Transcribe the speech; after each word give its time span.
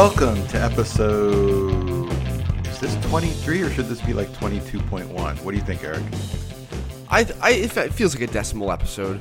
Welcome 0.00 0.46
to 0.46 0.56
episode. 0.56 2.10
Is 2.66 2.80
this 2.80 2.96
23 3.08 3.60
or 3.60 3.68
should 3.68 3.84
this 3.84 4.00
be 4.00 4.14
like 4.14 4.28
22.1? 4.32 5.12
What 5.12 5.50
do 5.50 5.58
you 5.58 5.62
think, 5.62 5.84
Eric? 5.84 6.02
I, 7.10 7.26
I 7.42 7.50
it 7.50 7.92
feels 7.92 8.14
like 8.14 8.26
a 8.26 8.32
decimal 8.32 8.72
episode. 8.72 9.20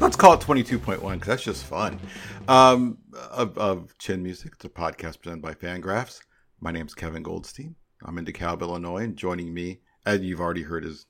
Let's 0.00 0.16
call 0.16 0.34
it 0.34 0.40
22.1 0.40 0.98
because 0.98 1.28
that's 1.28 1.44
just 1.44 1.62
fun. 1.62 2.00
Um, 2.48 2.98
of, 3.30 3.56
of 3.56 3.96
Chin 3.98 4.20
Music, 4.20 4.54
it's 4.56 4.64
a 4.64 4.68
podcast 4.68 5.22
presented 5.22 5.42
by 5.42 5.54
Fangraphs. 5.54 6.18
My 6.60 6.72
name's 6.72 6.92
Kevin 6.92 7.22
Goldstein. 7.22 7.76
I'm 8.02 8.18
in 8.18 8.24
DeKalb, 8.24 8.62
Illinois, 8.62 9.04
and 9.04 9.16
joining 9.16 9.54
me, 9.54 9.78
and 10.04 10.24
you've 10.24 10.40
already 10.40 10.62
heard 10.62 10.82
his 10.82 11.06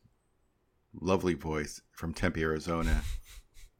lovely 1.00 1.32
voice 1.32 1.80
from 1.92 2.12
Tempe, 2.12 2.42
Arizona. 2.42 3.00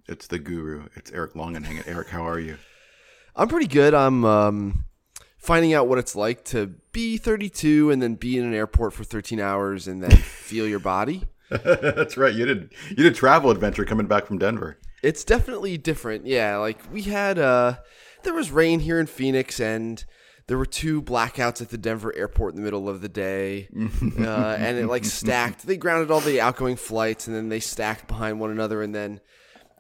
It's 0.09 0.29
the 0.29 0.39
guru. 0.39 0.87
It's 0.97 1.13
Eric 1.13 1.35
Longenhagen. 1.35 1.87
Eric, 1.87 2.09
how 2.09 2.27
are 2.27 2.41
you? 2.41 2.57
I'm 3.37 3.49
pretty 3.49 3.69
good. 3.69 3.93
I'm 3.93 4.25
um, 4.25 4.87
finding 5.41 5.73
out 5.75 5.89
what 5.89 5.99
it's 5.99 6.15
like 6.15 6.45
to 6.45 6.67
be 6.93 7.17
32 7.17 7.91
and 7.91 8.01
then 8.01 8.15
be 8.15 8.39
in 8.39 8.45
an 8.45 8.55
airport 8.55 8.93
for 8.93 9.03
13 9.03 9.41
hours 9.41 9.89
and 9.89 10.03
then 10.03 10.11
feel 10.17 10.69
your 10.69 10.79
body. 10.79 11.25
that's 11.49 12.17
right. 12.17 12.35
You 12.35 12.47
did 12.47 12.73
you 12.91 13.03
did 13.03 13.17
travel 13.17 13.51
adventure 13.51 13.85
coming 13.85 14.07
back 14.07 14.27
from 14.27 14.39
Denver. 14.39 14.79
It's 15.03 15.25
definitely 15.25 15.79
different. 15.79 16.27
Yeah, 16.27 16.59
like 16.59 16.79
we 16.93 17.03
had 17.03 17.39
uh 17.39 17.79
there 18.23 18.35
was 18.35 18.53
rain 18.53 18.81
here 18.81 19.01
in 19.01 19.07
Phoenix 19.07 19.59
and 19.59 20.05
there 20.47 20.59
were 20.59 20.67
two 20.67 21.01
blackouts 21.01 21.63
at 21.63 21.71
the 21.71 21.79
Denver 21.79 22.15
airport 22.15 22.53
in 22.53 22.57
the 22.57 22.63
middle 22.63 22.89
of 22.89 23.01
the 23.01 23.09
day. 23.09 23.69
uh, 23.77 24.57
and 24.59 24.79
it 24.79 24.87
like 24.87 25.05
stacked. 25.05 25.67
They 25.67 25.77
grounded 25.77 26.11
all 26.11 26.21
the 26.21 26.41
outgoing 26.41 26.77
flights 26.77 27.27
and 27.27 27.35
then 27.35 27.49
they 27.49 27.61
stacked 27.61 28.07
behind 28.07 28.41
one 28.41 28.51
another 28.51 28.83
and 28.83 28.95
then 28.95 29.21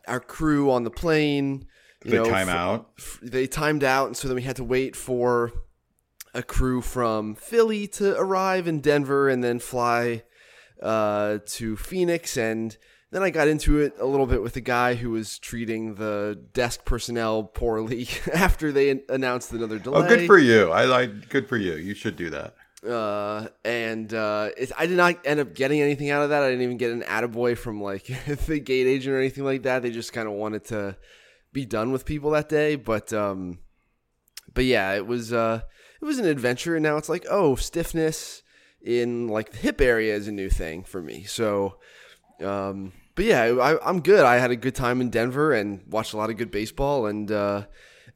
our 0.08 0.20
crew 0.20 0.70
on 0.70 0.84
the 0.84 0.90
plane 0.90 1.66
you 2.04 2.10
They 2.12 2.16
know, 2.16 2.24
time 2.24 2.48
f- 2.48 2.54
out. 2.54 2.90
f- 2.98 3.18
they 3.22 3.46
timed 3.46 3.84
out 3.84 4.06
and 4.06 4.16
so 4.16 4.28
then 4.28 4.34
we 4.36 4.42
had 4.42 4.56
to 4.56 4.64
wait 4.64 4.96
for 4.96 5.52
a 6.34 6.42
crew 6.42 6.80
from 6.80 7.34
Philly 7.34 7.86
to 7.88 8.16
arrive 8.18 8.66
in 8.68 8.80
Denver 8.80 9.28
and 9.28 9.42
then 9.42 9.58
fly 9.58 10.22
uh, 10.82 11.38
to 11.46 11.76
Phoenix. 11.76 12.36
And 12.36 12.76
then 13.10 13.22
I 13.24 13.30
got 13.30 13.48
into 13.48 13.80
it 13.80 13.94
a 13.98 14.06
little 14.06 14.26
bit 14.26 14.40
with 14.40 14.54
the 14.54 14.60
guy 14.60 14.94
who 14.94 15.10
was 15.10 15.38
treating 15.40 15.96
the 15.96 16.40
desk 16.52 16.84
personnel 16.84 17.42
poorly 17.42 18.08
after 18.32 18.70
they 18.70 19.02
announced 19.08 19.52
another 19.52 19.78
delay. 19.80 20.04
Oh, 20.04 20.08
good 20.08 20.26
for 20.26 20.38
you. 20.38 20.70
I 20.70 20.84
like 20.84 21.28
good 21.30 21.48
for 21.48 21.56
you. 21.56 21.74
You 21.74 21.94
should 21.94 22.14
do 22.16 22.30
that. 22.30 22.54
uh, 22.88 23.48
and 23.64 24.14
uh, 24.14 24.50
it, 24.56 24.70
I 24.78 24.86
did 24.86 24.96
not 24.96 25.16
end 25.26 25.40
up 25.40 25.52
getting 25.54 25.80
anything 25.80 26.10
out 26.10 26.22
of 26.22 26.30
that. 26.30 26.42
I 26.44 26.48
didn't 26.48 26.62
even 26.62 26.76
get 26.78 26.92
an 26.92 27.02
attaboy 27.02 27.58
from 27.58 27.82
like 27.82 28.04
the 28.46 28.60
gate 28.60 28.86
agent 28.86 29.14
or 29.14 29.18
anything 29.18 29.44
like 29.44 29.64
that. 29.64 29.82
They 29.82 29.90
just 29.90 30.12
kind 30.12 30.28
of 30.28 30.34
wanted 30.34 30.64
to 30.66 30.96
be 31.52 31.64
done 31.64 31.92
with 31.92 32.04
people 32.04 32.30
that 32.30 32.48
day. 32.48 32.76
But 32.76 33.12
um, 33.12 33.58
but 34.54 34.64
yeah, 34.64 34.94
it 34.94 35.06
was 35.06 35.32
uh, 35.32 35.62
it 36.00 36.04
was 36.04 36.18
an 36.18 36.26
adventure, 36.26 36.76
and 36.76 36.82
now 36.82 36.96
it's 36.96 37.08
like 37.08 37.26
oh, 37.30 37.56
stiffness 37.56 38.42
in 38.82 39.28
like 39.28 39.50
the 39.50 39.58
hip 39.58 39.80
area 39.80 40.14
is 40.14 40.28
a 40.28 40.32
new 40.32 40.48
thing 40.48 40.84
for 40.84 41.02
me. 41.02 41.24
So, 41.24 41.76
um, 42.42 42.92
but 43.14 43.24
yeah, 43.24 43.42
I, 43.42 43.88
I'm 43.88 44.00
good. 44.00 44.24
I 44.24 44.36
had 44.36 44.50
a 44.50 44.56
good 44.56 44.74
time 44.74 45.00
in 45.00 45.10
Denver 45.10 45.52
and 45.52 45.82
watched 45.88 46.14
a 46.14 46.16
lot 46.16 46.30
of 46.30 46.36
good 46.36 46.50
baseball, 46.50 47.06
and 47.06 47.30
uh, 47.30 47.66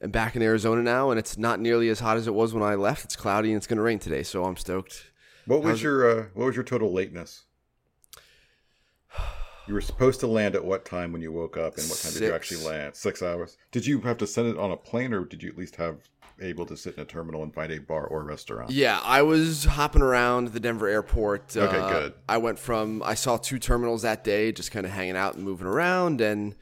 and 0.01 0.11
back 0.11 0.35
in 0.35 0.41
Arizona 0.41 0.81
now, 0.81 1.11
and 1.11 1.19
it's 1.19 1.37
not 1.37 1.59
nearly 1.59 1.89
as 1.89 1.99
hot 1.99 2.17
as 2.17 2.27
it 2.27 2.33
was 2.33 2.53
when 2.53 2.63
I 2.63 2.75
left. 2.75 3.05
It's 3.05 3.15
cloudy 3.15 3.49
and 3.49 3.57
it's 3.57 3.67
going 3.67 3.77
to 3.77 3.83
rain 3.83 3.99
today, 3.99 4.23
so 4.23 4.43
I'm 4.43 4.57
stoked. 4.57 5.11
What 5.45 5.61
was 5.61 5.73
How's 5.73 5.83
your 5.83 6.09
uh, 6.09 6.25
what 6.33 6.45
was 6.47 6.55
your 6.55 6.63
total 6.63 6.91
lateness? 6.91 7.44
You 9.67 9.73
were 9.73 9.81
supposed 9.81 10.19
to 10.19 10.27
land 10.27 10.55
at 10.55 10.63
what 10.63 10.85
time 10.85 11.11
when 11.11 11.21
you 11.21 11.31
woke 11.31 11.57
up, 11.57 11.77
and 11.77 11.89
what 11.89 11.97
time 11.99 12.13
did 12.13 12.21
you 12.21 12.33
actually 12.33 12.63
land? 12.65 12.95
Six 12.95 13.23
hours. 13.23 13.57
Did 13.71 13.85
you 13.87 13.99
have 14.01 14.17
to 14.19 14.27
send 14.27 14.47
it 14.47 14.57
on 14.57 14.71
a 14.71 14.77
plane, 14.77 15.11
or 15.13 15.25
did 15.25 15.41
you 15.41 15.49
at 15.49 15.57
least 15.57 15.75
have 15.77 15.97
able 16.41 16.65
to 16.65 16.75
sit 16.75 16.95
in 16.95 17.01
a 17.01 17.05
terminal 17.05 17.41
and 17.43 17.53
find 17.53 17.71
a 17.71 17.79
bar 17.79 18.05
or 18.05 18.23
restaurant? 18.23 18.69
Yeah, 18.69 18.99
I 19.03 19.21
was 19.23 19.63
hopping 19.65 20.01
around 20.01 20.49
the 20.49 20.59
Denver 20.59 20.87
airport. 20.87 21.55
Okay, 21.57 21.77
Uh, 21.79 21.89
good. 21.89 22.13
I 22.29 22.37
went 22.37 22.59
from 22.59 23.01
I 23.03 23.15
saw 23.15 23.37
two 23.37 23.57
terminals 23.57 24.03
that 24.03 24.23
day, 24.23 24.51
just 24.51 24.71
kind 24.71 24.85
of 24.85 24.91
hanging 24.91 25.15
out 25.15 25.35
and 25.35 25.43
moving 25.43 25.65
around, 25.67 26.21
and 26.21 26.55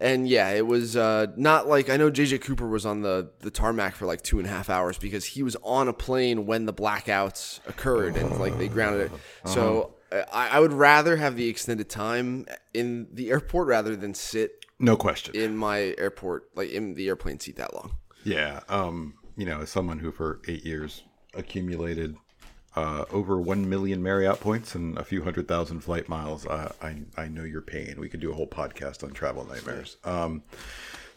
and 0.00 0.26
yeah, 0.28 0.50
it 0.50 0.66
was 0.66 0.96
uh, 0.96 1.26
not 1.36 1.66
like 1.68 1.90
I 1.90 1.96
know 1.98 2.10
JJ 2.10 2.40
Cooper 2.42 2.66
was 2.68 2.86
on 2.86 3.02
the 3.02 3.30
the 3.40 3.50
tarmac 3.50 3.94
for 3.96 4.06
like 4.06 4.22
two 4.22 4.38
and 4.38 4.46
a 4.46 4.50
half 4.50 4.70
hours 4.70 4.96
because 4.96 5.24
he 5.26 5.42
was 5.42 5.56
on 5.64 5.88
a 5.88 5.92
plane 5.92 6.46
when 6.46 6.64
the 6.64 6.72
blackouts 6.72 7.60
occurred 7.68 8.16
and 8.16 8.38
like 8.38 8.56
they 8.56 8.68
grounded 8.68 9.12
it. 9.12 9.18
So 9.44 9.80
Uh-huh. 9.82 9.94
I, 10.12 10.48
I 10.52 10.60
would 10.60 10.72
rather 10.72 11.16
have 11.16 11.36
the 11.36 11.48
extended 11.48 11.88
time 11.88 12.46
in 12.74 13.08
the 13.12 13.30
airport 13.30 13.68
rather 13.68 13.94
than 13.96 14.14
sit 14.14 14.64
No 14.78 14.96
question. 14.96 15.34
in 15.36 15.56
my 15.56 15.94
airport 15.98 16.48
like 16.54 16.70
in 16.70 16.94
the 16.94 17.08
airplane 17.08 17.38
seat 17.40 17.56
that 17.56 17.74
long. 17.74 17.92
Yeah. 18.24 18.60
Um. 18.68 19.14
You 19.36 19.46
know, 19.46 19.60
as 19.60 19.70
someone 19.70 19.98
who 20.00 20.10
for 20.10 20.40
eight 20.48 20.64
years 20.64 21.02
accumulated 21.34 22.16
uh, 22.74 23.04
over 23.12 23.40
one 23.40 23.68
million 23.68 24.02
Marriott 24.02 24.40
points 24.40 24.74
and 24.74 24.98
a 24.98 25.04
few 25.04 25.22
hundred 25.22 25.46
thousand 25.46 25.80
flight 25.80 26.08
miles, 26.08 26.44
uh, 26.46 26.72
I 26.82 27.02
I 27.16 27.28
know 27.28 27.44
your 27.44 27.62
pain. 27.62 27.96
We 27.98 28.08
could 28.08 28.20
do 28.20 28.30
a 28.30 28.34
whole 28.34 28.48
podcast 28.48 29.04
on 29.04 29.10
travel 29.12 29.44
nightmares. 29.46 29.96
Um. 30.04 30.42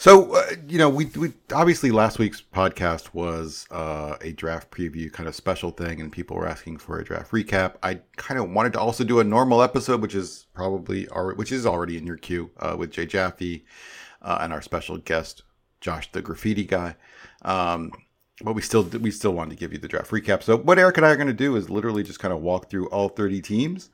So 0.01 0.35
uh, 0.35 0.55
you 0.67 0.79
know, 0.79 0.89
we 0.89 1.05
we 1.05 1.31
obviously 1.53 1.91
last 1.91 2.17
week's 2.17 2.41
podcast 2.41 3.13
was 3.13 3.67
uh, 3.69 4.15
a 4.19 4.31
draft 4.31 4.71
preview 4.71 5.13
kind 5.13 5.29
of 5.29 5.35
special 5.35 5.69
thing, 5.69 6.01
and 6.01 6.11
people 6.11 6.35
were 6.35 6.47
asking 6.47 6.77
for 6.77 6.97
a 6.97 7.03
draft 7.03 7.31
recap. 7.31 7.75
I 7.83 7.99
kind 8.15 8.39
of 8.39 8.49
wanted 8.49 8.73
to 8.73 8.79
also 8.79 9.03
do 9.03 9.19
a 9.19 9.23
normal 9.23 9.61
episode, 9.61 10.01
which 10.01 10.15
is 10.15 10.47
probably 10.55 11.07
already, 11.09 11.37
which 11.37 11.51
is 11.51 11.67
already 11.67 11.99
in 11.99 12.07
your 12.07 12.17
queue 12.17 12.49
uh, 12.57 12.75
with 12.75 12.89
Jay 12.89 13.05
Jaffe 13.05 13.63
uh, 14.23 14.39
and 14.41 14.51
our 14.51 14.63
special 14.63 14.97
guest 14.97 15.43
Josh, 15.81 16.11
the 16.11 16.23
graffiti 16.23 16.63
guy. 16.63 16.95
Um, 17.43 17.91
but 18.43 18.53
we 18.53 18.63
still 18.63 18.81
we 18.81 19.11
still 19.11 19.33
wanted 19.33 19.51
to 19.51 19.57
give 19.57 19.71
you 19.71 19.77
the 19.77 19.87
draft 19.87 20.09
recap. 20.09 20.41
So 20.41 20.57
what 20.57 20.79
Eric 20.79 20.97
and 20.97 21.05
I 21.05 21.11
are 21.11 21.15
going 21.15 21.27
to 21.27 21.33
do 21.33 21.55
is 21.57 21.69
literally 21.69 22.01
just 22.01 22.19
kind 22.19 22.33
of 22.33 22.41
walk 22.41 22.71
through 22.71 22.87
all 22.87 23.09
30 23.09 23.39
teams 23.43 23.91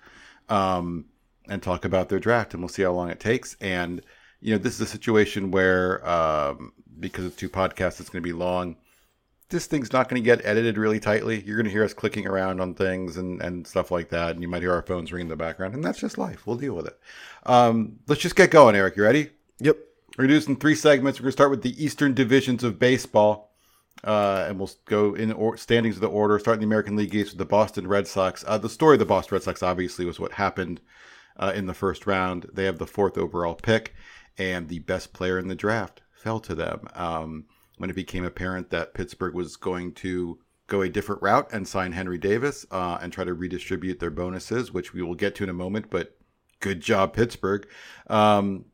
um, 0.48 1.04
and 1.50 1.62
talk 1.62 1.84
about 1.84 2.08
their 2.08 2.20
draft, 2.20 2.54
and 2.54 2.64
we'll 2.64 2.70
see 2.70 2.84
how 2.84 2.94
long 2.94 3.10
it 3.10 3.20
takes. 3.20 3.58
And 3.60 4.02
you 4.42 4.54
know, 4.54 4.58
this 4.58 4.76
is 4.76 4.82
a 4.82 4.86
situation 4.86 5.52
where 5.52 6.08
um, 6.08 6.74
because 7.00 7.26
it's 7.26 7.36
two 7.36 7.50
podcasts, 7.50 8.00
it's 8.00 8.10
going 8.10 8.24
to 8.24 8.28
be 8.28 8.34
long. 8.34 8.76
This 9.50 9.66
thing's 9.66 9.94
not 9.94 10.10
going 10.10 10.22
to 10.22 10.26
get 10.26 10.46
edited 10.46 10.78
really 10.78 11.00
tightly. 11.00 11.42
You're 11.42 11.56
going 11.56 11.66
to 11.66 11.72
hear 11.72 11.84
us 11.84 11.94
clicking 11.94 12.28
around 12.28 12.60
on 12.60 12.74
things 12.74 13.16
and, 13.16 13.42
and 13.42 13.66
stuff 13.66 13.92
like 13.92 14.10
that, 14.10 14.32
and 14.32 14.42
you 14.42 14.48
might 14.48 14.62
hear 14.62 14.74
our 14.74 14.82
phones 14.82 15.12
ring 15.14 15.22
in 15.22 15.30
the 15.30 15.38
background, 15.38 15.74
and 15.74 15.84
that's 15.84 16.00
just 16.00 16.18
life. 16.18 16.46
We'll 16.46 16.58
deal 16.58 16.74
with 16.74 16.88
it. 16.88 17.00
Um, 17.46 18.00
let's 18.08 18.22
just 18.22 18.36
get 18.36 18.52
going, 18.52 18.76
Eric. 18.76 18.98
You 18.98 19.04
ready? 19.04 19.30
Yep. 19.60 19.78
We're 20.18 20.24
gonna 20.24 20.34
do 20.34 20.40
this 20.40 20.48
in 20.48 20.56
three 20.58 20.76
segments. 20.76 21.20
We're 21.20 21.26
gonna 21.26 21.32
start 21.32 21.52
with 21.52 21.62
the 21.62 21.82
Eastern 21.84 22.14
divisions 22.14 22.64
of 22.64 22.80
baseball, 22.80 23.54
uh, 24.04 24.46
and 24.50 24.60
we'll 24.60 24.72
go 24.86 25.14
in 25.14 25.32
or- 25.32 25.58
standings 25.58 25.96
of 25.96 26.02
the 26.02 26.10
order. 26.10 26.38
Start 26.40 26.56
in 26.56 26.62
the 26.62 26.66
American 26.66 26.96
League 26.96 27.16
East 27.16 27.32
with 27.32 27.38
the 27.38 27.46
Boston 27.46 27.88
Red 27.88 28.08
Sox. 28.08 28.44
Uh, 28.48 28.58
the 28.58 28.70
story 28.70 28.96
of 28.96 29.00
the 29.00 29.06
Boston 29.06 29.36
Red 29.36 29.44
Sox 29.44 29.64
obviously 29.64 30.06
was 30.06 30.20
what 30.20 30.34
happened 30.34 30.82
uh, 31.38 31.54
in 31.56 31.68
the 31.68 31.74
first 31.74 32.08
round. 32.08 32.48
They 32.52 32.66
have 32.66 32.80
the 32.80 32.88
fourth 32.88 33.18
overall 33.18 33.56
pick, 33.56 33.94
and 34.38 34.68
the 34.68 34.80
best 34.80 35.14
player 35.14 35.40
in 35.40 35.48
the 35.48 35.56
draft 35.56 36.02
fell 36.14 36.40
to 36.40 36.56
them 36.56 36.88
um, 36.94 37.46
when 37.78 37.90
it 37.90 37.96
became 37.96 38.26
apparent 38.26 38.70
that 38.70 38.94
Pittsburgh 38.94 39.34
was 39.34 39.56
going 39.56 39.94
to 39.94 40.40
go 40.68 40.82
a 40.82 40.90
different 40.90 41.22
route 41.22 41.48
and 41.52 41.68
sign 41.68 41.94
Henry 41.94 42.18
Davis 42.18 42.66
uh, 42.72 42.98
and 43.02 43.12
try 43.12 43.24
to 43.24 43.34
redistribute 43.34 44.00
their 44.00 44.10
bonuses, 44.10 44.74
which 44.74 44.94
we 44.94 45.02
will 45.02 45.16
get 45.16 45.36
to 45.36 45.44
in 45.44 45.50
a 45.50 45.54
moment. 45.54 45.90
But 45.90 46.18
good 46.60 46.82
job, 46.82 47.14
Pittsburgh. 47.14 47.68
Um, 48.08 48.66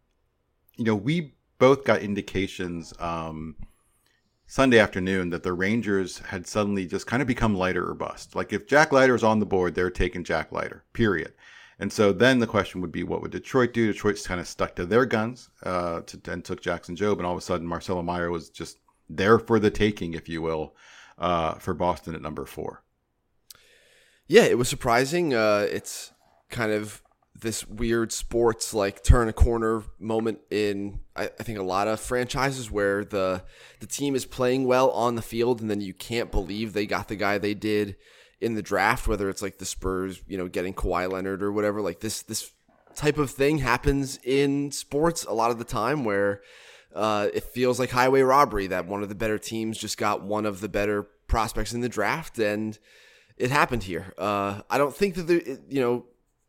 you 0.75 0.85
know, 0.85 0.95
we 0.95 1.35
both 1.59 1.83
got 1.83 2.01
indications 2.01 2.93
um, 2.99 3.55
Sunday 4.47 4.79
afternoon 4.79 5.29
that 5.29 5.43
the 5.43 5.53
Rangers 5.53 6.19
had 6.19 6.47
suddenly 6.47 6.85
just 6.85 7.07
kind 7.07 7.21
of 7.21 7.27
become 7.27 7.55
Leiter 7.55 7.87
or 7.87 7.93
bust. 7.93 8.35
Like 8.35 8.51
if 8.51 8.67
Jack 8.67 8.91
Leiter 8.91 9.15
is 9.15 9.23
on 9.23 9.39
the 9.39 9.45
board, 9.45 9.75
they're 9.75 9.89
taking 9.89 10.23
Jack 10.23 10.51
Leiter, 10.51 10.83
period. 10.93 11.33
And 11.83 11.91
so 11.91 12.13
then 12.13 12.39
the 12.39 12.47
question 12.47 12.79
would 12.79 12.93
be, 12.93 13.03
what 13.03 13.21
would 13.21 13.31
Detroit 13.31 13.73
do? 13.73 13.91
Detroit's 13.91 14.25
kind 14.25 14.39
of 14.39 14.47
stuck 14.47 14.73
to 14.77 14.85
their 14.85 15.05
guns 15.05 15.49
uh, 15.63 15.99
to, 16.03 16.31
and 16.31 16.41
took 16.41 16.61
Jackson 16.61 16.95
Jobe, 16.95 17.17
and 17.17 17.25
all 17.25 17.33
of 17.33 17.37
a 17.37 17.41
sudden 17.41 17.67
Marcelo 17.67 18.01
Mayer 18.01 18.31
was 18.31 18.49
just 18.49 18.77
there 19.09 19.37
for 19.37 19.59
the 19.59 19.69
taking, 19.69 20.13
if 20.13 20.29
you 20.29 20.41
will, 20.41 20.77
uh, 21.17 21.55
for 21.55 21.73
Boston 21.73 22.15
at 22.15 22.21
number 22.21 22.45
four. 22.45 22.83
Yeah, 24.27 24.43
it 24.43 24.57
was 24.57 24.69
surprising. 24.69 25.33
Uh, 25.33 25.67
it's 25.69 26.13
kind 26.49 26.71
of 26.71 27.03
this 27.35 27.67
weird 27.67 28.13
sports 28.13 28.73
like 28.73 29.03
turn 29.03 29.27
a 29.27 29.33
corner 29.33 29.83
moment 29.99 30.39
in 30.49 31.01
I, 31.17 31.25
I 31.25 31.43
think 31.43 31.59
a 31.59 31.63
lot 31.63 31.89
of 31.89 31.99
franchises 31.99 32.71
where 32.71 33.03
the 33.03 33.43
the 33.81 33.87
team 33.87 34.15
is 34.15 34.25
playing 34.25 34.63
well 34.63 34.89
on 34.91 35.15
the 35.15 35.21
field 35.21 35.59
and 35.59 35.69
then 35.69 35.81
you 35.81 35.93
can't 35.93 36.31
believe 36.31 36.71
they 36.71 36.85
got 36.85 37.09
the 37.09 37.17
guy 37.17 37.37
they 37.39 37.55
did 37.55 37.97
in 38.43 38.55
the 38.55 38.61
draft, 38.61 39.07
whether 39.07 39.29
it's 39.29 39.41
like 39.41 39.57
the 39.57 39.65
Spurs, 39.65 40.21
you 40.27 40.37
know, 40.37 40.47
getting 40.47 40.73
Kawhi 40.73 41.11
Leonard 41.11 41.41
or 41.41 41.51
whatever. 41.51 41.81
Like 41.81 42.01
this 42.01 42.21
this 42.23 42.51
type 42.95 43.17
of 43.17 43.31
thing 43.31 43.59
happens 43.59 44.19
in 44.23 44.71
sports 44.71 45.23
a 45.23 45.33
lot 45.33 45.49
of 45.49 45.57
the 45.57 45.63
time 45.63 46.03
where 46.03 46.41
uh, 46.93 47.27
it 47.33 47.43
feels 47.43 47.79
like 47.79 47.89
highway 47.89 48.21
robbery 48.21 48.67
that 48.67 48.85
one 48.85 49.01
of 49.01 49.09
the 49.09 49.15
better 49.15 49.39
teams 49.39 49.77
just 49.77 49.97
got 49.97 50.21
one 50.21 50.45
of 50.45 50.61
the 50.61 50.69
better 50.69 51.03
prospects 51.27 51.73
in 51.73 51.81
the 51.81 51.89
draft 51.89 52.37
and 52.37 52.77
it 53.37 53.49
happened 53.49 53.83
here. 53.83 54.13
Uh, 54.17 54.61
I 54.69 54.77
don't 54.77 54.95
think 54.95 55.15
that 55.15 55.23
the 55.23 55.59
you 55.69 55.81
know 55.81 56.05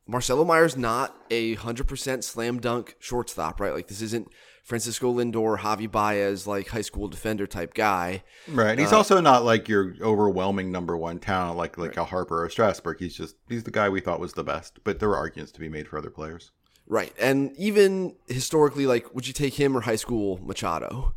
Marcelo 0.06 0.44
Mayer's 0.44 0.76
not 0.76 1.16
a 1.30 1.54
hundred 1.54 1.88
percent 1.88 2.24
slam 2.24 2.60
dunk 2.60 2.96
shortstop, 2.98 3.60
right? 3.60 3.72
Like 3.72 3.88
this 3.88 4.02
isn't 4.02 4.28
Francisco 4.64 5.12
Lindor, 5.12 5.58
Javi 5.58 5.90
Baez, 5.90 6.46
like 6.46 6.68
high 6.68 6.80
school 6.80 7.06
defender 7.06 7.46
type 7.46 7.74
guy. 7.74 8.24
Right. 8.48 8.78
He's 8.78 8.92
Uh, 8.92 8.96
also 8.96 9.20
not 9.20 9.44
like 9.44 9.68
your 9.68 9.94
overwhelming 10.00 10.72
number 10.72 10.96
one 10.96 11.18
talent 11.18 11.58
like 11.58 11.76
like 11.78 11.96
a 11.98 12.04
Harper 12.06 12.42
or 12.42 12.48
Strasburg. 12.48 12.98
He's 12.98 13.14
just 13.14 13.36
he's 13.48 13.64
the 13.64 13.70
guy 13.70 13.90
we 13.90 14.00
thought 14.00 14.20
was 14.20 14.32
the 14.32 14.42
best. 14.42 14.78
But 14.82 15.00
there 15.00 15.08
were 15.10 15.18
arguments 15.18 15.52
to 15.52 15.60
be 15.60 15.68
made 15.68 15.86
for 15.86 15.98
other 15.98 16.08
players. 16.10 16.50
Right. 16.86 17.12
And 17.20 17.54
even 17.58 18.16
historically, 18.26 18.86
like, 18.86 19.14
would 19.14 19.26
you 19.26 19.32
take 19.34 19.54
him 19.54 19.76
or 19.76 19.82
high 19.82 19.96
school 19.96 20.40
Machado? 20.42 21.14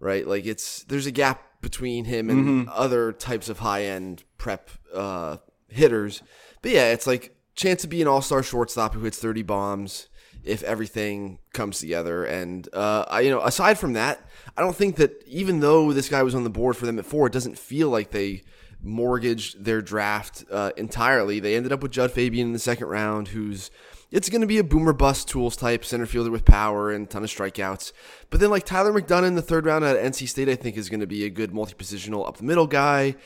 Right? 0.00 0.26
Like 0.26 0.46
it's 0.46 0.84
there's 0.84 1.06
a 1.06 1.12
gap 1.12 1.60
between 1.60 2.06
him 2.06 2.28
and 2.28 2.68
other 2.70 3.12
types 3.12 3.48
of 3.48 3.60
high 3.60 3.84
end 3.84 4.24
prep 4.36 4.70
uh, 4.94 5.36
hitters. 5.68 6.22
But 6.60 6.72
yeah, 6.72 6.92
it's 6.92 7.06
like 7.06 7.36
chance 7.54 7.82
to 7.82 7.88
be 7.88 8.00
an 8.02 8.08
all 8.08 8.22
star 8.22 8.42
shortstop 8.42 8.94
who 8.94 9.00
hits 9.04 9.18
thirty 9.18 9.42
bombs 9.42 10.08
if 10.44 10.62
everything 10.62 11.38
comes 11.52 11.78
together. 11.78 12.24
And 12.24 12.68
uh, 12.72 13.04
I, 13.08 13.20
you 13.20 13.30
know, 13.30 13.40
aside 13.40 13.78
from 13.78 13.92
that, 13.94 14.26
I 14.56 14.62
don't 14.62 14.76
think 14.76 14.96
that 14.96 15.22
even 15.26 15.60
though 15.60 15.92
this 15.92 16.08
guy 16.08 16.22
was 16.22 16.34
on 16.34 16.44
the 16.44 16.50
board 16.50 16.76
for 16.76 16.86
them 16.86 16.98
at 16.98 17.06
four, 17.06 17.26
it 17.26 17.32
doesn't 17.32 17.58
feel 17.58 17.88
like 17.88 18.10
they 18.10 18.42
mortgaged 18.82 19.64
their 19.64 19.80
draft 19.80 20.44
uh, 20.50 20.72
entirely. 20.76 21.40
They 21.40 21.56
ended 21.56 21.72
up 21.72 21.82
with 21.82 21.92
Jud 21.92 22.10
Fabian 22.10 22.48
in 22.48 22.52
the 22.52 22.58
second 22.58 22.88
round, 22.88 23.28
who's 23.28 23.70
it's 24.10 24.28
going 24.28 24.42
to 24.42 24.46
be 24.46 24.58
a 24.58 24.64
boomer 24.64 24.92
bust 24.92 25.28
tools 25.28 25.56
type 25.56 25.84
center 25.84 26.04
fielder 26.04 26.30
with 26.30 26.44
power 26.44 26.90
and 26.90 27.08
ton 27.08 27.24
of 27.24 27.30
strikeouts. 27.30 27.92
But 28.28 28.40
then 28.40 28.50
like 28.50 28.66
Tyler 28.66 28.92
McDonough 28.92 29.26
in 29.26 29.36
the 29.36 29.42
third 29.42 29.64
round 29.64 29.84
at 29.84 29.96
NC 29.96 30.28
State, 30.28 30.50
I 30.50 30.54
think 30.54 30.76
is 30.76 30.90
going 30.90 31.00
to 31.00 31.06
be 31.06 31.24
a 31.24 31.30
good 31.30 31.54
multi 31.54 31.74
positional 31.74 32.28
up 32.28 32.36
the 32.36 32.44
middle 32.44 32.66
guy. 32.66 33.16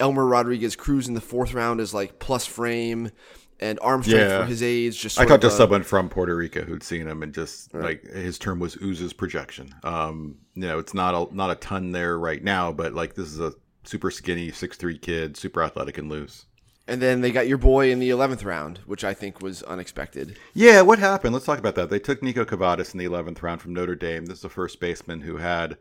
Elmer 0.00 0.26
Rodriguez 0.26 0.74
Cruz 0.74 1.06
in 1.06 1.14
the 1.14 1.20
fourth 1.20 1.54
round 1.54 1.80
is 1.80 1.94
like 1.94 2.18
plus 2.18 2.44
frame 2.44 3.12
and 3.60 3.78
arm 3.82 4.02
strength 4.02 4.30
Yeah. 4.30 4.40
for 4.40 4.46
his 4.46 4.62
age. 4.62 5.00
Just 5.00 5.18
I 5.20 5.24
talked 5.24 5.42
to 5.42 5.50
someone 5.50 5.82
from 5.82 6.08
Puerto 6.08 6.34
Rico 6.34 6.62
who'd 6.62 6.82
seen 6.82 7.06
him 7.06 7.22
and 7.22 7.32
just 7.32 7.72
like 7.74 8.02
his 8.04 8.38
term 8.38 8.58
was 8.58 8.76
oozes 8.82 9.12
projection. 9.12 9.74
Um, 9.84 10.36
you 10.54 10.62
know, 10.62 10.78
it's 10.78 10.94
not 10.94 11.14
a 11.14 11.34
not 11.34 11.50
a 11.50 11.54
ton 11.56 11.92
there 11.92 12.18
right 12.18 12.42
now, 12.42 12.72
but 12.72 12.92
like 12.92 13.14
this 13.14 13.28
is 13.28 13.40
a 13.40 13.54
super 13.84 14.10
skinny 14.10 14.50
six 14.50 14.76
three 14.76 14.98
kid, 14.98 15.36
super 15.36 15.62
athletic 15.62 15.98
and 15.98 16.08
loose. 16.10 16.46
And 16.88 17.00
then 17.00 17.20
they 17.20 17.30
got 17.30 17.46
your 17.46 17.58
boy 17.58 17.92
in 17.92 18.00
the 18.00 18.10
eleventh 18.10 18.42
round, 18.42 18.78
which 18.86 19.04
I 19.04 19.14
think 19.14 19.40
was 19.40 19.62
unexpected. 19.62 20.36
Yeah, 20.52 20.80
what 20.80 20.98
happened? 20.98 21.32
Let's 21.32 21.46
talk 21.46 21.60
about 21.60 21.76
that. 21.76 21.90
They 21.90 22.00
took 22.00 22.20
Niko 22.22 22.44
Kavadas 22.44 22.92
in 22.92 22.98
the 22.98 23.04
eleventh 23.04 23.40
round 23.42 23.62
from 23.62 23.72
Notre 23.72 23.94
Dame. 23.94 24.26
This 24.26 24.38
is 24.38 24.42
the 24.42 24.48
first 24.48 24.80
baseman 24.80 25.20
who 25.20 25.36
had 25.36 25.78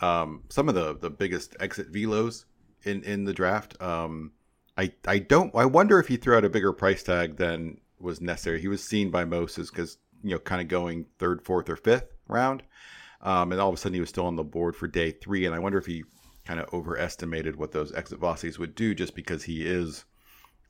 um, 0.00 0.42
some 0.50 0.68
of 0.68 0.74
the 0.74 0.96
the 0.98 1.08
biggest 1.08 1.56
exit 1.60 1.90
velos 1.90 2.44
in 2.82 3.02
in 3.04 3.24
the 3.24 3.32
draft. 3.32 3.80
Um, 3.80 4.32
I 4.76 4.92
I 5.06 5.18
don't. 5.18 5.54
I 5.54 5.66
wonder 5.66 5.98
if 6.00 6.08
he 6.08 6.16
threw 6.16 6.36
out 6.36 6.44
a 6.44 6.50
bigger 6.50 6.72
price 6.72 7.02
tag 7.02 7.36
than 7.36 7.80
was 8.00 8.20
necessary. 8.20 8.60
He 8.60 8.68
was 8.68 8.82
seen 8.82 9.10
by 9.10 9.24
most 9.24 9.58
as 9.58 9.70
because 9.70 9.98
you 10.22 10.30
know 10.30 10.38
kind 10.38 10.60
of 10.60 10.68
going 10.68 11.06
third, 11.18 11.42
fourth, 11.42 11.68
or 11.68 11.76
fifth 11.76 12.12
round, 12.28 12.62
um, 13.22 13.52
and 13.52 13.60
all 13.60 13.68
of 13.68 13.74
a 13.74 13.78
sudden 13.78 13.94
he 13.94 14.00
was 14.00 14.08
still 14.08 14.26
on 14.26 14.36
the 14.36 14.44
board 14.44 14.76
for 14.76 14.88
day 14.88 15.10
three. 15.10 15.46
And 15.46 15.54
I 15.54 15.58
wonder 15.58 15.78
if 15.78 15.86
he 15.86 16.04
kind 16.44 16.60
of 16.60 16.72
overestimated 16.74 17.56
what 17.56 17.72
those 17.72 17.92
exit 17.94 18.18
velocities 18.18 18.58
would 18.58 18.74
do, 18.74 18.94
just 18.94 19.14
because 19.14 19.44
he 19.44 19.66
is. 19.66 20.04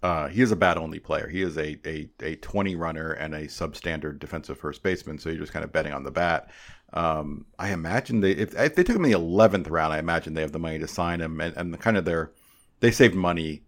Uh, 0.02 0.28
he 0.28 0.42
is 0.42 0.52
a 0.52 0.56
bat 0.56 0.76
only 0.76 0.98
player. 0.98 1.28
He 1.28 1.40
is 1.40 1.56
a, 1.56 1.78
a, 1.86 2.10
a 2.20 2.36
20 2.36 2.76
runner 2.76 3.12
and 3.12 3.34
a 3.34 3.46
substandard 3.46 4.18
defensive 4.18 4.58
first 4.58 4.82
baseman. 4.82 5.18
So 5.18 5.30
you're 5.30 5.40
just 5.40 5.54
kind 5.54 5.64
of 5.64 5.72
betting 5.72 5.94
on 5.94 6.02
the 6.02 6.10
bat. 6.10 6.50
Um, 6.92 7.46
I 7.58 7.70
imagine 7.70 8.20
they, 8.20 8.32
if, 8.32 8.54
if 8.54 8.74
they 8.74 8.84
took 8.84 8.96
him 8.96 9.06
in 9.06 9.12
the 9.12 9.18
11th 9.18 9.70
round, 9.70 9.94
I 9.94 9.98
imagine 9.98 10.34
they 10.34 10.42
have 10.42 10.52
the 10.52 10.58
money 10.58 10.78
to 10.78 10.86
sign 10.86 11.22
him 11.22 11.40
and, 11.40 11.56
and 11.56 11.72
the 11.72 11.78
kind 11.78 11.96
of 11.96 12.04
their, 12.04 12.32
they 12.80 12.90
saved 12.90 13.14
money 13.14 13.62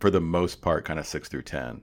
for 0.00 0.10
the 0.10 0.20
most 0.20 0.60
part, 0.60 0.84
kind 0.84 0.98
of 0.98 1.06
six 1.06 1.28
through 1.28 1.42
10. 1.42 1.82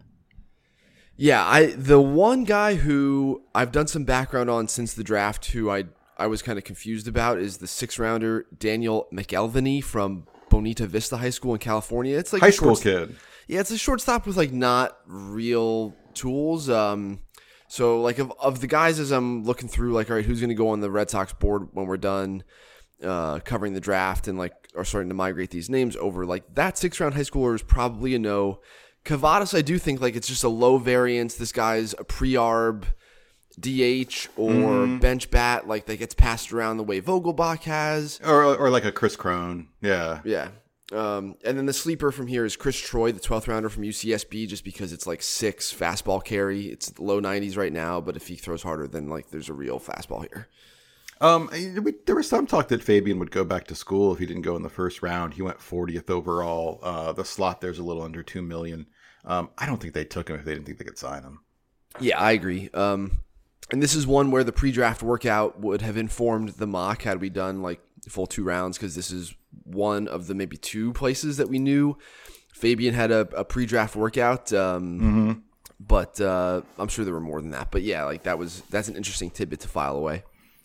Yeah, 1.16 1.46
I 1.46 1.68
the 1.68 2.02
one 2.02 2.44
guy 2.44 2.76
who 2.76 3.44
I've 3.54 3.72
done 3.72 3.88
some 3.88 4.04
background 4.04 4.50
on 4.50 4.68
since 4.68 4.94
the 4.94 5.04
draft, 5.04 5.46
who 5.48 5.70
I 5.70 5.86
I 6.18 6.28
was 6.28 6.42
kind 6.42 6.58
of 6.58 6.64
confused 6.64 7.08
about, 7.08 7.38
is 7.38 7.58
the 7.58 7.68
six 7.68 8.00
rounder 8.00 8.46
Daniel 8.58 9.08
McElvany 9.14 9.84
from 9.84 10.26
Bonita 10.50 10.88
Vista 10.88 11.18
High 11.18 11.30
School 11.30 11.54
in 11.54 11.60
California. 11.60 12.18
It's 12.18 12.34
like 12.34 12.42
High 12.42 12.50
school 12.50 12.76
kid. 12.76 13.16
Yeah, 13.48 13.60
it's 13.60 13.72
a 13.72 13.78
shortstop 13.78 14.26
with 14.26 14.38
like 14.38 14.52
not 14.52 14.98
real 15.06 15.96
tools. 16.16 16.70
Um, 16.70 17.20
so 17.68 18.02
like 18.02 18.18
of 18.18 18.34
of 18.40 18.62
the 18.62 18.68
guys 18.68 19.00
as 19.00 19.12
I'm 19.12 19.44
looking 19.44 19.70
through, 19.70 19.94
like 19.94 20.10
all 20.10 20.16
right, 20.16 20.26
who's 20.26 20.40
going 20.40 20.50
to 20.50 20.56
go 20.56 20.70
on 20.70 20.80
the 20.80 20.90
Red 20.90 21.12
Sox 21.12 21.32
board 21.32 21.68
when 21.74 21.86
we're 21.86 21.98
done 21.98 22.44
uh, 23.04 23.40
covering 23.40 23.74
the 23.74 23.80
draft 23.80 24.28
and 24.28 24.38
like 24.38 24.63
are 24.76 24.86
starting 24.86 25.10
to 25.10 25.16
migrate 25.16 25.52
these 25.52 25.70
names 25.70 25.96
over? 25.96 26.26
Like 26.26 26.56
that 26.56 26.78
six 26.78 27.00
round 27.00 27.16
high 27.16 27.22
schooler 27.22 27.56
is 27.56 27.62
probably 27.62 28.16
a 28.16 28.20
no. 28.20 28.60
Kavadas, 29.06 29.58
I 29.58 29.62
do 29.62 29.78
think 29.78 30.02
like 30.02 30.16
it's 30.16 30.28
just 30.28 30.44
a 30.44 30.50
low 30.50 30.78
variance. 30.78 31.36
This 31.36 31.52
guy's 31.52 31.94
a 31.94 32.04
pre-arb 32.04 32.86
DH 33.60 34.30
or 34.38 34.88
bench 34.88 35.30
bat, 35.30 35.68
like 35.68 35.86
that 35.86 35.98
gets 35.98 36.16
passed 36.16 36.52
around 36.54 36.78
the 36.78 36.84
way 36.84 37.02
Vogelbach 37.02 37.64
has. 37.64 38.20
Or, 38.24 38.56
or 38.56 38.70
like 38.70 38.86
a 38.86 38.92
Chris 38.92 39.16
Crone. 39.16 39.68
Yeah. 39.82 40.22
Yeah. 40.24 40.50
Um, 40.92 41.36
and 41.44 41.58
then 41.58 41.66
the 41.66 41.74
sleeper 41.74 42.12
from 42.12 42.28
here 42.28 42.46
is 42.46 42.56
Chris 42.56 42.80
Troye, 42.80 43.14
the 43.14 43.20
12th 43.20 43.48
rounder 43.48 43.70
from 43.70 43.84
UCSB, 43.84 44.48
just 44.48 44.64
because 44.64 44.94
it's 44.94 45.08
like 45.08 45.22
six 45.22 45.74
fastball 45.74 46.24
carry. 46.24 46.68
It's 46.68 46.98
low 47.00 47.20
90s 47.20 47.58
right 47.58 47.74
now, 47.74 48.00
but 48.00 48.16
if 48.16 48.28
he 48.28 48.36
throws 48.36 48.64
harder, 48.64 48.88
then 48.88 49.10
like 49.10 49.30
there's 49.30 49.50
a 49.50 49.54
real 49.54 49.80
fastball 49.80 50.22
here. 50.22 50.48
Um, 51.24 51.50
we, 51.54 51.94
there 52.06 52.16
was 52.16 52.28
some 52.28 52.46
talk 52.46 52.68
that 52.68 52.84
Fabian 52.84 53.18
would 53.20 53.32
go 53.32 53.46
back 53.46 53.66
to 53.68 53.76
school 53.76 54.12
if 54.12 54.20
he 54.20 54.26
didn't 54.26 54.42
go 54.42 54.58
in 54.58 54.62
the 54.62 54.70
first 54.70 55.02
round. 55.02 55.34
He 55.34 55.42
went 55.42 55.58
40th 55.60 56.10
overall. 56.10 56.80
Uh, 56.84 57.14
the 57.14 57.24
slot 57.24 57.62
there's 57.62 57.80
a 57.80 57.84
little 57.84 58.04
under 58.04 58.22
two 58.22 58.42
million. 58.42 58.88
Um, 59.24 59.50
I 59.58 59.66
don't 59.66 59.82
think 59.82 59.94
they 59.94 60.04
took 60.04 60.30
him 60.30 60.36
if 60.36 60.44
they 60.44 60.54
didn't 60.54 60.66
think 60.66 60.80
they 60.80 60.84
could 60.84 60.98
sign 60.98 61.24
him. 61.24 61.40
Yeah, 62.02 62.20
I 62.20 62.34
agree. 62.34 62.70
Um, 62.74 63.20
and 63.72 63.82
this 63.82 63.96
is 63.96 64.06
one 64.06 64.32
where 64.32 64.44
the 64.44 64.52
pre-draft 64.52 65.02
workout 65.02 65.62
would 65.62 65.82
have 65.82 65.96
informed 65.96 66.50
the 66.50 66.68
mock 66.68 67.04
had 67.04 67.22
we 67.22 67.30
done 67.30 67.62
like 67.62 67.80
full 68.10 68.28
two 68.28 68.44
rounds 68.44 68.78
because 68.78 68.96
this 68.96 69.10
is 69.10 69.34
one 69.64 70.10
of 70.10 70.28
the 70.28 70.36
maybe 70.36 70.58
two 70.58 70.92
places 70.92 71.38
that 71.38 71.48
we 71.48 71.58
knew 71.58 71.98
Fabian 72.54 72.94
had 72.94 73.12
a, 73.12 73.22
a 73.34 73.46
pre-draft 73.46 73.96
workout. 73.96 74.52
Um, 74.52 75.00
But 75.80 76.20
uh, 76.20 76.62
I'm 76.78 76.90
sure 76.90 77.06
there 77.06 77.14
were 77.14 77.20
more 77.22 77.42
than 77.42 77.52
that. 77.52 77.72
But 77.72 77.84
yeah, 77.84 78.04
like 78.04 78.24
that 78.24 78.38
was 78.38 78.62
that's 78.70 78.90
an 78.90 78.98
interesting 78.98 79.30
tidbit 79.30 79.62
to 79.62 79.70
file 79.70 79.96
away. 79.96 80.24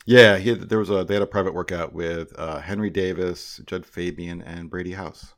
Yeah, 0.09 0.39
he 0.39 0.55
there 0.55 0.79
was 0.79 0.89
a 0.89 1.05
they 1.05 1.13
had 1.13 1.23
a 1.23 1.27
private 1.27 1.53
workout 1.53 1.93
with 1.93 2.33
uh, 2.39 2.61
Henry 2.61 2.89
Davis, 2.89 3.61
Jud 3.67 3.85
Fabian, 3.85 4.41
and 4.41 4.71
Brady 4.71 4.93
House. 4.93 5.35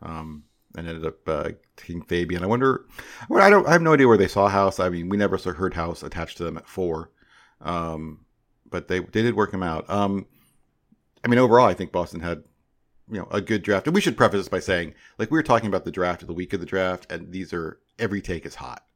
Um, 0.00 0.44
and 0.74 0.88
ended 0.88 1.04
up 1.04 1.28
uh, 1.28 1.50
taking 1.76 2.00
Fabian. 2.00 2.42
I 2.42 2.46
wonder. 2.46 2.86
Well, 3.28 3.42
I 3.42 3.50
don't. 3.50 3.66
I 3.68 3.72
have 3.72 3.82
no 3.82 3.92
idea 3.92 4.08
where 4.08 4.16
they 4.16 4.26
saw 4.26 4.48
House. 4.48 4.80
I 4.80 4.88
mean, 4.88 5.10
we 5.10 5.18
never 5.18 5.36
saw 5.36 5.52
heard 5.52 5.74
House 5.74 6.02
attached 6.02 6.38
to 6.38 6.44
them 6.44 6.56
at 6.56 6.66
four. 6.66 7.10
Um, 7.60 8.24
but 8.70 8.88
they 8.88 9.00
they 9.00 9.20
did 9.20 9.36
work 9.36 9.52
him 9.52 9.62
out. 9.62 9.90
Um, 9.90 10.24
I 11.22 11.28
mean, 11.28 11.38
overall, 11.38 11.66
I 11.66 11.74
think 11.74 11.92
Boston 11.92 12.20
had 12.20 12.44
you 13.10 13.18
know 13.18 13.28
a 13.30 13.42
good 13.42 13.62
draft. 13.62 13.86
And 13.86 13.94
we 13.94 14.00
should 14.00 14.16
preface 14.16 14.40
this 14.40 14.48
by 14.48 14.60
saying, 14.60 14.94
like, 15.18 15.30
we 15.30 15.36
were 15.36 15.42
talking 15.42 15.68
about 15.68 15.84
the 15.84 15.90
draft 15.90 16.26
the 16.26 16.32
week 16.32 16.54
of 16.54 16.60
the 16.60 16.66
draft, 16.66 17.12
and 17.12 17.30
these 17.30 17.52
are 17.52 17.78
every 17.98 18.22
take 18.22 18.46
is 18.46 18.54
hot. 18.54 18.86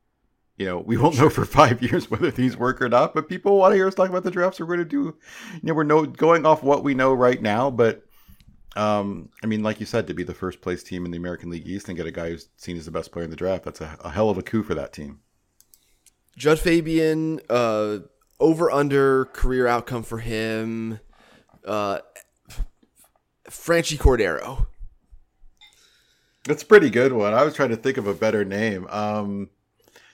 You 0.58 0.66
know, 0.66 0.78
we 0.78 0.96
won't 0.96 1.16
know 1.18 1.30
for 1.30 1.44
five 1.44 1.80
years 1.82 2.10
whether 2.10 2.30
these 2.30 2.56
work 2.56 2.82
or 2.82 2.88
not, 2.88 3.14
but 3.14 3.28
people 3.28 3.56
want 3.56 3.72
to 3.72 3.76
hear 3.76 3.86
us 3.86 3.94
talk 3.94 4.10
about 4.10 4.24
the 4.24 4.30
drafts 4.30 4.60
we're 4.60 4.66
going 4.66 4.80
to 4.80 4.84
do. 4.84 5.16
You 5.54 5.60
know, 5.62 5.74
we're 5.74 5.84
no, 5.84 6.04
going 6.04 6.44
off 6.44 6.62
what 6.62 6.84
we 6.84 6.94
know 6.94 7.14
right 7.14 7.40
now, 7.40 7.70
but 7.70 8.04
um, 8.76 9.30
I 9.42 9.46
mean, 9.46 9.62
like 9.62 9.80
you 9.80 9.86
said, 9.86 10.06
to 10.08 10.14
be 10.14 10.24
the 10.24 10.34
first 10.34 10.60
place 10.60 10.82
team 10.82 11.04
in 11.04 11.10
the 11.10 11.16
American 11.16 11.50
League 11.50 11.66
East 11.66 11.88
and 11.88 11.96
get 11.96 12.06
a 12.06 12.10
guy 12.10 12.30
who's 12.30 12.48
seen 12.56 12.76
as 12.76 12.84
the 12.84 12.90
best 12.90 13.12
player 13.12 13.24
in 13.24 13.30
the 13.30 13.36
draft, 13.36 13.64
that's 13.64 13.80
a, 13.80 13.96
a 14.00 14.10
hell 14.10 14.30
of 14.30 14.38
a 14.38 14.42
coup 14.42 14.62
for 14.62 14.74
that 14.74 14.92
team. 14.92 15.20
Jud 16.36 16.58
Fabian, 16.58 17.40
uh, 17.48 17.98
over 18.40 18.70
under 18.70 19.26
career 19.26 19.66
outcome 19.66 20.02
for 20.02 20.18
him. 20.18 21.00
Uh, 21.64 21.98
Franchy 23.48 23.98
Cordero. 23.98 24.66
That's 26.44 26.62
a 26.62 26.66
pretty 26.66 26.90
good 26.90 27.12
one. 27.12 27.34
I 27.34 27.44
was 27.44 27.54
trying 27.54 27.70
to 27.70 27.76
think 27.76 27.96
of 27.96 28.06
a 28.06 28.14
better 28.14 28.44
name. 28.44 28.86
Um, 28.88 29.50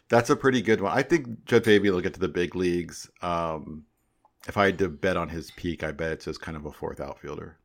that's 0.09 0.31
a 0.31 0.37
pretty 0.37 0.63
good 0.63 0.81
one. 0.81 0.93
I 0.97 1.03
think 1.03 1.45
Jud 1.47 1.65
Fabian 1.65 1.95
will 1.95 2.01
get 2.03 2.15
to 2.15 2.21
the 2.21 2.29
big 2.29 2.55
leagues. 2.55 3.11
Um, 3.23 3.85
if 4.47 4.57
I 4.57 4.67
had 4.67 4.79
to 4.79 4.89
bet 4.89 5.17
on 5.17 5.29
his 5.31 5.51
peak, 5.53 5.83
I 5.83 5.93
bet 5.93 6.13
it's 6.13 6.27
just 6.27 6.41
kind 6.41 6.57
of 6.57 6.67
a 6.67 6.73
fourth 6.73 7.01
outfielder. 7.01 7.57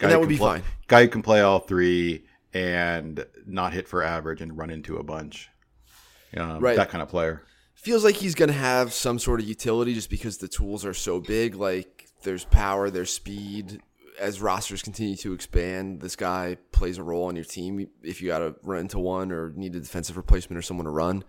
And 0.00 0.10
that 0.10 0.20
would 0.20 0.28
be 0.28 0.36
play- 0.38 0.60
fine. 0.60 0.62
Guy 0.86 1.02
who 1.02 1.08
can 1.08 1.22
play 1.22 1.40
all 1.40 1.58
three 1.58 2.24
and 2.54 3.24
not 3.46 3.72
hit 3.72 3.86
for 3.88 4.02
average 4.02 4.40
and 4.40 4.56
run 4.56 4.70
into 4.70 4.96
a 4.96 5.02
bunch. 5.02 5.48
Um, 6.36 6.60
Right. 6.60 6.76
That 6.76 6.88
kind 6.90 7.02
of 7.02 7.08
player. 7.08 7.42
feels 7.74 8.04
like 8.04 8.14
he's 8.16 8.34
going 8.34 8.48
to 8.48 8.54
have 8.54 8.92
some 8.92 9.18
sort 9.18 9.40
of 9.40 9.46
utility 9.46 9.94
just 9.94 10.10
because 10.10 10.38
the 10.38 10.48
tools 10.48 10.84
are 10.84 10.94
so 10.94 11.20
big. 11.20 11.54
Like 11.54 12.08
there's 12.22 12.44
power, 12.44 12.88
there's 12.90 13.12
speed. 13.12 13.80
As 14.20 14.40
rosters 14.40 14.82
continue 14.82 15.16
to 15.16 15.32
expand, 15.32 16.00
this 16.00 16.14
guy 16.14 16.58
plays 16.72 16.98
a 16.98 17.02
role 17.02 17.24
on 17.24 17.36
your 17.36 17.44
team 17.44 17.88
if 18.02 18.20
you 18.20 18.28
got 18.28 18.40
to 18.40 18.54
run 18.62 18.80
into 18.80 18.98
one 18.98 19.32
or 19.32 19.50
need 19.56 19.74
a 19.74 19.80
defensive 19.80 20.16
replacement 20.16 20.58
or 20.58 20.62
someone 20.62 20.84
to 20.84 20.90
run. 20.90 21.24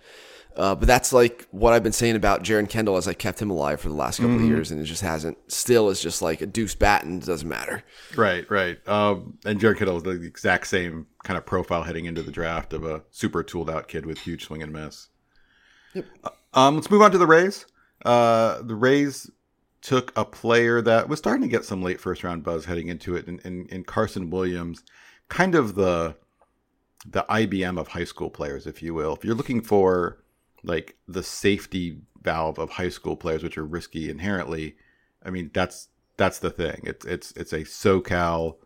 Uh, 0.58 0.76
but 0.76 0.86
that's 0.86 1.14
like 1.14 1.48
what 1.52 1.72
I've 1.72 1.84
been 1.84 1.94
saying 1.94 2.18
about 2.18 2.44
Jeren 2.44 2.68
Kendall 2.68 2.98
as 2.98 3.08
I 3.08 3.14
kept 3.14 3.42
him 3.42 3.50
alive 3.50 3.80
for 3.80 3.88
the 3.88 3.96
last 3.96 4.20
couple 4.20 4.36
of 4.36 4.42
years, 4.42 4.70
and 4.70 4.82
it 4.82 4.84
just 4.84 5.02
hasn't. 5.02 5.38
Still, 5.50 5.90
is 5.90 6.02
just 6.02 6.22
like 6.22 6.42
a 6.42 6.46
deuce 6.46 6.76
bat 6.76 7.06
and 7.06 7.24
it 7.24 7.26
doesn't 7.26 7.48
matter. 7.48 7.84
Right, 8.18 8.50
right. 8.52 8.86
Um, 8.88 9.38
and 9.46 9.60
Jeren 9.60 9.78
Kendall 9.78 9.98
is 9.98 10.04
the 10.04 10.22
exact 10.22 10.68
same 10.68 11.08
kind 11.24 11.38
of 11.38 11.46
profile 11.46 11.84
heading 11.84 12.06
into 12.06 12.22
the 12.22 12.32
draft 12.32 12.74
of 12.74 12.84
a 12.84 13.04
super 13.12 13.44
tooled 13.44 13.70
out 13.70 13.88
kid 13.88 14.06
with 14.06 14.20
huge 14.20 14.46
swing 14.46 14.62
and 14.62 14.74
miss. 14.74 15.08
Um, 16.54 16.76
let's 16.76 16.92
move 16.92 17.02
on 17.02 17.12
to 17.12 17.18
the 17.18 17.28
Rays. 17.28 17.66
Uh, 18.04 18.62
the 18.62 18.76
Rays 18.76 19.30
took 19.82 20.12
a 20.16 20.24
player 20.24 20.82
that 20.82 21.10
was 21.10 21.20
starting 21.20 21.42
to 21.42 21.48
get 21.48 21.66
some 21.66 21.82
late 21.82 22.00
first 22.00 22.24
round 22.24 22.44
buzz 22.44 22.66
heading 22.66 22.88
into 22.88 23.16
it, 23.16 23.28
in, 23.28 23.40
in, 23.40 23.68
in 23.68 23.84
Carson 23.84 24.30
Williams, 24.30 24.84
kind 25.30 25.56
of 25.56 25.76
the 25.76 26.16
the 27.04 27.26
IBM 27.30 27.80
of 27.80 27.88
high 27.88 28.04
school 28.04 28.30
players, 28.30 28.68
if 28.68 28.84
you 28.84 28.94
will. 28.94 29.16
If 29.16 29.26
you're 29.26 29.34
looking 29.36 29.62
for 29.62 30.24
like 30.64 30.98
the 31.08 31.24
safety 31.24 31.98
valve 32.22 32.60
of 32.60 32.70
high 32.70 32.90
school 32.90 33.16
players, 33.16 33.42
which 33.42 33.58
are 33.58 33.66
risky 33.66 34.10
inherently, 34.10 34.76
I 35.26 35.32
mean 35.32 35.50
that's 35.54 35.88
that's 36.18 36.40
the 36.40 36.52
thing. 36.52 36.82
It's 36.84 37.06
it's 37.06 37.32
it's 37.32 37.54
a 37.54 37.62
SoCal 37.62 38.58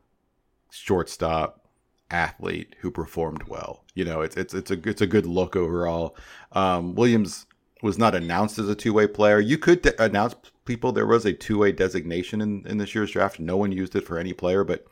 shortstop 0.69 1.65
athlete 2.11 2.75
who 2.81 2.91
performed 2.91 3.43
well. 3.43 3.85
You 3.93 4.03
know, 4.03 4.21
it's 4.21 4.35
it's 4.35 4.53
it's 4.53 4.71
a 4.71 4.89
it's 4.89 5.01
a 5.01 5.07
good 5.07 5.25
look 5.25 5.55
overall. 5.55 6.17
Um, 6.51 6.95
Williams 6.95 7.45
was 7.81 7.97
not 7.97 8.15
announced 8.15 8.57
as 8.59 8.69
a 8.69 8.75
two 8.75 8.93
way 8.93 9.07
player. 9.07 9.39
You 9.39 9.57
could 9.57 9.81
de- 9.81 10.03
announce 10.03 10.35
people 10.65 10.91
there 10.91 11.05
was 11.05 11.25
a 11.25 11.33
two 11.33 11.57
way 11.57 11.71
designation 11.71 12.41
in 12.41 12.65
in 12.67 12.77
this 12.77 12.95
year's 12.95 13.11
draft. 13.11 13.39
No 13.39 13.57
one 13.57 13.71
used 13.71 13.95
it 13.95 14.05
for 14.05 14.17
any 14.17 14.33
player, 14.33 14.63
but 14.63 14.85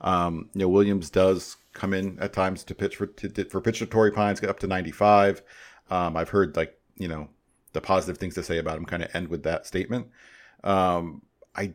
um, 0.00 0.48
you 0.54 0.60
know 0.60 0.68
Williams 0.68 1.10
does 1.10 1.56
come 1.72 1.92
in 1.94 2.18
at 2.20 2.32
times 2.32 2.64
to 2.64 2.74
pitch 2.74 2.96
for 2.96 3.06
to, 3.06 3.44
for 3.44 3.60
pitch 3.60 3.80
to 3.80 3.86
Torrey 3.86 4.12
Pines 4.12 4.40
get 4.40 4.50
up 4.50 4.60
to 4.60 4.66
ninety 4.66 4.92
five. 4.92 5.42
Um, 5.90 6.16
I've 6.16 6.30
heard 6.30 6.56
like 6.56 6.78
you 6.96 7.08
know 7.08 7.28
the 7.72 7.80
positive 7.80 8.18
things 8.18 8.34
to 8.34 8.42
say 8.42 8.58
about 8.58 8.78
him 8.78 8.84
kind 8.84 9.02
of 9.02 9.14
end 9.14 9.28
with 9.28 9.42
that 9.44 9.66
statement. 9.66 10.08
Um, 10.64 11.22
I 11.54 11.74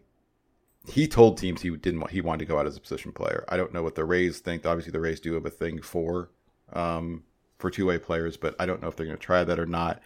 he 0.88 1.08
told 1.08 1.38
teams 1.38 1.62
he 1.62 1.70
didn't 1.70 2.00
want 2.00 2.12
he 2.12 2.22
wanted 2.22 2.39
to 2.39 2.46
go 2.46 2.60
out 2.60 2.67
as 2.67 2.77
a 2.77 2.82
position 2.82 3.12
player. 3.12 3.46
I 3.50 3.58
don't 3.58 3.74
know 3.74 3.84
what 3.84 3.96
the 3.96 4.05
Rays 4.05 4.39
think. 4.39 4.65
Obviously, 4.65 4.91
the 4.91 5.00
Rays 5.00 5.20
do 5.20 5.34
have 5.34 5.46
a 5.46 5.50
thing 5.50 5.82
for 5.82 6.32
um, 6.74 7.24
for 7.58 7.70
two 7.70 7.86
way 7.86 7.98
players, 7.98 8.38
but 8.38 8.55
I 8.60 8.65
don't 8.65 8.82
know 8.82 8.88
if 8.88 8.96
they're 8.96 9.05
going 9.05 9.17
to 9.17 9.24
try 9.24 9.43
that 9.43 9.60
or 9.60 9.65
not. 9.65 10.01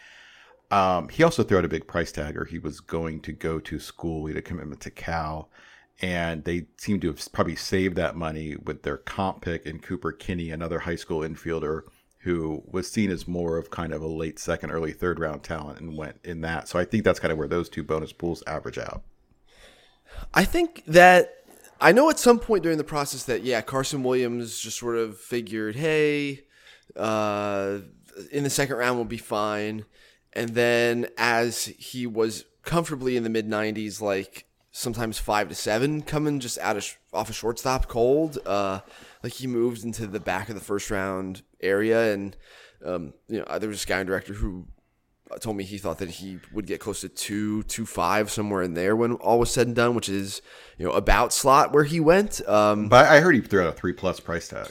Um, 0.70 1.10
he 1.10 1.24
also 1.24 1.44
threw 1.44 1.58
out 1.58 1.66
a 1.66 1.70
big 1.70 1.88
price 1.88 2.12
tag, 2.12 2.38
or 2.38 2.46
he 2.46 2.60
was 2.60 2.80
going 2.80 3.22
to 3.22 3.32
go 3.32 3.60
to 3.60 3.80
school. 3.80 4.22
We 4.22 4.32
had 4.32 4.38
a 4.38 4.42
commitment 4.42 4.82
to 4.82 4.92
Cal, 4.92 5.50
and 6.02 6.44
they 6.44 6.68
seem 6.78 7.00
to 7.02 7.08
have 7.08 7.32
probably 7.32 7.56
saved 7.56 7.96
that 7.96 8.16
money 8.16 8.56
with 8.56 8.84
their 8.84 8.98
comp 8.98 9.42
pick 9.42 9.66
in 9.66 9.80
Cooper 9.80 10.12
Kinney, 10.12 10.52
another 10.52 10.80
high 10.80 10.96
school 10.96 11.22
infielder 11.22 11.84
who 12.20 12.62
was 12.70 12.92
seen 12.92 13.10
as 13.10 13.28
more 13.28 13.58
of 13.58 13.70
kind 13.70 13.94
of 13.94 14.02
a 14.02 14.08
late 14.08 14.38
second, 14.38 14.72
early 14.72 14.92
third 14.92 15.20
round 15.20 15.44
talent, 15.44 15.80
and 15.80 15.96
went 15.96 16.20
in 16.24 16.42
that. 16.42 16.68
So 16.68 16.78
I 16.78 16.84
think 16.84 17.06
that's 17.06 17.20
kind 17.20 17.32
of 17.32 17.38
where 17.38 17.48
those 17.48 17.70
two 17.70 17.84
bonus 17.84 18.12
pools 18.12 18.44
average 18.46 18.78
out. 18.78 19.04
I 20.34 20.44
think 20.44 20.84
that 20.88 21.46
I 21.80 21.92
know 21.92 22.10
at 22.10 22.20
some 22.20 22.40
point 22.40 22.64
during 22.64 22.78
the 22.78 22.84
process 22.84 23.24
that 23.26 23.44
yeah, 23.44 23.62
Carson 23.62 24.04
Williams 24.04 24.60
just 24.60 24.78
sort 24.78 24.98
of 24.98 25.18
figured, 25.18 25.76
hey, 25.76 26.44
uh, 26.96 27.80
in 28.32 28.44
the 28.44 28.50
second 28.50 28.76
round 28.76 28.98
we'll 28.98 29.06
be 29.06 29.18
fine, 29.18 29.86
and 30.38 30.50
then 30.52 31.08
as 31.18 31.66
he 31.66 32.06
was 32.08 32.46
comfortably 32.64 33.18
in 33.18 33.24
the 33.24 33.30
mid 33.30 33.48
90s, 33.50 34.00
like 34.02 34.46
sometimes 34.72 35.18
five 35.18 35.50
to 35.50 35.56
seven, 35.56 36.02
coming 36.04 36.40
just 36.40 36.58
out 36.60 36.78
of 36.78 36.84
sh- 36.84 36.94
off 37.12 37.30
a 37.30 37.34
shortstop 37.34 37.88
cold, 37.88 38.38
uh, 38.46 38.80
like 39.24 39.34
he 39.34 39.48
moved 39.48 39.84
into 39.84 40.06
the 40.06 40.20
back 40.20 40.48
of 40.50 40.56
the 40.56 40.62
first 40.62 40.92
round 40.92 41.42
area, 41.60 42.14
and 42.14 42.38
um, 42.86 43.14
you 43.28 43.40
know 43.40 43.60
there 43.60 43.68
was 43.70 43.80
a 43.80 43.82
scouting 43.82 44.06
director 44.08 44.34
who 44.34 44.68
told 45.42 45.58
me 45.58 45.64
he 45.64 45.78
thought 45.78 45.98
that 45.98 46.10
he 46.10 46.40
would 46.54 46.66
get 46.68 46.80
close 46.80 47.02
to 47.02 47.10
two, 47.10 47.64
two 47.64 47.86
five 47.86 48.30
somewhere 48.32 48.62
in 48.62 48.76
there 48.76 48.96
when 48.96 49.14
all 49.14 49.40
was 49.40 49.50
said 49.52 49.68
and 49.68 49.76
done, 49.76 49.96
which 49.96 50.08
is 50.08 50.42
you 50.78 50.86
know 50.86 50.92
about 50.94 51.34
slot 51.34 51.74
where 51.74 51.84
he 51.84 52.00
went. 52.00 52.48
Um, 52.48 52.88
But 52.90 53.08
I 53.08 53.20
heard 53.22 53.34
he 53.34 53.42
threw 53.42 53.62
out 53.62 53.70
a 53.70 53.72
three 53.74 53.94
plus 53.94 54.20
price 54.20 54.48
tag. 54.48 54.70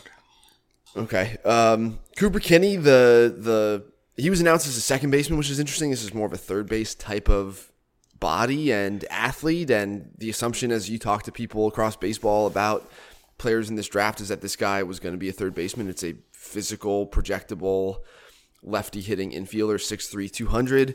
okay, 0.96 1.36
um, 1.44 1.98
Cooper 2.16 2.40
Kinney, 2.40 2.76
the 2.76 3.34
the 3.36 3.84
he 4.16 4.30
was 4.30 4.40
announced 4.40 4.66
as 4.66 4.76
a 4.76 4.80
second 4.80 5.10
baseman, 5.10 5.38
which 5.38 5.50
is 5.50 5.60
interesting. 5.60 5.90
This 5.90 6.02
is 6.02 6.14
more 6.14 6.26
of 6.26 6.32
a 6.32 6.38
third 6.38 6.68
base 6.68 6.94
type 6.94 7.28
of 7.28 7.70
body 8.18 8.72
and 8.72 9.04
athlete, 9.10 9.70
and 9.70 10.10
the 10.16 10.30
assumption 10.30 10.72
as 10.72 10.88
you 10.88 10.98
talk 10.98 11.24
to 11.24 11.32
people 11.32 11.66
across 11.66 11.96
baseball 11.96 12.46
about 12.46 12.90
players 13.38 13.68
in 13.68 13.76
this 13.76 13.88
draft 13.88 14.20
is 14.20 14.28
that 14.28 14.40
this 14.40 14.56
guy 14.56 14.82
was 14.82 14.98
going 14.98 15.12
to 15.12 15.18
be 15.18 15.28
a 15.28 15.32
third 15.32 15.54
baseman. 15.54 15.88
It's 15.88 16.02
a 16.02 16.14
physical, 16.32 17.06
projectable, 17.06 17.98
lefty 18.62 19.02
hitting 19.02 19.32
infielder, 19.32 19.76
6'3", 19.76 20.30
200. 20.30 20.94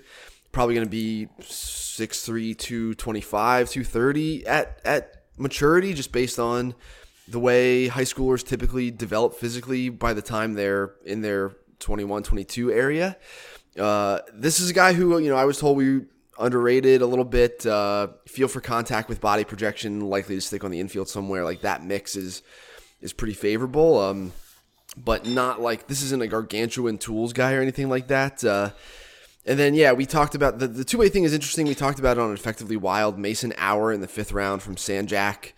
Probably 0.52 0.76
going 0.76 0.88
to 0.88 0.90
be 0.90 1.28
6'3", 1.42 2.58
225, 2.58 3.70
230 3.70 4.48
at, 4.48 4.82
at 4.84 5.24
maturity, 5.38 5.94
just 5.94 6.12
based 6.12 6.40
on 6.40 6.74
the 7.28 7.40
way 7.40 7.88
high 7.88 8.02
schoolers 8.02 8.46
typically 8.46 8.90
develop 8.90 9.36
physically 9.36 9.90
by 9.90 10.14
the 10.14 10.22
time 10.22 10.54
they're 10.54 10.96
in 11.06 11.22
their 11.22 11.54
21, 11.82 12.24
22 12.24 12.72
area. 12.72 13.18
Uh, 13.80 14.20
this 14.34 14.60
is 14.60 14.70
a 14.70 14.74
guy 14.74 14.94
who, 14.94 15.18
you 15.20 15.30
know, 15.30 15.38
I 15.38 15.46
was 15.46 15.60
told 15.60 15.78
we 15.78 16.02
underrated 16.40 17.02
a 17.02 17.06
little 17.06 17.26
bit. 17.26 17.66
Uh, 17.66 18.08
feel 18.28 18.48
for 18.48 18.62
contact 18.62 19.10
with 19.10 19.22
body 19.22 19.44
projection, 19.44 20.02
likely 20.02 20.36
to 20.36 20.42
stick 20.42 20.64
on 20.64 20.72
the 20.72 20.80
infield 20.80 21.08
somewhere. 21.08 21.44
Like 21.44 21.62
that 21.62 21.84
mix 21.84 22.16
is 22.16 22.42
is 23.02 23.14
pretty 23.14 23.34
favorable. 23.34 24.00
Um, 24.00 24.34
but 24.98 25.26
not 25.26 25.62
like 25.62 25.88
this 25.88 26.02
isn't 26.04 26.22
a 26.22 26.28
gargantuan 26.28 26.98
tools 26.98 27.34
guy 27.34 27.54
or 27.54 27.62
anything 27.62 27.90
like 27.90 28.08
that. 28.08 28.44
Uh, 28.44 28.72
and 29.46 29.58
then 29.58 29.74
yeah, 29.74 29.94
we 29.94 30.06
talked 30.06 30.36
about 30.36 30.60
the, 30.60 30.68
the 30.68 30.84
two 30.84 30.98
way 30.98 31.10
thing 31.10 31.24
is 31.24 31.34
interesting. 31.34 31.68
We 31.68 31.76
talked 31.76 32.00
about 32.00 32.18
it 32.18 32.22
on 32.22 32.34
effectively 32.34 32.76
wild. 32.76 33.18
Mason 33.18 33.54
Auer 33.58 33.94
in 33.94 34.02
the 34.02 34.08
fifth 34.08 34.34
round 34.34 34.62
from 34.62 34.78
San 34.78 35.08
Jack, 35.08 35.54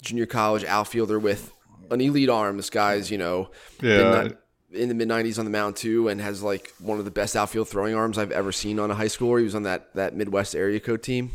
junior 0.00 0.26
college 0.26 0.64
outfielder 0.64 1.18
with 1.18 1.52
an 1.90 2.00
elite 2.00 2.30
arm. 2.30 2.56
This 2.56 2.70
guy's 2.70 3.10
you 3.10 3.18
know 3.18 3.50
Yeah. 3.82 4.30
In 4.72 4.88
the 4.88 4.94
mid 4.94 5.08
'90s 5.08 5.38
on 5.38 5.44
the 5.44 5.50
mound 5.50 5.76
too, 5.76 6.08
and 6.08 6.20
has 6.20 6.42
like 6.42 6.72
one 6.78 6.98
of 6.98 7.04
the 7.04 7.10
best 7.10 7.36
outfield 7.36 7.68
throwing 7.68 7.94
arms 7.94 8.18
I've 8.18 8.32
ever 8.32 8.52
seen 8.52 8.78
on 8.78 8.90
a 8.90 8.94
high 8.94 9.06
schooler. 9.06 9.38
He 9.38 9.44
was 9.44 9.54
on 9.54 9.62
that 9.64 9.94
that 9.94 10.14
Midwest 10.14 10.54
area 10.54 10.80
code 10.80 11.02
team. 11.02 11.32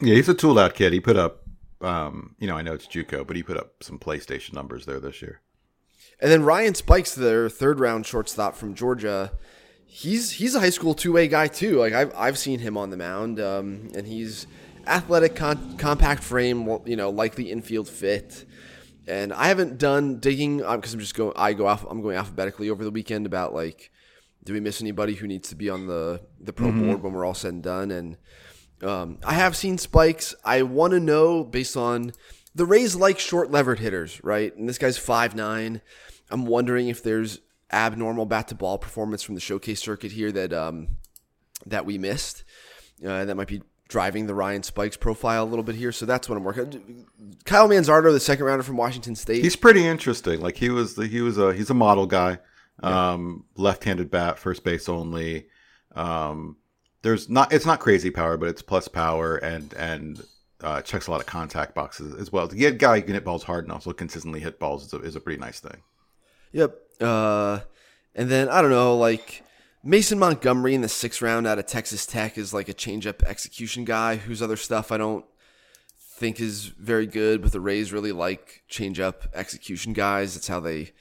Yeah, 0.00 0.14
he's 0.14 0.28
a 0.28 0.34
tool 0.34 0.58
out 0.58 0.74
kid. 0.74 0.92
He 0.92 1.00
put 1.00 1.16
up, 1.16 1.42
um, 1.82 2.34
you 2.38 2.46
know, 2.46 2.56
I 2.56 2.62
know 2.62 2.72
it's 2.72 2.86
JUCO, 2.86 3.26
but 3.26 3.36
he 3.36 3.42
put 3.42 3.58
up 3.58 3.82
some 3.82 3.98
PlayStation 3.98 4.54
numbers 4.54 4.86
there 4.86 4.98
this 4.98 5.20
year. 5.20 5.42
And 6.20 6.30
then 6.30 6.42
Ryan 6.42 6.74
Spikes, 6.74 7.14
their 7.14 7.48
third 7.48 7.80
round 7.80 8.06
shortstop 8.06 8.56
from 8.56 8.74
Georgia, 8.74 9.32
he's 9.86 10.32
he's 10.32 10.54
a 10.54 10.60
high 10.60 10.70
school 10.70 10.94
two 10.94 11.12
way 11.12 11.28
guy 11.28 11.48
too. 11.48 11.78
Like 11.78 11.92
I've 11.92 12.12
I've 12.14 12.38
seen 12.38 12.60
him 12.60 12.76
on 12.76 12.90
the 12.90 12.96
mound, 12.96 13.40
um, 13.40 13.88
and 13.94 14.06
he's 14.06 14.46
athletic, 14.86 15.34
con- 15.36 15.76
compact 15.78 16.22
frame, 16.22 16.68
you 16.84 16.96
know, 16.96 17.10
likely 17.10 17.50
infield 17.50 17.88
fit. 17.88 18.44
And 19.10 19.32
I 19.32 19.48
haven't 19.48 19.78
done 19.78 20.20
digging 20.20 20.58
because 20.58 20.94
I'm 20.94 21.00
just 21.00 21.16
going. 21.16 21.32
I 21.34 21.52
go 21.52 21.66
off. 21.66 21.84
I'm 21.90 22.00
going 22.00 22.16
alphabetically 22.16 22.70
over 22.70 22.84
the 22.84 22.92
weekend 22.92 23.26
about 23.26 23.52
like, 23.52 23.90
do 24.44 24.52
we 24.52 24.60
miss 24.60 24.80
anybody 24.80 25.14
who 25.14 25.26
needs 25.26 25.48
to 25.48 25.56
be 25.56 25.68
on 25.68 25.88
the 25.88 26.20
the 26.38 26.52
pro 26.52 26.70
board 26.70 27.02
when 27.02 27.12
we're 27.12 27.24
all 27.24 27.34
said 27.34 27.54
and 27.54 27.62
done? 27.62 27.90
And 27.90 28.16
um, 28.82 29.18
I 29.24 29.34
have 29.34 29.56
seen 29.56 29.78
spikes. 29.78 30.36
I 30.44 30.62
want 30.62 30.92
to 30.92 31.00
know 31.00 31.42
based 31.42 31.76
on 31.76 32.12
the 32.54 32.64
Rays 32.64 32.94
like 32.94 33.18
short 33.18 33.50
levered 33.50 33.80
hitters, 33.80 34.22
right? 34.22 34.54
And 34.56 34.68
this 34.68 34.78
guy's 34.78 34.96
five 34.96 35.34
nine. 35.34 35.80
I'm 36.30 36.46
wondering 36.46 36.86
if 36.86 37.02
there's 37.02 37.40
abnormal 37.72 38.26
bat 38.26 38.46
to 38.48 38.54
ball 38.54 38.78
performance 38.78 39.24
from 39.24 39.34
the 39.34 39.40
showcase 39.40 39.80
circuit 39.80 40.12
here 40.12 40.30
that 40.30 40.52
um, 40.52 40.86
that 41.66 41.84
we 41.84 41.98
missed. 41.98 42.44
Uh, 43.04 43.24
that 43.24 43.34
might 43.34 43.48
be 43.48 43.62
driving 43.90 44.26
the 44.26 44.34
Ryan 44.34 44.62
Spikes 44.62 44.96
profile 44.96 45.44
a 45.44 45.50
little 45.50 45.62
bit 45.62 45.74
here. 45.74 45.92
So 45.92 46.06
that's 46.06 46.28
what 46.28 46.38
I'm 46.38 46.44
working. 46.44 47.06
Kyle 47.44 47.68
Manzardo, 47.68 48.10
the 48.10 48.20
second 48.20 48.46
rounder 48.46 48.62
from 48.62 48.78
Washington 48.78 49.14
State. 49.14 49.44
He's 49.44 49.56
pretty 49.56 49.86
interesting. 49.86 50.40
Like 50.40 50.56
he 50.56 50.70
was, 50.70 50.94
the, 50.94 51.06
he 51.06 51.20
was 51.20 51.36
a, 51.36 51.52
he's 51.52 51.68
a 51.68 51.74
model 51.74 52.06
guy. 52.06 52.38
Um, 52.82 53.44
left-handed 53.56 54.10
bat, 54.10 54.38
first 54.38 54.64
base 54.64 54.88
only. 54.88 55.48
Um, 55.94 56.56
there's 57.02 57.28
not, 57.28 57.52
it's 57.52 57.66
not 57.66 57.78
crazy 57.78 58.10
power, 58.10 58.38
but 58.38 58.48
it's 58.48 58.62
plus 58.62 58.88
power 58.88 59.36
and 59.36 59.74
and 59.74 60.22
uh, 60.62 60.80
checks 60.80 61.06
a 61.06 61.10
lot 61.10 61.20
of 61.20 61.26
contact 61.26 61.74
boxes 61.74 62.14
as 62.14 62.32
well. 62.32 62.48
To 62.48 62.56
get 62.56 62.74
a 62.74 62.76
guy 62.76 62.96
who 62.96 63.02
can 63.02 63.12
hit 63.12 63.24
balls 63.24 63.42
hard 63.42 63.64
and 63.64 63.72
also 63.72 63.92
consistently 63.92 64.40
hit 64.40 64.58
balls 64.58 64.86
is 64.86 64.92
a, 64.94 64.98
is 65.02 65.16
a 65.16 65.20
pretty 65.20 65.38
nice 65.38 65.60
thing. 65.60 65.82
Yep. 66.52 66.74
Uh, 67.02 67.60
and 68.14 68.30
then 68.30 68.48
I 68.48 68.62
don't 68.62 68.70
know, 68.70 68.96
like 68.96 69.42
Mason 69.82 70.18
Montgomery 70.18 70.74
in 70.74 70.82
the 70.82 70.88
sixth 70.88 71.22
round 71.22 71.46
out 71.46 71.58
of 71.58 71.66
Texas 71.66 72.04
Tech 72.04 72.36
is 72.36 72.52
like 72.52 72.68
a 72.68 72.74
changeup 72.74 73.22
execution 73.22 73.84
guy 73.84 74.16
whose 74.16 74.42
other 74.42 74.56
stuff 74.56 74.92
I 74.92 74.98
don't 74.98 75.24
think 75.98 76.38
is 76.38 76.66
very 76.66 77.06
good, 77.06 77.40
but 77.40 77.52
the 77.52 77.60
Rays 77.60 77.92
really 77.92 78.12
like 78.12 78.62
changeup 78.70 79.26
execution 79.34 79.94
guys. 79.94 80.34
That's 80.34 80.48
how 80.48 80.60
they 80.60 80.92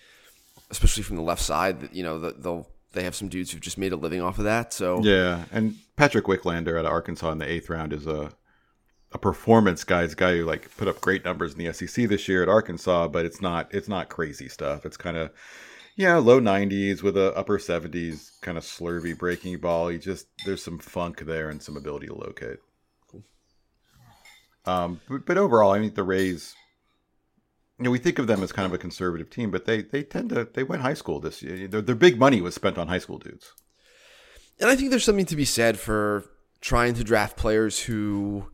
especially 0.72 1.04
from 1.04 1.18
the 1.18 1.22
left 1.22 1.42
side. 1.42 1.82
That 1.82 1.94
you 1.94 2.04
know 2.04 2.20
they'll 2.20 2.68
they 2.94 3.04
have 3.04 3.16
some 3.16 3.28
dudes 3.28 3.52
who've 3.52 3.62
just 3.62 3.78
made 3.78 3.92
a 3.92 3.98
living 3.98 4.22
off 4.22 4.38
of 4.38 4.46
that. 4.46 4.72
So 4.74 5.04
Yeah, 5.04 5.44
and 5.52 5.76
Patrick 5.98 6.26
Wicklander 6.26 6.80
out 6.80 6.86
of 6.86 6.92
Arkansas 6.92 7.32
in 7.32 7.38
the 7.38 7.52
eighth 7.52 7.70
round 7.70 7.92
is 7.92 8.08
a 8.08 8.32
a 9.12 9.18
performance 9.18 9.84
guy. 9.84 10.04
He's 10.04 10.16
guy 10.16 10.38
who 10.38 10.46
like 10.46 10.76
put 10.78 10.88
up 10.88 11.02
great 11.02 11.26
numbers 11.26 11.54
in 11.54 11.64
the 11.64 11.74
SEC 11.74 12.08
this 12.08 12.28
year 12.28 12.44
at 12.44 12.50
Arkansas, 12.50 13.10
but 13.10 13.26
it's 13.26 13.42
not 13.42 13.74
it's 13.74 13.90
not 13.90 14.08
crazy 14.10 14.48
stuff. 14.48 14.86
It's 14.86 14.98
kind 14.98 15.18
of 15.18 15.32
yeah, 16.00 16.16
low 16.16 16.40
nineties 16.40 17.04
with 17.04 17.18
a 17.18 17.36
upper 17.36 17.60
seventies 17.60 18.32
kind 18.40 18.58
of 18.58 18.64
slurvy 18.64 19.18
breaking 19.18 19.58
ball. 19.58 19.90
He 19.90 19.98
just 19.98 20.28
there's 20.46 20.64
some 20.64 20.80
funk 20.80 21.26
there 21.26 21.50
and 21.50 21.62
some 21.62 21.76
ability 21.76 22.08
to 22.08 22.16
locate. 22.16 22.60
Cool. 23.12 23.26
Um, 24.66 25.02
but, 25.10 25.26
but 25.26 25.38
overall, 25.38 25.74
I 25.74 25.80
think 25.80 25.96
the 25.96 26.04
Rays. 26.04 26.56
You 27.78 27.84
know, 27.84 27.92
we 27.92 28.00
think 28.00 28.18
of 28.18 28.28
them 28.28 28.42
as 28.42 28.54
kind 28.54 28.66
of 28.66 28.72
a 28.72 28.78
conservative 28.78 29.30
team, 29.30 29.52
but 29.52 29.66
they 29.66 29.82
they 29.82 30.04
tend 30.04 30.30
to 30.30 30.48
they 30.54 30.64
went 30.64 30.84
high 30.84 30.94
school 30.94 31.20
this 31.20 31.44
year. 31.44 31.68
Their, 31.68 31.82
their 31.82 31.96
big 31.96 32.18
money 32.18 32.40
was 32.40 32.56
spent 32.56 32.78
on 32.78 32.88
high 32.88 33.00
school 33.00 33.18
dudes. 33.18 33.52
And 34.58 34.70
I 34.70 34.78
think 34.78 34.92
there's 34.92 35.04
something 35.04 35.26
to 35.26 35.36
be 35.36 35.44
said 35.44 35.78
for 35.78 36.24
trying 36.62 36.94
to 36.94 37.04
draft 37.04 37.36
players 37.36 37.78
who, 37.78 38.46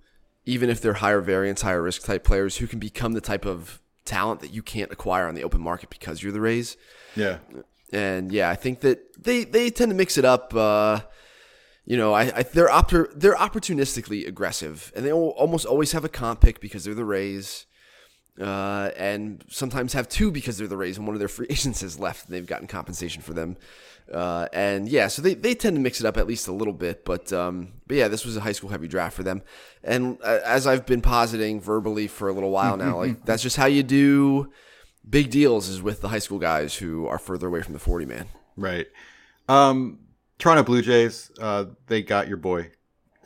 even 0.46 0.72
if 0.72 0.82
they're 0.82 0.94
higher 0.94 1.22
variance, 1.22 1.62
higher 1.62 1.84
risk 1.84 2.06
type 2.06 2.24
players, 2.24 2.58
who 2.58 2.66
can 2.66 2.80
become 2.80 3.14
the 3.14 3.22
type 3.22 3.46
of 3.46 3.84
talent 4.04 4.40
that 4.40 4.52
you 4.52 4.64
can't 4.64 4.92
acquire 4.92 5.28
on 5.28 5.36
the 5.36 5.44
open 5.44 5.62
market 5.62 5.92
because 5.92 6.24
you're 6.24 6.32
the 6.32 6.42
Rays. 6.42 6.76
Yeah, 7.16 7.38
And 7.92 8.32
yeah, 8.32 8.50
I 8.50 8.56
think 8.56 8.82
that 8.82 9.24
they, 9.24 9.44
they 9.44 9.70
tend 9.70 9.92
to 9.92 9.96
mix 9.96 10.18
it 10.18 10.26
up. 10.26 10.54
Uh, 10.54 11.02
you 11.86 11.98
know, 11.98 12.14
I, 12.14 12.40
I 12.40 12.44
they're 12.44 12.68
oppor- 12.70 13.12
they're 13.16 13.36
opportunistically 13.36 14.28
aggressive, 14.28 14.92
and 14.96 15.06
they 15.06 15.12
al- 15.12 15.36
almost 15.38 15.66
always 15.66 15.92
have 15.92 16.04
a 16.04 16.10
comp 16.10 16.42
pick 16.42 16.60
because 16.60 16.84
they're 16.84 16.94
the 16.96 17.06
Rays. 17.06 17.66
Uh, 18.40 18.92
and 18.98 19.46
sometimes 19.48 19.94
have 19.94 20.10
two 20.10 20.30
because 20.30 20.58
they're 20.58 20.68
the 20.68 20.76
Rays 20.76 20.98
and 20.98 21.08
one 21.08 21.16
of 21.16 21.20
their 21.20 21.30
free 21.30 21.48
agents 21.50 21.80
has 21.80 21.98
left 21.98 22.26
and 22.26 22.36
they've 22.36 22.46
gotten 22.46 22.68
compensation 22.68 23.22
for 23.22 23.34
them. 23.34 23.56
Uh, 24.12 24.48
and 24.52 24.90
yeah, 24.90 25.08
so 25.08 25.22
they, 25.22 25.34
they 25.34 25.56
tend 25.56 25.76
to 25.78 25.82
mix 25.82 26.02
it 26.02 26.06
up 26.06 26.18
at 26.18 26.28
least 26.28 26.50
a 26.50 26.52
little 26.52 26.74
bit, 26.74 27.06
but 27.06 27.32
um, 27.32 27.72
but 27.88 27.96
yeah, 27.98 28.08
this 28.10 28.26
was 28.26 28.36
a 28.36 28.42
high 28.42 28.52
school 28.52 28.70
heavy 28.70 28.88
draft 28.90 29.16
for 29.16 29.24
them. 29.24 29.42
And 29.84 30.18
uh, 30.22 30.40
as 30.44 30.68
I've 30.68 30.86
been 30.86 31.02
positing 31.02 31.62
verbally 31.62 32.08
for 32.08 32.28
a 32.28 32.34
little 32.34 32.52
while 32.52 32.76
now, 32.78 32.98
like 33.04 33.26
that's 33.26 33.42
just 33.42 33.56
how 33.56 33.68
you 33.68 33.84
do 33.84 34.52
big 35.08 35.30
deals 35.30 35.68
is 35.68 35.82
with 35.82 36.02
the 36.02 36.10
high 36.10 36.20
school 36.20 36.40
guys 36.40 36.76
who 36.76 37.08
are 37.08 37.20
further 37.20 37.48
away 37.48 37.62
from 37.62 37.74
the 37.74 37.80
40 37.80 38.06
man. 38.06 38.28
right. 38.56 38.88
Um, 39.48 40.00
Toronto 40.38 40.64
Blue 40.64 40.82
Jays, 40.82 41.32
uh, 41.40 41.66
they 41.88 42.02
got 42.02 42.28
your 42.28 42.38
boy, 42.38 42.72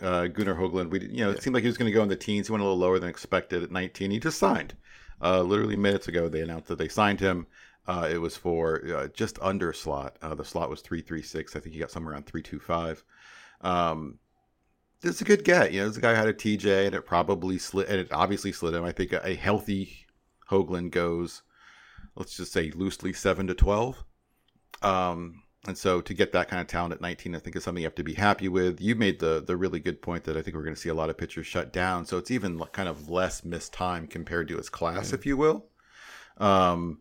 uh, 0.01 0.27
Gunnar 0.27 0.55
Hoglund. 0.55 0.89
We, 0.89 1.01
you 1.01 1.23
know, 1.23 1.31
it 1.31 1.41
seemed 1.41 1.53
like 1.53 1.63
he 1.63 1.67
was 1.67 1.77
going 1.77 1.91
to 1.91 1.95
go 1.95 2.03
in 2.03 2.09
the 2.09 2.15
teens. 2.15 2.47
He 2.47 2.51
went 2.51 2.61
a 2.61 2.65
little 2.65 2.77
lower 2.77 2.99
than 2.99 3.09
expected 3.09 3.63
at 3.63 3.71
19. 3.71 4.11
He 4.11 4.19
just 4.19 4.37
signed. 4.37 4.75
Uh, 5.21 5.41
literally 5.41 5.75
minutes 5.75 6.07
ago, 6.07 6.29
they 6.29 6.41
announced 6.41 6.67
that 6.67 6.77
they 6.77 6.87
signed 6.87 7.19
him. 7.19 7.47
Uh, 7.87 8.07
it 8.11 8.17
was 8.17 8.37
for 8.37 8.83
uh, 8.95 9.07
just 9.07 9.39
under 9.41 9.73
slot. 9.73 10.17
Uh, 10.21 10.35
the 10.35 10.45
slot 10.45 10.69
was 10.69 10.81
336. 10.81 11.55
I 11.55 11.59
think 11.59 11.73
he 11.73 11.79
got 11.79 11.89
somewhere 11.89 12.13
around 12.13 12.27
325. 12.27 13.03
Um, 13.61 14.19
it's 15.01 15.21
a 15.21 15.25
good 15.25 15.43
get. 15.43 15.73
You 15.73 15.81
know, 15.81 15.87
this 15.87 15.97
guy 15.97 16.13
had 16.13 16.27
a 16.27 16.33
TJ, 16.33 16.85
and 16.85 16.95
it 16.95 17.05
probably 17.05 17.57
slid, 17.57 17.87
and 17.87 17.99
it 17.99 18.11
obviously 18.11 18.51
slid 18.51 18.75
him. 18.75 18.83
I 18.83 18.91
think 18.91 19.13
a, 19.13 19.25
a 19.25 19.35
healthy 19.35 20.05
Hoglund 20.49 20.91
goes, 20.91 21.41
let's 22.19 22.37
just 22.37 22.53
say 22.53 22.69
loosely 22.71 23.13
seven 23.13 23.47
to 23.47 23.55
twelve. 23.55 24.03
Um, 24.83 25.41
and 25.67 25.77
so 25.77 25.99
to 26.01 26.13
get 26.13 26.31
that 26.31 26.47
kind 26.47 26.61
of 26.61 26.67
talent 26.67 26.93
at 26.93 27.01
19, 27.01 27.35
I 27.35 27.39
think 27.39 27.55
is 27.55 27.63
something 27.65 27.81
you 27.81 27.87
have 27.87 27.95
to 27.95 28.03
be 28.03 28.13
happy 28.13 28.47
with. 28.47 28.79
You 28.79 28.95
made 28.95 29.19
the 29.19 29.43
the 29.45 29.57
really 29.57 29.79
good 29.79 30.01
point 30.01 30.23
that 30.25 30.37
I 30.37 30.41
think 30.41 30.55
we're 30.55 30.63
going 30.63 30.75
to 30.75 30.79
see 30.79 30.89
a 30.89 30.93
lot 30.93 31.09
of 31.09 31.17
pitchers 31.17 31.47
shut 31.47 31.73
down. 31.73 32.05
So 32.05 32.17
it's 32.17 32.31
even 32.31 32.59
kind 32.71 32.87
of 32.87 33.09
less 33.09 33.43
missed 33.43 33.73
time 33.73 34.07
compared 34.07 34.47
to 34.49 34.57
his 34.57 34.69
class, 34.69 35.11
if 35.11 35.25
you 35.25 35.35
will. 35.35 35.65
Um, 36.37 36.99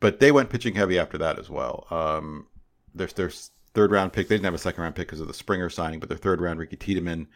but 0.00 0.20
they 0.20 0.32
went 0.32 0.50
pitching 0.50 0.74
heavy 0.74 0.98
after 0.98 1.18
that 1.18 1.38
as 1.38 1.50
well. 1.50 1.86
Um, 1.90 2.46
their 2.94 3.08
their 3.08 3.30
third 3.74 3.90
round 3.90 4.12
pick, 4.12 4.28
they 4.28 4.36
didn't 4.36 4.46
have 4.46 4.54
a 4.54 4.58
second 4.58 4.82
round 4.82 4.94
pick 4.94 5.08
because 5.08 5.20
of 5.20 5.28
the 5.28 5.34
Springer 5.34 5.68
signing, 5.68 6.00
but 6.00 6.08
their 6.08 6.18
third 6.18 6.40
round 6.40 6.58
Ricky 6.58 6.76
Tiedemann 6.76 7.28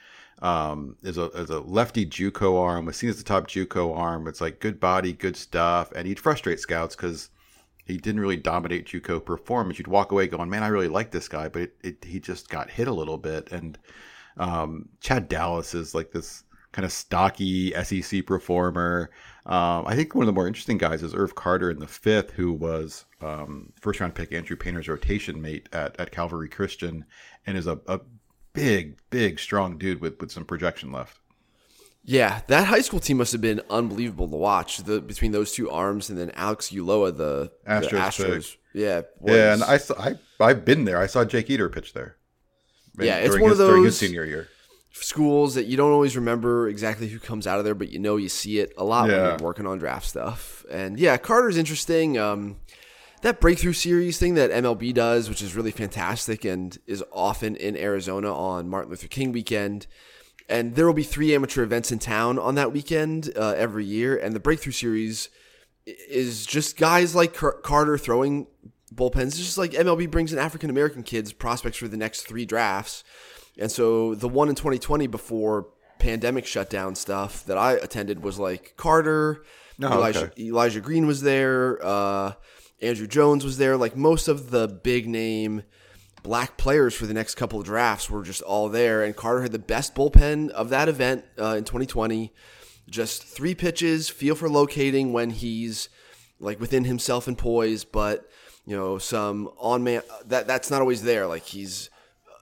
um, 0.42 0.96
is 1.02 1.18
a 1.18 1.24
is 1.30 1.50
a 1.50 1.60
lefty 1.60 2.06
JUCO 2.06 2.60
arm. 2.60 2.86
Was 2.86 2.96
seen 2.96 3.10
as 3.10 3.18
the 3.18 3.24
top 3.24 3.46
JUCO 3.48 3.96
arm. 3.96 4.28
It's 4.28 4.40
like 4.40 4.60
good 4.60 4.78
body, 4.78 5.12
good 5.12 5.36
stuff, 5.36 5.92
and 5.92 6.06
he'd 6.06 6.20
frustrate 6.20 6.60
scouts 6.60 6.94
because 6.94 7.30
he 7.84 7.96
didn't 7.96 8.20
really 8.20 8.36
dominate 8.36 8.86
JUCO 8.86 9.24
performance. 9.24 9.78
You'd 9.78 9.88
walk 9.88 10.12
away 10.12 10.26
going, 10.26 10.50
"Man, 10.50 10.62
I 10.62 10.68
really 10.68 10.88
like 10.88 11.10
this 11.10 11.28
guy," 11.28 11.48
but 11.48 11.62
it, 11.62 11.76
it 11.82 12.04
he 12.04 12.20
just 12.20 12.48
got 12.48 12.70
hit 12.70 12.88
a 12.88 12.92
little 12.92 13.18
bit. 13.18 13.50
And 13.50 13.78
um, 14.36 14.88
Chad 15.00 15.28
Dallas 15.28 15.74
is 15.74 15.94
like 15.94 16.10
this 16.12 16.44
kind 16.72 16.84
of 16.84 16.92
stocky 16.92 17.72
SEC 17.82 18.26
performer. 18.26 19.10
Um, 19.46 19.86
I 19.86 19.94
think 19.94 20.14
one 20.14 20.24
of 20.24 20.26
the 20.26 20.32
more 20.32 20.46
interesting 20.46 20.76
guys 20.76 21.02
is 21.02 21.14
Irv 21.14 21.34
Carter 21.34 21.70
in 21.70 21.78
the 21.78 21.86
fifth, 21.86 22.32
who 22.32 22.52
was 22.52 23.06
um, 23.22 23.72
first 23.80 24.00
round 24.00 24.14
pick 24.14 24.32
Andrew 24.32 24.56
Painter's 24.56 24.88
rotation 24.88 25.40
mate 25.40 25.68
at, 25.72 25.98
at 25.98 26.10
Calvary 26.10 26.50
Christian, 26.50 27.06
and 27.46 27.56
is 27.56 27.66
a, 27.66 27.80
a 27.86 28.00
big, 28.56 28.96
big, 29.10 29.38
strong 29.38 29.78
dude 29.78 30.00
with, 30.00 30.20
with 30.20 30.32
some 30.32 30.44
projection 30.44 30.90
left. 30.90 31.20
Yeah, 32.08 32.42
that 32.46 32.66
high 32.66 32.82
school 32.82 33.00
team 33.00 33.16
must 33.18 33.32
have 33.32 33.40
been 33.40 33.60
unbelievable 33.68 34.28
to 34.28 34.36
watch. 34.36 34.78
The 34.78 35.00
between 35.00 35.32
those 35.32 35.52
two 35.52 35.68
arms 35.70 36.08
and 36.08 36.16
then 36.18 36.30
Alex 36.34 36.70
Uloa, 36.70 37.16
the 37.16 37.50
the 37.64 37.70
Astros 37.70 37.98
Astros. 38.00 38.56
Yeah, 38.72 39.02
Yeah, 39.24 39.54
and 39.54 39.64
I, 39.64 39.78
saw, 39.78 39.94
I 40.00 40.14
I've 40.38 40.64
been 40.64 40.84
there. 40.84 40.98
I 40.98 41.06
saw 41.06 41.24
Jake 41.24 41.50
Eder 41.50 41.68
pitch 41.68 41.94
there. 41.94 42.16
Yeah, 42.98 43.16
it's 43.16 43.38
one 43.38 43.50
of 43.50 43.58
his, 43.58 43.66
his 43.68 43.84
those- 43.84 43.98
senior 43.98 44.24
year. 44.24 44.48
schools 44.92 45.54
that 45.56 45.66
you 45.66 45.76
don't 45.76 45.90
always 45.92 46.14
remember 46.16 46.68
exactly 46.68 47.08
who 47.08 47.18
comes 47.18 47.46
out 47.46 47.58
of 47.58 47.64
there, 47.64 47.74
but 47.74 47.88
you 47.88 47.98
know 47.98 48.16
you 48.16 48.28
see 48.28 48.60
it 48.60 48.72
a 48.78 48.84
lot 48.84 49.08
when 49.08 49.16
you're 49.16 49.36
working 49.38 49.66
on 49.66 49.78
draft 49.78 50.06
stuff. 50.06 50.64
And 50.70 50.98
yeah, 51.00 51.16
Carter's 51.16 51.56
interesting. 51.56 52.18
Um, 52.18 52.56
that 53.22 53.40
breakthrough 53.40 53.72
series 53.72 54.18
thing 54.18 54.34
that 54.34 54.50
MLB 54.50 54.92
does, 54.94 55.28
which 55.28 55.42
is 55.42 55.54
really 55.54 55.70
fantastic 55.70 56.44
and 56.44 56.76
is 56.86 57.02
often 57.12 57.56
in 57.56 57.76
Arizona 57.76 58.34
on 58.34 58.68
Martin 58.68 58.90
Luther 58.90 59.08
King 59.08 59.32
weekend. 59.32 59.86
And 60.48 60.76
there 60.76 60.86
will 60.86 60.94
be 60.94 61.02
three 61.02 61.34
amateur 61.34 61.62
events 61.62 61.90
in 61.90 61.98
town 61.98 62.38
on 62.38 62.54
that 62.54 62.72
weekend 62.72 63.32
uh, 63.36 63.54
every 63.56 63.84
year. 63.84 64.16
And 64.16 64.34
the 64.34 64.40
breakthrough 64.40 64.72
series 64.72 65.28
is 65.86 66.46
just 66.46 66.76
guys 66.76 67.14
like 67.14 67.34
Carter 67.34 67.98
throwing 67.98 68.46
bullpens. 68.94 69.28
It's 69.28 69.38
just 69.38 69.58
like 69.58 69.72
MLB 69.72 70.10
brings 70.10 70.32
in 70.32 70.38
African 70.38 70.70
American 70.70 71.02
kids 71.02 71.32
prospects 71.32 71.78
for 71.78 71.88
the 71.88 71.96
next 71.96 72.22
three 72.22 72.44
drafts. 72.44 73.02
And 73.58 73.72
so 73.72 74.14
the 74.14 74.28
one 74.28 74.48
in 74.48 74.54
2020 74.54 75.06
before 75.06 75.68
pandemic 75.98 76.46
shutdown 76.46 76.94
stuff 76.94 77.44
that 77.46 77.56
I 77.56 77.72
attended 77.72 78.22
was 78.22 78.38
like 78.38 78.74
Carter, 78.76 79.42
Oh, 79.82 79.92
Elijah, 79.92 80.24
okay. 80.24 80.42
Elijah 80.44 80.80
Green 80.80 81.06
was 81.06 81.20
there, 81.20 81.78
uh, 81.84 82.32
Andrew 82.86 83.06
Jones 83.06 83.44
was 83.44 83.58
there. 83.58 83.76
Like 83.76 83.96
most 83.96 84.28
of 84.28 84.50
the 84.50 84.68
big 84.68 85.08
name 85.08 85.62
black 86.22 86.56
players 86.56 86.94
for 86.94 87.06
the 87.06 87.14
next 87.14 87.36
couple 87.36 87.60
of 87.60 87.64
drafts 87.64 88.10
were 88.10 88.22
just 88.22 88.42
all 88.42 88.68
there. 88.68 89.02
And 89.02 89.14
Carter 89.14 89.42
had 89.42 89.52
the 89.52 89.58
best 89.58 89.94
bullpen 89.94 90.50
of 90.50 90.70
that 90.70 90.88
event 90.88 91.24
uh, 91.38 91.54
in 91.56 91.64
2020. 91.64 92.32
Just 92.88 93.22
three 93.22 93.54
pitches, 93.54 94.08
feel 94.08 94.34
for 94.34 94.48
locating 94.48 95.12
when 95.12 95.30
he's 95.30 95.88
like 96.38 96.60
within 96.60 96.84
himself 96.84 97.26
and 97.26 97.36
poise, 97.36 97.84
but 97.84 98.28
you 98.64 98.76
know 98.76 98.98
some 98.98 99.48
on 99.58 99.82
man 99.82 100.02
that 100.26 100.46
that's 100.46 100.70
not 100.70 100.80
always 100.80 101.02
there. 101.02 101.26
Like 101.26 101.42
he's 101.42 101.90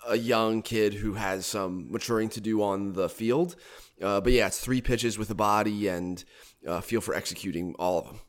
a 0.06 0.16
young 0.16 0.60
kid 0.62 0.94
who 0.94 1.14
has 1.14 1.46
some 1.46 1.90
maturing 1.90 2.28
to 2.30 2.40
do 2.40 2.62
on 2.62 2.92
the 2.92 3.08
field. 3.08 3.56
Uh, 4.02 4.20
but 4.20 4.32
yeah, 4.32 4.46
it's 4.46 4.58
three 4.58 4.80
pitches 4.80 5.18
with 5.18 5.30
a 5.30 5.34
body 5.34 5.88
and 5.88 6.24
uh, 6.66 6.80
feel 6.80 7.00
for 7.00 7.14
executing 7.14 7.74
all 7.78 7.98
of 7.98 8.06
them. 8.06 8.20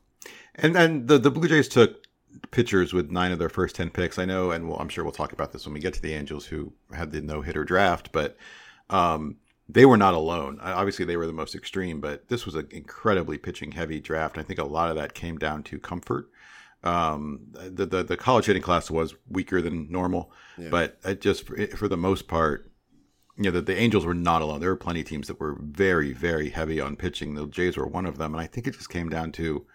And 0.54 0.74
then 0.74 1.06
the 1.06 1.18
the 1.18 1.30
Blue 1.30 1.48
Jays 1.48 1.68
took 1.68 2.05
pitchers 2.50 2.92
with 2.92 3.10
nine 3.10 3.32
of 3.32 3.38
their 3.38 3.48
first 3.48 3.76
ten 3.76 3.90
picks. 3.90 4.18
I 4.18 4.24
know, 4.24 4.50
and 4.50 4.68
we'll, 4.68 4.78
I'm 4.78 4.88
sure 4.88 5.04
we'll 5.04 5.12
talk 5.12 5.32
about 5.32 5.52
this 5.52 5.66
when 5.66 5.74
we 5.74 5.80
get 5.80 5.94
to 5.94 6.02
the 6.02 6.14
Angels, 6.14 6.46
who 6.46 6.72
had 6.92 7.10
the 7.12 7.20
no 7.20 7.42
hitter 7.42 7.64
draft. 7.64 8.10
But 8.12 8.36
um, 8.90 9.36
they 9.68 9.84
were 9.84 9.96
not 9.96 10.14
alone. 10.14 10.58
Obviously, 10.60 11.04
they 11.04 11.16
were 11.16 11.26
the 11.26 11.32
most 11.32 11.54
extreme, 11.54 12.00
but 12.00 12.28
this 12.28 12.46
was 12.46 12.54
an 12.54 12.68
incredibly 12.70 13.38
pitching 13.38 13.72
heavy 13.72 14.00
draft. 14.00 14.38
I 14.38 14.42
think 14.42 14.58
a 14.58 14.64
lot 14.64 14.90
of 14.90 14.96
that 14.96 15.14
came 15.14 15.38
down 15.38 15.62
to 15.64 15.78
comfort. 15.78 16.30
Um, 16.84 17.40
the, 17.52 17.86
the 17.86 18.04
the 18.04 18.16
college 18.16 18.46
hitting 18.46 18.62
class 18.62 18.90
was 18.90 19.14
weaker 19.28 19.60
than 19.60 19.90
normal, 19.90 20.30
but 20.70 20.98
it 21.04 21.20
just 21.20 21.46
for, 21.46 21.66
for 21.68 21.88
the 21.88 21.96
most 21.96 22.28
part, 22.28 22.70
you 23.36 23.44
know, 23.44 23.50
the, 23.50 23.60
the 23.60 23.76
Angels 23.76 24.06
were 24.06 24.14
not 24.14 24.40
alone. 24.40 24.60
There 24.60 24.70
were 24.70 24.76
plenty 24.76 25.00
of 25.00 25.06
teams 25.06 25.26
that 25.26 25.40
were 25.40 25.58
very, 25.60 26.12
very 26.12 26.48
heavy 26.50 26.80
on 26.80 26.96
pitching. 26.96 27.34
The 27.34 27.46
Jays 27.46 27.76
were 27.76 27.86
one 27.86 28.06
of 28.06 28.18
them. 28.18 28.34
And 28.34 28.40
I 28.40 28.46
think 28.46 28.66
it 28.66 28.74
just 28.74 28.88
came 28.88 29.08
down 29.08 29.32
to 29.32 29.66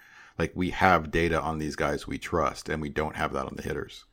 like 0.42 0.52
we 0.56 0.72
have 0.72 1.12
data 1.12 1.40
on 1.40 1.60
these 1.60 1.76
guys 1.76 2.08
we 2.08 2.18
trust, 2.18 2.68
and 2.68 2.82
we 2.82 2.90
don't 2.90 3.16
have 3.16 3.32
that 3.34 3.46
on 3.46 3.54
the 3.56 3.62
hitters. 3.62 4.06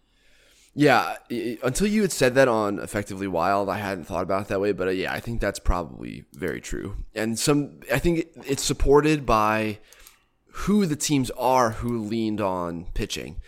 Yeah, 0.74 1.16
until 1.62 1.86
you 1.86 2.02
had 2.02 2.12
said 2.12 2.34
that 2.34 2.46
on 2.46 2.78
Effectively 2.78 3.26
Wild, 3.26 3.70
I 3.70 3.78
hadn't 3.78 4.04
thought 4.04 4.22
about 4.22 4.42
it 4.42 4.48
that 4.48 4.60
way, 4.60 4.72
but 4.72 4.88
uh, 4.88 4.90
yeah, 4.90 5.10
I 5.10 5.20
think 5.20 5.40
that's 5.40 5.58
probably 5.58 6.26
very 6.34 6.60
true. 6.60 6.96
And 7.14 7.38
some, 7.38 7.80
I 7.92 7.98
think 7.98 8.26
it's 8.46 8.62
supported 8.62 9.24
by 9.24 9.78
who 10.52 10.84
the 10.84 10.94
teams 10.94 11.30
are 11.32 11.70
who 11.70 11.98
leaned 11.98 12.42
on 12.42 12.84
pitching. 12.92 13.40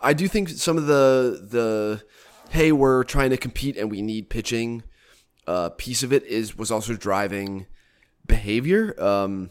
I 0.00 0.12
do 0.12 0.28
think 0.28 0.50
some 0.50 0.76
of 0.76 0.86
the 0.86 1.40
the 1.42 2.02
hey, 2.50 2.70
we're 2.70 3.02
trying 3.02 3.30
to 3.30 3.38
compete 3.38 3.78
and 3.78 3.90
we 3.90 4.02
need 4.02 4.28
pitching 4.28 4.82
uh, 5.46 5.70
piece 5.70 6.02
of 6.02 6.12
it 6.12 6.24
is 6.24 6.54
was 6.56 6.70
also 6.70 6.94
driving 6.94 7.66
behavior. 8.26 8.94
Um, 9.02 9.50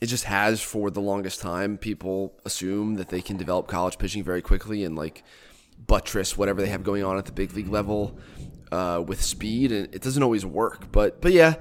it 0.00 0.06
just 0.06 0.24
has 0.24 0.62
for 0.62 0.90
the 0.90 1.00
longest 1.00 1.40
time. 1.40 1.76
People 1.76 2.38
assume 2.44 2.94
that 2.94 3.08
they 3.08 3.20
can 3.20 3.36
develop 3.36 3.66
college 3.66 3.98
pitching 3.98 4.24
very 4.24 4.42
quickly 4.42 4.84
and 4.84 4.96
like 4.96 5.22
buttress 5.86 6.36
whatever 6.36 6.60
they 6.60 6.68
have 6.68 6.82
going 6.82 7.04
on 7.04 7.18
at 7.18 7.26
the 7.26 7.32
big 7.32 7.52
league 7.54 7.68
level 7.68 8.18
uh, 8.72 9.02
with 9.06 9.22
speed, 9.22 9.72
and 9.72 9.94
it 9.94 10.02
doesn't 10.02 10.22
always 10.22 10.46
work. 10.46 10.90
But 10.92 11.20
but 11.20 11.32
yeah, 11.32 11.54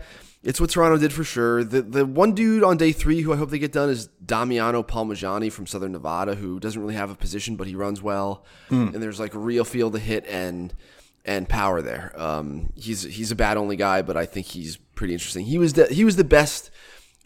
it's 0.43 0.61
what 0.61 0.69
Toronto 0.69 0.97
did 0.97 1.11
for 1.11 1.23
sure. 1.23 1.63
The 1.63 1.81
the 1.81 2.05
one 2.05 2.33
dude 2.33 2.63
on 2.63 2.77
day 2.77 2.91
three 2.91 3.21
who 3.21 3.33
I 3.33 3.35
hope 3.35 3.49
they 3.49 3.59
get 3.59 3.71
done 3.71 3.89
is 3.89 4.07
Damiano 4.25 4.83
Palmegiani 4.83 5.51
from 5.51 5.67
Southern 5.67 5.91
Nevada, 5.91 6.35
who 6.35 6.59
doesn't 6.59 6.81
really 6.81 6.95
have 6.95 7.11
a 7.11 7.15
position, 7.15 7.55
but 7.55 7.67
he 7.67 7.75
runs 7.75 8.01
well, 8.01 8.45
and 8.93 9.03
there's 9.03 9.19
like 9.19 9.33
a 9.33 9.39
real 9.39 9.65
field 9.65 9.93
to 9.93 9.99
hit 9.99 10.25
and 10.27 10.73
and 11.25 11.49
power 11.49 11.81
there. 11.81 12.13
Um, 12.15 12.71
he's 12.75 13.03
he's 13.03 13.31
a 13.31 13.35
bad 13.35 13.57
only 13.57 13.75
guy, 13.75 14.01
but 14.01 14.15
I 14.15 14.25
think 14.25 14.47
he's 14.47 14.77
pretty 14.77 15.13
interesting. 15.13 15.45
He 15.45 15.57
was 15.57 15.73
the 15.73 15.87
he 15.87 16.05
was 16.05 16.15
the 16.15 16.23
best 16.23 16.71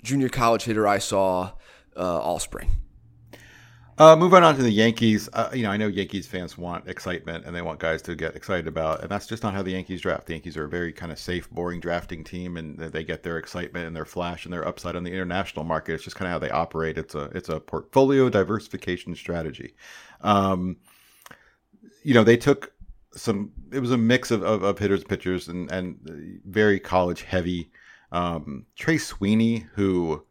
junior 0.03 0.29
college 0.29 0.63
hitter 0.63 0.87
I 0.87 0.99
saw 0.99 1.53
uh, 1.95 2.19
all 2.19 2.39
spring. 2.39 2.69
Uh, 3.95 4.15
moving 4.15 4.43
on 4.43 4.55
to 4.55 4.63
the 4.63 4.71
Yankees. 4.71 5.29
Uh, 5.33 5.51
you 5.53 5.61
know, 5.61 5.69
I 5.69 5.77
know 5.77 5.87
Yankees 5.87 6.25
fans 6.25 6.57
want 6.57 6.87
excitement 6.87 7.45
and 7.45 7.55
they 7.55 7.61
want 7.61 7.79
guys 7.79 8.01
to 8.03 8.15
get 8.15 8.35
excited 8.35 8.67
about, 8.67 9.01
and 9.01 9.09
that's 9.09 9.27
just 9.27 9.43
not 9.43 9.53
how 9.53 9.61
the 9.61 9.71
Yankees 9.71 10.01
draft. 10.01 10.25
The 10.25 10.33
Yankees 10.33 10.57
are 10.57 10.65
a 10.65 10.69
very 10.69 10.91
kind 10.91 11.11
of 11.11 11.19
safe, 11.19 11.47
boring 11.51 11.79
drafting 11.79 12.23
team, 12.23 12.57
and 12.57 12.79
they 12.79 13.03
get 13.03 13.21
their 13.21 13.37
excitement 13.37 13.85
and 13.85 13.95
their 13.95 14.05
flash 14.05 14.45
and 14.45 14.53
their 14.53 14.67
upside 14.67 14.95
on 14.95 15.03
the 15.03 15.11
international 15.11 15.63
market. 15.63 15.93
It's 15.93 16.03
just 16.03 16.15
kind 16.15 16.27
of 16.27 16.31
how 16.31 16.39
they 16.39 16.49
operate. 16.49 16.97
It's 16.97 17.13
a 17.13 17.25
it's 17.35 17.49
a 17.49 17.59
portfolio 17.59 18.29
diversification 18.29 19.15
strategy. 19.15 19.75
Um, 20.21 20.77
you 22.01 22.15
know, 22.15 22.23
they 22.23 22.37
took 22.37 22.73
some. 23.11 23.51
It 23.71 23.79
was 23.79 23.91
a 23.91 23.97
mix 23.97 24.31
of, 24.31 24.41
of, 24.41 24.63
of 24.63 24.79
hitters, 24.79 25.03
pitchers, 25.03 25.47
and 25.47 25.69
and 25.71 26.41
very 26.45 26.79
college 26.79 27.21
heavy. 27.21 27.69
Um, 28.13 28.67
Trey 28.75 28.97
Sweeney, 28.97 29.65
who 29.73 30.23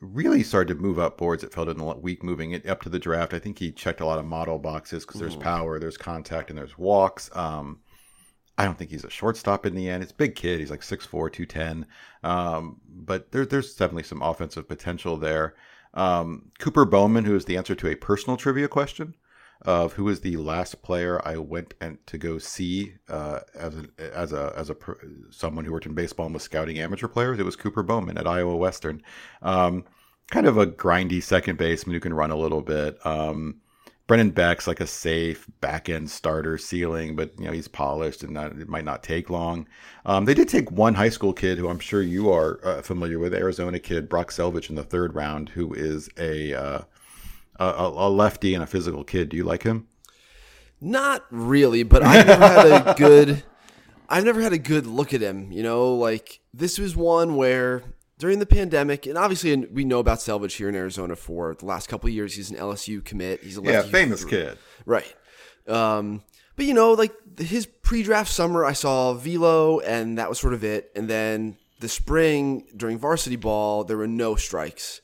really 0.00 0.42
started 0.42 0.74
to 0.74 0.80
move 0.80 0.98
up 0.98 1.16
boards. 1.16 1.42
It 1.42 1.52
felt 1.52 1.68
in 1.68 1.80
a 1.80 1.96
week 1.96 2.22
moving 2.22 2.52
it 2.52 2.68
up 2.68 2.82
to 2.82 2.88
the 2.88 2.98
draft. 2.98 3.32
I 3.32 3.38
think 3.38 3.58
he 3.58 3.72
checked 3.72 4.00
a 4.00 4.06
lot 4.06 4.18
of 4.18 4.26
model 4.26 4.58
boxes 4.58 5.04
because 5.04 5.20
there's 5.20 5.36
power, 5.36 5.80
there's 5.80 5.96
contact, 5.96 6.50
and 6.50 6.58
there's 6.58 6.78
walks. 6.78 7.34
Um, 7.34 7.80
I 8.58 8.66
don't 8.66 8.78
think 8.78 8.90
he's 8.90 9.04
a 9.04 9.10
shortstop 9.10 9.66
in 9.66 9.74
the 9.74 9.88
end. 9.88 10.02
It's 10.02 10.12
big 10.12 10.36
kid. 10.36 10.60
He's 10.60 10.70
like 10.70 10.82
6'4", 10.82 11.32
210. 11.32 11.86
Um, 12.22 12.80
but 12.86 13.32
there, 13.32 13.46
there's 13.46 13.74
definitely 13.74 14.04
some 14.04 14.22
offensive 14.22 14.68
potential 14.68 15.16
there. 15.16 15.54
Um, 15.94 16.50
Cooper 16.58 16.84
Bowman, 16.84 17.24
who 17.24 17.34
is 17.34 17.46
the 17.46 17.56
answer 17.56 17.74
to 17.74 17.88
a 17.88 17.94
personal 17.94 18.36
trivia 18.36 18.68
question 18.68 19.14
of 19.62 19.94
who 19.94 20.04
was 20.04 20.20
the 20.20 20.36
last 20.36 20.82
player 20.82 21.20
I 21.26 21.38
went 21.38 21.74
and 21.80 21.98
to 22.06 22.18
go 22.18 22.38
see 22.38 22.94
uh, 23.08 23.40
as 23.54 23.74
a 23.74 24.14
as 24.14 24.32
a 24.32 24.52
as 24.56 24.70
a 24.70 24.76
someone 25.30 25.64
who 25.64 25.72
worked 25.72 25.86
in 25.86 25.94
baseball 25.94 26.26
and 26.26 26.34
was 26.34 26.42
scouting 26.42 26.78
amateur 26.78 27.08
players. 27.08 27.38
It 27.38 27.44
was 27.44 27.56
Cooper 27.56 27.82
Bowman 27.82 28.18
at 28.18 28.26
Iowa 28.26 28.56
Western. 28.56 29.02
Um, 29.42 29.84
kind 30.30 30.46
of 30.46 30.58
a 30.58 30.66
grindy 30.66 31.22
second 31.22 31.58
baseman 31.58 31.94
who 31.94 32.00
can 32.00 32.14
run 32.14 32.30
a 32.30 32.36
little 32.36 32.62
bit. 32.62 33.04
Um, 33.06 33.60
Brendan 34.06 34.30
Beck's 34.30 34.66
like 34.66 34.80
a 34.80 34.86
safe 34.86 35.46
back 35.62 35.88
end 35.88 36.10
starter 36.10 36.58
ceiling, 36.58 37.16
but 37.16 37.32
you 37.38 37.46
know 37.46 37.52
he's 37.52 37.68
polished 37.68 38.22
and 38.22 38.34
not, 38.34 38.52
it 38.52 38.68
might 38.68 38.84
not 38.84 39.02
take 39.02 39.30
long. 39.30 39.66
Um, 40.04 40.26
they 40.26 40.34
did 40.34 40.48
take 40.48 40.70
one 40.70 40.94
high 40.94 41.08
school 41.08 41.32
kid 41.32 41.56
who 41.56 41.68
I'm 41.68 41.78
sure 41.78 42.02
you 42.02 42.30
are 42.30 42.60
uh, 42.62 42.82
familiar 42.82 43.18
with, 43.18 43.32
Arizona 43.32 43.78
kid 43.78 44.10
Brock 44.10 44.30
Selvidge 44.30 44.68
in 44.68 44.76
the 44.76 44.82
third 44.82 45.14
round, 45.14 45.48
who 45.48 45.72
is 45.72 46.10
a 46.18 46.52
uh, 46.52 46.80
a, 47.58 47.64
a 47.94 48.10
lefty 48.10 48.54
and 48.54 48.62
a 48.62 48.66
physical 48.66 49.04
kid. 49.04 49.28
Do 49.28 49.36
you 49.36 49.44
like 49.44 49.62
him? 49.62 49.86
Not 50.80 51.24
really, 51.30 51.82
but 51.82 52.02
I've 52.02 52.26
never 52.26 52.46
had 52.48 52.66
a 52.88 52.94
good 52.98 53.42
I've 54.08 54.24
never 54.24 54.40
had 54.42 54.52
a 54.52 54.58
good 54.58 54.86
look 54.86 55.14
at 55.14 55.22
him, 55.22 55.50
you 55.50 55.62
know, 55.62 55.94
like 55.94 56.40
this 56.52 56.78
was 56.78 56.94
one 56.94 57.36
where 57.36 57.82
during 58.18 58.38
the 58.38 58.46
pandemic, 58.46 59.06
and 59.06 59.16
obviously 59.18 59.56
we 59.56 59.84
know 59.84 59.98
about 59.98 60.18
Selvidge 60.18 60.56
here 60.56 60.68
in 60.68 60.74
Arizona 60.74 61.16
for 61.16 61.54
the 61.54 61.64
last 61.64 61.88
couple 61.88 62.08
of 62.08 62.14
years. 62.14 62.34
He's 62.36 62.50
an 62.50 62.56
LSU 62.56 63.02
commit. 63.04 63.42
He's 63.42 63.58
a 63.58 63.62
Yeah, 63.62 63.82
famous 63.82 64.22
who- 64.22 64.28
kid. 64.28 64.58
Right. 64.84 65.12
Um, 65.66 66.22
but 66.56 66.66
you 66.66 66.74
know, 66.74 66.92
like 66.92 67.12
his 67.38 67.66
pre-draft 67.66 68.30
summer, 68.30 68.64
I 68.64 68.74
saw 68.74 69.14
velo, 69.14 69.80
and 69.80 70.18
that 70.18 70.28
was 70.28 70.38
sort 70.38 70.52
of 70.54 70.62
it. 70.62 70.92
And 70.94 71.08
then 71.08 71.56
the 71.80 71.88
spring 71.88 72.66
during 72.76 72.98
varsity 72.98 73.36
ball, 73.36 73.82
there 73.84 73.96
were 73.96 74.06
no 74.06 74.36
strikes, 74.36 75.00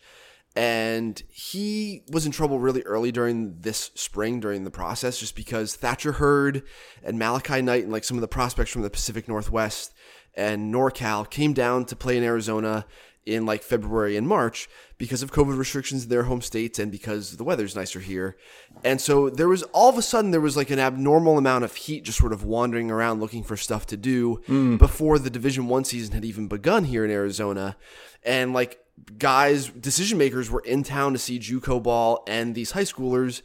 and 0.56 1.22
he 1.28 2.02
was 2.10 2.26
in 2.26 2.32
trouble 2.32 2.58
really 2.58 2.82
early 2.82 3.12
during 3.12 3.60
this 3.60 3.90
spring 3.94 4.40
during 4.40 4.64
the 4.64 4.70
process, 4.70 5.18
just 5.18 5.36
because 5.36 5.76
Thatcher 5.76 6.12
Hurd 6.12 6.62
and 7.04 7.18
Malachi 7.18 7.62
Knight 7.62 7.84
and 7.84 7.92
like 7.92 8.04
some 8.04 8.16
of 8.16 8.20
the 8.20 8.28
prospects 8.28 8.70
from 8.70 8.82
the 8.82 8.90
Pacific 8.90 9.28
Northwest 9.28 9.94
and 10.34 10.72
NorCal 10.72 11.28
came 11.28 11.52
down 11.52 11.84
to 11.86 11.96
play 11.96 12.16
in 12.16 12.24
Arizona 12.24 12.86
in 13.26 13.46
like 13.46 13.62
February 13.62 14.16
and 14.16 14.26
March 14.26 14.68
because 14.98 15.22
of 15.22 15.32
COVID 15.32 15.56
restrictions 15.56 16.04
in 16.04 16.10
their 16.10 16.24
home 16.24 16.40
states 16.40 16.78
and 16.78 16.90
because 16.90 17.36
the 17.36 17.44
weather's 17.44 17.76
nicer 17.76 18.00
here. 18.00 18.36
And 18.82 19.00
so 19.00 19.30
there 19.30 19.48
was 19.48 19.62
all 19.64 19.88
of 19.88 19.98
a 19.98 20.02
sudden 20.02 20.30
there 20.30 20.40
was 20.40 20.56
like 20.56 20.70
an 20.70 20.78
abnormal 20.78 21.38
amount 21.38 21.64
of 21.64 21.74
heat 21.74 22.04
just 22.04 22.18
sort 22.18 22.32
of 22.32 22.44
wandering 22.44 22.90
around 22.90 23.20
looking 23.20 23.42
for 23.42 23.56
stuff 23.56 23.86
to 23.86 23.96
do 23.96 24.40
mm. 24.48 24.78
before 24.78 25.18
the 25.18 25.30
Division 25.30 25.68
1 25.68 25.84
season 25.84 26.14
had 26.14 26.24
even 26.24 26.48
begun 26.48 26.84
here 26.84 27.04
in 27.04 27.10
Arizona. 27.10 27.76
And 28.24 28.52
like 28.52 28.80
guys, 29.18 29.68
decision 29.68 30.18
makers 30.18 30.50
were 30.50 30.60
in 30.60 30.82
town 30.82 31.12
to 31.12 31.18
see 31.18 31.38
JUCO 31.38 31.82
ball 31.82 32.22
and 32.26 32.54
these 32.54 32.72
high 32.72 32.82
schoolers 32.82 33.42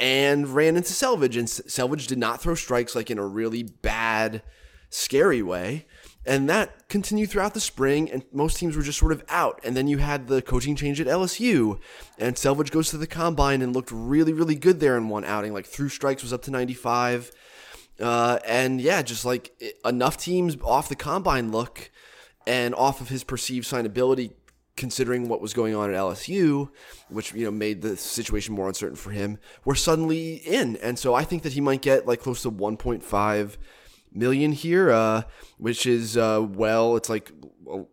and 0.00 0.48
ran 0.48 0.76
into 0.76 0.92
Selvidge 0.92 1.38
and 1.38 1.46
Selvidge 1.48 2.06
did 2.06 2.18
not 2.18 2.40
throw 2.40 2.54
strikes 2.54 2.94
like 2.94 3.10
in 3.10 3.18
a 3.18 3.26
really 3.26 3.62
bad 3.62 4.42
scary 4.90 5.42
way. 5.42 5.86
And 6.26 6.48
that 6.48 6.88
continued 6.88 7.28
throughout 7.28 7.52
the 7.52 7.60
spring, 7.60 8.10
and 8.10 8.24
most 8.32 8.56
teams 8.56 8.76
were 8.76 8.82
just 8.82 8.98
sort 8.98 9.12
of 9.12 9.22
out. 9.28 9.60
And 9.62 9.76
then 9.76 9.88
you 9.88 9.98
had 9.98 10.26
the 10.26 10.40
coaching 10.40 10.74
change 10.74 10.98
at 10.98 11.06
LSU, 11.06 11.78
and 12.18 12.34
Selvidge 12.34 12.70
goes 12.70 12.88
to 12.90 12.96
the 12.96 13.06
combine 13.06 13.60
and 13.60 13.74
looked 13.74 13.90
really, 13.92 14.32
really 14.32 14.54
good 14.54 14.80
there 14.80 14.96
in 14.96 15.10
one 15.10 15.24
outing. 15.24 15.52
Like 15.52 15.66
through 15.66 15.90
strikes 15.90 16.22
was 16.22 16.32
up 16.32 16.40
to 16.42 16.50
95. 16.50 17.30
Uh, 18.00 18.38
and 18.46 18.80
yeah, 18.80 19.02
just 19.02 19.26
like 19.26 19.52
enough 19.84 20.16
teams 20.16 20.56
off 20.64 20.88
the 20.88 20.96
combine 20.96 21.52
look 21.52 21.90
and 22.46 22.74
off 22.74 23.02
of 23.02 23.10
his 23.10 23.22
perceived 23.22 23.66
signability, 23.66 24.32
considering 24.76 25.28
what 25.28 25.40
was 25.40 25.52
going 25.54 25.74
on 25.74 25.88
at 25.90 25.96
LSU, 25.96 26.68
which 27.08 27.32
you 27.32 27.44
know 27.44 27.50
made 27.50 27.82
the 27.82 27.96
situation 27.96 28.54
more 28.54 28.68
uncertain 28.68 28.96
for 28.96 29.10
him, 29.10 29.38
were 29.64 29.74
suddenly 29.74 30.34
in. 30.44 30.76
And 30.76 30.98
so 30.98 31.14
I 31.14 31.24
think 31.24 31.42
that 31.44 31.52
he 31.52 31.60
might 31.60 31.82
get 31.82 32.06
like 32.06 32.20
close 32.20 32.42
to 32.42 32.50
1.5 32.50 33.56
million 34.12 34.52
here, 34.52 34.90
uh, 34.90 35.22
which 35.58 35.86
is 35.86 36.16
uh, 36.16 36.44
well, 36.48 36.96
it's 36.96 37.08
like 37.08 37.30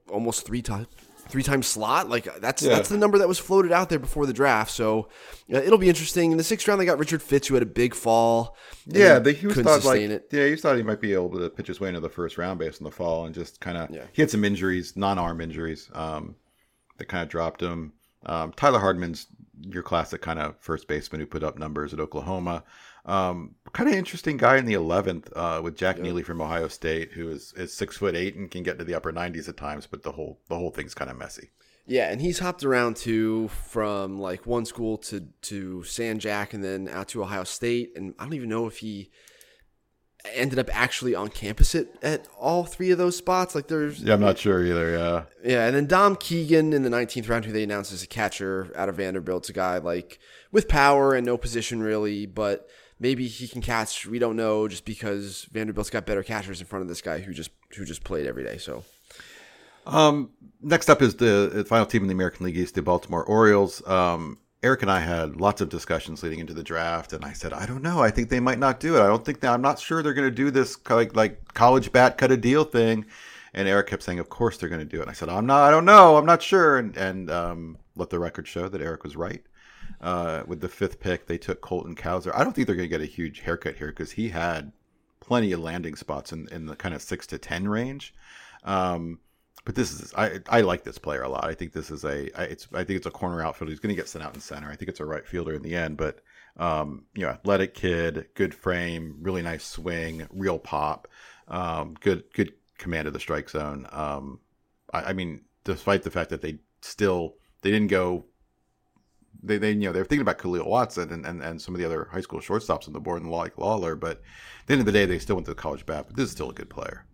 almost 0.10 0.46
three 0.46 0.62
times. 0.62 0.88
Three 1.30 1.44
times 1.44 1.65
slot, 1.65 2.10
like 2.10 2.28
that's 2.41 2.62
Yeah. 2.62 2.76
that's 2.76 2.89
the 2.89 2.98
number 2.98 3.17
that 3.20 3.28
was 3.28 3.39
floated 3.39 3.72
out 3.72 3.88
there 3.88 4.00
before 4.00 4.26
the 4.26 4.34
draft. 4.34 4.70
So 4.70 5.08
uh, 5.54 5.60
it'll 5.60 5.78
be 5.78 5.88
interesting. 5.88 6.32
In 6.34 6.38
the 6.38 6.44
sixth 6.44 6.67
round, 6.67 6.82
they 6.82 6.86
got 6.86 7.00
Richard 7.00 7.22
Fitts, 7.22 7.48
who 7.48 7.54
had 7.54 7.63
a 7.63 7.67
big 7.67 7.96
fall. 7.96 8.58
Yeah, 8.86 9.13
then 9.13 9.24
the, 9.24 9.32
he 9.32 9.48
was 9.48 9.56
thought 9.56 9.86
like 9.86 10.02
it. 10.02 10.28
yeah, 10.34 10.48
he 10.48 10.58
thought 10.58 10.76
he 10.76 10.84
might 10.84 11.00
be 11.00 11.13
able 11.13 11.30
to 11.39 11.50
pitch 11.50 11.67
his 11.67 11.80
way 11.80 11.88
into 11.88 12.02
the 12.02 12.10
first 12.10 12.38
round 12.38 12.60
based 12.60 12.82
on 12.82 12.84
the 12.84 12.91
fall 12.91 13.26
and 13.28 13.34
just 13.34 13.62
kind 13.62 13.78
of 13.78 13.89
Yeah. 13.89 14.04
he 14.12 14.22
had 14.22 14.30
some 14.30 14.44
injuries, 14.44 14.98
non-arm 14.98 15.39
injuries, 15.39 15.89
um, 15.94 16.36
that 17.01 17.07
kind 17.07 17.23
of 17.23 17.29
dropped 17.29 17.61
him. 17.61 17.93
Um, 18.25 18.53
Tyler 18.53 18.79
Hardman's 18.79 19.27
your 19.59 19.83
classic 19.83 20.21
kind 20.21 20.39
of 20.39 20.55
first 20.59 20.87
baseman 20.87 21.19
who 21.19 21.27
put 21.27 21.43
up 21.43 21.57
numbers 21.57 21.93
at 21.93 21.99
Oklahoma. 21.99 22.63
Um, 23.05 23.55
kind 23.73 23.89
of 23.89 23.95
interesting 23.95 24.37
guy 24.37 24.57
in 24.57 24.65
the 24.65 24.75
eleventh 24.75 25.31
uh, 25.35 25.59
with 25.63 25.75
Jack 25.75 25.99
Neely 25.99 26.23
from 26.23 26.41
Ohio 26.41 26.67
State, 26.67 27.11
who 27.11 27.29
is 27.29 27.53
is 27.57 27.73
six 27.73 27.97
foot 27.97 28.15
eight 28.15 28.35
and 28.35 28.49
can 28.49 28.63
get 28.63 28.77
to 28.77 28.85
the 28.85 28.95
upper 28.95 29.11
nineties 29.11 29.49
at 29.49 29.57
times, 29.57 29.87
but 29.87 30.03
the 30.03 30.11
whole 30.11 30.39
the 30.47 30.55
whole 30.55 30.69
thing's 30.69 30.93
kind 30.93 31.09
of 31.09 31.17
messy. 31.17 31.49
Yeah, 31.87 32.11
and 32.11 32.21
he's 32.21 32.39
hopped 32.39 32.63
around 32.63 32.95
too 32.95 33.47
from 33.47 34.19
like 34.19 34.45
one 34.45 34.65
school 34.65 34.97
to 34.99 35.27
to 35.41 35.83
San 35.83 36.19
Jack 36.19 36.53
and 36.53 36.63
then 36.63 36.87
out 36.87 37.07
to 37.09 37.23
Ohio 37.23 37.43
State, 37.43 37.93
and 37.95 38.13
I 38.19 38.23
don't 38.23 38.35
even 38.35 38.49
know 38.49 38.67
if 38.67 38.77
he 38.77 39.09
ended 40.41 40.60
up 40.60 40.69
actually 40.73 41.15
on 41.15 41.30
campus 41.30 41.73
at, 41.75 41.88
at 42.04 42.27
all 42.38 42.65
three 42.65 42.91
of 42.91 42.97
those 42.97 43.15
spots. 43.15 43.56
Like 43.56 43.67
there's 43.67 44.01
Yeah, 44.01 44.15
I'm 44.15 44.19
not 44.21 44.38
sure 44.38 44.65
either. 44.65 44.91
Yeah. 44.91 45.23
yeah, 45.43 45.67
and 45.67 45.75
then 45.75 45.86
Dom 45.88 46.15
Keegan 46.17 46.73
in 46.73 46.84
the 46.84 46.89
19th 46.89 47.30
round, 47.30 47.45
who 47.45 47.51
they 47.51 47.63
announced 47.63 47.93
as 47.93 48.04
a 48.04 48.08
catcher 48.08 48.71
out 48.75 48.89
of 48.89 48.95
Vanderbilt's 48.95 49.49
a 49.49 49.54
guy 49.54 49.77
like 49.77 50.19
with 50.51 50.67
power 50.67 51.13
and 51.13 51.25
no 51.25 51.38
position 51.38 51.82
really, 51.82 52.25
but 52.25 52.67
maybe 52.99 53.27
he 53.27 53.47
can 53.47 53.62
catch. 53.62 54.06
We 54.06 54.19
don't 54.19 54.36
know 54.36 54.67
just 54.67 54.84
because 54.86 55.47
Vanderbilt's 55.51 55.89
got 55.89 56.06
better 56.06 56.23
catchers 56.23 56.60
in 56.60 56.67
front 56.67 56.82
of 56.84 56.89
this 56.89 57.01
guy 57.01 57.19
who 57.19 57.34
just 57.34 57.51
who 57.77 57.86
just 57.86 58.04
played 58.04 58.27
every 58.27 58.43
day. 58.43 58.58
So 58.58 58.84
Um, 59.86 60.32
next 60.62 60.89
up 60.89 61.01
is 61.01 61.15
the, 61.15 61.49
the 61.54 61.65
final 61.65 61.86
team 61.86 62.01
in 62.04 62.08
the 62.08 62.13
American 62.13 62.45
League 62.45 62.58
East, 62.58 62.75
the 62.75 62.82
Baltimore 62.82 63.23
Orioles. 63.23 63.86
Um, 63.88 64.38
Eric 64.63 64.84
and 64.84 64.91
I 64.91 65.00
had 65.00 65.41
lots 65.41 65.60
of 65.60 65.69
discussions 65.69 66.21
leading 66.21 66.39
into 66.39 66.54
the 66.54 66.63
draft, 66.63 67.13
and 67.13 67.26
I 67.26 67.34
said, 67.34 67.52
I 67.52 67.65
don't 67.65 67.82
know. 67.82 68.00
I 68.00 68.12
think 68.12 68.30
they 68.30 68.39
might 68.39 68.60
not 68.60 68.80
do 68.80 68.95
it. 68.95 69.02
I 69.02 69.08
don't 69.08 69.26
think 69.26 69.39
that, 69.39 69.54
I'm 69.54 69.62
not 69.62 69.80
sure 69.80 70.04
they're 70.04 70.13
going 70.13 70.30
to 70.30 70.36
do 70.36 70.52
this 70.52 70.78
like 70.89 71.15
like 71.15 71.54
college 71.54 71.91
bat 71.91 72.17
cut 72.17 72.32
a 72.32 72.38
deal 72.38 72.63
thing. 72.63 73.06
And 73.54 73.67
Eric 73.67 73.88
kept 73.88 74.04
saying, 74.04 74.19
of 74.19 74.30
course 74.30 74.58
they're 74.58 74.69
going 74.69 74.80
to 74.80 74.86
do 74.86 75.00
it. 75.00 75.02
And 75.02 75.10
I 75.10 75.13
said, 75.13 75.30
I'm 75.30 75.45
not. 75.45 75.63
I 75.63 75.71
don't 75.71 75.86
know. 75.86 76.15
I'm 76.15 76.26
not 76.26 76.43
sure. 76.43 76.78
And 76.78 76.95
and 76.95 77.32
um, 77.32 77.78
let 77.95 78.10
the 78.12 78.19
record 78.19 78.47
show 78.47 78.69
that 78.69 78.82
Eric 78.82 79.04
was 79.04 79.15
right. 79.15 79.43
Uh, 80.00 80.43
with 80.47 80.62
the 80.62 80.69
fifth 80.69 81.00
pick, 81.00 81.26
they 81.28 81.38
took 81.38 81.62
Colton 81.62 81.95
Cowser. 81.95 82.32
I 82.34 82.43
don't 82.43 82.54
think 82.54 82.67
they're 82.67 82.76
going 82.76 82.89
to 82.89 82.97
get 82.97 83.02
a 83.02 83.06
huge 83.06 83.41
haircut 83.41 83.76
here 83.76 83.88
because 83.88 84.12
he 84.12 84.30
had 84.30 84.71
plenty 85.19 85.52
of 85.52 85.60
landing 85.60 85.95
spots 85.95 86.32
in, 86.32 86.47
in 86.52 86.65
the 86.65 86.76
kind 86.76 86.95
of 86.95 87.02
six 87.02 87.28
to 87.28 87.38
ten 87.38 87.67
range. 87.67 88.13
Um, 88.63 89.19
but 89.63 89.76
this 89.76 89.91
is 89.91 90.13
I 90.15 90.39
I 90.50 90.62
like 90.62 90.84
this 90.84 90.97
player 90.97 91.24
a 91.24 91.30
lot. 91.30 91.45
I 91.45 91.54
think 91.54 91.74
this 91.74 91.91
is 91.91 92.04
a 92.04 92.30
I, 92.39 92.43
it's 92.45 92.67
I 92.74 92.84
think 92.84 92.97
it's 92.97 93.06
a 93.06 93.12
corner 93.12 93.41
outfielder. 93.41 93.71
He's 93.71 93.80
going 93.80 93.95
to 93.95 94.00
get 94.00 94.10
sent 94.10 94.24
out 94.24 94.34
in 94.34 94.41
center. 94.41 94.69
I 94.69 94.76
think 94.76 94.89
it's 94.89 95.00
a 95.00 95.06
right 95.06 95.26
fielder 95.26 95.54
in 95.54 95.62
the 95.62 95.76
end, 95.76 95.97
but 95.97 96.19
um, 96.58 97.06
you 97.13 97.24
know, 97.24 97.30
athletic 97.30 97.74
kid, 97.74 98.28
good 98.34 98.54
frame, 98.54 99.17
really 99.21 99.41
nice 99.41 99.63
swing, 99.63 100.28
real 100.32 100.60
pop, 100.60 101.08
um, 101.47 101.95
good 102.00 102.24
good 102.34 102.54
command 102.78 103.08
of 103.08 103.13
the 103.13 103.19
strike 103.19 103.50
zone. 103.50 103.88
Um, 103.91 104.39
I, 104.93 105.04
I 105.04 105.13
mean, 105.13 105.41
despite 105.63 106.04
the 106.04 106.12
fact 106.12 106.32
that 106.32 106.41
they 106.41 106.60
still 106.82 107.36
they 107.62 107.71
didn't 107.71 107.89
go. 107.89 108.26
They, 109.43 109.58
they 109.58 109.71
you 109.71 109.80
know 109.80 109.91
they're 109.91 110.06
thinking 110.06 110.21
about 110.21 110.38
Khalil 110.38 110.69
Watson 110.69 111.12
and, 111.12 111.26
and, 111.26 111.41
and 111.41 111.60
some 111.60 111.74
of 111.74 111.80
the 111.80 111.86
other 111.86 112.08
high 112.12 112.21
school 112.21 112.39
shortstops 112.41 112.88
on 112.88 112.93
the 112.93 113.00
board 113.00 113.24
and 113.24 113.32
like 113.32 113.58
Lawler, 113.58 113.95
but 113.95 114.17
at 114.17 114.67
the 114.67 114.74
end 114.74 114.82
of 114.82 114.86
the 114.86 114.91
day 114.91 115.06
they 115.06 115.17
still 115.17 115.36
went 115.36 115.45
to 115.45 115.52
the 115.52 115.60
college 115.60 115.86
bat. 115.86 116.06
But 116.08 116.15
this 116.15 116.26
is 116.26 116.32
still 116.32 116.52
a 116.52 116.54
good 116.54 116.69
player. 116.69 117.06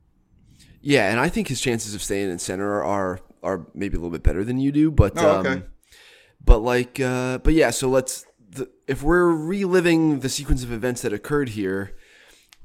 Yeah, 0.87 1.11
and 1.11 1.19
I 1.19 1.27
think 1.27 1.49
his 1.49 1.59
chances 1.59 1.93
of 1.93 2.01
staying 2.01 2.31
in 2.31 2.39
center 2.39 2.81
are 2.81 3.19
are 3.43 3.67
maybe 3.73 3.97
a 3.97 3.99
little 3.99 4.09
bit 4.09 4.23
better 4.23 4.45
than 4.45 4.57
you 4.57 4.71
do, 4.71 4.89
but 4.89 5.17
Oh, 5.17 5.39
okay. 5.39 5.49
um, 5.49 5.63
but 6.43 6.59
like 6.59 6.97
uh, 7.01 7.39
but 7.39 7.53
yeah, 7.53 7.71
so 7.71 7.89
let's 7.89 8.25
the, 8.49 8.69
if 8.87 9.03
we're 9.03 9.27
reliving 9.27 10.21
the 10.21 10.29
sequence 10.29 10.63
of 10.63 10.71
events 10.71 11.01
that 11.01 11.11
occurred 11.11 11.49
here, 11.49 11.93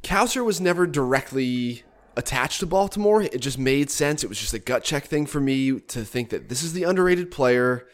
Cowser 0.04 0.44
was 0.44 0.60
never 0.60 0.86
directly 0.86 1.82
attached 2.16 2.60
to 2.60 2.66
Baltimore. 2.66 3.22
It 3.22 3.38
just 3.40 3.58
made 3.58 3.90
sense. 3.90 4.22
It 4.22 4.28
was 4.28 4.38
just 4.38 4.54
a 4.54 4.60
gut 4.60 4.84
check 4.84 5.06
thing 5.06 5.26
for 5.26 5.40
me 5.40 5.80
to 5.80 6.04
think 6.04 6.30
that 6.30 6.48
this 6.48 6.62
is 6.62 6.74
the 6.74 6.84
underrated 6.84 7.32
player. 7.32 7.88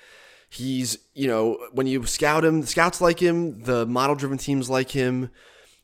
He's, 0.50 0.98
you 1.14 1.26
know, 1.26 1.56
when 1.72 1.86
you 1.86 2.04
scout 2.04 2.44
him, 2.44 2.60
the 2.60 2.66
scouts 2.66 3.00
like 3.00 3.18
him, 3.18 3.62
the 3.62 3.86
model 3.86 4.14
driven 4.14 4.36
teams 4.36 4.68
like 4.68 4.90
him. 4.90 5.30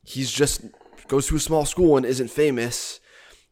He's 0.03 0.31
just 0.31 0.61
goes 1.09 1.29
to 1.29 1.37
a 1.37 1.41
small 1.41 1.65
school 1.65 1.97
and 1.97 2.05
isn't 2.05 2.29
famous. 2.29 3.01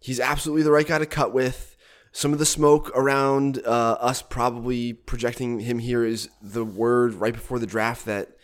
He's 0.03 0.21
absolutely 0.21 0.63
the 0.65 0.71
right 0.73 0.87
guy 0.87 0.99
to 0.99 1.07
cut 1.07 1.33
with. 1.33 1.77
Some 2.13 2.33
of 2.35 2.39
the 2.39 2.45
smoke 2.47 2.91
around 2.95 3.59
uh, 3.65 3.97
us 4.01 4.21
probably 4.21 4.93
projecting 4.93 5.61
him 5.61 5.79
here 5.79 6.05
is 6.05 6.29
the 6.43 6.65
word 6.65 7.15
right 7.15 7.33
before 7.33 7.59
the 7.59 7.67
draft 7.67 8.05
that 8.05 8.37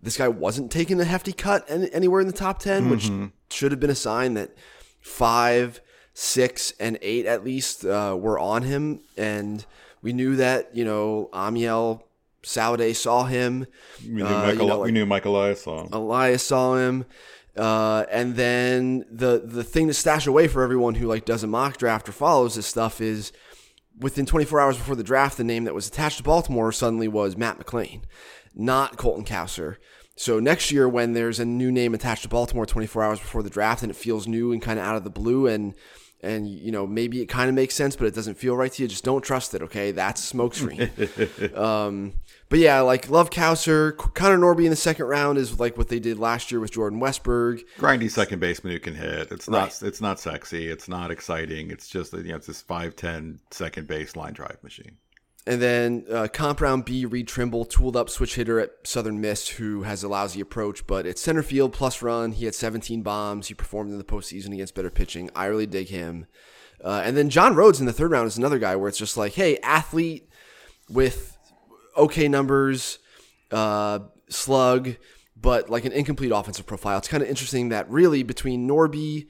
this 0.00 0.16
guy 0.16 0.28
wasn't 0.28 0.70
taking 0.70 0.98
a 1.00 1.04
hefty 1.04 1.32
cut 1.32 1.64
any, 1.68 1.92
anywhere 1.92 2.22
in 2.22 2.26
the 2.26 2.32
top 2.32 2.58
10, 2.60 2.88
which 2.88 3.10
should 3.50 3.72
have 3.72 3.80
been 3.80 3.90
a 3.90 3.94
sign 3.94 4.32
that 4.34 4.54
five, 5.02 5.80
six, 6.14 6.72
and 6.80 6.98
eight 7.02 7.26
at 7.26 7.44
least 7.44 7.84
uh, 7.84 8.16
were 8.18 8.38
on 8.38 8.62
him. 8.62 9.00
And 9.18 9.66
we 10.00 10.12
knew 10.14 10.36
that, 10.36 10.74
you 10.74 10.84
know, 10.86 11.28
Amiel 11.34 12.02
Sawdaye 12.42 12.96
saw 12.96 13.24
him. 13.24 13.66
We 14.02 14.08
knew, 14.14 14.24
Uh, 14.24 14.30
Michael, 14.30 14.62
you 14.62 14.66
know, 14.68 14.78
we 14.80 14.92
knew 14.92 15.04
Michael 15.04 15.36
Elias 15.36 15.62
saw 15.62 15.82
him. 15.82 15.88
Elias 15.92 16.42
saw 16.42 16.76
him. 16.76 17.04
Uh, 17.56 18.04
and 18.10 18.36
then 18.36 19.04
the 19.10 19.42
the 19.44 19.64
thing 19.64 19.88
to 19.88 19.94
stash 19.94 20.26
away 20.26 20.46
for 20.46 20.62
everyone 20.62 20.94
who 20.94 21.06
like 21.06 21.24
does 21.24 21.42
a 21.42 21.46
mock 21.46 21.76
draft 21.76 22.08
or 22.08 22.12
follows 22.12 22.54
this 22.54 22.66
stuff 22.66 23.00
is 23.00 23.32
within 23.98 24.24
24 24.24 24.60
hours 24.60 24.76
before 24.76 24.96
the 24.96 25.02
draft, 25.02 25.36
the 25.36 25.44
name 25.44 25.64
that 25.64 25.74
was 25.74 25.88
attached 25.88 26.18
to 26.18 26.22
Baltimore 26.22 26.72
suddenly 26.72 27.08
was 27.08 27.36
Matt 27.36 27.58
McLain, 27.58 28.02
not 28.54 28.96
Colton 28.96 29.24
Cowser. 29.24 29.76
So 30.16 30.38
next 30.38 30.70
year, 30.70 30.88
when 30.88 31.12
there's 31.12 31.40
a 31.40 31.44
new 31.44 31.72
name 31.72 31.94
attached 31.94 32.22
to 32.22 32.28
Baltimore 32.28 32.66
24 32.66 33.02
hours 33.02 33.20
before 33.20 33.42
the 33.42 33.50
draft 33.50 33.82
and 33.82 33.90
it 33.90 33.96
feels 33.96 34.26
new 34.26 34.52
and 34.52 34.60
kind 34.60 34.78
of 34.78 34.84
out 34.84 34.96
of 34.96 35.04
the 35.04 35.10
blue 35.10 35.46
and 35.46 35.74
and 36.22 36.48
you 36.48 36.70
know 36.72 36.86
maybe 36.86 37.20
it 37.22 37.26
kind 37.26 37.48
of 37.48 37.54
makes 37.54 37.74
sense, 37.74 37.96
but 37.96 38.06
it 38.06 38.14
doesn't 38.14 38.34
feel 38.34 38.56
right 38.56 38.72
to 38.72 38.82
you, 38.82 38.88
just 38.88 39.04
don't 39.04 39.22
trust 39.22 39.54
it. 39.54 39.62
Okay, 39.62 39.92
that's 39.92 40.32
smokescreen. 40.32 41.56
um, 41.58 42.14
but 42.48 42.58
yeah, 42.58 42.80
like 42.80 43.08
love 43.08 43.30
Cowser, 43.30 43.96
Connor 43.96 44.38
Norby 44.38 44.64
in 44.64 44.70
the 44.70 44.76
second 44.76 45.06
round 45.06 45.38
is 45.38 45.60
like 45.60 45.78
what 45.78 45.88
they 45.88 46.00
did 46.00 46.18
last 46.18 46.50
year 46.50 46.60
with 46.60 46.72
Jordan 46.72 47.00
Westburg. 47.00 47.62
Grindy 47.78 48.10
second 48.10 48.40
baseman 48.40 48.72
who 48.72 48.80
can 48.80 48.94
hit. 48.94 49.30
It's 49.30 49.48
not 49.48 49.60
Right. 49.68 49.82
it's 49.82 50.00
not 50.00 50.18
sexy. 50.20 50.68
It's 50.68 50.88
not 50.88 51.10
exciting. 51.10 51.70
It's 51.70 51.88
just 51.88 52.12
you 52.12 52.22
know 52.24 52.36
it's 52.36 52.46
this 52.48 52.62
5'10 52.62 53.38
second 53.50 53.86
base 53.86 54.16
line 54.16 54.32
drive 54.32 54.58
machine. 54.62 54.96
And 55.46 55.60
then 55.60 56.04
uh, 56.12 56.28
comp 56.32 56.60
round 56.60 56.84
B, 56.84 57.06
Reed 57.06 57.26
Trimble, 57.26 57.64
tooled 57.64 57.96
up 57.96 58.10
switch 58.10 58.34
hitter 58.34 58.60
at 58.60 58.72
Southern 58.84 59.20
Miss, 59.20 59.48
who 59.48 59.82
has 59.82 60.02
a 60.02 60.08
lousy 60.08 60.40
approach, 60.40 60.86
but 60.86 61.06
it's 61.06 61.22
center 61.22 61.42
field 61.42 61.72
plus 61.72 62.02
run. 62.02 62.32
He 62.32 62.44
had 62.44 62.54
17 62.54 63.02
bombs. 63.02 63.48
He 63.48 63.54
performed 63.54 63.90
in 63.90 63.98
the 63.98 64.04
postseason 64.04 64.52
against 64.52 64.74
better 64.74 64.90
pitching. 64.90 65.30
I 65.34 65.46
really 65.46 65.66
dig 65.66 65.88
him. 65.88 66.26
Uh, 66.84 67.02
and 67.04 67.16
then 67.16 67.30
John 67.30 67.54
Rhodes 67.54 67.80
in 67.80 67.86
the 67.86 67.92
third 67.92 68.10
round 68.10 68.26
is 68.26 68.38
another 68.38 68.58
guy 68.58 68.76
where 68.76 68.88
it's 68.88 68.98
just 68.98 69.16
like, 69.16 69.32
hey, 69.32 69.58
athlete 69.62 70.28
with 70.88 71.38
okay 71.96 72.28
numbers, 72.28 72.98
uh, 73.50 74.00
slug, 74.28 74.96
but 75.36 75.70
like 75.70 75.84
an 75.84 75.92
incomplete 75.92 76.32
offensive 76.32 76.66
profile. 76.66 76.98
It's 76.98 77.08
kind 77.08 77.22
of 77.22 77.28
interesting 77.28 77.70
that 77.70 77.90
really 77.90 78.22
between 78.22 78.68
Norby, 78.68 79.26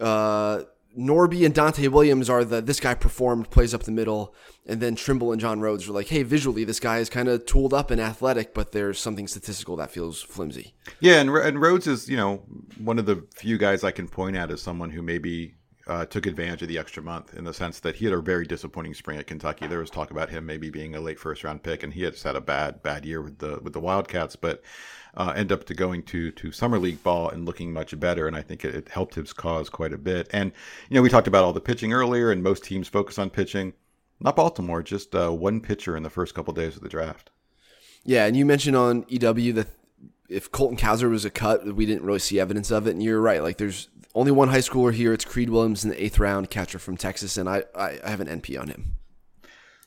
uh, 0.00 0.62
Norby 0.98 1.44
and 1.44 1.54
Dante 1.54 1.88
Williams 1.88 2.28
are 2.28 2.44
the 2.44 2.60
this 2.60 2.80
guy 2.80 2.94
performed, 2.94 3.50
plays 3.50 3.72
up 3.74 3.84
the 3.84 3.90
middle, 3.90 4.34
and 4.66 4.80
then 4.80 4.94
Trimble 4.94 5.32
and 5.32 5.40
John 5.40 5.60
Rhodes 5.60 5.88
are 5.88 5.92
like, 5.92 6.08
hey, 6.08 6.22
visually 6.22 6.64
this 6.64 6.80
guy 6.80 6.98
is 6.98 7.08
kind 7.08 7.28
of 7.28 7.46
tooled 7.46 7.72
up 7.72 7.90
and 7.90 8.00
athletic, 8.00 8.54
but 8.54 8.72
there's 8.72 8.98
something 8.98 9.26
statistical 9.26 9.76
that 9.76 9.90
feels 9.90 10.22
flimsy. 10.22 10.74
Yeah, 11.00 11.20
and 11.20 11.30
and 11.30 11.60
Rhodes 11.60 11.86
is 11.86 12.08
you 12.08 12.16
know 12.16 12.42
one 12.78 12.98
of 12.98 13.06
the 13.06 13.26
few 13.34 13.58
guys 13.58 13.84
I 13.84 13.90
can 13.90 14.08
point 14.08 14.36
at 14.36 14.50
as 14.50 14.60
someone 14.60 14.90
who 14.90 15.02
maybe 15.02 15.54
uh, 15.86 16.06
took 16.06 16.26
advantage 16.26 16.62
of 16.62 16.68
the 16.68 16.78
extra 16.78 17.02
month 17.02 17.34
in 17.34 17.44
the 17.44 17.54
sense 17.54 17.80
that 17.80 17.96
he 17.96 18.04
had 18.04 18.14
a 18.14 18.20
very 18.20 18.46
disappointing 18.46 18.94
spring 18.94 19.18
at 19.18 19.26
Kentucky. 19.26 19.66
There 19.66 19.80
was 19.80 19.90
talk 19.90 20.10
about 20.10 20.30
him 20.30 20.46
maybe 20.46 20.70
being 20.70 20.94
a 20.94 21.00
late 21.00 21.18
first 21.18 21.42
round 21.44 21.62
pick, 21.62 21.82
and 21.82 21.92
he 21.92 22.02
had 22.02 22.12
just 22.12 22.24
had 22.24 22.36
a 22.36 22.40
bad 22.40 22.82
bad 22.82 23.04
year 23.04 23.22
with 23.22 23.38
the 23.38 23.58
with 23.62 23.72
the 23.72 23.80
Wildcats, 23.80 24.36
but 24.36 24.62
uh, 25.14 25.32
end 25.36 25.52
up 25.52 25.64
to 25.64 25.74
going 25.74 26.02
to 26.04 26.30
to 26.32 26.52
summer 26.52 26.78
league 26.78 27.02
ball 27.02 27.28
and 27.28 27.44
looking 27.44 27.72
much 27.72 27.98
better. 27.98 28.26
And 28.26 28.36
I 28.36 28.42
think 28.42 28.64
it, 28.64 28.74
it 28.74 28.88
helped 28.88 29.14
his 29.14 29.32
cause 29.32 29.68
quite 29.68 29.92
a 29.92 29.98
bit. 29.98 30.28
And 30.32 30.52
you 30.88 30.96
know 30.96 31.02
we 31.02 31.08
talked 31.08 31.28
about 31.28 31.44
all 31.44 31.52
the 31.52 31.60
pitching 31.60 31.92
earlier, 31.92 32.30
and 32.30 32.42
most 32.42 32.64
teams 32.64 32.88
focus 32.88 33.18
on 33.18 33.30
pitching. 33.30 33.74
Not 34.20 34.36
Baltimore, 34.36 34.82
just 34.82 35.14
uh, 35.14 35.30
one 35.30 35.60
pitcher 35.60 35.96
in 35.96 36.02
the 36.02 36.10
first 36.10 36.34
couple 36.34 36.54
days 36.54 36.76
of 36.76 36.82
the 36.82 36.88
draft. 36.88 37.30
Yeah, 38.04 38.26
and 38.26 38.36
you 38.36 38.46
mentioned 38.46 38.76
on 38.76 39.04
EW 39.08 39.52
that 39.54 39.68
if 40.28 40.50
Colton 40.50 40.76
Cowser 40.76 41.10
was 41.10 41.24
a 41.24 41.30
cut, 41.30 41.74
we 41.74 41.86
didn't 41.86 42.04
really 42.04 42.18
see 42.18 42.40
evidence 42.40 42.70
of 42.70 42.86
it. 42.86 42.92
And 42.92 43.02
you're 43.02 43.20
right. 43.20 43.42
Like, 43.42 43.58
there's 43.58 43.88
only 44.14 44.32
one 44.32 44.48
high 44.48 44.58
schooler 44.58 44.92
here. 44.92 45.12
It's 45.12 45.24
Creed 45.24 45.50
Willems 45.50 45.84
in 45.84 45.90
the 45.90 46.02
eighth 46.02 46.18
round, 46.18 46.50
catcher 46.50 46.78
from 46.78 46.96
Texas, 46.96 47.36
and 47.36 47.48
I, 47.48 47.64
I 47.74 47.98
have 48.04 48.20
an 48.20 48.28
NP 48.28 48.60
on 48.60 48.68
him. 48.68 48.96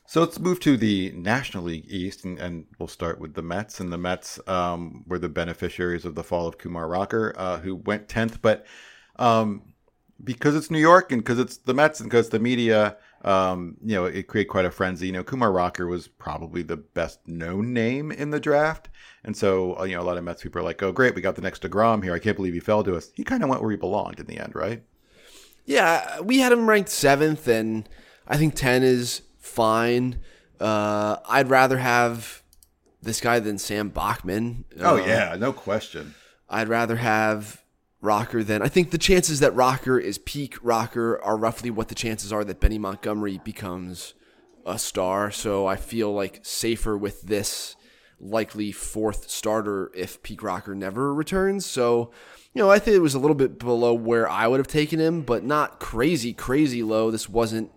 So 0.08 0.22
let's 0.22 0.40
move 0.40 0.60
to 0.62 0.78
the 0.78 1.12
National 1.16 1.64
League 1.64 1.86
East, 1.88 2.26
and, 2.26 2.38
and 2.38 2.66
we'll 2.78 2.88
start 2.88 3.20
with 3.20 3.34
the 3.34 3.42
Mets. 3.42 3.80
And 3.80 3.92
the 3.92 3.98
Mets 3.98 4.40
um, 4.48 5.04
were 5.08 5.18
the 5.18 5.30
beneficiaries 5.30 6.06
of 6.06 6.14
the 6.14 6.24
fall 6.24 6.48
of 6.48 6.60
Kumar 6.60 6.88
Rocker, 6.88 7.34
uh, 7.36 7.58
who 7.58 7.76
went 7.76 8.08
tenth. 8.08 8.40
But 8.42 8.66
um, 9.16 9.74
because 10.24 10.56
it's 10.56 10.70
New 10.70 10.80
York 10.80 11.12
and 11.12 11.24
because 11.24 11.40
it's 11.40 11.58
the 11.58 11.74
Mets 11.74 12.00
and 12.00 12.10
because 12.10 12.30
the 12.30 12.40
media, 12.40 12.98
um, 13.24 13.78
you 13.84 13.96
know, 13.96 14.06
it 14.06 14.28
created 14.28 14.50
quite 14.50 14.66
a 14.66 14.72
frenzy. 14.72 15.08
You 15.08 15.14
know, 15.14 15.24
Kumar 15.24 15.52
Rocker 15.52 15.88
was 15.88 16.08
probably 16.08 16.62
the 16.62 16.78
best 16.78 17.28
known 17.28 17.74
name 17.74 18.12
in 18.12 18.30
the 18.30 18.40
draft, 18.40 18.90
and 19.24 19.36
so 19.36 19.78
uh, 19.80 19.84
you 19.84 19.96
know, 19.96 20.02
a 20.02 20.04
lot 20.04 20.18
of 20.18 20.24
Mets 20.24 20.44
people 20.44 20.62
are 20.62 20.66
like, 20.66 20.82
"Oh, 20.84 20.92
great, 20.92 21.16
we 21.16 21.22
got 21.22 21.36
the 21.36 21.42
next 21.42 21.64
Degrom 21.64 22.04
here. 22.04 22.14
I 22.14 22.20
can't 22.20 22.38
believe 22.38 22.54
he 22.54 22.60
fell 22.60 22.84
to 22.84 22.96
us." 22.96 23.12
He 23.16 23.24
kind 23.24 23.44
of 23.44 23.50
went 23.50 23.62
where 23.62 23.72
he 23.72 23.78
belonged 23.78 24.20
in 24.20 24.28
the 24.28 24.40
end, 24.40 24.54
right? 24.56 24.84
Yeah, 25.66 26.20
we 26.22 26.40
had 26.40 26.52
him 26.52 26.70
ranked 26.70 26.90
seventh, 26.90 27.48
and 27.48 27.90
I 28.28 28.38
think 28.38 28.56
10 28.56 28.84
is 28.84 29.22
fine. 29.46 30.20
Uh, 30.60 31.18
I'd 31.28 31.50
rather 31.50 31.78
have 31.78 32.42
this 33.02 33.22
guy 33.22 33.40
than 33.40 33.58
Sam 33.58 33.90
Bachman. 33.90 34.66
Oh 34.80 34.98
Uh, 35.02 35.06
yeah, 35.06 35.36
no 35.40 35.54
question. 35.54 36.16
I'd 36.50 36.68
rather 36.70 36.96
have 36.98 37.62
Rocker 38.02 38.44
than 38.44 38.62
I 38.62 38.68
think 38.68 38.92
the 38.92 38.98
chances 38.98 39.40
that 39.40 39.56
Rocker 39.56 39.98
is 40.00 40.18
peak 40.20 40.56
Rocker 40.62 41.22
are 41.24 41.38
roughly 41.38 41.72
what 41.72 41.88
the 41.88 41.96
chances 41.96 42.32
are 42.32 42.44
that 42.44 42.60
Benny 42.60 42.78
Montgomery 42.78 43.40
becomes 43.44 44.14
a 44.66 44.78
star. 44.78 45.32
So 45.32 45.66
I 45.66 45.76
feel 45.76 46.14
like 46.14 46.40
safer 46.44 46.98
with 46.98 47.24
this 47.24 47.76
likely 48.20 48.72
fourth 48.72 49.30
starter 49.30 49.92
if 49.96 50.22
peak 50.24 50.42
Rocker 50.44 50.74
never 50.76 51.14
returns. 51.14 51.66
So, 51.66 52.12
you 52.54 52.62
know, 52.62 52.70
I 52.72 52.80
think 52.80 52.96
it 52.96 53.00
was 53.02 53.14
a 53.16 53.20
little 53.20 53.36
bit 53.36 53.60
below 53.60 53.94
where 53.94 54.30
I 54.30 54.48
would 54.48 54.60
have 54.60 54.68
taken 54.68 55.00
him, 55.00 55.22
but 55.22 55.44
not 55.44 55.80
crazy, 55.80 56.32
crazy 56.34 56.82
low. 56.84 57.12
This 57.12 57.28
wasn't 57.28 57.72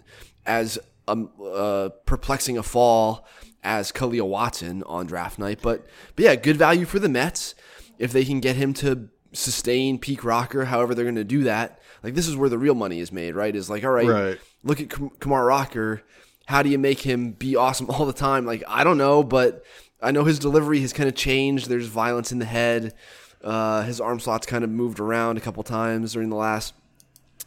as 0.47 0.79
um, 1.09 1.31
uh, 1.45 1.89
perplexing 2.07 2.57
a 2.59 2.63
fall 2.63 3.27
as 3.65 3.91
Khalil 3.93 4.29
Watson 4.29 4.83
on 4.85 5.07
draft 5.07 5.39
night. 5.39 5.59
But, 5.63 5.87
but 6.15 6.25
yeah, 6.25 6.37
good 6.37 6.57
value 6.57 6.85
for 6.85 6.99
the 6.99 7.09
Mets 7.09 7.55
if 7.99 8.13
they 8.13 8.25
can 8.25 8.41
get 8.41 8.55
him 8.57 8.73
to 8.75 9.09
sustain 9.33 9.99
peak 9.99 10.23
rocker, 10.25 10.67
however 10.67 10.95
they're 10.95 11.05
going 11.05 11.17
to 11.17 11.25
do 11.25 11.43
that. 11.45 11.81
Like 12.03 12.15
this 12.15 12.29
is 12.29 12.37
where 12.37 12.49
the 12.49 12.59
real 12.59 12.75
money 12.77 13.01
is 13.01 13.11
made, 13.11 13.35
right? 13.35 13.55
Is 13.55 13.69
like, 13.69 13.85
all 13.85 13.91
right, 13.91 14.07
Right. 14.07 14.39
look 14.63 14.81
at 14.81 14.89
Kam- 14.91 15.11
Kamar 15.19 15.45
Rocker. 15.45 16.03
How 16.47 16.63
do 16.63 16.71
you 16.71 16.79
make 16.79 17.01
him 17.01 17.33
be 17.33 17.57
awesome 17.57 17.91
all 17.91 18.07
the 18.07 18.13
time? 18.13 18.47
Like 18.47 18.63
I 18.69 18.85
don't 18.85 18.99
know, 18.99 19.23
but 19.25 19.65
I 20.01 20.13
know 20.13 20.25
his 20.25 20.39
delivery 20.39 20.81
has 20.81 20.93
kind 20.93 21.09
of 21.09 21.15
changed. 21.17 21.69
There's 21.69 21.87
violence 21.89 22.31
in 22.31 22.39
the 22.39 22.45
head. 22.45 22.95
Uh, 23.43 23.83
his 23.83 24.01
arm 24.01 24.21
slots 24.21 24.47
kind 24.47 24.63
of 24.65 24.71
moved 24.71 25.01
around 25.01 25.37
a 25.37 25.41
couple 25.41 25.63
times 25.65 26.13
during 26.13 26.29
the 26.31 26.37
last 26.37 26.73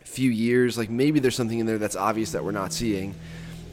few 0.04 0.30
years. 0.30 0.78
Like 0.78 0.90
maybe 0.90 1.20
there's 1.20 1.36
something 1.36 1.60
in 1.60 1.66
there 1.66 1.78
that's 1.78 1.96
obvious 1.96 2.32
that 2.34 2.44
we're 2.44 2.52
not 2.52 2.74
seeing. 2.74 3.16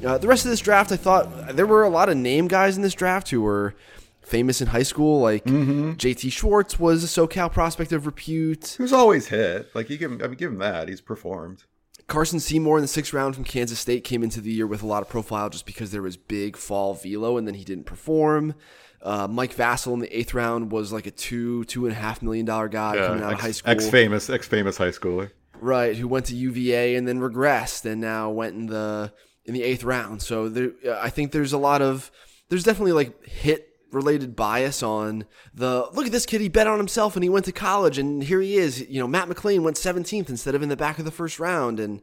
Uh, 0.05 0.19
the 0.19 0.29
rest 0.29 0.45
of 0.45 0.51
this 0.51 0.61
draft, 0.61 0.93
I 0.93 0.97
thought 0.97 1.57
there 1.57 1.67
were 1.67 1.85
a 1.85 1.89
lot 1.89 2.09
of 2.09 2.17
name 2.17 2.49
guys 2.49 2.77
in 2.77 2.83
this 2.83 2.95
draft 2.95 3.31
who 3.31 3.41
were 3.43 3.75
famous 4.23 4.61
in 4.61 4.69
high 4.69 4.83
school. 4.83 5.21
Like 5.21 5.45
JT 5.45 6.31
Schwartz 6.33 6.79
was 6.79 7.03
a 7.03 7.07
SoCal 7.07 7.53
prospect 7.53 7.93
of 7.93 8.07
repute. 8.07 8.77
Was 8.79 8.93
always 8.93 9.27
hit. 9.29 9.75
Like 9.75 9.91
you 9.91 9.99
can, 9.99 10.23
I 10.23 10.29
mean, 10.29 10.37
give 10.37 10.53
him 10.53 10.59
that. 10.59 10.89
He's 10.89 11.01
performed. 11.01 11.65
Carson 12.07 12.41
Seymour 12.41 12.79
in 12.79 12.83
the 12.83 12.89
sixth 12.89 13.13
round 13.13 13.35
from 13.35 13.45
Kansas 13.45 13.79
State 13.79 14.03
came 14.03 14.23
into 14.23 14.41
the 14.41 14.51
year 14.51 14.67
with 14.67 14.83
a 14.83 14.87
lot 14.87 15.03
of 15.03 15.11
profile 15.11 15.51
just 15.51 15.67
because 15.67 15.91
there 15.91 16.01
was 16.01 16.17
big 16.17 16.57
fall 16.57 16.95
velo 16.95 17.37
and 17.37 17.47
then 17.47 17.55
he 17.55 17.65
didn't 17.65 17.85
perform. 17.85 18.55
Uh, 19.03 19.29
Mike 19.29 19.55
Vasil 19.55 19.93
in 19.93 20.01
the 20.01 20.19
eighth 20.19 20.33
round 20.33 20.73
was 20.73 20.93
like 20.93 21.07
a 21.07 21.11
two, 21.11 21.65
two 21.65 21.87
and 21.87 21.93
a 21.93 21.99
half 21.99 22.23
million 22.23 22.47
dollar 22.47 22.69
guy 22.69 22.97
coming 22.97 23.23
out 23.23 23.35
of 23.35 23.41
high 23.41 23.51
school. 23.51 23.71
Ex 23.71 23.89
famous, 23.89 24.31
ex 24.31 24.47
famous 24.49 24.79
high 24.79 24.89
schooler. 24.89 25.31
Right, 25.61 25.97
who 25.97 26.09
went 26.09 26.27
to 26.27 26.37
UVA 26.37 26.95
and 26.95 27.07
then 27.07 27.19
regressed 27.21 27.85
and 27.85 28.01
now 28.01 28.31
went 28.31 28.55
in 28.55 28.67
the 28.67 29.13
in 29.49 29.55
the 29.55 29.63
eighth 29.63 29.83
round. 29.83 30.23
So 30.23 30.49
there, 30.49 30.73
I 31.01 31.09
think 31.09 31.33
there's 31.33 31.55
a 31.55 31.59
lot 31.59 31.83
of 31.83 32.13
there's 32.51 32.63
definitely 32.63 32.93
like 32.93 33.27
hit 33.27 33.65
related 33.91 34.37
bias 34.37 34.83
on 34.83 35.25
the 35.55 35.89
look 35.95 36.05
at 36.05 36.13
this 36.13 36.27
kid 36.27 36.43
he 36.43 36.51
bet 36.51 36.67
on 36.67 36.77
himself 36.77 37.17
and 37.17 37.23
he 37.23 37.31
went 37.31 37.47
to 37.47 37.53
college 37.53 37.97
and 37.97 38.23
here 38.23 38.41
he 38.41 38.57
is. 38.57 38.87
You 38.89 39.01
know 39.01 39.09
Matt 39.09 39.29
McLain 39.29 39.63
went 39.63 39.77
17th 39.77 40.29
instead 40.29 40.55
of 40.55 40.63
in 40.63 40.69
the 40.69 40.77
back 40.77 40.99
of 40.99 41.07
the 41.07 41.11
first 41.11 41.41
round 41.41 41.81
and 41.81 42.03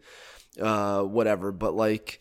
uh, 0.60 1.04
whatever. 1.04 1.52
But 1.52 1.76
like 1.76 2.20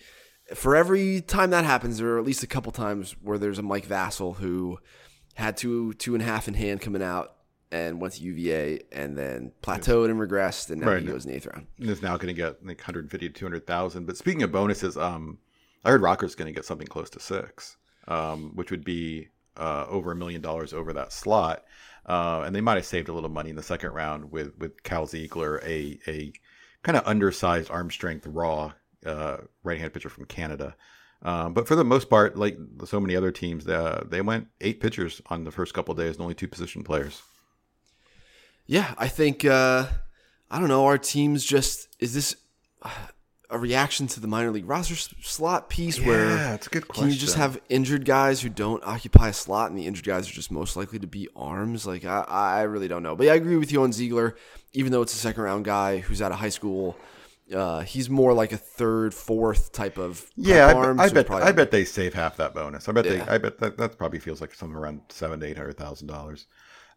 for 0.55 0.77
every 0.77 1.23
time 1.23 1.51
that 1.51 1.65
happens 1.65 1.99
there 1.99 2.11
are 2.11 2.19
at 2.19 2.27
least 2.27 2.43
a 2.43 2.47
couple 2.47 2.71
times 2.71 3.17
where 3.23 3.39
there's 3.39 3.59
a 3.59 3.63
Mike 3.63 3.89
Vasil 3.89 4.37
who 4.37 4.79
had 5.35 5.57
two 5.57 5.95
two 5.95 6.15
and 6.15 6.23
a 6.23 6.27
half 6.27 6.47
in 6.47 6.55
hand 6.55 6.83
coming 6.83 7.03
out 7.03 7.34
and 7.75 8.01
went 8.01 8.15
to 8.15 8.23
uva 8.23 8.79
and 8.93 9.19
then 9.19 9.51
plateaued 9.63 10.09
and 10.11 10.21
regressed 10.21 10.71
and 10.71 10.81
now 10.81 10.89
Right. 10.89 11.03
he 11.03 11.09
goes 11.09 11.25
in 11.25 11.31
the 11.33 11.37
eighth 11.37 11.47
round 11.53 11.67
is 11.79 12.03
now 12.03 12.17
going 12.17 12.29
to 12.29 12.41
get 12.43 12.65
like 12.65 12.79
150 12.79 13.29
to 13.29 13.35
200,000. 13.35 14.07
But 14.07 14.17
speaking 14.17 14.43
of 14.45 14.53
bonuses, 14.53 14.97
um, 14.97 15.39
I 15.85 15.91
heard 15.91 16.01
Rocker's 16.01 16.35
going 16.37 16.47
to 16.47 16.53
get 16.55 16.65
something 16.65 16.87
close 16.87 17.11
to 17.11 17.21
six, 17.21 17.77
um, 18.07 18.53
which 18.55 18.71
would 18.71 18.85
be 18.85 19.29
uh, 19.57 19.87
over 19.89 20.13
a 20.13 20.17
million 20.17 20.41
dollars 20.41 20.73
over 20.73 20.93
that 20.93 21.13
slot. 21.13 21.65
Uh, 22.07 22.43
and 22.47 22.55
they 22.55 22.61
might 22.61 22.77
have 22.77 22.85
saved 22.87 23.09
a 23.09 23.13
little 23.13 23.31
money 23.31 23.51
in 23.51 23.57
the 23.57 23.63
second 23.63 23.93
round 23.93 24.31
with 24.31 24.57
with 24.59 24.83
Cal 24.83 25.07
Ziegler, 25.07 25.61
a 25.65 25.99
a 26.07 26.33
kind 26.83 26.97
of 26.99 27.07
undersized 27.07 27.71
arm 27.71 27.91
strength 27.91 28.27
raw 28.27 28.73
uh, 29.07 29.39
right 29.63 29.81
hand 29.81 29.93
pitcher 29.93 30.11
from 30.11 30.27
Canada. 30.27 30.77
Um, 31.23 31.55
but 31.55 31.67
for 31.67 31.75
the 31.77 31.85
most 31.85 32.11
part, 32.11 32.37
like 32.37 32.59
so 32.85 33.01
many 33.01 33.17
other 33.17 33.33
teams, 33.33 33.67
uh, 33.67 34.05
they 34.07 34.21
went 34.21 34.49
eight 34.61 34.81
pitchers 34.81 35.23
on 35.29 35.45
the 35.45 35.51
first 35.51 35.73
couple 35.75 35.93
of 35.93 35.99
days 35.99 36.17
and 36.17 36.23
only 36.23 36.35
two 36.35 36.49
position 36.49 36.85
players. 36.85 37.23
Yeah, 38.67 38.95
I 38.99 39.09
think 39.09 39.45
uh, 39.45 39.87
I 40.51 40.59
don't 40.59 40.69
know. 40.69 40.87
Our 40.87 40.99
team's 40.99 41.45
just 41.45 41.89
is 42.01 42.15
this 42.15 42.37
a 43.51 43.59
reaction 43.59 44.07
to 44.09 44.21
the 44.21 44.27
minor 44.27 44.51
league 44.51 44.69
roster 44.69 44.95
slot 45.23 45.69
piece 45.69 46.01
where 46.01 46.31
Yeah, 46.31 46.55
it's 46.55 46.67
a 46.67 46.71
good 46.71 46.89
can 46.89 47.09
you 47.09 47.15
just 47.15 47.37
have 47.37 47.61
injured 47.69 48.05
guys 48.05 48.41
who 48.41 48.49
don't 48.49 48.83
occupy 48.85 49.29
a 49.29 49.33
slot, 49.33 49.71
and 49.71 49.79
the 49.79 49.87
injured 49.87 50.05
guys 50.07 50.29
are 50.29 50.33
just 50.33 50.51
most 50.51 50.77
likely 50.77 50.99
to 50.99 51.07
be 51.07 51.29
arms? 51.37 51.87
Like 51.87 52.05
I, 52.05 52.25
I 52.29 52.63
really 52.63 52.89
don't 52.89 53.03
know. 53.03 53.15
But 53.15 53.27
yeah, 53.27 53.33
I 53.33 53.37
agree 53.37 53.57
with 53.57 53.71
you 53.71 53.83
on 53.83 53.93
Ziegler. 53.93 54.37
Even 54.73 54.91
though 54.93 55.03
it's 55.03 55.15
a 55.15 55.19
second 55.19 55.43
round 55.43 55.65
guy 55.65 55.99
who's 55.99 56.21
out 56.23 56.33
of 56.33 56.39
high 56.39 56.49
school, 56.49 56.97
uh, 57.55 57.81
he's 57.81 58.11
more 58.11 58.33
like 58.33 58.51
a 58.53 58.57
third, 58.57 59.15
fourth 59.15 59.73
type 59.73 59.99
of 59.99 60.25
Yeah, 60.37 60.65
I, 60.65 60.73
bet- 60.73 60.77
arm, 60.77 61.01
I 61.01 61.09
so 61.09 61.15
bet. 61.15 61.31
I 61.31 61.53
bet 61.53 61.71
they 61.71 61.85
save 61.85 62.15
half 62.15 62.39
that 62.39 62.55
bonus. 62.55 62.89
I 62.89 62.93
bet 62.93 63.05
Yeah. 63.05 63.13
they. 63.13 63.21
I 63.21 63.39
bet 63.39 63.59
that 63.59 63.77
that 63.77 63.99
probably 63.99 64.19
feels 64.19 64.41
like 64.41 64.53
something 64.55 64.77
around 64.77 65.03
seven 65.11 65.39
to 65.41 65.47
eight 65.47 65.57
hundred 65.59 65.77
thousand 65.77 66.09
dollars. 66.09 66.47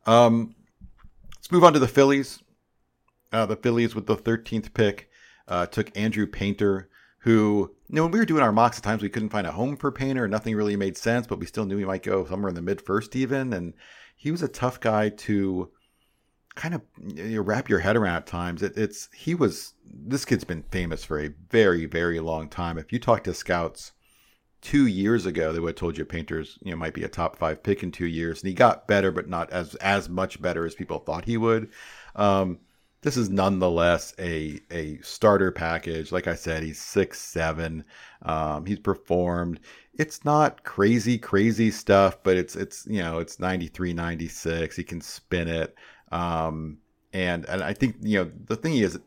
Um, 0.08 0.56
let's 1.48 1.54
move 1.54 1.64
on 1.64 1.72
to 1.72 1.80
the 1.80 1.88
Phillies. 1.88 2.44
Uh, 3.32 3.46
the 3.46 3.56
Phillies 3.56 3.96
with 3.96 4.06
the 4.06 4.18
thirteenth 4.18 4.74
pick 4.74 5.10
uh, 5.48 5.66
took 5.66 5.98
Andrew 5.98 6.28
Painter, 6.28 6.90
who 7.20 7.72
you 7.88 7.96
know 7.96 8.04
when 8.04 8.12
we 8.12 8.20
were 8.20 8.26
doing 8.26 8.44
our 8.44 8.52
mocks, 8.52 8.78
at 8.78 8.84
times 8.84 9.02
we 9.02 9.08
couldn't 9.08 9.30
find 9.30 9.48
a 9.48 9.54
home 9.54 9.78
for 9.78 9.90
Painter. 9.90 10.28
Nothing 10.28 10.58
really 10.58 10.76
made 10.76 10.98
sense, 10.98 11.26
but 11.26 11.40
we 11.40 11.46
still 11.46 11.66
knew 11.66 11.78
he 11.78 11.86
might 11.86 12.04
go 12.04 12.26
somewhere 12.26 12.50
in 12.50 12.56
the 12.56 12.62
mid 12.62 12.82
first 12.82 13.16
even. 13.16 13.54
And 13.54 13.76
he 14.18 14.30
was 14.30 14.42
a 14.42 14.50
tough 14.50 14.82
guy 14.82 15.08
to 15.08 15.72
kind 16.56 16.76
of 16.76 16.82
you 17.16 17.38
know, 17.38 17.42
wrap 17.42 17.70
your 17.70 17.80
head 17.80 17.96
around 17.96 18.18
at 18.18 18.28
times. 18.28 18.62
It, 18.62 18.78
it's 18.78 19.08
he 19.16 19.34
was 19.34 19.74
this 19.86 20.26
kid's 20.26 20.44
been 20.44 20.64
famous 20.64 21.06
for 21.06 21.18
a 21.18 21.34
very 21.50 21.86
very 21.86 22.20
long 22.20 22.50
time. 22.50 22.78
If 22.78 22.92
you 22.92 23.00
talk 23.00 23.24
to 23.24 23.34
scouts 23.34 23.94
two 24.62 24.88
years 24.88 25.26
ago, 25.26 25.52
they 25.52 25.60
would 25.60 25.70
have 25.70 25.76
told 25.76 25.98
you 25.98 26.06
Painters 26.06 26.58
you 26.64 26.72
know 26.72 26.78
might 26.78 26.94
be 26.94 27.04
a 27.04 27.10
top 27.10 27.38
five 27.38 27.64
pick 27.64 27.84
in 27.84 27.92
two 27.92 28.08
years, 28.08 28.42
and 28.42 28.50
he 28.50 28.54
got 28.54 28.88
better, 28.88 29.12
but 29.12 29.30
not 29.30 29.50
as 29.52 29.76
as 29.76 30.10
much 30.10 30.42
better 30.42 30.66
as 30.66 30.76
people 30.76 31.00
thought 31.00 31.26
he 31.26 31.38
would. 31.38 31.70
Um, 32.16 32.60
this 33.02 33.18
is 33.18 33.30
nonetheless 33.30 34.14
a 34.20 34.60
a 34.72 34.98
starter 35.02 35.52
package. 35.52 36.12
Like 36.12 36.28
I 36.28 36.36
said, 36.36 36.64
he's 36.64 36.82
six 36.82 37.20
seven. 37.22 37.84
Um, 38.24 38.66
he's 38.66 38.80
performed. 38.80 39.60
It's 39.94 40.26
not 40.26 40.64
crazy 40.64 41.18
crazy 41.18 41.72
stuff, 41.72 42.22
but 42.24 42.38
it's 42.38 42.56
it's 42.56 42.86
you 42.88 43.02
know 43.02 43.20
it's 43.20 43.40
93 43.40 43.94
96. 43.94 44.76
He 44.76 44.84
can 44.84 45.02
spin 45.02 45.48
it. 45.48 45.76
Um, 46.12 46.78
and 47.14 47.46
and 47.46 47.64
I 47.64 47.74
think 47.74 47.98
you 48.02 48.24
know 48.24 48.32
the 48.46 48.56
thing 48.56 48.76
is 48.78 49.00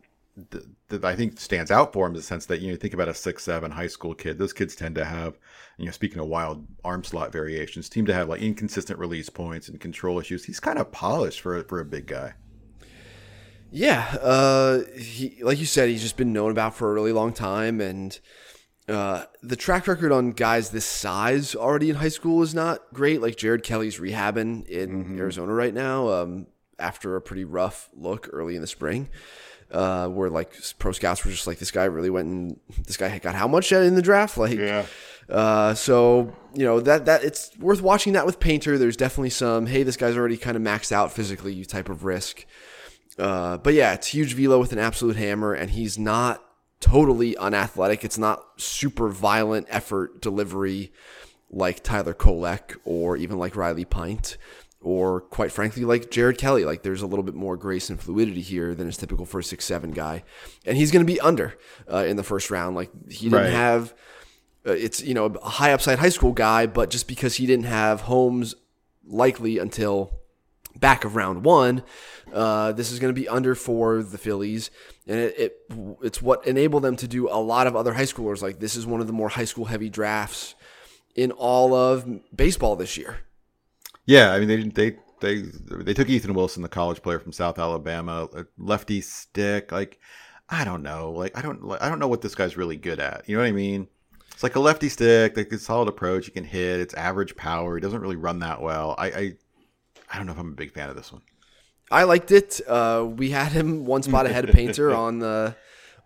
th- 0.51 0.65
that 0.89 1.05
I 1.05 1.15
think 1.15 1.39
stands 1.39 1.71
out 1.71 1.93
for 1.93 2.07
him 2.07 2.15
is 2.15 2.23
the 2.23 2.27
sense 2.27 2.47
that 2.47 2.61
you 2.61 2.71
know 2.71 2.77
think 2.77 2.95
about 2.95 3.09
a 3.09 3.15
six 3.15 3.45
seven 3.45 3.71
high 3.71 3.87
school 3.87 4.15
kid. 4.15 4.39
Those 4.39 4.53
kids 4.53 4.75
tend 4.75 4.95
to 4.97 5.05
have 5.05 5.39
you 5.79 5.87
know 5.87 5.93
speaking 5.93 6.19
of 6.19 6.27
wild 6.27 6.67
arm 6.85 7.05
slot 7.05 7.33
variations, 7.33 7.91
seem 7.91 8.07
to 8.07 8.15
have 8.15 8.29
like 8.29 8.43
inconsistent 8.43 8.99
release 8.99 9.29
points 9.29 9.69
and 9.69 9.81
control 9.81 10.19
issues. 10.19 10.45
He's 10.45 10.61
kind 10.61 10.79
of 10.79 10.93
polished 10.93 11.41
for 11.41 11.63
for 11.65 11.81
a 11.81 11.85
big 11.85 12.07
guy. 12.07 12.35
Yeah, 13.71 14.17
uh, 14.21 14.81
he 14.99 15.39
like 15.43 15.59
you 15.59 15.67
said, 15.67 15.89
he's 15.89 16.03
just 16.03 16.17
been 16.17 16.33
known 16.33 16.51
about 16.51 16.75
for 16.75 16.91
a 16.91 16.95
really 16.95 17.13
long 17.13 17.33
time, 17.33 17.81
and 17.81 18.19
uh, 18.89 19.27
the 19.43 19.55
track 19.55 19.87
record 19.87 20.11
on 20.11 20.33
guys 20.33 20.71
this 20.71 20.85
size 20.85 21.55
already 21.55 21.91
in 21.91 21.97
high 21.97 22.09
school 22.09 22.43
is 22.43 22.55
not 22.55 22.83
great. 22.93 23.23
Like 23.23 23.37
Jared 23.37 23.63
Kelley's 23.63 23.99
rehabbing 23.99 24.67
in 24.67 25.17
Arizona 25.19 25.53
right 25.53 25.73
now 25.73 26.09
um, 26.09 26.49
after 26.79 27.15
a 27.15 27.23
pretty 27.23 27.45
rough 27.45 27.89
look 27.95 28.29
early 28.33 28.57
in 28.57 28.61
the 28.61 28.67
spring, 28.67 29.09
uh, 29.73 30.09
where 30.09 30.31
like 30.31 30.53
pro 30.79 30.93
scouts 30.93 31.25
were 31.25 31.31
just 31.31 31.47
like, 31.47 31.59
this 31.59 31.71
guy 31.71 31.85
really 31.85 32.11
went 32.11 32.29
and 32.29 32.61
this 32.87 32.97
guy 32.97 33.19
got 33.19 33.35
how 33.35 33.49
much 33.49 33.73
in 33.73 33.95
the 33.95 34.03
draft? 34.03 34.37
Like, 34.37 34.59
uh, 35.29 35.75
so 35.75 36.35
you 36.55 36.65
know 36.65 36.81
that 36.81 37.07
that 37.07 37.23
it's 37.25 37.57
worth 37.59 37.83
watching 37.83 38.15
that 38.15 38.27
with 38.27 38.41
Painter. 38.41 38.79
There's 38.79 38.97
definitely 38.97 39.31
some 39.31 39.67
hey, 39.67 39.83
this 39.83 39.97
guy's 39.97 40.17
already 40.17 40.37
kind 40.37 40.57
of 40.57 40.63
maxed 40.63 40.93
out 40.93 41.13
physically 41.13 41.65
type 41.65 41.89
of 41.89 42.05
risk. 42.05 42.47
Uh, 43.19 43.59
but 43.59 43.75
yeah, 43.75 43.93
it's 43.93 44.09
huge 44.09 44.35
velo 44.35 44.59
with 44.59 44.73
an 44.73 44.79
absolute 44.79 45.17
hammer, 45.17 45.53
and 45.53 45.71
he's 45.71 45.99
not 45.99 46.45
totally 46.81 47.37
unathletic. 47.37 48.05
It's 48.05 48.19
not 48.19 48.43
super 48.57 49.09
violent 49.09 49.67
effort 49.71 50.21
delivery 50.21 50.93
like 51.51 51.83
Tyler 51.83 52.15
Kolek 52.15 52.77
or 52.85 53.17
even 53.17 53.39
like 53.39 53.57
Riley 53.57 53.85
Pint 53.85 54.39
or 54.83 55.21
quite 55.21 55.53
frankly 55.53 55.85
like 55.85 56.11
Jared 56.11 56.39
Kelley. 56.39 56.65
Like 56.65 56.83
there's 56.83 57.03
a 57.03 57.07
little 57.07 57.23
bit 57.23 57.35
more 57.35 57.57
grace 57.57 57.91
and 57.91 58.01
fluidity 58.01 58.41
here 58.41 58.75
than 58.75 58.89
is 58.89 58.97
typical 58.97 59.27
for 59.27 59.41
a 59.41 59.45
six 59.45 59.65
seven 59.65 59.91
guy, 59.91 60.25
and 60.65 60.77
he's 60.77 60.91
going 60.91 61.05
to 61.07 61.13
be 61.13 61.21
under 61.21 61.55
uh, 61.93 62.05
in 62.07 62.17
the 62.17 62.23
first 62.23 62.51
round. 62.51 62.77
Like 62.77 62.91
he 63.11 63.29
didn't 63.29 63.45
Right. 63.45 63.51
have. 63.53 63.95
Uh, 64.67 64.73
it's 64.73 65.03
you 65.03 65.15
know 65.15 65.27
a 65.27 65.49
high 65.49 65.73
upside 65.73 65.99
high 65.99 66.09
school 66.11 66.33
guy, 66.33 66.67
but 66.67 66.91
just 66.91 67.09
because 67.09 67.37
he 67.37 67.47
didn't 67.47 67.65
have 67.67 68.03
homes 68.03 68.55
likely 69.07 69.59
until 69.59 70.13
back 70.77 71.05
of 71.05 71.17
round 71.17 71.45
one. 71.45 71.83
Uh, 72.33 72.71
this 72.73 72.93
is 72.93 72.99
going 73.01 73.13
to 73.13 73.21
be 73.21 73.27
under 73.29 73.55
for 73.57 74.03
the 74.03 74.17
Phillies, 74.19 74.71
and 75.07 75.19
it, 75.19 75.35
it 75.39 75.57
it's 76.03 76.23
what 76.23 76.47
enabled 76.47 76.85
them 76.85 76.95
to 76.97 77.09
do 77.09 77.29
a 77.29 77.41
lot 77.41 77.67
of 77.67 77.75
other 77.75 77.95
high 77.95 78.05
schoolers. 78.05 78.41
Like 78.43 78.61
this 78.61 78.77
is 78.77 78.87
one 78.87 79.01
of 79.01 79.07
the 79.07 79.13
more 79.13 79.29
high 79.31 79.45
school 79.47 79.65
heavy 79.65 79.89
drafts 79.91 80.55
in 81.17 81.33
all 81.33 81.75
of 81.75 82.07
baseball 82.35 82.77
this 82.77 82.97
year. 82.97 83.21
Yeah, 84.07 84.33
I 84.33 84.41
mean 84.41 84.49
they 84.49 84.63
they 84.63 84.97
they 85.21 85.43
they 85.43 85.95
took 85.95 86.09
Ethan 86.09 86.35
Wilson, 86.35 86.63
the 86.63 86.69
college 86.69 87.03
player 87.03 87.19
from 87.19 87.33
South 87.33 87.59
Alabama, 87.59 88.29
a 88.35 88.47
lefty 88.59 89.01
stick. 89.01 89.73
Like 89.73 89.99
I 90.49 90.65
don't 90.65 90.83
know, 90.83 91.13
like 91.13 91.37
I 91.37 91.43
don't 91.43 91.71
I 91.81 91.89
don't 91.89 91.99
know 91.99 92.09
what 92.09 92.23
this 92.23 92.35
guy's 92.35 92.57
really 92.57 92.77
good 92.77 93.01
at. 93.01 93.29
You 93.29 93.37
know 93.37 93.43
what 93.43 93.49
I 93.49 93.53
mean? 93.53 93.89
It's 94.33 94.43
like 94.43 94.57
a 94.57 94.61
lefty 94.61 94.89
stick, 94.89 95.37
like 95.37 95.53
a 95.53 95.59
solid 95.59 95.89
approach. 95.89 96.27
He 96.27 96.33
can 96.33 96.45
hit. 96.45 96.81
It's 96.81 96.95
average 96.95 97.37
power. 97.37 97.75
He 97.77 97.81
doesn't 97.81 98.01
really 98.01 98.17
run 98.17 98.41
that 98.41 98.61
well. 98.61 98.95
I 98.99 99.07
I, 99.07 99.33
I 100.11 100.17
don't 100.17 100.27
know 100.27 100.33
if 100.33 100.39
I'm 100.39 100.53
a 100.53 100.57
big 100.57 100.73
fan 100.73 100.89
of 100.89 100.97
this 100.97 101.13
one. 101.13 101.23
I 101.91 102.05
liked 102.05 102.31
it. 102.31 102.61
Uh, 102.67 103.07
we 103.09 103.31
had 103.31 103.53
him 103.53 103.85
one 103.85 104.03
spot 104.03 104.27
ahead 104.27 104.49
of 104.49 104.55
Painter 104.55 104.95
on 104.95 105.19
the 105.19 105.57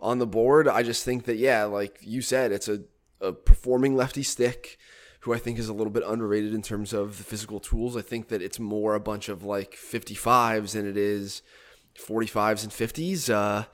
on 0.00 0.18
the 0.18 0.26
board. 0.26 0.66
I 0.66 0.82
just 0.82 1.04
think 1.04 1.24
that 1.24 1.36
yeah, 1.36 1.64
like 1.64 1.98
you 2.00 2.22
said, 2.22 2.52
it's 2.52 2.68
a, 2.68 2.80
a 3.20 3.32
performing 3.32 3.96
lefty 3.96 4.22
stick 4.22 4.78
who 5.24 5.32
I 5.32 5.38
think 5.38 5.58
is 5.58 5.70
a 5.70 5.72
little 5.72 5.90
bit 5.90 6.02
underrated 6.06 6.52
in 6.52 6.60
terms 6.60 6.92
of 6.92 7.16
the 7.16 7.24
physical 7.24 7.58
tools. 7.58 7.96
I 7.96 8.02
think 8.02 8.28
that 8.28 8.42
it's 8.42 8.60
more 8.60 8.94
a 8.94 9.00
bunch 9.00 9.30
of 9.30 9.42
like 9.42 9.72
55s 9.74 10.72
than 10.72 10.86
it 10.86 10.98
is 10.98 11.40
45s 11.98 12.62
and 12.62 12.70
50s. 12.70 13.30
Uh, 13.30 13.64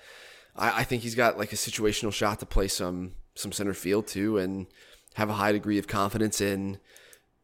I, 0.55 0.80
I 0.80 0.84
think 0.84 1.03
he's 1.03 1.16
got 1.16 1.38
like 1.38 1.53
a 1.53 1.57
situational 1.57 2.12
shot 2.12 2.38
to 2.40 2.46
play 2.46 2.68
some 2.68 3.14
some 3.34 3.51
center 3.51 3.74
field 3.74 4.07
too, 4.07 4.38
and 4.38 4.68
have 5.14 5.28
a 5.28 5.34
high 5.34 5.51
degree 5.51 5.78
of 5.78 5.88
confidence 5.88 6.40
in 6.40 6.78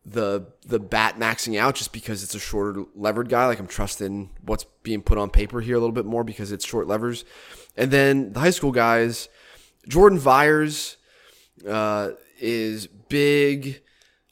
the 0.04 0.46
the 0.64 0.78
bat 0.78 1.18
maxing 1.18 1.58
out 1.58 1.74
just 1.74 1.92
because 1.92 2.22
it's 2.22 2.34
a 2.36 2.38
shorter 2.38 2.84
levered 2.94 3.28
guy. 3.28 3.46
Like 3.46 3.58
I'm 3.58 3.66
trusting 3.66 4.30
what's 4.42 4.66
being 4.84 5.02
put 5.02 5.18
on 5.18 5.30
paper 5.30 5.60
here 5.60 5.74
a 5.74 5.80
little 5.80 5.92
bit 5.92 6.06
more 6.06 6.22
because 6.22 6.52
it's 6.52 6.64
short 6.64 6.86
levers. 6.86 7.24
And 7.76 7.90
then 7.90 8.34
the 8.34 8.40
high 8.40 8.50
school 8.50 8.72
guys, 8.72 9.28
Jordan 9.88 10.20
Viars. 10.20 10.96
uh, 11.68 12.10
is 12.38 12.86
big, 12.86 13.80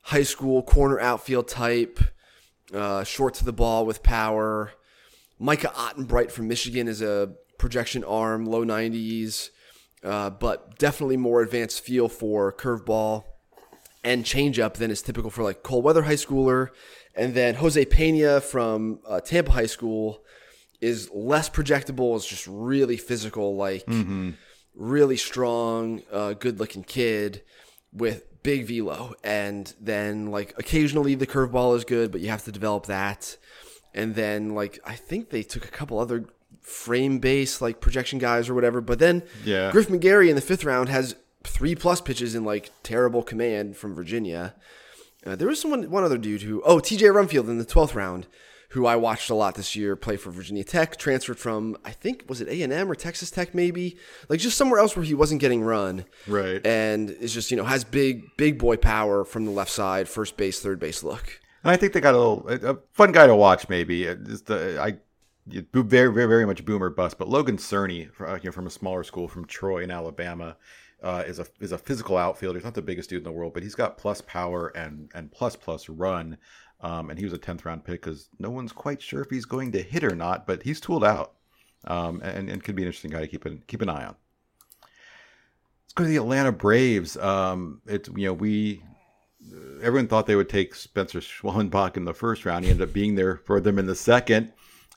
high 0.05 0.23
school 0.23 0.63
corner 0.63 1.01
outfield 1.01 1.49
type, 1.49 1.99
uh, 2.73 3.05
short 3.05 3.35
to 3.35 3.45
the 3.45 3.53
ball 3.53 3.87
with 3.87 4.03
power. 4.03 4.73
Micah 5.39 5.73
Ottenbreit 5.75 6.31
from 6.31 6.49
Michigan 6.49 6.89
is 6.89 7.03
a 7.03 7.33
projection 7.59 8.05
arm, 8.05 8.47
low 8.47 8.65
90s. 8.65 9.51
uh, 10.03 10.29
but 10.29 10.79
definitely 10.79 11.17
more 11.17 11.41
advanced 11.41 11.81
feel 11.83 12.11
for 12.11 12.53
curveball 12.53 13.25
and 14.05 14.23
changeup 14.25 14.75
than 14.75 14.91
is 14.91 15.01
typical 15.01 15.31
for 15.31 15.43
like 15.43 15.63
cold 15.63 15.83
weather 15.83 16.03
high 16.03 16.13
schooler. 16.15 16.69
And 17.17 17.33
then 17.33 17.55
Jose 17.55 17.83
Pena 17.87 18.43
from 18.43 19.01
uh, 19.07 19.21
Tampa 19.21 19.53
High 19.53 19.65
School 19.67 20.23
is 20.83 21.09
less 21.11 21.49
projectable. 21.49 22.15
Is 22.17 22.27
just 22.27 22.47
really 22.47 22.99
physical, 22.99 23.57
like 23.57 23.85
really 24.75 25.17
strong, 25.17 26.03
uh, 26.13 26.35
good 26.35 26.59
looking 26.61 26.83
kid 26.85 27.41
with 27.93 28.27
big 28.45 28.67
velo. 28.69 29.15
And 29.25 29.75
then 29.81 30.31
like 30.31 30.55
occasionally 30.57 31.17
the 31.17 31.27
curveball 31.27 31.77
is 31.77 31.85
good, 31.85 32.13
but 32.13 32.21
you 32.21 32.29
have 32.29 32.45
to 32.45 32.53
develop 32.53 32.87
that. 32.87 33.37
And 33.93 34.15
then 34.15 34.55
like 34.55 34.79
I 34.87 34.95
think 34.95 35.31
they 35.31 35.43
took 35.43 35.65
a 35.65 35.71
couple 35.71 35.99
other 35.99 36.27
frame 36.61 37.19
base 37.19 37.61
like 37.61 37.81
projection 37.81 38.21
guys 38.21 38.49
or 38.49 38.55
whatever. 38.55 38.81
But 38.81 39.01
then 39.01 39.25
Yeah. 39.45 39.73
Griff 39.73 39.89
McGarry 39.89 40.29
in 40.29 40.37
the 40.37 40.41
fifth 40.41 40.65
round 40.65 40.89
has 40.89 41.17
three 41.43 41.75
plus 41.75 42.01
pitches 42.01 42.35
in 42.37 42.45
like 42.45 42.71
terrible 42.85 43.23
command 43.25 43.77
from 43.77 43.95
Virginia. 43.95 44.55
Uh, 45.27 45.35
there 45.35 45.49
was 45.49 45.61
someone, 45.61 45.91
one 45.91 46.05
other 46.05 46.19
dude 46.19 46.43
who, 46.43 46.63
oh, 46.65 46.77
TJ 46.79 47.01
Rumfield 47.11 47.49
in 47.49 47.57
the 47.57 47.65
12th 47.65 47.95
round, 47.95 48.27
who 48.75 48.87
I 48.87 48.97
watched 48.97 49.31
a 49.31 49.35
lot 49.35 49.55
this 49.55 49.77
year 49.77 49.95
play 49.95 50.17
for 50.17 50.33
Virginia 50.33 50.65
Tech, 50.65 50.97
transferred 50.97 51.39
from, 51.39 51.77
I 51.85 51.93
think, 51.93 52.25
was 52.29 52.41
it 52.41 52.49
A&M 52.49 52.91
or 52.91 52.97
Texas 52.97 53.31
Tech 53.31 53.55
maybe? 53.55 53.97
Like 54.29 54.41
just 54.41 54.57
somewhere 54.57 54.81
else 54.81 54.97
where 54.97 55.05
he 55.05 55.15
wasn't 55.15 55.41
getting 55.41 55.63
run. 55.63 56.05
Right. 56.27 56.65
And 56.67 57.11
it's 57.11 57.33
just, 57.33 57.53
you 57.53 57.57
know, 57.57 57.63
has 57.63 57.85
big, 57.85 58.37
big 58.37 58.59
boy 58.59 58.77
power 58.77 59.25
from 59.25 59.45
the 59.45 59.53
left 59.53 59.71
side, 59.71 60.09
first 60.09 60.37
base, 60.37 60.59
third 60.59 60.81
base 60.81 61.05
look. 61.05 61.41
And 61.63 61.71
I 61.71 61.77
think 61.77 61.93
they 61.93 62.01
got 62.01 62.15
a 62.15 62.19
little 62.19 62.49
a 62.49 62.73
a 62.73 62.79
fun 62.93 63.13
guy 63.13 63.29
to 63.29 63.37
watch. 63.37 63.69
Maybe 63.69 64.09
Uh, 64.09 64.17
just 64.17 64.47
the 64.47 64.81
I 64.81 64.99
very 65.47 66.13
very 66.13 66.27
very 66.27 66.45
much 66.45 66.65
boomer 66.65 66.91
bust. 66.91 67.17
But 67.17 67.29
Logan 67.29 67.59
Cerny, 67.59 68.11
uh, 68.21 68.35
you 68.35 68.41
know, 68.47 68.53
from 68.53 68.67
a 68.67 68.71
smaller 68.71 69.05
school 69.05 69.29
from 69.29 69.45
Troy 69.47 69.85
in 69.85 69.91
Alabama, 69.93 70.57
uh, 71.05 71.23
is 71.27 71.39
a 71.39 71.47
is 71.61 71.71
a 71.71 71.79
physical 71.79 72.17
outfielder. 72.17 72.59
He's 72.59 72.65
not 72.65 72.75
the 72.75 72.83
biggest 72.83 73.11
dude 73.11 73.19
in 73.19 73.25
the 73.25 73.33
world, 73.33 73.53
but 73.55 73.63
he's 73.63 73.75
got 73.75 73.99
plus 73.99 74.21
power 74.23 74.69
and 74.69 75.11
and 75.15 75.31
plus 75.31 75.55
plus 75.55 75.89
run. 75.89 76.39
Um, 76.85 77.09
and 77.09 77.19
he 77.19 77.25
was 77.25 77.33
a 77.33 77.39
tenth 77.39 77.65
round 77.65 77.83
pick 77.83 78.03
because 78.03 78.29
no 78.39 78.51
one's 78.51 78.71
quite 78.71 79.01
sure 79.01 79.23
if 79.23 79.31
he's 79.31 79.47
going 79.47 79.73
to 79.73 79.83
hit 79.83 80.05
or 80.05 80.15
not. 80.15 80.47
But 80.47 80.63
he's 80.63 80.81
tooled 80.81 81.03
out, 81.03 81.33
um, 81.87 82.21
and 82.23 82.51
and 82.51 82.63
could 82.63 82.77
be 82.77 82.83
an 82.83 82.89
interesting 82.89 83.11
guy 83.11 83.23
to 83.23 83.27
keep 83.27 83.47
an 83.47 83.63
keep 83.67 83.81
an 83.81 83.89
eye 83.89 84.05
on. 84.05 84.15
Let's 84.83 85.95
go 85.95 86.05
to 86.05 86.11
the 86.11 86.17
Atlanta 86.17 86.53
Braves. 86.53 87.17
Um, 87.17 87.81
it's 87.87 88.11
you 88.15 88.27
know 88.27 88.35
we 88.35 88.83
everyone 89.83 90.09
thought 90.09 90.27
they 90.27 90.37
would 90.37 90.51
take 90.51 90.75
Spencer 90.75 91.21
Schwellenbach 91.21 91.97
in 91.97 92.05
the 92.05 92.13
first 92.13 92.45
round. 92.45 92.67
He 92.67 92.71
ended 92.71 92.89
up 92.89 92.95
being 92.95 93.15
there 93.15 93.37
for 93.37 93.61
them 93.61 93.79
in 93.79 93.87
the 93.87 93.95
second. 93.95 94.53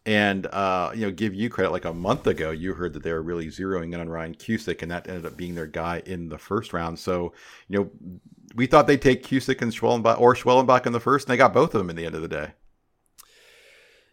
And 0.05 0.45
uh, 0.47 0.91
you 0.95 1.01
know, 1.01 1.11
give 1.11 1.33
you 1.33 1.49
credit. 1.49 1.71
Like 1.71 1.83
a 1.83 1.93
month 1.93 2.27
ago, 2.27 2.51
you 2.51 2.73
heard 2.73 2.93
that 2.93 3.03
they 3.03 3.11
were 3.11 3.21
really 3.21 3.47
zeroing 3.47 3.93
in 3.93 3.99
on 3.99 4.07
Ryan 4.07 4.35
Cusick, 4.35 4.81
and 4.81 4.89
that 4.89 5.09
ended 5.09 5.25
up 5.25 5.35
being 5.35 5.53
their 5.53 5.67
guy 5.67 6.01
in 6.05 6.29
the 6.29 6.37
first 6.37 6.71
round. 6.71 6.97
So, 6.97 7.33
you 7.67 7.77
know, 7.77 7.89
we 8.55 8.65
thought 8.65 8.87
they'd 8.87 9.01
take 9.01 9.23
Cusick 9.25 9.61
and 9.61 9.71
Schwellenbach 9.71 10.19
or 10.19 10.33
Schwellenbach 10.35 10.85
in 10.85 10.93
the 10.93 10.99
first, 10.99 11.27
and 11.27 11.33
they 11.33 11.37
got 11.37 11.53
both 11.53 11.73
of 11.75 11.79
them 11.79 11.89
in 11.89 11.95
the 11.95 12.05
end 12.05 12.15
of 12.15 12.21
the 12.21 12.27
day. 12.27 12.51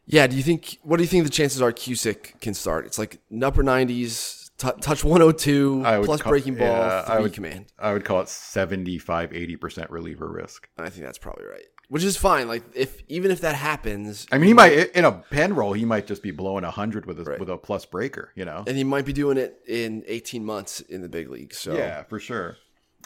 Yeah, 0.07 0.27
do 0.27 0.37
you 0.37 0.43
think, 0.43 0.79
what 0.83 0.99
do 0.99 1.03
you 1.03 1.09
think 1.09 1.25
the 1.25 1.31
chances 1.31 1.63
are 1.63 1.73
Cusick 1.73 2.39
can 2.41 2.53
start? 2.53 2.85
It's 2.85 2.99
like 2.99 3.21
an 3.31 3.43
upper 3.43 3.63
90s, 3.63 4.51
t- 4.59 4.69
touch 4.83 5.03
102, 5.03 5.83
I 5.85 5.99
would 5.99 6.05
plus 6.05 6.21
call- 6.21 6.31
breaking 6.31 6.57
ball, 6.57 6.67
yeah, 6.67 7.05
I 7.07 7.15
three 7.15 7.23
would- 7.23 7.33
command. 7.33 7.67
I 7.79 7.93
would 7.95 8.05
call 8.05 8.21
it 8.21 8.29
75, 8.29 9.31
80% 9.31 9.91
reliever 9.91 10.29
risk. 10.31 10.69
I 10.77 10.91
think 10.91 11.07
that's 11.07 11.17
probably 11.19 11.47
right. 11.47 11.63
Which 11.89 12.03
is 12.03 12.17
fine. 12.17 12.49
Like 12.49 12.65
if 12.75 13.03
even 13.09 13.31
if 13.31 13.43
that 13.43 13.55
happens, 13.55 14.27
I 14.33 14.39
mean, 14.39 14.49
he 14.49 14.55
might 14.55 14.73
in 14.97 15.05
a 15.05 15.13
pen 15.13 15.55
roll, 15.55 15.75
he 15.75 15.85
might 15.85 16.07
just 16.07 16.23
be 16.23 16.31
blowing 16.31 16.65
hundred 16.65 17.05
with 17.05 17.21
a 17.21 17.25
Right. 17.25 17.39
with 17.39 17.51
a 17.51 17.59
plus 17.59 17.85
breaker. 17.85 18.33
You 18.35 18.47
know, 18.47 18.65
and 18.67 18.77
he 18.79 18.85
might 18.85 19.05
be 19.05 19.13
doing 19.13 19.37
it 19.37 19.59
in 19.69 20.03
18 20.07 20.45
months 20.47 20.81
in 20.81 21.03
the 21.03 21.11
big 21.11 21.29
league. 21.31 21.53
So 21.53 21.77
Yeah, 21.77 22.03
for 22.05 22.19
sure. 22.19 22.57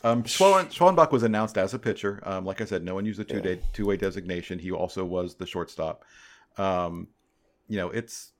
Um, 0.05 0.23
Schwellenbach 0.23 1.11
was 1.11 1.23
announced 1.25 1.59
as 1.59 1.75
a 1.75 1.79
pitcher. 1.79 2.21
Um, 2.25 2.45
like 2.45 2.61
I 2.61 2.65
said, 2.65 2.85
no 2.85 2.95
one 2.95 3.05
used 3.05 3.19
the 3.19 3.25
two 3.25 3.41
day 3.41 3.61
two 3.73 3.87
way 3.87 3.97
designation. 3.97 4.59
He 4.59 4.71
also 4.71 5.05
was 5.05 5.35
the 5.35 5.47
shortstop. 5.47 6.05
Um, 6.57 7.09
you 7.69 7.77
know, 7.77 7.91
it's 7.91 8.33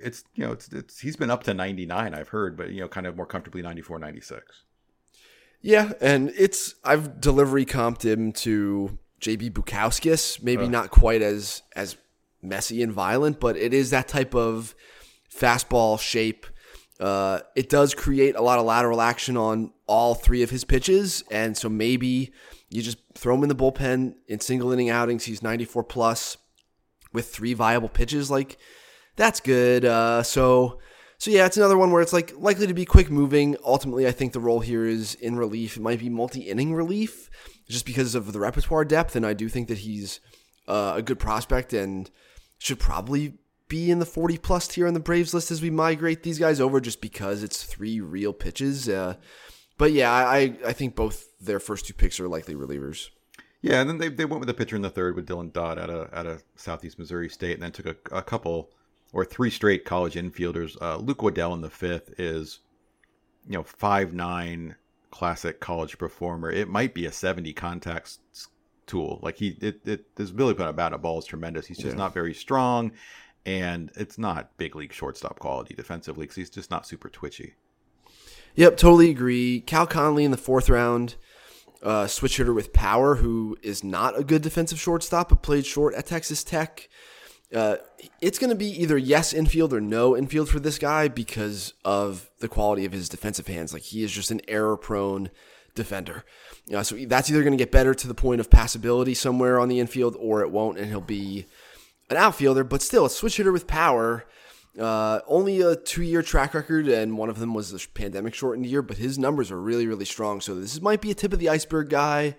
it's 0.00 0.24
you 0.34 0.46
know 0.46 0.52
it's 0.52 0.68
it's 0.68 1.00
he's 1.00 1.16
been 1.16 1.30
up 1.30 1.44
to 1.44 1.54
99 1.54 2.14
I've 2.14 2.28
heard, 2.28 2.56
but 2.56 2.70
you 2.70 2.80
know, 2.80 2.88
kind 2.88 3.06
of 3.06 3.16
more 3.16 3.26
comfortably 3.26 3.62
94, 3.62 3.98
96. 3.98 4.64
yeah, 5.62 5.92
and 6.00 6.30
it's 6.36 6.74
I've 6.84 7.20
delivery 7.20 7.64
comped 7.64 8.04
him 8.04 8.32
to 8.32 8.98
JB 9.20 9.52
Bukauskas. 9.52 10.42
Maybe 10.42 10.68
not 10.68 10.90
quite 10.90 11.22
as 11.22 11.62
as 11.74 11.96
messy 12.42 12.82
and 12.82 12.92
violent, 12.92 13.40
but 13.40 13.56
it 13.56 13.72
is 13.74 13.90
that 13.90 14.08
type 14.08 14.34
of 14.34 14.74
fastball 15.34 15.98
shape. 15.98 16.46
Uh, 17.00 17.40
it 17.54 17.68
does 17.68 17.94
create 17.94 18.34
a 18.34 18.42
lot 18.42 18.58
of 18.58 18.66
lateral 18.66 19.00
action 19.00 19.36
on 19.36 19.72
all 19.86 20.14
three 20.14 20.42
of 20.42 20.50
his 20.50 20.64
pitches, 20.64 21.22
and 21.30 21.56
so 21.56 21.68
maybe 21.68 22.32
you 22.70 22.82
just 22.82 22.98
throw 23.14 23.34
him 23.34 23.42
in 23.42 23.48
the 23.48 23.54
bullpen 23.54 24.14
in 24.26 24.40
single 24.40 24.72
inning 24.72 24.90
outings. 24.90 25.24
He's 25.24 25.42
94 25.42 25.84
plus 25.84 26.36
with 27.12 27.28
three 27.28 27.54
viable 27.54 27.88
pitches. 27.88 28.30
Like 28.30 28.58
that's 29.16 29.40
good. 29.40 29.84
Uh, 29.84 30.22
so 30.22 30.78
so 31.18 31.32
yeah, 31.32 31.46
it's 31.46 31.56
another 31.56 31.76
one 31.76 31.90
where 31.90 32.00
it's 32.00 32.12
like 32.12 32.32
likely 32.36 32.66
to 32.66 32.74
be 32.74 32.84
quick 32.84 33.10
moving. 33.10 33.56
Ultimately, 33.64 34.06
I 34.06 34.12
think 34.12 34.32
the 34.32 34.40
role 34.40 34.60
here 34.60 34.84
is 34.84 35.14
in 35.16 35.36
relief. 35.36 35.76
It 35.76 35.82
might 35.82 35.98
be 35.98 36.08
multi 36.08 36.42
inning 36.42 36.74
relief, 36.74 37.28
just 37.68 37.84
because 37.84 38.14
of 38.14 38.32
the 38.32 38.38
repertoire 38.38 38.84
depth, 38.84 39.16
and 39.16 39.26
I 39.26 39.34
do 39.34 39.48
think 39.48 39.68
that 39.68 39.78
he's 39.78 40.20
uh, 40.68 40.94
a 40.96 41.02
good 41.02 41.18
prospect 41.18 41.72
and 41.72 42.10
should 42.58 42.78
probably 42.78 43.34
be 43.68 43.90
in 43.90 43.98
the 43.98 44.06
40 44.06 44.38
plus 44.38 44.68
tier 44.68 44.86
on 44.86 44.94
the 44.94 45.00
Braves 45.00 45.34
list 45.34 45.50
as 45.50 45.62
we 45.62 45.70
migrate 45.70 46.22
these 46.22 46.38
guys 46.38 46.60
over, 46.60 46.80
just 46.80 47.00
because 47.00 47.42
it's 47.42 47.62
three 47.62 48.00
real 48.00 48.32
pitches. 48.32 48.88
Uh, 48.88 49.14
but 49.76 49.92
yeah, 49.92 50.12
I 50.12 50.56
I 50.66 50.72
think 50.72 50.94
both 50.94 51.38
their 51.40 51.60
first 51.60 51.86
two 51.86 51.94
picks 51.94 52.18
are 52.18 52.28
likely 52.28 52.54
relievers. 52.54 53.10
Yeah, 53.60 53.80
and 53.80 53.90
then 53.90 53.98
they, 53.98 54.08
they 54.08 54.24
went 54.24 54.40
with 54.40 54.46
the 54.46 54.54
pitcher 54.54 54.76
in 54.76 54.82
the 54.82 54.90
third 54.90 55.16
with 55.16 55.26
Dylan 55.26 55.52
Dodd 55.52 55.78
out 55.78 55.90
of 55.90 56.12
out 56.12 56.26
of 56.26 56.44
Southeast 56.56 56.98
Missouri 56.98 57.28
State, 57.28 57.54
and 57.54 57.62
then 57.62 57.72
took 57.72 57.86
a, 57.86 58.16
a 58.16 58.22
couple 58.22 58.70
or 59.12 59.24
three 59.24 59.50
straight 59.50 59.84
college 59.84 60.14
infielders. 60.14 60.76
Uh, 60.80 60.96
Luke 60.96 61.22
Waddell 61.22 61.54
in 61.54 61.60
the 61.60 61.70
fifth 61.70 62.18
is, 62.18 62.60
you 63.46 63.54
know, 63.54 63.62
five 63.62 64.12
nine 64.12 64.76
classic 65.10 65.60
college 65.60 65.98
performer. 65.98 66.50
It 66.50 66.68
might 66.68 66.94
be 66.94 67.06
a 67.06 67.12
seventy 67.12 67.52
contact 67.52 68.18
tool. 68.86 69.18
Like 69.22 69.36
he, 69.36 69.56
it, 69.60 69.80
it 69.86 70.04
his 70.16 70.30
ability 70.30 70.56
to 70.56 70.64
put 70.64 70.70
a 70.70 70.72
bat 70.72 70.92
a 70.92 70.98
ball 70.98 71.18
is 71.18 71.24
tremendous. 71.24 71.66
He's 71.66 71.78
just 71.78 71.96
not 71.96 72.14
very 72.14 72.34
strong, 72.34 72.92
and 73.46 73.90
it's 73.96 74.18
not 74.18 74.56
big 74.56 74.76
league 74.76 74.92
shortstop 74.92 75.38
quality 75.38 75.74
defensively 75.74 76.24
because 76.24 76.36
he's 76.36 76.50
just 76.50 76.70
not 76.70 76.86
super 76.86 77.08
twitchy. 77.08 77.54
Yep, 78.54 78.76
totally 78.76 79.10
agree. 79.10 79.60
Cal 79.60 79.86
Conley 79.86 80.24
in 80.24 80.30
the 80.30 80.36
fourth 80.36 80.68
round, 80.68 81.14
uh, 81.82 82.06
switch 82.06 82.38
hitter 82.38 82.52
with 82.52 82.72
power, 82.72 83.16
who 83.16 83.56
is 83.62 83.84
not 83.84 84.18
a 84.18 84.24
good 84.24 84.42
defensive 84.42 84.80
shortstop, 84.80 85.28
but 85.28 85.42
played 85.42 85.64
short 85.64 85.94
at 85.94 86.06
Texas 86.06 86.42
Tech. 86.42 86.88
Uh, 87.54 87.76
it's 88.20 88.38
going 88.38 88.50
to 88.50 88.56
be 88.56 88.66
either 88.82 88.98
yes 88.98 89.32
infield 89.32 89.72
or 89.72 89.80
no 89.80 90.16
infield 90.16 90.48
for 90.48 90.60
this 90.60 90.78
guy 90.78 91.08
because 91.08 91.72
of 91.84 92.28
the 92.40 92.48
quality 92.48 92.84
of 92.84 92.92
his 92.92 93.08
defensive 93.08 93.46
hands. 93.46 93.72
Like 93.72 93.82
he 93.82 94.02
is 94.02 94.12
just 94.12 94.30
an 94.30 94.40
error 94.48 94.76
prone 94.76 95.30
defender. 95.74 96.24
Uh, 96.74 96.82
so 96.82 96.96
that's 97.06 97.30
either 97.30 97.42
going 97.42 97.56
to 97.56 97.62
get 97.62 97.72
better 97.72 97.94
to 97.94 98.08
the 98.08 98.14
point 98.14 98.40
of 98.40 98.50
passability 98.50 99.16
somewhere 99.16 99.58
on 99.58 99.68
the 99.68 99.80
infield 99.80 100.16
or 100.18 100.42
it 100.42 100.50
won't, 100.50 100.78
and 100.78 100.88
he'll 100.88 101.00
be 101.00 101.46
an 102.10 102.16
outfielder, 102.16 102.64
but 102.64 102.82
still 102.82 103.04
a 103.04 103.10
switch 103.10 103.36
hitter 103.36 103.52
with 103.52 103.66
power. 103.66 104.24
Uh, 104.78 105.20
only 105.26 105.60
a 105.60 105.74
two-year 105.74 106.22
track 106.22 106.54
record, 106.54 106.86
and 106.86 107.18
one 107.18 107.28
of 107.28 107.40
them 107.40 107.52
was 107.52 107.72
the 107.72 107.86
pandemic 107.94 108.34
shortened 108.34 108.66
year. 108.66 108.82
But 108.82 108.98
his 108.98 109.18
numbers 109.18 109.50
are 109.50 109.60
really, 109.60 109.86
really 109.86 110.04
strong. 110.04 110.40
So 110.40 110.54
this 110.54 110.80
might 110.80 111.00
be 111.00 111.10
a 111.10 111.14
tip 111.14 111.32
of 111.32 111.38
the 111.38 111.48
iceberg 111.48 111.88
guy. 111.88 112.36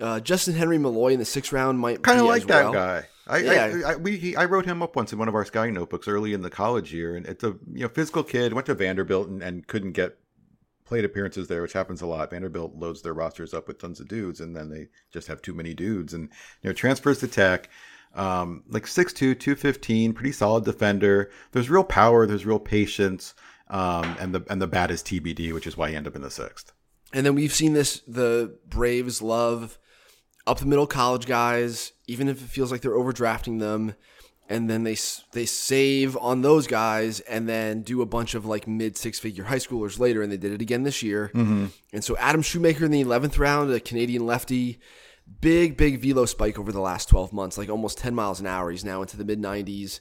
Uh, 0.00 0.20
Justin 0.20 0.54
Henry 0.54 0.78
Malloy 0.78 1.12
in 1.12 1.18
the 1.18 1.24
sixth 1.24 1.52
round 1.52 1.78
might 1.78 2.02
kind 2.02 2.20
of 2.20 2.26
like 2.26 2.46
that 2.46 2.64
well. 2.64 2.72
guy. 2.72 3.06
I, 3.26 3.38
Yeah. 3.38 3.82
I, 3.86 3.92
I 3.92 3.96
we 3.96 4.16
he, 4.16 4.36
I 4.36 4.44
wrote 4.44 4.66
him 4.66 4.82
up 4.82 4.96
once 4.96 5.12
in 5.12 5.18
one 5.18 5.28
of 5.28 5.34
our 5.34 5.44
Sky 5.44 5.70
notebooks 5.70 6.08
early 6.08 6.32
in 6.32 6.42
the 6.42 6.50
college 6.50 6.92
year, 6.92 7.16
and 7.16 7.26
it's 7.26 7.44
a 7.44 7.56
you 7.72 7.82
know 7.82 7.88
physical 7.88 8.22
kid 8.22 8.52
went 8.52 8.66
to 8.66 8.74
Vanderbilt 8.74 9.28
and, 9.28 9.42
and 9.42 9.66
couldn't 9.66 9.92
get 9.92 10.18
plate 10.84 11.04
appearances 11.04 11.48
there, 11.48 11.62
which 11.62 11.72
happens 11.72 12.02
a 12.02 12.06
lot. 12.06 12.30
Vanderbilt 12.30 12.74
loads 12.74 13.02
their 13.02 13.14
rosters 13.14 13.54
up 13.54 13.68
with 13.68 13.78
tons 13.78 14.00
of 14.00 14.08
dudes, 14.08 14.40
and 14.40 14.56
then 14.56 14.68
they 14.68 14.88
just 15.12 15.28
have 15.28 15.40
too 15.40 15.54
many 15.54 15.72
dudes, 15.72 16.14
and 16.14 16.28
you 16.62 16.68
know 16.68 16.72
transfers 16.72 17.20
to 17.20 17.28
Tech. 17.28 17.70
Um, 18.14 18.64
like 18.68 18.84
6'2", 18.84 19.38
215, 19.38 20.12
pretty 20.12 20.32
solid 20.32 20.64
defender. 20.64 21.30
There's 21.52 21.70
real 21.70 21.84
power. 21.84 22.26
There's 22.26 22.44
real 22.44 22.58
patience. 22.58 23.34
Um, 23.70 24.16
and 24.20 24.34
the 24.34 24.44
and 24.50 24.60
the 24.60 24.66
bat 24.66 24.90
is 24.90 25.02
TBD, 25.02 25.52
which 25.54 25.66
is 25.66 25.76
why 25.78 25.88
he 25.88 25.96
ended 25.96 26.12
up 26.12 26.16
in 26.16 26.22
the 26.22 26.30
sixth. 26.30 26.72
And 27.14 27.24
then 27.24 27.34
we've 27.34 27.54
seen 27.54 27.72
this: 27.72 28.02
the 28.06 28.58
Braves 28.68 29.22
love 29.22 29.78
up 30.46 30.58
the 30.58 30.66
middle 30.66 30.86
college 30.86 31.24
guys, 31.26 31.92
even 32.06 32.28
if 32.28 32.42
it 32.42 32.48
feels 32.48 32.70
like 32.70 32.82
they're 32.82 32.90
overdrafting 32.92 33.60
them. 33.60 33.94
And 34.48 34.68
then 34.68 34.82
they 34.82 34.96
they 35.32 35.46
save 35.46 36.18
on 36.18 36.42
those 36.42 36.66
guys, 36.66 37.20
and 37.20 37.48
then 37.48 37.80
do 37.80 38.02
a 38.02 38.06
bunch 38.06 38.34
of 38.34 38.44
like 38.44 38.66
mid 38.68 38.98
six 38.98 39.18
figure 39.18 39.44
high 39.44 39.56
schoolers 39.56 39.98
later, 39.98 40.20
and 40.20 40.30
they 40.30 40.36
did 40.36 40.52
it 40.52 40.60
again 40.60 40.82
this 40.82 41.02
year. 41.02 41.30
And 41.94 42.04
so 42.04 42.14
Adam 42.18 42.42
Shoemaker 42.42 42.84
in 42.84 42.90
the 42.90 43.00
eleventh 43.00 43.38
round, 43.38 43.70
a 43.72 43.80
Canadian 43.80 44.26
lefty, 44.26 44.80
big 45.40 45.76
big 45.76 46.00
velo 46.00 46.24
spike 46.26 46.58
over 46.58 46.72
the 46.72 46.80
last 46.80 47.08
twelve 47.08 47.32
months, 47.32 47.58
like 47.58 47.68
almost 47.68 47.98
ten 47.98 48.14
miles 48.14 48.40
an 48.40 48.46
hour. 48.46 48.70
He's 48.70 48.84
now 48.84 49.02
into 49.02 49.16
the 49.16 49.24
mid 49.24 49.38
nineties. 49.40 50.00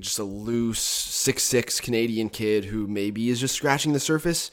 just 0.00 0.18
a 0.18 0.24
loose 0.24 0.80
six 0.80 1.42
six 1.42 1.80
Canadian 1.80 2.28
kid 2.28 2.66
who 2.66 2.86
maybe 2.86 3.28
is 3.28 3.40
just 3.40 3.54
scratching 3.54 3.92
the 3.92 4.00
surface. 4.00 4.50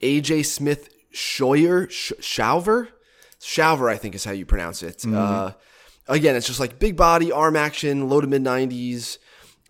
AJ 0.00 0.46
Smith 0.46 0.88
Schauer, 1.12 1.90
Sh- 1.90 2.12
Shawver, 2.20 2.88
Shawver, 3.40 3.90
I 3.90 3.96
think 3.96 4.14
is 4.14 4.24
how 4.24 4.32
you 4.32 4.44
pronounce 4.44 4.82
it. 4.82 5.04
Uh, 5.06 5.52
again, 6.08 6.36
it's 6.36 6.46
just 6.46 6.60
like 6.60 6.78
big 6.78 6.96
body, 6.96 7.32
arm 7.32 7.56
action, 7.56 8.08
low 8.08 8.20
to 8.20 8.26
mid 8.26 8.42
nineties. 8.42 9.18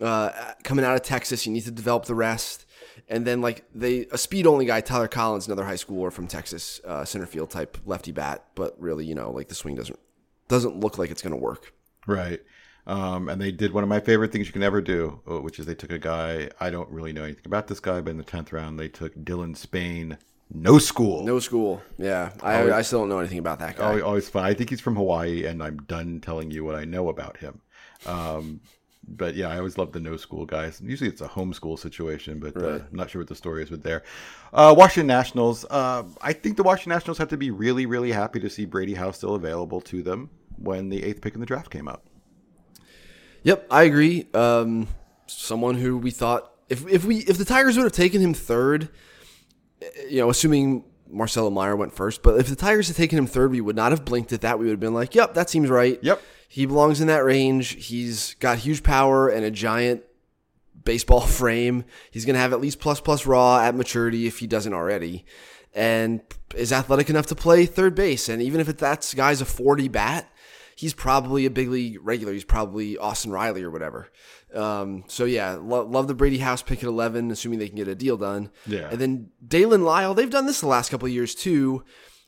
Uh, 0.01 0.31
coming 0.65 0.85
out 0.85 0.97
of 0.97 1.03
Texas, 1.03 1.47
you 1.47 1.53
need 1.53 1.65
to 1.65 1.71
develop 1.71 2.07
the 2.07 2.15
rest. 2.17 2.64
And 3.09 3.27
then 3.27 3.41
like 3.41 3.65
they 3.75 4.07
a 4.11 4.19
speed 4.19 4.47
only 4.47 4.65
guy, 4.65 4.81
Tyler 4.81 5.09
Collins, 5.09 5.47
another 5.47 5.65
high 5.65 5.75
schooler 5.75 6.13
from 6.13 6.27
Texas, 6.27 6.81
uh, 6.87 7.05
center 7.05 7.27
field 7.27 7.51
type 7.51 7.79
lefty 7.85 8.13
bat, 8.13 8.45
but 8.55 8.75
really, 8.81 9.05
you 9.05 9.15
know, 9.15 9.31
like 9.31 9.49
the 9.49 9.55
swing 9.55 9.75
doesn't 9.75 9.99
doesn't 10.49 10.81
look 10.81 10.99
like 10.99 11.11
it's 11.11 11.23
gonna 11.23 11.37
work. 11.37 11.73
Right. 12.07 12.41
Um, 12.87 13.29
and 13.29 13.41
they 13.41 13.51
did 13.51 13.73
one 13.73 13.83
of 13.83 13.89
my 13.89 14.01
favorite 14.01 14.31
things 14.31 14.47
you 14.47 14.53
can 14.53 14.63
ever 14.63 14.83
do, 14.83 15.21
uh, 15.31 15.41
which 15.41 15.59
is 15.59 15.67
they 15.67 15.75
took 15.75 15.93
a 15.93 15.99
guy. 15.99 16.51
I 16.61 16.71
don't 16.71 16.89
really 16.91 17.13
know 17.13 17.25
anything 17.25 17.47
about 17.47 17.67
this 17.67 17.81
guy, 17.81 18.01
but 18.01 18.11
in 18.11 18.19
the 18.19 18.25
tenth 18.25 18.53
round, 18.53 18.79
they 18.79 18.89
took 18.89 19.15
Dylan 19.15 19.57
Spain, 19.57 20.19
no 20.53 20.79
school. 20.79 21.25
No 21.25 21.39
school. 21.39 21.83
Yeah, 21.97 22.33
I, 22.43 22.71
I 22.73 22.83
still 22.83 23.01
don't 23.01 23.09
know 23.09 23.19
anything 23.19 23.39
about 23.39 23.59
that 23.61 23.77
guy. 23.77 23.85
Always, 23.85 24.03
always 24.03 24.29
fun. 24.29 24.45
I 24.45 24.53
think 24.53 24.71
he's 24.71 24.83
from 24.83 24.97
Hawaii, 24.97 25.47
and 25.47 25.63
I'm 25.63 25.79
done 25.79 26.21
telling 26.21 26.51
you 26.51 26.65
what 26.65 26.75
I 26.75 26.85
know 26.85 27.09
about 27.09 27.39
him. 27.39 27.61
Um, 28.07 28.61
but 29.07 29.35
yeah, 29.35 29.49
I 29.49 29.59
always 29.59 29.79
love 29.79 29.93
the 29.93 30.01
no 30.01 30.17
school 30.17 30.47
guys. 30.47 30.81
Usually 30.83 31.09
it's 31.09 31.21
a 31.21 31.29
homeschool 31.29 31.79
situation, 31.79 32.39
but 32.39 32.57
uh, 32.57 32.81
I'm 32.81 32.89
not 32.93 33.11
sure 33.11 33.21
what 33.21 33.29
the 33.29 33.35
story 33.35 33.63
is 33.63 33.71
with 33.71 33.83
there. 33.83 34.03
Uh, 34.53 34.75
Washington 34.77 35.07
Nationals. 35.07 35.65
Uh, 35.69 36.05
I 36.21 36.33
think 36.33 36.57
the 36.57 36.63
Washington 36.63 36.91
Nationals 36.91 37.19
have 37.19 37.29
to 37.29 37.37
be 37.37 37.51
really, 37.51 37.87
really 37.87 38.13
happy 38.13 38.41
to 38.41 38.51
see 38.51 38.65
Brady 38.65 38.95
House 38.95 39.19
still 39.19 39.35
available 39.35 39.81
to 39.83 40.03
them 40.03 40.31
when 40.57 40.89
the 40.89 41.03
eighth 41.03 41.21
pick 41.21 41.35
in 41.35 41.41
the 41.41 41.47
draft 41.47 41.71
came 41.71 41.89
up. 41.89 42.05
Yep, 43.43 43.67
I 43.71 43.83
agree. 43.85 44.27
Um, 44.33 44.89
someone 45.27 45.75
who 45.75 45.99
we 45.99 46.11
thought 46.11 46.51
if 46.69 46.87
if 46.89 47.05
we 47.05 47.19
if 47.19 47.39
the 47.39 47.45
Tigers 47.45 47.77
would 47.77 47.85
have 47.85 47.93
taken 47.93 48.21
him 48.21 48.35
third, 48.35 48.89
you 50.09 50.21
know, 50.21 50.31
assuming 50.31 50.85
Marcelo 51.11 51.51
Mayer 51.51 51.77
went 51.77 51.93
first, 51.93 52.23
but 52.23 52.41
if 52.41 52.49
the 52.49 52.57
Tigers 52.57 52.89
had 52.89 52.97
taken 52.97 53.19
him 53.19 53.27
third, 53.27 53.51
we 53.51 53.61
would 53.61 53.77
not 53.77 53.93
have 53.93 54.05
blinked 54.05 54.33
at 54.33 54.41
that. 54.41 54.59
We 54.59 54.67
would 54.67 54.73
have 54.73 54.81
been 54.81 54.95
like, 54.95 55.15
"Yep, 55.15 55.35
that 55.35 55.51
seems 55.51 55.69
right." 55.69 55.99
Yep. 56.03 56.23
He 56.55 56.67
belongs 56.67 57.01
in 57.01 57.09
that 57.09 57.25
range. 57.25 57.87
He's 57.87 58.35
got 58.35 58.59
huge 58.59 58.85
power 58.85 59.29
and 59.29 59.45
a 59.45 59.51
giant 59.51 60.05
baseball 60.85 61.21
frame. 61.27 61.85
He's 62.13 62.25
going 62.25 62.35
to 62.35 62.41
have 62.41 62.53
at 62.53 62.61
least 62.61 62.79
plus 62.79 63.01
plus 63.01 63.27
raw 63.27 63.59
at 63.61 63.75
maturity 63.75 64.29
if 64.29 64.39
he 64.39 64.47
doesn't 64.47 64.73
already, 64.73 65.25
and 65.75 66.21
is 66.55 66.73
athletic 66.73 67.11
enough 67.11 67.27
to 67.27 67.35
play 67.35 67.67
third 67.67 67.97
base. 67.97 68.29
And 68.29 68.41
even 68.41 68.61
if 68.61 68.69
that 68.69 69.13
guy's 69.17 69.41
a 69.41 69.45
forty 69.45 69.89
bat, 69.89 70.31
he's 70.77 70.95
probably 70.95 71.45
a 71.45 71.51
big 71.51 71.71
league 71.71 71.99
regular. 72.01 72.33
He's 72.33 72.45
probably 72.45 72.97
Austin 72.99 73.33
Riley 73.33 73.65
or 73.65 73.73
whatever. 73.73 74.13
Um, 74.55 75.03
so 75.09 75.25
yeah, 75.25 75.59
lo- 75.61 75.85
love 75.85 76.07
the 76.07 76.15
Brady 76.15 76.39
House 76.39 76.63
pick 76.63 76.85
at 76.85 76.89
eleven, 76.89 77.33
assuming 77.33 77.59
they 77.59 77.67
can 77.67 77.79
get 77.79 77.89
a 77.89 77.97
deal 77.97 78.17
done. 78.17 78.53
Yeah. 78.65 78.91
and 78.93 79.01
then 79.01 79.31
Daylen 79.45 79.83
Lile. 79.83 80.15
They've 80.15 80.31
done 80.31 80.47
this 80.47 80.61
the 80.61 80.69
last 80.69 80.91
couple 80.91 81.07
of 81.07 81.13
years 81.13 81.35
too. 81.35 81.83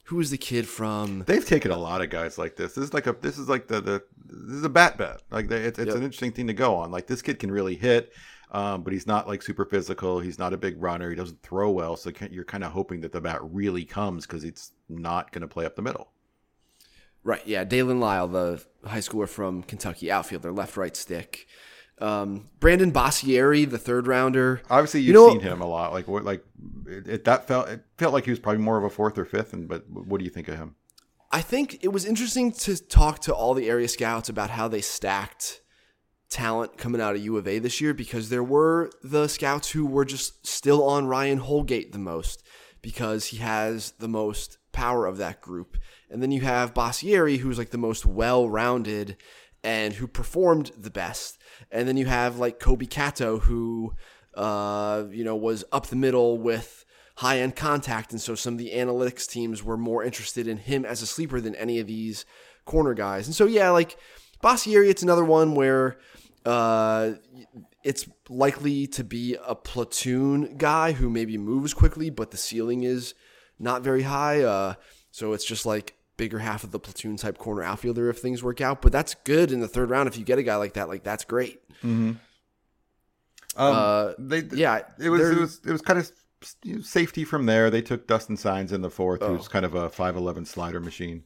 Who 0.07 0.16
was 0.16 0.30
the 0.30 0.38
kid 0.38 0.68
from? 0.68 1.24
They've 1.26 1.44
taken 1.44 1.70
a 1.70 1.76
lot 1.76 2.00
of 2.00 2.11
guys 2.11 2.38
like 2.38 2.57
this. 2.57 2.74
This 2.74 2.84
is 2.84 2.94
like 2.94 3.07
a 3.07 3.16
this 3.20 3.38
is 3.38 3.48
like 3.48 3.66
the 3.66 3.80
the 3.80 4.02
this 4.24 4.57
is 4.57 4.64
a 4.64 4.68
bat 4.68 4.96
bet. 4.98 5.22
Like 5.30 5.48
they, 5.48 5.62
it's, 5.62 5.78
it's 5.78 5.88
Yep. 5.88 5.96
an 5.96 6.02
interesting 6.02 6.32
thing 6.32 6.46
to 6.46 6.52
go 6.54 6.76
on. 6.76 6.90
Like 6.90 7.07
this 7.07 7.22
kid 7.22 7.38
can 7.40 7.50
really 7.50 7.74
hit, 7.74 8.12
um, 8.52 8.82
but 8.82 8.92
he's 8.92 9.07
not 9.07 9.26
like 9.26 9.42
super 9.42 9.64
physical. 9.64 10.20
He's 10.20 10.38
not 10.38 10.52
a 10.52 10.57
big 10.57 10.80
runner. 10.80 11.11
He 11.11 11.16
doesn't 11.16 11.42
throw 11.42 11.70
well. 11.70 11.96
So 11.96 12.12
you're 12.30 12.44
kind 12.44 12.62
of 12.62 12.70
hoping 12.72 13.00
that 13.00 13.11
the 13.12 13.20
bat 13.20 13.40
really 13.42 13.84
comes 13.84 14.26
because 14.26 14.44
it's 14.44 14.72
not 14.88 15.32
going 15.32 15.42
to 15.42 15.48
play 15.48 15.64
up 15.66 15.74
the 15.74 15.82
middle. 15.82 16.09
Right, 17.24 17.42
yeah, 17.44 17.64
Daylen 17.64 17.98
Lile, 17.98 18.28
the 18.28 18.64
high 18.84 19.00
schooler 19.00 19.28
from 19.28 19.64
Kentucky, 19.64 20.12
outfielder, 20.12 20.52
left 20.52 20.76
right 20.76 20.96
stick. 20.96 21.48
Um, 21.99 22.49
Brandon 22.61 22.92
Boissiere, 22.92 23.68
the 23.68 23.78
third 23.78 24.07
rounder. 24.07 24.61
Obviously, 24.68 25.01
You 25.01 25.07
you've 25.07 25.14
know- 25.14 25.30
seen 25.30 25.40
him 25.40 25.61
a 25.61 25.66
lot. 25.66 25.92
Like 25.92 26.07
what 26.09 26.24
like 26.24 26.44
it, 26.86 27.09
it 27.09 27.24
that 27.24 27.47
felt 27.49 27.68
it 27.68 27.82
felt 27.97 28.12
like 28.12 28.24
he 28.24 28.30
was 28.30 28.38
probably 28.38 28.61
more 28.62 28.76
of 28.76 28.84
a 28.84 28.90
fourth 28.90 29.16
or 29.18 29.24
fifth. 29.24 29.53
And 29.53 29.66
but 29.68 29.88
what 29.88 30.18
do 30.18 30.24
you 30.24 30.30
think 30.30 30.49
of 30.49 30.57
him? 30.57 30.74
I 31.32 31.40
think 31.40 31.82
it 31.82 31.88
was 31.88 32.05
interesting 32.05 32.53
to 32.53 32.76
talk 32.76 33.20
to 33.20 33.34
all 33.34 33.55
the 33.55 33.68
area 33.68 33.88
scouts 33.88 34.28
about 34.28 34.51
how 34.51 34.68
they 34.68 34.80
stacked 34.80 35.61
talent 36.28 36.76
coming 36.76 37.01
out 37.01 37.14
of 37.16 37.22
U 37.22 37.36
of 37.36 37.47
A 37.49 37.59
this 37.59 37.80
year 37.80 37.94
because 37.94 38.28
there 38.28 38.44
were 38.44 38.90
the 39.03 39.26
scouts 39.28 39.70
who 39.70 39.86
were 39.86 40.05
just 40.05 40.47
still 40.47 40.84
on 40.84 41.07
Ryan 41.07 41.38
Holgate 41.38 41.92
the 41.92 41.99
most 41.99 42.42
because 42.82 43.26
he 43.26 43.38
has 43.38 43.92
the 43.92 44.09
most 44.09 44.59
power 44.72 45.07
of 45.07 45.16
that 45.18 45.40
group. 45.40 45.76
And 46.11 46.22
then 46.22 46.30
you 46.30 46.42
have 46.42 46.74
Boissiere, 46.74 47.38
who's 47.38 47.59
like 47.59 47.70
the 47.70 47.78
most 47.78 48.05
well 48.07 48.49
rounded 48.49 49.16
and 49.64 49.94
who 49.94 50.07
performed 50.07 50.70
the 50.78 50.90
best. 50.90 51.36
And 51.70 51.88
then 51.88 51.96
you 51.96 52.07
have 52.07 52.38
like 52.38 52.59
Kobe 52.59 52.86
Kato, 52.86 53.38
who, 53.38 53.94
uh, 54.34 55.04
you 55.11 55.24
know, 55.24 55.36
was 55.36 55.64
up 55.72 55.86
the 55.86 55.96
middle 55.96 56.38
with 56.38 56.84
high 57.16 57.40
end 57.40 57.57
contact. 57.57 58.12
And 58.12 58.20
so 58.20 58.34
some 58.34 58.54
of 58.54 58.59
the 58.59 58.72
analytics 58.72 59.28
teams 59.28 59.62
were 59.62 59.76
more 59.76 60.04
interested 60.04 60.46
in 60.46 60.59
him 60.59 60.84
as 60.84 61.02
a 61.02 61.07
sleeper 61.07 61.40
than 61.40 61.54
any 61.54 61.80
of 61.80 61.86
these 61.86 62.24
corner 62.64 62.94
guys. 62.94 63.26
And 63.26 63.34
so, 63.34 63.46
yeah, 63.46 63.70
like 63.70 63.96
Boissiere, 64.42 64.88
it's 64.88 65.02
another 65.02 65.24
one 65.24 65.54
where 65.54 65.98
uh, 66.44 67.12
it's 67.82 68.09
likely 68.28 68.86
to 68.86 69.02
be 69.02 69.36
a 69.46 69.54
platoon 69.54 70.57
guy 70.57 70.92
who 70.92 71.11
maybe 71.11 71.38
moves 71.38 71.74
quickly, 71.74 72.11
but 72.11 72.30
the 72.30 72.36
ceiling 72.36 72.82
is 72.82 73.14
not 73.59 73.82
very 73.82 74.02
high. 74.02 74.42
Uh, 74.42 74.74
so 75.11 75.32
it's 75.32 75.44
just 75.44 75.64
like 75.64 75.95
bigger 76.17 76.39
half 76.39 76.64
of 76.64 76.71
the 76.71 76.79
platoon 76.79 77.17
type 77.17 77.39
corner 77.39 77.62
outfielder 77.62 78.09
if 78.09 78.19
things 78.19 78.43
work 78.43 78.61
out. 78.61 78.83
But 78.83 78.93
that's 78.93 79.14
good 79.25 79.53
in 79.53 79.61
the 79.61 79.69
third 79.69 79.91
round 79.91 80.09
if 80.09 80.17
you 80.19 80.25
get 80.25 80.39
a 80.39 80.43
guy 80.43 80.57
like 80.57 80.75
that. 80.75 80.89
Like 80.89 81.03
that's 81.05 81.25
great. 81.25 81.61
Um, 81.83 82.19
Uh, 83.57 84.12
they 84.19 84.41
yeah, 84.53 84.83
it 84.99 85.09
was 85.09 85.21
it 85.31 85.39
was 85.39 85.61
it 85.67 85.73
was 85.73 85.83
kind 85.83 85.99
of 85.99 86.11
safety 86.85 87.25
from 87.25 87.47
there. 87.47 87.71
They 87.71 87.83
took 87.83 88.07
Dustin 88.07 88.37
Saenz 88.37 88.73
in 88.73 88.83
the 88.83 88.91
fourth, 88.91 89.23
Oh. 89.23 89.35
who's 89.37 89.49
kind 89.49 89.64
of 89.64 89.75
a 89.75 89.89
five 89.89 90.17
eleven 90.17 90.45
slider 90.45 90.81
machine. 90.81 91.25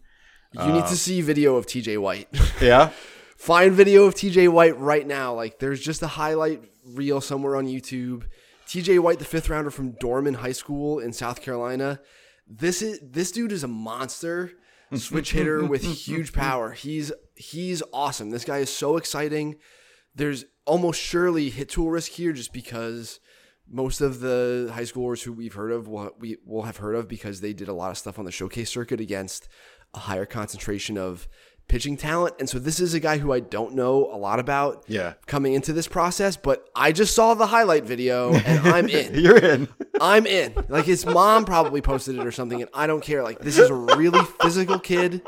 You 0.53 0.73
need 0.73 0.87
to 0.87 0.97
see 0.97 1.21
video 1.21 1.57
of 1.57 1.67
TJ 1.67 1.99
White. 1.99 2.29
Yeah. 2.61 2.91
Find 3.37 3.73
video 3.73 4.05
of 4.05 4.15
TJ 4.15 4.49
White 4.53 4.79
right 4.79 5.07
now. 5.07 5.33
Like 5.35 5.59
there's 5.61 5.81
just 5.81 6.03
a 6.03 6.07
highlight 6.07 6.63
reel 6.85 7.21
somewhere 7.21 7.57
on 7.57 7.67
YouTube. 7.67 8.25
TJ 8.67 8.99
White, 9.01 9.19
the 9.19 9.25
fifth 9.25 9.49
rounder 9.49 9.71
from 9.71 9.93
Dorman 9.93 10.35
High 10.35 10.53
School 10.53 10.99
in 10.99 11.13
South 11.13 11.41
Carolina. 11.41 12.01
This 12.47 12.83
is 12.83 13.01
this 13.03 13.33
dude 13.33 13.51
is 13.53 13.65
a 13.65 13.69
monster 13.69 14.53
switch 14.97 15.33
hitter 15.33 15.65
with 15.65 15.83
huge 15.83 16.33
power. 16.33 16.73
He's 16.73 17.13
he's 17.35 17.83
awesome. 17.93 18.31
This 18.31 18.45
guy 18.45 18.59
is 18.59 18.71
so 18.71 18.97
exciting. 18.97 19.57
There's 20.15 20.45
almost 20.67 21.01
surely 21.01 21.51
hit 21.51 21.69
tool 21.69 21.91
risk 21.91 22.13
here 22.13 22.33
just 22.33 22.53
because 22.53 23.21
most 23.69 24.01
of 24.01 24.21
the 24.21 24.71
high 24.75 24.83
schoolers 24.83 25.23
who 25.23 25.33
we've 25.33 25.55
heard 25.55 25.71
of 25.71 25.87
will 25.87 26.11
we 26.19 26.37
will 26.45 26.63
have 26.63 26.79
heard 26.79 26.97
of 26.97 27.09
because 27.09 27.41
they 27.41 27.53
did 27.53 27.69
a 27.69 27.73
lot 27.73 27.91
of 27.91 27.99
stuff 27.99 28.19
on 28.19 28.25
the 28.25 28.33
showcase 28.33 28.71
circuit 28.71 29.01
against 29.01 29.49
a 29.95 30.01
higher 30.01 30.27
concentration 30.27 30.99
of 30.99 31.29
pitching 31.71 31.97
talent. 31.97 32.35
And 32.39 32.49
so 32.49 32.59
this 32.59 32.81
is 32.81 32.93
a 32.95 33.01
guy 33.01 33.19
who 33.19 33.33
I 33.33 33.41
don't 33.41 33.75
know 33.75 34.13
a 34.13 34.19
lot 34.19 34.41
about 34.41 34.85
Yeah. 34.89 35.15
coming 35.27 35.55
into 35.55 35.73
this 35.73 35.87
process, 35.89 36.37
but 36.37 36.69
I 36.75 36.93
just 36.93 37.15
saw 37.15 37.35
the 37.35 37.47
highlight 37.47 37.85
video 37.85 38.35
and 38.35 38.67
I'm 38.75 38.89
in. 38.89 39.15
You're 39.15 39.39
in. 39.39 39.69
I'm 40.01 40.27
in. 40.27 40.53
Like 40.69 40.85
his 40.85 41.07
mom 41.07 41.45
probably 41.45 41.81
posted 41.81 42.17
it 42.19 42.27
or 42.27 42.33
something, 42.33 42.61
and 42.61 42.71
I 42.75 42.87
don't 42.87 43.03
care. 43.03 43.23
Like 43.23 43.39
this 43.39 43.57
is 43.57 43.71
a 43.71 43.75
really 43.75 44.23
physical 44.43 44.79
kid 44.79 45.23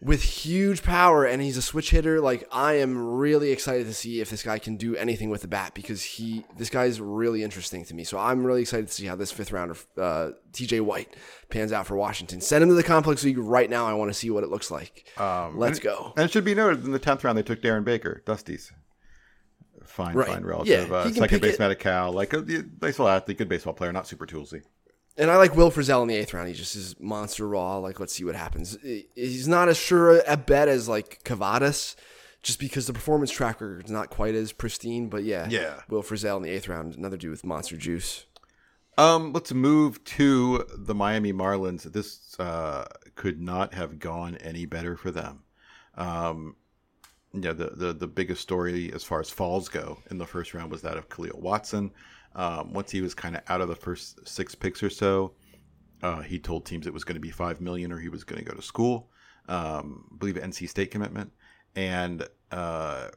with 0.00 0.22
huge 0.22 0.82
power, 0.82 1.24
and 1.24 1.42
he's 1.42 1.56
a 1.56 1.62
switch 1.62 1.90
hitter. 1.90 2.20
Like 2.20 2.46
I 2.52 2.74
am 2.74 2.96
really 3.16 3.50
excited 3.50 3.86
to 3.86 3.94
see 3.94 4.20
if 4.20 4.30
this 4.30 4.42
guy 4.42 4.58
can 4.58 4.76
do 4.76 4.94
anything 4.96 5.28
with 5.30 5.42
the 5.42 5.48
bat 5.48 5.74
because 5.74 6.02
he, 6.02 6.44
this 6.56 6.70
guy 6.70 6.84
is 6.84 7.00
really 7.00 7.42
interesting 7.42 7.84
to 7.86 7.94
me. 7.94 8.04
So 8.04 8.18
I'm 8.18 8.44
really 8.44 8.62
excited 8.62 8.86
to 8.88 8.92
see 8.92 9.06
how 9.06 9.16
this 9.16 9.32
fifth 9.32 9.50
rounder, 9.52 9.76
uh, 9.96 10.30
T.J. 10.52 10.80
White, 10.80 11.14
pans 11.50 11.72
out 11.72 11.86
for 11.86 11.96
Washington. 11.96 12.40
Send 12.40 12.62
him 12.62 12.68
to 12.68 12.74
the 12.76 12.82
complex 12.84 13.24
league 13.24 13.38
right 13.38 13.68
now. 13.68 13.86
I 13.86 13.94
want 13.94 14.10
to 14.10 14.14
see 14.14 14.30
what 14.30 14.44
it 14.44 14.50
looks 14.50 14.70
like. 14.70 15.06
Let's 15.18 15.80
go. 15.80 16.12
And 16.16 16.24
it 16.26 16.30
should 16.30 16.44
be 16.44 16.54
noted 16.54 16.84
in 16.84 16.92
the 16.92 16.98
tenth 17.00 17.24
round 17.24 17.36
they 17.36 17.42
took 17.42 17.60
Darren 17.60 17.84
Baker, 17.84 18.22
Dusty's 18.24 18.72
fine, 19.84 20.14
Right. 20.14 20.28
fine 20.28 20.44
relative. 20.44 20.88
Yeah, 20.90 20.94
uh, 20.94 21.10
second 21.10 21.40
baseman 21.40 21.70
at 21.70 21.78
Cal, 21.80 22.12
like 22.12 22.32
a 22.32 22.38
a 22.38 22.62
baseball 22.62 23.08
athlete, 23.08 23.38
good 23.38 23.48
baseball 23.48 23.72
player, 23.72 23.92
not 23.92 24.06
super 24.06 24.26
toolsy. 24.26 24.62
And 25.18 25.30
I 25.32 25.36
like 25.36 25.56
Will 25.56 25.70
Frizzell 25.72 26.00
in 26.02 26.08
the 26.08 26.14
eighth 26.14 26.32
round. 26.32 26.46
He 26.48 26.54
just 26.54 26.76
is 26.76 26.94
monster 27.00 27.46
raw. 27.46 27.78
Like, 27.78 27.98
let's 27.98 28.14
see 28.14 28.24
what 28.24 28.36
happens. 28.36 28.78
He's 28.82 29.48
not 29.48 29.68
as 29.68 29.76
sure 29.76 30.22
a 30.26 30.36
bet 30.36 30.68
as 30.68 30.88
like 30.88 31.22
Kavadas, 31.24 31.96
just 32.42 32.60
because 32.60 32.86
the 32.86 32.92
performance 32.92 33.32
tracker 33.32 33.80
is 33.84 33.90
not 33.90 34.10
quite 34.10 34.36
as 34.36 34.52
pristine. 34.52 35.08
But 35.08 35.24
yeah, 35.24 35.48
Yeah. 35.50 35.80
Will 35.88 36.04
Frizzell 36.04 36.36
in 36.36 36.44
the 36.44 36.50
eighth 36.50 36.68
round, 36.68 36.94
another 36.96 37.16
dude 37.16 37.32
with 37.32 37.44
monster 37.44 37.76
juice. 37.76 38.26
Um, 38.96 39.32
let's 39.32 39.52
move 39.52 40.02
to 40.04 40.64
the 40.76 40.94
Miami 40.94 41.32
Marlins. 41.32 41.82
This 41.84 42.34
uh, 42.38 42.84
could 43.14 43.40
not 43.40 43.74
have 43.74 43.98
gone 43.98 44.36
any 44.36 44.66
better 44.66 44.96
for 44.96 45.10
them. 45.10 45.44
Um, 45.96 46.56
yeah, 47.32 47.52
the, 47.52 47.70
the 47.76 47.92
the 47.92 48.06
biggest 48.08 48.40
story 48.40 48.92
as 48.92 49.04
far 49.04 49.20
as 49.20 49.30
falls 49.30 49.68
go 49.68 49.98
in 50.10 50.18
the 50.18 50.26
first 50.26 50.54
round 50.54 50.70
was 50.70 50.82
that 50.82 50.96
of 50.96 51.08
Khalil 51.08 51.40
Watson. 51.40 51.92
Um, 52.38 52.72
once 52.72 52.92
he 52.92 53.00
was 53.00 53.14
kind 53.14 53.34
of 53.34 53.42
out 53.48 53.60
of 53.60 53.68
the 53.68 53.74
first 53.74 54.26
six 54.26 54.54
picks 54.54 54.80
or 54.80 54.90
so, 54.90 55.32
uh, 56.04 56.22
he 56.22 56.38
told 56.38 56.64
teams 56.64 56.86
it 56.86 56.94
was 56.94 57.02
going 57.02 57.16
to 57.16 57.20
be 57.20 57.32
five 57.32 57.60
million 57.60 57.90
or 57.90 57.98
he 57.98 58.08
was 58.08 58.22
going 58.22 58.38
to 58.38 58.48
go 58.48 58.54
to 58.54 58.62
school. 58.62 59.10
Um, 59.48 60.04
believe 60.18 60.36
NC 60.36 60.68
State 60.68 60.92
commitment, 60.92 61.32
and 61.74 62.26
uh, 62.52 63.08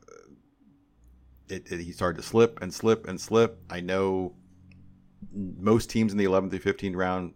it, 1.49 1.71
it, 1.71 1.81
he 1.81 1.91
started 1.91 2.19
to 2.19 2.27
slip 2.27 2.59
and 2.63 2.73
slip 2.73 3.07
and 3.07 3.21
slip. 3.21 3.61
I 3.69 3.79
know 3.79 4.33
most 5.31 5.91
teams 5.91 6.11
in 6.11 6.17
the 6.17 6.25
11th 6.25 6.51
to 6.51 6.59
15th 6.59 6.95
round 6.95 7.33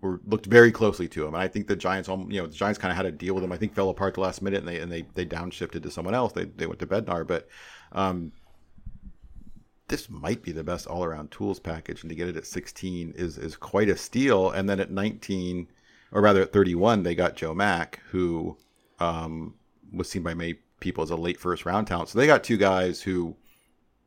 were 0.00 0.20
looked 0.24 0.46
very 0.46 0.70
closely 0.70 1.08
to 1.08 1.26
him, 1.26 1.34
and 1.34 1.42
I 1.42 1.48
think 1.48 1.66
the 1.66 1.74
Giants, 1.74 2.08
you 2.08 2.42
know, 2.42 2.46
the 2.46 2.54
Giants 2.54 2.78
kind 2.78 2.92
of 2.92 2.96
had 2.96 3.06
a 3.06 3.12
deal 3.12 3.34
with 3.34 3.42
him. 3.42 3.50
I 3.50 3.56
think 3.56 3.74
fell 3.74 3.88
apart 3.88 4.14
the 4.14 4.20
last 4.20 4.40
minute, 4.40 4.60
and 4.60 4.68
they 4.68 4.78
and 4.78 4.92
they 4.92 5.04
they 5.14 5.26
downshifted 5.26 5.82
to 5.82 5.90
someone 5.90 6.14
else. 6.14 6.32
They 6.32 6.44
they 6.44 6.66
went 6.66 6.78
to 6.78 6.86
Bednar, 6.86 7.26
but 7.26 7.48
um, 7.90 8.30
this 9.88 10.10
might 10.10 10.42
be 10.42 10.52
the 10.52 10.64
best 10.64 10.86
all 10.86 11.04
around 11.04 11.30
tools 11.30 11.60
package, 11.60 12.02
and 12.02 12.10
to 12.10 12.16
get 12.16 12.28
it 12.28 12.36
at 12.36 12.46
16 12.46 13.14
is 13.16 13.38
is 13.38 13.56
quite 13.56 13.88
a 13.88 13.96
steal. 13.96 14.50
And 14.50 14.68
then 14.68 14.80
at 14.80 14.90
19, 14.90 15.68
or 16.12 16.20
rather 16.20 16.42
at 16.42 16.52
31, 16.52 17.02
they 17.02 17.14
got 17.14 17.36
Joe 17.36 17.54
Mack, 17.54 18.00
who 18.10 18.56
um, 18.98 19.54
was 19.92 20.08
seen 20.08 20.22
by 20.22 20.34
many 20.34 20.56
people 20.80 21.04
as 21.04 21.10
a 21.10 21.16
late 21.16 21.38
first 21.38 21.64
round 21.64 21.86
talent. 21.86 22.08
So 22.08 22.18
they 22.18 22.26
got 22.26 22.44
two 22.44 22.56
guys 22.56 23.00
who, 23.00 23.36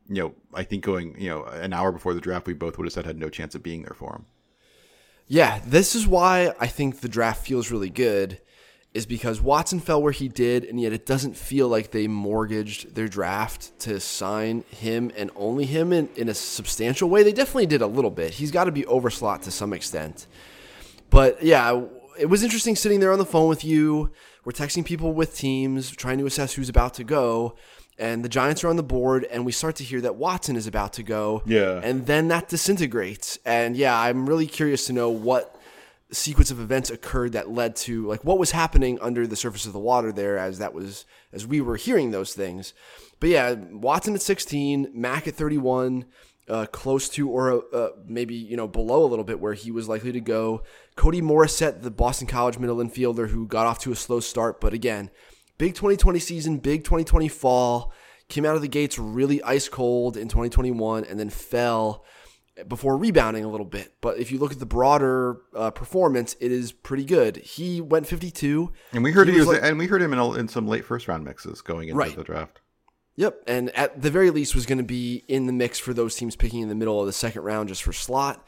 you 0.08 0.22
know, 0.22 0.34
I 0.54 0.64
think 0.64 0.84
going 0.84 1.18
you 1.20 1.30
know 1.30 1.44
an 1.44 1.72
hour 1.72 1.92
before 1.92 2.14
the 2.14 2.20
draft, 2.20 2.46
we 2.46 2.54
both 2.54 2.76
would 2.76 2.86
have 2.86 2.92
said 2.92 3.06
had 3.06 3.18
no 3.18 3.30
chance 3.30 3.54
of 3.54 3.62
being 3.62 3.82
there 3.82 3.94
for 3.94 4.14
him. 4.14 4.26
Yeah, 5.26 5.60
this 5.64 5.94
is 5.94 6.06
why 6.06 6.52
I 6.58 6.66
think 6.66 7.00
the 7.00 7.08
draft 7.08 7.46
feels 7.46 7.70
really 7.70 7.90
good 7.90 8.40
is 8.92 9.06
because 9.06 9.40
Watson 9.40 9.78
fell 9.78 10.02
where 10.02 10.12
he 10.12 10.28
did, 10.28 10.64
and 10.64 10.80
yet 10.80 10.92
it 10.92 11.06
doesn't 11.06 11.36
feel 11.36 11.68
like 11.68 11.92
they 11.92 12.08
mortgaged 12.08 12.94
their 12.96 13.06
draft 13.06 13.78
to 13.80 14.00
sign 14.00 14.64
him 14.70 15.12
and 15.16 15.30
only 15.36 15.64
him 15.64 15.92
in, 15.92 16.08
in 16.16 16.28
a 16.28 16.34
substantial 16.34 17.08
way. 17.08 17.22
They 17.22 17.32
definitely 17.32 17.66
did 17.66 17.82
a 17.82 17.86
little 17.86 18.10
bit. 18.10 18.34
He's 18.34 18.50
got 18.50 18.64
to 18.64 18.72
be 18.72 18.82
overslot 18.82 19.42
to 19.42 19.52
some 19.52 19.72
extent. 19.72 20.26
But 21.08 21.42
yeah, 21.42 21.82
it 22.18 22.26
was 22.26 22.42
interesting 22.42 22.74
sitting 22.74 22.98
there 22.98 23.12
on 23.12 23.18
the 23.18 23.24
phone 23.24 23.48
with 23.48 23.64
you. 23.64 24.10
We're 24.44 24.52
texting 24.52 24.84
people 24.84 25.12
with 25.12 25.36
teams, 25.36 25.90
trying 25.90 26.18
to 26.18 26.26
assess 26.26 26.54
who's 26.54 26.68
about 26.68 26.94
to 26.94 27.04
go. 27.04 27.56
And 27.96 28.24
the 28.24 28.28
Giants 28.30 28.64
are 28.64 28.68
on 28.68 28.76
the 28.76 28.82
board, 28.82 29.24
and 29.24 29.44
we 29.44 29.52
start 29.52 29.76
to 29.76 29.84
hear 29.84 30.00
that 30.00 30.16
Watson 30.16 30.56
is 30.56 30.66
about 30.66 30.94
to 30.94 31.02
go. 31.02 31.42
Yeah. 31.44 31.80
And 31.84 32.06
then 32.06 32.28
that 32.28 32.48
disintegrates. 32.48 33.38
And 33.44 33.76
yeah, 33.76 33.96
I'm 33.96 34.26
really 34.26 34.46
curious 34.46 34.86
to 34.86 34.94
know 34.94 35.10
what 35.10 35.59
sequence 36.12 36.50
of 36.50 36.60
events 36.60 36.90
occurred 36.90 37.32
that 37.32 37.50
led 37.50 37.76
to 37.76 38.06
like 38.06 38.24
what 38.24 38.38
was 38.38 38.50
happening 38.50 38.98
under 39.00 39.26
the 39.26 39.36
surface 39.36 39.66
of 39.66 39.72
the 39.72 39.78
water 39.78 40.12
there 40.12 40.38
as 40.38 40.58
that 40.58 40.74
was 40.74 41.04
as 41.32 41.46
we 41.46 41.60
were 41.60 41.76
hearing 41.76 42.10
those 42.10 42.34
things. 42.34 42.74
But 43.20 43.30
yeah, 43.30 43.54
Watson 43.54 44.14
at 44.14 44.22
16, 44.22 44.90
Mack 44.94 45.28
at 45.28 45.34
31, 45.34 46.06
uh, 46.48 46.66
close 46.66 47.08
to 47.10 47.28
or 47.30 47.64
uh, 47.74 47.90
maybe 48.06 48.34
you 48.34 48.56
know 48.56 48.66
below 48.66 49.04
a 49.04 49.08
little 49.08 49.24
bit 49.24 49.40
where 49.40 49.54
he 49.54 49.70
was 49.70 49.88
likely 49.88 50.12
to 50.12 50.20
go. 50.20 50.62
Cody 50.96 51.20
Morissette, 51.20 51.82
the 51.82 51.90
Boston 51.90 52.26
College 52.26 52.58
middle 52.58 52.78
infielder 52.78 53.28
who 53.28 53.46
got 53.46 53.66
off 53.66 53.78
to 53.80 53.92
a 53.92 53.96
slow 53.96 54.20
start, 54.20 54.60
but 54.60 54.74
again, 54.74 55.10
big 55.58 55.74
2020 55.74 56.18
season, 56.18 56.58
big 56.58 56.82
2020 56.82 57.28
fall, 57.28 57.92
came 58.28 58.44
out 58.44 58.56
of 58.56 58.62
the 58.62 58.68
gates 58.68 58.98
really 58.98 59.42
ice 59.42 59.68
cold 59.68 60.16
in 60.16 60.28
2021 60.28 61.04
and 61.04 61.20
then 61.20 61.30
fell 61.30 62.04
before 62.68 62.96
rebounding 62.96 63.44
a 63.44 63.48
little 63.48 63.66
bit. 63.66 63.94
But 64.00 64.18
if 64.18 64.30
you 64.32 64.38
look 64.38 64.52
at 64.52 64.58
the 64.58 64.66
broader 64.66 65.38
uh, 65.54 65.70
performance, 65.70 66.36
it 66.40 66.50
is 66.52 66.72
pretty 66.72 67.04
good. 67.04 67.36
He 67.38 67.80
went 67.80 68.06
52, 68.06 68.72
and 68.92 69.02
we 69.04 69.12
heard 69.12 69.28
he, 69.28 69.34
he 69.34 69.40
was, 69.40 69.48
like, 69.48 69.62
and 69.62 69.78
we 69.78 69.86
heard 69.86 70.02
him 70.02 70.12
in, 70.12 70.18
a, 70.18 70.32
in 70.34 70.48
some 70.48 70.66
late 70.68 70.84
first 70.84 71.08
round 71.08 71.24
mixes 71.24 71.60
going 71.60 71.88
into 71.88 71.98
Right. 71.98 72.14
the 72.16 72.24
draft. 72.24 72.60
Yep, 73.16 73.42
and 73.46 73.70
at 73.76 74.00
the 74.00 74.10
very 74.10 74.30
least 74.30 74.54
was 74.54 74.64
going 74.66 74.78
to 74.78 74.84
be 74.84 75.24
in 75.28 75.46
the 75.46 75.52
mix 75.52 75.78
for 75.78 75.92
those 75.92 76.14
teams 76.16 76.36
picking 76.36 76.60
in 76.62 76.68
the 76.68 76.74
middle 76.74 77.00
of 77.00 77.06
the 77.06 77.12
second 77.12 77.42
round 77.42 77.68
just 77.68 77.82
for 77.82 77.92
slot. 77.92 78.46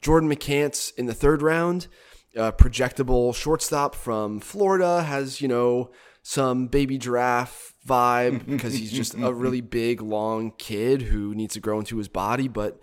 Jordan 0.00 0.30
McCants 0.30 0.92
in 0.96 1.06
the 1.06 1.14
third 1.14 1.42
round, 1.42 1.88
uh, 2.36 2.52
projectable 2.52 3.34
shortstop 3.34 3.94
from 3.94 4.38
Florida, 4.40 5.02
has 5.02 5.40
you 5.40 5.48
know 5.48 5.90
some 6.22 6.68
baby 6.68 6.98
giraffe 6.98 7.74
vibe 7.88 8.46
because 8.48 8.74
he's 8.74 8.92
just 8.92 9.14
a 9.14 9.32
really 9.32 9.60
big, 9.60 10.00
long 10.00 10.52
kid 10.56 11.02
who 11.02 11.34
needs 11.34 11.54
to 11.54 11.60
grow 11.60 11.78
into 11.80 11.96
his 11.98 12.08
body, 12.08 12.48
but. 12.48 12.80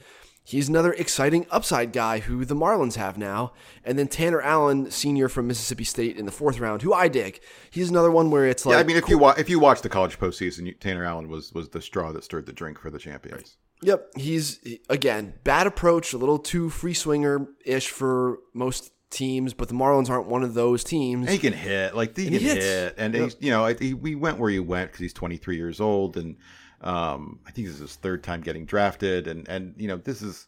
He's 0.50 0.68
another 0.68 0.94
exciting 0.94 1.46
upside 1.52 1.94
guy 1.94 2.20
who 2.20 2.44
the 2.44 2.56
Marlins 2.56 2.96
have 2.96 3.20
now. 3.20 3.54
And 3.86 4.00
then 4.00 4.08
Tanner 4.08 4.42
Allen, 4.42 4.90
senior 4.90 5.30
from 5.30 5.46
Mississippi 5.48 5.84
State 5.84 6.18
in 6.18 6.26
the 6.26 6.32
fourth 6.32 6.60
round, 6.60 6.82
who 6.82 6.92
I 6.92 7.08
dig. 7.08 7.40
He's 7.70 7.90
another 7.92 8.10
one 8.10 8.32
where 8.32 8.48
it's 8.48 8.66
like 8.66 8.74
yeah, 8.74 8.80
I 8.80 8.84
mean, 8.84 8.98
if 8.98 9.08
you 9.08 9.20
wa- 9.20 9.36
if 9.38 9.48
you 9.48 9.60
watch 9.60 9.82
the 9.84 9.90
college 9.90 10.18
postseason, 10.18 10.66
you, 10.66 10.74
Tanner 10.74 11.06
Allen 11.06 11.30
was 11.30 11.54
was 11.54 11.70
the 11.70 11.82
straw 11.82 12.12
that 12.14 12.24
stirred 12.24 12.48
the 12.48 12.54
drink 12.54 12.80
for 12.80 12.90
the 12.90 12.98
champions. 12.98 13.58
Yep, 13.84 14.08
he's 14.18 14.60
again 14.90 15.36
bad 15.44 15.68
approach, 15.68 16.14
a 16.14 16.18
little 16.18 16.40
too 16.40 16.70
free 16.70 16.96
swinger 16.96 17.48
ish 17.64 17.90
for 17.90 18.40
most 18.54 18.92
teams, 19.12 19.54
but 19.54 19.68
the 19.68 19.74
Marlins 19.76 20.10
aren't 20.10 20.28
one 20.28 20.44
of 20.44 20.54
those 20.56 20.84
teams. 20.84 21.28
And 21.28 21.30
he 21.34 21.38
can 21.40 21.54
hit, 21.54 21.96
like 21.96 22.16
he 22.18 22.24
And 22.28 22.34
can 22.36 22.42
he 22.44 22.48
hit, 22.50 22.96
and 22.98 23.14
Yep. 23.14 23.32
you 23.40 23.52
know 23.52 23.66
I, 23.66 23.74
he, 23.76 23.94
we 23.94 24.16
went 24.16 24.38
where 24.40 24.50
he 24.50 24.60
went 24.60 24.90
because 24.92 25.00
he's 25.02 25.14
23 25.14 25.56
years 25.58 25.80
old, 25.80 26.18
and 26.18 26.38
um, 26.82 27.40
I 27.46 27.52
think 27.52 27.68
this 27.68 27.76
is 27.76 27.82
his 27.82 27.96
third 27.96 28.24
time 28.24 28.42
getting 28.42 28.66
drafted, 28.66 29.28
and 29.28 29.48
and 29.48 29.74
you 29.78 29.88
know 29.88 29.98
this 29.98 30.22
is 30.22 30.48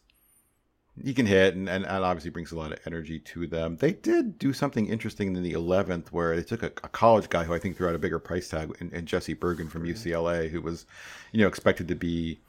he 1.02 1.14
can 1.14 1.26
hit, 1.26 1.54
and, 1.54 1.68
and, 1.68 1.86
and 1.86 2.04
obviously 2.04 2.30
brings 2.30 2.52
a 2.52 2.58
lot 2.58 2.72
of 2.72 2.78
energy 2.84 3.18
to 3.18 3.46
them. 3.46 3.76
They 3.76 3.92
did 3.92 4.38
do 4.38 4.52
something 4.52 4.86
interesting 4.88 5.34
in 5.34 5.42
the 5.42 5.54
11th 5.54 6.08
where 6.08 6.36
they 6.36 6.42
took 6.42 6.62
a, 6.62 6.66
a 6.66 6.88
college 6.88 7.30
guy 7.30 7.44
who 7.44 7.54
I 7.54 7.58
think 7.58 7.78
threw 7.78 7.88
out 7.88 7.94
a 7.94 7.98
bigger 7.98 8.18
price 8.18 8.48
tag, 8.48 8.74
and, 8.80 8.92
and 8.92 9.06
Jesse 9.06 9.34
Bergin 9.34 9.70
from 9.70 9.84
UCLA, 9.84 10.50
who 10.50 10.60
was 10.60 10.86
you 11.32 11.40
know 11.40 11.48
expected 11.48 11.88
to 11.88 11.94
be 11.94 12.40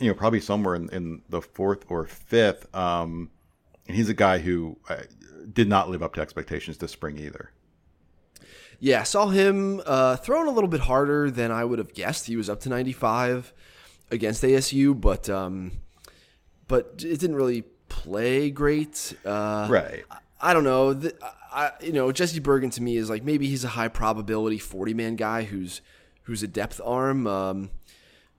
you 0.00 0.08
know 0.08 0.14
probably 0.14 0.40
somewhere 0.40 0.74
in, 0.74 0.88
in 0.90 1.22
the 1.28 1.40
fourth 1.40 1.84
or 1.88 2.04
fifth. 2.04 2.74
Um, 2.74 3.30
and 3.86 3.96
he's 3.96 4.08
a 4.08 4.14
guy 4.14 4.38
who 4.38 4.76
uh, 4.88 5.02
did 5.52 5.68
not 5.68 5.88
live 5.88 6.02
up 6.02 6.14
to 6.14 6.20
expectations 6.20 6.78
this 6.78 6.92
spring 6.92 7.18
either. 7.18 7.50
Yeah, 8.78 9.02
saw 9.04 9.28
him 9.28 9.80
uh, 9.86 10.16
throwing 10.16 10.48
a 10.48 10.50
little 10.50 10.68
bit 10.68 10.80
harder 10.80 11.30
than 11.30 11.50
I 11.50 11.64
would 11.64 11.78
have 11.78 11.94
guessed. 11.94 12.26
He 12.26 12.36
was 12.36 12.50
up 12.50 12.60
to 12.60 12.68
95 12.68 13.52
against 14.10 14.42
ASU, 14.42 14.98
but 15.00 15.28
um, 15.30 15.72
but 16.68 17.02
it 17.04 17.18
didn't 17.20 17.36
really 17.36 17.62
play 17.88 18.50
great. 18.50 19.14
Uh, 19.24 19.66
Right. 19.70 20.04
I 20.40 20.52
don't 20.52 20.64
know. 20.64 20.92
The, 20.92 21.14
I, 21.50 21.72
you 21.80 21.92
know, 21.92 22.12
Jesse 22.12 22.40
Bergin 22.40 22.70
to 22.72 22.82
me 22.82 22.96
is 22.96 23.08
like 23.08 23.24
maybe 23.24 23.46
he's 23.48 23.64
a 23.64 23.68
high 23.68 23.88
probability 23.88 24.58
40 24.58 24.92
man 24.92 25.16
guy 25.16 25.44
who's 25.44 25.80
who's 26.24 26.42
a 26.42 26.48
depth 26.48 26.80
arm. 26.84 27.26
Um, 27.26 27.70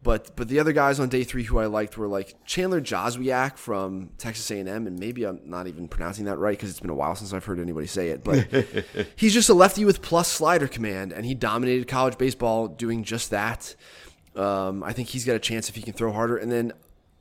but 0.04 0.36
but 0.36 0.48
the 0.48 0.60
other 0.60 0.74
guys 0.74 1.00
on 1.00 1.10
day 1.10 1.24
three 1.24 1.44
who 1.44 1.58
I 1.58 1.66
liked 1.66 1.98
were 1.98 2.08
like 2.08 2.36
Chandler 2.46 2.82
Jozwiak 2.82 3.58
from 3.58 4.12
Texas 4.18 4.50
A&M, 4.52 4.68
and 4.68 5.00
maybe 5.00 5.26
I'm 5.26 5.42
not 5.46 5.68
even 5.68 5.88
pronouncing 5.88 6.26
that 6.26 6.38
right 6.38 6.58
because 6.58 6.70
it's 6.70 6.80
been 6.80 6.90
a 6.90 6.96
while 6.96 7.16
since 7.16 7.34
I've 7.34 7.46
heard 7.46 7.60
anybody 7.60 7.88
say 7.88 8.10
it. 8.10 8.24
But 8.24 8.48
he's 9.16 9.34
just 9.34 9.50
a 9.50 9.54
lefty 9.54 9.86
with 9.86 10.02
plus 10.02 10.32
slider 10.32 10.68
command, 10.68 11.12
and 11.12 11.26
he 11.26 11.34
dominated 11.34 11.88
college 11.88 12.18
baseball 12.18 12.68
doing 12.68 13.04
just 13.04 13.32
that. 13.32 13.76
Um, 14.36 14.84
I 14.84 14.94
think 14.94 15.10
he's 15.10 15.26
got 15.26 15.36
a 15.36 15.40
chance 15.40 15.68
if 15.68 15.76
he 15.76 15.82
can 15.82 15.94
throw 15.94 16.12
harder. 16.12 16.38
And 16.38 16.52
then 16.52 16.74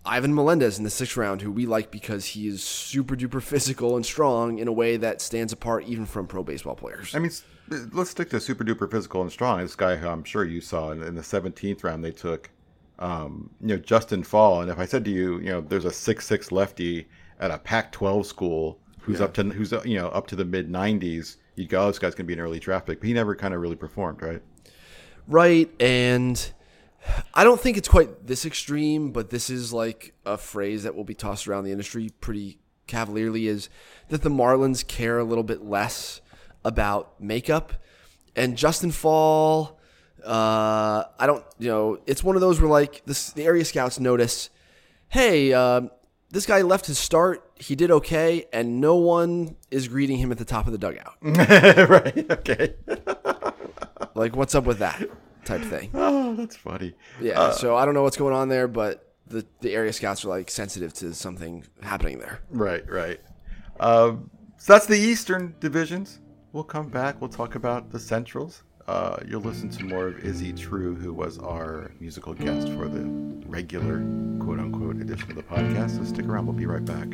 Ivan 0.05 0.35
Melendez 0.35 0.79
in 0.79 0.85
the 0.85 0.91
sixth 0.91 1.17
round, 1.17 1.43
who 1.43 1.51
we 1.51 1.67
like 1.67 1.91
because 1.91 2.27
he 2.27 2.47
is 2.47 2.63
super 2.63 3.17
duper 3.17 3.43
physical 3.43 3.97
and 3.97 4.07
strong 4.07 4.59
in 4.59 4.69
a 4.69 4.73
way 4.73 4.97
that 4.99 5.21
stands 5.21 5.53
apart 5.53 5.85
even 5.87 6.07
from 6.07 6.27
pro 6.27 6.45
baseball 6.45 6.77
players. 6.77 7.15
I 7.15 7.19
mean, 7.19 7.33
let's 7.93 8.11
stick 8.11 8.31
to 8.31 8.41
super 8.41 8.65
duper 8.65 8.91
physical 8.91 9.23
and 9.23 9.33
strong. 9.33 9.61
This 9.61 9.75
guy 9.75 9.97
who 9.97 10.09
I'm 10.09 10.25
sure 10.25 10.45
you 10.45 10.61
saw 10.61 10.93
in, 10.93 11.03
in 11.03 11.15
the 11.15 11.23
17th 11.23 11.83
round, 11.83 12.05
they 12.05 12.13
took, 12.13 12.51
um, 12.99 13.51
you 13.61 13.69
know, 13.69 13.77
Justin 13.79 14.23
Fall. 14.23 14.63
And 14.63 14.71
if 14.71 14.79
I 14.79 14.87
said 14.87 15.05
to 15.05 15.11
you, 15.11 15.39
you 15.39 15.51
know, 15.51 15.61
there's 15.61 15.85
a 15.85 15.93
six 15.93 16.27
six 16.27 16.51
lefty 16.53 17.09
at 17.41 17.51
a 17.51 17.59
Pac-12 17.59 18.25
school 18.25 18.79
who's 19.01 19.21
up 19.21 19.35
to 19.35 19.45
who's 19.45 19.73
you 19.85 19.97
know 19.97 20.09
up 20.09 20.27
to 20.29 20.37
the 20.37 20.45
mid 20.45 20.71
90s, 20.71 21.37
you'd 21.55 21.69
go, 21.69 21.85
oh, 21.85 21.87
this 21.89 21.99
guy's 21.99 22.15
gonna 22.15 22.27
be 22.27 22.33
an 22.33 22.41
early 22.41 22.59
draft 22.59 22.87
pick. 22.87 23.01
But 23.01 23.07
he 23.07 23.15
never 23.15 23.35
kind 23.35 23.55
of 23.55 23.61
really 23.61 23.77
performed, 23.77 24.23
right? 24.23 24.43
Right, 25.29 25.71
and 25.81 26.53
I 27.35 27.45
don't 27.45 27.61
think 27.61 27.77
it's 27.77 27.89
quite 27.89 28.27
this 28.27 28.45
extreme, 28.45 29.13
but 29.13 29.31
this 29.31 29.51
is 29.51 29.73
like 29.73 30.15
a 30.25 30.39
phrase 30.39 30.85
that 30.85 30.95
will 30.95 31.05
be 31.05 31.15
tossed 31.15 31.49
around 31.49 31.65
the 31.65 31.73
industry 31.73 32.11
pretty 32.21 32.59
cavalierly 32.87 33.49
is 33.49 33.69
that 34.09 34.23
the 34.23 34.31
Marlins 34.31 34.87
care 34.87 35.19
a 35.19 35.25
little 35.25 35.45
bit 35.45 35.65
less 35.65 36.21
about 36.65 37.21
makeup. 37.21 37.73
And 38.35 38.57
Justin 38.57 38.91
Fall, 38.91 39.76
uh, 40.27 41.05
I 41.19 41.27
don't, 41.27 41.45
you 41.59 41.69
know, 41.69 41.99
it's 42.07 42.23
one 42.25 42.35
of 42.35 42.41
those 42.41 42.61
where 42.61 42.71
like 42.71 43.03
this, 43.07 43.31
the 43.31 43.45
area 43.45 43.65
scouts 43.65 44.01
notice, 44.01 44.51
hey, 45.09 45.53
um, 45.53 45.91
this 46.31 46.47
guy 46.47 46.63
left 46.63 46.87
his 46.87 46.99
start. 46.99 47.49
He 47.55 47.75
did 47.77 47.91
okay, 47.91 48.47
and 48.53 48.81
no 48.81 48.97
one 48.97 49.57
is 49.71 49.89
greeting 49.89 50.19
him 50.19 50.33
at 50.33 50.39
the 50.39 50.45
top 50.45 50.67
of 50.67 50.73
the 50.73 50.79
dugout. 50.79 51.15
right. 51.23 52.31
Okay. 52.31 52.75
Like, 54.15 54.35
what's 54.35 54.55
up 54.55 54.65
with 54.65 54.79
that 54.79 55.03
type 55.45 55.61
thing? 55.61 55.91
Oh, 55.93 56.35
that's 56.35 56.57
funny. 56.57 56.95
Yeah, 57.21 57.51
so 57.51 57.77
I 57.77 57.85
don't 57.85 57.93
know 57.93 58.03
what's 58.03 58.17
going 58.17 58.35
on 58.35 58.49
there, 58.49 58.67
but 58.67 59.13
the, 59.27 59.45
the 59.61 59.75
area 59.75 59.93
scouts 59.93 60.25
are 60.25 60.29
like 60.29 60.51
sensitive 60.51 60.95
to 60.95 61.13
something 61.13 61.65
happening 61.83 62.19
there. 62.19 62.41
Right, 62.51 62.91
right. 62.91 63.21
Um, 63.79 64.31
so 64.57 64.73
that's 64.73 64.87
the 64.87 64.99
Eastern 64.99 65.55
divisions. 65.61 66.21
We'll 66.53 66.65
come 66.65 66.89
back. 66.89 67.21
We'll 67.21 67.29
talk 67.29 67.57
about 67.57 67.91
the 67.91 67.99
Centrals. 67.99 68.63
Uh, 68.87 69.17
you'll 69.27 69.41
listen 69.41 69.69
to 69.69 69.85
more 69.85 70.07
of 70.09 70.19
Izzy 70.25 70.53
True, 70.53 70.95
who 70.95 71.13
was 71.13 71.39
our 71.39 71.91
musical 71.99 72.35
guest 72.35 72.69
for 72.69 72.89
the 72.89 73.03
regular 73.47 73.99
quote 74.39 74.61
unquote 74.61 74.97
edition 75.01 75.31
of 75.31 75.37
the 75.37 75.43
podcast. 75.43 75.97
So 75.97 76.05
stick 76.05 76.27
around. 76.27 76.47
We'll 76.47 76.55
be 76.55 76.67
right 76.67 76.85
back. 76.85 77.09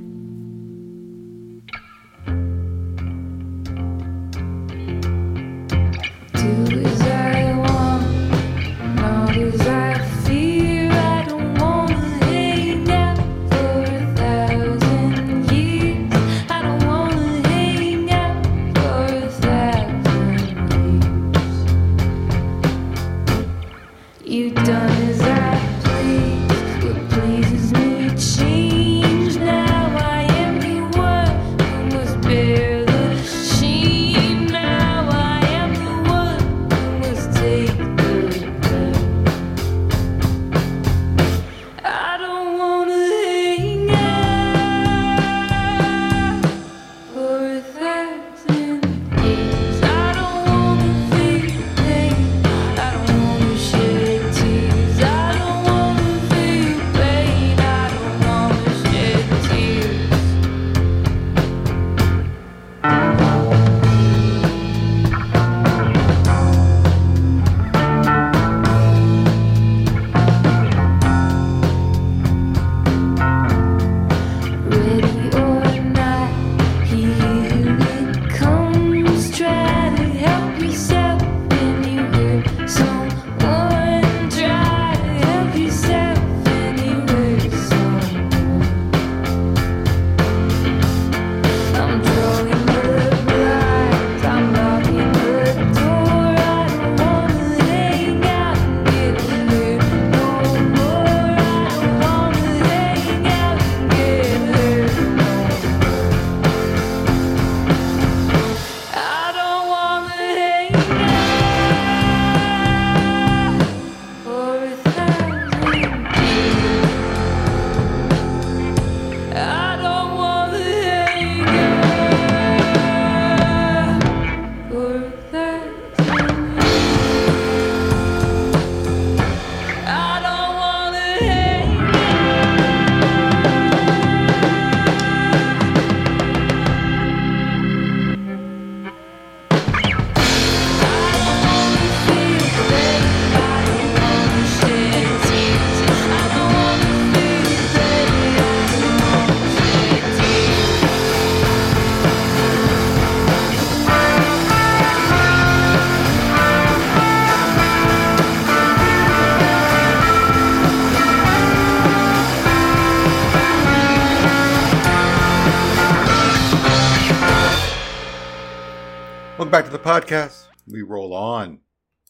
Podcast. 169.83 170.47
We 170.69 170.83
roll 170.83 171.13
on 171.13 171.59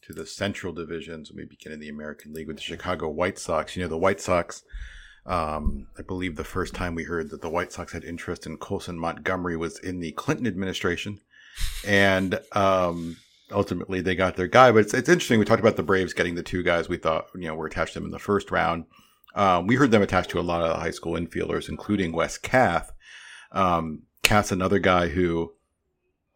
to 0.03 0.13
the 0.13 0.27
Central 0.27 0.73
divisions 0.73 1.31
we 1.31 1.45
begin 1.45 1.71
in 1.71 1.79
the 1.79 1.89
American 1.89 2.31
League 2.31 2.45
with 2.45 2.57
the 2.57 2.61
Chicago 2.61 3.09
White 3.09 3.39
Sox. 3.39 3.75
You 3.75 3.81
know, 3.81 3.89
the 3.89 3.97
White 3.97 4.21
Sox, 4.21 4.61
um, 5.25 5.87
I 5.97 6.03
believe 6.03 6.35
the 6.35 6.43
first 6.43 6.75
time 6.75 6.93
we 6.93 7.03
heard 7.03 7.31
that 7.31 7.41
the 7.41 7.49
White 7.49 7.71
Sox 7.71 7.91
had 7.91 8.03
interest 8.03 8.45
in 8.45 8.57
Colson 8.57 8.99
Montgomery 8.99 9.57
was 9.57 9.79
in 9.79 9.99
the 9.99 10.11
Clinton 10.11 10.45
administration. 10.45 11.19
And 11.87 12.39
um, 12.51 13.17
ultimately 13.51 14.01
they 14.01 14.13
got 14.13 14.35
their 14.35 14.47
guy. 14.47 14.71
But 14.71 14.79
it's, 14.79 14.93
it's 14.93 15.09
interesting. 15.09 15.39
We 15.39 15.45
talked 15.45 15.61
about 15.61 15.75
the 15.75 15.81
Braves 15.81 16.13
getting 16.13 16.35
the 16.35 16.43
two 16.43 16.61
guys 16.61 16.87
we 16.87 16.97
thought, 16.97 17.25
you 17.33 17.47
know, 17.47 17.55
were 17.55 17.65
attached 17.65 17.93
to 17.93 17.99
them 17.99 18.05
in 18.05 18.11
the 18.11 18.19
first 18.19 18.51
round. 18.51 18.85
Um, 19.33 19.65
we 19.65 19.77
heard 19.77 19.89
them 19.89 20.03
attached 20.03 20.29
to 20.29 20.39
a 20.39 20.41
lot 20.41 20.61
of 20.61 20.79
high 20.79 20.91
school 20.91 21.13
infielders, 21.13 21.69
including 21.69 22.11
Wes 22.11 22.37
Kath. 22.37 22.91
Um, 23.51 24.03
Kath's 24.21 24.51
another 24.51 24.77
guy 24.77 25.07
who 25.07 25.53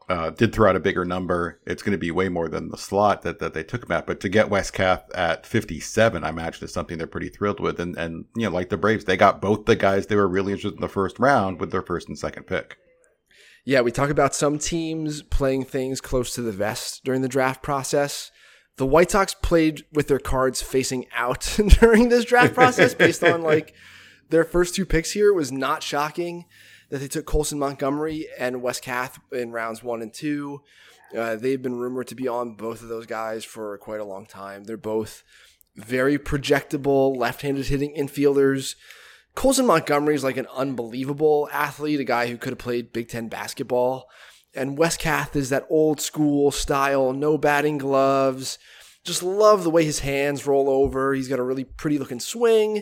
uh, 0.10 0.30
did 0.30 0.54
throw 0.54 0.70
out 0.70 0.76
a 0.76 0.80
bigger 0.80 1.04
number. 1.04 1.60
It's 1.66 1.84
going 1.84 1.92
to 1.92 1.98
be 1.98 2.12
way 2.12 2.30
more 2.30 2.48
than 2.48 2.70
the 2.70 2.78
slot 2.78 3.24
that, 3.24 3.40
that 3.40 3.54
they 3.54 3.64
took 3.64 3.84
him 3.84 3.92
at. 3.92 4.08
But 4.08 4.22
to 4.22 4.30
get 4.30 4.50
Wes 4.50 4.72
Kath 4.72 5.10
at 5.14 5.46
57, 5.46 6.24
I 6.24 6.30
imagine 6.30 6.64
is 6.64 6.72
something 6.72 6.98
they're 6.98 7.08
pretty 7.08 7.30
thrilled 7.30 7.60
with. 7.60 7.80
And, 7.80 7.98
and, 7.98 8.26
you 8.36 8.44
know, 8.44 8.56
like 8.56 8.70
the 8.70 8.78
Braves, 8.78 9.06
they 9.06 9.18
got 9.18 9.42
both 9.42 9.66
the 9.66 9.76
guys 9.76 10.08
they 10.08 10.16
were 10.16 10.28
really 10.28 10.54
interested 10.54 10.76
in 10.76 10.82
the 10.82 10.88
first 10.88 11.20
round 11.20 11.60
with 11.60 11.72
their 11.72 11.82
first 11.82 12.08
and 12.08 12.18
second 12.18 12.44
pick. 12.44 12.78
Yeah, 13.66 13.82
we 13.82 13.92
talk 13.92 14.10
about 14.10 14.34
some 14.34 14.60
teams 14.60 15.22
playing 15.24 15.66
things 15.66 16.00
close 16.00 16.34
to 16.36 16.42
the 16.42 16.54
vest 16.54 17.04
during 17.04 17.22
the 17.22 17.28
draft 17.28 17.62
process. 17.62 18.32
The 18.78 18.86
White 18.86 19.12
Sox 19.12 19.34
played 19.34 19.84
with 19.92 20.08
their 20.08 20.20
cards 20.20 20.62
facing 20.62 21.08
out 21.14 21.58
during 21.82 22.08
this 22.08 22.24
draft 22.24 22.54
process 22.54 22.94
based 22.94 23.26
on 23.26 23.42
like 23.42 23.74
their 24.30 24.46
first 24.46 24.76
two 24.76 24.86
picks 24.86 25.12
here 25.12 25.34
was 25.34 25.52
not 25.52 25.84
shocking 25.84 26.46
that 26.90 27.00
they 27.00 27.08
took 27.08 27.26
Colson 27.26 27.60
Montgomery 27.60 28.28
and 28.40 28.62
Wes 28.62 28.80
Kath 28.80 29.20
in 29.32 29.52
rounds 29.52 29.84
one 29.84 30.02
and 30.02 30.14
two. 30.14 30.62
Uh, 31.16 31.36
they've 31.36 31.62
been 31.62 31.78
rumored 31.78 32.08
to 32.08 32.16
be 32.16 32.28
on 32.28 32.56
both 32.56 32.82
of 32.82 32.90
those 32.90 33.06
guys 33.06 33.46
for 33.46 33.78
quite 33.78 34.00
a 34.00 34.06
long 34.06 34.26
time. 34.26 34.66
They're 34.66 34.78
both 34.78 35.24
very 35.76 36.18
projectable, 36.18 37.16
left-handed 37.16 37.68
hitting 37.68 37.96
infielders. 37.96 38.76
Colson 39.36 39.68
Montgomery 39.68 40.16
is 40.16 40.24
like 40.24 40.38
an 40.38 40.48
unbelievable 40.56 41.48
athlete, 41.52 42.00
a 42.00 42.04
guy 42.04 42.28
who 42.28 42.38
could 42.38 42.54
have 42.54 42.58
played 42.58 42.92
Big 42.92 43.08
Ten 43.08 43.28
basketball. 43.30 44.10
And 44.56 44.78
Wes 44.78 44.98
Kath 44.98 45.36
is 45.36 45.50
that 45.50 45.68
old 45.70 46.02
school 46.02 46.50
style, 46.52 47.14
no 47.14 47.38
batting 47.38 47.78
gloves. 47.78 48.58
Just 49.04 49.22
love 49.22 49.64
the 49.64 49.70
way 49.70 49.86
his 49.86 50.00
hands 50.00 50.48
roll 50.48 50.68
over. 50.68 51.14
He's 51.14 51.28
got 51.28 51.40
a 51.40 51.44
really 51.44 51.64
pretty 51.64 52.00
looking 52.00 52.20
swing. 52.20 52.82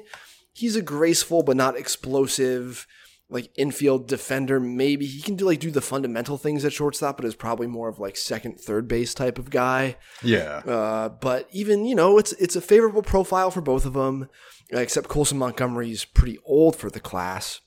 He's 0.53 0.77
a 0.77 0.81
graceful 0.81 1.43
but 1.43 1.57
not 1.57 1.77
explosive 1.77 2.87
like 3.29 3.49
infield 3.55 4.07
defender. 4.07 4.59
Maybe 4.59 5.05
he 5.05 5.21
can 5.21 5.35
do 5.35 5.45
like 5.45 5.59
do 5.59 5.71
the 5.71 5.81
fundamental 5.81 6.37
things 6.37 6.63
at 6.63 6.73
shortstop, 6.73 7.17
but 7.17 7.25
is 7.25 7.35
probably 7.35 7.67
more 7.67 7.89
of 7.89 7.99
like 7.99 8.17
second, 8.17 8.59
third 8.59 8.87
base 8.87 9.13
type 9.13 9.39
of 9.39 9.49
guy. 9.49 9.97
Yeah. 10.23 10.61
Uh, 10.65 11.09
but 11.09 11.47
even 11.51 11.85
you 11.85 11.95
know, 11.95 12.17
it's 12.17 12.33
it's 12.33 12.55
a 12.55 12.61
favorable 12.61 13.01
profile 13.01 13.51
for 13.51 13.61
both 13.61 13.85
of 13.85 13.93
them. 13.93 14.29
Except 14.71 15.07
Colson 15.07 15.37
Montgomery's 15.37 16.05
pretty 16.05 16.39
old 16.43 16.75
for 16.75 16.89
the 16.89 16.99
class, 16.99 17.61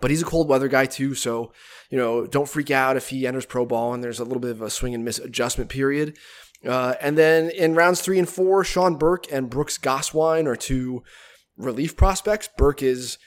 but 0.00 0.12
he's 0.12 0.22
a 0.22 0.26
cold 0.26 0.48
weather 0.48 0.68
guy 0.68 0.86
too. 0.86 1.14
So 1.14 1.52
you 1.90 1.98
know, 1.98 2.26
don't 2.26 2.48
freak 2.48 2.70
out 2.70 2.96
if 2.96 3.08
he 3.08 3.26
enters 3.26 3.46
pro 3.46 3.66
ball 3.66 3.92
and 3.92 4.02
there's 4.02 4.20
a 4.20 4.24
little 4.24 4.40
bit 4.40 4.52
of 4.52 4.62
a 4.62 4.70
swing 4.70 4.94
and 4.94 5.04
miss 5.04 5.18
adjustment 5.18 5.70
period. 5.70 6.16
Uh, 6.66 6.94
and 7.00 7.16
then 7.16 7.50
in 7.50 7.74
rounds 7.74 8.00
three 8.00 8.18
and 8.18 8.28
four, 8.28 8.62
Sean 8.64 8.96
Burke 8.96 9.32
and 9.32 9.50
Brooks 9.50 9.78
Gosswein 9.78 10.46
are 10.46 10.56
two 10.56 11.02
relief 11.56 11.96
prospects. 11.96 12.48
Burke 12.56 12.82
is 12.82 13.18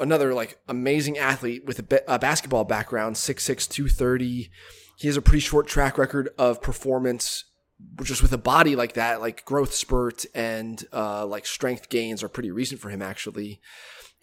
another 0.00 0.34
like 0.34 0.58
amazing 0.68 1.18
athlete 1.18 1.64
with 1.64 1.78
a, 1.78 1.82
ba- 1.82 2.14
a 2.14 2.18
basketball 2.18 2.64
background, 2.64 3.16
6'6", 3.16 3.68
230. 3.68 4.50
He 4.96 5.06
has 5.06 5.16
a 5.16 5.22
pretty 5.22 5.40
short 5.40 5.66
track 5.66 5.98
record 5.98 6.30
of 6.38 6.60
performance 6.60 7.44
just 8.02 8.22
with 8.22 8.32
a 8.32 8.38
body 8.38 8.74
like 8.74 8.94
that, 8.94 9.20
like 9.20 9.44
growth 9.44 9.72
spurt 9.72 10.26
and 10.34 10.84
uh, 10.92 11.24
like 11.26 11.46
strength 11.46 11.88
gains 11.88 12.22
are 12.22 12.28
pretty 12.28 12.50
recent 12.50 12.80
for 12.80 12.90
him 12.90 13.02
actually. 13.02 13.60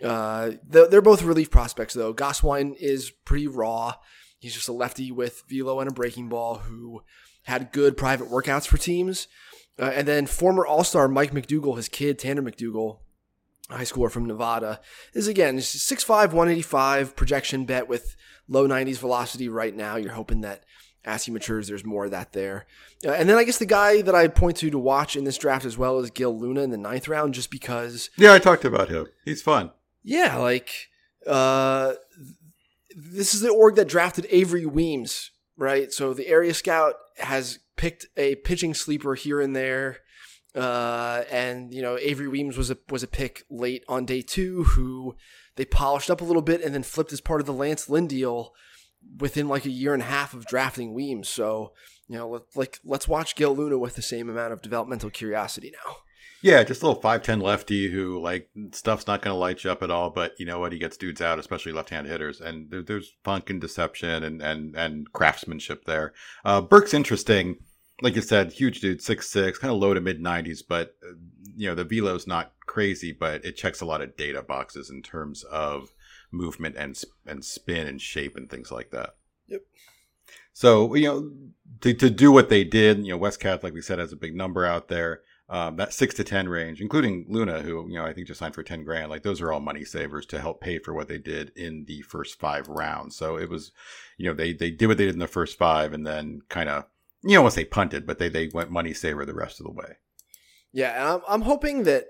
Uh, 0.03 0.51
they're 0.68 1.01
both 1.01 1.24
relief 1.24 1.49
prospects 1.49 1.93
though. 1.93 2.14
Gosswein 2.14 2.76
is 2.78 3.12
pretty 3.12 3.47
raw. 3.47 3.95
He's 4.39 4.53
just 4.53 4.68
a 4.68 4.74
lefty 4.74 5.12
with 5.12 5.43
velo 5.47 5.80
and 5.80 5.89
a 5.89 5.93
breaking 5.93 6.28
ball 6.28 6.56
who 6.56 7.01
had 7.43 7.72
good 7.72 7.95
private 7.95 8.30
workouts 8.30 8.68
for 8.68 8.78
teams. 8.78 9.28
Uh, 9.80 9.91
and 9.93 10.08
then 10.08 10.26
former 10.26 10.66
All 10.66 10.84
Star 10.84 11.08
Mike 11.08 11.32
MacDougal, 11.32 11.78
his 11.78 11.89
kid 11.89 12.20
Tanner 12.20 12.41
McDougal, 12.41 12.99
high 13.70 13.84
schooler 13.84 14.11
from 14.11 14.26
Nevada, 14.26 14.80
is 15.13 15.28
again 15.28 15.57
6'5, 15.57 16.07
185 16.07 17.16
projection 17.16 17.66
bet 17.66 17.88
with 17.88 18.16
low 18.47 18.68
90s 18.68 18.97
velocity 18.97 19.49
right 19.49 19.76
now. 19.76 19.95
You're 19.95 20.13
hoping 20.13 20.41
that 20.41 20.63
as 21.05 21.26
he 21.26 21.32
matures, 21.32 21.68
there's 21.68 21.86
more 21.86 22.05
of 22.05 22.11
that 22.11 22.34
there. 22.34 22.66
Uh, 23.05 23.11
and 23.11 23.30
then 23.30 23.38
I 23.38 23.43
guess 23.43 23.59
the 23.59 23.66
guy 23.66 24.01
that 24.01 24.16
I'd 24.16 24.36
point 24.36 24.57
to 24.57 24.70
to 24.72 24.80
watch 24.80 25.16
in 25.16 25.24
this 25.24 25.38
draft 25.38 25.66
as 25.66 25.78
well 25.78 25.99
is 25.99 26.09
Gil 26.09 26.38
Luna 26.38 26.61
in 26.61 26.72
the 26.72 26.78
ninth 26.78 27.07
round, 27.07 27.34
just 27.34 27.51
because. 27.51 28.09
Yeah, 28.18 28.34
I 28.34 28.39
talked 28.39 28.66
about 28.66 28.89
him. 28.89 29.07
He's 29.24 29.41
fun. 29.41 29.72
Yeah, 30.03 30.38
like 30.38 30.89
uh, 31.28 31.93
this 32.95 33.34
is 33.34 33.41
the 33.41 33.49
org 33.49 33.76
that 33.76 33.88
drafted 33.88 34.28
Avery 34.30 34.66
Weems, 34.66 35.32
right? 35.57 35.91
So 35.91 36.13
the 36.13 36.28
area 36.28 36.53
scout 36.53 36.95
has 37.18 37.59
picked 37.76 38.07
a 38.18 38.36
pitching 38.36 38.74
sleeper 38.74 39.16
here 39.16 39.41
and 39.41 39.55
there. 39.55 39.99
Uh, 40.56 41.24
and 41.30 41.74
you 41.74 41.82
know 41.82 41.97
Avery 41.99 42.28
Weems 42.28 42.58
was 42.58 42.72
a 42.72 42.78
was 42.89 43.03
a 43.03 43.08
pick 43.08 43.43
late 43.49 43.84
on 43.88 44.06
day 44.06 44.22
two, 44.22 44.64
who 44.64 45.16
they 45.56 45.66
polished 45.66 46.10
up 46.10 46.22
a 46.22 46.26
little 46.26 46.41
bit 46.41 46.62
and 46.62 46.74
then 46.74 46.84
flipped 46.84 47.14
as 47.14 47.22
part 47.22 47.41
of 47.41 47.47
the 47.47 47.53
Lance 47.53 47.89
Lynn 47.89 48.08
deal 48.08 48.53
within 49.20 49.47
like 49.47 49.66
a 49.66 49.70
year 49.70 49.93
and 49.93 50.01
a 50.01 50.06
half 50.06 50.34
of 50.34 50.45
drafting 50.45 50.93
Weems. 50.93 51.30
So 51.30 51.74
you 52.08 52.18
know, 52.18 52.30
let, 52.30 52.43
like 52.56 52.80
let's 52.84 53.08
watch 53.08 53.36
Gil 53.36 53.56
Luna 53.56 53.78
with 53.78 53.95
the 53.95 54.01
same 54.01 54.30
amount 54.30 54.53
of 54.53 54.62
developmental 54.62 55.10
curiosity 55.10 55.72
now. 55.86 55.97
Yeah, 56.41 56.64
just 56.64 56.84
a 56.84 56.88
little 56.88 57.01
five 57.01 57.24
ten 57.24 57.39
lefty 57.39 57.89
who 57.89 58.22
like 58.22 58.49
stuff's 58.72 59.08
not 59.08 59.22
going 59.22 59.34
to 59.34 59.39
light 59.39 59.64
you 59.64 59.72
up 59.72 59.82
at 59.82 59.89
all, 59.89 60.10
but 60.10 60.34
you 60.38 60.45
know 60.45 60.60
what? 60.60 60.72
He 60.72 60.80
gets 60.80 60.95
dudes 60.95 61.22
out, 61.22 61.39
especially 61.39 61.72
left 61.72 61.89
hand 61.89 62.08
hitters, 62.08 62.39
and 62.39 62.70
there, 62.70 62.84
there's 62.84 63.14
funk 63.24 63.49
and 63.49 63.60
deception 63.60 64.24
and 64.24 64.41
and 64.41 64.76
and 64.76 65.12
craftsmanship 65.12 65.86
there. 65.86 66.14
Uh, 66.43 66.62
Burke's 66.62 66.93
interesting 66.93 67.58
like 68.02 68.16
you 68.16 68.22
said, 68.22 68.52
huge 68.52 68.82
dude, 68.82 69.02
six 69.02 69.30
six, 69.30 69.58
kind 69.58 69.74
of 69.74 69.80
low 69.80 69.93
to 69.93 70.02
mid 70.02 70.22
nineties, 70.22 70.62
but 70.62 70.96
uh, 71.04 71.14
you 71.56 71.68
know 71.68 71.76
the 71.76 71.86
velo's 71.86 72.28
not 72.28 72.54
crazy, 72.66 73.12
but 73.12 73.46
it 73.46 73.54
checks 73.56 73.82
a 73.82 73.86
lot 73.86 74.02
of 74.02 74.18
data 74.18 74.41
boxes 74.41 74.89
in 74.89 75.02
terms 75.02 75.43
of 75.43 75.93
movement 76.32 76.76
and 76.78 77.02
and 77.26 77.46
spin 77.46 77.88
and 77.88 78.02
shape 78.02 78.36
and 78.36 78.50
things 78.50 78.72
like 78.72 78.91
that. 78.91 79.16
Yep. 79.48 79.62
So 80.54 80.93
you 80.96 81.06
know 81.06 81.32
to 81.82 81.93
to 81.93 82.10
do 82.10 82.32
what 82.32 82.50
they 82.50 82.64
did, 82.64 83.00
you 83.00 83.12
know 83.12 83.18
Wes 83.18 83.38
Kath, 83.38 83.64
like 83.64 83.74
we 83.74 83.82
said, 83.82 84.00
has 84.00 84.12
a 84.12 84.18
big 84.18 84.36
number 84.36 84.66
out 84.66 84.88
there. 84.89 85.22
Um, 85.48 85.76
that 85.76 85.93
six 85.93 86.16
to 86.16 86.24
ten 86.24 86.50
range, 86.50 86.82
including 86.82 87.28
Luna, 87.30 87.62
who 87.62 87.88
you 87.88 87.96
know 87.96 88.06
I 88.06 88.14
think 88.14 88.28
just 88.28 88.39
signed 88.39 88.56
for 88.56 88.64
ten 88.64 88.84
grand. 88.84 89.10
Like 89.10 89.24
those 89.24 89.41
are 89.41 89.54
all 89.54 89.60
money 89.60 89.86
savers 89.86 90.26
to 90.28 90.41
help 90.41 90.60
pay 90.60 90.80
for 90.80 90.93
what 90.93 91.08
they 91.08 91.20
did 91.20 91.52
in 91.56 91.86
the 91.86 92.02
first 92.02 92.39
five 92.39 92.68
rounds. 92.68 93.16
So 93.16 93.38
it 93.38 93.48
was, 93.48 93.72
you 94.18 94.26
know, 94.26 94.34
they 94.34 94.54
they 94.54 94.72
did 94.72 94.88
what 94.88 94.98
they 94.98 95.06
did 95.06 95.14
in 95.14 95.20
the 95.20 95.28
first 95.28 95.58
five, 95.58 95.93
and 95.93 96.06
then 96.06 96.41
kind 96.50 96.68
of 96.68 96.86
you 97.26 97.36
don't 97.36 97.43
want 97.43 97.53
to 97.55 97.61
say 97.61 97.65
punted, 97.65 98.05
but 98.05 98.19
they 98.19 98.30
they 98.30 98.47
went 98.47 98.71
money 98.71 98.93
saver 98.93 99.26
the 99.26 99.34
rest 99.34 99.59
of 99.59 99.65
the 99.65 99.71
way. 99.71 99.97
Yeah, 100.71 101.15
I'm, 101.15 101.21
I'm 101.28 101.41
hoping 101.41 101.84
that 101.84 102.05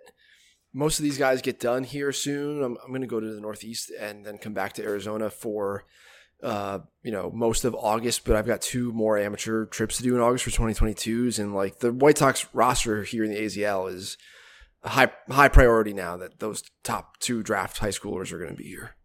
most 0.74 1.00
of 1.00 1.04
these 1.04 1.18
guys 1.18 1.42
get 1.42 1.60
done 1.60 1.84
here 1.84 2.12
soon. 2.12 2.62
I'm, 2.62 2.78
I'm 2.84 2.90
going 2.90 3.02
to 3.02 3.08
go 3.08 3.20
to 3.20 3.34
the 3.34 3.40
Northeast 3.40 3.92
and 3.98 4.26
then 4.26 4.38
come 4.38 4.54
back 4.54 4.74
to 4.74 4.84
Arizona 4.84 5.30
for, 5.30 5.86
uh, 6.44 6.80
you 7.02 7.12
know, 7.12 7.32
most 7.34 7.64
of 7.64 7.74
August. 7.76 8.26
But 8.26 8.36
I've 8.36 8.46
got 8.46 8.62
two 8.62 8.92
more 8.92 9.18
amateur 9.18 9.66
trips 9.66 9.98
to 9.98 10.04
do 10.04 10.16
in 10.16 10.22
August 10.22 10.44
for 10.44 10.50
2022s, 10.52 11.40
and 11.40 11.56
like 11.56 11.80
the 11.80 11.94
White 11.94 12.18
Sox 12.18 12.46
roster 12.54 13.04
here 13.04 13.24
in 13.24 13.32
the 13.32 13.40
AZL 13.40 13.92
is 13.92 14.18
high 14.84 15.12
high 15.30 15.48
priority 15.48 15.94
now 15.94 16.18
that 16.18 16.40
those 16.40 16.64
top 16.84 17.18
two 17.20 17.42
draft 17.42 17.78
high 17.78 17.90
schoolers 17.90 18.32
are 18.32 18.40
going 18.40 18.52
to 18.52 18.58
be 18.58 18.68
here. 18.68 18.96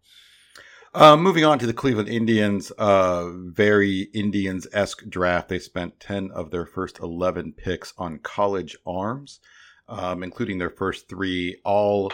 Uh, 0.93 1.17
moving 1.17 1.45
on 1.45 1.57
to 1.57 1.67
the 1.67 1.73
Cleveland 1.73 2.09
Indians, 2.09 2.73
uh, 2.73 3.31
very 3.31 4.09
Indians 4.13 4.67
esque 4.73 5.09
draft. 5.09 5.49
They 5.49 5.61
spent 5.61 6.01
10 6.01 6.33
of 6.33 6.51
their 6.51 6.67
first 6.67 6.99
11 6.99 7.53
picks 7.53 7.95
on 7.97 8.19
college 8.19 8.77
arms, 8.85 9.39
um, 9.89 10.25
including 10.25 10.59
their 10.59 10.71
first 10.71 11.09
three, 11.09 11.61
all 11.65 12.13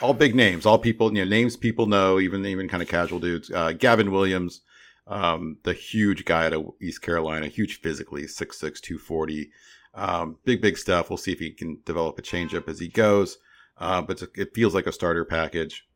all 0.00 0.14
big 0.14 0.34
names, 0.34 0.64
all 0.64 0.78
people, 0.78 1.14
you 1.14 1.24
know, 1.24 1.28
names 1.28 1.56
people 1.56 1.86
know, 1.86 2.18
even 2.18 2.44
even 2.46 2.66
kind 2.66 2.82
of 2.82 2.88
casual 2.88 3.20
dudes. 3.20 3.50
Uh, 3.50 3.72
Gavin 3.72 4.10
Williams, 4.10 4.62
um, 5.06 5.58
the 5.64 5.74
huge 5.74 6.24
guy 6.24 6.46
out 6.46 6.54
of 6.54 6.72
East 6.80 7.02
Carolina, 7.02 7.46
huge 7.48 7.80
physically, 7.80 8.22
6'6, 8.22 8.80
240. 8.80 9.50
Um, 9.94 10.38
big, 10.44 10.62
big 10.62 10.78
stuff. 10.78 11.10
We'll 11.10 11.18
see 11.18 11.32
if 11.32 11.40
he 11.40 11.50
can 11.50 11.80
develop 11.84 12.18
a 12.18 12.22
changeup 12.22 12.68
as 12.68 12.78
he 12.78 12.88
goes. 12.88 13.36
Uh, 13.76 14.00
but 14.02 14.22
it 14.34 14.54
feels 14.54 14.74
like 14.74 14.86
a 14.86 14.92
starter 14.92 15.24
package. 15.24 15.87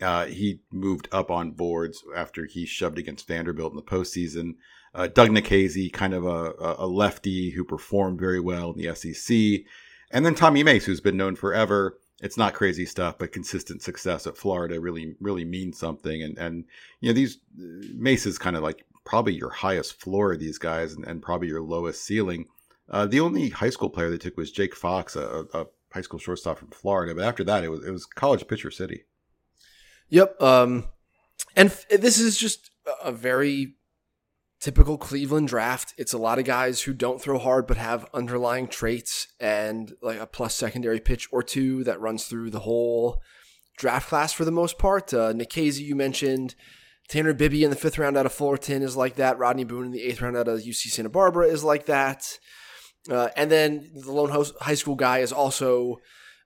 Uh, 0.00 0.26
he 0.26 0.60
moved 0.70 1.08
up 1.10 1.30
on 1.30 1.52
boards 1.52 2.04
after 2.14 2.44
he 2.44 2.64
shoved 2.64 2.98
against 2.98 3.26
Vanderbilt 3.26 3.72
in 3.72 3.76
the 3.76 3.82
postseason. 3.82 4.54
Uh, 4.94 5.08
Doug 5.08 5.30
Nikhazy, 5.30 5.92
kind 5.92 6.14
of 6.14 6.24
a, 6.24 6.54
a, 6.78 6.86
lefty 6.86 7.50
who 7.50 7.64
performed 7.64 8.18
very 8.18 8.40
well 8.40 8.72
in 8.72 8.78
the 8.78 8.94
SEC. 8.94 9.64
And 10.10 10.24
then 10.24 10.34
Tommy 10.34 10.62
Mace, 10.62 10.86
who's 10.86 11.00
been 11.00 11.16
known 11.16 11.36
forever. 11.36 11.98
It's 12.20 12.36
not 12.36 12.54
crazy 12.54 12.86
stuff, 12.86 13.18
but 13.18 13.32
consistent 13.32 13.82
success 13.82 14.26
at 14.26 14.36
Florida 14.36 14.80
really, 14.80 15.14
really 15.20 15.44
means 15.44 15.78
something. 15.78 16.22
And, 16.22 16.38
and, 16.38 16.64
you 17.00 17.10
know, 17.10 17.12
these 17.12 17.38
Mace 17.56 18.26
is 18.26 18.38
kind 18.38 18.56
of 18.56 18.62
like 18.62 18.84
probably 19.04 19.34
your 19.34 19.50
highest 19.50 20.00
floor 20.00 20.32
of 20.32 20.40
these 20.40 20.58
guys 20.58 20.94
and, 20.94 21.04
and 21.04 21.22
probably 21.22 21.48
your 21.48 21.62
lowest 21.62 22.04
ceiling. 22.04 22.46
Uh, 22.90 23.06
the 23.06 23.20
only 23.20 23.50
high 23.50 23.70
school 23.70 23.90
player 23.90 24.10
they 24.10 24.18
took 24.18 24.36
was 24.36 24.50
Jake 24.50 24.74
Fox, 24.74 25.16
a, 25.16 25.44
a 25.52 25.66
high 25.92 26.00
school 26.00 26.18
shortstop 26.18 26.58
from 26.58 26.70
Florida. 26.70 27.14
But 27.14 27.24
after 27.24 27.44
that, 27.44 27.64
it 27.64 27.70
was 27.70 27.84
it 27.84 27.90
was 27.90 28.06
college 28.06 28.46
pitcher 28.46 28.70
city. 28.70 29.04
Yep. 30.10 30.40
Um, 30.40 30.86
and 31.56 31.70
f- 31.70 31.88
this 31.88 32.18
is 32.18 32.36
just 32.36 32.70
a- 33.02 33.12
very 33.12 33.74
typical 34.60 34.98
Cleveland 34.98 35.48
draft. 35.48 35.94
It's 35.98 36.12
a 36.12 36.18
lot 36.18 36.38
of 36.38 36.44
guys 36.44 36.82
who 36.82 36.92
don't 36.92 37.20
throw 37.20 37.38
hard 37.38 37.66
but 37.66 37.76
have 37.76 38.08
underlying 38.12 38.66
traits 38.68 39.28
and 39.38 39.92
like 40.02 40.18
a 40.18 40.26
plus 40.26 40.54
secondary 40.54 41.00
pitch 41.00 41.28
or 41.30 41.42
two 41.42 41.84
that 41.84 42.00
runs 42.00 42.26
through 42.26 42.50
the 42.50 42.60
whole 42.60 43.20
draft 43.76 44.08
class 44.08 44.32
for 44.32 44.44
the 44.44 44.50
most 44.50 44.78
part. 44.78 45.14
Uh, 45.14 45.32
you 45.54 45.94
mentioned. 45.94 46.54
Tanner 47.08 47.32
Bibee 47.32 47.62
in 47.62 47.70
the 47.70 47.76
fifth 47.76 47.96
round 47.96 48.18
out 48.18 48.26
of 48.26 48.32
Fullerton 48.34 48.82
is 48.82 48.94
like 48.94 49.14
that. 49.16 49.38
Rodney 49.38 49.64
Boone 49.64 49.86
in 49.86 49.92
the 49.92 50.02
eighth 50.02 50.20
round 50.20 50.36
out 50.36 50.46
of 50.46 50.60
UC 50.60 50.90
Santa 50.90 51.08
Barbara 51.08 51.46
is 51.46 51.64
like 51.64 51.86
that. 51.86 52.38
Uh, 53.10 53.28
and 53.34 53.50
then 53.50 53.90
the 53.94 54.12
lone 54.12 54.44
high 54.60 54.74
school 54.74 54.94
guy 54.94 55.20
is 55.20 55.32
also 55.32 55.96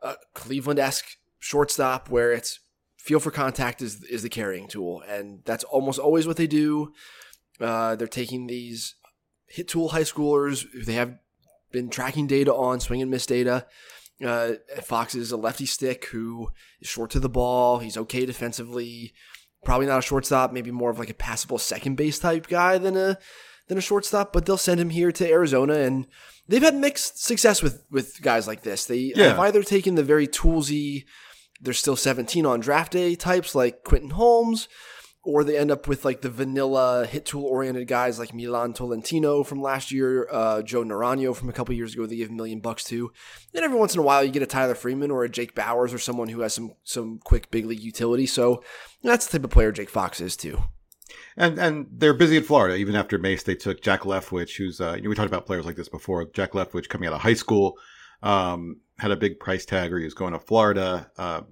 a 0.03 0.15
Cleveland 0.35 0.79
esque 0.79 1.17
shortstop 1.41 2.09
where 2.09 2.33
it's 2.33 2.61
feel 3.03 3.21
for 3.21 3.31
contact 3.31 3.83
is 3.83 4.03
is 4.05 4.23
the 4.23 4.29
carrying 4.29 4.69
tool, 4.69 5.03
and 5.09 5.41
that's 5.45 5.65
almost 5.65 5.99
always 5.99 6.27
what 6.27 6.37
they 6.37 6.47
do. 6.47 6.93
Uh, 7.61 7.97
they're 7.97 8.07
taking 8.09 8.47
these 8.47 8.95
hit 9.47 9.69
tool 9.69 9.89
high 9.91 10.03
schoolers 10.03 10.65
who 10.73 10.83
they 10.83 10.95
have 10.95 11.19
been 11.71 11.91
tracking 11.91 12.27
data 12.27 12.55
on, 12.55 12.81
swing 12.81 13.03
and 13.03 13.11
miss 13.11 13.27
data. 13.27 13.67
Uh, 14.25 14.53
Fox 14.83 15.15
is 15.15 15.33
a 15.33 15.37
lefty 15.37 15.67
stick 15.67 16.07
who 16.07 16.49
is 16.81 16.89
short 16.89 17.11
to 17.11 17.21
the 17.21 17.29
ball. 17.29 17.79
He's 17.81 17.97
okay 17.97 18.25
defensively. 18.25 19.13
Probably 19.65 19.87
not 19.87 19.99
a 19.99 20.03
shortstop, 20.03 20.53
maybe 20.53 20.71
more 20.71 20.91
of 20.91 20.99
like 20.99 21.11
a 21.11 21.15
passable 21.15 21.59
second 21.59 21.97
base 21.97 22.19
type 22.19 22.47
guy 22.49 22.79
than 22.79 22.97
a 22.97 23.19
than 23.69 23.79
a 23.79 23.83
shortstop. 23.83 24.33
But 24.33 24.47
they'll 24.47 24.57
send 24.57 24.81
him 24.81 24.91
here 24.91 25.13
to 25.13 25.29
Arizona, 25.29 25.75
and 25.75 26.07
they've 26.49 26.63
had 26.63 26.75
mixed 26.77 27.23
success 27.25 27.63
with 27.63 27.85
with 27.91 28.21
guys 28.23 28.47
like 28.47 28.63
this. 28.63 28.85
They 28.87 29.13
Yeah. 29.17 29.29
have 29.29 29.39
either 29.41 29.63
taken 29.63 29.95
the 29.97 30.03
very 30.05 30.27
toolsy, 30.29 31.05
they're 31.63 31.73
still 31.73 31.97
17 31.97 32.45
on 32.45 32.61
draft 32.61 32.93
day 32.93 33.15
types 33.15 33.55
like 33.55 33.85
Quentin 33.85 34.11
Holmes, 34.11 34.69
or 35.25 35.45
they 35.45 35.57
end 35.57 35.71
up 35.71 35.87
with 35.87 36.05
like 36.05 36.21
the 36.21 36.29
vanilla 36.29 37.07
hit 37.07 37.25
tool 37.25 37.45
oriented 37.45 37.87
guys 37.87 38.19
like 38.19 38.35
Milan 38.35 38.73
Tolentino 38.73 39.45
from 39.45 39.63
last 39.63 39.93
year, 39.93 40.29
uh, 40.31 40.63
Joe 40.63 40.83
Naranjo 40.83 41.35
from 41.35 41.49
a 41.49 41.53
couple 41.53 41.75
years 41.75 41.95
ago. 41.95 42.05
They 42.07 42.17
gave 42.17 42.31
a 42.31 42.33
million 42.33 42.61
bucks 42.61 42.85
to. 42.85 43.13
and 43.55 43.65
every 43.65 43.79
once 43.79 43.95
in 43.95 44.01
a 44.01 44.03
while 44.03 44.25
you 44.25 44.33
get 44.33 44.43
a 44.43 44.47
Tyler 44.47 44.75
Freeman 44.75 45.13
or 45.13 45.25
a 45.25 45.29
Jake 45.29 45.55
Bauers 45.55 45.95
or 45.95 45.99
someone 45.99 46.29
who 46.29 46.41
has 46.41 46.53
some 46.53 46.75
some 46.83 47.21
quick 47.23 47.51
big 47.51 47.67
league 47.67 47.81
utility. 47.81 48.27
So 48.27 48.63
that's 49.03 49.27
the 49.27 49.39
type 49.39 49.45
of 49.45 49.51
player 49.51 49.71
Jake 49.71 49.91
Fox 49.91 50.21
is 50.21 50.37
too. 50.37 50.63
And 51.37 51.59
and 51.59 51.87
they're 51.91 52.15
busy 52.15 52.37
in 52.37 52.43
Florida. 52.43 52.77
Even 52.77 52.97
after 52.97 53.19
Mace, 53.19 53.45
they 53.45 53.55
took 53.55 53.81
Jack 53.81 54.03
Leftwich, 54.03 54.57
who's 54.57 54.81
uh, 54.81 54.95
you 54.97 55.03
know, 55.03 55.09
we 55.09 55.15
talked 55.15 55.29
about 55.29 55.47
players 55.47 55.65
like 55.65 55.77
this 55.77 55.89
before. 55.89 56.27
Jack 56.27 56.53
Leftwich 56.53 56.89
coming 56.89 57.07
out 57.07 57.15
of 57.15 57.21
high 57.21 57.35
school 57.35 57.79
um, 58.23 58.81
had 58.99 59.11
a 59.11 59.17
big 59.17 59.41
price 59.41 59.65
tag, 59.65 59.93
or 59.93 59.99
he 59.99 60.05
was 60.05 60.15
going 60.15 60.33
to 60.33 60.39
Florida. 60.39 61.11
Uh, 61.17 61.43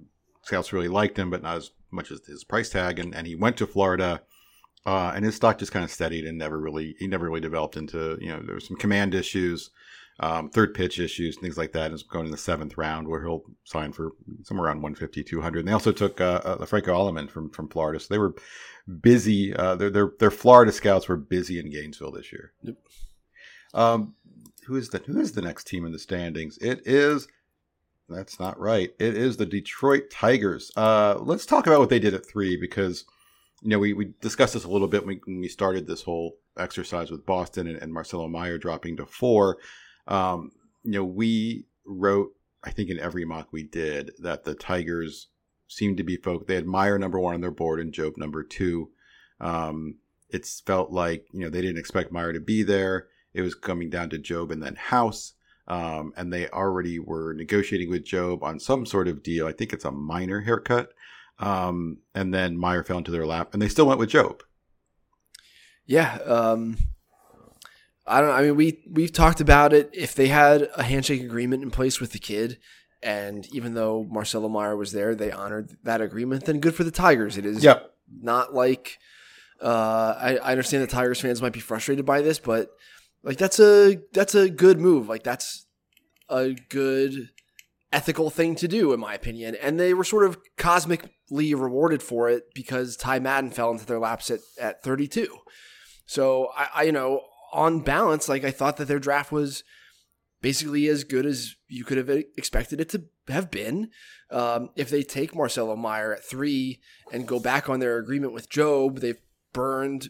scouts 0.43 0.73
really 0.73 0.87
liked 0.87 1.17
him, 1.17 1.29
but 1.29 1.43
not 1.43 1.57
as 1.57 1.71
much 1.91 2.11
as 2.11 2.25
his 2.25 2.43
price 2.43 2.69
tag. 2.69 2.99
And, 2.99 3.13
and 3.13 3.27
he 3.27 3.35
went 3.35 3.57
to 3.57 3.67
Florida, 3.67 4.21
uh, 4.85 5.11
and 5.15 5.25
his 5.25 5.35
stock 5.35 5.59
just 5.59 5.71
kind 5.71 5.85
of 5.85 5.91
steadied 5.91 6.25
and 6.25 6.37
never 6.37 6.59
really 6.59 6.95
he 6.97 7.07
never 7.07 7.25
really 7.25 7.41
developed 7.41 7.77
into 7.77 8.17
you 8.19 8.29
know 8.29 8.41
there 8.41 8.55
was 8.55 8.67
some 8.67 8.77
command 8.77 9.13
issues. 9.13 9.69
Um, 10.19 10.49
third 10.49 10.75
pitch 10.75 10.99
issues, 10.99 11.37
things 11.37 11.57
like 11.57 11.71
that, 11.71 11.91
is 11.91 12.03
going 12.03 12.25
in 12.25 12.31
the 12.31 12.37
seventh 12.37 12.77
round 12.77 13.07
where 13.07 13.23
he'll 13.23 13.43
sign 13.63 13.91
for 13.91 14.11
somewhere 14.43 14.67
around 14.67 14.83
150, 14.83 15.23
200. 15.23 15.59
And 15.59 15.67
they 15.67 15.71
also 15.71 15.91
took 15.91 16.21
uh, 16.21 16.41
uh, 16.43 16.65
Franco 16.65 16.93
Aleman 16.93 17.27
from 17.27 17.49
from 17.49 17.67
Florida, 17.69 17.99
so 17.99 18.07
they 18.09 18.19
were 18.19 18.35
busy. 19.01 19.55
Uh, 19.55 19.75
their 19.75 19.89
their 19.89 20.11
their 20.19 20.31
Florida 20.31 20.71
scouts 20.71 21.07
were 21.07 21.17
busy 21.17 21.59
in 21.59 21.71
Gainesville 21.71 22.11
this 22.11 22.31
year. 22.31 22.51
Yep. 22.61 22.75
Um, 23.73 24.15
who 24.65 24.75
is 24.75 24.89
the 24.89 24.99
who 24.99 25.19
is 25.19 25.33
the 25.33 25.41
next 25.41 25.67
team 25.67 25.85
in 25.85 25.91
the 25.91 25.99
standings? 25.99 26.57
It 26.59 26.81
is. 26.85 27.27
That's 28.09 28.39
not 28.39 28.59
right. 28.59 28.89
It 28.99 29.15
is 29.15 29.37
the 29.37 29.45
Detroit 29.45 30.09
Tigers. 30.11 30.71
Uh, 30.75 31.17
let's 31.19 31.45
talk 31.45 31.65
about 31.65 31.79
what 31.79 31.89
they 31.89 31.99
did 31.99 32.13
at 32.13 32.27
three 32.27 32.57
because 32.57 33.05
you 33.61 33.69
know 33.69 33.79
we, 33.79 33.93
we 33.93 34.13
discussed 34.21 34.53
this 34.53 34.65
a 34.65 34.69
little 34.69 34.87
bit 34.87 35.05
when 35.05 35.21
we, 35.25 35.47
started 35.47 35.87
this 35.87 36.03
whole 36.03 36.37
exercise 36.57 37.09
with 37.09 37.25
Boston 37.25 37.67
and, 37.67 37.77
and 37.77 37.93
Marcelo 37.93 38.27
Mayer 38.27 38.57
dropping 38.57 38.97
to 38.97 39.05
four. 39.05 39.57
Um, 40.07 40.51
you 40.83 40.91
know 40.91 41.05
we 41.05 41.65
wrote 41.85 42.31
I 42.63 42.71
think 42.71 42.89
in 42.89 42.99
every 42.99 43.25
mock 43.25 43.47
we 43.51 43.63
did 43.63 44.11
that 44.19 44.43
the 44.43 44.55
Tigers 44.55 45.27
seemed 45.67 45.97
to 45.97 46.03
be 46.03 46.17
folk. 46.17 46.47
They 46.47 46.55
had 46.55 46.67
Mayer 46.67 46.99
number 46.99 47.19
one 47.19 47.33
on 47.33 47.41
their 47.41 47.49
board 47.49 47.79
and 47.79 47.93
Jobe 47.93 48.17
number 48.17 48.43
two. 48.43 48.89
Um, 49.39 49.95
it's 50.29 50.59
felt 50.59 50.91
like 50.91 51.25
you 51.31 51.39
know 51.39 51.49
they 51.49 51.61
didn't 51.61 51.79
expect 51.79 52.11
Mayer 52.11 52.33
to 52.33 52.39
be 52.39 52.63
there. 52.63 53.07
It 53.33 53.41
was 53.41 53.55
coming 53.55 53.89
down 53.89 54.09
to 54.11 54.17
Jobe 54.19 54.51
and 54.51 54.61
then 54.61 54.75
House, 54.75 55.33
um, 55.67 56.13
and 56.17 56.31
they 56.31 56.47
already 56.49 56.99
were 56.99 57.33
negotiating 57.33 57.89
with 57.89 58.05
Jobe 58.05 58.41
on 58.43 58.59
some 58.59 58.85
sort 58.85 59.07
of 59.07 59.23
deal. 59.23 59.47
I 59.47 59.53
think 59.53 59.73
it's 59.73 59.85
a 59.85 59.91
minor 59.91 60.41
haircut, 60.41 60.89
um, 61.39 61.97
and 62.13 62.33
then 62.33 62.59
Mayer 62.59 62.83
fell 62.83 62.97
into 62.97 63.11
their 63.11 63.25
lap, 63.25 63.53
and 63.53 63.61
they 63.61 63.69
still 63.69 63.85
went 63.87 63.99
with 63.99 64.11
Jobe. 64.11 64.41
Yeah. 65.85 66.15
Um, 66.25 66.77
I 68.07 68.21
don't. 68.21 68.31
I 68.31 68.41
mean, 68.43 68.55
we 68.55 68.83
we've 68.89 69.13
talked 69.13 69.41
about 69.41 69.73
it. 69.73 69.89
If 69.93 70.15
they 70.15 70.27
had 70.27 70.69
a 70.75 70.83
handshake 70.83 71.21
agreement 71.21 71.63
in 71.63 71.71
place 71.71 71.99
with 71.99 72.11
the 72.11 72.19
kid, 72.19 72.57
and 73.01 73.47
even 73.53 73.73
though 73.73 74.03
Marcelo 74.09 74.49
Mayer 74.49 74.75
was 74.75 74.91
there, 74.91 75.15
they 75.15 75.31
honored 75.31 75.77
that 75.83 76.01
agreement. 76.01 76.45
Then 76.45 76.59
good 76.59 76.75
for 76.75 76.83
the 76.83 76.91
Tigers. 76.91 77.37
It 77.37 77.45
is 77.45 77.63
Yep. 77.63 77.93
not 78.21 78.53
like 78.53 78.97
uh, 79.61 80.15
I, 80.19 80.37
I 80.37 80.51
understand 80.51 80.83
the 80.83 80.87
Tigers 80.87 81.21
fans 81.21 81.41
might 81.41 81.53
be 81.53 81.59
frustrated 81.59 82.05
by 82.05 82.21
this, 82.21 82.39
but 82.39 82.71
like 83.23 83.37
that's 83.37 83.59
a 83.59 83.99
that's 84.13 84.35
a 84.35 84.49
good 84.49 84.79
move. 84.79 85.07
Like 85.07 85.23
that's 85.23 85.65
a 86.29 86.55
good 86.69 87.29
ethical 87.91 88.29
thing 88.29 88.55
to 88.55 88.67
do, 88.67 88.93
in 88.93 88.99
my 88.99 89.13
opinion. 89.13 89.55
And 89.55 89.79
they 89.79 89.93
were 89.93 90.03
sort 90.03 90.25
of 90.25 90.37
cosmically 90.57 91.53
rewarded 91.53 92.01
for 92.01 92.29
it 92.29 92.53
because 92.53 92.95
Ty 92.95 93.19
Madden 93.19 93.51
fell 93.51 93.71
into 93.71 93.85
their 93.85 93.99
laps 93.99 94.31
at, 94.31 94.39
at 94.59 94.83
32. 94.83 95.27
So 96.05 96.49
I, 96.55 96.67
I 96.75 96.83
you 96.83 96.91
know 96.91 97.21
on 97.53 97.81
balance, 97.81 98.29
like 98.29 98.43
I 98.43 98.51
thought 98.51 98.77
that 98.77 98.87
their 98.87 98.99
draft 98.99 99.31
was 99.31 99.63
basically 100.41 100.87
as 100.87 101.03
good 101.03 101.25
as 101.25 101.55
you 101.67 101.83
could 101.83 101.97
have 101.97 102.09
expected 102.09 102.81
it 102.81 102.89
to 102.89 103.03
have 103.27 103.51
been. 103.51 103.89
Um, 104.31 104.69
if 104.75 104.89
they 104.89 105.03
take 105.03 105.35
Marcelo 105.35 105.75
Mayer 105.75 106.13
at 106.13 106.23
three 106.23 106.79
and 107.11 107.27
go 107.27 107.39
back 107.39 107.69
on 107.69 107.79
their 107.79 107.97
agreement 107.97 108.33
with 108.33 108.49
Jobe, 108.49 108.99
they've 108.99 109.21
burned 109.53 110.09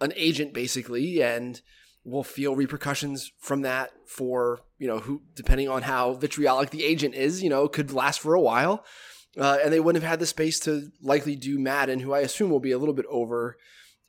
an 0.00 0.12
agent 0.16 0.52
basically, 0.52 1.22
and 1.22 1.60
will 2.04 2.24
feel 2.24 2.56
repercussions 2.56 3.30
from 3.38 3.62
that 3.62 3.90
for 4.06 4.60
you 4.78 4.86
know 4.86 4.98
who, 4.98 5.22
depending 5.34 5.68
on 5.68 5.82
how 5.82 6.14
vitriolic 6.14 6.70
the 6.70 6.84
agent 6.84 7.14
is, 7.14 7.42
you 7.42 7.50
know, 7.50 7.68
could 7.68 7.92
last 7.92 8.20
for 8.20 8.34
a 8.34 8.40
while. 8.40 8.84
Uh, 9.38 9.58
and 9.62 9.72
they 9.72 9.78
wouldn't 9.78 10.02
have 10.02 10.10
had 10.10 10.18
the 10.18 10.26
space 10.26 10.58
to 10.58 10.90
likely 11.00 11.36
do 11.36 11.58
Madden, 11.58 12.00
who 12.00 12.12
I 12.12 12.20
assume 12.20 12.50
will 12.50 12.58
be 12.58 12.72
a 12.72 12.78
little 12.78 12.94
bit 12.94 13.06
over 13.08 13.56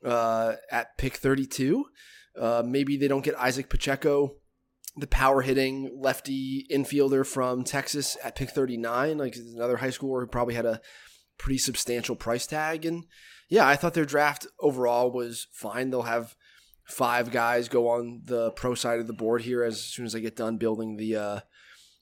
uh, 0.04 0.54
at 0.70 0.98
pick 0.98 1.16
32. 1.16 1.84
Uh, 2.38 2.62
maybe 2.66 2.96
they 2.96 3.08
don't 3.08 3.24
get 3.24 3.38
Isaac 3.38 3.68
Pacheco, 3.68 4.36
the 4.96 5.06
power 5.06 5.42
hitting 5.42 5.96
lefty 6.00 6.66
infielder 6.72 7.26
from 7.26 7.62
Texas 7.62 8.16
at 8.24 8.34
pick 8.34 8.50
39, 8.50 9.18
like 9.18 9.36
another 9.36 9.76
high 9.76 9.88
schooler 9.88 10.22
who 10.22 10.26
probably 10.26 10.54
had 10.54 10.66
a 10.66 10.80
pretty 11.38 11.58
substantial 11.58 12.16
price 12.16 12.46
tag. 12.46 12.84
And 12.84 13.04
yeah, 13.48 13.66
I 13.66 13.76
thought 13.76 13.94
their 13.94 14.04
draft 14.04 14.46
overall 14.60 15.12
was 15.12 15.46
fine. 15.52 15.90
They'll 15.90 16.02
have 16.02 16.34
five 16.84 17.30
guys 17.30 17.68
go 17.68 17.88
on 17.88 18.22
the 18.24 18.50
pro 18.52 18.74
side 18.74 19.00
of 19.00 19.06
the 19.06 19.12
board 19.12 19.42
here 19.42 19.62
as 19.62 19.80
soon 19.82 20.04
as 20.04 20.14
I 20.14 20.20
get 20.20 20.36
done 20.36 20.56
building 20.56 20.96
the 20.96 21.16
uh, 21.16 21.40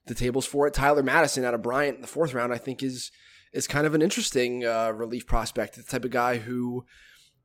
the 0.06 0.14
tables 0.14 0.46
for 0.46 0.66
it. 0.66 0.74
Tyler 0.74 1.02
Mattison 1.02 1.44
out 1.44 1.54
of 1.54 1.62
Bryant 1.62 1.96
in 1.96 2.00
the 2.00 2.06
fourth 2.08 2.34
round, 2.34 2.52
I 2.52 2.58
think 2.58 2.82
is 2.82 3.10
is 3.52 3.66
kind 3.66 3.86
of 3.86 3.94
an 3.94 4.02
interesting 4.02 4.64
uh, 4.64 4.92
relief 4.92 5.26
prospect. 5.26 5.76
The 5.76 5.82
type 5.82 6.04
of 6.04 6.10
guy 6.10 6.38
who 6.38 6.84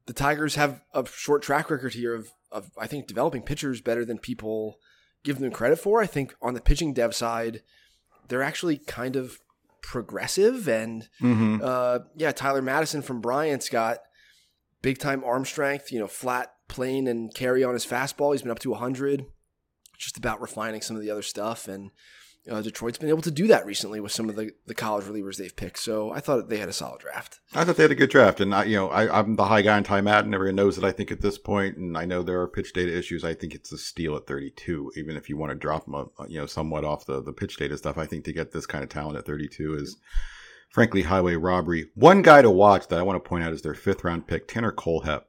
the 0.05 0.13
Tigers 0.13 0.55
have 0.55 0.81
a 0.93 1.05
short 1.05 1.41
track 1.41 1.69
record 1.69 1.93
here 1.93 2.13
of, 2.13 2.29
of 2.51 2.69
I 2.77 2.87
think 2.87 3.07
developing 3.07 3.41
pitchers 3.41 3.81
better 3.81 4.05
than 4.05 4.19
people 4.19 4.77
give 5.23 5.39
them 5.39 5.51
credit 5.51 5.79
for. 5.79 6.01
I 6.01 6.05
think 6.05 6.35
on 6.41 6.53
the 6.53 6.61
pitching 6.61 6.93
dev 6.93 7.15
side, 7.15 7.63
they're 8.27 8.43
actually 8.43 8.77
kind 8.77 9.15
of 9.15 9.39
progressive 9.81 10.67
and 10.67 11.09
Mm-hmm. 11.21 11.61
uh, 11.63 11.99
yeah, 12.15 12.31
Tyler 12.31 12.61
Mattison 12.61 13.01
from 13.01 13.21
Bryant's 13.21 13.69
got 13.69 13.99
big 14.85 14.99
time 14.99 15.23
arm 15.23 15.43
strength, 15.43 15.91
you 15.91 15.97
know, 15.97 16.07
flat 16.07 16.53
plane 16.67 17.07
and 17.07 17.33
carry 17.33 17.63
on 17.63 17.73
his 17.73 17.85
fastball. 17.85 18.33
He's 18.33 18.43
been 18.43 18.51
up 18.51 18.59
to 18.59 18.69
100, 18.69 19.25
just 19.97 20.15
about 20.15 20.39
refining 20.39 20.81
some 20.81 20.95
of 20.95 21.01
the 21.01 21.09
other 21.09 21.23
stuff. 21.23 21.67
And 21.67 21.89
uh, 22.47 22.61
Detroit's 22.61 22.99
been 22.99 23.09
able 23.09 23.23
to 23.23 23.31
do 23.31 23.47
that 23.47 23.65
recently 23.65 23.99
with 23.99 24.11
some 24.11 24.29
of 24.29 24.35
the, 24.35 24.51
the 24.67 24.75
college 24.75 25.05
relievers 25.05 25.37
they've 25.37 25.55
picked. 25.55 25.79
So 25.79 26.11
I 26.11 26.19
thought 26.19 26.49
they 26.49 26.59
had 26.59 26.69
a 26.69 26.73
solid 26.73 27.01
draft. 27.01 27.39
I 27.55 27.63
thought 27.63 27.77
they 27.77 27.83
had 27.83 27.91
a 27.93 27.95
good 27.95 28.11
draft, 28.11 28.39
and 28.39 28.53
I, 28.53 28.65
you 28.65 28.75
know, 28.75 28.89
I, 28.89 29.19
I'm 29.19 29.35
the 29.35 29.45
high 29.45 29.63
guy 29.63 29.75
on 29.75 29.83
Ty 29.83 30.01
Madden. 30.01 30.35
Everyone 30.35 30.55
knows 30.55 30.75
that 30.75 30.85
I 30.85 30.91
think 30.91 31.11
at 31.11 31.21
this 31.21 31.39
point, 31.39 31.77
and 31.77 31.97
I 31.97 32.05
know 32.05 32.21
there 32.21 32.39
are 32.41 32.47
pitch 32.47 32.71
data 32.73 32.95
issues. 32.95 33.25
I 33.25 33.33
think 33.33 33.55
it's 33.55 33.71
a 33.71 33.79
steal 33.79 34.15
at 34.15 34.27
32, 34.27 34.91
even 34.97 35.17
if 35.17 35.29
you 35.29 35.37
want 35.37 35.49
to 35.49 35.55
drop 35.55 35.87
him, 35.87 35.95
uh, 35.95 36.05
you 36.27 36.39
know, 36.39 36.45
somewhat 36.45 36.85
off 36.85 37.07
the 37.07 37.23
the 37.23 37.33
pitch 37.33 37.57
data 37.57 37.75
stuff. 37.75 37.97
I 37.97 38.05
think 38.05 38.23
to 38.25 38.33
get 38.33 38.51
this 38.51 38.67
kind 38.67 38.83
of 38.83 38.91
talent 38.91 39.17
at 39.17 39.25
32 39.25 39.73
is, 39.73 39.97
frankly, 40.69 41.03
highway 41.03 41.35
robbery. 41.35 41.89
One 41.95 42.21
guy 42.21 42.41
to 42.41 42.51
watch 42.51 42.87
that 42.87 42.99
I 42.99 43.03
want 43.03 43.23
to 43.23 43.27
point 43.27 43.43
out 43.43 43.53
is 43.53 43.61
their 43.61 43.73
fifth 43.75 44.03
round 44.03 44.27
pick, 44.27 44.47
Tanner 44.47 44.71
Kohlhepp. 44.71 45.23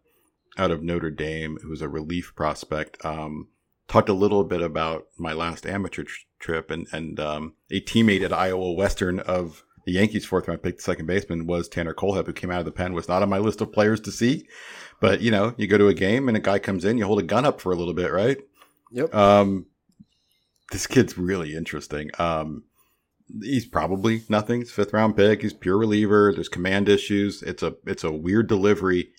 out 0.58 0.70
of 0.70 0.82
Notre 0.82 1.10
Dame, 1.10 1.58
who 1.62 1.68
was 1.68 1.82
a 1.82 1.88
relief 1.88 2.32
prospect. 2.34 3.04
Um, 3.04 3.48
talked 3.88 4.08
a 4.08 4.14
little 4.14 4.42
bit 4.42 4.62
about 4.62 5.06
my 5.18 5.32
last 5.32 5.66
amateur 5.66 6.04
tr- 6.04 6.24
trip, 6.38 6.70
and 6.70 6.86
and 6.92 7.20
um, 7.20 7.54
a 7.70 7.80
teammate 7.80 8.24
at 8.24 8.32
Iowa 8.32 8.72
Western 8.72 9.20
of 9.20 9.62
the 9.84 9.92
Yankees' 9.92 10.24
fourth 10.24 10.48
round 10.48 10.62
pick, 10.62 10.76
the 10.76 10.82
second 10.82 11.06
baseman, 11.06 11.46
was 11.46 11.68
Tanner 11.68 11.94
Kohlhepp, 11.94 12.26
who 12.26 12.32
came 12.32 12.50
out 12.50 12.58
of 12.58 12.64
the 12.64 12.72
pen. 12.72 12.94
Was 12.94 13.08
not 13.08 13.22
on 13.22 13.28
my 13.28 13.38
list 13.38 13.60
of 13.60 13.72
players 13.72 14.00
to 14.00 14.10
see, 14.10 14.48
but 15.00 15.20
you 15.20 15.30
know, 15.30 15.54
you 15.56 15.66
go 15.66 15.78
to 15.78 15.88
a 15.88 15.94
game 15.94 16.26
and 16.26 16.36
a 16.36 16.40
guy 16.40 16.58
comes 16.58 16.84
in, 16.84 16.98
you 16.98 17.04
hold 17.06 17.20
a 17.20 17.22
gun 17.22 17.44
up 17.44 17.60
for 17.60 17.70
a 17.70 17.76
little 17.76 17.94
bit, 17.94 18.10
right? 18.10 18.38
Yep. 18.92 19.14
Um, 19.14 19.66
this 20.72 20.86
kid's 20.86 21.16
really 21.18 21.54
interesting. 21.54 22.10
Um, 22.18 22.64
he's 23.42 23.66
probably 23.66 24.22
nothing. 24.28 24.60
He's 24.60 24.72
fifth 24.72 24.92
round 24.92 25.16
pick. 25.16 25.42
He's 25.42 25.52
pure 25.52 25.78
reliever. 25.78 26.32
There's 26.32 26.48
command 26.48 26.88
issues. 26.88 27.42
It's 27.42 27.62
a 27.62 27.76
it's 27.86 28.04
a 28.04 28.12
weird 28.12 28.48
delivery. 28.48 29.02
He 29.02 29.12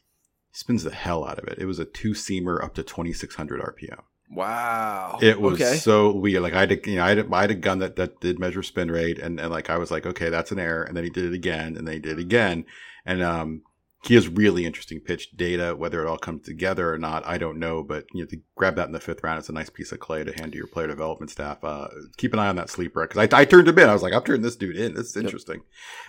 spins 0.53 0.83
the 0.83 0.91
hell 0.93 1.25
out 1.25 1.39
of 1.39 1.47
it. 1.47 1.59
It 1.59 1.65
was 1.65 1.79
a 1.79 1.85
two 1.85 2.11
seamer 2.11 2.63
up 2.63 2.73
to 2.75 2.83
2600 2.83 3.61
RPM. 3.61 4.01
Wow. 4.29 5.19
It 5.21 5.39
was 5.39 5.53
okay. 5.55 5.77
so 5.77 6.13
weird. 6.13 6.43
Like 6.43 6.53
I 6.53 6.61
had, 6.61 6.71
a, 6.71 6.89
you 6.89 6.97
know, 6.97 7.05
I 7.05 7.09
had, 7.09 7.19
a, 7.19 7.33
I 7.35 7.41
had 7.41 7.51
a 7.51 7.55
gun 7.55 7.79
that 7.79 7.95
that 7.95 8.19
did 8.19 8.39
measure 8.39 8.63
spin 8.63 8.91
rate, 8.91 9.19
and 9.19 9.39
and 9.39 9.51
like 9.51 9.69
I 9.69 9.77
was 9.77 9.91
like, 9.91 10.05
okay, 10.05 10.29
that's 10.29 10.51
an 10.51 10.59
error, 10.59 10.83
and 10.83 10.95
then 10.95 11.03
he 11.03 11.09
did 11.09 11.25
it 11.25 11.33
again, 11.33 11.77
and 11.77 11.87
then 11.87 11.95
he 11.95 11.99
did 11.99 12.19
it 12.19 12.21
again, 12.21 12.65
and 13.05 13.21
um, 13.21 13.61
he 14.07 14.15
has 14.15 14.27
really 14.27 14.65
interesting 14.65 14.99
pitch 14.99 15.35
data. 15.35 15.75
Whether 15.75 16.01
it 16.01 16.07
all 16.07 16.17
comes 16.17 16.45
together 16.45 16.93
or 16.93 16.97
not, 16.97 17.25
I 17.25 17.37
don't 17.37 17.59
know. 17.59 17.83
But 17.83 18.05
you 18.13 18.21
know, 18.21 18.27
to 18.27 18.39
grab 18.55 18.75
that 18.75 18.87
in 18.87 18.93
the 18.93 18.99
fifth 18.99 19.23
round, 19.23 19.39
it's 19.39 19.49
a 19.49 19.53
nice 19.53 19.69
piece 19.69 19.91
of 19.91 19.99
clay 19.99 20.23
to 20.23 20.31
hand 20.33 20.53
to 20.53 20.57
your 20.57 20.67
player 20.67 20.87
development 20.87 21.31
staff. 21.31 21.63
Uh, 21.63 21.89
keep 22.15 22.33
an 22.33 22.39
eye 22.39 22.47
on 22.47 22.55
that 22.55 22.69
sleeper 22.69 23.05
because 23.05 23.27
I, 23.33 23.41
I 23.41 23.45
turned 23.45 23.67
him 23.67 23.77
in. 23.77 23.89
I 23.89 23.93
was 23.93 24.03
like, 24.03 24.13
I'm 24.13 24.23
turning 24.23 24.41
this 24.41 24.55
dude 24.55 24.77
in. 24.77 24.93
This 24.93 25.07
is 25.07 25.17
interesting. 25.17 25.61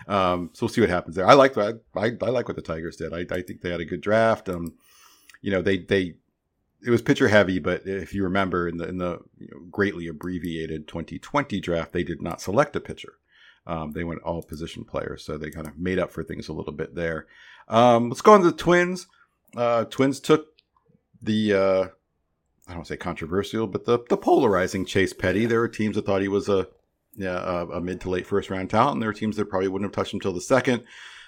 Um, 0.07 0.51
so 0.53 0.65
we'll 0.65 0.71
see 0.71 0.81
what 0.81 0.91
happens 0.91 1.17
there. 1.17 1.27
I 1.27 1.35
like 1.35 1.57
I, 1.59 1.73
I 1.97 2.13
I 2.23 2.31
like 2.31 2.49
what 2.49 2.57
the 2.57 2.63
Tigers 2.63 2.97
did. 2.97 3.13
I 3.13 3.21
I 3.35 3.43
think 3.43 3.63
they 3.63 3.71
had 3.71 3.81
a 3.81 3.85
good 3.85 4.01
draft. 4.01 4.49
Um, 4.49 4.75
you 5.43 5.51
know, 5.51 5.63
they 5.63 5.79
they 5.79 6.15
it 6.87 6.91
was 6.91 7.03
pitcher 7.03 7.29
heavy, 7.29 7.59
but 7.59 7.87
if 7.87 8.15
you 8.15 8.23
remember 8.23 8.69
in 8.69 8.77
the 8.77 8.89
in 8.89 8.99
the 8.99 9.19
you 9.39 9.49
know, 9.51 9.61
greatly 9.71 10.07
abbreviated 10.07 10.87
2020 10.87 11.61
draft, 11.61 11.93
they 11.93 12.05
did 12.05 12.23
not 12.23 12.41
select 12.41 12.77
a 12.77 12.81
pitcher. 12.81 13.15
Um, 13.67 13.93
they 13.93 14.05
went 14.05 14.23
all 14.23 14.43
position 14.43 14.85
players, 14.85 15.23
so 15.25 15.37
they 15.37 15.51
kind 15.51 15.67
of 15.67 15.79
made 15.79 15.99
up 15.99 16.11
for 16.11 16.23
things 16.23 16.49
a 16.49 16.55
little 16.55 16.73
bit 16.73 16.95
there. 16.95 17.27
Um, 17.69 18.09
let's 18.09 18.23
go 18.23 18.33
on 18.33 18.41
to 18.41 18.51
the 18.51 18.57
Twins. 18.57 19.07
Uh, 19.57 19.85
Twins 19.85 20.21
took 20.21 20.47
the 21.23 21.53
uh, 21.53 21.89
I 22.69 22.75
don't 22.75 22.87
say 22.87 22.97
controversial, 22.97 23.67
but 23.67 23.85
the 23.85 24.01
the 24.09 24.17
polarizing 24.17 24.85
Chase 24.85 25.13
Petty. 25.13 25.47
There 25.47 25.61
were 25.61 25.69
teams 25.69 25.97
that 25.97 26.07
thought 26.07 26.23
he 26.23 26.29
was 26.29 26.49
a 26.49 26.69
yeah, 27.17 27.39
a, 27.39 27.67
a 27.67 27.81
mid 27.81 28.01
to 28.03 28.11
late 28.11 28.27
first 28.27 28.51
round 28.51 28.71
talent, 28.71 28.95
and 28.95 29.03
there 29.03 29.09
were 29.09 29.15
teams 29.15 29.37
that 29.37 29.51
probably 29.51 29.69
wouldn't 29.69 29.89
have 29.89 29.95
touched 29.95 30.13
him 30.13 30.19
until 30.19 30.33
the 30.33 30.41
second. 30.41 30.85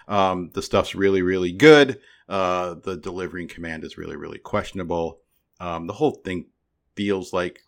Um, 0.09 0.51
the 0.55 0.63
stuff's 0.63 0.95
really, 0.95 1.23
really 1.23 1.53
good. 1.53 2.01
Uh, 2.29 2.75
the 2.75 2.97
delivery 2.97 3.43
and 3.43 3.51
command 3.51 3.85
is 3.85 3.99
really, 3.99 4.17
really 4.17 4.39
questionable. 4.39 5.21
Um, 5.59 5.87
the 5.87 5.93
whole 5.95 6.13
thing 6.13 6.47
feels 6.95 7.33
like 7.33 7.61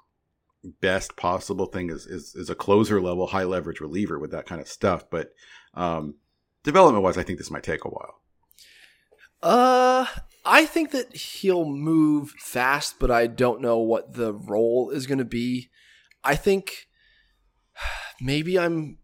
best 0.81 1.17
possible 1.17 1.67
thing 1.67 1.91
is, 1.91 2.07
is 2.07 2.35
is 2.37 2.49
a 2.49 2.55
closer 2.55 3.01
level, 3.01 3.27
high 3.27 3.45
leverage 3.45 3.81
reliever 3.81 4.19
with 4.19 4.31
that 4.31 4.47
kind 4.47 4.61
of 4.61 4.69
stuff. 4.69 5.11
But 5.11 5.33
um, 5.75 6.17
development 6.63 7.03
wise, 7.03 7.19
I 7.19 7.25
think 7.25 7.39
this 7.39 7.51
might 7.51 7.65
take 7.65 7.85
a 7.85 7.89
while. 7.89 8.22
Uh, 9.43 10.07
I 10.45 10.67
think 10.67 10.91
that 10.93 11.15
he'll 11.17 11.65
move 11.65 12.31
fast, 12.39 12.97
but 12.99 13.11
I 13.11 13.27
don't 13.27 13.61
know 13.61 13.79
what 13.79 14.15
the 14.15 14.33
role 14.33 14.91
is 14.91 15.07
going 15.07 15.19
to 15.19 15.25
be. 15.25 15.71
I 16.25 16.35
think 16.37 16.87
maybe 18.21 18.59
I'm 18.59 18.99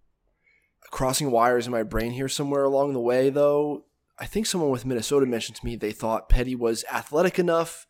crossing 0.91 1.31
wires 1.31 1.67
in 1.67 1.73
my 1.73 1.83
brain 1.83 2.13
here 2.13 2.29
somewhere 2.29 2.65
along 2.65 2.93
the 2.93 3.01
way, 3.01 3.31
though. 3.31 3.85
I 4.19 4.27
think 4.27 4.47
someone 4.47 4.71
with 4.71 4.87
Minnesota 4.87 5.27
mentioned 5.27 5.57
to 5.57 5.65
me 5.67 5.77
they 5.77 5.93
thought 5.93 6.29
Petty 6.29 6.55
was 6.57 6.85
athletic 6.93 7.39
enough 7.39 7.87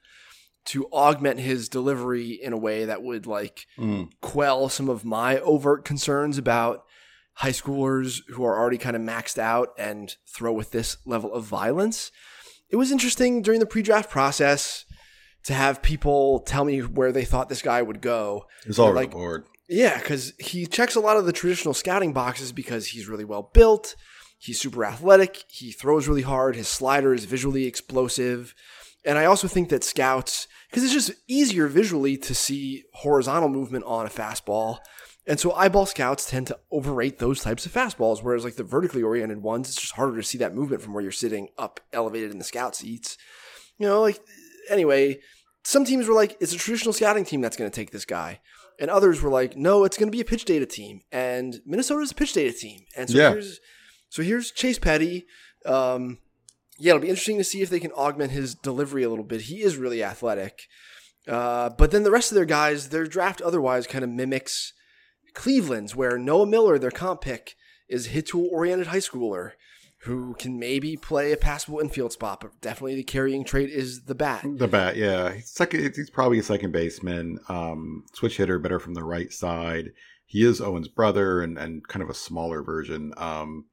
to 0.66 0.84
augment 0.92 1.40
his 1.40 1.68
delivery 1.70 2.32
in 2.32 2.52
a 2.52 2.58
way 2.58 2.84
that 2.84 3.02
would 3.02 3.26
like 3.26 3.66
Mm. 3.78 4.10
quell 4.20 4.68
some 4.68 4.90
of 4.90 5.04
my 5.04 5.38
overt 5.40 5.84
concerns 5.86 6.36
about 6.36 6.84
high 7.34 7.52
schoolers 7.52 8.20
who 8.30 8.44
are 8.44 8.58
already 8.58 8.76
kind 8.76 8.94
of 8.96 9.00
maxed 9.00 9.38
out 9.38 9.68
and 9.78 10.16
throw 10.26 10.52
with 10.52 10.72
this 10.72 10.98
level 11.06 11.32
of 11.32 11.44
violence. 11.44 12.10
It 12.70 12.76
was 12.76 12.92
interesting 12.92 13.42
during 13.42 13.60
the 13.60 13.66
pre-draft 13.66 14.10
process 14.10 14.84
to 15.44 15.54
have 15.54 15.82
people 15.82 16.40
tell 16.40 16.64
me 16.64 16.80
where 16.80 17.12
they 17.12 17.24
thought 17.24 17.48
this 17.48 17.62
guy 17.62 17.80
would 17.80 18.00
go. 18.00 18.46
It's 18.66 18.78
all 18.78 18.92
Like- 18.92 19.10
the 19.10 19.16
board. 19.16 19.44
Yeah, 19.68 19.98
because 19.98 20.32
he 20.38 20.66
checks 20.66 20.94
a 20.94 21.00
lot 21.00 21.16
of 21.18 21.26
the 21.26 21.32
traditional 21.32 21.74
scouting 21.74 22.12
boxes 22.14 22.52
because 22.52 22.86
he's 22.88 23.06
really 23.06 23.24
well 23.24 23.50
built. 23.52 23.94
He's 24.38 24.58
super 24.60 24.84
athletic. 24.84 25.44
He 25.48 25.72
throws 25.72 26.08
really 26.08 26.22
hard. 26.22 26.56
His 26.56 26.68
slider 26.68 27.12
is 27.12 27.24
visually 27.26 27.66
explosive. 27.66 28.54
And 29.04 29.18
I 29.18 29.26
also 29.26 29.46
think 29.48 29.68
that 29.68 29.84
scouts, 29.84 30.48
because 30.70 30.84
it's 30.84 30.92
just 30.92 31.12
easier 31.28 31.66
visually 31.68 32.16
to 32.18 32.34
see 32.34 32.84
horizontal 32.94 33.48
movement 33.48 33.84
on 33.86 34.06
a 34.06 34.10
fastball. 34.10 34.78
And 35.28 35.38
so 35.38 35.52
eyeball 35.52 35.84
scouts 35.84 36.28
tend 36.28 36.46
to 36.46 36.58
overrate 36.72 37.18
those 37.18 37.42
types 37.42 37.66
of 37.66 37.72
fastballs, 37.72 38.22
whereas 38.22 38.44
like 38.44 38.56
the 38.56 38.64
vertically 38.64 39.02
oriented 39.02 39.42
ones, 39.42 39.68
it's 39.68 39.80
just 39.80 39.92
harder 39.92 40.16
to 40.16 40.22
see 40.22 40.38
that 40.38 40.54
movement 40.54 40.80
from 40.80 40.94
where 40.94 41.02
you're 41.02 41.12
sitting 41.12 41.48
up 41.58 41.80
elevated 41.92 42.30
in 42.30 42.38
the 42.38 42.44
scout 42.44 42.74
seats. 42.74 43.18
You 43.76 43.86
know, 43.86 44.00
like, 44.00 44.18
anyway, 44.70 45.20
some 45.64 45.84
teams 45.84 46.08
were 46.08 46.14
like, 46.14 46.38
it's 46.40 46.54
a 46.54 46.56
traditional 46.56 46.94
scouting 46.94 47.26
team 47.26 47.42
that's 47.42 47.58
going 47.58 47.70
to 47.70 47.74
take 47.74 47.90
this 47.90 48.06
guy. 48.06 48.40
And 48.80 48.90
others 48.90 49.20
were 49.20 49.28
like, 49.28 49.54
no, 49.54 49.84
it's 49.84 49.98
going 49.98 50.10
to 50.10 50.16
be 50.16 50.20
a 50.22 50.24
pitch 50.24 50.46
data 50.46 50.64
team. 50.64 51.02
And 51.12 51.60
Minnesota's 51.66 52.12
a 52.12 52.14
pitch 52.14 52.32
data 52.32 52.56
team. 52.56 52.86
And 52.96 53.10
so 53.10 53.18
Yeah. 53.18 53.30
here's 53.32 53.60
so 54.08 54.22
here's 54.22 54.50
Chase 54.50 54.78
Petty. 54.78 55.26
Um, 55.66 56.18
yeah, 56.78 56.92
it'll 56.92 57.02
be 57.02 57.08
interesting 57.10 57.36
to 57.36 57.44
see 57.44 57.60
if 57.60 57.68
they 57.68 57.80
can 57.80 57.92
augment 57.92 58.30
his 58.32 58.54
delivery 58.54 59.02
a 59.02 59.10
little 59.10 59.24
bit. 59.24 59.42
He 59.42 59.60
is 59.60 59.76
really 59.76 60.02
athletic. 60.02 60.62
Uh, 61.26 61.68
but 61.68 61.90
then 61.90 62.04
the 62.04 62.10
rest 62.10 62.30
of 62.30 62.36
their 62.36 62.46
guys, 62.46 62.88
their 62.88 63.04
draft 63.04 63.42
otherwise 63.42 63.86
kind 63.86 64.02
of 64.04 64.08
mimics 64.10 64.72
Cleveland's, 65.34 65.94
where 65.94 66.18
Noah 66.18 66.46
Miller, 66.46 66.78
their 66.78 66.90
comp 66.90 67.22
pick, 67.22 67.56
is 67.88 68.06
a 68.06 68.10
hit 68.10 68.26
tool 68.26 68.48
oriented 68.52 68.88
high 68.88 68.98
schooler 68.98 69.52
who 70.02 70.34
can 70.34 70.58
maybe 70.58 70.96
play 70.96 71.32
a 71.32 71.36
passable 71.36 71.80
infield 71.80 72.12
spot, 72.12 72.40
but 72.40 72.60
definitely 72.60 72.94
the 72.94 73.02
carrying 73.02 73.44
trait 73.44 73.68
is 73.70 74.04
the 74.04 74.14
bat. 74.14 74.44
The 74.44 74.68
bat, 74.68 74.96
yeah, 74.96 75.32
he's 75.32 75.50
second. 75.50 75.92
He's 75.94 76.10
probably 76.10 76.38
a 76.38 76.42
second 76.42 76.72
baseman, 76.72 77.38
um, 77.48 78.04
switch 78.14 78.36
hitter, 78.36 78.58
better 78.58 78.78
from 78.78 78.94
the 78.94 79.04
right 79.04 79.32
side. 79.32 79.90
He 80.24 80.44
is 80.44 80.60
Owen's 80.60 80.88
brother 80.88 81.42
and 81.42 81.58
and 81.58 81.86
kind 81.88 82.02
of 82.02 82.10
a 82.10 82.14
smaller 82.14 82.62
version. 82.62 83.12
Um, 83.16 83.64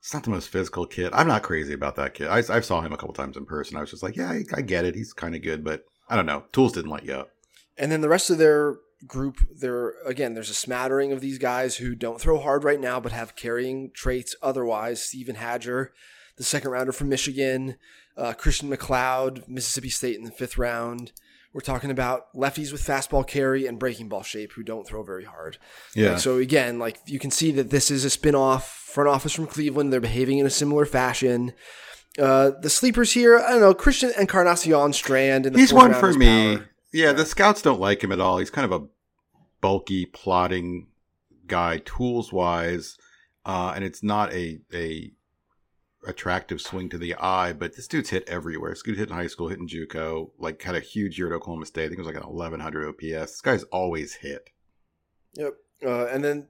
it's 0.00 0.12
not 0.12 0.24
the 0.24 0.30
most 0.30 0.48
physical 0.48 0.86
kid. 0.86 1.12
I'm 1.12 1.28
not 1.28 1.42
crazy 1.42 1.74
about 1.74 1.96
that 1.96 2.14
kid. 2.14 2.28
I 2.28 2.38
I 2.38 2.60
saw 2.60 2.80
him 2.80 2.92
a 2.92 2.96
couple 2.96 3.14
times 3.14 3.36
in 3.36 3.46
person. 3.46 3.76
I 3.76 3.80
was 3.80 3.90
just 3.90 4.02
like, 4.02 4.16
yeah, 4.16 4.30
I, 4.30 4.42
I 4.54 4.62
get 4.62 4.84
it. 4.84 4.96
He's 4.96 5.12
kind 5.12 5.36
of 5.36 5.42
good, 5.42 5.62
but 5.62 5.84
I 6.08 6.16
don't 6.16 6.26
know. 6.26 6.44
Tools 6.52 6.72
didn't 6.72 6.90
light 6.90 7.04
you 7.04 7.14
up. 7.14 7.30
And 7.76 7.92
then 7.92 8.00
the 8.00 8.08
rest 8.08 8.30
of 8.30 8.38
their 8.38 8.78
group, 9.06 9.38
there 9.54 9.94
again, 10.04 10.34
there's 10.34 10.50
a 10.50 10.54
smattering 10.54 11.12
of 11.12 11.20
these 11.20 11.38
guys 11.38 11.76
who 11.76 11.94
don't 11.94 12.20
throw 12.20 12.38
hard 12.38 12.64
right 12.64 12.80
now, 12.80 12.98
but 13.00 13.12
have 13.12 13.36
carrying 13.36 13.90
traits 13.92 14.34
otherwise. 14.42 15.02
Steven 15.02 15.36
Hajjar, 15.36 15.88
the 16.36 16.44
second 16.44 16.70
rounder 16.70 16.92
from 16.92 17.08
Michigan, 17.08 17.76
uh, 18.16 18.32
Christian 18.32 18.68
MacLeod, 18.68 19.44
Mississippi 19.48 19.90
State 19.90 20.16
in 20.16 20.24
the 20.24 20.30
fifth 20.30 20.58
round. 20.58 21.12
We're 21.54 21.60
talking 21.62 21.90
about 21.90 22.32
lefties 22.34 22.72
with 22.72 22.86
fastball 22.86 23.26
carry 23.26 23.66
and 23.66 23.78
breaking 23.78 24.08
ball 24.10 24.22
shape 24.22 24.52
who 24.52 24.62
don't 24.62 24.86
throw 24.86 25.02
very 25.02 25.24
hard. 25.24 25.56
Yeah. 25.94 26.10
Like, 26.10 26.20
so 26.20 26.36
again, 26.36 26.78
like 26.78 26.98
you 27.06 27.18
can 27.18 27.30
see 27.30 27.52
that 27.52 27.70
this 27.70 27.90
is 27.90 28.04
a 28.04 28.10
spin-off 28.10 28.68
front 28.68 29.08
office 29.08 29.32
from 29.32 29.46
Cleveland. 29.46 29.92
They're 29.92 30.00
behaving 30.00 30.38
in 30.38 30.46
a 30.46 30.50
similar 30.50 30.84
fashion. 30.84 31.54
Uh, 32.18 32.50
the 32.60 32.68
sleepers 32.68 33.12
here, 33.12 33.38
I 33.38 33.52
don't 33.52 33.60
know, 33.60 33.74
Christian 33.74 34.12
Encarnacion 34.18 34.92
Strand. 34.92 35.46
In 35.46 35.54
the 35.54 35.58
He's 35.58 35.72
one 35.72 35.94
for 35.94 36.12
me. 36.12 36.56
power. 36.58 36.68
Yeah, 36.92 37.12
the 37.12 37.26
scouts 37.26 37.62
don't 37.62 37.80
like 37.80 38.02
him 38.02 38.12
at 38.12 38.20
all. 38.20 38.38
He's 38.38 38.50
kind 38.50 38.70
of 38.70 38.82
a 38.82 38.86
bulky, 39.60 40.06
plodding 40.06 40.88
guy, 41.46 41.78
tools 41.84 42.32
wise, 42.32 42.96
uh, 43.44 43.72
and 43.74 43.84
it's 43.84 44.02
not 44.02 44.32
a 44.32 44.60
a 44.72 45.12
attractive 46.06 46.60
swing 46.60 46.88
to 46.88 46.98
the 46.98 47.14
eye. 47.16 47.52
But 47.52 47.76
this 47.76 47.88
dude's 47.88 48.10
hit 48.10 48.28
everywhere. 48.28 48.70
This 48.70 48.82
dude 48.82 48.98
hit 48.98 49.10
in 49.10 49.14
high 49.14 49.26
school, 49.26 49.48
hit 49.48 49.58
in 49.58 49.66
JUCO, 49.66 50.30
like 50.38 50.62
had 50.62 50.74
a 50.74 50.80
huge 50.80 51.18
year 51.18 51.28
at 51.28 51.36
Oklahoma 51.36 51.66
State. 51.66 51.84
I 51.84 51.88
think 51.88 51.98
it 51.98 52.06
was 52.06 52.14
like 52.14 52.22
an 52.22 52.28
1100 52.28 52.88
OPS. 52.88 53.32
This 53.32 53.40
guy's 53.40 53.64
always 53.64 54.14
hit. 54.14 54.50
Yep. 55.34 55.54
Uh, 55.84 56.06
and 56.06 56.24
then 56.24 56.48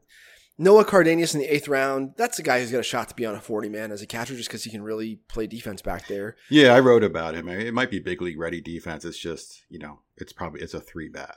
Noah 0.59 0.85
Cardenas 0.85 1.35
in 1.35 1.41
the 1.41 1.55
eighth 1.55 1.69
round. 1.69 2.15
That's 2.17 2.39
a 2.39 2.43
guy 2.43 2.61
who's 2.61 2.73
got 2.73 2.81
a 2.81 2.85
shot 2.85 3.09
to 3.09 3.15
be 3.15 3.25
on 3.25 3.37
a 3.37 3.41
40 3.41 3.69
man 3.69 3.93
as 3.93 4.03
a 4.03 4.07
catcher 4.07 4.35
just 4.35 4.49
because 4.49 4.65
he 4.65 4.71
can 4.71 4.83
really 4.83 5.21
play 5.29 5.47
defense 5.47 5.81
back 5.81 6.09
there. 6.09 6.37
Yeah, 6.51 6.75
I 6.75 6.81
wrote 6.81 7.05
about 7.05 7.35
him. 7.35 7.49
It 7.49 7.73
might 7.73 7.91
be 7.91 8.01
big 8.01 8.21
league 8.21 8.39
ready 8.39 8.61
defense. 8.61 9.05
It's 9.05 9.19
just 9.19 9.65
you 9.69 9.79
know, 9.79 10.01
it's 10.17 10.33
probably 10.33 10.61
it's 10.61 10.75
a 10.75 10.81
three 10.81 11.09
bat. 11.09 11.37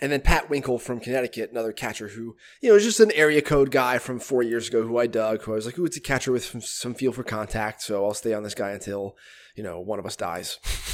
And 0.00 0.10
then 0.10 0.22
Pat 0.22 0.48
Winkel 0.48 0.80
from 0.80 0.98
Connecticut, 0.98 1.50
another 1.50 1.72
catcher 1.72 2.08
who, 2.08 2.36
you 2.62 2.70
know, 2.70 2.76
is 2.76 2.84
just 2.84 3.00
an 3.00 3.12
area 3.12 3.42
code 3.42 3.70
guy 3.70 3.98
from 3.98 4.18
four 4.18 4.42
years 4.42 4.68
ago 4.68 4.86
who 4.86 4.96
I 4.96 5.06
dug, 5.06 5.42
who 5.42 5.52
I 5.52 5.56
was 5.56 5.66
like, 5.66 5.78
ooh, 5.78 5.84
it's 5.84 5.98
a 5.98 6.00
catcher 6.00 6.32
with 6.32 6.44
some, 6.44 6.62
some 6.62 6.94
feel 6.94 7.12
for 7.12 7.22
contact. 7.22 7.82
So 7.82 8.06
I'll 8.06 8.14
stay 8.14 8.32
on 8.32 8.42
this 8.42 8.54
guy 8.54 8.70
until, 8.70 9.16
you 9.54 9.62
know, 9.62 9.78
one 9.78 9.98
of 9.98 10.06
us 10.06 10.16
dies. 10.16 10.58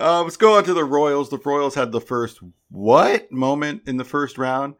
uh, 0.00 0.22
let's 0.22 0.36
go 0.36 0.56
on 0.56 0.64
to 0.64 0.74
the 0.74 0.84
Royals. 0.84 1.30
The 1.30 1.38
Royals 1.38 1.74
had 1.74 1.92
the 1.92 2.00
first 2.00 2.40
what 2.70 3.30
moment 3.32 3.82
in 3.86 3.96
the 3.96 4.04
first 4.04 4.38
round. 4.38 4.74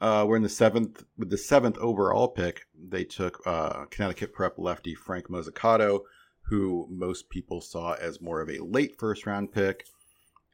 Uh, 0.00 0.24
we're 0.26 0.36
in 0.36 0.42
the 0.42 0.48
seventh 0.48 1.04
with 1.16 1.30
the 1.30 1.38
seventh 1.38 1.78
overall 1.78 2.28
pick. 2.28 2.66
They 2.76 3.04
took 3.04 3.40
uh, 3.46 3.86
Connecticut 3.86 4.32
prep 4.32 4.58
lefty 4.58 4.94
Frank 4.94 5.28
Mozzicato, 5.28 6.00
who 6.42 6.86
most 6.90 7.30
people 7.30 7.60
saw 7.60 7.94
as 7.94 8.20
more 8.20 8.40
of 8.40 8.50
a 8.50 8.58
late 8.58 8.98
first 8.98 9.26
round 9.26 9.52
pick. 9.52 9.86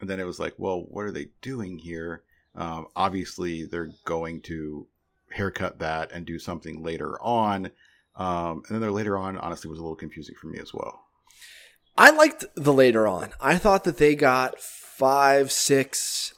And 0.01 0.09
then 0.09 0.21
it 0.21 0.25
was 0.25 0.39
like, 0.39 0.55
well, 0.57 0.81
what 0.89 1.05
are 1.05 1.13
they 1.13 1.29
doing 1.43 1.79
here? 1.79 2.23
Um, 2.55 2.87
obviously, 2.97 3.65
they're 3.65 3.91
going 4.05 4.41
to 4.43 4.87
haircut 5.31 5.79
that 5.79 6.13
and 6.13 6.27
do 6.27 6.39
something 6.39 6.83
later 6.83 7.21
on. 7.23 7.71
Um, 8.17 8.63
and 8.67 8.75
then 8.75 8.81
their 8.81 8.91
later 8.91 9.17
on, 9.17 9.37
honestly, 9.39 9.71
was 9.71 9.79
a 9.79 9.83
little 9.83 9.97
confusing 9.97 10.35
for 10.35 10.49
me 10.49 10.59
as 10.59 10.75
well. 10.75 11.05
I 11.97 12.11
liked 12.11 12.45
the 12.55 12.72
later 12.72 13.07
on. 13.07 13.30
I 13.41 13.59
thought 13.59 13.84
that 13.84 13.99
they 13.99 14.14
got 14.14 14.61
five, 14.61 15.53
six 15.53 16.34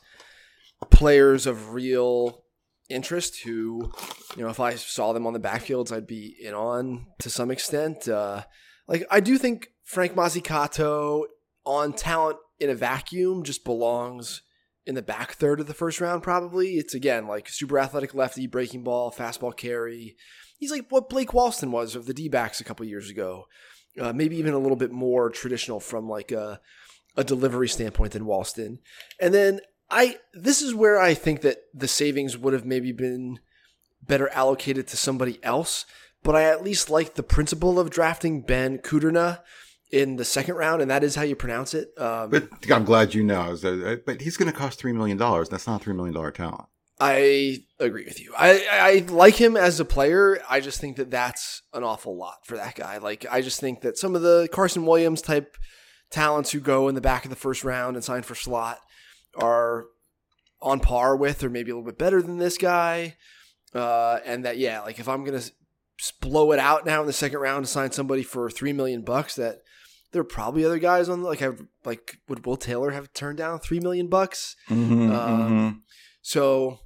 players 0.90 1.46
of 1.46 1.72
real 1.72 2.44
interest 2.88 3.42
who, 3.42 3.92
you 4.36 4.42
know, 4.42 4.50
if 4.50 4.61
I 4.61 4.74
saw 4.74 5.12
them 5.12 5.26
on 5.26 5.32
the 5.32 5.40
backfields, 5.40 5.92
I'd 5.92 6.07
be 6.07 6.36
in 6.40 6.55
on 6.55 7.07
to 7.20 7.30
some 7.30 7.50
extent. 7.50 8.09
Uh, 8.09 8.42
like, 8.86 9.05
I 9.11 9.20
do 9.20 9.38
think 9.38 9.68
Frank 9.84 10.14
Mozzicato 10.14 11.24
on 11.64 11.92
talent 11.92 12.38
in 12.59 12.70
a 12.70 12.74
vacuum 12.74 13.42
just 13.42 13.64
belongs 13.64 14.42
in 14.86 14.94
the 14.94 15.03
back 15.03 15.32
third 15.32 15.61
of 15.61 15.66
the 15.66 15.74
first 15.74 16.00
round, 16.00 16.22
probably. 16.22 16.74
It's 16.74 16.94
again 16.94 17.26
like 17.26 17.48
super 17.48 17.78
athletic 17.78 18.14
lefty, 18.14 18.46
breaking 18.46 18.84
ball, 18.84 19.12
fastball 19.12 19.57
carry. 19.57 20.16
He's 20.59 20.70
like 20.70 20.86
what 20.90 21.09
Blake 21.09 21.30
Walston 21.30 21.70
was 21.70 21.94
of 21.96 22.07
the 22.07 22.14
D 22.14 22.28
backs 22.28 22.61
a 22.61 22.64
couple 22.64 22.86
years 22.86 23.11
ago. 23.11 23.46
Uh, 24.01 24.12
maybe 24.12 24.36
even 24.36 24.55
a 24.55 24.59
little 24.59 24.76
bit 24.76 24.90
more 24.90 25.28
traditional 25.28 25.78
from 25.78 26.09
like 26.09 26.32
a, 26.32 26.61
a 27.16 27.24
delivery 27.24 27.68
standpoint 27.68 28.12
than 28.12 28.24
Walston. 28.24 28.78
And 29.20 29.34
then 29.34 29.61
I 29.90 30.16
this 30.32 30.62
is 30.62 30.74
where 30.74 30.99
I 30.99 31.14
think 31.14 31.43
that 31.43 31.59
the 31.74 31.88
savings 31.88 32.38
would 32.38 32.55
have 32.55 32.64
maybe 32.64 32.93
been 32.93 33.38
better 34.03 34.28
allocated 34.30 34.86
to 34.88 34.97
somebody 34.97 35.38
else. 35.43 35.84
But 36.22 36.36
I 36.36 36.45
at 36.45 36.64
least 36.64 36.88
like 36.88 37.14
the 37.14 37.22
principle 37.22 37.78
of 37.78 37.90
drafting 37.90 38.43
Ben 38.43 38.78
Kudrna 38.78 39.40
in 39.91 40.17
the 40.17 40.25
second 40.25 40.54
round, 40.54 40.80
and 40.80 40.91
that 40.91 41.04
is 41.04 41.14
how 41.14 41.22
you 41.22 41.37
pronounce 41.37 41.75
it. 41.75 41.92
Um, 41.99 42.30
But 42.30 42.49
I'm 42.71 42.84
glad 42.84 43.12
you 43.12 43.22
know. 43.22 43.57
But 44.07 44.22
he's 44.22 44.37
going 44.38 44.50
to 44.50 44.57
cost 44.57 44.80
$3 44.80 44.95
million. 44.95 45.18
That's 45.18 45.67
not 45.67 45.87
a 45.87 45.91
$3 45.91 45.95
million 45.95 46.33
talent. 46.33 46.64
I 47.03 47.64
agree 47.80 48.04
with 48.04 48.20
you. 48.20 48.33
I, 48.38 48.66
I 48.70 49.12
like 49.12 49.34
him 49.34 49.57
as 49.57 49.80
a 49.80 49.84
player. 49.84 50.41
I 50.49 50.61
just 50.61 50.80
think 50.80 50.96
that 50.96 51.11
that's 51.11 51.62
an 51.74 51.83
awful 51.83 52.16
lot 52.16 52.46
for 52.46 52.57
that 52.57 52.74
guy. 52.76 52.99
Like, 52.99 53.26
I 53.30 53.41
just 53.42 53.61
think 53.61 53.80
that 53.80 53.99
some 53.99 54.14
of 54.14 54.22
the 54.22 54.49
Carson 54.53 54.87
Williams 54.87 55.20
type 55.20 55.57
talents 56.11 56.53
who 56.53 56.61
go 56.61 56.88
in 56.88 56.95
the 56.95 57.00
back 57.00 57.24
of 57.24 57.30
the 57.30 57.37
first 57.37 57.64
round 57.64 57.96
and 57.96 58.04
sign 58.04 58.22
for 58.22 58.34
slot 58.34 58.79
are 59.34 59.87
on 60.61 60.79
par 60.79 61.16
with 61.16 61.42
or 61.42 61.50
maybe 61.50 61.70
a 61.70 61.74
little 61.74 61.91
bit 61.91 61.99
better 61.99 62.22
than 62.22 62.38
this 62.38 62.57
guy. 62.57 63.16
Uh, 63.74 64.18
and 64.24 64.45
that, 64.45 64.58
yeah, 64.58 64.80
like 64.83 65.00
if 65.00 65.08
I'm 65.08 65.24
going 65.24 65.41
to 65.41 65.50
blow 66.20 66.53
it 66.53 66.58
out 66.58 66.87
now 66.87 67.00
in 67.00 67.07
the 67.07 67.12
second 67.12 67.41
round 67.41 67.64
to 67.64 67.70
sign 67.70 67.91
somebody 67.91 68.22
for 68.22 68.49
three 68.50 68.72
million 68.72 69.03
bucks, 69.03 69.34
that 69.37 69.62
there 70.12 70.20
are 70.20 70.24
probably 70.24 70.64
other 70.64 70.79
guys 70.79 71.08
on 71.08 71.22
like 71.22 71.42
I 71.42 71.49
like 71.84 72.18
would 72.29 72.45
Will 72.46 72.57
Taylor 72.57 72.91
have 72.91 73.12
turned 73.12 73.38
down 73.38 73.58
three 73.58 73.80
million 73.80 74.08
bucks? 74.08 74.54
Mm-hmm, 74.68 75.11
Um, 75.11 75.83
So, 76.20 76.79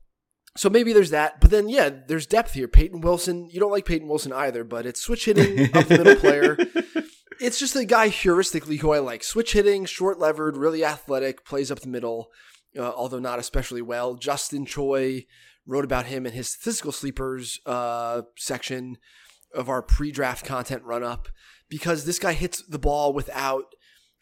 so 0.57 0.71
maybe 0.71 0.93
there's 0.93 1.11
that. 1.11 1.41
But 1.41 1.51
then, 1.51 1.69
yeah, 1.69 1.91
there's 2.07 2.27
depth 2.27 2.55
here. 2.55 2.69
Peyton 2.69 3.01
Wilson. 3.01 3.49
You 3.51 3.61
don't 3.61 3.71
like 3.71 3.85
Peyton 3.85 4.09
Wilson 4.09 4.33
either, 4.33 4.65
but 4.65 4.87
it's 4.87 5.03
switch 5.03 5.27
hitting 5.27 5.75
up 5.75 5.87
the 5.87 5.99
middle 5.99 6.17
player. 6.21 6.57
It's 7.41 7.59
just 7.59 7.77
a 7.77 7.85
guy 7.85 8.09
heuristically 8.09 8.79
who 8.79 8.93
I 8.93 8.99
like. 8.99 9.23
Switch 9.23 9.53
hitting, 9.53 9.85
short 9.85 10.19
levered, 10.19 10.57
really 10.57 10.85
athletic, 10.85 11.45
plays 11.45 11.71
up 11.71 11.81
the 11.81 11.89
middle, 11.89 12.31
uh, 12.79 12.91
although 12.91 13.19
not 13.19 13.39
especially 13.39 13.83
well. 13.83 14.15
Justin 14.15 14.65
Choi 14.65 15.27
wrote 15.67 15.85
about 15.85 16.07
him 16.07 16.27
in 16.27 16.33
his 16.33 16.49
statistical 16.49 16.93
sleepers 16.93 17.61
uh, 17.67 18.23
section 18.37 18.97
of 19.55 19.69
our 19.69 19.83
pre-draft 19.83 20.45
content 20.47 20.83
run 20.85 21.03
up 21.03 21.29
because 21.69 22.05
this 22.05 22.19
guy 22.19 22.33
hits 22.33 22.63
the 22.67 22.79
ball 22.79 23.13
without 23.13 23.75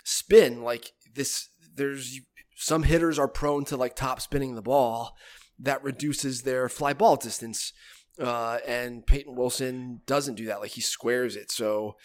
spin. 0.05 0.63
Like 0.63 0.93
this, 1.15 1.49
there's 1.75 2.21
some 2.57 2.85
hitters 2.85 3.19
are 3.19 3.29
prone 3.29 3.65
to 3.67 3.77
like 3.77 3.95
top 3.95 4.21
spinning 4.21 4.55
the 4.55 4.63
ball 4.63 5.17
that 5.65 5.83
reduces 5.83 6.43
their 6.43 6.69
fly 6.69 6.93
ball 6.93 7.17
distance. 7.17 7.73
Uh, 8.19 8.59
and 8.67 9.05
Peyton 9.07 9.35
Wilson 9.35 10.01
doesn't 10.07 10.37
do 10.37 10.47
that. 10.47 10.61
Like 10.61 10.71
he 10.71 10.81
squares 10.81 11.35
it. 11.35 11.51
So, 11.51 11.97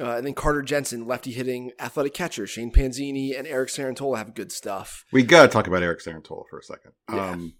uh, 0.00 0.16
and 0.16 0.26
then 0.26 0.34
Carter 0.34 0.62
Jensen, 0.62 1.06
lefty 1.06 1.32
hitting 1.32 1.72
athletic 1.78 2.14
catcher, 2.14 2.46
Shane 2.46 2.72
Panzini 2.72 3.38
and 3.38 3.46
Eric 3.46 3.68
Cerantola 3.68 4.16
have 4.16 4.34
good 4.34 4.50
stuff. 4.50 5.04
We 5.12 5.22
got 5.22 5.42
to 5.42 5.48
talk 5.48 5.66
about 5.66 5.82
Eric 5.82 6.00
Cerantola 6.00 6.44
for 6.48 6.58
a 6.58 6.62
second. 6.62 6.92
Yeah. 7.12 7.30
Um, 7.30 7.54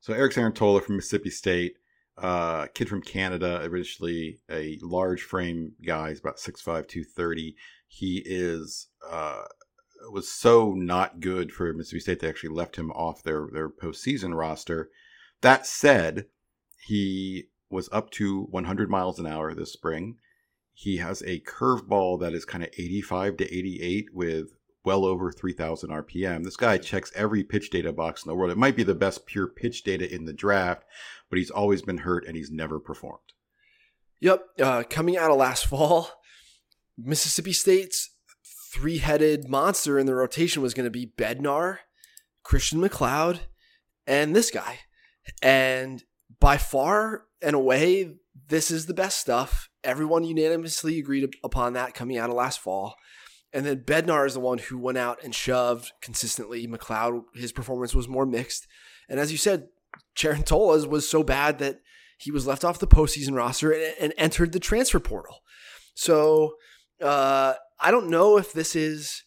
so 0.00 0.12
Eric 0.12 0.34
Cerantola 0.34 0.82
from 0.82 0.96
Mississippi 0.96 1.30
State, 1.30 1.76
uh, 2.18 2.66
kid 2.74 2.88
from 2.88 3.00
Canada, 3.00 3.60
originally 3.64 4.38
a 4.50 4.78
large 4.82 5.22
frame 5.22 5.72
guy. 5.84 6.10
He's 6.10 6.20
about 6.20 6.36
6'5", 6.36 6.62
230. 6.64 7.56
He 7.88 8.22
is 8.24 8.88
uh, 9.08 9.44
was 10.12 10.30
so 10.30 10.72
not 10.72 11.20
good 11.20 11.52
for 11.52 11.72
Mississippi 11.72 12.00
State 12.00 12.20
they 12.20 12.28
actually 12.28 12.54
left 12.54 12.76
him 12.76 12.90
off 12.92 13.22
their 13.22 13.48
their 13.52 13.68
postseason 13.68 14.36
roster. 14.36 14.90
That 15.40 15.66
said, 15.66 16.26
he 16.86 17.48
was 17.70 17.88
up 17.92 18.10
to 18.12 18.44
100 18.44 18.90
miles 18.90 19.18
an 19.18 19.26
hour 19.26 19.52
this 19.54 19.72
spring. 19.72 20.16
He 20.72 20.98
has 20.98 21.22
a 21.22 21.40
curveball 21.40 22.20
that 22.20 22.34
is 22.34 22.44
kind 22.44 22.62
of 22.62 22.70
85 22.76 23.38
to 23.38 23.44
88 23.44 24.06
with 24.12 24.48
well 24.84 25.04
over 25.04 25.32
3,000 25.32 25.90
RPM. 25.90 26.44
This 26.44 26.56
guy 26.56 26.78
checks 26.78 27.10
every 27.14 27.42
pitch 27.42 27.70
data 27.70 27.92
box 27.92 28.24
in 28.24 28.28
the 28.28 28.36
world. 28.36 28.52
It 28.52 28.58
might 28.58 28.76
be 28.76 28.84
the 28.84 28.94
best 28.94 29.26
pure 29.26 29.48
pitch 29.48 29.82
data 29.82 30.12
in 30.12 30.26
the 30.26 30.32
draft, 30.32 30.84
but 31.28 31.38
he's 31.38 31.50
always 31.50 31.82
been 31.82 31.98
hurt 31.98 32.24
and 32.26 32.36
he's 32.36 32.52
never 32.52 32.78
performed. 32.78 33.32
Yep. 34.20 34.44
Uh, 34.60 34.82
coming 34.88 35.16
out 35.16 35.30
of 35.30 35.38
last 35.38 35.66
fall, 35.68 36.10
Mississippi 36.96 37.52
State's 37.52 38.10
three 38.72 38.98
headed 38.98 39.48
monster 39.48 39.98
in 39.98 40.06
the 40.06 40.14
rotation 40.14 40.62
was 40.62 40.74
going 40.74 40.84
to 40.84 40.90
be 40.90 41.06
Bednar, 41.06 41.78
Christian 42.42 42.80
MacLeod, 42.80 43.40
and 44.06 44.34
this 44.34 44.50
guy. 44.50 44.80
And 45.42 46.02
by 46.40 46.56
far 46.56 47.24
and 47.42 47.54
away, 47.54 48.16
this 48.48 48.70
is 48.70 48.86
the 48.86 48.94
best 48.94 49.18
stuff. 49.18 49.68
Everyone 49.82 50.24
unanimously 50.24 50.98
agreed 50.98 51.28
upon 51.42 51.72
that 51.72 51.94
coming 51.94 52.18
out 52.18 52.30
of 52.30 52.36
last 52.36 52.60
fall. 52.60 52.96
And 53.52 53.64
then 53.64 53.80
Bednar 53.80 54.26
is 54.26 54.34
the 54.34 54.40
one 54.40 54.58
who 54.58 54.78
went 54.78 54.98
out 54.98 55.22
and 55.22 55.34
shoved 55.34 55.92
consistently. 56.02 56.66
MacLeod, 56.66 57.22
his 57.34 57.52
performance 57.52 57.94
was 57.94 58.08
more 58.08 58.26
mixed. 58.26 58.66
And 59.08 59.18
as 59.18 59.32
you 59.32 59.38
said, 59.38 59.68
Cerantola's 60.16 60.86
was 60.86 61.08
so 61.08 61.22
bad 61.22 61.58
that 61.60 61.80
he 62.18 62.30
was 62.30 62.46
left 62.46 62.64
off 62.64 62.78
the 62.78 62.86
postseason 62.86 63.36
roster 63.36 63.72
and, 63.72 63.94
and 64.00 64.14
entered 64.18 64.52
the 64.52 64.60
transfer 64.60 65.00
portal. 65.00 65.42
So 65.94 66.54
uh, 67.00 67.54
I 67.78 67.90
don't 67.90 68.08
know 68.10 68.38
if 68.38 68.52
this 68.52 68.74
is 68.76 69.22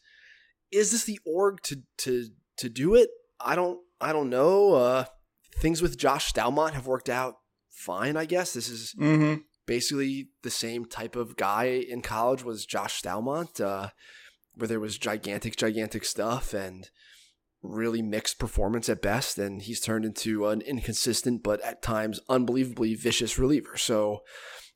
is 0.72 0.92
this 0.92 1.04
the 1.06 1.20
org 1.26 1.62
to 1.64 1.82
to 2.00 2.28
to 2.58 2.70
do 2.70 2.96
it. 2.96 3.10
I 3.40 3.56
don't 3.56 3.80
I 4.02 4.12
don't 4.14 4.30
know. 4.30 4.74
Uh, 4.74 5.06
things 5.58 5.82
with 5.82 5.98
Josh 5.98 6.32
Staumont 6.32 6.72
have 6.74 6.88
worked 6.88 7.10
out 7.10 7.36
fine. 7.70 8.16
I 8.18 8.26
guess 8.26 8.54
this 8.54 8.70
is 8.70 8.94
Mm-hmm. 9.00 9.42
basically 9.66 10.30
the 10.44 10.50
same 10.50 10.86
type 10.86 11.16
of 11.16 11.36
guy 11.38 11.66
in 11.66 12.02
college 12.02 12.44
was 12.44 12.66
Josh 12.66 13.02
Staumont, 13.02 13.62
uh, 13.62 13.90
where 14.56 14.68
there 14.68 14.80
was 14.80 14.98
gigantic, 14.98 15.56
gigantic 15.56 16.04
stuff 16.06 16.54
and 16.54 16.90
really 17.62 18.02
mixed 18.02 18.40
performance 18.40 18.90
at 18.90 19.02
best. 19.02 19.38
And 19.38 19.62
he's 19.62 19.80
turned 19.82 20.06
into 20.06 20.48
an 20.48 20.62
inconsistent, 20.62 21.44
but 21.44 21.62
at 21.62 21.82
times 21.82 22.20
unbelievably 22.30 22.96
vicious 22.96 23.38
reliever. 23.38 23.78
So, 23.78 24.20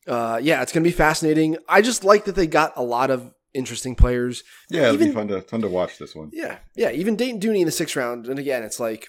uh, 0.08 0.40
yeah, 0.44 0.62
it's 0.62 0.72
going 0.74 0.84
to 0.84 0.90
be 0.90 0.95
fascinating. 0.95 1.58
I 1.68 1.82
just 1.82 2.04
like 2.04 2.26
that 2.26 2.36
they 2.36 2.48
got 2.48 2.74
a 2.76 2.84
lot 2.84 3.10
of 3.10 3.32
interesting 3.53 3.95
players. 3.95 4.43
Yeah, 4.69 4.84
it'll 4.84 4.95
Even- 4.95 5.07
be 5.09 5.13
fun 5.13 5.27
to 5.30 5.41
fun 5.41 5.61
to 5.61 5.67
watch 5.67 5.97
this 5.97 6.15
one. 6.15 6.30
Yeah, 6.34 6.59
yeah. 6.75 6.91
Even 6.91 7.15
Dayton 7.15 7.39
Dooney 7.39 7.59
in 7.59 7.65
the 7.65 7.71
sixth 7.71 7.95
round, 7.95 8.27
and 8.27 8.39
again, 8.39 8.63
it's 8.63 8.80
like 8.80 9.07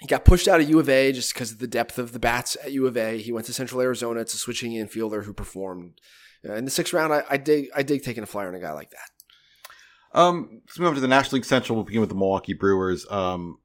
he 0.00 0.06
got 0.06 0.24
pushed 0.24 0.46
out 0.48 0.60
of 0.60 0.68
U 0.68 0.78
of 0.78 0.88
A 0.88 1.12
just 1.12 1.34
because 1.34 1.52
of 1.52 1.58
the 1.58 1.66
depth 1.66 1.98
of 1.98 2.12
the 2.12 2.18
bats 2.18 2.56
at 2.62 2.72
U 2.72 2.86
of 2.86 2.96
A. 2.96 3.18
He 3.18 3.32
went 3.32 3.46
to 3.46 3.52
Central 3.52 3.80
Arizona. 3.80 4.20
It's 4.20 4.34
a 4.34 4.38
switching 4.38 4.72
infielder 4.72 5.24
who 5.24 5.32
performed 5.32 6.00
uh, 6.48 6.54
in 6.54 6.64
the 6.64 6.70
sixth 6.70 6.92
round. 6.92 7.12
I, 7.12 7.24
I 7.28 7.36
dig, 7.36 7.68
I 7.74 7.82
dig 7.82 8.02
taking 8.04 8.22
a 8.22 8.26
flyer 8.26 8.48
on 8.48 8.54
a 8.54 8.60
guy 8.60 8.72
like 8.72 8.90
that. 8.90 10.18
Um, 10.18 10.62
let's 10.66 10.78
move 10.78 10.88
on 10.88 10.94
to 10.94 11.00
the 11.00 11.08
National 11.08 11.34
League 11.36 11.44
Central. 11.44 11.76
We'll 11.76 11.84
begin 11.84 12.00
with 12.00 12.10
the 12.10 12.14
Milwaukee 12.14 12.54
Brewers. 12.54 13.06
Um, 13.10 13.58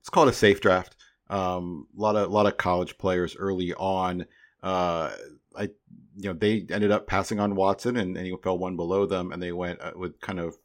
let's 0.00 0.08
call 0.10 0.26
it 0.26 0.30
a 0.30 0.34
safe 0.34 0.60
draft. 0.60 0.96
Um, 1.28 1.86
a 1.96 2.00
lot 2.00 2.16
of 2.16 2.30
a 2.30 2.32
lot 2.32 2.46
of 2.46 2.56
college 2.56 2.98
players 2.98 3.36
early 3.36 3.74
on. 3.74 4.26
Uh, 4.62 5.12
you 6.16 6.30
know 6.30 6.38
they 6.38 6.66
ended 6.70 6.90
up 6.90 7.06
passing 7.06 7.38
on 7.38 7.54
Watson 7.54 7.96
and, 7.96 8.16
and 8.16 8.26
he 8.26 8.34
fell 8.42 8.58
one 8.58 8.76
below 8.76 9.06
them, 9.06 9.32
and 9.32 9.42
they 9.42 9.52
went 9.52 9.80
uh, 9.80 9.92
with 9.94 10.20
kind 10.20 10.40
of 10.40 10.56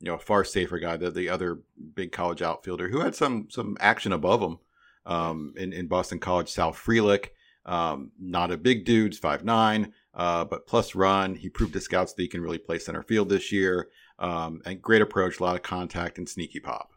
you 0.00 0.08
know 0.08 0.14
a 0.14 0.18
far 0.18 0.44
safer 0.44 0.78
guy, 0.78 0.96
the 0.96 1.10
the 1.10 1.28
other 1.28 1.60
big 1.94 2.12
college 2.12 2.42
outfielder 2.42 2.88
who 2.88 3.00
had 3.00 3.14
some 3.14 3.48
some 3.50 3.76
action 3.80 4.12
above 4.12 4.42
him. 4.42 4.58
Um, 5.04 5.54
in 5.56 5.72
in 5.72 5.86
Boston 5.86 6.18
College, 6.18 6.50
Sal 6.50 6.72
Frelick. 6.72 7.28
Um, 7.64 8.12
not 8.18 8.52
a 8.52 8.56
big 8.56 8.84
dude, 8.84 9.16
five 9.16 9.44
nine, 9.44 9.92
uh, 10.14 10.44
but 10.44 10.66
plus 10.66 10.94
run. 10.94 11.34
He 11.34 11.48
proved 11.48 11.72
to 11.72 11.80
scouts 11.80 12.12
that 12.12 12.22
he 12.22 12.28
can 12.28 12.40
really 12.40 12.58
play 12.58 12.78
center 12.78 13.02
field 13.02 13.28
this 13.28 13.50
year. 13.50 13.88
Um, 14.18 14.62
and 14.64 14.80
great 14.80 15.02
approach, 15.02 15.40
a 15.40 15.42
lot 15.42 15.56
of 15.56 15.62
contact 15.62 16.16
and 16.16 16.28
sneaky 16.28 16.60
pop. 16.60 16.92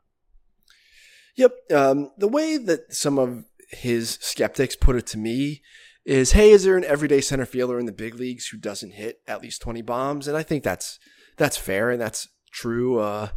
Yep. 1.36 1.54
Um, 1.72 2.12
the 2.18 2.28
way 2.28 2.58
that 2.58 2.94
some 2.94 3.18
of 3.18 3.46
his 3.72 4.18
skeptics 4.22 4.76
put 4.76 4.96
it 4.96 5.08
to 5.08 5.18
me 5.18 5.62
is, 6.10 6.32
"Hey, 6.34 6.52
is 6.52 6.64
there 6.64 6.76
an 6.78 6.84
everyday 6.86 7.22
center 7.22 7.46
fielder 7.46 7.80
in 7.80 7.86
the 7.86 7.92
big 7.92 8.16
leagues 8.16 8.48
who 8.48 8.58
doesn't 8.58 8.92
hit 8.92 9.22
at 9.28 9.42
least 9.42 9.62
twenty 9.62 9.82
bombs?" 9.82 10.28
And 10.28 10.36
I 10.36 10.44
think 10.44 10.64
that's 10.64 11.00
that's 11.38 11.58
fair 11.58 11.90
and 11.92 12.02
that's 12.02 12.28
true. 12.52 13.00
Uh, 13.00 13.30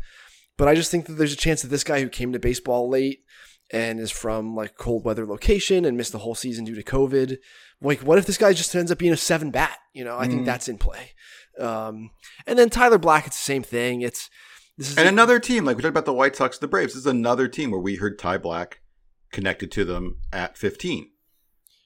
but 0.56 0.68
I 0.68 0.74
just 0.74 0.90
think 0.90 1.06
that 1.06 1.14
there's 1.14 1.32
a 1.32 1.36
chance 1.36 1.62
that 1.62 1.68
this 1.68 1.84
guy 1.84 2.00
who 2.00 2.08
came 2.08 2.32
to 2.32 2.38
baseball 2.38 2.88
late 2.88 3.20
and 3.72 3.98
is 4.00 4.10
from 4.10 4.54
like 4.54 4.76
cold 4.76 5.04
weather 5.04 5.26
location 5.26 5.84
and 5.84 5.96
missed 5.96 6.12
the 6.12 6.18
whole 6.18 6.34
season 6.34 6.64
due 6.64 6.74
to 6.74 6.82
COVID. 6.82 7.38
Like, 7.80 8.00
what 8.00 8.18
if 8.18 8.26
this 8.26 8.36
guy 8.38 8.52
just 8.52 8.74
ends 8.74 8.90
up 8.92 8.98
being 8.98 9.12
a 9.12 9.16
seven 9.16 9.50
bat? 9.50 9.78
You 9.94 10.04
know, 10.04 10.16
I 10.18 10.26
think 10.28 10.42
Mm. 10.42 10.46
that's 10.46 10.68
in 10.68 10.78
play. 10.78 11.12
Um, 11.58 12.10
and 12.46 12.58
then 12.58 12.70
Tyler 12.70 12.98
Black, 12.98 13.26
it's 13.26 13.36
the 13.36 13.44
same 13.44 13.62
thing. 13.62 14.02
It's 14.02 14.30
this 14.78 14.90
is 14.92 14.98
And 14.98 15.08
another 15.08 15.38
team, 15.38 15.64
like 15.64 15.76
we 15.76 15.82
talked 15.82 15.90
about 15.90 16.06
the 16.06 16.12
White 16.12 16.34
Sox, 16.36 16.58
the 16.58 16.68
Braves, 16.68 16.94
this 16.94 17.00
is 17.00 17.06
another 17.06 17.46
team 17.48 17.70
where 17.70 17.80
we 17.80 17.96
heard 17.96 18.18
Ty 18.18 18.38
Black 18.38 18.80
connected 19.30 19.70
to 19.72 19.84
them 19.84 20.18
at 20.32 20.56
15. 20.56 21.10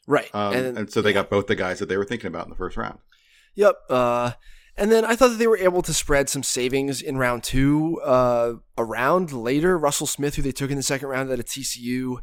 Right. 0.06 0.32
Um, 0.34 0.54
and, 0.54 0.92
so 0.92 1.02
they 1.02 1.12
got 1.12 1.30
both 1.30 1.46
the 1.46 1.54
guys 1.54 1.78
that 1.78 1.88
they 1.88 1.96
were 1.96 2.04
thinking 2.04 2.28
about 2.28 2.44
in 2.44 2.50
the 2.50 2.56
first 2.56 2.76
round. 2.76 2.98
Yep. 3.54 3.76
Uh, 3.88 4.32
and 4.76 4.92
then 4.92 5.04
I 5.04 5.16
thought 5.16 5.28
that 5.28 5.38
they 5.38 5.46
were 5.46 5.56
able 5.56 5.82
to 5.82 5.94
spread 5.94 6.28
some 6.28 6.42
savings 6.42 7.00
in 7.00 7.16
round 7.16 7.42
two 7.42 8.00
uh, 8.02 8.54
around 8.76 9.32
later. 9.32 9.78
Russell 9.78 10.06
Smith, 10.06 10.34
who 10.34 10.42
they 10.42 10.52
took 10.52 10.70
in 10.70 10.76
the 10.76 10.82
second 10.82 11.08
round 11.08 11.30
at 11.30 11.40
a 11.40 11.42
TCU, 11.42 12.18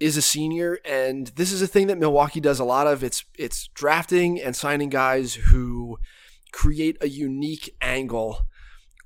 is 0.00 0.16
a 0.16 0.22
senior, 0.22 0.78
and 0.84 1.28
this 1.28 1.52
is 1.52 1.62
a 1.62 1.66
thing 1.66 1.86
that 1.86 1.98
Milwaukee 1.98 2.40
does 2.40 2.58
a 2.58 2.64
lot 2.64 2.86
of. 2.86 3.04
It's 3.04 3.24
it's 3.38 3.68
drafting 3.68 4.40
and 4.40 4.56
signing 4.56 4.88
guys 4.88 5.34
who 5.34 5.98
create 6.52 6.96
a 7.00 7.08
unique 7.08 7.74
angle 7.80 8.46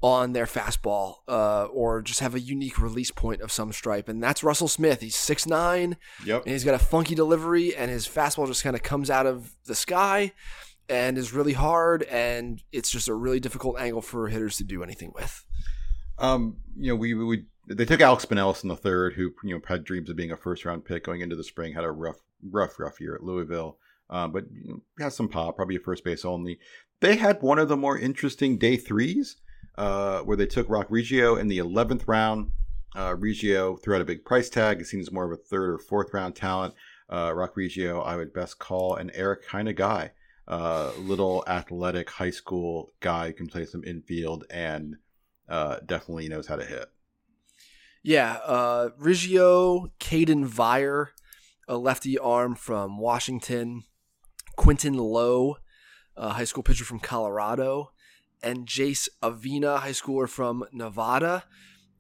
on 0.02 0.32
their 0.32 0.47
fastball 0.47 1.16
uh, 1.28 1.64
or 1.66 2.01
just 2.01 2.20
have 2.20 2.35
a 2.35 2.40
unique 2.40 2.81
release 2.81 3.10
point 3.10 3.40
of 3.43 3.52
some 3.52 3.72
stripe. 3.72 4.09
And 4.09 4.22
that's 4.22 4.43
Russell 4.43 4.68
Smith. 4.68 5.01
He's 5.02 5.14
6'9", 5.16 5.97
Yep. 6.24 6.43
and 6.44 6.52
he's 6.52 6.64
got 6.64 6.74
a 6.74 6.78
funky 6.78 7.14
delivery, 7.14 7.74
and 7.77 7.90
his 7.90 8.09
fastball 8.09 8.47
just 8.47 8.62
kind 8.64 8.74
of 8.74 8.82
comes 8.82 9.10
out 9.10 9.27
of 9.27 9.52
the 9.66 9.74
sky 9.74 10.32
and 10.89 11.16
is 11.18 11.32
really 11.32 11.52
hard, 11.52 12.02
and 12.05 12.62
it's 12.72 12.90
just 12.90 13.09
a 13.09 13.14
really 13.14 13.40
difficult 13.40 13.78
angle 13.78 14.02
for 14.02 14.28
hitters 14.28 14.56
to 14.56 14.64
do 14.64 14.82
anything 14.82 15.12
with. 15.14 15.44
Um, 16.18 16.56
you 16.77 16.89
know, 16.89 16.97
we 16.97 17.14
we 17.14 17.44
they 17.68 17.85
took 17.85 18.01
Alex 18.01 18.24
Binelas 18.27 18.62
in 18.62 18.68
the 18.68 18.77
third, 18.77 19.14
who 19.14 19.32
you 19.44 19.55
know 19.55 19.60
had 19.66 19.85
dreams 19.85 20.10
of 20.10 20.16
being 20.16 20.32
a 20.32 20.36
first 20.36 20.64
round 20.64 20.85
pick 20.85 21.05
going 21.05 21.20
into 21.20 21.36
the 21.36 21.44
spring, 21.44 21.72
had 21.74 21.85
a 21.85 21.90
rough, 21.90 22.16
rough, 22.43 22.78
rough 22.78 23.01
year 23.01 23.14
at 23.14 23.22
Louisville, 23.22 23.78
um, 24.10 24.32
but 24.32 24.44
you 24.52 24.68
know, 24.68 24.82
has 25.05 25.14
some 25.14 25.28
pop, 25.28 25.56
probably 25.56 25.77
a 25.77 25.81
first 25.81 26.05
base 26.05 26.24
only. 26.24 26.59
They 27.01 27.16
had 27.16 27.40
one 27.40 27.59
of 27.59 27.68
the 27.68 27.77
more 27.77 27.97
interesting 27.97 28.59
day 28.59 28.77
threes, 28.77 29.36
uh, 29.77 30.20
where 30.20 30.37
they 30.37 30.47
took 30.47 30.69
Roc 30.69 30.89
Riggio 30.89 31.39
in 31.39 31.49
the 31.49 31.59
eleventh 31.59 32.07
round. 32.07 32.53
Uh, 32.95 33.15
Riggio 33.15 33.81
threw 33.81 33.95
out 33.95 34.03
a 34.03 34.05
big 34.05 34.24
price 34.24 34.51
tag. 34.51 34.81
It 34.81 34.87
seems 34.87 35.12
more 35.12 35.24
of 35.24 35.32
a 35.32 35.43
third 35.43 35.70
or 35.74 35.78
fourth 35.78 36.12
round 36.12 36.35
talent. 36.35 36.74
Uh, 37.09 37.32
Roc 37.35 37.55
Riggio, 37.55 38.05
I 38.05 38.16
would 38.16 38.32
best 38.32 38.59
call 38.59 38.97
an 38.97 39.11
Eric 39.15 39.47
kind 39.47 39.69
of 39.69 39.77
guy. 39.77 40.12
Uh, 40.49 40.91
little 40.99 41.45
athletic 41.47 42.11
high 42.11 42.31
school 42.31 42.93
guy 42.99 43.32
can 43.32 43.47
play 43.47 43.65
some 43.65 43.85
infield 43.85 44.45
and 44.51 44.97
uh, 45.49 45.77
definitely 45.87 46.28
knows 46.28 46.47
how 46.47 46.57
to 46.57 46.65
hit. 46.65 46.87
Yeah, 48.03 48.39
uh, 48.45 48.91
Riggio, 48.99 49.91
Caden 50.01 50.45
Vire, 50.47 51.11
a 51.69 51.77
lefty 51.77 52.19
arm 52.19 52.55
from 52.55 52.99
Washington, 52.99 53.85
Quentin 54.57 54.95
Lowe, 54.95 55.59
a 56.16 56.31
high 56.31 56.45
school 56.45 56.62
pitcher 56.62 56.85
from 56.85 56.99
Colorado, 56.99 57.93
and 58.43 58.67
Jace 58.67 59.09
Avina, 59.23 59.79
high 59.81 59.91
schooler 59.91 60.29
from 60.29 60.65
Nevada. 60.73 61.45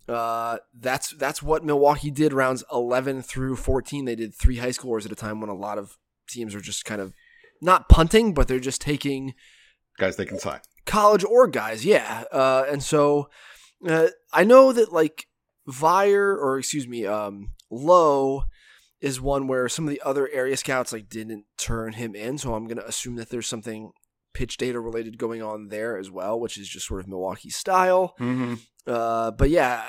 Uh, 0.08 0.58
that's 0.74 1.10
that's 1.10 1.42
what 1.42 1.64
Milwaukee 1.64 2.10
did 2.10 2.32
rounds 2.32 2.64
11 2.72 3.22
through 3.22 3.56
14. 3.56 4.04
They 4.04 4.16
did 4.16 4.34
three 4.34 4.56
high 4.56 4.70
schoolers 4.70 5.04
at 5.06 5.12
a 5.12 5.16
time 5.16 5.40
when 5.40 5.50
a 5.50 5.54
lot 5.54 5.78
of 5.78 5.96
teams 6.28 6.54
are 6.54 6.60
just 6.60 6.84
kind 6.84 7.00
of 7.00 7.14
not 7.62 7.88
punting, 7.88 8.34
but 8.34 8.48
they're 8.48 8.58
just 8.58 8.80
taking 8.80 9.34
Guys, 9.98 10.16
they 10.16 10.24
can 10.24 10.38
sign. 10.38 10.60
college 10.86 11.24
or 11.24 11.46
guys, 11.46 11.84
yeah. 11.84 12.24
Uh, 12.32 12.64
and 12.70 12.82
so 12.82 13.28
uh, 13.86 14.08
I 14.32 14.44
know 14.44 14.72
that 14.72 14.92
like 14.92 15.26
Vire 15.66 16.36
or 16.36 16.58
excuse 16.58 16.88
me, 16.88 17.06
um, 17.06 17.50
Low 17.70 18.44
is 19.00 19.20
one 19.20 19.46
where 19.46 19.68
some 19.68 19.86
of 19.86 19.90
the 19.90 20.02
other 20.04 20.28
area 20.32 20.56
scouts 20.56 20.92
like 20.92 21.08
didn't 21.08 21.44
turn 21.56 21.92
him 21.92 22.14
in. 22.14 22.36
So 22.38 22.54
I'm 22.54 22.66
gonna 22.66 22.82
assume 22.86 23.16
that 23.16 23.28
there's 23.30 23.46
something 23.46 23.92
pitch 24.32 24.56
data 24.56 24.80
related 24.80 25.18
going 25.18 25.42
on 25.42 25.68
there 25.68 25.96
as 25.96 26.10
well, 26.10 26.38
which 26.38 26.56
is 26.56 26.68
just 26.68 26.86
sort 26.86 27.00
of 27.00 27.08
Milwaukee 27.08 27.50
style. 27.50 28.14
Mm-hmm. 28.20 28.54
Uh, 28.86 29.30
but 29.32 29.50
yeah, 29.50 29.84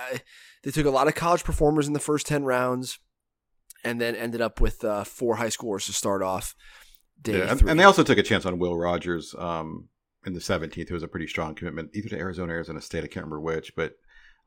they 0.64 0.72
took 0.72 0.86
a 0.86 0.92
lot 0.92 1.08
of 1.08 1.16
college 1.16 1.44
performers 1.44 1.88
in 1.88 1.94
the 1.94 2.00
first 2.00 2.28
ten 2.28 2.44
rounds, 2.44 3.00
and 3.84 4.00
then 4.00 4.16
ended 4.16 4.42
up 4.42 4.62
with 4.62 4.84
uh, 4.84 5.04
four 5.04 5.36
high 5.36 5.48
schoolers 5.48 5.86
to 5.86 5.94
start 5.94 6.22
off. 6.22 6.56
Day 7.22 7.40
Yeah, 7.40 7.52
and, 7.52 7.60
three. 7.60 7.70
and 7.72 7.80
they 7.80 7.84
also 7.84 8.04
took 8.04 8.18
a 8.18 8.24
chance 8.24 8.46
on 8.46 8.60
Will 8.60 8.78
Rogers 8.78 9.36
um, 9.38 9.90
in 10.26 10.34
the 10.34 10.40
17th. 10.40 10.78
It 10.78 10.92
was 10.92 11.04
a 11.04 11.08
pretty 11.08 11.28
strong 11.28 11.56
commitment, 11.56 11.92
either 11.94 12.10
to 12.10 12.18
Arizona 12.18 12.54
or 12.54 12.56
Arizona 12.56 12.82
State. 12.82 13.04
I 13.04 13.08
can't 13.08 13.26
remember 13.26 13.40
which, 13.42 13.76
but 13.76 13.94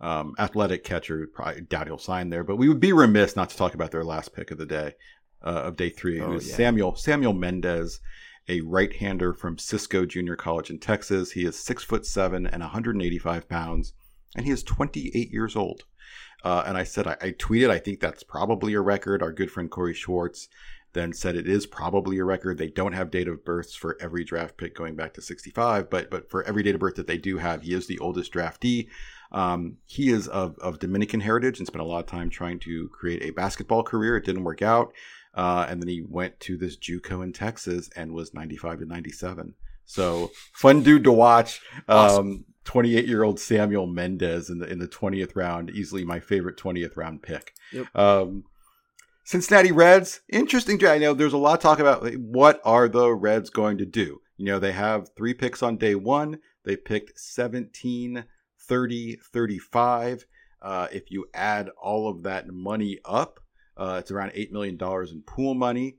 um, 0.00 0.34
athletic 0.38 0.84
catcher. 0.84 1.26
Probably 1.32 1.62
doubt 1.62 1.86
he'll 1.86 1.98
sign 1.98 2.30
there. 2.30 2.44
But 2.44 2.56
we 2.56 2.68
would 2.68 2.80
be 2.80 2.92
remiss 2.92 3.36
not 3.36 3.50
to 3.50 3.56
talk 3.56 3.74
about 3.74 3.90
their 3.90 4.04
last 4.04 4.34
pick 4.34 4.50
of 4.50 4.58
the 4.58 4.66
day, 4.66 4.94
uh, 5.42 5.62
of 5.64 5.76
day 5.76 5.90
three. 5.90 6.20
Oh, 6.20 6.30
it 6.30 6.34
was 6.34 6.48
yeah. 6.48 6.56
Samuel 6.56 6.96
Samuel 6.96 7.32
Mendez, 7.32 8.00
a 8.48 8.60
right-hander 8.60 9.32
from 9.32 9.58
Cisco 9.58 10.04
Junior 10.04 10.36
College 10.36 10.70
in 10.70 10.78
Texas. 10.78 11.32
He 11.32 11.44
is 11.44 11.58
six 11.58 11.82
foot 11.82 12.06
seven 12.06 12.46
and 12.46 12.60
185 12.60 13.48
pounds, 13.48 13.92
and 14.36 14.44
he 14.46 14.52
is 14.52 14.62
28 14.62 15.30
years 15.30 15.56
old. 15.56 15.84
Uh, 16.44 16.62
and 16.66 16.76
I 16.76 16.84
said, 16.84 17.06
I, 17.06 17.16
I 17.22 17.30
tweeted, 17.30 17.70
I 17.70 17.78
think 17.78 18.00
that's 18.00 18.22
probably 18.22 18.74
a 18.74 18.80
record. 18.80 19.22
Our 19.22 19.32
good 19.32 19.50
friend 19.50 19.70
Corey 19.70 19.94
Schwartz 19.94 20.48
then 20.92 21.12
said 21.12 21.36
it 21.36 21.48
is 21.48 21.66
probably 21.66 22.18
a 22.18 22.24
record. 22.24 22.58
They 22.58 22.68
don't 22.68 22.92
have 22.92 23.10
date 23.10 23.28
of 23.28 23.44
births 23.44 23.74
for 23.74 23.96
every 24.00 24.24
draft 24.24 24.56
pick 24.56 24.74
going 24.74 24.94
back 24.94 25.14
to 25.14 25.22
65, 25.22 25.90
but 25.90 26.10
but 26.10 26.30
for 26.30 26.44
every 26.44 26.62
date 26.62 26.74
of 26.74 26.80
birth 26.80 26.94
that 26.96 27.06
they 27.06 27.18
do 27.18 27.38
have, 27.38 27.62
he 27.62 27.74
is 27.74 27.86
the 27.86 27.98
oldest 27.98 28.32
draftee. 28.32 28.88
Um, 29.32 29.78
he 29.86 30.10
is 30.10 30.28
of, 30.28 30.56
of 30.60 30.78
Dominican 30.78 31.20
heritage 31.20 31.58
and 31.58 31.66
spent 31.66 31.82
a 31.82 31.86
lot 31.86 31.98
of 31.98 32.06
time 32.06 32.30
trying 32.30 32.60
to 32.60 32.88
create 32.90 33.22
a 33.22 33.30
basketball 33.30 33.82
career. 33.82 34.16
It 34.16 34.24
didn't 34.24 34.44
work 34.44 34.62
out. 34.62 34.92
Uh, 35.34 35.66
and 35.68 35.82
then 35.82 35.88
he 35.88 36.02
went 36.08 36.38
to 36.40 36.56
this 36.56 36.76
JUCO 36.76 37.22
in 37.24 37.32
Texas 37.32 37.90
and 37.96 38.12
was 38.12 38.34
95 38.34 38.80
to 38.80 38.86
97. 38.86 39.54
So 39.84 40.30
fun 40.52 40.82
dude 40.82 41.04
to 41.04 41.12
watch. 41.12 41.60
Um, 41.88 42.44
28 42.64 43.06
year 43.06 43.22
old 43.22 43.38
Samuel 43.38 43.86
Mendez 43.86 44.48
in 44.48 44.58
the 44.58 44.66
in 44.66 44.78
the 44.78 44.88
20th 44.88 45.36
round, 45.36 45.70
easily 45.70 46.04
my 46.04 46.20
favorite 46.20 46.56
20th 46.56 46.96
round 46.96 47.22
pick. 47.22 47.52
Yep. 47.72 47.86
Um, 47.94 48.44
Cincinnati 49.24 49.72
Reds, 49.72 50.20
interesting. 50.28 50.84
I 50.86 50.98
know 50.98 51.14
there's 51.14 51.32
a 51.32 51.38
lot 51.38 51.54
of 51.54 51.60
talk 51.60 51.78
about 51.78 52.02
like, 52.02 52.14
what 52.14 52.60
are 52.64 52.88
the 52.88 53.10
Reds 53.10 53.50
going 53.50 53.78
to 53.78 53.86
do. 53.86 54.20
You 54.36 54.46
know, 54.46 54.58
they 54.58 54.72
have 54.72 55.10
three 55.16 55.32
picks 55.32 55.62
on 55.62 55.76
day 55.76 55.94
one. 55.94 56.40
They 56.64 56.76
picked 56.76 57.18
17, 57.18 58.24
30, 58.58 59.16
35. 59.32 60.26
Uh, 60.60 60.88
if 60.92 61.10
you 61.10 61.26
add 61.32 61.70
all 61.80 62.08
of 62.08 62.22
that 62.24 62.48
money 62.48 62.98
up, 63.04 63.40
uh, 63.76 63.96
it's 64.00 64.10
around 64.10 64.32
$8 64.32 64.52
million 64.52 64.78
in 64.80 65.22
pool 65.22 65.54
money. 65.54 65.96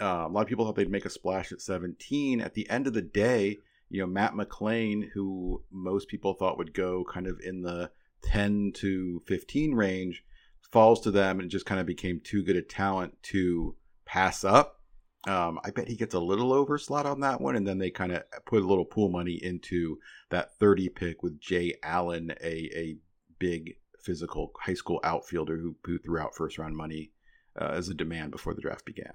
Uh, 0.00 0.26
a 0.26 0.28
lot 0.28 0.42
of 0.42 0.48
people 0.48 0.64
thought 0.64 0.76
they'd 0.76 0.90
make 0.90 1.04
a 1.04 1.10
splash 1.10 1.52
at 1.52 1.60
17. 1.60 2.40
At 2.40 2.54
the 2.54 2.68
end 2.70 2.86
of 2.86 2.94
the 2.94 3.02
day, 3.02 3.58
you 3.90 4.00
know, 4.00 4.06
Matt 4.06 4.32
McLain, 4.32 5.10
who 5.12 5.62
most 5.70 6.08
people 6.08 6.34
thought 6.34 6.58
would 6.58 6.72
go 6.72 7.04
kind 7.04 7.26
of 7.26 7.38
in 7.44 7.62
the 7.62 7.90
10 8.22 8.72
to 8.76 9.20
15 9.26 9.74
range, 9.74 10.24
falls 10.70 11.00
to 11.02 11.10
them 11.10 11.38
and 11.38 11.50
just 11.50 11.66
kind 11.66 11.80
of 11.80 11.86
became 11.86 12.20
too 12.24 12.42
good 12.42 12.56
a 12.56 12.62
talent 12.62 13.22
to 13.22 13.76
pass 14.06 14.44
up. 14.44 14.80
Um, 15.28 15.60
I 15.62 15.70
bet 15.70 15.88
he 15.88 15.94
gets 15.94 16.14
a 16.14 16.20
little 16.20 16.50
overslot 16.50 17.04
on 17.04 17.20
that 17.20 17.40
one, 17.40 17.54
and 17.54 17.66
then 17.66 17.78
they 17.78 17.90
kind 17.90 18.10
of 18.10 18.24
put 18.44 18.62
a 18.62 18.66
little 18.66 18.84
pool 18.84 19.08
money 19.08 19.38
into 19.40 19.98
that 20.30 20.56
30 20.58 20.88
pick 20.88 21.22
with 21.22 21.38
Jay 21.38 21.74
Allen, 21.82 22.32
a, 22.42 22.70
a 22.74 22.96
big 23.38 23.76
physical 24.02 24.52
high 24.60 24.74
school 24.74 25.00
outfielder 25.04 25.56
who, 25.56 25.76
who 25.84 25.98
threw 25.98 26.18
out 26.18 26.34
first 26.34 26.58
round 26.58 26.76
money 26.76 27.12
uh, 27.60 27.66
as 27.72 27.88
a 27.88 27.94
demand 27.94 28.30
before 28.30 28.54
the 28.54 28.60
draft 28.60 28.84
began. 28.84 29.12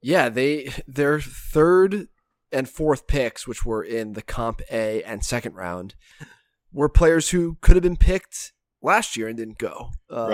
Yeah, 0.00 0.28
they 0.28 0.72
their 0.86 1.20
third 1.20 2.08
and 2.52 2.68
fourth 2.68 3.06
picks, 3.06 3.46
which 3.46 3.64
were 3.64 3.82
in 3.82 4.12
the 4.12 4.22
Comp 4.22 4.60
A 4.70 5.02
and 5.02 5.24
second 5.24 5.54
round, 5.54 5.94
were 6.72 6.88
players 6.88 7.30
who 7.30 7.56
could 7.60 7.76
have 7.76 7.82
been 7.82 7.96
picked 7.96 8.52
last 8.80 9.16
year 9.16 9.28
and 9.28 9.36
didn't 9.36 9.58
go. 9.58 9.90
Um, 10.08 10.30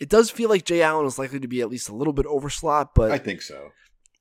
It 0.00 0.08
does 0.08 0.30
feel 0.30 0.48
like 0.48 0.64
Jay 0.64 0.80
Allen 0.80 1.06
is 1.06 1.18
likely 1.18 1.40
to 1.40 1.48
be 1.48 1.60
at 1.60 1.68
least 1.68 1.88
a 1.88 1.94
little 1.94 2.12
bit 2.12 2.24
overslot, 2.26 2.90
but 2.94 3.10
I 3.10 3.18
think 3.18 3.42
so. 3.42 3.70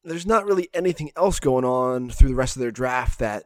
there's 0.03 0.25
not 0.25 0.45
really 0.45 0.69
anything 0.73 1.11
else 1.15 1.39
going 1.39 1.65
on 1.65 2.09
through 2.09 2.29
the 2.29 2.35
rest 2.35 2.55
of 2.55 2.61
their 2.61 2.71
draft 2.71 3.19
that 3.19 3.43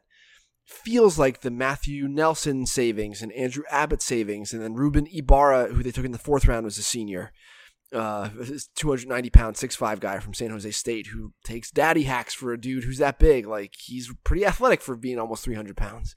feels 0.65 1.19
like 1.19 1.41
the 1.41 1.51
Matthew 1.51 2.07
Nelson 2.07 2.65
savings 2.65 3.21
and 3.21 3.31
Andrew 3.33 3.63
Abbott 3.69 4.01
savings, 4.01 4.53
and 4.53 4.61
then 4.61 4.73
Ruben 4.73 5.07
Ibarra, 5.11 5.67
who 5.73 5.83
they 5.83 5.91
took 5.91 6.05
in 6.05 6.11
the 6.11 6.17
fourth 6.17 6.47
round, 6.47 6.65
was 6.65 6.77
a 6.77 6.83
senior. 6.83 7.31
Uh, 7.93 8.29
290 8.75 9.29
pound, 9.31 9.57
6'5 9.57 9.99
guy 9.99 10.19
from 10.19 10.33
San 10.33 10.49
Jose 10.49 10.71
State 10.71 11.07
who 11.07 11.33
takes 11.43 11.69
daddy 11.69 12.03
hacks 12.03 12.33
for 12.33 12.53
a 12.53 12.59
dude 12.59 12.85
who's 12.85 12.99
that 12.99 13.19
big. 13.19 13.45
Like, 13.45 13.73
he's 13.77 14.09
pretty 14.23 14.45
athletic 14.45 14.81
for 14.81 14.95
being 14.95 15.19
almost 15.19 15.43
300 15.43 15.75
pounds. 15.75 16.15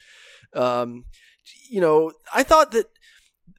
Um, 0.54 1.06
you 1.68 1.80
know, 1.80 2.12
I 2.32 2.44
thought 2.44 2.70
that 2.72 2.86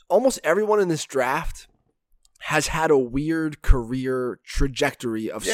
almost 0.10 0.40
everyone 0.45 0.80
in 0.80 0.88
this 0.88 1.03
draft 1.03 1.68
has 2.40 2.68
had 2.68 2.90
a 2.90 2.98
weird 2.98 3.62
career 3.62 4.40
trajectory 4.45 5.30
of 5.30 5.44
some 5.44 5.53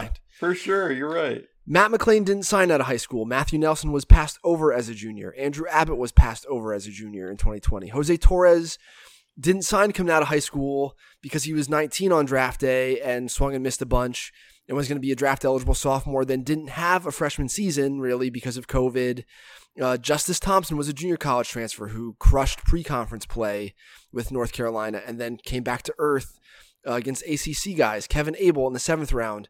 kind. 0.00 0.20
for 0.38 0.54
sure. 0.54 0.90
You're 0.90 1.12
right. 1.12 1.44
Matt 1.66 1.90
McLain 1.90 2.24
didn't 2.24 2.42
sign 2.42 2.70
out 2.70 2.80
of 2.80 2.86
high 2.86 2.98
school. 2.98 3.24
Matthew 3.24 3.58
Nelson 3.58 3.90
was 3.90 4.04
passed 4.04 4.38
over 4.44 4.72
as 4.72 4.88
a 4.88 4.94
junior. 4.94 5.34
Andrew 5.38 5.66
Abbott 5.70 5.96
was 5.96 6.12
passed 6.12 6.44
over 6.46 6.74
as 6.74 6.86
a 6.86 6.90
junior 6.90 7.30
in 7.30 7.38
2020. 7.38 7.88
Jose 7.88 8.16
Torres 8.18 8.78
didn't 9.38 9.62
sign 9.62 9.92
coming 9.92 10.12
out 10.12 10.22
of 10.22 10.28
high 10.28 10.38
school 10.38 10.96
because 11.22 11.44
he 11.44 11.54
was 11.54 11.68
19 11.68 12.12
on 12.12 12.26
draft 12.26 12.60
day 12.60 13.00
and 13.00 13.30
swung 13.30 13.54
and 13.54 13.62
missed 13.62 13.82
a 13.82 13.86
bunch 13.86 14.32
and 14.68 14.76
was 14.76 14.88
going 14.88 14.96
to 14.96 15.00
be 15.00 15.12
a 15.12 15.16
draft 15.16 15.44
eligible 15.44 15.74
sophomore. 15.74 16.24
Then 16.24 16.42
didn't 16.42 16.68
have 16.68 17.06
a 17.06 17.12
freshman 17.12 17.48
season 17.48 17.98
really 17.98 18.28
because 18.28 18.56
of 18.56 18.68
COVID. 18.68 19.24
Uh, 19.80 19.96
Justice 19.96 20.38
Thompson 20.38 20.76
was 20.76 20.88
a 20.88 20.92
junior 20.92 21.16
college 21.16 21.48
transfer 21.48 21.88
who 21.88 22.14
crushed 22.18 22.64
pre 22.64 22.84
conference 22.84 23.26
play 23.26 23.74
with 24.12 24.30
North 24.30 24.52
Carolina 24.52 25.02
and 25.04 25.18
then 25.18 25.38
came 25.38 25.62
back 25.62 25.82
to 25.82 25.94
earth 25.98 26.38
uh, 26.86 26.92
against 26.92 27.24
ACC 27.26 27.76
guys. 27.76 28.06
Kevin 28.06 28.36
Abel 28.38 28.66
in 28.66 28.74
the 28.74 28.78
seventh 28.78 29.12
round 29.12 29.48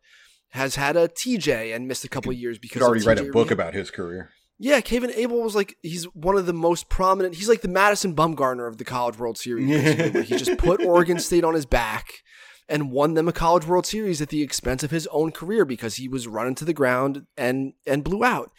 has 0.55 0.76
had 0.76 0.97
a 0.97 1.09
TJ 1.09 1.74
and 1.74 1.89
missed 1.89 2.05
a 2.05 2.09
couple 2.09 2.32
years 2.32 2.60
because 2.60 2.81
Could 2.81 2.86
already 2.86 3.05
write 3.05 3.18
a 3.18 3.24
book 3.24 3.47
Reed. 3.48 3.52
about 3.52 3.74
his 3.74 3.90
career. 3.90 4.31
Yeah, 4.56 4.81
Kevin 4.81 5.10
Abel 5.10 5.43
was 5.43 5.56
like 5.56 5.76
he's 5.82 6.05
one 6.14 6.36
of 6.36 6.47
the 6.47 6.52
most 6.52 6.89
prominent. 6.89 7.35
He's 7.35 7.48
like 7.48 7.62
the 7.62 7.68
Madison 7.68 8.14
Bumgarner 8.14 8.68
of 8.68 8.78
the 8.78 8.85
College 8.85 9.18
World 9.18 9.36
Series. 9.36 10.28
he 10.28 10.36
just 10.36 10.56
put 10.59 10.81
Oregon 10.81 11.18
State 11.18 11.43
on 11.43 11.55
his 11.55 11.66
back 11.66 12.22
and 12.68 12.93
won 12.93 13.14
them 13.14 13.26
a 13.26 13.32
College 13.32 13.66
World 13.66 13.85
Series 13.85 14.22
at 14.22 14.28
the 14.28 14.43
expense 14.43 14.85
of 14.85 14.93
his 14.93 15.09
own 15.09 15.32
career 15.32 15.64
because 15.64 15.97
he 15.97 16.06
was 16.06 16.28
running 16.28 16.55
to 16.55 16.64
the 16.64 16.72
ground 16.72 17.26
and 17.36 17.72
and 17.85 18.05
blew 18.05 18.22
out. 18.24 18.52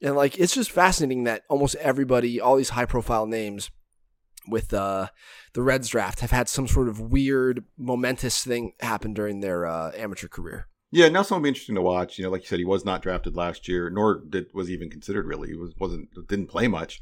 And 0.00 0.14
like 0.14 0.38
it's 0.38 0.54
just 0.54 0.70
fascinating 0.70 1.24
that 1.24 1.42
almost 1.48 1.74
everybody, 1.76 2.40
all 2.40 2.56
these 2.56 2.70
high 2.70 2.86
profile 2.86 3.26
names 3.26 3.72
with 4.46 4.72
uh, 4.72 5.08
the 5.54 5.62
Reds 5.62 5.88
draft 5.88 6.20
have 6.20 6.30
had 6.30 6.48
some 6.48 6.68
sort 6.68 6.88
of 6.88 7.00
weird 7.00 7.64
momentous 7.76 8.44
thing 8.44 8.72
happen 8.78 9.14
during 9.14 9.40
their 9.40 9.66
uh, 9.66 9.90
amateur 9.96 10.28
career. 10.28 10.68
Yeah, 10.92 11.08
Nelson 11.08 11.36
will 11.36 11.42
be 11.42 11.48
interesting 11.48 11.76
to 11.76 11.82
watch. 11.82 12.18
You 12.18 12.24
know, 12.24 12.30
like 12.30 12.42
you 12.42 12.48
said, 12.48 12.58
he 12.58 12.64
was 12.64 12.84
not 12.84 13.02
drafted 13.02 13.36
last 13.36 13.68
year, 13.68 13.90
nor 13.90 14.22
did 14.28 14.46
was 14.52 14.70
even 14.70 14.90
considered. 14.90 15.26
Really, 15.26 15.48
he 15.48 15.54
was 15.54 15.72
wasn't 15.78 16.08
didn't 16.28 16.48
play 16.48 16.66
much, 16.66 16.98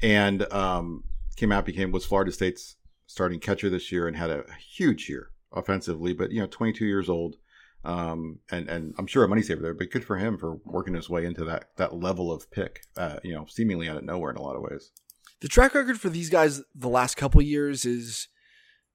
and 0.00 0.50
um, 0.52 1.04
came 1.36 1.50
out 1.50 1.64
became 1.64 1.90
was 1.90 2.04
Florida 2.04 2.30
State's 2.30 2.76
starting 3.06 3.40
catcher 3.40 3.68
this 3.68 3.90
year 3.90 4.06
and 4.06 4.16
had 4.16 4.30
a 4.30 4.44
huge 4.76 5.08
year 5.08 5.30
offensively. 5.52 6.12
But 6.12 6.30
you 6.30 6.40
know, 6.40 6.46
22 6.46 6.84
years 6.84 7.08
old, 7.08 7.36
um, 7.84 8.38
and 8.50 8.68
and 8.68 8.94
I'm 8.96 9.08
sure 9.08 9.24
a 9.24 9.28
money 9.28 9.42
saver 9.42 9.60
there. 9.60 9.74
But 9.74 9.90
good 9.90 10.04
for 10.04 10.18
him 10.18 10.38
for 10.38 10.60
working 10.64 10.94
his 10.94 11.10
way 11.10 11.24
into 11.24 11.44
that 11.44 11.70
that 11.76 11.94
level 11.94 12.30
of 12.30 12.48
pick. 12.52 12.82
Uh, 12.96 13.16
you 13.24 13.34
know, 13.34 13.46
seemingly 13.48 13.88
out 13.88 13.96
of 13.96 14.04
nowhere 14.04 14.30
in 14.30 14.36
a 14.36 14.42
lot 14.42 14.54
of 14.54 14.62
ways. 14.62 14.92
the 15.40 15.48
track 15.48 15.74
record 15.74 16.00
for 16.00 16.08
these 16.08 16.30
guys 16.30 16.62
the 16.76 16.88
last 16.88 17.16
couple 17.16 17.42
years 17.42 17.84
is 17.84 18.28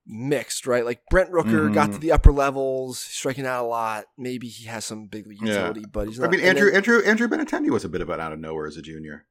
mixed, 0.07 0.65
right? 0.65 0.85
Like 0.85 1.01
Brent 1.09 1.29
Rooker 1.31 1.73
got 1.73 1.89
Mhm. 1.89 1.93
to 1.93 1.99
the 1.99 2.11
upper 2.13 2.31
levels, 2.31 2.97
striking 2.99 3.45
out 3.45 3.63
a 3.65 3.67
lot. 3.67 4.05
Maybe 4.17 4.47
he 4.47 4.65
has 4.65 4.85
some 4.85 5.07
big 5.07 5.27
league 5.27 5.39
Yeah. 5.41 5.53
utility, 5.67 5.83
but 5.91 6.07
he's 6.07 6.17
not. 6.19 6.29
I 6.29 6.31
mean, 6.31 6.39
Andrew 6.39 6.67
then- 6.67 6.75
Andrew 6.77 7.01
Andrew 7.03 7.27
Benintendi 7.27 7.69
was 7.69 7.83
a 7.83 7.89
bit 7.89 8.01
of 8.01 8.09
an 8.09 8.19
out 8.21 8.31
of 8.33 8.39
nowhere 8.39 8.67
as 8.67 8.77
a 8.77 8.81
junior. 8.81 9.25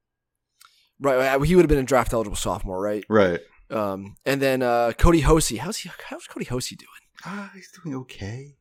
right? 1.01 1.16
right, 1.36 1.47
He 1.47 1.55
would 1.57 1.62
have 1.62 1.69
been 1.69 1.78
a 1.78 1.82
draft 1.82 2.12
eligible 2.12 2.36
sophomore, 2.36 2.81
right? 2.81 3.05
Right. 3.09 3.40
Um, 3.70 4.16
and 4.24 4.40
then 4.40 4.62
uh, 4.62 4.93
Kody 4.97 5.23
Hoese. 5.23 5.59
How's 5.59 5.78
he? 5.78 5.90
How's 6.09 6.27
Kody 6.27 6.47
Hoese 6.47 6.77
doing? 6.77 6.89
Ah, 7.24 7.51
he's 7.55 7.70
doing 7.82 7.97
okay. 7.97 8.57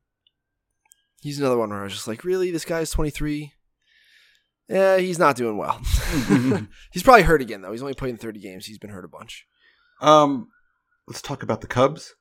He's 1.21 1.39
another 1.39 1.57
one 1.57 1.69
where 1.69 1.79
I 1.81 1.83
was 1.83 1.93
just 1.93 2.07
like, 2.07 2.23
really, 2.23 2.51
this 2.51 2.65
guy's 2.65 2.91
twenty 2.91 3.09
three. 3.09 3.53
Yeah, 4.67 4.97
he's 4.97 5.19
not 5.19 5.35
doing 5.35 5.57
well. 5.57 5.79
he's 6.91 7.03
probably 7.03 7.21
hurt 7.23 7.41
again 7.41 7.61
though. 7.61 7.71
He's 7.71 7.81
only 7.83 7.93
played 7.93 8.09
in 8.11 8.17
thirty 8.17 8.39
games. 8.39 8.65
He's 8.65 8.79
been 8.79 8.89
hurt 8.89 9.05
a 9.05 9.07
bunch. 9.09 9.45
Um, 10.01 10.49
let's 11.07 11.21
talk 11.21 11.43
about 11.43 11.61
the 11.61 11.67
Cubs. 11.67 12.15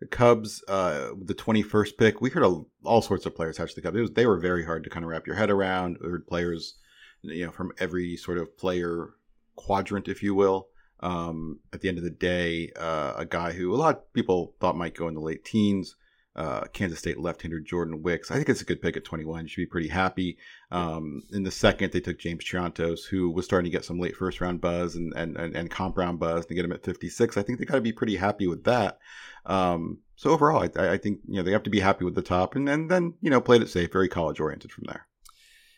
The 0.00 0.06
Cubs, 0.06 0.62
uh, 0.68 1.10
the 1.20 1.34
twenty 1.34 1.62
first 1.62 1.98
pick. 1.98 2.20
We 2.20 2.30
heard 2.30 2.44
a, 2.44 2.60
all 2.84 3.02
sorts 3.02 3.26
of 3.26 3.34
players 3.34 3.58
hatch 3.58 3.74
the 3.74 3.82
Cubs. 3.82 3.98
Was, 3.98 4.10
they 4.12 4.26
were 4.26 4.38
very 4.38 4.64
hard 4.64 4.84
to 4.84 4.90
kind 4.90 5.04
of 5.04 5.10
wrap 5.10 5.26
your 5.26 5.36
head 5.36 5.50
around. 5.50 5.98
We 6.00 6.08
heard 6.08 6.26
players, 6.26 6.76
you 7.22 7.46
know, 7.46 7.52
from 7.52 7.72
every 7.78 8.16
sort 8.16 8.38
of 8.38 8.56
player 8.56 9.10
quadrant, 9.56 10.06
if 10.06 10.22
you 10.22 10.34
will. 10.34 10.68
Um, 11.00 11.60
at 11.72 11.80
the 11.80 11.88
end 11.88 11.98
of 11.98 12.04
the 12.04 12.10
day, 12.10 12.70
uh, 12.76 13.14
a 13.16 13.24
guy 13.24 13.52
who 13.52 13.74
a 13.74 13.76
lot 13.76 13.96
of 13.96 14.12
people 14.12 14.54
thought 14.60 14.76
might 14.76 14.96
go 14.96 15.08
in 15.08 15.14
the 15.14 15.20
late 15.20 15.44
teens. 15.44 15.96
Uh, 16.36 16.60
Kansas 16.72 17.00
State 17.00 17.18
left-hander 17.18 17.58
Jordan 17.58 18.00
Wicks. 18.02 18.30
I 18.30 18.36
think 18.36 18.48
it's 18.48 18.60
a 18.60 18.64
good 18.64 18.80
pick 18.80 18.96
at 18.96 19.04
21. 19.04 19.42
You 19.44 19.48
should 19.48 19.62
be 19.62 19.66
pretty 19.66 19.88
happy. 19.88 20.38
Um, 20.70 21.22
in 21.32 21.42
the 21.42 21.50
second, 21.50 21.92
they 21.92 21.98
took 22.00 22.18
James 22.20 22.44
Triantos, 22.44 23.00
who 23.10 23.30
was 23.30 23.44
starting 23.44 23.68
to 23.70 23.76
get 23.76 23.84
some 23.84 23.98
late 23.98 24.14
first-round 24.14 24.60
buzz 24.60 24.94
and 24.94 25.12
and 25.16 25.36
and, 25.36 25.56
and 25.56 25.68
comp 25.70 25.98
round 25.98 26.20
buzz, 26.20 26.46
to 26.46 26.54
get 26.54 26.64
him 26.64 26.72
at 26.72 26.84
56. 26.84 27.36
I 27.36 27.42
think 27.42 27.58
they 27.58 27.64
got 27.64 27.74
to 27.74 27.80
be 27.80 27.92
pretty 27.92 28.16
happy 28.16 28.46
with 28.46 28.62
that. 28.64 28.98
Um, 29.46 29.98
so 30.14 30.30
overall, 30.30 30.62
I, 30.76 30.90
I 30.92 30.96
think 30.98 31.20
you 31.26 31.36
know 31.36 31.42
they 31.42 31.52
have 31.52 31.64
to 31.64 31.70
be 31.70 31.80
happy 31.80 32.04
with 32.04 32.14
the 32.14 32.22
top, 32.22 32.54
and 32.54 32.68
then 32.68 32.86
then 32.86 33.14
you 33.20 33.30
know 33.30 33.40
played 33.40 33.62
it 33.62 33.68
safe, 33.68 33.92
very 33.92 34.08
college-oriented 34.08 34.70
from 34.70 34.84
there. 34.86 35.06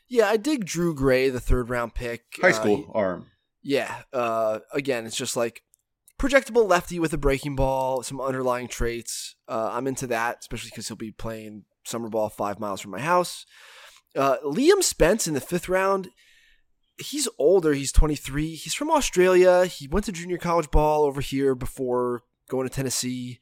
Yeah, 0.09 0.29
I 0.29 0.37
dig 0.37 0.67
Drew 0.67 0.95
Gray, 0.95 1.31
the 1.31 1.41
third 1.41 1.71
round 1.71 1.95
pick. 1.95 2.25
High 2.41 2.51
Uh, 2.51 2.53
school 2.53 2.77
he- 2.77 2.87
arm. 2.93 3.27
Yeah. 3.63 4.03
Uh, 4.13 4.59
again, 4.75 5.07
it's 5.07 5.17
just 5.17 5.37
like 5.37 5.63
projectable 6.21 6.69
lefty 6.69 7.01
with 7.01 7.15
a 7.15 7.19
breaking 7.19 7.57
ball, 7.57 8.03
some 8.03 8.21
underlying 8.21 8.69
traits. 8.69 9.35
Uh, 9.49 9.71
I'm 9.73 9.87
into 9.87 10.07
that, 10.09 10.41
especially 10.41 10.69
because 10.69 10.87
he'll 10.87 10.97
be 10.97 11.11
playing 11.11 11.65
summer 11.85 12.11
ball 12.11 12.29
five 12.29 12.61
miles 12.61 12.83
from 12.83 12.91
my 12.91 13.01
house. 13.01 13.47
Uh, 14.15 14.37
Liam 14.45 14.83
Spence 14.83 15.27
in 15.27 15.33
the 15.33 15.41
fifth 15.41 15.67
round. 15.67 16.11
He's 16.99 17.27
older. 17.39 17.73
He's 17.73 17.91
23. 17.91 18.55
He's 18.55 18.75
from 18.75 18.91
Australia. 18.91 19.65
He 19.65 19.89
went 19.89 20.05
to 20.05 20.13
junior 20.13 20.37
college 20.37 20.71
ball 20.71 21.05
over 21.05 21.23
here 21.23 21.55
before 21.55 22.23
going 22.51 22.69
to 22.69 22.75
Tennessee. 22.75 23.41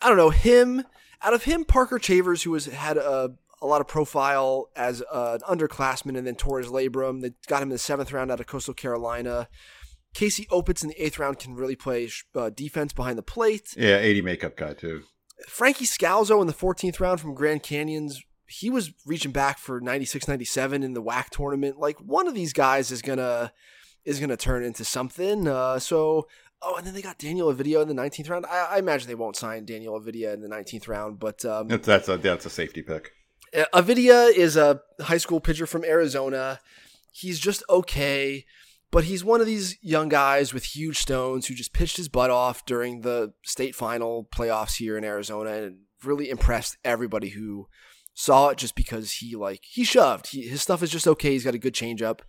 I 0.00 0.06
don't 0.06 0.16
know 0.16 0.30
him. 0.30 0.84
Out 1.20 1.34
of 1.34 1.44
him, 1.44 1.64
Parker 1.64 1.98
Chavers, 1.98 2.44
who 2.44 2.54
has 2.54 2.66
had 2.66 2.96
a, 2.96 3.30
a 3.60 3.66
lot 3.66 3.80
of 3.80 3.88
profile 3.88 4.68
as 4.76 5.02
uh, 5.10 5.38
an 5.42 5.58
underclassman, 5.58 6.16
and 6.16 6.24
then 6.24 6.36
Torres 6.36 6.68
Labrum. 6.68 7.22
They 7.22 7.32
got 7.48 7.62
him 7.62 7.70
in 7.70 7.72
the 7.72 7.78
seventh 7.78 8.12
round 8.12 8.30
out 8.30 8.38
of 8.38 8.46
Coastal 8.46 8.74
Carolina. 8.74 9.48
Casey 10.14 10.46
Opitz 10.46 10.82
in 10.82 10.88
the 10.88 11.04
eighth 11.04 11.18
round 11.18 11.38
can 11.38 11.54
really 11.54 11.76
play 11.76 12.08
uh, 12.34 12.50
defense 12.50 12.92
behind 12.92 13.18
the 13.18 13.22
plate. 13.22 13.74
Yeah, 13.76 13.98
80 13.98 14.22
makeup 14.22 14.56
guy 14.56 14.72
too. 14.74 15.02
Frankie 15.48 15.84
Scalzo 15.84 16.40
in 16.40 16.46
the 16.46 16.52
14th 16.54 17.00
round 17.00 17.20
from 17.20 17.34
Grand 17.34 17.62
Canyons. 17.62 18.22
He 18.46 18.70
was 18.70 18.92
reaching 19.04 19.32
back 19.32 19.58
for 19.58 19.80
96 19.80 20.28
97 20.28 20.82
in 20.82 20.94
the 20.94 21.02
WAC 21.02 21.30
tournament. 21.30 21.78
Like 21.78 21.98
one 21.98 22.28
of 22.28 22.34
these 22.34 22.52
guys 22.52 22.90
is 22.90 23.02
going 23.02 23.18
to 23.18 23.52
is 24.04 24.18
going 24.18 24.30
to 24.30 24.36
turn 24.36 24.62
into 24.62 24.84
something. 24.84 25.48
Uh, 25.48 25.78
so 25.78 26.28
oh, 26.62 26.76
and 26.76 26.86
then 26.86 26.94
they 26.94 27.02
got 27.02 27.18
Daniel 27.18 27.52
Avitia 27.52 27.82
in 27.82 27.88
the 27.88 27.94
19th 27.94 28.30
round. 28.30 28.46
I, 28.46 28.68
I 28.72 28.78
imagine 28.78 29.08
they 29.08 29.14
won't 29.14 29.36
sign 29.36 29.64
Daniel 29.64 29.98
Avitia 30.00 30.34
in 30.34 30.40
the 30.40 30.48
19th 30.48 30.88
round, 30.88 31.18
but 31.18 31.44
um, 31.44 31.68
That's 31.68 31.86
that's 31.86 32.08
a 32.08 32.16
that's 32.18 32.46
a 32.46 32.50
safety 32.50 32.82
pick. 32.82 33.12
Avitia 33.72 34.32
is 34.34 34.56
a 34.56 34.80
high 35.00 35.18
school 35.18 35.40
pitcher 35.40 35.66
from 35.66 35.84
Arizona. 35.84 36.60
He's 37.12 37.38
just 37.38 37.62
okay, 37.70 38.44
but 38.94 39.02
he's 39.02 39.24
one 39.24 39.40
of 39.40 39.46
these 39.48 39.76
young 39.82 40.08
guys 40.08 40.54
with 40.54 40.76
huge 40.76 40.98
stones 40.98 41.48
who 41.48 41.54
just 41.54 41.72
pitched 41.72 41.96
his 41.96 42.08
butt 42.08 42.30
off 42.30 42.64
during 42.64 43.00
the 43.00 43.32
state 43.42 43.74
final 43.74 44.28
playoffs 44.32 44.76
here 44.76 44.96
in 44.96 45.02
Arizona 45.02 45.50
and 45.50 45.78
really 46.04 46.30
impressed 46.30 46.76
everybody 46.84 47.30
who 47.30 47.66
saw 48.14 48.50
it 48.50 48.56
just 48.56 48.76
because 48.76 49.14
he 49.14 49.34
like 49.34 49.62
he 49.64 49.82
shoved. 49.82 50.28
He, 50.28 50.42
his 50.42 50.62
stuff 50.62 50.80
is 50.80 50.90
just 50.90 51.08
okay. 51.08 51.32
He's 51.32 51.42
got 51.42 51.56
a 51.56 51.58
good 51.58 51.74
changeup. 51.74 52.20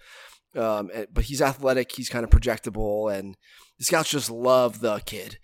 Um, 0.56 0.90
but 1.14 1.26
he's 1.26 1.40
athletic. 1.40 1.92
He's 1.92 2.10
kind 2.10 2.24
of 2.24 2.32
projectable, 2.32 3.16
and 3.16 3.38
the 3.78 3.86
scouts 3.86 4.10
just 4.10 4.32
love 4.32 4.80
the 4.80 5.02
kid 5.06 5.38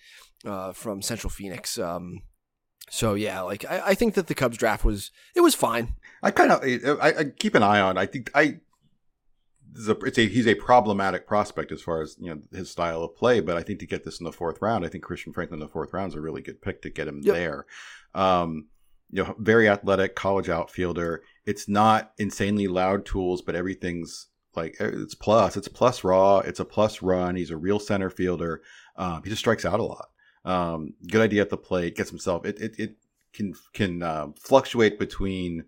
uh, 0.44 0.72
from 0.72 1.04
Central 1.04 1.30
Phoenix. 1.30 1.78
Um, 1.78 2.24
so 2.90 3.14
yeah, 3.14 3.42
like 3.42 3.64
I, 3.70 3.82
I 3.90 3.94
think 3.94 4.16
that 4.16 4.26
the 4.26 4.34
Cubs 4.34 4.58
draft 4.58 4.84
was 4.84 5.12
it 5.36 5.42
was 5.42 5.54
fine. 5.54 5.98
I 6.24 6.32
kind 6.32 6.52
of 6.52 6.64
I, 7.00 7.14
I 7.20 7.24
keep 7.26 7.54
an 7.54 7.62
eye 7.62 7.80
on. 7.80 8.00
I 8.00 8.08
think 8.08 8.32
I 8.34 8.58
a, 9.88 9.98
it's 10.00 10.18
a 10.18 10.28
he's 10.28 10.48
a 10.48 10.56
problematic 10.56 11.28
prospect 11.28 11.72
as 11.72 11.82
far 11.82 12.02
as 12.02 12.16
you 12.20 12.30
know 12.30 12.42
his 12.52 12.70
style 12.70 13.04
of 13.04 13.16
play. 13.16 13.40
But 13.40 13.58
I 13.58 13.64
think 13.64 13.80
to 13.80 13.86
get 13.88 14.04
this 14.04 14.20
in 14.20 14.24
the 14.26 14.32
fourth 14.32 14.62
round, 14.62 14.86
I 14.86 14.90
think 14.90 15.04
Christian 15.04 15.34
Franklin 15.34 15.62
in 15.62 15.66
the 15.66 15.72
fourth 15.72 15.94
round 15.94 16.12
is 16.12 16.16
a 16.16 16.22
really 16.22 16.42
good 16.42 16.62
pick 16.62 16.82
to 16.82 16.90
get 16.90 17.08
him 17.08 17.22
Yep. 17.24 17.36
there. 17.36 17.66
Um, 18.14 18.68
you 19.10 19.24
know, 19.24 19.36
very 19.40 19.68
athletic 19.68 20.16
college 20.16 20.50
outfielder. 20.50 21.22
It's 21.46 21.68
not 21.68 22.14
insanely 22.18 22.68
loud 22.68 23.06
tools, 23.06 23.42
but 23.42 23.56
everything's 23.56 24.28
like 24.56 24.76
eh, 24.80 24.90
it's 24.94 25.16
plus. 25.16 25.56
It's 25.58 25.68
plus 25.68 26.04
raw. 26.04 26.40
It's 26.40 26.60
a 26.60 26.66
plus 26.66 27.02
run. 27.02 27.36
He's 27.36 27.52
a 27.52 27.58
real 27.58 27.80
center 27.80 28.10
fielder. 28.10 28.62
Um, 28.96 29.22
he 29.24 29.30
just 29.30 29.40
strikes 29.40 29.66
out 29.66 29.80
a 29.80 29.84
lot. 29.84 30.10
Um, 30.44 30.94
good 31.08 31.22
idea 31.22 31.42
at 31.42 31.50
the 31.50 31.58
plate. 31.58 31.96
Gets 31.96 32.10
himself. 32.10 32.46
It 32.46 32.60
it, 32.60 32.80
it 32.80 32.96
can 33.34 33.54
can 33.74 34.04
uh, 34.04 34.28
fluctuate 34.38 35.00
between 35.00 35.66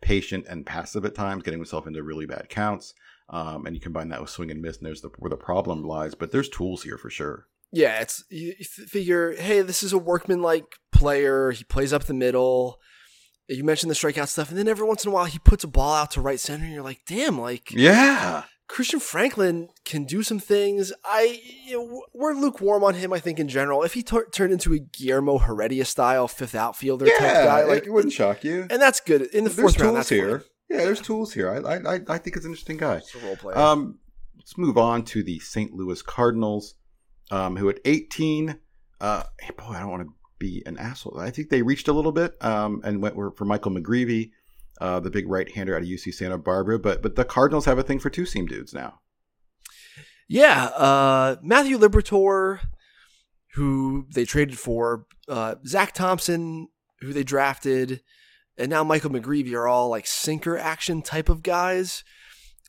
patient 0.00 0.44
and 0.48 0.66
passive 0.66 1.04
at 1.04 1.14
times, 1.14 1.42
getting 1.42 1.58
himself 1.60 1.86
into 1.86 2.02
really 2.02 2.26
bad 2.26 2.48
counts. 2.48 2.94
Um, 3.30 3.64
and 3.66 3.74
you 3.74 3.80
combine 3.80 4.10
that 4.10 4.20
with 4.20 4.30
swing 4.30 4.50
and 4.50 4.60
miss, 4.60 4.76
and 4.76 4.86
there's 4.86 5.00
the, 5.00 5.10
where 5.18 5.30
the 5.30 5.36
problem 5.36 5.82
lies. 5.82 6.14
But 6.14 6.30
there's 6.30 6.48
tools 6.48 6.82
here 6.82 6.98
for 6.98 7.08
sure. 7.10 7.46
Yeah, 7.72 8.00
it's 8.00 8.22
you 8.30 8.52
figure, 8.62 9.34
hey, 9.34 9.60
this 9.62 9.82
is 9.82 9.92
a 9.92 9.98
workman-like 9.98 10.64
player. 10.92 11.50
He 11.50 11.64
plays 11.64 11.92
up 11.92 12.04
the 12.04 12.14
middle. 12.14 12.80
You 13.48 13.64
mentioned 13.64 13.90
the 13.90 13.94
strikeout 13.94 14.28
stuff, 14.28 14.50
and 14.50 14.58
then 14.58 14.68
every 14.68 14.86
once 14.86 15.04
in 15.04 15.10
a 15.10 15.14
while 15.14 15.24
he 15.24 15.38
puts 15.38 15.64
a 15.64 15.68
ball 15.68 15.94
out 15.94 16.12
to 16.12 16.20
right 16.20 16.38
center, 16.38 16.64
and 16.64 16.72
you're 16.72 16.82
like, 16.84 17.00
damn, 17.06 17.40
like 17.40 17.72
Yeah, 17.72 18.44
Christian 18.68 19.00
Franklin 19.00 19.68
can 19.84 20.04
do 20.04 20.22
some 20.22 20.38
things. 20.38 20.92
I 21.04 21.40
you 21.66 21.76
know, 21.78 22.02
we're 22.14 22.32
lukewarm 22.34 22.84
on 22.84 22.94
him. 22.94 23.12
I 23.12 23.18
think 23.18 23.38
in 23.40 23.48
general, 23.48 23.82
if 23.82 23.94
he 23.94 24.02
tur- 24.02 24.28
turned 24.30 24.52
into 24.52 24.72
a 24.72 24.78
Guillermo 24.78 25.38
Heredia 25.38 25.84
style 25.84 26.28
fifth 26.28 26.54
outfielder 26.54 27.06
type 27.06 27.18
guy, 27.18 27.64
like 27.64 27.86
it 27.86 27.90
wouldn't 27.92 28.12
shock 28.14 28.44
you. 28.44 28.66
and 28.70 28.80
that's 28.80 29.00
good 29.00 29.22
in 29.22 29.44
the 29.44 29.50
There's 29.50 29.60
fourth 29.74 29.80
round. 29.80 29.88
tools 29.88 29.96
That's 29.96 30.08
here. 30.10 30.28
here. 30.28 30.44
Yeah, 30.70 30.78
there's 30.78 31.00
tools 31.00 31.32
here. 31.32 31.50
I 31.50 31.58
I 31.58 31.94
I- 31.94 32.00
I 32.08 32.18
think 32.18 32.36
it's 32.36 32.44
an 32.44 32.52
interesting 32.52 32.76
guy. 32.78 32.96
It's 32.96 33.14
a 33.14 33.18
role 33.18 33.36
player. 33.36 33.56
Um, 33.58 33.98
let's 34.36 34.56
move 34.58 34.76
on 34.78 35.04
to 35.06 35.22
the 35.22 35.38
St. 35.40 35.72
Louis 35.72 36.00
Cardinals, 36.02 36.74
um, 37.30 37.56
who 37.56 37.68
at 37.68 37.78
18, 37.84 38.58
uh, 39.00 39.22
boy, 39.58 39.64
I 39.74 39.80
don't 39.80 39.90
want 39.90 40.02
to 40.08 40.14
be 40.38 40.62
an 40.66 40.76
asshole. 40.78 41.18
I 41.18 41.30
think 41.30 41.48
they 41.50 41.62
reached 41.62 41.88
a 41.88 41.92
little 41.92 42.12
bit 42.12 42.42
um, 42.44 42.80
and 42.84 43.00
went 43.02 43.14
were- 43.16 43.30
for 43.32 43.44
Michael 43.44 43.70
McGreevy, 43.72 44.30
uh, 44.80 45.00
the 45.00 45.10
big 45.10 45.28
right-hander 45.28 45.76
out 45.76 45.82
of 45.82 45.88
UC 45.88 46.12
Santa 46.12 46.38
Barbara. 46.38 46.78
But 46.78 47.02
but 47.02 47.14
the 47.16 47.24
Cardinals 47.24 47.66
have 47.66 47.78
a 47.78 47.82
thing 47.82 47.98
for 48.00 48.10
two-seam 48.10 48.46
dudes 48.46 48.74
now. 48.74 49.00
Yeah, 50.28 50.64
uh, 50.66 51.36
Matthew 51.42 51.78
Liberatore, 51.78 52.60
who 53.54 54.06
they 54.14 54.24
traded 54.24 54.58
for, 54.58 55.06
uh, 55.28 55.56
Zach 55.66 55.92
Thompson, 55.92 56.68
who 57.00 57.12
they 57.12 57.22
drafted, 57.24 58.00
and 58.56 58.70
now 58.70 58.84
Michael 58.84 59.10
McGreevy 59.10 59.52
are 59.54 59.66
all 59.66 59.88
like 59.88 60.06
sinker 60.06 60.56
action 60.56 61.02
type 61.02 61.28
of 61.28 61.42
guys. 61.42 62.04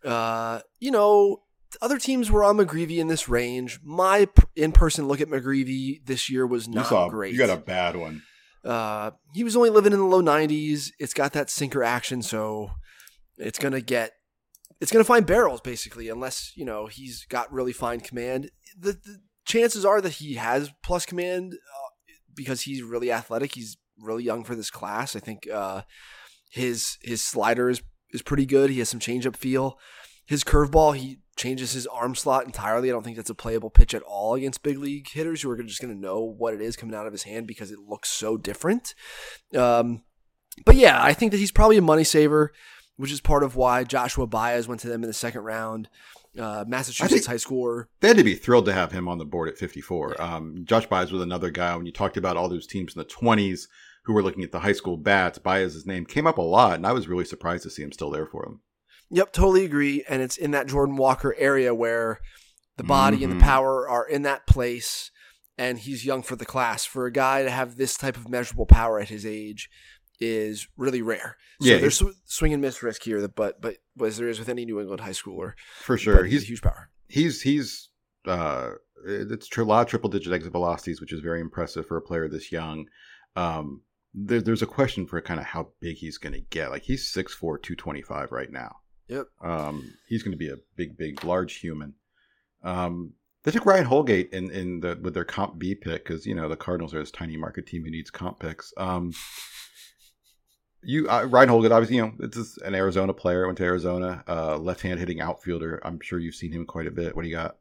Uh, 0.04 0.62
you 0.80 0.92
know, 0.92 1.44
other 1.82 1.98
teams 1.98 2.32
were 2.32 2.44
on 2.44 2.58
McGreevy 2.58 2.98
in 2.98 3.08
this 3.08 3.28
range. 3.28 3.80
My 3.84 4.28
in 4.56 4.72
person 4.72 5.08
look 5.08 5.22
at 5.22 5.28
McGreevy 5.28 6.06
this 6.06 6.30
year 6.30 6.46
was 6.46 6.68
not 6.68 7.10
great. 7.10 7.34
You 7.34 7.38
got 7.38 7.50
a 7.50 7.62
bad 7.62 7.96
one. 7.96 8.24
Uh, 8.64 9.12
he 9.34 9.44
was 9.44 9.56
only 9.56 9.70
living 9.70 9.94
in 9.94 10.00
the 10.00 10.06
low 10.06 10.22
90s. 10.22 10.92
It's 11.00 11.14
got 11.14 11.34
that 11.34 11.50
sinker 11.50 11.84
action, 11.84 12.22
so 12.22 12.72
it's 13.38 13.60
gonna 13.60 13.82
get 13.82 14.14
it's 14.82 14.92
gonna 14.92 15.04
find 15.04 15.26
barrels 15.26 15.62
basically, 15.62 16.10
unless 16.10 16.52
you 16.56 16.66
know 16.66 16.88
he's 16.88 17.26
got 17.26 17.52
really 17.54 17.74
fine 17.74 18.00
command. 18.00 18.50
The, 18.78 18.94
the 18.94 19.22
chances 19.46 19.86
are 19.86 20.02
that 20.02 20.14
he 20.14 20.36
has 20.36 20.72
plus 20.84 21.06
command 21.06 21.54
uh, 21.54 22.14
because 22.34 22.62
he's 22.62 22.82
really 22.82 23.12
athletic. 23.12 23.54
He's 23.54 23.78
really 24.00 24.24
young 24.24 24.44
for 24.44 24.56
this 24.56 24.70
class. 24.70 25.16
I 25.16 25.20
think 25.20 25.48
uh, 25.52 25.84
his 26.50 26.98
his 27.02 27.24
slider 27.24 27.70
is 27.70 27.82
is 28.12 28.22
pretty 28.22 28.46
good. 28.46 28.70
He 28.70 28.80
has 28.80 28.90
some 28.90 29.00
changeup 29.00 29.36
feel. 29.36 29.78
His 30.26 30.44
curveball, 30.44 30.96
he 30.96 31.20
changes 31.36 31.74
his 31.74 31.86
arm 31.88 32.16
slot 32.16 32.46
entirely. 32.46 32.90
I 32.90 32.94
don't 32.94 33.04
think 33.04 33.18
that's 33.18 33.30
a 33.30 33.36
playable 33.36 33.70
pitch 33.70 33.94
at 33.94 34.02
all 34.04 34.36
against 34.36 34.64
big 34.64 34.78
league 34.78 35.10
hitters 35.10 35.42
who 35.42 35.52
are 35.52 35.62
just 35.62 35.82
going 35.82 35.94
to 35.94 36.00
know 36.00 36.22
what 36.22 36.54
it 36.54 36.62
is 36.62 36.76
coming 36.76 36.96
out 36.96 37.08
of 37.08 37.14
his 37.14 37.24
hand 37.24 37.46
because 37.46 37.72
it 37.72 37.80
looks 37.80 38.10
so 38.10 38.38
different. 38.38 38.96
Um, 39.56 40.04
but 40.66 40.76
yeah, 40.76 41.02
I 41.02 41.14
think 41.14 41.32
that 41.32 41.38
he's 41.38 41.52
probably 41.52 41.78
a 41.78 41.82
money 41.82 42.06
saver, 42.06 42.54
which 42.96 43.12
is 43.12 43.20
part 43.20 43.44
of 43.44 43.56
why 43.56 43.84
Joshua 43.84 44.26
Baez 44.26 44.68
went 44.68 44.82
to 44.82 44.88
them 44.88 45.04
in 45.04 45.08
the 45.08 45.14
second 45.14 45.42
round. 45.42 45.90
Uh, 46.40 46.66
Massachusetts 46.68 47.28
high 47.28 47.36
schooler. 47.36 47.86
They 48.00 48.10
had 48.10 48.18
to 48.18 48.24
be 48.24 48.36
thrilled 48.36 48.66
to 48.66 48.74
have 48.74 48.92
him 48.92 49.08
on 49.08 49.18
the 49.18 49.26
board 49.26 49.48
at 49.48 49.58
54. 49.58 50.22
Um, 50.22 50.64
Josh 50.66 50.86
Baez 50.86 51.12
was 51.12 51.22
another 51.22 51.50
guy. 51.50 51.76
When 51.76 51.86
you 51.86 51.94
talked 51.94 52.18
about 52.18 52.36
all 52.36 52.50
those 52.50 52.68
teams 52.68 52.96
in 52.96 53.00
the 53.00 53.06
20s 53.06 53.68
who 54.06 54.14
were 54.14 54.24
looking 54.24 54.44
at 54.44 54.52
the 54.52 54.60
high 54.60 54.74
school 54.74 54.98
bats, 54.98 55.38
Baez's 55.40 55.86
name 55.86 56.06
came 56.06 56.28
up 56.28 56.38
a 56.38 56.42
lot, 56.42 56.76
and 56.76 56.86
I 56.88 56.92
was 56.94 57.08
really 57.08 57.26
surprised 57.26 57.64
to 57.64 57.70
see 57.70 57.84
him 57.84 57.92
still 57.92 58.10
there 58.12 58.26
for 58.26 58.44
them. 58.46 58.62
Yep, 59.10 59.34
totally 59.34 59.66
agree. 59.66 60.04
And 60.10 60.22
it's 60.22 60.38
in 60.38 60.52
that 60.52 60.68
Jordan 60.68 60.96
Walker 60.96 61.36
area 61.38 61.74
where 61.76 62.20
the 62.78 62.84
body 62.84 63.24
and 63.24 63.34
Mhm. 63.34 63.40
the 63.40 63.44
power 63.44 63.88
are 63.88 64.08
in 64.08 64.24
that 64.24 64.46
place, 64.48 65.12
and 65.58 65.80
he's 65.80 66.06
young 66.06 66.22
for 66.24 66.36
the 66.36 66.46
class. 66.46 66.86
For 66.86 67.06
a 67.06 67.12
guy 67.12 67.44
to 67.44 67.50
have 67.50 67.78
this 67.78 67.96
type 67.96 68.18
of 68.18 68.30
measurable 68.30 68.66
power 68.66 69.00
at 69.00 69.10
his 69.10 69.26
age 69.26 69.70
is 70.20 70.68
really 70.78 71.02
rare. 71.02 71.38
So 71.62 71.68
Yeah, 71.70 71.78
there's 71.78 71.98
sw- 71.98 72.16
swing 72.26 72.54
and 72.54 72.62
miss 72.62 72.82
risk 72.84 73.04
here, 73.04 73.28
but 73.28 73.62
but 73.62 73.78
as 74.04 74.18
there 74.18 74.28
is 74.30 74.40
with 74.40 74.50
any 74.50 74.66
New 74.66 74.80
England 74.80 75.02
high 75.02 75.12
schooler, 75.12 75.54
For 75.82 75.98
sure. 75.98 76.24
He's 76.26 76.44
a 76.44 76.48
huge 76.48 76.62
power. 76.62 76.90
he's 77.08 77.42
he's 77.42 77.90
uh 78.28 78.72
it's 79.08 79.56
a 79.56 79.64
lot 79.64 79.82
of 79.84 79.88
triple 79.88 80.10
digit 80.10 80.34
exit 80.34 80.52
velocities 80.52 81.00
which 81.00 81.14
is 81.14 81.20
very 81.20 81.40
impressive 81.40 81.86
for 81.86 81.96
a 81.98 82.02
player 82.02 82.28
this 82.28 82.52
young 82.52 82.88
um 83.36 83.82
there, 84.18 84.42
there's 84.42 84.62
a 84.62 84.68
question 84.68 85.06
for 85.06 85.20
kind 85.22 85.40
of 85.40 85.46
how 85.46 85.68
big 85.82 85.98
he's 85.98 86.18
going 86.18 86.34
to 86.34 86.42
get 86.50 86.72
like 86.72 86.84
he's 86.84 87.12
6'4 87.12 87.62
225 87.62 88.32
right 88.32 88.52
now 88.52 88.78
Yep. 89.08 89.28
um 89.44 89.94
he's 90.08 90.24
going 90.24 90.32
to 90.32 90.38
be 90.38 90.50
a 90.50 90.58
big 90.76 90.98
big 90.98 91.24
large 91.24 91.56
human 91.56 91.94
um 92.64 93.14
they 93.44 93.52
took 93.52 93.68
Ryan 93.68 93.86
Holgate 93.86 94.34
in 94.34 94.50
in 94.50 94.80
the 94.80 94.98
with 95.00 95.14
their 95.14 95.24
comp 95.24 95.60
B 95.60 95.76
pick 95.76 96.04
because 96.04 96.26
you 96.26 96.34
know 96.34 96.50
the 96.50 96.56
Cardinals 96.56 96.96
are 96.96 97.00
this 97.00 97.12
tiny 97.12 97.38
market 97.38 97.68
team 97.68 97.84
who 97.84 97.92
needs 97.92 98.10
comp 98.10 98.40
picks. 98.40 98.74
Um, 98.76 99.14
you 100.82 101.08
uh, 101.08 101.26
Ryan 101.26 101.50
Holgate, 101.50 101.72
obviously, 101.72 101.98
you 101.98 102.02
know 102.02 102.14
is 102.22 102.58
an 102.66 102.74
Arizona 102.74 103.14
player. 103.14 103.46
Went 103.46 103.60
to 103.60 103.64
Arizona, 103.64 104.24
uh, 104.28 104.58
left-hand 104.58 105.00
hitting 105.00 105.22
outfielder. 105.22 105.80
I'm 105.84 106.00
sure 106.02 106.18
you've 106.18 106.34
seen 106.34 106.52
him 106.52 106.66
quite 106.66 106.88
a 106.88 106.92
bit. 106.92 107.16
What 107.16 107.22
do 107.22 107.28
you 107.28 107.36
got? 107.36 107.58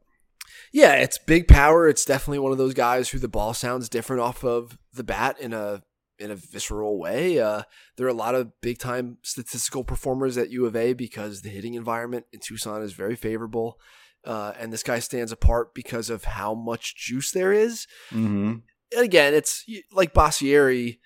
Yeah, 0.71 0.93
it's 0.95 1.19
big 1.19 1.47
power. 1.47 1.87
It's 1.87 2.03
definitely 2.03 2.39
one 2.39 2.51
of 2.51 2.57
those 2.57 2.73
guys 2.73 3.09
who 3.09 3.19
the 3.19 3.27
ball 3.27 3.53
sounds 3.53 3.87
different 3.87 4.23
off 4.23 4.43
of 4.43 4.79
the 4.91 5.03
bat 5.03 5.39
in 5.39 5.53
a 5.53 5.83
in 6.19 6.31
a 6.31 6.35
visceral 6.35 6.99
way. 6.99 7.39
Uh, 7.39 7.63
there 7.97 8.05
are 8.05 8.09
a 8.09 8.13
lot 8.13 8.35
of 8.35 8.59
big 8.61 8.77
time 8.77 9.17
statistical 9.21 9.83
performers 9.83 10.37
at 10.37 10.49
U 10.49 10.65
of 10.65 10.75
A 10.75 10.93
because 10.93 11.41
the 11.41 11.49
hitting 11.49 11.73
environment 11.73 12.25
in 12.31 12.39
Tucson 12.39 12.81
is 12.81 12.93
very 12.93 13.15
favorable. 13.15 13.79
Uh, 14.23 14.53
and 14.59 14.73
this 14.73 14.83
guy 14.83 14.99
stands 14.99 15.31
apart 15.31 15.73
because 15.73 16.09
of 16.09 16.23
how 16.23 16.55
much 16.55 16.95
juice 16.95 17.31
there 17.31 17.53
is. 17.53 17.85
Mm-hmm. 18.09 18.55
And 18.95 19.03
again, 19.03 19.33
it's 19.33 19.63
like 19.91 20.13
Boissiere. 20.13 20.97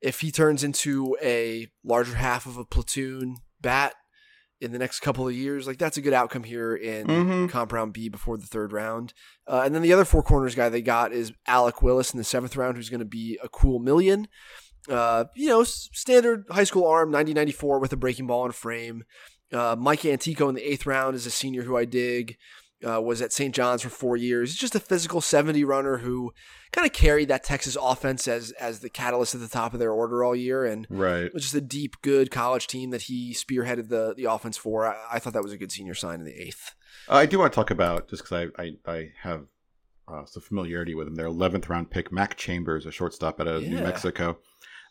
If 0.00 0.20
he 0.20 0.30
turns 0.30 0.62
into 0.62 1.16
a 1.22 1.68
larger 1.82 2.14
half 2.14 2.46
of 2.46 2.56
a 2.56 2.64
platoon 2.64 3.38
bat 3.60 3.94
in 4.60 4.72
the 4.72 4.78
next 4.78 5.00
couple 5.00 5.26
of 5.28 5.34
years, 5.34 5.66
like 5.66 5.78
that's 5.78 5.96
a 5.96 6.00
good 6.00 6.12
outcome 6.12 6.42
here 6.42 6.74
in 6.74 7.06
Mhm. 7.06 7.48
comp 7.50 7.72
round 7.72 7.92
B 7.92 8.08
before 8.08 8.36
the 8.36 8.46
third 8.46 8.72
round. 8.72 9.14
Uh, 9.46 9.62
and 9.64 9.74
then 9.74 9.82
the 9.82 9.92
other 9.92 10.04
four 10.04 10.22
corners 10.22 10.54
guy 10.54 10.68
they 10.68 10.82
got 10.82 11.12
is 11.12 11.32
Alec 11.46 11.80
Willis 11.82 12.12
in 12.12 12.18
the 12.18 12.24
seventh 12.24 12.56
round, 12.56 12.76
who's 12.76 12.90
going 12.90 12.98
to 13.00 13.04
be 13.06 13.38
a 13.42 13.48
cool 13.48 13.78
million. 13.78 14.26
Uh, 14.88 15.26
you 15.36 15.48
know, 15.48 15.60
s- 15.60 15.88
standard 15.92 16.44
high 16.50 16.64
school 16.64 16.86
arm, 16.86 17.10
90-94 17.12 17.78
with 17.80 17.92
a 17.92 17.96
breaking 17.96 18.26
ball 18.26 18.44
and 18.46 18.54
frame. 18.54 19.04
Uh, 19.52 19.76
Mike 19.78 20.04
Antico 20.04 20.48
in 20.48 20.54
the 20.54 20.62
eighth 20.70 20.86
round 20.86 21.14
is 21.14 21.24
a 21.26 21.30
senior 21.30 21.62
who 21.62 21.76
I 21.76 21.84
dig. 21.84 22.36
Uh, 22.86 23.00
was 23.00 23.20
at 23.20 23.32
St. 23.32 23.52
John's 23.52 23.82
for 23.82 23.88
four 23.88 24.16
years. 24.16 24.50
He's 24.52 24.60
just 24.60 24.76
a 24.76 24.80
physical 24.80 25.20
70 25.20 25.64
runner 25.64 25.98
who 25.98 26.32
kind 26.70 26.86
of 26.86 26.92
carried 26.92 27.26
that 27.28 27.42
Texas 27.42 27.76
offense 27.80 28.28
as 28.28 28.52
as 28.52 28.78
the 28.80 28.88
catalyst 28.88 29.34
at 29.34 29.40
the 29.40 29.48
top 29.48 29.72
of 29.72 29.80
their 29.80 29.90
order 29.90 30.22
all 30.22 30.36
year, 30.36 30.64
and 30.64 30.86
Right. 30.88 31.24
it 31.24 31.34
was 31.34 31.42
just 31.42 31.54
a 31.56 31.60
deep, 31.60 32.00
good 32.02 32.30
college 32.30 32.68
team 32.68 32.90
that 32.90 33.02
he 33.02 33.34
spearheaded 33.34 33.88
the 33.88 34.14
the 34.16 34.26
offense 34.26 34.56
for. 34.56 34.86
I, 34.86 34.96
I 35.14 35.18
thought 35.18 35.32
that 35.32 35.42
was 35.42 35.52
a 35.52 35.58
good 35.58 35.72
senior 35.72 35.94
sign 35.94 36.20
in 36.20 36.24
the 36.24 36.40
eighth. 36.40 36.74
I 37.08 37.26
do 37.26 37.40
want 37.40 37.52
to 37.52 37.56
talk 37.56 37.70
about 37.72 38.08
just 38.10 38.22
because 38.22 38.48
I, 38.58 38.62
I 38.62 38.70
I 38.86 39.08
have 39.22 39.46
uh, 40.06 40.24
some 40.26 40.42
familiarity 40.42 40.94
with 40.94 41.08
him. 41.08 41.16
Their 41.16 41.26
11th 41.28 41.68
round 41.68 41.90
pick, 41.90 42.12
Mac 42.12 42.36
Chambers, 42.36 42.86
a 42.86 42.92
shortstop 42.92 43.40
out 43.40 43.48
of 43.48 43.62
New 43.62 43.78
Mexico. 43.80 44.38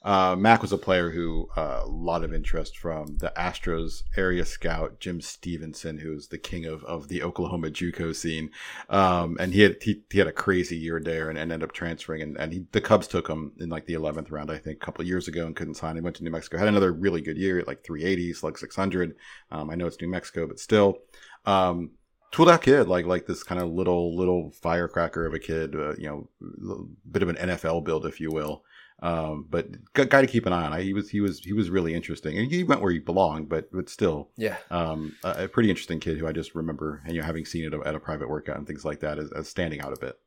Uh, 0.03 0.35
Mac 0.37 0.61
was 0.61 0.71
a 0.71 0.77
player 0.77 1.09
who 1.09 1.49
uh, 1.57 1.81
a 1.83 1.87
lot 1.87 2.23
of 2.23 2.33
interest 2.33 2.77
from 2.77 3.17
the 3.17 3.31
Astros 3.37 4.03
area 4.15 4.45
scout 4.45 4.99
Jim 4.99 5.21
Stevenson, 5.21 5.97
who's 5.97 6.27
the 6.27 6.37
king 6.37 6.65
of, 6.65 6.83
of 6.85 7.07
the 7.07 7.23
Oklahoma 7.23 7.69
JUCO 7.69 8.15
scene. 8.15 8.49
Um, 8.89 9.37
and 9.39 9.53
he 9.53 9.61
had 9.61 9.77
he, 9.81 10.03
he 10.09 10.19
had 10.19 10.27
a 10.27 10.33
crazy 10.33 10.77
year 10.77 10.99
there 10.99 11.29
and, 11.29 11.37
and 11.37 11.51
ended 11.51 11.67
up 11.67 11.73
transferring. 11.73 12.21
And, 12.21 12.37
and 12.37 12.53
he, 12.53 12.65
the 12.71 12.81
Cubs 12.81 13.07
took 13.07 13.27
him 13.27 13.53
in 13.59 13.69
like 13.69 13.85
the 13.85 13.95
11th 13.95 14.31
round, 14.31 14.51
I 14.51 14.57
think, 14.57 14.77
a 14.77 14.85
couple 14.85 15.05
years 15.05 15.27
ago 15.27 15.45
and 15.45 15.55
couldn't 15.55 15.75
sign 15.75 15.97
him. 15.97 16.03
Went 16.03 16.15
to 16.17 16.23
New 16.23 16.31
Mexico, 16.31 16.57
had 16.57 16.67
another 16.67 16.93
really 16.93 17.21
good 17.21 17.37
year 17.37 17.63
like 17.67 17.83
380, 17.83 18.35
like 18.43 18.57
600. 18.57 19.15
Um, 19.51 19.69
I 19.69 19.75
know 19.75 19.87
it's 19.87 19.99
New 20.01 20.09
Mexico, 20.09 20.47
but 20.47 20.59
still. 20.59 20.99
Um, 21.45 21.91
tooled 22.31 22.49
out 22.49 22.61
kid, 22.61 22.87
like 22.87 23.05
like 23.05 23.25
this 23.25 23.43
kind 23.43 23.61
of 23.61 23.69
little 23.69 24.15
little 24.15 24.51
firecracker 24.51 25.25
of 25.25 25.33
a 25.33 25.39
kid, 25.39 25.75
uh, 25.75 25.95
you 25.95 26.07
know, 26.07 26.29
little 26.39 26.89
bit 27.09 27.23
of 27.23 27.29
an 27.29 27.35
NFL 27.35 27.83
build, 27.83 28.05
if 28.05 28.19
you 28.19 28.31
will. 28.31 28.63
Um, 28.99 29.45
but 29.47 29.71
g- 29.95 30.05
guy 30.05 30.21
to 30.21 30.27
keep 30.27 30.45
an 30.47 30.53
eye 30.53 30.65
on. 30.65 30.73
I, 30.73 30.81
he 30.81 30.93
was 30.93 31.09
he 31.09 31.21
was 31.21 31.39
he 31.39 31.53
was 31.53 31.69
really 31.69 31.93
interesting, 31.93 32.37
and 32.37 32.51
he 32.51 32.63
went 32.63 32.81
where 32.81 32.91
he 32.91 32.97
belonged, 32.99 33.47
but 33.47 33.71
but 33.71 33.89
still, 33.89 34.31
Yeah, 34.37 34.57
um, 34.71 35.15
a, 35.23 35.43
a 35.43 35.47
pretty 35.47 35.69
interesting 35.69 35.99
kid 35.99 36.17
who 36.17 36.25
I 36.27 36.31
just 36.31 36.55
remember, 36.55 37.03
and 37.05 37.13
you 37.13 37.21
know, 37.21 37.25
having 37.27 37.45
seen 37.45 37.65
it 37.65 37.73
at 37.85 37.93
a 37.95 37.99
private 37.99 38.27
workout 38.27 38.57
and 38.57 38.65
things 38.65 38.83
like 38.83 39.01
that, 39.01 39.19
as, 39.19 39.31
as 39.33 39.47
standing 39.47 39.81
out 39.81 39.93
a 39.93 39.99
bit. 39.99 40.17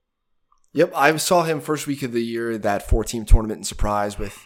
Yep, 0.73 0.93
I 0.95 1.17
saw 1.17 1.43
him 1.43 1.61
first 1.61 1.89
week 1.89 2.05
of 2.05 2.13
the 2.13 2.23
year 2.23 2.57
that 2.59 2.89
four 2.89 3.03
team 3.03 3.25
tournament 3.25 3.59
in 3.59 3.65
surprise 3.65 4.19
with 4.21 4.39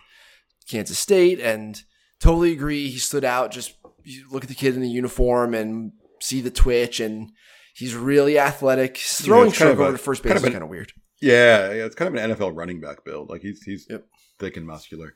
Kansas 0.71 0.99
State, 0.99 1.39
and 1.41 1.83
totally 2.19 2.53
agree. 2.53 2.89
He 2.89 2.99
stood 2.99 3.25
out. 3.25 3.51
Just 3.51 3.75
you 4.05 4.25
look 4.31 4.43
at 4.45 4.49
the 4.49 4.55
kid 4.55 4.75
in 4.75 4.81
the 4.81 4.89
uniform 4.89 5.53
and 5.53 5.93
see 6.23 6.41
the 6.41 6.51
twitch, 6.51 6.99
and 6.99 7.31
he's 7.75 7.95
really 7.95 8.39
athletic. 8.39 8.97
Yeah, 8.97 9.27
Throwing 9.27 9.51
stroke 9.53 9.75
of 9.75 9.81
over 9.81 9.93
to 9.93 9.99
first 9.99 10.23
base 10.23 10.31
kind 10.33 10.39
of 10.39 10.43
is 10.45 10.47
an- 10.47 10.53
kind 10.53 10.65
of 10.65 10.71
weird. 10.71 10.93
Yeah, 11.21 11.73
yeah, 11.73 11.85
it's 11.85 11.95
kind 11.95 12.15
of 12.17 12.23
an 12.23 12.31
NFL 12.31 12.55
running 12.57 12.81
back 12.81 13.05
build. 13.05 13.29
Like 13.29 13.43
he's 13.43 13.63
he's 13.63 13.87
Yep. 13.91 14.07
Thick 14.45 14.57
and 14.57 14.67
muscular. 14.67 15.15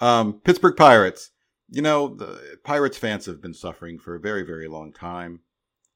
Um, 0.00 0.40
Pittsburgh 0.44 0.76
Pirates. 0.76 1.30
You 1.70 1.82
know, 1.82 2.08
the 2.08 2.58
Pirates 2.64 2.98
fans 2.98 3.26
have 3.26 3.40
been 3.40 3.54
suffering 3.54 3.98
for 3.98 4.14
a 4.14 4.20
very 4.20 4.42
very 4.42 4.68
long 4.68 4.92
time. 4.92 5.40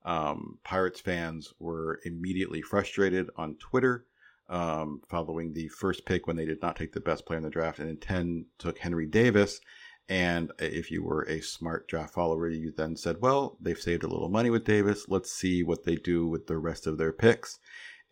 Um, 0.05 0.59
Pirates 0.65 1.01
fans 1.01 1.53
were 1.59 2.01
immediately 2.05 2.63
frustrated 2.63 3.29
on 3.37 3.57
Twitter 3.57 4.07
um, 4.49 5.03
following 5.09 5.53
the 5.53 5.69
first 5.69 6.07
pick 6.07 6.27
when 6.27 6.37
they 6.37 6.47
did 6.47 6.63
not 6.63 6.77
take 6.77 6.93
the 6.93 7.01
best 7.01 7.27
player 7.27 7.37
in 7.37 7.45
the 7.45 7.51
draft, 7.51 7.81
and 7.81 7.91
in 7.91 7.99
ten 7.99 8.47
took 8.59 8.79
Henry 8.79 9.07
Davis. 9.07 9.61
And 10.09 10.53
if 10.59 10.91
you 10.91 11.03
were 11.03 11.25
a 11.25 11.43
smart 11.43 11.87
draft 11.87 12.15
follower, 12.15 12.49
you 12.49 12.73
then 12.75 12.97
said, 12.97 13.17
"Well, 13.21 13.59
they've 13.61 13.79
saved 13.79 14.05
a 14.05 14.09
little 14.09 14.31
money 14.31 14.49
with 14.49 14.65
Davis. 14.65 15.07
Let's 15.09 15.31
see 15.33 15.63
what 15.63 15.85
they 15.85 15.97
do 15.97 16.27
with 16.27 16.47
the 16.47 16.57
rest 16.57 16.87
of 16.87 16.97
their 16.97 17.13
picks." 17.13 17.59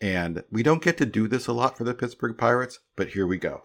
And 0.01 0.45
we 0.51 0.63
don't 0.63 0.83
get 0.83 0.99
to 0.99 1.07
do 1.07 1.27
this 1.27 1.47
a 1.47 1.55
lot 1.55 1.79
for 1.79 1.85
the 1.85 1.95
Pittsburgh 1.95 2.37
Pirates, 2.37 2.81
but 2.97 3.09
here 3.09 3.27
we 3.27 3.39
go. 3.39 3.63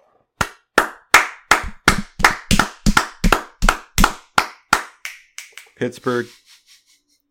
Pittsburgh, 5.81 6.27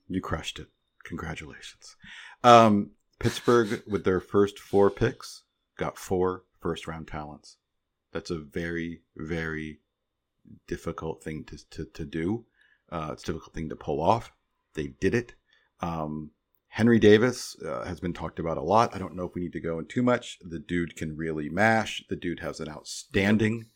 you 0.09 0.21
crushed 0.21 0.59
it. 0.59 0.67
Congratulations. 1.05 1.95
Um, 2.43 2.91
Pittsburgh, 3.21 3.85
with 3.87 4.03
their 4.03 4.19
first 4.19 4.59
four 4.59 4.91
picks, 4.91 5.45
got 5.77 5.97
four 5.97 6.43
first 6.61 6.89
round 6.89 7.07
talents. 7.07 7.59
That's 8.11 8.29
a 8.29 8.41
very, 8.41 9.03
very 9.17 9.79
difficult 10.67 11.23
thing 11.23 11.45
to, 11.45 11.59
to, 11.71 11.85
to 11.85 12.05
do. 12.05 12.45
Uh, 12.91 13.11
it's 13.13 13.23
a 13.23 13.27
difficult 13.27 13.55
thing 13.55 13.69
to 13.69 13.77
pull 13.77 14.03
off. 14.03 14.33
They 14.75 14.89
did 14.89 15.15
it. 15.15 15.37
Um, 15.79 16.33
Henry 16.71 16.99
Davis 16.99 17.57
uh, 17.65 17.85
has 17.85 18.01
been 18.01 18.13
talked 18.13 18.41
about 18.41 18.59
a 18.59 18.63
lot. 18.63 18.93
I 18.93 18.99
don't 18.99 19.15
know 19.15 19.27
if 19.27 19.35
we 19.37 19.43
need 19.43 19.53
to 19.53 19.61
go 19.61 19.79
in 19.79 19.87
too 19.87 20.03
much. 20.03 20.41
The 20.43 20.59
dude 20.59 20.97
can 20.97 21.17
really 21.17 21.49
mash. 21.49 22.03
The 22.11 22.17
dude 22.17 22.41
has 22.41 22.59
an 22.59 22.69
outstanding, 22.69 23.67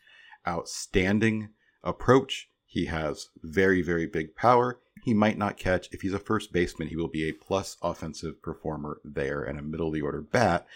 outstanding 0.48 1.50
approach. 1.84 2.48
He 2.74 2.86
has 2.86 3.28
very, 3.40 3.82
very 3.82 4.04
big 4.04 4.34
power. 4.34 4.80
He 5.04 5.14
might 5.14 5.38
not 5.38 5.56
catch. 5.56 5.88
If 5.92 6.00
he's 6.00 6.12
a 6.12 6.18
first 6.18 6.52
baseman, 6.52 6.88
he 6.88 6.96
will 6.96 7.06
be 7.06 7.28
a 7.28 7.32
plus 7.32 7.76
offensive 7.80 8.42
performer 8.42 8.98
there 9.04 9.44
and 9.44 9.60
a 9.60 9.62
middle 9.62 9.86
of 9.86 9.94
the 9.94 10.00
order 10.00 10.20
bat. 10.20 10.66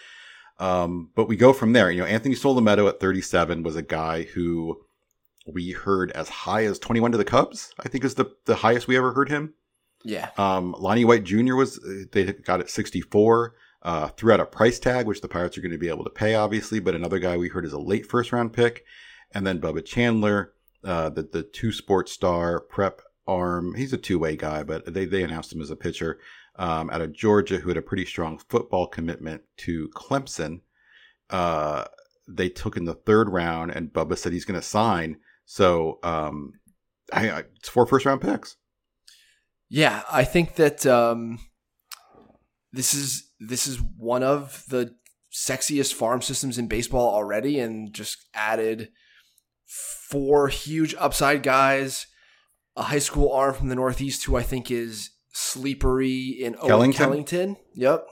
Um, 0.60 1.10
but 1.16 1.26
we 1.26 1.34
go 1.34 1.52
from 1.52 1.72
there. 1.72 1.90
You 1.90 2.02
know, 2.02 2.06
Anthony 2.06 2.36
Solometo 2.36 2.88
at 2.88 3.00
37 3.00 3.64
was 3.64 3.74
a 3.74 3.82
guy 3.82 4.22
who 4.22 4.78
we 5.44 5.72
heard 5.72 6.12
as 6.12 6.28
high 6.28 6.66
as 6.66 6.78
21 6.78 7.10
to 7.10 7.18
the 7.18 7.24
Cubs. 7.24 7.74
I 7.80 7.88
think 7.88 8.04
is 8.04 8.14
the 8.14 8.26
the 8.44 8.54
highest 8.54 8.86
we 8.86 8.96
ever 8.96 9.12
heard 9.12 9.28
him. 9.28 9.54
Yeah. 10.04 10.30
Um, 10.38 10.76
Lonnie 10.78 11.04
White 11.04 11.24
Jr. 11.24 11.56
was 11.56 11.80
they 12.12 12.32
got 12.32 12.60
at 12.60 12.70
64. 12.70 13.56
Uh, 13.82 14.08
threw 14.10 14.32
out 14.32 14.38
a 14.38 14.46
price 14.46 14.78
tag, 14.78 15.06
which 15.06 15.20
the 15.20 15.28
Pirates 15.28 15.58
are 15.58 15.62
going 15.62 15.72
to 15.72 15.78
be 15.78 15.88
able 15.88 16.04
to 16.04 16.10
pay, 16.10 16.36
obviously. 16.36 16.78
But 16.78 16.94
another 16.94 17.18
guy 17.18 17.36
we 17.36 17.48
heard 17.48 17.64
is 17.64 17.72
a 17.72 17.80
late 17.80 18.06
first 18.06 18.30
round 18.30 18.52
pick, 18.52 18.84
and 19.32 19.44
then 19.44 19.60
Bubba 19.60 19.84
Chandler, 19.84 20.52
uh, 20.84 21.10
the 21.10 21.22
the 21.22 21.42
two 21.42 21.72
sports 21.72 22.12
star 22.12 22.60
prep 22.60 23.02
arm. 23.26 23.74
He's 23.74 23.92
a 23.92 23.98
two 23.98 24.18
way 24.18 24.36
guy, 24.36 24.62
but 24.62 24.92
they 24.92 25.04
they 25.04 25.22
announced 25.22 25.52
him 25.52 25.60
as 25.60 25.70
a 25.70 25.76
pitcher 25.76 26.18
um, 26.56 26.90
out 26.90 27.00
of 27.00 27.12
Georgia 27.12 27.58
who 27.58 27.68
had 27.68 27.76
a 27.76 27.82
pretty 27.82 28.04
strong 28.04 28.38
football 28.48 28.86
commitment 28.86 29.42
to 29.58 29.88
Clemson. 29.94 30.60
Uh, 31.30 31.84
they 32.26 32.48
took 32.48 32.76
in 32.76 32.84
the 32.84 32.94
third 32.94 33.28
round, 33.28 33.70
and 33.70 33.92
Bubba 33.92 34.18
said 34.18 34.32
he's 34.32 34.44
going 34.44 34.60
to 34.60 34.66
sign. 34.66 35.18
So 35.46 35.98
um, 36.02 36.52
I, 37.12 37.30
I, 37.30 37.38
it's 37.56 37.68
four 37.68 37.86
first 37.86 38.04
round 38.04 38.20
picks. 38.20 38.56
Yeah, 39.70 40.02
I 40.10 40.24
think 40.24 40.56
that 40.56 40.86
um, 40.86 41.38
this 42.72 42.94
is 42.94 43.30
this 43.38 43.66
is 43.66 43.80
one 43.96 44.22
of 44.22 44.64
the 44.68 44.94
sexiest 45.32 45.94
farm 45.94 46.22
systems 46.22 46.58
in 46.58 46.68
baseball 46.68 47.14
already, 47.14 47.60
and 47.60 47.92
just 47.92 48.28
added 48.34 48.90
four 49.68 50.48
huge 50.48 50.94
upside 50.98 51.42
guys, 51.42 52.06
a 52.76 52.84
high 52.84 52.98
school 52.98 53.30
arm 53.32 53.54
from 53.54 53.68
the 53.68 53.74
Northeast 53.74 54.24
who 54.24 54.36
I 54.36 54.42
think 54.42 54.70
is 54.70 55.10
sleepery 55.34 56.38
in 56.40 56.56
Owen 56.60 56.92
Kellington? 56.92 57.26
Kellington. 57.26 57.56
Yep. 57.74 58.06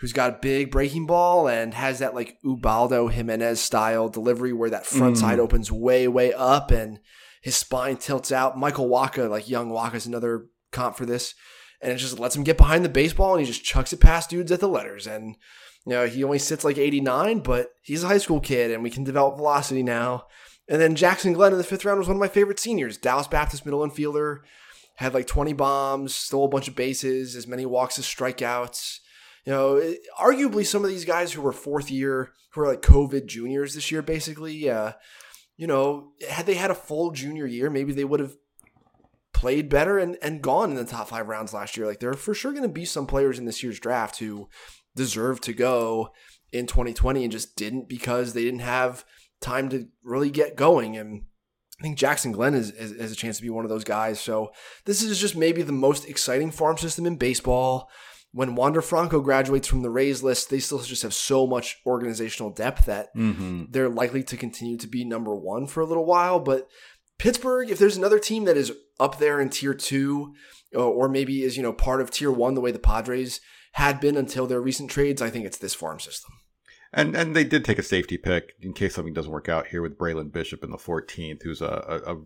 Who's 0.00 0.12
got 0.12 0.30
a 0.34 0.38
big 0.40 0.70
breaking 0.70 1.06
ball 1.06 1.46
and 1.48 1.74
has 1.74 1.98
that 1.98 2.14
like 2.14 2.38
Ubaldo 2.44 3.08
Jimenez 3.08 3.60
style 3.60 4.08
delivery 4.08 4.52
where 4.52 4.70
that 4.70 4.86
front 4.86 5.16
Mm. 5.16 5.20
side 5.20 5.38
opens 5.38 5.70
way, 5.70 6.08
way 6.08 6.32
up 6.32 6.70
and 6.70 7.00
his 7.42 7.56
spine 7.56 7.96
tilts 7.96 8.32
out. 8.32 8.58
Michael 8.58 8.88
Wacha, 8.88 9.28
like 9.28 9.48
young 9.48 9.70
Wacha, 9.70 9.94
is 9.96 10.06
another 10.06 10.46
comp 10.72 10.96
for 10.96 11.06
this. 11.06 11.34
And 11.82 11.90
it 11.92 11.96
just 11.96 12.18
lets 12.18 12.36
him 12.36 12.44
get 12.44 12.58
behind 12.58 12.84
the 12.84 12.88
baseball 12.90 13.34
and 13.34 13.40
he 13.44 13.50
just 13.50 13.64
chucks 13.64 13.92
it 13.92 14.00
past 14.00 14.28
dudes 14.30 14.52
at 14.52 14.60
the 14.60 14.68
letters. 14.68 15.06
And, 15.06 15.36
you 15.86 15.92
know, 15.92 16.06
he 16.06 16.22
only 16.24 16.38
sits 16.38 16.62
like 16.64 16.76
89, 16.78 17.40
but 17.40 17.70
he's 17.82 18.02
a 18.04 18.08
high 18.08 18.18
school 18.18 18.40
kid 18.40 18.70
and 18.70 18.82
we 18.82 18.90
can 18.90 19.04
develop 19.04 19.36
velocity 19.36 19.82
now. 19.82 20.26
And 20.70 20.80
then 20.80 20.94
Jackson 20.94 21.32
Glenn 21.32 21.50
in 21.52 21.58
the 21.58 21.64
fifth 21.64 21.84
round 21.84 21.98
was 21.98 22.06
one 22.06 22.16
of 22.16 22.20
my 22.20 22.28
favorite 22.28 22.60
seniors. 22.60 22.96
Dallas 22.96 23.26
Baptist 23.26 23.66
middle 23.66 23.80
infielder, 23.80 24.38
had 24.94 25.14
like 25.14 25.26
20 25.26 25.52
bombs, 25.52 26.14
stole 26.14 26.44
a 26.44 26.48
bunch 26.48 26.68
of 26.68 26.76
bases, 26.76 27.34
as 27.34 27.48
many 27.48 27.66
walks 27.66 27.98
as 27.98 28.04
strikeouts. 28.04 28.98
You 29.44 29.52
know, 29.52 29.94
arguably 30.18 30.64
some 30.64 30.84
of 30.84 30.90
these 30.90 31.04
guys 31.04 31.32
who 31.32 31.42
were 31.42 31.52
fourth 31.52 31.90
year, 31.90 32.32
who 32.52 32.60
are 32.60 32.68
like 32.68 32.82
COVID 32.82 33.26
juniors 33.26 33.74
this 33.74 33.90
year, 33.90 34.00
basically, 34.00 34.70
uh, 34.70 34.92
you 35.56 35.66
know, 35.66 36.12
had 36.28 36.46
they 36.46 36.54
had 36.54 36.70
a 36.70 36.74
full 36.74 37.10
junior 37.10 37.46
year, 37.46 37.68
maybe 37.68 37.92
they 37.92 38.04
would 38.04 38.20
have 38.20 38.36
played 39.32 39.70
better 39.70 39.98
and, 39.98 40.18
and 40.22 40.42
gone 40.42 40.70
in 40.70 40.76
the 40.76 40.84
top 40.84 41.08
five 41.08 41.26
rounds 41.26 41.52
last 41.52 41.76
year. 41.76 41.86
Like 41.86 41.98
there 41.98 42.10
are 42.10 42.14
for 42.14 42.34
sure 42.34 42.52
going 42.52 42.62
to 42.62 42.68
be 42.68 42.84
some 42.84 43.06
players 43.06 43.38
in 43.38 43.44
this 43.44 43.62
year's 43.62 43.80
draft 43.80 44.18
who 44.18 44.48
deserve 44.94 45.40
to 45.40 45.52
go 45.52 46.10
in 46.52 46.66
2020 46.66 47.24
and 47.24 47.32
just 47.32 47.56
didn't 47.56 47.88
because 47.88 48.34
they 48.34 48.44
didn't 48.44 48.60
have 48.60 49.04
time 49.40 49.68
to 49.70 49.88
really 50.02 50.30
get 50.30 50.56
going. 50.56 50.96
And 50.96 51.22
I 51.78 51.82
think 51.82 51.96
Jackson 51.98 52.32
Glenn 52.32 52.54
is, 52.54 52.70
is, 52.72 53.00
has 53.00 53.12
a 53.12 53.16
chance 53.16 53.36
to 53.38 53.42
be 53.42 53.50
one 53.50 53.64
of 53.64 53.70
those 53.70 53.84
guys. 53.84 54.20
So 54.20 54.52
this 54.84 55.02
is 55.02 55.18
just 55.18 55.36
maybe 55.36 55.62
the 55.62 55.72
most 55.72 56.08
exciting 56.08 56.50
farm 56.50 56.76
system 56.78 57.06
in 57.06 57.16
baseball. 57.16 57.88
When 58.32 58.54
Wander 58.54 58.80
Franco 58.82 59.20
graduates 59.20 59.66
from 59.66 59.82
the 59.82 59.90
Rays 59.90 60.22
list, 60.22 60.50
they 60.50 60.60
still 60.60 60.78
just 60.78 61.02
have 61.02 61.14
so 61.14 61.46
much 61.48 61.78
organizational 61.84 62.50
depth 62.52 62.84
that 62.86 63.08
Mm-hmm. 63.16 63.64
they're 63.70 63.88
likely 63.88 64.22
to 64.24 64.36
continue 64.36 64.76
to 64.76 64.86
be 64.86 65.04
number 65.04 65.34
one 65.34 65.66
for 65.66 65.80
a 65.80 65.86
little 65.86 66.04
while. 66.06 66.38
But 66.38 66.68
Pittsburgh, 67.18 67.70
if 67.70 67.78
there's 67.78 67.96
another 67.96 68.18
team 68.18 68.44
that 68.44 68.56
is 68.56 68.72
up 69.00 69.18
there 69.18 69.40
in 69.40 69.48
tier 69.50 69.74
two, 69.74 70.34
uh, 70.76 70.78
or 70.86 71.08
maybe 71.08 71.42
is 71.42 71.56
you 71.56 71.62
know 71.62 71.72
part 71.72 72.00
of 72.00 72.10
tier 72.10 72.30
one, 72.30 72.54
the 72.54 72.60
way 72.60 72.70
the 72.70 72.78
Padres 72.78 73.40
had 73.72 74.00
been 74.00 74.16
until 74.16 74.46
their 74.46 74.60
recent 74.60 74.90
trades, 74.90 75.20
I 75.20 75.30
think 75.30 75.44
it's 75.44 75.58
this 75.58 75.74
farm 75.74 75.98
system. 75.98 76.32
And 76.92 77.14
and 77.14 77.36
they 77.36 77.44
did 77.44 77.64
take 77.64 77.78
a 77.78 77.82
safety 77.84 78.16
pick 78.18 78.54
in 78.60 78.72
case 78.72 78.94
something 78.94 79.14
doesn't 79.14 79.30
work 79.30 79.48
out 79.48 79.68
here 79.68 79.80
with 79.82 79.96
Braylon 79.98 80.32
Bishop 80.32 80.64
in 80.64 80.70
the 80.70 80.76
14th, 80.76 81.42
who's 81.42 81.60
a, 81.62 82.02
a, 82.06 82.14
a 82.14 82.20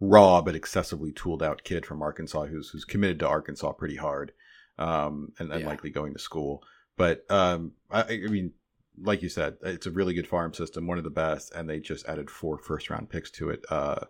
raw 0.00 0.40
but 0.40 0.54
excessively 0.54 1.12
tooled 1.12 1.42
out 1.42 1.62
kid 1.64 1.84
from 1.84 2.00
Arkansas 2.00 2.46
who's 2.46 2.70
who's 2.70 2.84
committed 2.86 3.18
to 3.18 3.28
Arkansas 3.28 3.72
pretty 3.72 3.96
hard, 3.96 4.32
um, 4.78 5.32
and, 5.38 5.52
and 5.52 5.60
Yeah. 5.60 5.66
likely 5.66 5.90
going 5.90 6.14
to 6.14 6.18
school. 6.18 6.62
But 6.96 7.30
um, 7.30 7.72
I, 7.90 8.02
I 8.02 8.16
mean, 8.28 8.52
like 9.00 9.22
you 9.22 9.28
said, 9.28 9.58
it's 9.62 9.86
a 9.86 9.90
really 9.90 10.14
good 10.14 10.26
farm 10.26 10.54
system, 10.54 10.86
one 10.86 10.98
of 10.98 11.04
the 11.04 11.10
best, 11.10 11.52
and 11.54 11.68
they 11.68 11.78
just 11.78 12.06
added 12.08 12.30
four 12.30 12.58
first 12.58 12.88
round 12.90 13.10
picks 13.10 13.30
to 13.32 13.50
it. 13.50 13.64
Uh, 13.70 14.06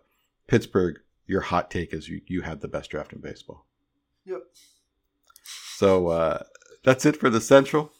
Pittsburgh, 0.47 0.97
your 1.27 1.41
hot 1.41 1.69
take 1.69 1.93
is 1.93 2.07
you 2.07 2.21
you 2.25 2.41
had 2.41 2.61
the 2.61 2.67
best 2.69 2.89
draft 2.89 3.11
in 3.13 3.19
baseball. 3.19 3.65
Yep. 4.25 4.43
So 5.75 6.07
uh, 6.07 6.43
that's 6.83 7.05
it 7.05 7.17
for 7.17 7.29
the 7.29 7.41
Central. 7.41 7.91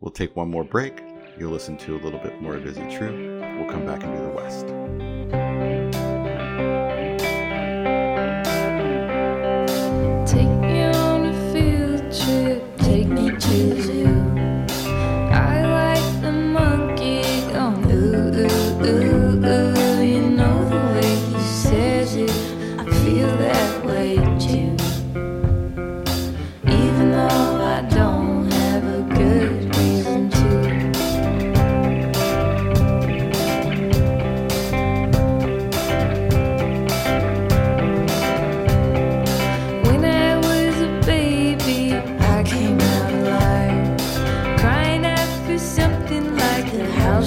We'll 0.00 0.10
take 0.12 0.34
one 0.36 0.50
more 0.50 0.64
break. 0.64 1.00
You'll 1.38 1.52
listen 1.52 1.76
to 1.78 1.96
a 1.96 2.00
little 2.00 2.18
bit 2.18 2.42
more 2.42 2.56
of 2.56 2.66
Is 2.66 2.76
It 2.76 2.90
True. 2.90 3.38
We'll 3.56 3.70
come 3.70 3.86
back 3.86 4.02
and 4.02 4.12
do 4.12 4.22
the 4.24 4.30
West. 4.30 4.77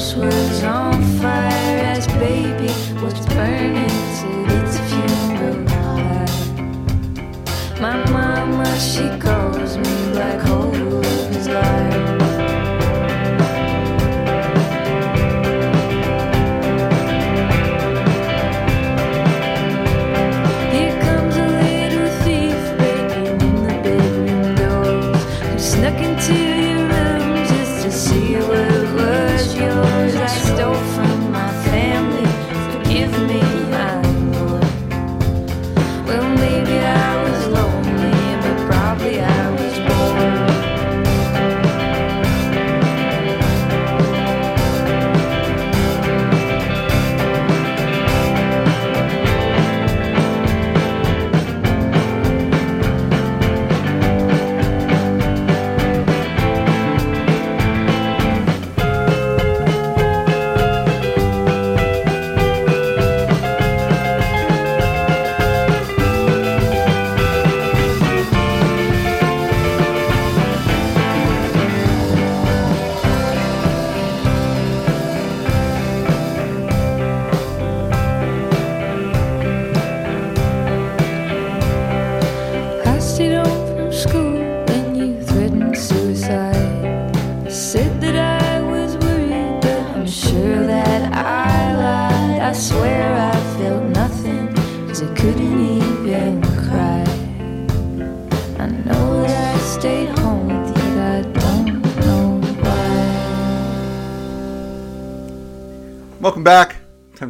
House 0.02 0.16
was 0.16 0.64
on 0.64 1.04
fire. 1.20 1.78
As 1.94 2.08
baby 2.08 2.74
was 3.02 3.26
burning 3.28 3.98
to 4.18 4.30
its 4.58 4.76
funeral. 4.90 5.58
My 7.80 7.96
mama, 8.12 8.80
she 8.80 9.08
calls 9.20 9.51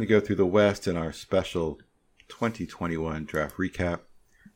to 0.02 0.06
go 0.06 0.20
through 0.20 0.36
the 0.36 0.46
West 0.46 0.88
in 0.88 0.96
our 0.96 1.12
special 1.12 1.78
2021 2.28 3.24
draft 3.24 3.56
recap. 3.56 4.00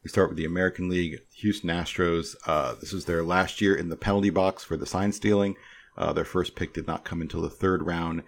We 0.02 0.10
start 0.10 0.28
with 0.28 0.36
the 0.36 0.44
American 0.44 0.89
League, 0.89 1.20
Houston 1.36 1.70
Astros. 1.70 2.35
Uh, 2.47 2.74
this 2.81 2.93
was 2.93 3.05
their 3.05 3.23
last 3.23 3.60
year 3.60 3.74
in 3.74 3.89
the 3.89 3.97
penalty 3.97 4.31
box 4.31 4.64
for 4.64 4.77
the 4.77 4.86
sign 4.86 5.12
stealing. 5.12 5.56
Uh, 5.97 6.12
their 6.12 6.24
first 6.24 6.56
pick 6.56 6.74
did 6.74 6.86
not 6.86 7.05
come 7.05 7.20
until 7.20 7.43
the 7.43 7.51
third 7.51 7.86
round, 7.86 8.23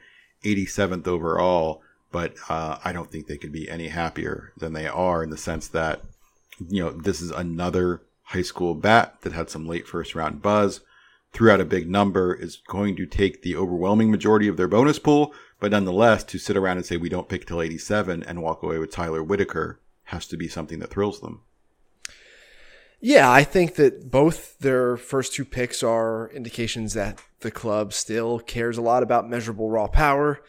87th 0.44 1.06
overall. 1.06 1.82
But 2.10 2.34
uh, 2.48 2.78
I 2.84 2.92
don't 2.92 3.10
think 3.10 3.26
they 3.26 3.36
could 3.36 3.52
be 3.52 3.68
any 3.68 3.88
happier 3.88 4.52
than 4.56 4.72
they 4.72 4.86
are 4.86 5.22
in 5.22 5.30
the 5.30 5.36
sense 5.36 5.68
that, 5.68 6.02
you 6.68 6.82
know, 6.82 6.90
this 6.90 7.20
is 7.20 7.30
another 7.30 8.02
high 8.22 8.42
school 8.42 8.74
bat 8.74 9.20
that 9.22 9.32
had 9.32 9.50
some 9.50 9.66
late 9.66 9.86
first 9.86 10.14
round 10.14 10.40
buzz, 10.40 10.80
threw 11.32 11.50
out 11.50 11.60
a 11.60 11.64
big 11.64 11.90
number, 11.90 12.34
is 12.34 12.56
going 12.68 12.96
to 12.96 13.06
take 13.06 13.42
the 13.42 13.56
overwhelming 13.56 14.10
majority 14.10 14.48
of 14.48 14.56
their 14.56 14.68
bonus 14.68 14.98
pool. 14.98 15.34
But 15.60 15.72
nonetheless, 15.72 16.24
to 16.24 16.38
sit 16.38 16.56
around 16.56 16.76
and 16.76 16.86
say 16.86 16.96
we 16.96 17.08
don't 17.08 17.28
pick 17.28 17.46
till 17.46 17.60
87 17.60 18.22
and 18.22 18.42
walk 18.42 18.62
away 18.62 18.78
with 18.78 18.92
Tyler 18.92 19.22
Whitaker 19.22 19.80
has 20.04 20.26
to 20.28 20.36
be 20.36 20.48
something 20.48 20.78
that 20.78 20.90
thrills 20.90 21.20
them. 21.20 21.42
Yeah, 23.00 23.30
I 23.30 23.44
think 23.44 23.76
that 23.76 24.10
both 24.10 24.58
their 24.58 24.96
first 24.96 25.34
two 25.34 25.44
picks 25.44 25.82
are 25.82 26.30
indications 26.34 26.94
that 26.94 27.20
the 27.40 27.50
club 27.50 27.92
still 27.92 28.40
cares 28.40 28.76
a 28.76 28.82
lot 28.82 29.02
about 29.02 29.28
measurable 29.28 29.70
raw 29.70 29.86
power. 29.86 30.40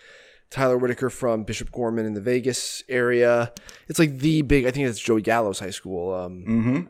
Tyler 0.50 0.78
Whitaker 0.78 1.12
from 1.12 1.44
Bishop 1.44 1.72
Gorman 1.72 2.08
in 2.08 2.16
the 2.16 2.22
Vegas 2.22 2.84
area. 2.90 3.54
It's 3.88 4.00
like 4.00 4.18
the 4.18 4.42
big, 4.42 4.66
I 4.66 4.72
think 4.72 4.88
it's 4.88 5.00
Joey 5.00 5.22
Gallo's 5.22 5.60
high 5.60 5.70
school. 5.70 6.14
Um, 6.14 6.44
Mm-hmm. 6.48 6.82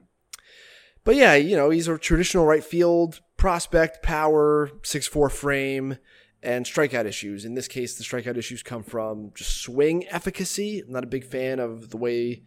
But 1.04 1.16
yeah, 1.16 1.36
you 1.36 1.56
know, 1.56 1.70
he's 1.70 1.88
a 1.88 1.98
traditional 1.98 2.46
right 2.46 2.64
field 2.64 3.22
prospect, 3.36 4.04
power, 4.04 4.70
six 4.84 5.08
four 5.08 5.30
frame, 5.30 5.98
and 6.41 6.66
strikeout 6.66 7.06
issues. 7.06 7.45
In 7.45 7.53
this 7.53 7.68
case, 7.68 7.95
the 7.95 8.03
strikeout 8.03 8.38
issues 8.38 8.64
come 8.64 8.84
from 8.84 9.32
just 9.36 9.57
swing 9.57 10.07
efficacy. 10.07 10.82
I'm 10.86 10.91
not 10.91 11.03
a 11.03 11.07
big 11.07 11.26
fan 11.26 11.60
of 11.60 11.90
the 11.90 11.98
way 11.98 12.44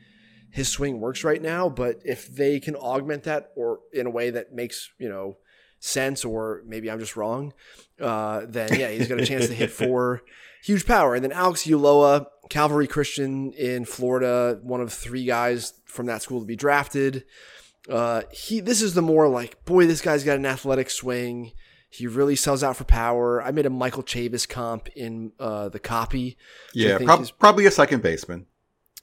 his 0.51 0.69
swing 0.69 1.01
works 1.01 1.25
right 1.25 1.41
now, 1.41 1.69
but 1.69 2.01
if 2.05 2.29
they 2.29 2.61
can 2.61 2.77
augment 2.77 3.25
that 3.25 3.53
or 3.57 3.81
in 3.93 4.07
a 4.07 4.11
way 4.11 4.31
that 4.31 4.53
makes, 4.53 4.91
you 4.99 5.09
know, 5.09 5.39
sense 5.81 6.25
or 6.25 6.63
maybe 6.67 6.91
I'm 6.91 7.01
just 7.01 7.17
wrong, 7.17 7.53
uh, 8.01 8.43
then 8.47 8.79
yeah, 8.79 8.91
he's 8.91 9.09
got 9.09 9.21
a 9.21 9.27
chance 9.27 9.49
to 9.49 9.55
hit 9.55 9.71
for 9.71 10.23
huge 10.63 10.87
power. 10.87 11.15
And 11.15 11.25
then 11.25 11.33
Alex 11.33 11.67
Ulloa, 11.67 12.27
Calvary 12.49 12.87
Christian 12.87 13.53
in 13.53 13.85
Florida, 13.85 14.59
one 14.63 14.81
of 14.81 14.93
three 14.93 15.25
guys 15.25 15.75
from 15.87 16.07
that 16.07 16.23
school 16.23 16.41
to 16.41 16.47
be 16.47 16.57
drafted. 16.57 17.25
Uh, 17.89 18.23
he 18.31 18.61
this 18.61 18.81
is 18.81 18.95
the 18.95 19.03
more 19.03 19.29
like, 19.29 19.65
boy, 19.65 19.87
this 19.87 20.01
guy's 20.01 20.23
got 20.23 20.39
an 20.39 20.47
athletic 20.47 20.89
swing. 20.89 21.53
He 21.93 22.07
really 22.07 22.37
sells 22.37 22.63
out 22.63 22.77
for 22.77 22.85
power. 22.85 23.43
I 23.43 23.51
made 23.51 23.67
a 23.67 23.71
Michael 23.71 24.03
Chavis 24.03 24.49
comp 24.49 24.89
in 24.97 25.33
uh, 25.39 25.69
the 25.69 25.79
copy. 25.79 26.39
Yeah, 26.75 26.97
prob- 26.99 27.21
is- 27.21 27.31
probably 27.31 27.67
a 27.67 27.71
second 27.71 28.03
baseman. 28.03 28.47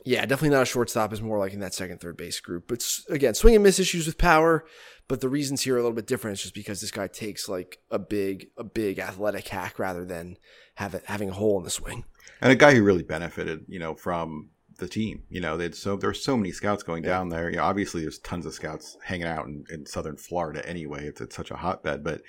yeah, 0.06 0.22
definitely 0.26 0.56
not 0.56 0.64
a 0.64 0.66
shortstop. 0.66 1.14
Is 1.14 1.22
more 1.22 1.38
like 1.38 1.54
in 1.54 1.60
that 1.60 1.74
second, 1.76 2.02
third 2.02 2.18
base 2.18 2.40
group. 2.40 2.68
But 2.68 2.84
again, 3.10 3.36
swing 3.36 3.54
and 3.56 3.64
miss 3.64 3.80
issues 3.80 4.08
with 4.08 4.18
power. 4.18 4.66
But 5.08 5.22
the 5.22 5.30
reasons 5.30 5.62
here 5.62 5.76
are 5.76 5.78
a 5.78 5.82
little 5.82 5.96
bit 5.96 6.08
different. 6.08 6.34
It's 6.36 6.42
just 6.44 6.54
because 6.56 6.82
this 6.82 6.92
guy 6.92 7.08
takes 7.08 7.48
like 7.50 7.80
a 7.92 8.00
big, 8.00 8.50
a 8.58 8.64
big 8.64 9.00
athletic 9.00 9.48
hack 9.48 9.78
rather 9.80 10.06
than 10.06 10.38
have 10.76 10.94
it, 10.96 11.04
having 11.06 11.30
a 11.30 11.34
hole 11.34 11.58
in 11.58 11.64
the 11.64 11.70
swing. 11.72 12.06
and 12.42 12.52
a 12.52 12.56
guy 12.56 12.74
who 12.76 12.84
really 12.84 13.04
benefited, 13.04 13.66
you 13.68 13.80
know, 13.80 13.96
from 13.96 14.50
the 14.78 14.88
team. 14.88 15.24
You 15.30 15.42
know, 15.42 15.58
they'd 15.58 15.76
so 15.76 15.96
there's 15.96 16.24
so 16.24 16.38
many 16.38 16.52
scouts 16.52 16.84
going 16.84 17.02
down 17.04 17.30
there. 17.30 17.50
You 17.50 17.58
know, 17.58 17.64
obviously 17.64 18.02
there's 18.02 18.20
tons 18.20 18.46
of 18.46 18.54
scouts 18.54 18.98
hanging 19.04 19.28
out 19.28 19.46
in, 19.48 19.64
in 19.72 19.86
southern 19.86 20.16
Florida 20.18 20.68
anyway. 20.68 21.06
It's, 21.08 21.22
it's 21.22 21.36
such 21.36 21.52
a 21.52 21.56
hotbed, 21.58 22.04
but 22.04 22.22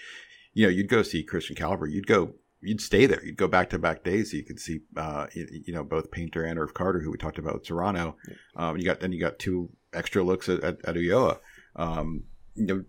you 0.52 0.66
know, 0.66 0.70
you'd 0.70 0.88
go 0.88 1.02
see 1.02 1.22
Christian 1.22 1.56
Calvary. 1.56 1.92
You'd 1.92 2.06
go, 2.06 2.34
you'd 2.60 2.80
stay 2.80 3.06
there. 3.06 3.24
You'd 3.24 3.36
go 3.36 3.48
back 3.48 3.70
to 3.70 3.78
back 3.78 4.04
days. 4.04 4.30
So 4.30 4.36
you 4.36 4.44
could 4.44 4.60
see, 4.60 4.80
uh, 4.96 5.26
you, 5.34 5.46
you 5.66 5.72
know, 5.72 5.84
both 5.84 6.10
Painter 6.10 6.44
and 6.44 6.58
Irv 6.58 6.74
Carter, 6.74 7.00
who 7.00 7.10
we 7.10 7.18
talked 7.18 7.38
about 7.38 7.54
with 7.54 7.64
Toronto. 7.64 8.16
Um, 8.56 8.76
you 8.76 8.84
got 8.84 9.00
then 9.00 9.12
you 9.12 9.20
got 9.20 9.38
two 9.38 9.70
extra 9.92 10.22
looks 10.22 10.48
at 10.48 10.62
at, 10.62 10.84
at 10.84 10.94
Ulloa. 10.96 11.38
Um, 11.76 12.24
you 12.54 12.66
know, 12.66 12.84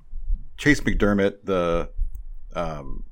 Chase 0.57 0.81
McDermott, 0.81 1.45
the 1.45 1.89
um, 2.55 3.05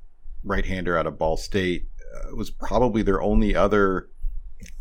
right-hander 0.43 0.97
out 0.97 1.07
of 1.07 1.17
Ball 1.17 1.37
State, 1.37 1.87
uh, 2.15 2.35
was 2.35 2.49
probably 2.49 3.01
their 3.01 3.21
only 3.21 3.55
other. 3.55 4.09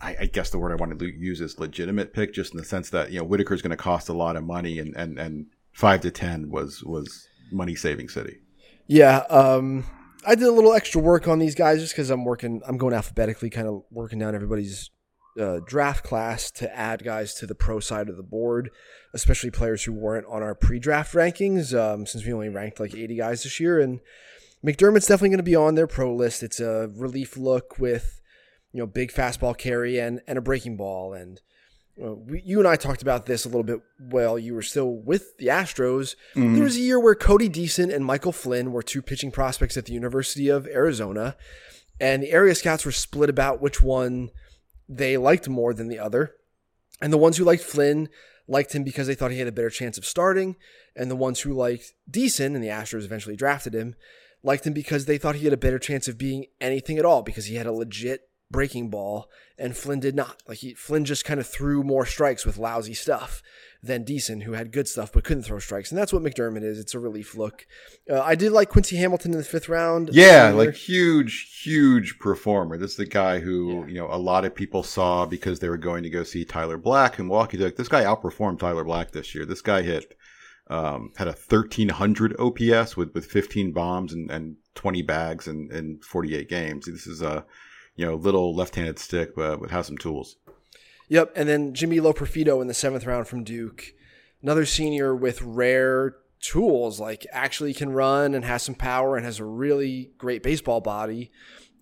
I, 0.00 0.16
I 0.20 0.26
guess 0.26 0.50
the 0.50 0.58
word 0.58 0.72
I 0.72 0.74
want 0.74 0.98
to 0.98 1.06
use 1.06 1.40
is 1.40 1.60
legitimate 1.60 2.12
pick, 2.12 2.34
just 2.34 2.52
in 2.52 2.58
the 2.58 2.64
sense 2.64 2.90
that 2.90 3.12
you 3.12 3.20
know 3.20 3.24
Whitaker's 3.24 3.62
going 3.62 3.70
to 3.70 3.76
cost 3.76 4.08
a 4.08 4.12
lot 4.12 4.36
of 4.36 4.44
money, 4.44 4.78
and 4.78 4.96
and 4.96 5.18
and 5.18 5.46
five 5.72 6.00
to 6.00 6.10
ten 6.10 6.50
was 6.50 6.82
was 6.82 7.28
money 7.52 7.76
saving 7.76 8.08
city. 8.08 8.38
Yeah, 8.88 9.18
um, 9.28 9.84
I 10.26 10.34
did 10.34 10.46
a 10.46 10.52
little 10.52 10.72
extra 10.72 11.00
work 11.00 11.28
on 11.28 11.38
these 11.38 11.54
guys 11.54 11.80
just 11.80 11.92
because 11.92 12.08
I'm 12.08 12.24
working. 12.24 12.62
I'm 12.66 12.78
going 12.78 12.94
alphabetically, 12.94 13.50
kind 13.50 13.68
of 13.68 13.82
working 13.90 14.18
down 14.18 14.34
everybody's 14.34 14.90
uh, 15.38 15.60
draft 15.66 16.02
class 16.04 16.50
to 16.52 16.74
add 16.74 17.04
guys 17.04 17.34
to 17.34 17.46
the 17.46 17.54
pro 17.54 17.80
side 17.80 18.08
of 18.08 18.16
the 18.16 18.22
board, 18.22 18.70
especially 19.12 19.50
players 19.50 19.84
who 19.84 19.92
weren't 19.92 20.26
on 20.26 20.42
our 20.42 20.54
pre-draft 20.54 21.14
rankings. 21.14 21.78
Um, 21.78 22.06
since 22.06 22.24
we 22.24 22.32
only 22.32 22.48
ranked 22.48 22.80
like 22.80 22.94
80 22.94 23.16
guys 23.16 23.42
this 23.42 23.60
year, 23.60 23.78
and 23.78 24.00
McDermott's 24.64 25.06
definitely 25.06 25.30
going 25.30 25.36
to 25.38 25.42
be 25.44 25.54
on 25.54 25.74
their 25.74 25.86
pro 25.86 26.12
list. 26.14 26.42
It's 26.42 26.58
a 26.58 26.90
relief 26.96 27.36
look 27.36 27.78
with 27.78 28.22
you 28.72 28.80
know 28.80 28.86
big 28.86 29.12
fastball 29.12 29.56
carry 29.56 30.00
and 30.00 30.22
and 30.26 30.38
a 30.38 30.42
breaking 30.42 30.78
ball 30.78 31.12
and. 31.12 31.40
Uh, 32.02 32.14
we, 32.14 32.42
you 32.44 32.58
and 32.58 32.68
I 32.68 32.76
talked 32.76 33.02
about 33.02 33.26
this 33.26 33.44
a 33.44 33.48
little 33.48 33.64
bit 33.64 33.80
while 33.98 34.38
you 34.38 34.54
were 34.54 34.62
still 34.62 34.94
with 34.94 35.36
the 35.38 35.46
Astros. 35.46 36.14
There 36.54 36.64
was 36.64 36.76
a 36.76 36.80
year 36.80 37.00
where 37.00 37.14
Cody 37.14 37.48
Deason 37.48 37.94
and 37.94 38.04
Michael 38.04 38.32
Flynn 38.32 38.72
were 38.72 38.82
two 38.82 39.02
pitching 39.02 39.30
prospects 39.30 39.76
at 39.76 39.86
the 39.86 39.92
University 39.92 40.48
of 40.48 40.66
Arizona, 40.66 41.36
and 42.00 42.22
the 42.22 42.30
area 42.30 42.54
scouts 42.54 42.84
were 42.84 42.92
split 42.92 43.30
about 43.30 43.60
which 43.60 43.82
one 43.82 44.30
they 44.88 45.16
liked 45.16 45.48
more 45.48 45.74
than 45.74 45.88
the 45.88 45.98
other. 45.98 46.34
And 47.00 47.12
the 47.12 47.18
ones 47.18 47.36
who 47.36 47.44
liked 47.44 47.62
Flynn 47.62 48.08
liked 48.46 48.74
him 48.74 48.82
because 48.82 49.06
they 49.06 49.14
thought 49.14 49.30
he 49.30 49.38
had 49.38 49.48
a 49.48 49.52
better 49.52 49.70
chance 49.70 49.98
of 49.98 50.06
starting, 50.06 50.56
and 50.96 51.10
the 51.10 51.16
ones 51.16 51.40
who 51.40 51.52
liked 51.52 51.92
Deason, 52.10 52.54
and 52.54 52.62
the 52.62 52.68
Astros 52.68 53.04
eventually 53.04 53.36
drafted 53.36 53.74
him, 53.74 53.94
liked 54.42 54.66
him 54.66 54.72
because 54.72 55.04
they 55.04 55.18
thought 55.18 55.36
he 55.36 55.44
had 55.44 55.52
a 55.52 55.58
better 55.58 55.78
chance 55.78 56.08
of 56.08 56.18
being 56.18 56.46
anything 56.60 56.98
at 56.98 57.04
all 57.04 57.22
because 57.22 57.46
he 57.46 57.56
had 57.56 57.66
a 57.66 57.72
legit 57.72 58.27
breaking 58.50 58.88
ball 58.90 59.28
and 59.58 59.76
Flynn 59.76 60.00
did 60.00 60.14
not. 60.14 60.42
Like 60.46 60.58
he 60.58 60.74
Flynn 60.74 61.04
just 61.04 61.24
kind 61.24 61.40
of 61.40 61.46
threw 61.46 61.82
more 61.82 62.06
strikes 62.06 62.46
with 62.46 62.58
lousy 62.58 62.94
stuff 62.94 63.42
than 63.82 64.04
Deason, 64.04 64.42
who 64.42 64.52
had 64.52 64.72
good 64.72 64.88
stuff 64.88 65.12
but 65.12 65.24
couldn't 65.24 65.42
throw 65.44 65.58
strikes. 65.58 65.90
And 65.90 65.98
that's 65.98 66.12
what 66.12 66.22
McDermott 66.22 66.62
is. 66.62 66.78
It's 66.78 66.94
a 66.94 66.98
relief 66.98 67.36
look. 67.36 67.66
Uh, 68.10 68.20
I 68.20 68.34
did 68.34 68.52
like 68.52 68.70
Quincy 68.70 68.96
Hamilton 68.96 69.32
in 69.32 69.38
the 69.38 69.44
fifth 69.44 69.68
round. 69.68 70.10
Yeah, 70.12 70.50
like 70.50 70.74
huge, 70.74 71.60
huge 71.62 72.18
performer. 72.18 72.78
This 72.78 72.92
is 72.92 72.96
the 72.96 73.06
guy 73.06 73.40
who 73.40 73.86
you 73.86 73.94
know 73.94 74.08
a 74.10 74.18
lot 74.18 74.44
of 74.44 74.54
people 74.54 74.82
saw 74.82 75.26
because 75.26 75.58
they 75.58 75.68
were 75.68 75.76
going 75.76 76.02
to 76.04 76.10
go 76.10 76.22
see 76.22 76.44
Tyler 76.44 76.78
Black 76.78 77.18
in 77.18 77.26
Milwaukee. 77.26 77.58
Like 77.58 77.76
this 77.76 77.88
guy 77.88 78.04
outperformed 78.04 78.58
Tyler 78.58 78.84
Black 78.84 79.10
this 79.10 79.34
year. 79.34 79.44
This 79.44 79.62
guy 79.62 79.82
hit 79.82 80.16
um, 80.68 81.12
had 81.16 81.28
a 81.28 81.32
thirteen 81.32 81.88
hundred 81.88 82.36
OPS 82.38 82.96
with 82.96 83.12
with 83.14 83.26
fifteen 83.26 83.72
bombs 83.72 84.12
and, 84.12 84.30
and 84.30 84.56
twenty 84.74 85.02
bags 85.02 85.48
in, 85.48 85.70
in 85.72 85.98
forty 85.98 86.36
eight 86.36 86.48
games. 86.48 86.86
This 86.86 87.06
is 87.06 87.22
a 87.22 87.44
you 87.98 88.06
know 88.06 88.14
little 88.14 88.54
left 88.54 88.76
handed 88.76 88.98
stick, 88.98 89.34
but, 89.34 89.60
but 89.60 89.70
has 89.70 89.86
some 89.86 89.98
tools. 89.98 90.36
Yep, 91.08 91.32
and 91.34 91.48
then 91.48 91.74
Jimmy 91.74 91.98
Loperfido 91.98 92.62
in 92.62 92.68
the 92.68 92.74
seventh 92.74 93.04
round 93.04 93.26
from 93.26 93.42
Duke, 93.44 93.92
another 94.40 94.64
senior 94.64 95.14
with 95.14 95.42
rare 95.42 96.16
tools, 96.40 97.00
like 97.00 97.26
actually 97.32 97.74
can 97.74 97.90
run 97.90 98.34
and 98.34 98.44
has 98.44 98.62
some 98.62 98.76
power 98.76 99.16
and 99.16 99.26
has 99.26 99.40
a 99.40 99.44
really 99.44 100.12
great 100.16 100.42
baseball 100.42 100.80
body. 100.80 101.30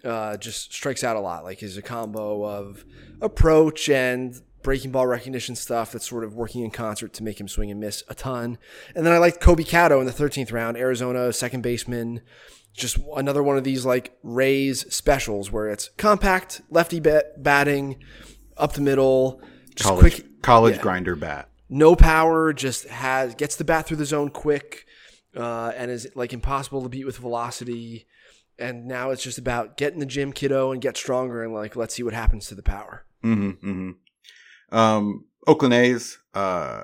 Uh, 0.02 0.36
just 0.36 0.72
strikes 0.72 1.04
out 1.04 1.16
a 1.16 1.20
lot. 1.20 1.44
Like 1.44 1.62
is 1.62 1.76
a 1.76 1.82
combo 1.82 2.44
of 2.44 2.84
approach 3.20 3.88
and 3.88 4.40
breaking 4.62 4.92
ball 4.92 5.06
recognition 5.06 5.54
stuff 5.54 5.92
that's 5.92 6.08
sort 6.08 6.24
of 6.24 6.34
working 6.34 6.64
in 6.64 6.70
concert 6.70 7.12
to 7.14 7.22
make 7.22 7.40
him 7.40 7.48
swing 7.48 7.70
and 7.70 7.80
miss 7.80 8.02
a 8.08 8.14
ton. 8.14 8.56
And 8.94 9.04
then 9.04 9.12
I 9.12 9.18
liked 9.18 9.40
Kobe 9.40 9.64
Kato 9.64 10.00
in 10.00 10.06
the 10.06 10.12
13th 10.12 10.52
round, 10.52 10.76
Arizona 10.76 11.32
second 11.32 11.62
baseman. 11.62 12.22
Just 12.76 12.98
another 13.16 13.42
one 13.42 13.56
of 13.56 13.64
these 13.64 13.86
like 13.86 14.16
Rays 14.22 14.92
specials 14.94 15.50
where 15.50 15.68
it's 15.68 15.88
compact, 15.96 16.60
lefty 16.70 17.00
bat- 17.00 17.42
batting, 17.42 17.96
up 18.56 18.74
the 18.74 18.82
middle, 18.82 19.40
just 19.74 19.88
College 19.88 20.14
quick, 20.14 20.42
college 20.42 20.76
yeah. 20.76 20.82
grinder 20.82 21.16
bat. 21.16 21.48
no 21.68 21.96
power, 21.96 22.52
just 22.52 22.86
has 22.88 23.34
gets 23.34 23.56
the 23.56 23.64
bat 23.64 23.86
through 23.86 23.96
the 23.96 24.04
zone 24.04 24.30
quick, 24.30 24.86
uh, 25.36 25.72
and 25.76 25.90
is 25.90 26.08
like 26.14 26.32
impossible 26.32 26.82
to 26.82 26.88
beat 26.88 27.06
with 27.06 27.18
velocity. 27.18 28.06
And 28.58 28.86
now 28.86 29.10
it's 29.10 29.22
just 29.22 29.38
about 29.38 29.76
get 29.76 29.92
in 29.92 29.98
the 29.98 30.06
gym, 30.06 30.32
kiddo, 30.32 30.72
and 30.72 30.80
get 30.80 30.96
stronger, 30.96 31.42
and 31.42 31.52
like 31.52 31.76
let's 31.76 31.94
see 31.94 32.02
what 32.02 32.14
happens 32.14 32.46
to 32.48 32.54
the 32.54 32.62
power. 32.62 33.04
Mm-hmm, 33.24 33.68
mm-hmm. 33.68 34.76
Um, 34.76 35.26
Oakland 35.46 35.74
A's, 35.74 36.18
uh, 36.34 36.82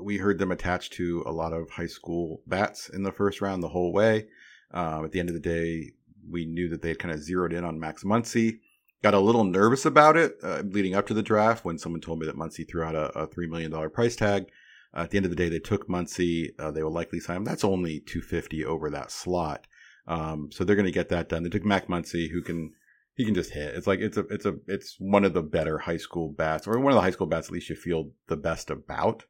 we 0.00 0.16
heard 0.16 0.38
them 0.38 0.52
attached 0.52 0.92
to 0.94 1.22
a 1.26 1.32
lot 1.32 1.52
of 1.52 1.70
high 1.70 1.86
school 1.86 2.42
bats 2.46 2.88
in 2.88 3.02
the 3.02 3.12
first 3.12 3.40
round 3.40 3.62
the 3.62 3.68
whole 3.68 3.92
way. 3.92 4.26
Um, 4.72 5.04
at 5.04 5.12
the 5.12 5.20
end 5.20 5.28
of 5.28 5.34
the 5.34 5.40
day, 5.40 5.92
we 6.28 6.44
knew 6.44 6.68
that 6.68 6.82
they 6.82 6.88
had 6.88 6.98
kind 6.98 7.14
of 7.14 7.22
zeroed 7.22 7.52
in 7.52 7.64
on 7.64 7.80
Max 7.80 8.04
Muncy. 8.04 8.60
Got 9.02 9.14
a 9.14 9.20
little 9.20 9.44
nervous 9.44 9.84
about 9.84 10.16
it 10.16 10.36
uh, 10.42 10.62
leading 10.64 10.94
up 10.94 11.06
to 11.08 11.14
the 11.14 11.22
draft 11.22 11.64
when 11.64 11.78
someone 11.78 12.00
told 12.00 12.20
me 12.20 12.26
that 12.26 12.36
Muncy 12.36 12.68
threw 12.68 12.84
out 12.84 12.94
a, 12.94 13.06
a 13.18 13.26
$3 13.26 13.48
million 13.48 13.90
price 13.90 14.14
tag. 14.14 14.46
Uh, 14.94 15.00
at 15.00 15.10
the 15.10 15.16
end 15.16 15.26
of 15.26 15.30
the 15.30 15.36
day, 15.36 15.48
they 15.48 15.58
took 15.58 15.88
Muncy. 15.88 16.50
Uh, 16.58 16.70
they 16.70 16.82
will 16.82 16.92
likely 16.92 17.18
sign 17.18 17.38
him. 17.38 17.44
That's 17.44 17.64
only 17.64 18.00
250 18.00 18.64
over 18.64 18.90
that 18.90 19.10
slot. 19.10 19.66
Um, 20.06 20.50
so 20.52 20.64
they're 20.64 20.76
going 20.76 20.86
to 20.86 20.92
get 20.92 21.08
that 21.08 21.28
done. 21.28 21.42
They 21.42 21.48
took 21.48 21.64
Max 21.64 21.86
Muncy, 21.86 22.30
who 22.30 22.42
can 22.42 22.72
he 23.14 23.24
can 23.24 23.34
just 23.34 23.50
hit. 23.50 23.74
It's 23.74 23.86
like 23.86 24.00
it's 24.00 24.16
a 24.16 24.20
it's 24.28 24.46
a 24.46 24.56
it's 24.66 24.96
one 24.98 25.24
of 25.24 25.34
the 25.34 25.42
better 25.42 25.78
high 25.78 25.96
school 25.96 26.30
bats, 26.30 26.66
or 26.66 26.78
one 26.78 26.92
of 26.92 26.96
the 26.96 27.02
high 27.02 27.10
school 27.10 27.26
bats 27.26 27.48
at 27.48 27.52
least 27.52 27.68
you 27.68 27.76
feel 27.76 28.10
the 28.28 28.36
best 28.36 28.70
about. 28.70 29.24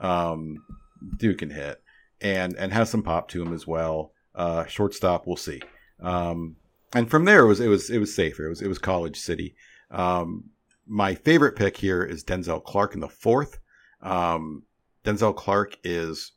Um, 0.00 0.64
dude 1.18 1.38
can 1.38 1.50
hit 1.50 1.82
and 2.20 2.56
and 2.56 2.72
has 2.72 2.90
some 2.90 3.02
pop 3.02 3.28
to 3.28 3.42
him 3.42 3.52
as 3.52 3.66
well. 3.66 4.12
Uh, 4.38 4.64
shortstop, 4.66 5.26
we'll 5.26 5.36
see. 5.36 5.60
Um, 6.00 6.54
and 6.94 7.10
from 7.10 7.24
there, 7.24 7.40
it 7.40 7.48
was 7.48 7.60
it 7.60 7.66
was 7.66 7.90
it 7.90 7.98
was 7.98 8.14
safer. 8.14 8.46
It 8.46 8.50
was 8.50 8.62
it 8.62 8.68
was 8.68 8.78
College 8.78 9.18
City. 9.18 9.56
Um, 9.90 10.44
my 10.86 11.16
favorite 11.16 11.56
pick 11.56 11.76
here 11.76 12.04
is 12.04 12.24
Denzel 12.24 12.62
Clark 12.62 12.94
in 12.94 13.00
the 13.00 13.08
fourth. 13.08 13.58
Um, 14.00 14.62
Denzel 15.04 15.34
Clark 15.34 15.76
is 15.82 16.32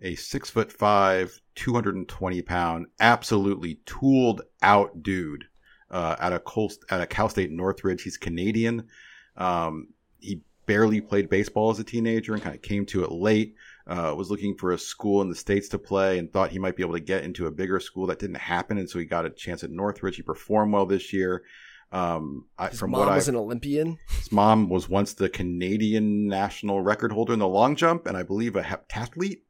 a 0.00 0.14
six 0.14 0.48
foot 0.48 0.72
five, 0.72 1.38
220 1.54 2.42
pound, 2.42 2.86
absolutely 2.98 3.80
tooled 3.84 4.42
out 4.62 5.02
dude 5.02 5.44
uh, 5.90 6.16
at 6.18 6.32
a 6.32 6.40
Col- 6.40 6.72
at 6.90 7.02
a 7.02 7.06
Cal 7.06 7.28
State 7.28 7.50
Northridge. 7.50 8.02
He's 8.02 8.16
Canadian. 8.16 8.88
Um, 9.36 9.88
he 10.18 10.40
barely 10.66 11.00
played 11.02 11.28
baseball 11.28 11.70
as 11.70 11.78
a 11.78 11.84
teenager 11.84 12.32
and 12.32 12.42
kind 12.42 12.56
of 12.56 12.62
came 12.62 12.86
to 12.86 13.04
it 13.04 13.12
late. 13.12 13.54
Uh, 13.86 14.14
was 14.16 14.30
looking 14.30 14.56
for 14.56 14.72
a 14.72 14.78
school 14.78 15.22
in 15.22 15.28
the 15.28 15.34
states 15.34 15.68
to 15.68 15.78
play 15.78 16.18
and 16.18 16.32
thought 16.32 16.50
he 16.50 16.58
might 16.58 16.76
be 16.76 16.82
able 16.82 16.94
to 16.94 17.00
get 17.00 17.24
into 17.24 17.46
a 17.46 17.50
bigger 17.50 17.80
school. 17.80 18.06
That 18.06 18.18
didn't 18.18 18.36
happen, 18.36 18.78
and 18.78 18.88
so 18.88 18.98
he 18.98 19.04
got 19.04 19.26
a 19.26 19.30
chance 19.30 19.64
at 19.64 19.70
Northridge. 19.70 20.16
He 20.16 20.22
performed 20.22 20.72
well 20.72 20.86
this 20.86 21.12
year. 21.12 21.42
Um, 21.90 22.46
I, 22.58 22.68
His 22.68 22.78
from 22.78 22.92
mom 22.92 23.00
what 23.00 23.08
I 23.08 23.16
was 23.16 23.28
an 23.28 23.36
Olympian. 23.36 23.98
his 24.08 24.32
mom 24.32 24.68
was 24.68 24.88
once 24.88 25.12
the 25.12 25.28
Canadian 25.28 26.26
national 26.26 26.80
record 26.80 27.12
holder 27.12 27.32
in 27.34 27.38
the 27.38 27.48
long 27.48 27.76
jump, 27.76 28.06
and 28.06 28.16
I 28.16 28.22
believe 28.22 28.56
a 28.56 28.62
heptathlete. 28.62 29.42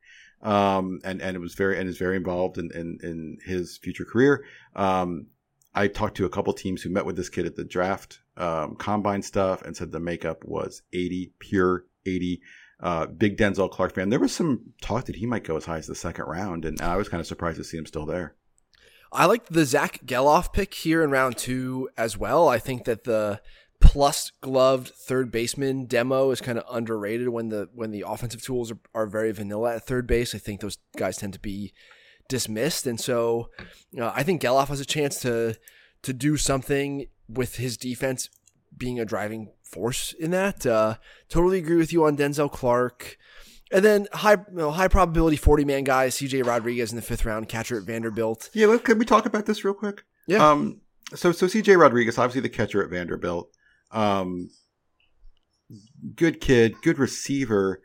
Um, 0.42 1.00
and 1.04 1.22
and 1.22 1.36
it 1.36 1.40
was 1.40 1.54
very 1.54 1.78
and 1.78 1.88
is 1.88 1.98
very 1.98 2.16
involved 2.16 2.59
in 2.59 2.70
in, 2.74 2.98
in 3.02 3.38
his 3.44 3.78
future 3.78 4.04
career. 4.04 4.44
Um, 4.74 5.28
I 5.74 5.86
talked 5.88 6.16
to 6.16 6.24
a 6.24 6.30
couple 6.30 6.52
teams 6.52 6.82
who 6.82 6.90
met 6.90 7.06
with 7.06 7.16
this 7.16 7.28
kid 7.28 7.46
at 7.46 7.56
the 7.56 7.64
draft 7.64 8.20
um, 8.36 8.76
combine 8.76 9.22
stuff 9.22 9.62
and 9.62 9.76
said 9.76 9.92
the 9.92 10.00
makeup 10.00 10.44
was 10.44 10.82
80 10.92 11.32
pure 11.38 11.84
80. 12.04 12.40
Uh, 12.81 13.07
big 13.07 13.36
Denzel 13.36 13.70
Clark 13.70 13.94
fan. 13.94 14.09
There 14.09 14.19
was 14.19 14.32
some 14.32 14.73
talk 14.81 15.05
that 15.05 15.16
he 15.16 15.27
might 15.27 15.44
go 15.44 15.57
as 15.57 15.66
high 15.66 15.78
as 15.78 15.86
the 15.86 15.94
second 15.94 16.24
round, 16.24 16.65
and 16.65 16.81
I 16.81 16.97
was 16.97 17.09
kind 17.09 17.20
of 17.20 17.27
surprised 17.27 17.59
to 17.59 17.65
see 17.65 17.77
him 17.77 17.86
still 17.86 18.07
there. 18.07 18.35
I 19.12 19.27
like 19.27 19.47
the 19.47 19.65
Zack 19.65 20.01
Gelof 20.05 20.53
pick 20.53 20.74
here 20.74 21.03
in 21.03 21.11
round 21.11 21.36
two 21.36 21.90
as 21.97 22.16
well. 22.16 22.49
I 22.49 22.59
think 22.59 22.85
that 22.85 23.05
the 23.05 23.40
plus 23.82 24.31
gloved 24.40 24.89
third 24.89 25.31
baseman 25.31 25.85
demo 25.85 26.31
is 26.31 26.40
kind 26.40 26.57
of 26.57 26.65
underrated 26.74 27.28
when 27.28 27.49
the 27.51 27.69
when 27.74 27.90
the 27.90 28.05
offensive 28.07 28.43
tools 28.43 28.73
are, 28.73 28.78
are 28.94 29.07
very 29.07 29.32
vanilla 29.32 29.77
at 29.77 29.86
third 29.86 30.07
base. 30.07 30.35
I 30.35 30.39
think 30.39 30.61
those 30.61 30.78
guys 30.97 31.19
tend 31.19 31.35
to 31.35 31.40
be 31.40 31.73
dismissed, 32.28 32.86
and 32.86 32.99
so 32.99 33.51
uh, 33.99 34.12
I 34.15 34.23
think 34.23 34.40
Geloff 34.40 34.69
has 34.69 34.81
a 34.81 34.86
chance 34.86 35.20
to 35.20 35.57
to 36.03 36.12
do 36.12 36.36
something 36.36 37.07
with 37.28 37.57
his 37.57 37.77
defense 37.77 38.31
being 38.77 39.01
a 39.01 39.05
driving 39.05 39.51
force 39.62 40.12
in 40.12 40.31
that. 40.32 40.66
Uh, 40.66 40.97
totally 41.28 41.59
agree 41.59 41.77
with 41.77 41.93
you 41.93 42.05
on 42.05 42.16
Denzel 42.16 42.51
Clark. 42.51 43.16
And 43.70 43.85
then 43.85 44.07
high 44.12 44.32
you 44.32 44.44
know, 44.53 44.70
high 44.70 44.89
probability 44.89 45.36
40 45.36 45.65
man 45.65 45.85
guy, 45.85 46.09
CJ 46.09 46.44
Rodriguez 46.44 46.93
in 46.93 46.97
the 46.97 47.03
fifth 47.03 47.24
round, 47.24 47.49
catcher 47.49 47.78
at 47.78 47.85
Vanderbilt. 47.85 48.51
Yeah, 48.53 48.66
let, 48.66 48.85
can 48.85 48.99
we 48.99 49.05
talk 49.05 49.24
about 49.24 49.47
this 49.47 49.65
real 49.65 49.74
quick? 49.74 50.05
Yeah. 50.27 50.47
Um, 50.47 50.82
so 51.15 51.32
so 51.32 51.47
CJ 51.47 51.78
Rodriguez, 51.78 52.19
obviously 52.19 52.43
the 52.43 52.49
catcher 52.51 52.82
at 52.82 52.90
Vanderbilt. 52.90 53.51
Um, 53.90 54.51
good 56.15 56.40
kid, 56.40 56.74
good 56.82 56.99
receiver. 56.99 57.82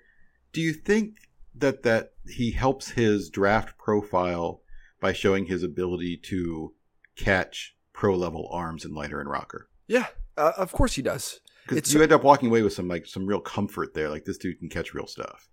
Do 0.51 0.61
you 0.61 0.73
think 0.73 1.17
that 1.55 1.83
that 1.83 2.11
he 2.27 2.51
helps 2.51 2.91
his 2.91 3.29
draft 3.29 3.77
profile 3.77 4.61
by 4.99 5.13
showing 5.13 5.45
his 5.45 5.63
ability 5.63 6.17
to 6.17 6.73
catch 7.15 7.75
pro 7.93 8.15
level 8.15 8.49
arms 8.51 8.85
in 8.85 8.93
Leiter 8.93 9.19
and 9.19 9.29
Rocker? 9.29 9.69
Yeah, 9.87 10.07
uh, 10.37 10.53
of 10.57 10.71
course 10.71 10.93
he 10.93 11.01
does. 11.01 11.39
Because 11.67 11.93
you 11.93 12.01
end 12.01 12.13
up 12.13 12.23
walking 12.23 12.47
away 12.47 12.61
with 12.61 12.73
some 12.73 12.87
like 12.87 13.05
some 13.05 13.25
real 13.25 13.41
comfort 13.41 13.93
there. 13.93 14.09
Like 14.09 14.25
this 14.25 14.37
dude 14.37 14.59
can 14.59 14.69
catch 14.69 14.93
real 14.93 15.07
stuff. 15.07 15.49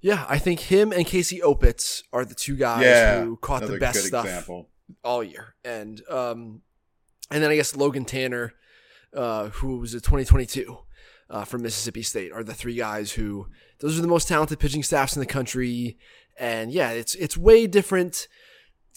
Yeah, 0.00 0.24
I 0.28 0.38
think 0.38 0.60
him 0.60 0.92
and 0.92 1.04
Casey 1.04 1.40
Opitz 1.40 2.02
are 2.12 2.24
the 2.24 2.34
two 2.34 2.56
guys 2.56 3.24
who 3.24 3.36
caught 3.36 3.66
the 3.66 3.78
best 3.78 4.04
stuff 4.04 4.48
all 5.02 5.24
year. 5.24 5.54
And 5.64 6.00
um, 6.08 6.62
and 7.30 7.42
then 7.42 7.50
I 7.50 7.56
guess 7.56 7.76
Logan 7.76 8.04
Tanner, 8.04 8.54
uh, 9.14 9.48
who 9.48 9.78
was 9.78 9.94
a 9.94 10.00
2022 10.00 10.78
uh, 11.30 11.44
from 11.44 11.62
Mississippi 11.62 12.02
State, 12.02 12.32
are 12.32 12.44
the 12.44 12.54
three 12.54 12.76
guys 12.76 13.12
who 13.12 13.48
those 13.80 13.98
are 13.98 14.02
the 14.02 14.08
most 14.08 14.28
talented 14.28 14.58
pitching 14.58 14.82
staffs 14.82 15.16
in 15.16 15.20
the 15.20 15.26
country. 15.26 15.98
And 16.38 16.72
yeah, 16.72 16.90
it's 16.90 17.14
it's 17.16 17.36
way 17.36 17.66
different 17.66 18.28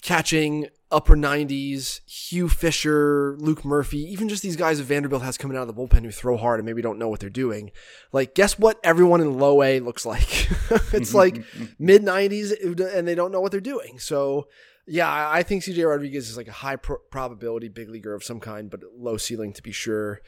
catching 0.01 0.67
upper 0.91 1.15
90s, 1.15 2.01
Hugh 2.05 2.49
Fisher, 2.49 3.35
Luke 3.39 3.63
Murphy, 3.63 3.99
even 3.99 4.29
just 4.29 4.43
these 4.43 4.55
guys 4.55 4.77
that 4.77 4.83
Vanderbilt 4.85 5.23
has 5.23 5.37
coming 5.37 5.57
out 5.57 5.67
of 5.67 5.73
the 5.73 5.73
bullpen 5.73 6.03
who 6.03 6.11
throw 6.11 6.37
hard 6.37 6.59
and 6.59 6.65
maybe 6.65 6.81
don't 6.81 6.99
know 6.99 7.09
what 7.09 7.19
they're 7.19 7.29
doing. 7.29 7.71
Like, 8.11 8.35
guess 8.35 8.59
what 8.59 8.79
everyone 8.83 9.21
in 9.21 9.39
low 9.39 9.63
A 9.63 9.79
looks 9.79 10.05
like? 10.05 10.49
it's 10.93 11.13
like 11.13 11.43
mid 11.79 12.03
90s 12.03 12.53
and 12.95 13.07
they 13.07 13.15
don't 13.15 13.31
know 13.31 13.41
what 13.41 13.51
they're 13.51 13.61
doing. 13.61 13.99
So, 13.99 14.47
yeah, 14.87 15.29
I 15.29 15.43
think 15.43 15.63
CJ 15.63 15.87
Rodriguez 15.87 16.29
is 16.29 16.37
like 16.37 16.47
a 16.47 16.53
high 16.53 16.75
pro- 16.75 16.99
probability 17.09 17.69
big 17.69 17.89
leaguer 17.89 18.13
of 18.13 18.23
some 18.23 18.39
kind, 18.39 18.69
but 18.69 18.81
low 18.95 19.17
ceiling 19.17 19.53
to 19.53 19.61
be 19.61 19.71
sure. 19.71 20.21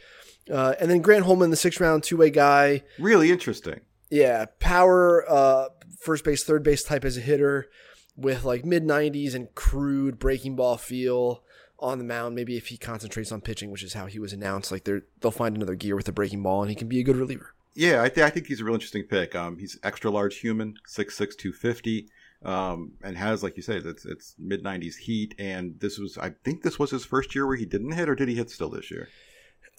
Uh, 0.50 0.76
and 0.80 0.90
then 0.90 1.02
Grant 1.02 1.26
Holman, 1.26 1.50
the 1.50 1.56
sixth 1.56 1.80
round 1.80 2.04
two 2.04 2.18
way 2.18 2.30
guy. 2.30 2.84
Really 3.00 3.32
interesting. 3.32 3.82
Yeah, 4.10 4.46
power, 4.60 5.26
uh, 5.28 5.70
first 6.00 6.24
base, 6.24 6.44
third 6.44 6.64
base 6.64 6.84
type 6.84 7.04
as 7.04 7.18
a 7.18 7.22
hitter 7.22 7.68
with 8.16 8.44
like 8.44 8.66
mid 8.66 8.84
90s 8.84 9.34
and 9.34 9.54
crude 9.56 10.20
breaking 10.20 10.56
ball 10.56 10.78
feel 10.78 11.44
on 11.80 11.98
the 11.98 12.04
mound. 12.04 12.36
Maybe 12.36 12.58
if 12.58 12.68
he 12.68 12.78
concentrates 12.78 13.32
on 13.32 13.42
pitching, 13.42 13.72
which 13.72 13.84
is 13.84 13.94
how 13.94 14.06
he 14.06 14.20
was 14.20 14.34
announced, 14.34 14.72
like 14.72 14.84
they're, 14.84 15.04
they'll 15.22 15.32
find 15.32 15.56
another 15.56 15.76
gear 15.76 15.96
with 15.96 16.06
the 16.06 16.12
breaking 16.12 16.44
ball 16.44 16.62
and 16.62 16.70
he 16.70 16.76
can 16.76 16.88
be 16.88 17.00
a 17.00 17.04
good 17.04 17.18
reliever. 17.18 17.54
Yeah, 17.76 18.04
I, 18.04 18.10
th- 18.10 18.26
I 18.26 18.30
think 18.30 18.48
he's 18.48 18.62
a 18.62 18.64
real 18.64 18.76
interesting 18.76 19.04
pick. 19.04 19.34
Um, 19.36 19.58
he's 19.58 19.80
extra 19.84 20.12
large 20.12 20.38
human, 20.38 20.76
6'6", 20.88 21.18
250, 21.36 22.08
um, 22.46 22.92
and 23.04 23.18
has, 23.18 23.42
like 23.42 23.58
you 23.58 23.64
said, 23.64 23.86
it's, 23.86 24.06
it's 24.06 24.36
mid 24.38 24.64
nineties 24.64 24.96
heat. 24.96 25.34
And 25.40 25.80
this 25.80 25.98
was, 25.98 26.18
I 26.20 26.34
think, 26.44 26.62
this 26.62 26.78
was 26.78 26.92
his 26.92 27.04
first 27.04 27.34
year 27.34 27.48
where 27.48 27.56
he 27.56 27.66
didn't 27.66 27.94
hit, 27.94 28.08
or 28.08 28.16
did 28.16 28.30
he 28.30 28.36
hit 28.36 28.52
still 28.52 28.70
this 28.70 28.92
year? 28.92 29.10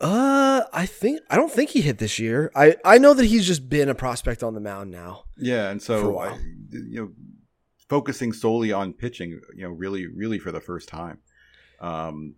Uh, 0.01 0.63
I 0.73 0.87
think 0.87 1.21
I 1.31 1.37
don't 1.37 1.53
think 1.53 1.71
he 1.71 1.81
hit 1.81 1.99
this 1.99 2.19
year. 2.19 2.51
I 2.57 2.75
I 2.85 2.99
know 2.99 3.15
that 3.15 3.27
he's 3.27 3.47
just 3.47 3.69
been 3.69 3.89
a 3.89 3.95
prospect 3.95 4.43
on 4.43 4.55
the 4.55 4.61
mound 4.61 4.91
now. 4.91 5.25
Yeah, 5.37 5.71
and 5.71 5.81
so. 5.81 6.19
I, 6.19 6.37
you 6.73 7.01
know, 7.01 7.11
focusing 7.89 8.33
solely 8.33 8.73
on 8.73 8.93
pitching, 8.93 9.41
you 9.55 9.63
know, 9.63 9.71
really, 9.71 10.07
really 10.07 10.39
for 10.39 10.53
the 10.53 10.61
first 10.61 10.89
time. 10.89 11.19
Um, 11.81 12.35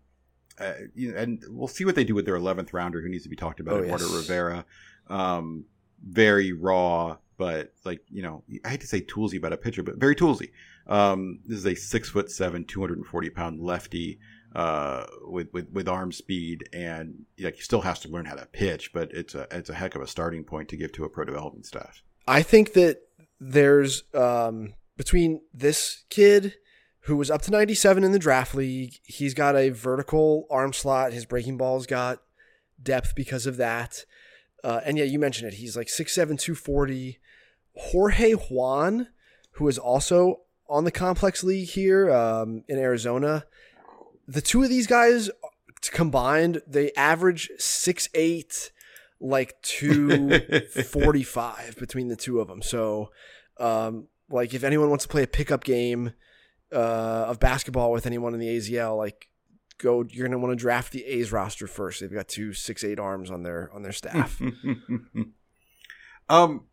uh, 0.58 0.72
you 0.94 1.12
know, 1.12 1.18
and 1.18 1.42
we'll 1.48 1.68
see 1.68 1.84
what 1.84 1.94
they 1.94 2.04
do 2.04 2.14
with 2.14 2.24
their 2.24 2.36
eleventh 2.36 2.72
rounder, 2.72 3.00
who 3.02 3.08
needs 3.08 3.24
to 3.24 3.28
be 3.28 3.36
talked 3.36 3.60
about, 3.60 3.74
Oh, 3.74 3.82
Eduardo 3.82 4.06
yes. 4.06 4.14
Rivera. 4.14 4.64
Um, 5.08 5.64
very 6.02 6.52
raw, 6.52 7.18
but 7.36 7.72
like 7.84 8.00
you 8.10 8.22
know, 8.22 8.42
I 8.64 8.70
hate 8.70 8.80
to 8.80 8.86
say 8.86 9.00
toolsy 9.02 9.36
about 9.36 9.52
a 9.52 9.56
pitcher, 9.56 9.82
but 9.82 9.96
very 9.96 10.14
toolsy. 10.16 10.50
Um, 10.86 11.40
this 11.44 11.58
is 11.58 11.66
a 11.66 11.74
six 11.74 12.08
foot 12.08 12.30
seven, 12.30 12.64
two 12.64 12.80
hundred 12.80 12.98
and 12.98 13.06
forty 13.06 13.30
pound 13.30 13.60
lefty. 13.60 14.18
Uh, 14.54 15.04
with, 15.26 15.52
with 15.52 15.68
with 15.70 15.86
arm 15.86 16.10
speed 16.10 16.66
and 16.72 17.26
like 17.38 17.56
he 17.56 17.60
still 17.60 17.82
has 17.82 17.98
to 18.00 18.08
learn 18.08 18.24
how 18.24 18.34
to 18.34 18.46
pitch, 18.46 18.90
but 18.94 19.10
it's 19.12 19.34
a 19.34 19.46
it's 19.50 19.68
a 19.68 19.74
heck 19.74 19.94
of 19.94 20.00
a 20.00 20.06
starting 20.06 20.44
point 20.44 20.66
to 20.70 20.78
give 20.78 20.90
to 20.92 21.04
a 21.04 21.10
pro 21.10 21.26
development 21.26 21.66
staff. 21.66 22.02
I 22.26 22.40
think 22.40 22.72
that 22.72 23.02
there's 23.38 24.04
um, 24.14 24.72
between 24.96 25.42
this 25.52 26.04
kid 26.10 26.54
who 27.00 27.16
was 27.16 27.30
up 27.30 27.42
to 27.42 27.50
97 27.50 28.02
in 28.02 28.12
the 28.12 28.18
draft 28.18 28.54
league, 28.54 28.94
he's 29.04 29.34
got 29.34 29.56
a 29.56 29.70
vertical 29.70 30.46
arm 30.50 30.72
slot. 30.72 31.12
His 31.12 31.24
breaking 31.24 31.56
ball's 31.56 31.86
got 31.86 32.18
depth 32.82 33.14
because 33.14 33.46
of 33.46 33.56
that. 33.58 34.04
Uh, 34.64 34.80
and 34.84 34.98
yeah, 34.98 35.04
you 35.04 35.18
mentioned 35.18 35.48
it. 35.48 35.58
He's 35.58 35.76
like 35.76 35.86
6'7, 35.86 36.38
240. 36.38 37.20
Jorge 37.76 38.32
Juan, 38.32 39.08
who 39.52 39.68
is 39.68 39.78
also 39.78 40.40
on 40.68 40.82
the 40.84 40.90
complex 40.90 41.44
league 41.44 41.68
here 41.68 42.10
um, 42.10 42.64
in 42.68 42.78
Arizona. 42.78 43.44
The 44.26 44.40
two 44.40 44.64
of 44.64 44.68
these 44.68 44.88
guys 44.88 45.30
combined, 45.92 46.62
they 46.66 46.90
average 46.96 47.50
6'8, 47.58 48.70
like 49.20 49.54
245 49.62 51.76
between 51.78 52.08
the 52.08 52.16
two 52.16 52.40
of 52.40 52.48
them. 52.48 52.62
So, 52.62 53.10
um, 53.58 54.08
like, 54.30 54.54
if 54.54 54.64
anyone 54.64 54.90
wants 54.90 55.04
to 55.04 55.10
play 55.10 55.22
a 55.22 55.28
pickup 55.28 55.64
game 55.64 56.12
uh, 56.72 57.26
of 57.28 57.40
basketball 57.40 57.92
with 57.92 58.06
anyone 58.06 58.34
in 58.34 58.40
the 58.40 58.48
AZL, 58.48 58.96
like, 58.96 59.28
go. 59.78 60.04
You're 60.08 60.26
gonna 60.28 60.38
want 60.38 60.52
to 60.52 60.60
draft 60.60 60.92
the 60.92 61.04
A's 61.04 61.32
roster 61.32 61.66
first. 61.66 62.00
They've 62.00 62.12
got 62.12 62.28
two 62.28 62.52
six 62.52 62.82
eight 62.82 62.98
arms 62.98 63.30
on 63.30 63.42
their 63.42 63.70
on 63.74 63.82
their 63.82 63.92
staff. 63.92 64.40
um, 66.28 66.64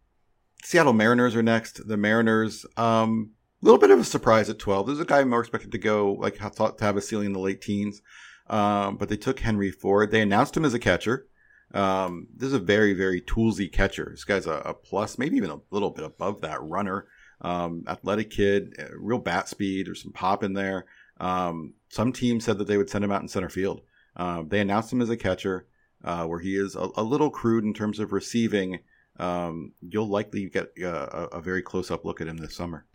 Seattle 0.64 0.94
Mariners 0.94 1.36
are 1.36 1.44
next. 1.44 1.88
The 1.88 1.98
Mariners, 1.98 2.66
um, 2.78 3.32
little 3.62 3.80
bit 3.80 3.92
of 3.92 4.00
a 4.00 4.04
surprise 4.04 4.50
at 4.50 4.60
12. 4.60 4.88
This 4.88 4.94
is 4.94 5.00
a 5.02 5.06
guy 5.06 5.24
more 5.24 5.42
expected 5.42 5.72
to 5.72 5.78
go, 5.78 6.14
like, 6.14 6.42
I 6.42 6.50
thought 6.50 6.78
to 6.78 6.86
have 6.86 6.98
a 6.98 7.02
ceiling 7.02 7.28
in 7.28 7.34
the 7.34 7.40
late 7.40 7.62
teens. 7.62 8.02
Um, 8.48 8.98
but 8.98 9.10
they 9.10 9.18
took 9.18 9.40
Harry 9.40 9.72
Ford. 9.72 10.12
They 10.12 10.22
announced 10.22 10.56
him 10.56 10.66
as 10.66 10.74
a 10.74 10.80
catcher. 10.80 11.28
Um, 11.74 12.28
this 12.36 12.48
is 12.48 12.54
a 12.54 12.60
very, 12.60 12.94
very 12.94 13.22
toolsy 13.22 13.72
catcher. 13.72 14.10
This 14.12 14.26
guy's 14.26 14.48
a, 14.48 14.62
a 14.66 14.74
plus, 14.74 15.18
maybe 15.18 15.38
even 15.38 15.50
a 15.50 15.60
little 15.72 15.90
bit 15.90 16.06
above 16.06 16.42
that 16.42 16.62
runner. 16.62 17.08
Um, 17.44 17.84
athletic 17.88 18.30
kid, 18.30 18.76
uh, 18.80 18.98
real 18.98 19.18
bat 19.18 19.50
speed. 19.50 19.88
There's 19.88 20.02
some 20.02 20.14
pop 20.14 20.44
in 20.44 20.54
there. 20.54 20.86
Um, 21.20 21.74
some 21.90 22.14
teams 22.14 22.46
said 22.46 22.58
that 22.58 22.68
they 22.68 22.78
would 22.78 22.90
send 22.90 23.04
him 23.04 23.12
out 23.12 23.22
in 23.22 23.28
center 23.28 23.50
field. 23.50 23.82
Um, 24.16 24.48
they 24.50 24.60
announced 24.60 24.92
him 24.94 25.02
as 25.02 25.10
a 25.10 25.18
catcher, 25.18 25.68
uh, 26.04 26.26
where 26.26 26.40
he 26.40 26.56
is 26.56 26.76
a, 26.76 26.88
a, 26.96 27.04
little 27.04 27.30
crude 27.30 27.64
in 27.64 27.74
terms 27.74 28.00
of 28.00 28.14
receiving. 28.14 28.80
Um, 29.18 29.74
you'll 29.82 30.08
likely 30.08 30.50
get 30.50 30.72
uh, 30.82 30.88
a, 30.88 31.38
a 31.38 31.42
very 31.42 31.62
close 31.62 31.92
up 31.92 32.06
look 32.06 32.22
at 32.22 32.28
him 32.28 32.38
this 32.38 32.56
summer. 32.56 32.86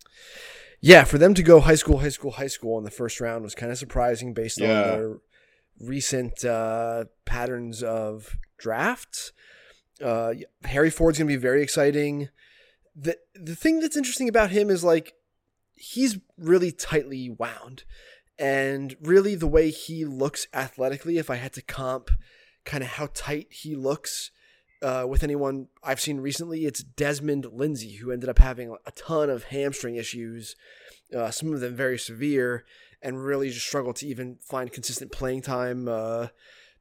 Yeah, 0.80 1.04
for 1.04 1.18
them 1.18 1.34
to 1.34 1.42
go 1.42 1.60
high 1.60 1.74
school, 1.74 1.98
high 1.98 2.08
school, 2.08 2.32
high 2.32 2.46
school 2.46 2.78
in 2.78 2.84
the 2.84 2.90
first 2.90 3.20
round 3.20 3.42
was 3.42 3.54
kind 3.54 3.72
of 3.72 3.78
surprising 3.78 4.32
based 4.32 4.60
Yeah. 4.60 4.68
on 4.68 4.82
their 4.88 5.16
recent 5.80 6.44
uh, 6.44 7.04
patterns 7.24 7.82
of 7.82 8.36
drafts. 8.58 9.32
Uh, 10.02 10.34
Harry 10.64 10.90
Ford's 10.90 11.18
going 11.18 11.28
to 11.28 11.32
be 11.32 11.40
very 11.40 11.62
exciting. 11.62 12.28
The 13.00 13.16
the 13.34 13.54
thing 13.54 13.78
that's 13.78 13.96
interesting 13.96 14.28
about 14.28 14.50
him 14.50 14.70
is 14.70 14.82
like 14.82 15.14
he's 15.76 16.18
really 16.36 16.72
tightly 16.72 17.30
wound, 17.30 17.84
and 18.38 18.96
really 19.00 19.34
the 19.34 19.46
way 19.46 19.70
he 19.70 20.04
looks 20.04 20.48
athletically. 20.52 21.18
If 21.18 21.30
I 21.30 21.36
had 21.36 21.52
to 21.52 21.62
comp 21.62 22.10
kind 22.64 22.82
of 22.82 22.90
how 22.90 23.08
tight 23.14 23.46
he 23.50 23.76
looks 23.76 24.32
uh, 24.82 25.06
with 25.08 25.22
anyone 25.22 25.68
I've 25.82 26.00
seen 26.00 26.20
recently, 26.20 26.64
it's 26.64 26.82
Desmond 26.82 27.46
Lindsay, 27.52 27.96
who 27.96 28.10
ended 28.10 28.28
up 28.28 28.38
having 28.38 28.76
a 28.84 28.90
ton 28.92 29.30
of 29.30 29.44
hamstring 29.44 29.96
issues, 29.96 30.56
uh, 31.16 31.30
some 31.30 31.52
of 31.52 31.60
them 31.60 31.76
very 31.76 31.98
severe, 31.98 32.64
and 33.00 33.24
really 33.24 33.50
just 33.50 33.66
struggled 33.66 33.96
to 33.96 34.06
even 34.06 34.38
find 34.42 34.72
consistent 34.72 35.12
playing 35.12 35.42
time 35.42 35.88
uh, 35.88 36.28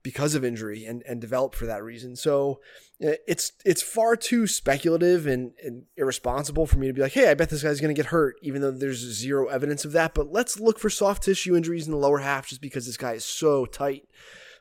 because 0.08 0.36
of 0.36 0.46
injury 0.46 0.86
and, 0.86 1.04
and 1.06 1.20
develop 1.20 1.54
for 1.54 1.66
that 1.66 1.84
reason. 1.84 2.16
So 2.16 2.62
uh, 3.06 3.20
it's 3.28 3.52
it's 3.66 3.82
far 3.82 4.16
too 4.16 4.48
speculative 4.48 5.28
and, 5.28 5.52
and 5.62 5.84
irresponsible 5.98 6.66
for 6.66 6.78
me 6.78 6.88
to 6.88 6.94
be 6.94 7.02
like, 7.02 7.12
hey, 7.12 7.30
I 7.30 7.34
bet 7.34 7.50
this 7.50 7.62
guy's 7.62 7.82
going 7.82 7.94
to 7.94 8.02
get 8.02 8.12
hurt, 8.12 8.38
even 8.42 8.62
though 8.62 8.72
there's 8.72 9.00
zero 9.00 9.48
evidence 9.48 9.84
of 9.84 9.92
that. 9.92 10.14
But 10.14 10.32
let's 10.32 10.62
look 10.62 10.80
for 10.80 10.90
soft 10.90 11.24
tissue 11.24 11.58
injuries 11.58 11.88
in 11.88 11.92
the 11.92 11.98
lower 11.98 12.20
half 12.20 12.48
just 12.48 12.62
because 12.62 12.86
this 12.86 12.96
guy 12.96 13.16
is 13.16 13.26
so 13.26 13.66
tight. 13.66 14.08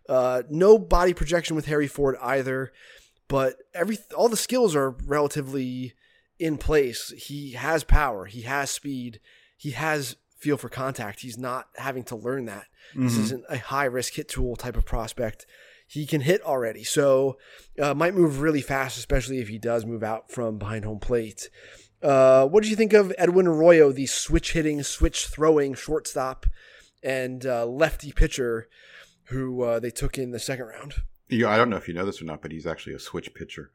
Uh, 0.08 0.42
no 0.50 0.78
body 0.78 1.14
projection 1.14 1.54
with 1.54 1.66
Harry 1.66 1.86
Ford 1.86 2.16
either, 2.20 2.72
but 3.28 3.54
every 3.72 3.98
all 4.16 4.28
the 4.28 4.36
skills 4.36 4.74
are 4.74 4.96
relatively 5.06 5.94
in 6.40 6.58
place. 6.58 7.14
He 7.16 7.52
has 7.52 7.84
power, 7.84 8.24
he 8.24 8.42
has 8.42 8.68
speed, 8.72 9.20
he 9.56 9.70
has 9.70 10.16
feel 10.36 10.56
for 10.56 10.68
contact. 10.68 11.20
He's 11.20 11.38
not 11.38 11.68
having 11.76 12.04
to 12.04 12.16
learn 12.16 12.46
that. 12.46 12.66
This 12.94 13.16
isn't 13.16 13.44
a 13.48 13.58
high 13.58 13.86
risk 13.86 14.14
hit 14.14 14.28
tool 14.28 14.54
type 14.56 14.76
of 14.76 14.84
prospect. 14.84 15.46
He 15.88 16.06
can 16.06 16.20
hit 16.20 16.42
already, 16.42 16.84
so 16.84 17.38
uh, 17.80 17.94
might 17.94 18.14
move 18.14 18.40
really 18.40 18.60
fast, 18.60 18.98
especially 18.98 19.38
if 19.38 19.48
he 19.48 19.58
does 19.58 19.86
move 19.86 20.02
out 20.02 20.30
from 20.30 20.58
behind 20.58 20.84
home 20.84 20.98
plate. 20.98 21.48
Uh, 22.02 22.46
what 22.46 22.62
did 22.62 22.70
you 22.70 22.76
think 22.76 22.92
of 22.92 23.12
Edwin 23.16 23.46
Arroyo, 23.46 23.92
the 23.92 24.06
switch 24.06 24.52
hitting, 24.52 24.82
switch 24.82 25.26
throwing 25.26 25.74
shortstop 25.74 26.46
and 27.02 27.46
uh, 27.46 27.64
lefty 27.66 28.12
pitcher 28.12 28.68
who 29.24 29.62
uh, 29.62 29.80
they 29.80 29.90
took 29.90 30.18
in 30.18 30.32
the 30.32 30.38
second 30.38 30.66
round? 30.66 30.94
Yeah, 31.28 31.48
I 31.48 31.56
don't 31.56 31.70
know 31.70 31.76
if 31.76 31.88
you 31.88 31.94
know 31.94 32.04
this 32.04 32.22
or 32.22 32.24
not, 32.24 32.42
but 32.42 32.52
he's 32.52 32.66
actually 32.66 32.94
a 32.94 33.00
switch 33.00 33.32
pitcher. 33.34 33.72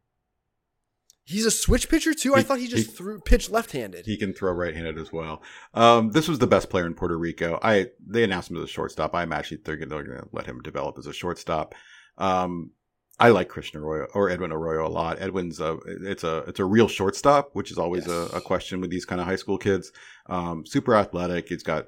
He's 1.32 1.46
a 1.46 1.52
switch 1.52 1.90
pitcher 1.90 2.14
too. 2.14 2.34
I 2.34 2.40
He- 2.40 2.44
thought 2.44 2.60
he 2.60 2.68
just 2.68 2.88
he- 2.90 2.96
threw 2.96 3.20
pitched 3.20 3.50
left-handed. 3.50 4.06
He 4.06 4.18
can 4.18 4.34
throw 4.34 4.52
right-handed 4.52 4.98
as 4.98 5.12
well. 5.12 5.42
Um, 5.74 6.12
this 6.12 6.28
was 6.28 6.40
the 6.40 6.48
best 6.48 6.70
player 6.70 6.86
in 6.86 6.94
Puerto 6.94 7.18
Rico. 7.18 7.58
I 7.64 7.88
they 8.06 8.24
announced 8.24 8.52
him 8.52 8.58
as 8.58 8.64
a 8.64 8.68
shortstop. 8.68 9.16
I'm 9.16 9.24
imagine 9.32 9.60
they're 9.64 9.78
going 9.78 9.90
to 9.90 10.28
let 10.32 10.46
him 10.46 10.62
develop 10.62 10.98
as 10.98 11.08
a 11.08 11.14
shortstop. 11.14 11.74
Um, 12.18 12.72
I 13.20 13.30
like 13.30 13.50
Christian 13.50 13.82
Arroyo 13.82 14.08
or 14.14 14.30
Edwin 14.30 14.52
Arroyo 14.52 14.88
a 14.88 14.90
lot. 14.90 15.22
Edwin's 15.22 15.60
a 15.60 15.78
it's 15.86 16.24
a 16.24 16.40
it's 16.48 16.60
a 16.60 16.66
real 16.66 16.88
shortstop, 16.88 17.52
which 17.54 17.72
is 17.72 17.78
always 17.78 18.08
Yes. 18.08 18.34
a, 18.34 18.38
a 18.38 18.42
question 18.42 18.82
with 18.82 18.90
these 18.90 19.06
kind 19.06 19.22
of 19.22 19.28
high 19.28 19.36
school 19.36 19.58
kids. 19.60 19.92
Um, 20.28 20.66
super 20.66 20.96
athletic. 20.96 21.48
He's 21.50 21.64
got 21.64 21.88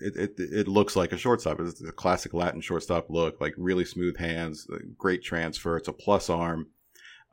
it, 0.00 0.16
it, 0.16 0.34
it 0.38 0.68
looks 0.68 0.96
like 0.96 1.12
a 1.12 1.18
shortstop. 1.18 1.60
It's 1.60 1.82
a 1.82 1.92
classic 1.92 2.32
Latin 2.32 2.60
shortstop 2.60 3.10
look, 3.10 3.40
like 3.40 3.54
really 3.58 3.84
smooth 3.84 4.16
hands, 4.16 4.66
great 4.96 5.22
transfer. 5.22 5.76
It's 5.76 5.88
a 5.88 5.92
plus 5.92 6.30
arm. 6.30 6.68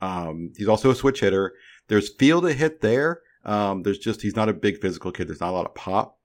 Um, 0.01 0.51
he's 0.57 0.67
also 0.67 0.91
a 0.91 0.95
switch 0.95 1.19
hitter. 1.19 1.53
There's 1.87 2.13
feel 2.15 2.41
to 2.41 2.53
hit 2.53 2.81
there. 2.81 3.21
Um, 3.45 3.83
there's 3.83 3.99
just 3.99 4.21
he's 4.21 4.35
not 4.35 4.49
a 4.49 4.53
big 4.53 4.79
physical 4.79 5.11
kid. 5.11 5.27
There's 5.27 5.41
not 5.41 5.51
a 5.51 5.57
lot 5.57 5.65
of 5.65 5.75
pop. 5.75 6.17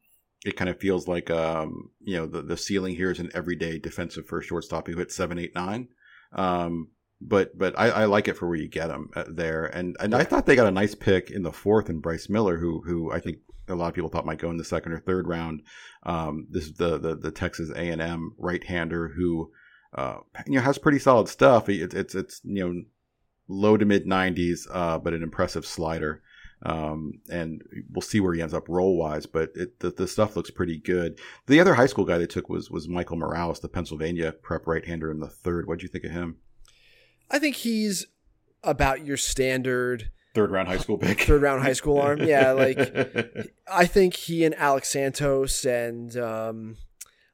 It 0.45 0.57
kind 0.57 0.71
of 0.71 0.79
feels 0.79 1.09
like 1.09 1.31
um, 1.31 1.91
you 2.03 2.17
know 2.17 2.27
the 2.27 2.43
the 2.43 2.57
ceiling 2.57 2.95
here 2.95 3.11
is 3.11 3.19
an 3.19 3.31
everyday 3.35 3.79
defensive 3.79 4.27
first 4.27 4.49
shortstop 4.49 4.87
who 4.87 4.97
hits 4.97 5.17
seven, 5.17 5.39
eight, 5.39 5.55
nine. 5.55 5.89
Um, 6.33 6.89
but 7.21 7.57
but 7.57 7.79
I, 7.79 7.89
I 7.89 8.05
like 8.05 8.29
it 8.29 8.37
for 8.37 8.47
where 8.47 8.59
you 8.59 8.69
get 8.69 8.91
him 8.91 9.11
uh, 9.15 9.25
there, 9.29 9.67
and 9.67 9.97
and 10.01 10.15
I 10.15 10.25
thought 10.25 10.47
they 10.47 10.57
got 10.57 10.67
a 10.67 10.73
nice 10.73 10.95
pick 10.95 11.31
in 11.31 11.43
the 11.43 11.53
fourth 11.53 11.89
in 11.89 12.01
Bryce 12.01 12.29
Miller, 12.29 12.59
who 12.59 12.83
who 12.83 13.11
I 13.11 13.21
think 13.21 13.39
a 13.69 13.75
lot 13.75 13.89
of 13.89 13.95
people 13.95 14.11
thought 14.11 14.27
might 14.27 14.39
go 14.39 14.51
in 14.51 14.59
the 14.59 14.65
second 14.65 14.93
or 14.93 15.01
third 15.01 15.27
round. 15.27 15.63
Um, 16.05 16.47
this 16.51 16.65
is 16.65 16.75
the 16.75 16.99
the, 16.99 17.17
the 17.17 17.31
Texas 17.31 17.71
A 17.71 17.89
and 17.91 18.03
M 18.03 18.35
right 18.39 18.63
hander 18.63 19.09
who 19.09 19.51
uh, 19.95 20.19
you 20.47 20.57
know 20.57 20.61
has 20.61 20.79
pretty 20.79 20.99
solid 20.99 21.29
stuff. 21.29 21.69
It's 21.69 21.95
it's 21.95 22.15
it's 22.15 22.41
you 22.45 22.65
know 22.65 22.83
low 23.49 23.77
to 23.77 23.85
mid 23.85 24.07
90s, 24.07 24.67
uh, 24.73 24.99
but 24.99 25.15
an 25.15 25.23
impressive 25.23 25.67
slider. 25.67 26.23
Um, 26.63 27.21
and 27.31 27.63
we'll 27.93 28.01
see 28.01 28.19
where 28.19 28.33
he 28.33 28.41
ends 28.41 28.55
up 28.55 28.69
role 28.69 28.97
wise, 28.97 29.27
but 29.27 29.51
it, 29.55 29.79
the, 29.81 29.91
the 29.91 30.09
stuff 30.09 30.37
looks 30.37 30.51
pretty 30.51 30.79
good. 30.79 31.21
The 31.47 31.61
other 31.61 31.75
high 31.75 31.87
school 31.87 32.07
guy 32.07 32.17
they 32.19 32.27
took 32.27 32.49
was 32.49 32.71
was 32.71 32.89
Michael 32.89 33.19
Morales, 33.19 33.61
the 33.61 33.69
Pennsylvania 33.69 34.33
prep 34.33 34.67
right 34.67 34.85
hander 34.85 35.11
in 35.11 35.21
the 35.21 35.29
third. 35.29 35.67
What'd 35.67 35.83
you 35.83 35.89
think 35.89 36.05
of 36.05 36.13
him? 36.13 36.39
I 37.31 37.39
think 37.39 37.57
he's 37.57 38.07
about 38.65 39.05
your 39.05 39.17
standard 39.19 40.11
Third 40.35 40.51
round 40.51 40.69
high 40.69 40.79
school 40.79 40.99
pick. 40.99 41.21
third 41.23 41.43
round 41.43 41.63
high 41.63 41.73
school 41.75 41.99
arm. 41.99 42.21
Yeah, 42.23 42.53
like 42.53 42.79
I 43.73 43.85
think 43.87 44.15
he 44.15 44.45
and 44.45 44.55
Alex 44.55 44.89
Santos 44.89 45.65
and 45.65 46.17
um, 46.17 46.77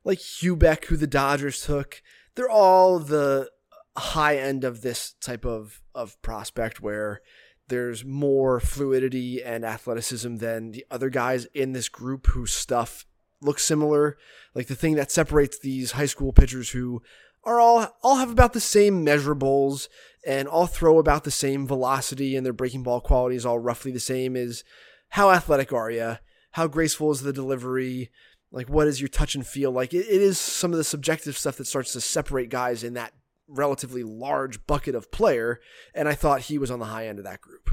like 0.04 0.18
Heubeck, 0.18 0.86
who 0.86 0.96
the 0.96 1.06
Dodgers 1.06 1.62
took, 1.64 2.02
they're 2.34 2.50
all 2.50 2.98
the 2.98 3.50
high 3.96 4.36
end 4.36 4.64
of 4.64 4.82
this 4.82 5.14
type 5.20 5.44
of 5.44 5.82
of 5.94 6.20
prospect 6.22 6.80
where 6.80 7.20
there's 7.68 8.04
more 8.04 8.60
fluidity 8.60 9.42
and 9.42 9.64
athleticism 9.64 10.36
than 10.36 10.72
the 10.72 10.84
other 10.90 11.08
guys 11.08 11.46
in 11.54 11.72
this 11.72 11.88
group 11.88 12.26
whose 12.28 12.52
stuff 12.52 13.06
looks 13.40 13.64
similar. 13.64 14.16
Like 14.54 14.66
the 14.66 14.74
thing 14.74 14.94
that 14.96 15.10
separates 15.10 15.58
these 15.58 15.92
high 15.92 16.06
school 16.06 16.32
pitchers 16.32 16.70
who 16.70 17.02
are 17.44 17.60
all 17.60 17.88
all 18.02 18.16
have 18.16 18.30
about 18.30 18.52
the 18.52 18.60
same 18.60 19.04
measurables 19.04 19.88
and 20.26 20.46
all 20.46 20.66
throw 20.66 20.98
about 20.98 21.24
the 21.24 21.30
same 21.30 21.66
velocity 21.66 22.36
and 22.36 22.46
their 22.46 22.52
breaking 22.52 22.82
ball 22.82 23.00
quality 23.00 23.36
is 23.36 23.46
all 23.46 23.58
roughly 23.58 23.90
the 23.90 24.00
same 24.00 24.36
is 24.36 24.64
how 25.10 25.30
athletic 25.30 25.72
are 25.72 25.90
you? 25.90 26.18
How 26.52 26.66
graceful 26.66 27.10
is 27.10 27.22
the 27.22 27.32
delivery? 27.32 28.10
Like 28.50 28.68
what 28.68 28.86
is 28.86 29.00
your 29.00 29.08
touch 29.08 29.34
and 29.34 29.46
feel? 29.46 29.70
Like 29.70 29.92
it, 29.92 30.06
it 30.06 30.22
is 30.22 30.38
some 30.38 30.72
of 30.72 30.78
the 30.78 30.84
subjective 30.84 31.36
stuff 31.36 31.56
that 31.56 31.66
starts 31.66 31.92
to 31.94 32.00
separate 32.00 32.50
guys 32.50 32.84
in 32.84 32.94
that 32.94 33.12
relatively 33.48 34.02
large 34.02 34.66
bucket 34.66 34.94
of 34.94 35.10
player 35.10 35.60
and 35.94 36.08
I 36.08 36.14
thought 36.14 36.42
he 36.42 36.58
was 36.58 36.70
on 36.70 36.78
the 36.78 36.86
high 36.86 37.06
end 37.06 37.18
of 37.18 37.24
that 37.24 37.40
group. 37.40 37.70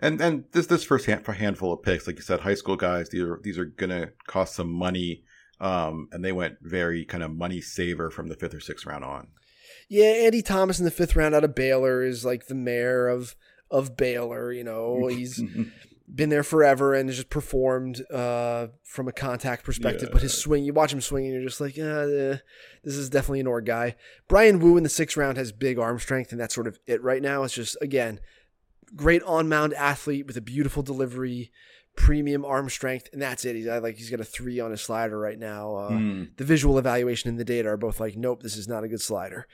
And 0.00 0.20
and 0.20 0.44
this 0.52 0.66
this 0.66 0.84
first 0.84 1.06
hand, 1.06 1.26
handful 1.26 1.72
of 1.72 1.82
picks, 1.82 2.06
like 2.06 2.16
you 2.16 2.22
said, 2.22 2.40
high 2.40 2.54
school 2.54 2.76
guys. 2.76 3.08
These 3.08 3.22
are 3.22 3.40
these 3.42 3.58
are 3.58 3.64
gonna 3.64 4.10
cost 4.28 4.54
some 4.54 4.70
money, 4.70 5.24
um, 5.60 6.08
and 6.12 6.24
they 6.24 6.30
went 6.30 6.58
very 6.62 7.04
kind 7.04 7.24
of 7.24 7.32
money 7.32 7.60
saver 7.60 8.08
from 8.10 8.28
the 8.28 8.36
fifth 8.36 8.54
or 8.54 8.60
sixth 8.60 8.86
round 8.86 9.04
on. 9.04 9.28
Yeah, 9.88 10.04
Andy 10.04 10.42
Thomas 10.42 10.78
in 10.78 10.84
the 10.84 10.90
fifth 10.92 11.16
round 11.16 11.34
out 11.34 11.44
of 11.44 11.54
Baylor 11.54 12.02
is 12.04 12.24
like 12.24 12.46
the 12.46 12.54
mayor 12.54 13.08
of 13.08 13.34
of 13.72 13.96
Baylor. 13.96 14.52
You 14.52 14.62
know, 14.62 15.06
he's 15.10 15.42
been 16.14 16.28
there 16.30 16.42
forever 16.42 16.94
and 16.94 17.10
just 17.10 17.28
performed 17.30 18.02
uh, 18.10 18.68
from 18.82 19.08
a 19.08 19.12
contact 19.12 19.64
perspective. 19.64 20.08
But 20.12 20.22
his 20.22 20.36
swing, 20.36 20.64
you 20.64 20.72
watch 20.72 20.92
him 20.92 21.00
swing, 21.00 21.24
and 21.26 21.34
you're 21.34 21.42
just 21.44 21.60
like, 21.60 21.78
uh, 21.78 22.40
this 22.82 22.96
is 22.96 23.10
definitely 23.10 23.40
an 23.40 23.46
org 23.46 23.66
guy. 23.66 23.94
Bryan 24.28 24.58
Woo 24.58 24.76
in 24.76 24.82
the 24.82 24.88
sixth 24.88 25.16
round 25.16 25.36
has 25.36 25.52
big 25.52 25.78
arm 25.78 25.98
strength, 25.98 26.32
and 26.32 26.40
that's 26.40 26.54
sort 26.54 26.66
of 26.66 26.78
it 26.86 27.02
right 27.02 27.20
now. 27.22 27.42
It's 27.42 27.54
just 27.54 27.76
again, 27.80 28.20
great 28.96 29.22
on 29.24 29.48
mound 29.48 29.74
athlete 29.74 30.26
with 30.26 30.36
a 30.36 30.40
beautiful 30.42 30.82
delivery. 30.82 31.50
Premium 31.96 32.44
arm 32.44 32.68
strength, 32.68 33.08
and 33.12 33.20
that's 33.20 33.44
it. 33.44 33.56
He's 33.56 33.66
like 33.66 33.96
he's 33.96 34.08
got 34.08 34.20
a 34.20 34.24
three 34.24 34.60
on 34.60 34.70
his 34.70 34.80
slider 34.80 35.18
right 35.18 35.36
now. 35.38 35.74
Uh, 35.74 35.88
Hmm. 35.88 36.24
the 36.36 36.44
visual 36.44 36.78
evaluation 36.78 37.28
and 37.28 37.40
the 37.40 37.44
data 37.44 37.68
are 37.70 37.76
both 37.76 37.98
like, 37.98 38.16
nope, 38.16 38.40
this 38.40 38.56
is 38.56 38.68
not 38.68 38.84
a 38.84 38.88
good 38.88 39.00
slider. 39.00 39.48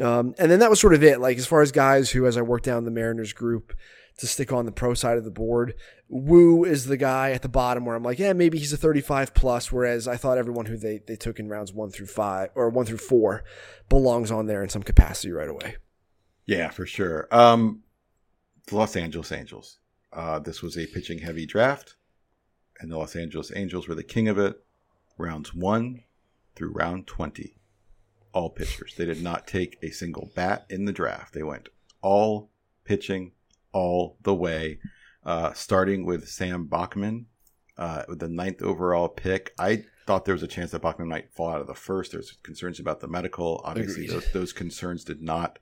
Um, 0.00 0.34
and 0.38 0.50
then 0.50 0.60
that 0.60 0.70
was 0.70 0.80
sort 0.80 0.94
of 0.94 1.04
it. 1.04 1.20
Like 1.20 1.36
as 1.36 1.46
far 1.46 1.60
as 1.60 1.72
guys 1.72 2.08
who, 2.10 2.24
as 2.26 2.38
I 2.38 2.42
worked 2.42 2.64
down 2.64 2.86
the 2.86 2.90
Mariners 2.90 3.34
group 3.34 3.74
to 4.20 4.26
stick 4.26 4.52
on 4.52 4.66
the 4.66 4.72
pro 4.72 4.94
side 4.94 5.18
of 5.18 5.24
the 5.24 5.30
board, 5.30 5.74
Woo 6.08 6.64
is 6.64 6.86
the 6.86 6.96
guy 6.96 7.32
at 7.32 7.42
the 7.42 7.48
bottom 7.48 7.84
where 7.84 7.96
I'm 7.96 8.02
like, 8.02 8.18
yeah, 8.18 8.32
maybe 8.32 8.58
he's 8.58 8.72
a 8.72 8.76
35 8.76 9.34
plus. 9.34 9.70
Whereas 9.72 10.06
I 10.08 10.16
thought 10.16 10.38
everyone 10.38 10.66
who 10.66 10.76
they 10.76 11.00
they 11.06 11.16
took 11.16 11.38
in 11.38 11.48
rounds 11.48 11.72
one 11.72 11.90
through 11.90 12.06
five 12.06 12.50
or 12.54 12.68
one 12.70 12.86
through 12.86 12.98
four 12.98 13.44
belongs 13.88 14.30
on 14.30 14.46
there 14.46 14.62
in 14.62 14.68
some 14.68 14.82
capacity 14.82 15.32
right 15.32 15.48
away. 15.48 15.76
Yeah, 16.46 16.70
for 16.70 16.86
sure. 16.86 17.28
Um, 17.30 17.82
the 18.66 18.76
Los 18.76 18.96
Angeles 18.96 19.30
Angels. 19.32 19.78
Uh, 20.12 20.38
this 20.40 20.62
was 20.62 20.76
a 20.76 20.86
pitching 20.86 21.18
heavy 21.20 21.46
draft. 21.46 21.96
and 22.80 22.90
the 22.90 22.98
Los 22.98 23.14
Angeles 23.14 23.52
Angels 23.54 23.86
were 23.86 23.94
the 23.94 24.02
king 24.02 24.28
of 24.28 24.38
it. 24.38 24.56
Rounds 25.18 25.54
one 25.54 26.02
through 26.56 26.72
round 26.72 27.06
20, 27.06 27.54
all 28.32 28.50
pitchers. 28.50 28.94
They 28.96 29.04
did 29.04 29.22
not 29.22 29.46
take 29.46 29.78
a 29.82 29.90
single 29.90 30.30
bat 30.34 30.66
in 30.70 30.84
the 30.86 30.92
draft. 30.92 31.34
They 31.34 31.42
went 31.42 31.68
all 32.02 32.50
pitching 32.84 33.32
all 33.72 34.16
the 34.22 34.34
way, 34.34 34.78
uh, 35.24 35.52
starting 35.52 36.04
with 36.06 36.28
Sam 36.28 36.66
Bachman 36.66 37.26
uh, 37.76 38.02
with 38.08 38.18
the 38.18 38.28
ninth 38.28 38.62
overall 38.62 39.08
pick. 39.08 39.52
I 39.58 39.84
thought 40.06 40.24
there 40.24 40.34
was 40.34 40.42
a 40.42 40.48
chance 40.48 40.70
that 40.70 40.82
Bachman 40.82 41.08
might 41.08 41.32
fall 41.32 41.50
out 41.50 41.60
of 41.60 41.66
the 41.66 41.74
first. 41.74 42.12
There's 42.12 42.36
concerns 42.42 42.80
about 42.80 43.00
the 43.00 43.08
medical. 43.08 43.60
Obviously, 43.64 44.06
those, 44.06 44.32
those 44.32 44.52
concerns 44.52 45.04
did 45.04 45.22
not 45.22 45.58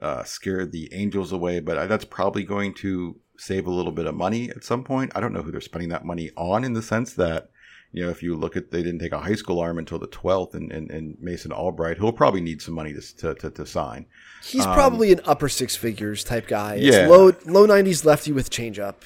uh, 0.00 0.24
scare 0.24 0.66
the 0.66 0.92
Angels 0.92 1.32
away, 1.32 1.60
but 1.60 1.88
that's 1.88 2.04
probably 2.04 2.44
going 2.44 2.74
to 2.74 3.18
save 3.38 3.66
a 3.66 3.70
little 3.70 3.92
bit 3.92 4.06
of 4.06 4.14
money 4.14 4.50
at 4.50 4.64
some 4.64 4.84
point. 4.84 5.12
I 5.14 5.20
don't 5.20 5.32
know 5.32 5.42
who 5.42 5.50
they're 5.50 5.60
spending 5.60 5.90
that 5.90 6.04
money 6.04 6.30
on 6.36 6.64
in 6.64 6.72
the 6.72 6.82
sense 6.82 7.14
that, 7.14 7.50
you 7.92 8.04
know, 8.04 8.10
if 8.10 8.22
you 8.22 8.34
look 8.36 8.56
at, 8.56 8.70
they 8.70 8.82
didn't 8.82 8.98
take 9.00 9.12
a 9.12 9.20
high 9.20 9.34
school 9.34 9.60
arm 9.60 9.78
until 9.78 9.98
the 9.98 10.08
12th, 10.08 10.54
and, 10.54 10.70
and, 10.72 10.90
and 10.90 11.16
Mason 11.20 11.52
Albright, 11.52 11.96
he'll 11.98 12.12
probably 12.12 12.40
need 12.40 12.60
some 12.60 12.74
money 12.74 12.92
to, 12.92 13.00
to, 13.00 13.34
to, 13.36 13.50
to 13.50 13.66
sign. 13.66 14.06
He's 14.44 14.64
probably 14.66 15.12
an 15.12 15.20
upper 15.24 15.48
six 15.48 15.76
figures 15.76 16.22
type 16.24 16.46
guy. 16.46 16.74
It's 16.76 16.96
Um, 16.96 17.02
Yeah. 17.02 17.08
low 17.08 17.32
low 17.46 17.66
90s 17.66 18.04
lefty 18.04 18.32
with 18.32 18.50
changeup. 18.50 18.96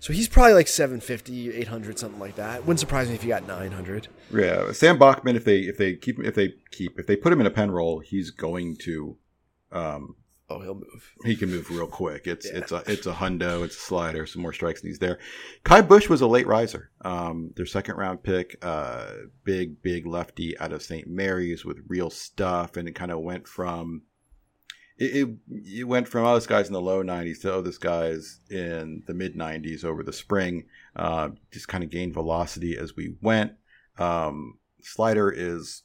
So 0.00 0.12
he's 0.12 0.28
probably 0.28 0.52
like 0.54 0.68
750, 0.68 1.54
800, 1.56 1.98
something 1.98 2.20
like 2.20 2.36
that. 2.36 2.60
Wouldn't 2.60 2.78
surprise 2.78 3.08
me 3.08 3.14
if 3.16 3.22
he 3.22 3.28
got 3.28 3.48
900. 3.48 4.06
Yeah, 4.32 4.70
Sam 4.70 4.96
Bachman. 4.96 5.34
If 5.34 5.44
they 5.44 5.60
if 5.62 5.76
they 5.76 5.94
keep 5.96 6.20
if 6.20 6.36
they 6.36 6.54
keep 6.70 6.96
if 7.00 7.06
they 7.08 7.16
put 7.16 7.32
him 7.32 7.40
in 7.40 7.46
a 7.46 7.50
pen 7.50 7.72
roll, 7.72 7.98
he's 7.98 8.30
going 8.30 8.76
to 8.82 9.16
um, 9.72 10.14
Oh, 10.50 10.60
he'll 10.60 10.74
move. 10.76 11.14
he 11.24 11.36
can 11.36 11.50
move 11.50 11.68
real 11.70 11.86
quick. 11.86 12.26
It's 12.26 12.46
Yeah. 12.46 12.58
it's 12.58 12.72
a 12.72 12.82
it's 12.86 13.06
a 13.06 13.12
hundo, 13.12 13.64
it's 13.64 13.76
a 13.76 13.80
slider, 13.80 14.24
some 14.24 14.40
more 14.40 14.52
strikes 14.54 14.80
and 14.80 14.88
he's 14.88 14.98
there. 14.98 15.18
Ky 15.64 15.82
Bush 15.82 16.08
was 16.08 16.22
a 16.22 16.26
late 16.26 16.46
riser. 16.46 16.90
Um, 17.02 17.52
their 17.56 17.66
second 17.66 17.96
round 17.96 18.22
pick, 18.22 18.56
uh, 18.62 19.12
big 19.44 19.82
big 19.82 20.06
lefty 20.06 20.58
out 20.58 20.72
of 20.72 20.82
St. 20.82 21.06
Mary's 21.06 21.64
with 21.66 21.78
real 21.86 22.08
stuff, 22.08 22.76
and 22.78 22.88
it 22.88 22.94
kind 22.94 23.10
of 23.12 23.20
went 23.20 23.46
from 23.46 24.02
it, 24.96 25.28
it 25.28 25.28
it 25.80 25.84
went 25.84 26.08
from 26.08 26.24
oh 26.24 26.34
this 26.34 26.46
guy's 26.46 26.68
in 26.68 26.72
the 26.72 26.80
low 26.80 27.02
90s 27.02 27.42
to 27.42 27.52
oh 27.52 27.60
this 27.60 27.78
guy's 27.78 28.40
in 28.50 29.02
the 29.06 29.14
mid 29.14 29.34
90s 29.36 29.84
over 29.84 30.02
the 30.02 30.14
spring. 30.14 30.64
Uh, 30.96 31.28
just 31.52 31.68
kind 31.68 31.84
of 31.84 31.90
gained 31.90 32.14
velocity 32.14 32.76
as 32.78 32.96
we 32.96 33.16
went. 33.20 33.52
Um, 33.98 34.58
slider 34.80 35.30
is 35.30 35.82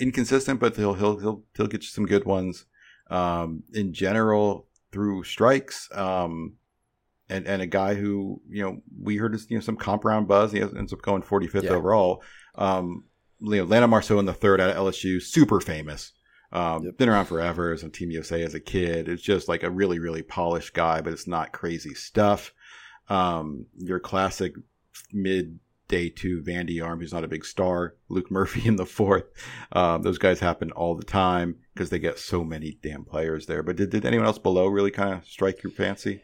inconsistent, 0.00 0.58
but 0.58 0.74
he'll 0.74 0.94
he'll 0.94 1.18
he'll 1.20 1.44
he'll 1.56 1.68
get 1.68 1.82
you 1.82 1.88
some 1.88 2.06
good 2.06 2.24
ones 2.24 2.64
um, 3.10 3.62
in 3.74 3.92
general 3.92 4.66
through 4.92 5.24
strikes. 5.24 5.88
Um, 5.92 6.54
and, 7.28 7.46
and 7.46 7.62
a 7.62 7.66
guy 7.66 7.94
who, 7.94 8.40
you 8.48 8.62
know, 8.62 8.82
we 9.00 9.16
heard 9.16 9.34
his, 9.34 9.48
you 9.50 9.56
know, 9.56 9.60
some 9.60 9.76
comp 9.76 10.04
round 10.04 10.26
buzz. 10.26 10.50
He 10.52 10.60
ends 10.60 10.92
up 10.92 11.02
going 11.02 11.22
45th 11.22 11.62
Yeah. 11.64 11.70
overall. 11.72 12.22
Um, 12.56 13.04
you 13.40 13.56
know, 13.56 13.64
Landon 13.64 13.90
Marceau 13.90 14.18
in 14.18 14.26
the 14.26 14.32
third 14.34 14.60
out 14.60 14.70
of 14.70 14.76
LSU, 14.76 15.22
super 15.22 15.60
famous. 15.60 16.12
Um, 16.52 16.82
Yep. 16.84 16.96
Been 16.98 17.08
around 17.08 17.26
forever. 17.26 17.70
Was 17.70 17.84
on 17.84 17.92
Team 17.92 18.10
USA 18.10 18.42
as 18.42 18.54
a 18.54 18.60
kid. 18.60 19.08
It's 19.08 19.22
just 19.22 19.48
like 19.48 19.62
a 19.62 19.70
really, 19.70 20.00
really 20.00 20.22
polished 20.22 20.74
guy, 20.74 21.00
but 21.00 21.12
it's 21.12 21.28
not 21.28 21.52
crazy 21.52 21.94
stuff. 21.94 22.52
Um, 23.08 23.66
your 23.78 24.00
classic 24.00 24.54
mid 25.12 25.58
day 25.90 26.08
two 26.08 26.40
Vandy 26.40 26.82
arm, 26.82 27.00
who's 27.00 27.12
not 27.12 27.24
a 27.24 27.28
big 27.28 27.44
star. 27.44 27.96
Luke 28.08 28.30
Murphy 28.30 28.62
in 28.66 28.76
the 28.76 28.86
fourth. 28.86 29.24
Um, 29.72 30.02
those 30.02 30.16
guys 30.16 30.40
happen 30.40 30.70
all 30.70 30.94
the 30.94 31.04
time 31.04 31.56
because 31.74 31.90
they 31.90 31.98
get 31.98 32.18
so 32.18 32.42
many 32.42 32.78
damn 32.80 33.04
players 33.04 33.44
there. 33.44 33.62
But 33.62 33.76
did, 33.76 33.90
did 33.90 34.06
anyone 34.06 34.26
else 34.26 34.38
below 34.38 34.66
really 34.68 34.92
kind 34.92 35.12
of 35.12 35.26
strike 35.26 35.62
your 35.62 35.72
fancy? 35.72 36.22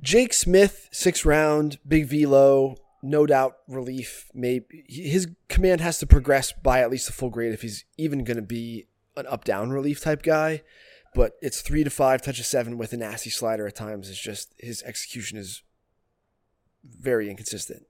Jake 0.00 0.32
Smith, 0.32 0.88
six 0.92 1.24
round, 1.24 1.78
big 1.86 2.06
velo, 2.06 2.76
no 3.02 3.26
doubt 3.26 3.56
relief. 3.66 4.30
Maybe 4.34 4.84
his 4.86 5.28
command 5.48 5.80
has 5.80 5.98
to 5.98 6.06
progress 6.06 6.52
by 6.52 6.80
at 6.80 6.90
least 6.90 7.08
a 7.08 7.12
full 7.12 7.30
grade 7.30 7.52
if 7.52 7.62
he's 7.62 7.84
even 7.96 8.24
going 8.24 8.36
to 8.36 8.42
be 8.42 8.86
an 9.16 9.26
up 9.26 9.44
down 9.44 9.70
relief 9.70 10.00
type 10.00 10.22
guy. 10.22 10.62
But 11.14 11.32
it's 11.40 11.62
three 11.62 11.84
to 11.84 11.90
five, 11.90 12.22
touch 12.22 12.38
of 12.38 12.46
seven 12.46 12.76
with 12.76 12.92
a 12.92 12.98
nasty 12.98 13.30
slider 13.30 13.66
at 13.66 13.74
times. 13.74 14.10
It's 14.10 14.20
just 14.20 14.54
his 14.58 14.82
execution 14.82 15.38
is 15.38 15.62
very 16.84 17.30
inconsistent. 17.30 17.86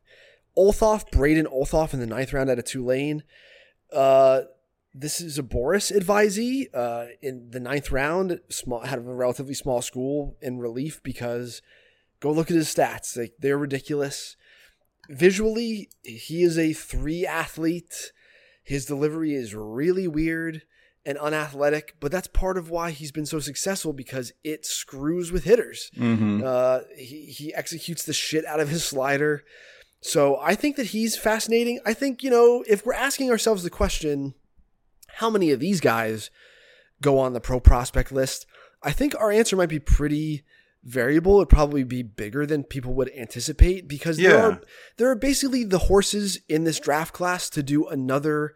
Olthoff, 0.58 1.10
Braden 1.12 1.46
Olthoff 1.46 1.94
in 1.94 2.00
the 2.00 2.06
ninth 2.06 2.32
round 2.32 2.50
out 2.50 2.58
of 2.58 2.64
Tulane. 2.64 3.22
Uh, 3.92 4.42
this 4.92 5.20
is 5.20 5.38
a 5.38 5.42
Boris 5.42 5.92
advisee 5.92 6.66
uh, 6.74 7.06
in 7.22 7.50
the 7.50 7.60
ninth 7.60 7.92
round. 7.92 8.40
Small 8.48 8.80
had 8.80 8.98
a 8.98 9.02
relatively 9.02 9.54
small 9.54 9.80
school 9.80 10.36
in 10.42 10.58
relief 10.58 11.00
because 11.04 11.62
go 12.20 12.32
look 12.32 12.50
at 12.50 12.56
his 12.56 12.74
stats. 12.74 13.16
Like 13.16 13.34
they're 13.38 13.58
ridiculous. 13.58 14.36
Visually, 15.08 15.88
he 16.02 16.42
is 16.42 16.58
a 16.58 16.72
three 16.72 17.24
athlete. 17.24 18.12
His 18.62 18.84
delivery 18.84 19.34
is 19.34 19.54
really 19.54 20.08
weird 20.08 20.62
and 21.06 21.16
unathletic, 21.16 21.94
but 22.00 22.12
that's 22.12 22.26
part 22.26 22.58
of 22.58 22.68
why 22.68 22.90
he's 22.90 23.12
been 23.12 23.24
so 23.24 23.38
successful 23.38 23.94
because 23.94 24.32
it 24.44 24.66
screws 24.66 25.32
with 25.32 25.44
hitters. 25.44 25.90
Mm-hmm. 25.96 26.42
Uh, 26.44 26.80
he, 26.96 27.26
he 27.26 27.54
executes 27.54 28.02
the 28.02 28.12
shit 28.12 28.44
out 28.44 28.60
of 28.60 28.68
his 28.68 28.84
slider. 28.84 29.44
So 30.00 30.38
I 30.40 30.54
think 30.54 30.76
that 30.76 30.86
he's 30.86 31.16
fascinating. 31.16 31.80
I 31.84 31.92
think, 31.92 32.22
you 32.22 32.30
know, 32.30 32.64
if 32.68 32.86
we're 32.86 32.94
asking 32.94 33.30
ourselves 33.30 33.62
the 33.62 33.70
question, 33.70 34.34
how 35.16 35.28
many 35.28 35.50
of 35.50 35.60
these 35.60 35.80
guys 35.80 36.30
go 37.00 37.18
on 37.18 37.32
the 37.32 37.40
pro 37.40 37.60
prospect 37.60 38.12
list? 38.12 38.46
I 38.82 38.92
think 38.92 39.14
our 39.18 39.30
answer 39.30 39.56
might 39.56 39.68
be 39.68 39.80
pretty 39.80 40.44
variable. 40.84 41.38
It'd 41.38 41.48
probably 41.48 41.82
be 41.82 42.02
bigger 42.02 42.46
than 42.46 42.62
people 42.62 42.94
would 42.94 43.10
anticipate 43.16 43.88
because 43.88 44.16
there 44.16 44.38
are 44.38 44.60
there 44.96 45.10
are 45.10 45.16
basically 45.16 45.64
the 45.64 45.78
horses 45.78 46.38
in 46.48 46.64
this 46.64 46.78
draft 46.78 47.12
class 47.12 47.50
to 47.50 47.62
do 47.62 47.86
another 47.88 48.54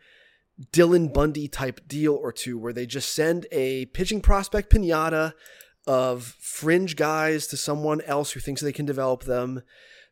Dylan 0.72 1.12
Bundy 1.12 1.48
type 1.48 1.80
deal 1.88 2.14
or 2.14 2.30
two 2.30 2.58
where 2.58 2.72
they 2.72 2.86
just 2.86 3.12
send 3.12 3.46
a 3.50 3.86
pitching 3.86 4.20
prospect 4.20 4.70
pinata 4.70 5.32
of 5.86 6.36
fringe 6.38 6.94
guys 6.94 7.48
to 7.48 7.56
someone 7.56 8.00
else 8.02 8.32
who 8.32 8.40
thinks 8.40 8.60
they 8.60 8.72
can 8.72 8.86
develop 8.86 9.24
them 9.24 9.62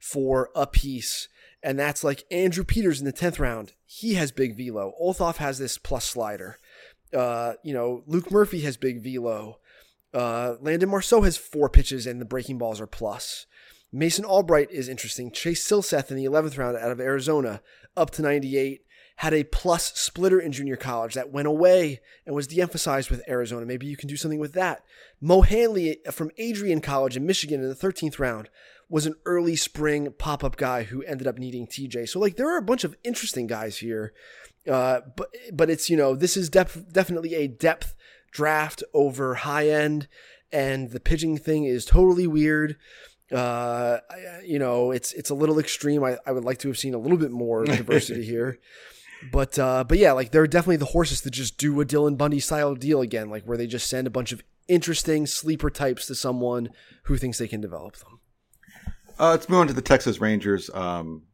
for 0.00 0.50
a 0.56 0.66
piece. 0.66 1.28
And 1.62 1.78
that's 1.78 2.02
like 2.02 2.24
Andrew 2.30 2.64
Peters 2.64 3.00
in 3.00 3.06
the 3.06 3.12
10th 3.12 3.38
round. 3.38 3.74
He 3.84 4.14
has 4.14 4.32
big 4.32 4.56
velo. 4.56 4.94
Olthoff 5.00 5.36
has 5.36 5.58
this 5.58 5.78
plus 5.78 6.06
slider. 6.06 6.58
Uh, 7.14 7.54
you 7.62 7.74
know, 7.74 8.02
Luke 8.06 8.30
Murphy 8.30 8.62
has 8.62 8.76
big 8.76 9.02
velo. 9.04 9.58
Uh, 10.12 10.54
Landon 10.60 10.88
Marceau 10.88 11.22
has 11.22 11.36
four 11.36 11.68
pitches 11.68 12.06
and 12.06 12.20
the 12.20 12.24
breaking 12.24 12.58
balls 12.58 12.80
are 12.80 12.86
plus. 12.86 13.46
Mason 13.92 14.24
Albright 14.24 14.70
is 14.70 14.88
interesting. 14.88 15.30
Chase 15.30 15.66
Silseth 15.68 16.10
in 16.10 16.16
the 16.16 16.24
11th 16.24 16.56
round 16.56 16.76
out 16.76 16.90
of 16.90 17.00
Arizona, 17.00 17.60
up 17.96 18.10
to 18.10 18.22
98, 18.22 18.82
had 19.16 19.34
a 19.34 19.44
plus 19.44 19.92
splitter 19.98 20.40
in 20.40 20.52
junior 20.52 20.76
college 20.76 21.14
that 21.14 21.30
went 21.30 21.48
away 21.48 22.00
and 22.24 22.34
was 22.34 22.46
de 22.46 22.62
emphasized 22.62 23.10
with 23.10 23.28
Arizona. 23.28 23.66
Maybe 23.66 23.86
you 23.86 23.96
can 23.96 24.08
do 24.08 24.16
something 24.16 24.38
with 24.38 24.54
that. 24.54 24.82
Mo 25.20 25.42
Hanley 25.42 25.98
from 26.10 26.30
Adrian 26.38 26.80
College 26.80 27.16
in 27.16 27.26
Michigan 27.26 27.60
in 27.60 27.68
the 27.68 27.74
13th 27.74 28.18
round 28.18 28.48
was 28.90 29.06
an 29.06 29.14
early 29.24 29.56
spring 29.56 30.12
pop 30.18 30.44
up 30.44 30.56
guy 30.56 30.82
who 30.82 31.02
ended 31.04 31.26
up 31.26 31.38
needing 31.38 31.66
TJ. 31.66 32.08
So, 32.08 32.18
like, 32.20 32.36
there 32.36 32.52
are 32.52 32.58
a 32.58 32.62
bunch 32.62 32.84
of 32.84 32.94
interesting 33.04 33.46
guys 33.46 33.78
here. 33.78 34.12
Uh, 34.70 35.00
but 35.16 35.28
but 35.52 35.70
it's 35.70 35.88
you 35.88 35.96
know 35.96 36.14
this 36.14 36.36
is 36.36 36.50
def- 36.50 36.84
definitely 36.92 37.34
a 37.34 37.48
depth 37.48 37.94
draft 38.30 38.82
over 38.92 39.36
high 39.36 39.68
end, 39.70 40.06
and 40.52 40.90
the 40.90 41.00
pitching 41.00 41.38
thing 41.38 41.64
is 41.64 41.86
totally 41.86 42.26
weird. 42.26 42.76
Uh, 43.32 43.98
I- 44.10 44.42
you 44.44 44.58
know, 44.58 44.90
it's 44.90 45.12
it's 45.14 45.30
a 45.30 45.34
little 45.34 45.58
extreme. 45.58 46.04
I, 46.04 46.18
I 46.26 46.32
would 46.32 46.44
like 46.44 46.58
to 46.58 46.68
have 46.68 46.76
seen 46.78 46.92
a 46.94 46.98
little 46.98 47.16
bit 47.16 47.30
more 47.30 47.64
diversity 47.76 48.24
here. 48.24 48.58
But 49.32 49.58
uh, 49.58 49.84
but 49.84 49.98
yeah, 49.98 50.12
like 50.12 50.30
there 50.30 50.42
are 50.42 50.46
definitely 50.46 50.76
the 50.76 50.86
horses 50.86 51.20
that 51.22 51.30
just 51.30 51.56
do 51.58 51.80
a 51.80 51.84
Dylan 51.86 52.18
Bundy 52.18 52.40
style 52.40 52.74
deal 52.74 53.00
again, 53.00 53.30
like 53.30 53.44
where 53.44 53.56
they 53.56 53.66
just 53.66 53.88
send 53.88 54.06
a 54.06 54.10
bunch 54.10 54.32
of 54.32 54.42
interesting 54.68 55.26
sleeper 55.26 55.68
types 55.70 56.06
to 56.06 56.14
someone 56.14 56.70
who 57.04 57.16
thinks 57.16 57.38
they 57.38 57.48
can 57.48 57.60
develop 57.60 57.96
them. 57.96 58.19
Uh, 59.20 59.30
let's 59.32 59.48
move 59.50 59.60
on 59.60 59.66
to 59.66 59.74
the 59.74 59.82
Texas 59.82 60.18
Rangers. 60.20 60.70
Um, 60.72 61.24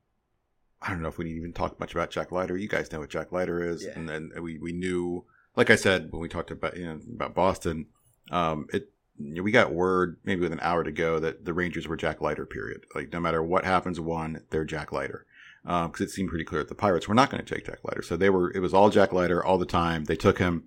I 0.82 0.90
don't 0.90 1.00
know 1.02 1.08
if 1.08 1.18
we 1.18 1.24
need 1.24 1.32
to 1.34 1.38
even 1.38 1.52
talk 1.52 1.78
much 1.78 1.92
about 1.92 2.10
Jack 2.10 2.32
Leiter. 2.32 2.56
You 2.56 2.68
guys 2.68 2.90
know 2.90 2.98
what 3.00 3.10
Jack 3.10 3.30
Leiter 3.30 3.62
is, 3.62 3.84
Yeah. 3.84 3.92
and 3.94 4.08
then 4.08 4.32
we, 4.40 4.58
we 4.58 4.72
knew, 4.72 5.24
like 5.54 5.70
I 5.70 5.76
said 5.76 6.10
when 6.10 6.20
we 6.20 6.28
talked 6.28 6.50
about 6.50 6.76
you 6.76 6.84
know 6.84 7.00
about 7.14 7.34
Boston, 7.34 7.86
um, 8.32 8.66
it 8.72 8.90
you 9.18 9.36
know, 9.36 9.42
we 9.42 9.52
got 9.52 9.72
word 9.72 10.16
maybe 10.24 10.40
with 10.42 10.52
an 10.52 10.60
hour 10.60 10.82
to 10.84 10.90
go 10.92 11.18
that 11.20 11.44
the 11.44 11.54
Rangers 11.54 11.86
were 11.88 11.96
Jack 11.96 12.20
Leiter. 12.20 12.44
Period. 12.44 12.84
Like 12.94 13.12
no 13.12 13.20
matter 13.20 13.42
what 13.42 13.64
happens, 13.64 14.00
one 14.00 14.42
they're 14.50 14.64
Jack 14.64 14.90
Leiter. 14.92 15.24
Because 15.64 16.00
it 16.00 16.10
seemed 16.10 16.28
pretty 16.28 16.44
clear 16.44 16.60
that 16.62 16.68
the 16.68 16.74
Pirates 16.76 17.08
were 17.08 17.14
not 17.14 17.30
going 17.30 17.44
to 17.44 17.54
take 17.54 17.66
Jack 17.66 17.78
Leiter, 17.84 18.02
so 18.02 18.16
they 18.16 18.30
were. 18.30 18.52
It 18.52 18.60
was 18.60 18.74
all 18.74 18.90
Jack 18.90 19.12
Leiter 19.12 19.44
all 19.44 19.58
the 19.58 19.64
time. 19.66 20.04
They 20.04 20.14
took 20.16 20.38
him. 20.38 20.64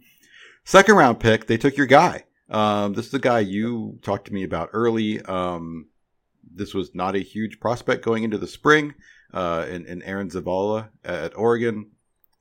Second 0.65 0.95
round 0.95 1.19
pick, 1.19 1.47
they 1.47 1.57
took 1.57 1.75
your 1.77 1.85
guy. 1.85 2.23
Um, 2.49 2.93
this 2.93 3.05
is 3.05 3.11
the 3.11 3.19
guy 3.19 3.39
you 3.41 3.99
talked 4.01 4.25
to 4.27 4.33
me 4.33 4.43
about 4.43 4.69
early. 4.73 5.21
Um, 5.21 5.88
this 6.53 6.73
was 6.73 6.93
not 6.93 7.15
a 7.15 7.19
huge 7.19 7.59
prospect 7.59 8.03
going 8.03 8.23
into 8.23 8.38
the 8.38 8.47
spring 8.47 8.93
uh, 9.34 9.65
in, 9.69 9.85
in 9.85 10.01
Aaron 10.03 10.30
Zavala 10.30 10.89
at 11.03 11.38
Oregon, 11.38 11.91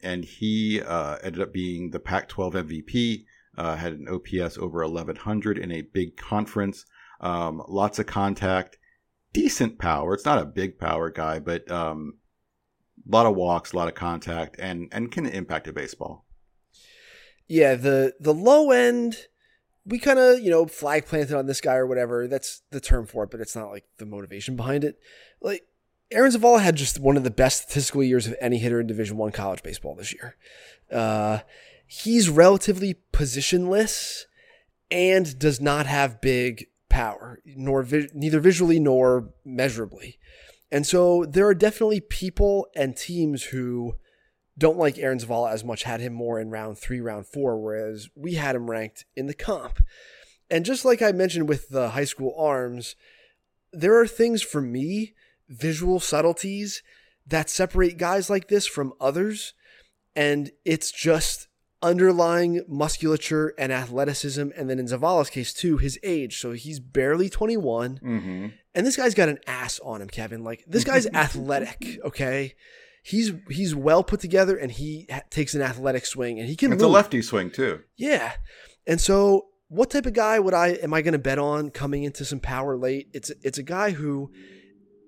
and 0.02 0.24
he 0.24 0.80
uh, 0.80 1.16
ended 1.22 1.43
up 1.43 1.52
being 1.52 1.90
the 1.90 2.01
Pac-12 2.01 2.52
MVP. 2.55 3.24
Uh, 3.56 3.74
had 3.74 3.93
an 3.93 4.09
OPS 4.09 4.56
over 4.56 4.85
1100 4.86 5.59
in 5.59 5.72
a 5.72 5.82
big 5.82 6.16
conference. 6.16 6.85
Um, 7.20 7.60
lots 7.66 7.98
of 7.98 8.06
contact, 8.06 8.78
decent 9.32 9.78
power. 9.80 10.14
It's 10.14 10.24
not 10.24 10.40
a 10.40 10.44
big 10.47 10.78
power 10.78 11.10
guy, 11.10 11.40
but 11.40 11.68
um, 11.68 12.18
A 13.06 13.10
lot 13.10 13.26
of 13.26 13.35
walks, 13.35 13.72
a 13.72 13.76
lot 13.76 13.89
of 13.89 13.94
contact, 13.94 14.56
and 14.60 14.89
and 14.93 15.10
can 15.10 15.26
impact 15.26 15.66
a 15.66 15.72
baseball. 15.72 16.24
Yeah, 17.48 17.74
the 17.74 18.14
the 18.20 18.35
low 18.35 18.70
end, 18.70 19.16
we 19.89 19.98
kind 19.98 20.19
of 20.19 20.40
you 20.40 20.51
know 20.51 20.66
flag 20.66 21.06
planted 21.06 21.36
on 21.36 21.47
this 21.47 21.60
guy 21.60 21.74
or 21.74 21.86
whatever. 21.86 22.28
That's 22.28 22.62
the 22.70 22.81
term 22.81 23.06
for 23.06 23.24
it, 23.24 23.31
but 23.31 23.40
it's 23.40 23.56
not 23.56 23.70
like 23.70 23.85
the 23.98 24.06
motivation 24.06 24.55
behind 24.55 24.85
it. 24.85 24.98
Like 25.40 25.65
Aaron 26.10 26.32
Zavala 26.32 26.60
had 26.60 26.77
just 26.77 27.01
one 27.01 27.16
of 27.16 27.24
the 27.24 27.31
best 27.31 27.65
statistical 27.65 28.02
years 28.02 28.27
of 28.27 28.35
any 28.40 28.59
hitter 28.59 28.81
in 28.81 28.86
Division 28.86 29.16
One 29.16 29.32
college 29.32 29.62
baseball 29.62 29.94
this 29.94 30.12
year. 30.12 30.36
Uh, 30.93 31.40
he's 31.86 32.28
relatively 32.28 32.97
positionless 33.12 34.24
and 34.90 35.39
does 35.39 35.60
not 35.60 35.86
have 35.86 36.20
big 36.20 36.66
power, 36.89 37.40
nor 37.44 37.82
vi- 37.82 38.09
neither 38.15 38.40
visually 38.40 38.81
nor 38.81 39.31
measurably. 39.44 40.19
And 40.70 40.86
so 40.86 41.24
there 41.24 41.47
are 41.47 41.55
definitely 41.55 42.01
people 42.01 42.66
and 42.77 42.97
teams 42.97 43.44
who 43.44 43.97
don't 44.59 44.78
like 44.78 44.98
Aaron 44.98 45.18
Zavala 45.18 45.52
as 45.52 45.64
much, 45.64 45.85
had 45.85 46.01
him 46.01 46.12
more 46.12 46.40
in 46.40 46.51
round 46.51 46.78
three, 46.78 47.01
round 47.01 47.26
four, 47.26 47.59
whereas 47.59 48.09
we 48.14 48.35
had 48.35 48.56
him 48.56 48.68
ranked 48.68 49.05
in 49.16 49.26
the 49.26 49.35
comp. 49.35 49.80
And 50.51 50.64
just 50.64 50.85
like 50.85 51.01
I 51.01 51.12
mentioned 51.12 51.48
with 51.48 51.68
the 51.68 51.90
high 51.90 52.05
school 52.05 52.35
arms, 52.36 52.97
there 53.72 53.98
are 53.98 54.06
things 54.06 54.43
for 54.43 54.60
me, 54.60 55.14
visual 55.48 56.01
subtleties, 56.01 56.82
that 57.26 57.51
separate 57.51 57.98
guys 57.98 58.28
like 58.28 58.48
this 58.48 58.66
from 58.66 58.93
others. 59.01 59.55
And 60.16 60.51
it's 60.64 60.90
just 60.90 61.48
underlying 61.80 62.64
musculature 62.66 63.55
and 63.59 63.72
athleticism. 63.72 64.48
And 64.56 64.68
then 64.68 64.78
in 64.78 64.86
Zavala's 64.86 65.30
case, 65.30 65.52
too, 65.52 65.76
his 65.76 65.98
age. 66.02 66.40
So 66.40 66.52
he's 66.52 66.80
barely 66.80 67.28
21. 67.28 68.01
Mm-hmm. 68.02 68.47
And 68.74 68.86
this 68.86 68.97
guy's 68.97 69.14
got 69.14 69.28
an 69.28 69.39
ass 69.47 69.78
on 69.80 70.02
him, 70.02 70.09
Kevin. 70.09 70.43
Like 70.43 70.64
this 70.66 70.85
guy's 70.85 71.06
athletic, 71.14 72.01
okay? 72.05 72.55
He's 73.02 73.32
he's 73.48 73.74
well 73.74 74.02
put 74.04 74.20
together 74.20 74.56
and 74.56 74.70
he 74.72 75.06
ha- 75.10 75.22
takes 75.30 75.54
an 75.54 75.62
athletic 75.62 76.04
swing 76.06 76.38
and 76.38 76.48
he 76.48 76.56
can 76.56 76.72
It's 76.72 76.82
a 76.82 76.88
lefty 76.88 77.22
swing 77.22 77.50
too. 77.50 77.80
Yeah. 77.96 78.32
And 78.86 79.00
so 79.00 79.46
what 79.68 79.90
type 79.90 80.06
of 80.06 80.12
guy 80.14 80.38
would 80.38 80.54
I 80.54 80.68
am 80.68 80.92
I 80.94 81.02
going 81.02 81.12
to 81.12 81.18
bet 81.18 81.38
on 81.38 81.70
coming 81.70 82.02
into 82.04 82.24
some 82.24 82.40
power 82.40 82.76
late? 82.76 83.08
It's 83.12 83.30
it's 83.42 83.58
a 83.58 83.62
guy 83.62 83.90
who 83.92 84.30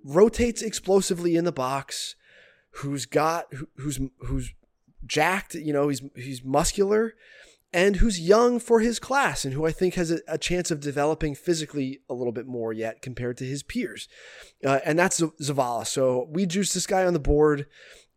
rotates 0.05 0.63
explosively 0.63 1.37
in 1.37 1.45
the 1.45 1.53
box, 1.53 2.15
who's 2.77 3.07
got 3.07 3.53
who- 3.53 3.69
who's 3.77 3.99
who's 4.21 4.53
jacked, 5.05 5.55
you 5.55 5.73
know, 5.73 5.89
he's 5.89 6.03
he's 6.15 6.45
muscular 6.45 7.15
and 7.73 7.97
who's 7.97 8.21
young 8.21 8.59
for 8.59 8.81
his 8.81 8.99
class 8.99 9.45
and 9.45 9.55
who 9.55 9.65
I 9.67 9.73
think 9.73 9.95
has 9.95 10.11
a, 10.11 10.21
a 10.27 10.39
chance 10.39 10.71
of 10.71 10.81
developing 10.81 11.35
physically 11.35 12.01
a 12.09 12.15
little 12.15 12.33
bit 12.33 12.47
more 12.47 12.73
yet 12.73 13.03
compared 13.03 13.37
to 13.39 13.45
his 13.45 13.63
peers. 13.63 14.09
Uh, 14.65 14.81
and 14.85 14.99
that's 14.99 15.21
Zavala. 15.21 15.87
So 15.87 16.29
we 16.31 16.47
juice 16.47 16.73
this 16.73 16.87
guy 16.87 17.05
on 17.05 17.13
the 17.13 17.21
board. 17.21 17.67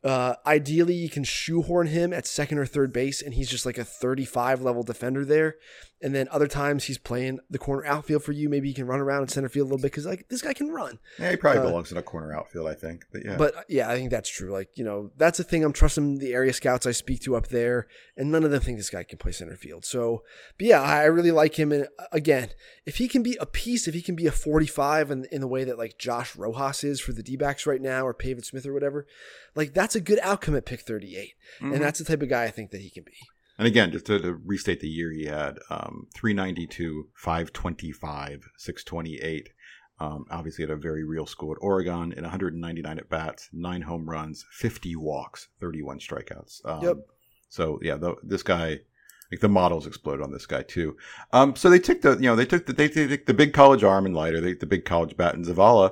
Uh, 0.03 0.35
ideally, 0.45 0.95
you 0.95 1.09
can 1.09 1.23
shoehorn 1.23 1.87
him 1.87 2.11
at 2.11 2.27
second 2.27 2.57
or 2.57 2.65
third 2.65 2.91
base, 2.91 3.21
and 3.21 3.33
he's 3.33 3.49
just 3.49 3.65
like 3.65 3.77
a 3.77 3.85
35 3.85 4.61
level 4.61 4.83
defender 4.83 5.23
there. 5.23 5.55
And 6.03 6.13
then 6.13 6.27
other 6.31 6.47
times 6.47 6.83
he's 6.83 6.97
playing 6.97 7.39
the 7.49 7.57
corner 7.57 7.85
outfield 7.85 8.23
for 8.23 8.33
you. 8.33 8.49
Maybe 8.49 8.67
he 8.67 8.73
can 8.73 8.85
run 8.85 8.99
around 8.99 9.21
in 9.23 9.29
center 9.29 9.47
field 9.49 9.67
a 9.67 9.69
little 9.69 9.81
bit 9.81 9.91
because 9.91 10.05
like 10.05 10.27
this 10.27 10.41
guy 10.41 10.53
can 10.53 10.69
run. 10.69 10.99
Yeah, 11.17 11.31
he 11.31 11.37
probably 11.37 11.61
Uh, 11.61 11.63
belongs 11.67 11.91
in 11.93 11.97
a 11.97 12.03
corner 12.03 12.33
outfield, 12.35 12.67
I 12.67 12.73
think. 12.73 13.05
But 13.11 13.23
yeah, 13.25 13.37
But 13.37 13.55
uh, 13.55 13.61
yeah, 13.69 13.89
I 13.89 13.95
think 13.95 14.11
that's 14.11 14.29
true. 14.29 14.51
Like, 14.51 14.67
you 14.75 14.83
know, 14.83 15.11
that's 15.17 15.39
a 15.39 15.43
thing 15.45 15.63
I'm 15.63 15.71
trusting 15.73 16.19
the 16.19 16.33
area 16.33 16.51
scouts 16.51 16.85
I 16.85 16.91
speak 16.91 17.21
to 17.21 17.35
up 17.37 17.47
there, 17.47 17.87
and 18.17 18.29
none 18.31 18.43
of 18.43 18.51
them 18.51 18.59
think 18.61 18.77
this 18.77 18.89
guy 18.89 19.03
can 19.03 19.17
play 19.17 19.31
center 19.31 19.55
field. 19.55 19.85
So, 19.85 20.23
but 20.57 20.67
yeah, 20.67 20.81
I 20.81 21.05
really 21.05 21.31
like 21.31 21.57
him. 21.57 21.71
And 21.71 21.87
uh, 21.97 22.05
again, 22.11 22.49
if 22.85 22.97
he 22.97 23.07
can 23.07 23.23
be 23.23 23.37
a 23.39 23.45
piece, 23.45 23.87
if 23.87 23.93
he 23.93 24.01
can 24.01 24.15
be 24.15 24.27
a 24.27 24.31
45 24.31 25.09
in, 25.09 25.25
in 25.31 25.39
the 25.39 25.47
way 25.47 25.63
that 25.63 25.77
like 25.77 25.97
Josh 25.97 26.35
Rojas 26.35 26.83
is 26.83 26.99
for 26.99 27.13
the 27.13 27.23
D 27.23 27.37
backs 27.37 27.65
right 27.65 27.81
now, 27.81 28.05
or 28.05 28.13
Pavin 28.13 28.43
Smith 28.43 28.65
or 28.65 28.73
whatever, 28.73 29.07
like 29.55 29.73
that's 29.73 29.95
a 29.95 30.01
good 30.01 30.19
outcome 30.21 30.55
at 30.55 30.65
pick 30.65 30.81
38. 30.81 31.33
Mhm. 31.61 31.73
And 31.73 31.81
that's 31.81 31.99
the 31.99 32.05
type 32.05 32.21
of 32.21 32.27
guy 32.29 32.43
I 32.43 32.51
think 32.51 32.71
that 32.71 32.81
he 32.81 32.89
can 32.89 33.03
be. 33.03 33.13
And 33.57 33.67
again, 33.67 33.91
just 33.91 34.05
to, 34.07 34.19
to 34.19 34.33
restate 34.33 34.79
the 34.79 34.89
year, 34.89 35.11
he 35.11 35.25
had 35.25 35.59
um, 35.69 36.07
392, 36.15 37.09
525, 37.15 38.49
628. 38.57 39.49
Um, 39.99 40.25
obviously, 40.31 40.63
at 40.63 40.71
a 40.71 40.75
very 40.75 41.03
real 41.03 41.25
school 41.25 41.51
at 41.51 41.59
Oregon 41.61 42.13
in 42.13 42.23
199 42.23 42.97
at 42.97 43.09
bats, 43.09 43.49
nine 43.53 43.83
home 43.83 44.09
runs, 44.09 44.45
50 44.51 44.95
walks, 44.95 45.49
31 45.59 45.99
strikeouts. 45.99 46.65
Um, 46.65 46.83
Yep. 46.83 46.97
So 47.49 47.79
yeah, 47.83 47.97
the, 47.97 48.15
this 48.23 48.41
guy, 48.41 48.79
like 49.31 49.39
the 49.39 49.49
models 49.49 49.85
exploded 49.85 50.23
on 50.23 50.31
this 50.31 50.47
guy 50.47 50.63
too. 50.63 50.97
Um, 51.31 51.55
so 51.55 51.69
they 51.69 51.77
took 51.77 52.01
the, 52.01 52.13
you 52.13 52.23
know, 52.23 52.35
they 52.35 52.47
took 52.47 52.65
the 52.65 52.73
they, 52.73 52.87
they 52.87 53.07
took 53.07 53.27
the 53.27 53.33
big 53.35 53.53
college 53.53 53.83
arm 53.83 54.07
and 54.07 54.15
Leiter, 54.15 54.41
they, 54.41 54.55
the 54.55 54.65
big 54.65 54.85
college 54.85 55.15
bat 55.15 55.35
and 55.35 55.45
Zavala. 55.45 55.91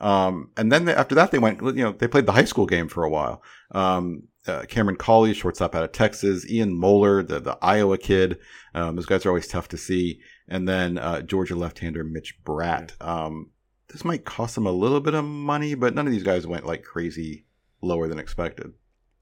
Um, 0.00 0.50
and 0.56 0.70
then 0.70 0.84
they, 0.84 0.94
after 0.94 1.16
that, 1.16 1.32
they 1.32 1.40
went, 1.40 1.60
you 1.60 1.82
know, 1.84 1.92
they 1.92 2.06
played 2.06 2.26
the 2.26 2.32
high 2.32 2.44
school 2.44 2.66
game 2.66 2.88
for 2.88 3.02
a 3.02 3.10
while. 3.10 3.42
Um, 3.72 4.28
uh, 4.46 4.62
Cameron 4.68 4.96
Cauley, 4.96 5.34
shortstop 5.34 5.74
out 5.74 5.84
of 5.84 5.92
Texas, 5.92 6.48
Ian 6.50 6.72
Moller, 6.72 7.22
the, 7.22 7.40
the 7.40 7.58
Iowa 7.60 7.98
kid. 7.98 8.38
Um, 8.74 8.96
those 8.96 9.06
guys 9.06 9.26
are 9.26 9.30
always 9.30 9.48
tough 9.48 9.68
to 9.68 9.76
see. 9.76 10.20
And 10.48 10.68
then 10.68 10.98
uh, 10.98 11.22
Georgia 11.22 11.54
left-hander 11.54 12.04
Mitch 12.04 12.42
Bratt. 12.44 12.92
Um, 13.00 13.50
this 13.88 14.04
might 14.04 14.24
cost 14.24 14.54
them 14.54 14.66
a 14.66 14.72
little 14.72 15.00
bit 15.00 15.14
of 15.14 15.24
money, 15.24 15.74
but 15.74 15.94
none 15.94 16.06
of 16.06 16.12
these 16.12 16.22
guys 16.22 16.46
went 16.46 16.66
like 16.66 16.84
crazy 16.84 17.44
lower 17.82 18.08
than 18.08 18.18
expected. 18.18 18.72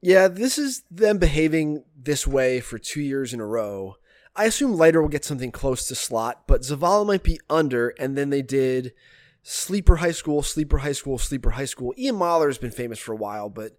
Yeah, 0.01 0.27
this 0.27 0.57
is 0.57 0.83
them 0.89 1.17
behaving 1.17 1.83
this 1.97 2.25
way 2.25 2.61
for 2.61 2.77
two 2.77 3.01
years 3.01 3.33
in 3.33 3.41
a 3.41 3.45
row. 3.45 3.95
I 4.35 4.45
assume 4.45 4.75
Leiter 4.75 5.01
will 5.01 5.09
get 5.09 5.25
something 5.25 5.51
close 5.51 5.87
to 5.87 5.95
slot, 5.95 6.43
but 6.47 6.61
Zavala 6.61 7.05
might 7.05 7.23
be 7.23 7.39
under, 7.49 7.89
and 7.99 8.17
then 8.17 8.29
they 8.29 8.41
did 8.41 8.93
sleeper 9.41 9.97
high 9.97 10.11
school, 10.11 10.41
sleeper 10.41 10.77
high 10.77 10.93
school, 10.93 11.17
sleeper 11.17 11.51
high 11.51 11.65
school. 11.65 11.93
Ian 11.97 12.15
Moller 12.15 12.47
has 12.47 12.57
been 12.57 12.71
famous 12.71 12.99
for 12.99 13.11
a 13.11 13.17
while, 13.17 13.49
but 13.49 13.75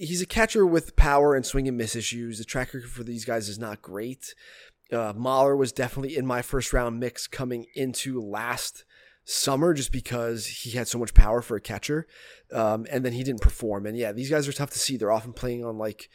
he's 0.00 0.22
a 0.22 0.26
catcher 0.26 0.64
with 0.66 0.96
power 0.96 1.34
and 1.34 1.44
swing 1.44 1.68
and 1.68 1.76
miss 1.76 1.94
issues. 1.94 2.38
The 2.38 2.44
track 2.44 2.72
record 2.72 2.90
for 2.90 3.04
these 3.04 3.24
guys 3.24 3.48
is 3.48 3.58
not 3.58 3.82
great. 3.82 4.34
Uh, 4.90 5.12
Moller 5.14 5.54
was 5.54 5.72
definitely 5.72 6.16
in 6.16 6.26
my 6.26 6.42
first 6.42 6.72
round 6.72 6.98
mix 6.98 7.26
coming 7.26 7.66
into 7.74 8.20
last 8.20 8.84
summer 9.24 9.74
just 9.74 9.92
because 9.92 10.46
he 10.46 10.70
had 10.70 10.88
so 10.88 10.98
much 10.98 11.14
power 11.14 11.42
for 11.42 11.56
a 11.56 11.60
catcher. 11.60 12.06
Um, 12.52 12.86
and 12.90 13.04
then 13.04 13.12
he 13.12 13.22
didn't 13.22 13.42
perform. 13.42 13.86
And 13.86 13.96
yeah, 13.96 14.12
these 14.12 14.30
guys 14.30 14.48
are 14.48 14.52
tough 14.52 14.70
to 14.70 14.78
see. 14.78 14.96
They're 14.96 15.12
often 15.12 15.32
playing 15.32 15.64
on 15.64 15.78
like 15.78 16.08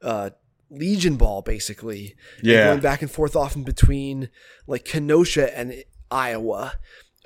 uh, 0.00 0.30
Legion 0.70 1.16
ball, 1.16 1.42
basically. 1.42 2.14
They're 2.42 2.68
going 2.70 2.80
back 2.80 3.02
and 3.02 3.10
forth 3.10 3.36
often 3.36 3.64
between 3.64 4.30
like 4.66 4.84
Kenosha 4.84 5.56
and 5.56 5.84
Iowa 6.10 6.74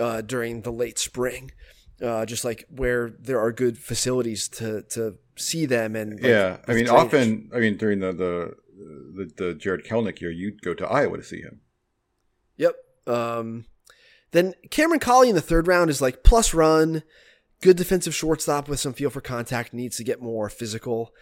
uh, 0.00 0.22
during 0.22 0.62
the 0.62 0.72
late 0.72 0.98
spring. 0.98 1.52
Uh, 2.02 2.26
just 2.26 2.44
like 2.44 2.66
where 2.68 3.10
there 3.18 3.40
are 3.40 3.52
good 3.52 3.78
facilities 3.78 4.48
to 4.48 4.82
to 4.90 5.16
see 5.36 5.64
them 5.64 5.96
and 5.96 6.14
like, 6.14 6.22
yeah, 6.22 6.58
I 6.68 6.74
mean, 6.74 6.84
drainage. 6.84 6.88
often, 6.88 7.50
I 7.54 7.58
mean, 7.58 7.76
during 7.78 8.00
the 8.00 8.12
the 8.12 8.54
the, 8.76 9.30
the 9.36 9.54
Jarred 9.54 9.84
Kelenic 9.84 10.20
year, 10.20 10.30
you'd 10.30 10.60
go 10.62 10.74
to 10.74 10.86
Iowa 10.86 11.16
to 11.16 11.22
see 11.22 11.40
him. 11.40 11.60
Yep. 12.56 12.74
Um, 13.06 13.64
then 14.32 14.54
Cameron 14.70 15.00
Cauley 15.00 15.28
in 15.28 15.34
the 15.34 15.40
third 15.40 15.66
round 15.66 15.88
is 15.88 16.02
like 16.02 16.22
plus 16.22 16.52
run, 16.52 17.02
good 17.62 17.76
defensive 17.76 18.14
shortstop 18.14 18.68
with 18.68 18.80
some 18.80 18.92
feel 18.92 19.10
for 19.10 19.20
contact, 19.20 19.72
needs 19.72 19.96
to 19.96 20.04
get 20.04 20.20
more 20.20 20.50
physical. 20.50 21.12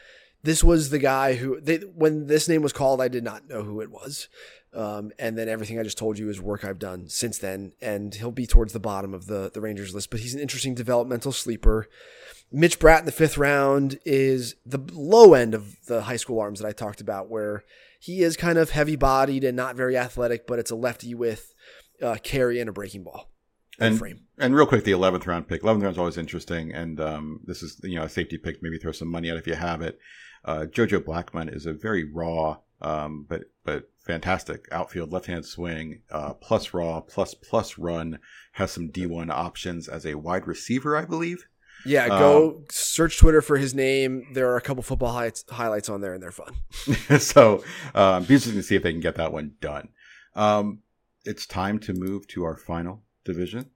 This 0.43 0.65
was 0.65 0.91
the 0.91 0.99
guy 0.99 1.35
who 1.35 1.61
they 1.61 1.79
when 1.79 2.27
this 2.27 2.49
name 2.49 2.63
was 2.63 2.73
called, 2.73 3.01
I 3.01 3.09
did 3.09 3.25
not 3.25 3.49
know 3.49 3.63
who 3.63 3.81
it 3.81 3.91
was. 3.91 4.29
Um, 4.75 5.13
and 5.19 5.39
then 5.39 5.49
everything 5.49 5.79
I 5.79 5.85
just 5.85 5.99
told 5.99 6.19
you 6.19 6.29
is 6.29 6.41
work 6.41 6.65
I've 6.65 6.79
done 6.79 7.09
since 7.09 7.39
then, 7.39 7.73
and 7.81 8.15
he'll 8.15 8.33
be 8.33 8.47
towards 8.47 8.73
the 8.73 8.81
bottom 8.81 9.15
of 9.15 9.27
the 9.27 9.51
the 9.53 9.61
Rangers 9.61 9.95
list. 9.95 10.11
But 10.11 10.21
he's 10.21 10.35
an 10.35 10.41
interesting 10.41 10.75
developmental 10.75 11.33
sleeper. 11.33 11.89
Mitch 12.51 12.79
Bratt 12.79 13.01
in 13.01 13.07
the 13.07 13.13
fifth 13.13 13.39
round 13.39 13.99
is 14.05 14.57
the 14.67 14.79
low 14.93 15.35
end 15.35 15.55
of 15.55 15.85
the 15.87 16.03
high 16.03 16.17
school 16.17 16.41
arms 16.41 16.61
that 16.61 16.69
I 16.69 16.73
talked 16.73 17.01
about, 17.01 17.29
where 17.29 17.65
he 17.99 18.23
is 18.23 18.37
kind 18.37 18.59
of 18.59 18.71
heavy 18.71 18.97
bodied 18.97 19.45
and 19.45 19.57
not 19.57 19.77
very 19.77 19.97
athletic, 19.97 20.47
but 20.47 20.59
it's 20.59 20.71
a 20.71 20.77
lefty 20.77 21.15
with 21.15 21.55
uh, 22.03 22.17
carry 22.23 22.61
and 22.61 22.69
a 22.69 22.73
breaking 22.73 23.05
ball 23.05 23.31
and 23.79 23.99
frame. 23.99 24.21
and 24.39 24.55
real 24.55 24.67
quick, 24.67 24.85
the 24.85 24.93
eleventh 24.93 25.27
round 25.27 25.49
pick. 25.49 25.63
Eleventh 25.63 25.83
round 25.83 25.95
is 25.95 25.99
always 25.99 26.19
interesting, 26.19 26.73
and 26.73 27.01
um, 27.01 27.41
this 27.45 27.63
is 27.63 27.81
you 27.83 27.97
know 27.97 28.05
a 28.05 28.09
safety 28.09 28.39
pick. 28.39 28.63
Maybe 28.63 28.79
throw 28.79 28.93
some 28.93 29.09
money 29.09 29.31
out 29.31 29.37
if 29.37 29.47
you 29.47 29.55
have 29.55 29.83
it. 29.83 29.99
Uh, 30.45 30.67
Jojo 30.71 30.99
Blackmon 31.01 31.55
is 31.55 31.67
a 31.67 31.73
very 31.73 32.05
raw, 32.05 32.59
um, 32.85 33.25
but 33.29 33.45
but 33.65 33.91
fantastic 33.99 34.69
outfield 34.71 35.11
left 35.11 35.27
hand 35.27 35.47
swing, 35.47 36.03
uh, 36.11 36.35
plus 36.35 36.75
raw, 36.75 37.01
plus 37.01 37.35
plus 37.35 37.79
run. 37.79 38.19
Has 38.53 38.71
some 38.71 38.89
D 38.89 39.07
one 39.07 39.31
options 39.31 39.89
as 39.89 40.05
a 40.07 40.15
wide 40.15 40.47
receiver, 40.47 40.97
I 40.97 41.07
believe. 41.07 41.47
Yeah, 41.87 42.09
go 42.09 42.63
search 42.71 43.19
Twitter 43.19 43.43
for 43.43 43.57
his 43.57 43.75
name. 43.75 44.27
There 44.33 44.51
are 44.51 44.57
a 44.57 44.61
couple 44.61 44.83
football 44.83 45.13
highlights, 45.13 45.45
highlights 45.51 45.89
on 45.89 46.01
there, 46.01 46.15
and 46.15 46.23
they're 46.23 46.31
fun. 46.31 46.55
so 47.19 47.65
um, 47.95 48.25
be 48.25 48.35
interesting 48.35 48.55
to 48.55 48.63
see 48.63 48.77
if 48.77 48.83
they 48.83 48.93
can 48.93 49.01
get 49.01 49.17
that 49.17 49.33
one 49.33 49.55
done. 49.61 49.89
Um, 50.35 50.81
it's 51.25 51.47
time 51.47 51.79
to 51.81 51.93
move 51.93 52.27
to 52.29 52.45
our 52.45 52.57
final 52.57 53.03
division, 53.25 53.71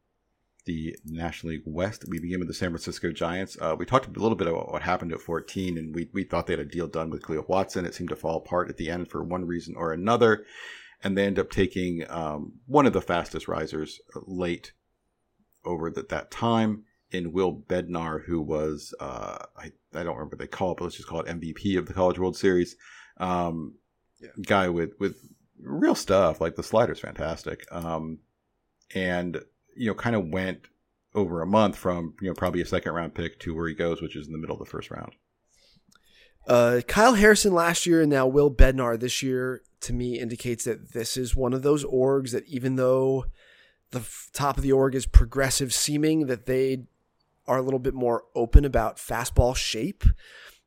the 0.69 0.95
National 1.07 1.53
League 1.53 1.63
West. 1.65 2.05
We 2.09 2.21
begin 2.21 2.41
with 2.41 2.49
the 2.49 2.55
San 2.55 2.69
Francisco 2.69 3.11
Giants. 3.11 3.57
Uh, 3.59 3.75
we 3.77 3.87
talked 3.87 4.07
a 4.07 4.21
little 4.21 4.37
bit 4.37 4.49
about 4.49 4.71
what 4.71 4.83
happened 4.83 5.15
at 5.15 5.21
14, 5.23 5.79
and 5.79 5.95
we, 5.95 6.11
we 6.13 6.25
thought 6.25 6.47
they 6.47 6.53
had 6.53 6.61
a 6.61 6.65
deal 6.67 6.87
done 6.87 7.09
with 7.09 7.23
Cleo 7.23 7.43
Watson. 7.49 7.87
It 7.87 7.95
seemed 7.95 8.11
to 8.11 8.17
fall 8.17 8.37
apart 8.37 8.69
at 8.69 8.77
the 8.77 8.91
end 8.91 9.09
for 9.09 9.25
one 9.25 9.47
reason 9.47 9.75
or 9.79 9.95
another, 9.95 10.45
and 11.03 11.17
they 11.17 11.25
end 11.25 11.39
up 11.39 11.51
taking 11.51 12.05
um, 12.11 12.53
one 12.67 12.85
of 12.85 12.93
the 12.93 13.01
fastest 13.01 13.49
risers 13.49 13.99
late 14.27 14.73
over 15.65 15.91
the, 15.91 16.03
that 16.03 16.31
time 16.31 16.85
in 17.11 17.33
Will 17.33 17.55
Bednar, 17.55 18.27
who 18.27 18.43
was 18.43 18.95
uh, 19.01 19.39
I 19.57 19.73
I 19.95 20.03
don't 20.03 20.17
remember 20.17 20.37
what 20.37 20.39
they 20.39 20.47
call 20.47 20.73
it, 20.73 20.77
but 20.77 20.85
let's 20.85 20.97
just 20.97 21.09
call 21.09 21.21
it 21.21 21.29
MVP 21.29 21.79
of 21.79 21.87
the 21.87 21.95
College 21.95 22.19
World 22.19 22.37
Series. 22.37 22.77
Um, 23.17 23.77
Guy 24.47 24.69
with 24.69 24.93
with 25.01 25.17
real 25.59 25.95
stuff 25.95 26.43
like 26.43 26.57
the 26.57 26.63
slider's 26.63 27.01
fantastic, 27.01 27.65
um, 27.73 28.19
and 28.95 29.41
you 29.79 29.89
know 29.89 29.95
kind 29.95 30.17
of 30.17 30.29
went 30.29 30.69
over 31.15 31.41
a 31.41 31.47
month 31.47 31.77
from 31.77 32.15
you 32.21 32.29
know 32.29 32.35
probably 32.35 32.61
a 32.61 32.67
second 32.67 32.93
round 32.93 33.15
pick 33.15 33.39
to 33.41 33.55
where 33.55 33.69
he 33.69 33.75
goes, 33.75 34.03
which 34.03 34.17
is 34.17 34.27
in 34.27 34.33
the 34.33 34.39
middle 34.39 34.57
of 34.57 34.61
the 34.61 34.71
first 34.71 34.91
round. 34.91 35.13
Uh, 36.47 36.81
Kyle 36.87 37.15
Harrison 37.15 37.53
last 37.53 37.85
year 37.87 38.01
and 38.01 38.11
now 38.11 38.27
Will 38.27 38.51
Bednar 38.51 38.99
this 38.99 39.23
year 39.23 39.63
to 39.81 39.93
me 39.93 40.19
indicates 40.19 40.65
that 40.65 40.93
this 40.93 41.17
is 41.17 41.37
one 41.37 41.53
of 41.53 41.63
those 41.63 41.85
orgs 41.85 42.33
that 42.33 42.47
even 42.47 42.77
though 42.77 43.27
the 43.91 43.99
f- 44.01 44.31
top 44.33 44.57
of 44.57 44.63
the 44.63 44.73
org 44.73 44.95
is 44.95 45.05
progressive 45.07 45.75
seeming, 45.75 46.27
that 46.27 46.47
they 46.47 46.85
are 47.47 47.59
a 47.59 47.63
little 47.63 47.79
bit 47.79 47.95
more 47.95 48.25
open 48.35 48.65
about 48.65 48.97
fastball 48.97 49.55
shape. 49.57 50.05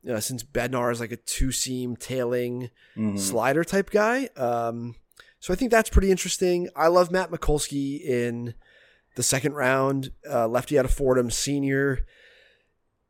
Uh, 0.09 0.19
since 0.19 0.43
Bednar 0.43 0.91
is 0.91 0.99
like 0.99 1.11
a 1.11 1.17
two 1.17 1.51
seam 1.51 1.95
tailing 1.95 2.71
slider 3.17 3.63
type 3.63 3.91
guy. 3.91 4.29
Um, 4.35 4.95
so 5.39 5.53
I 5.53 5.55
think 5.55 5.69
that's 5.69 5.91
pretty 5.91 6.09
interesting. 6.09 6.69
I 6.75 6.87
love 6.87 7.11
Matt 7.11 7.29
Mikulski 7.29 8.01
in 8.01 8.55
the 9.15 9.23
second 9.23 9.53
round, 9.53 10.11
uh, 10.29 10.47
lefty 10.47 10.77
out 10.77 10.85
of 10.85 10.91
Fordham, 10.91 11.29
senior. 11.29 12.05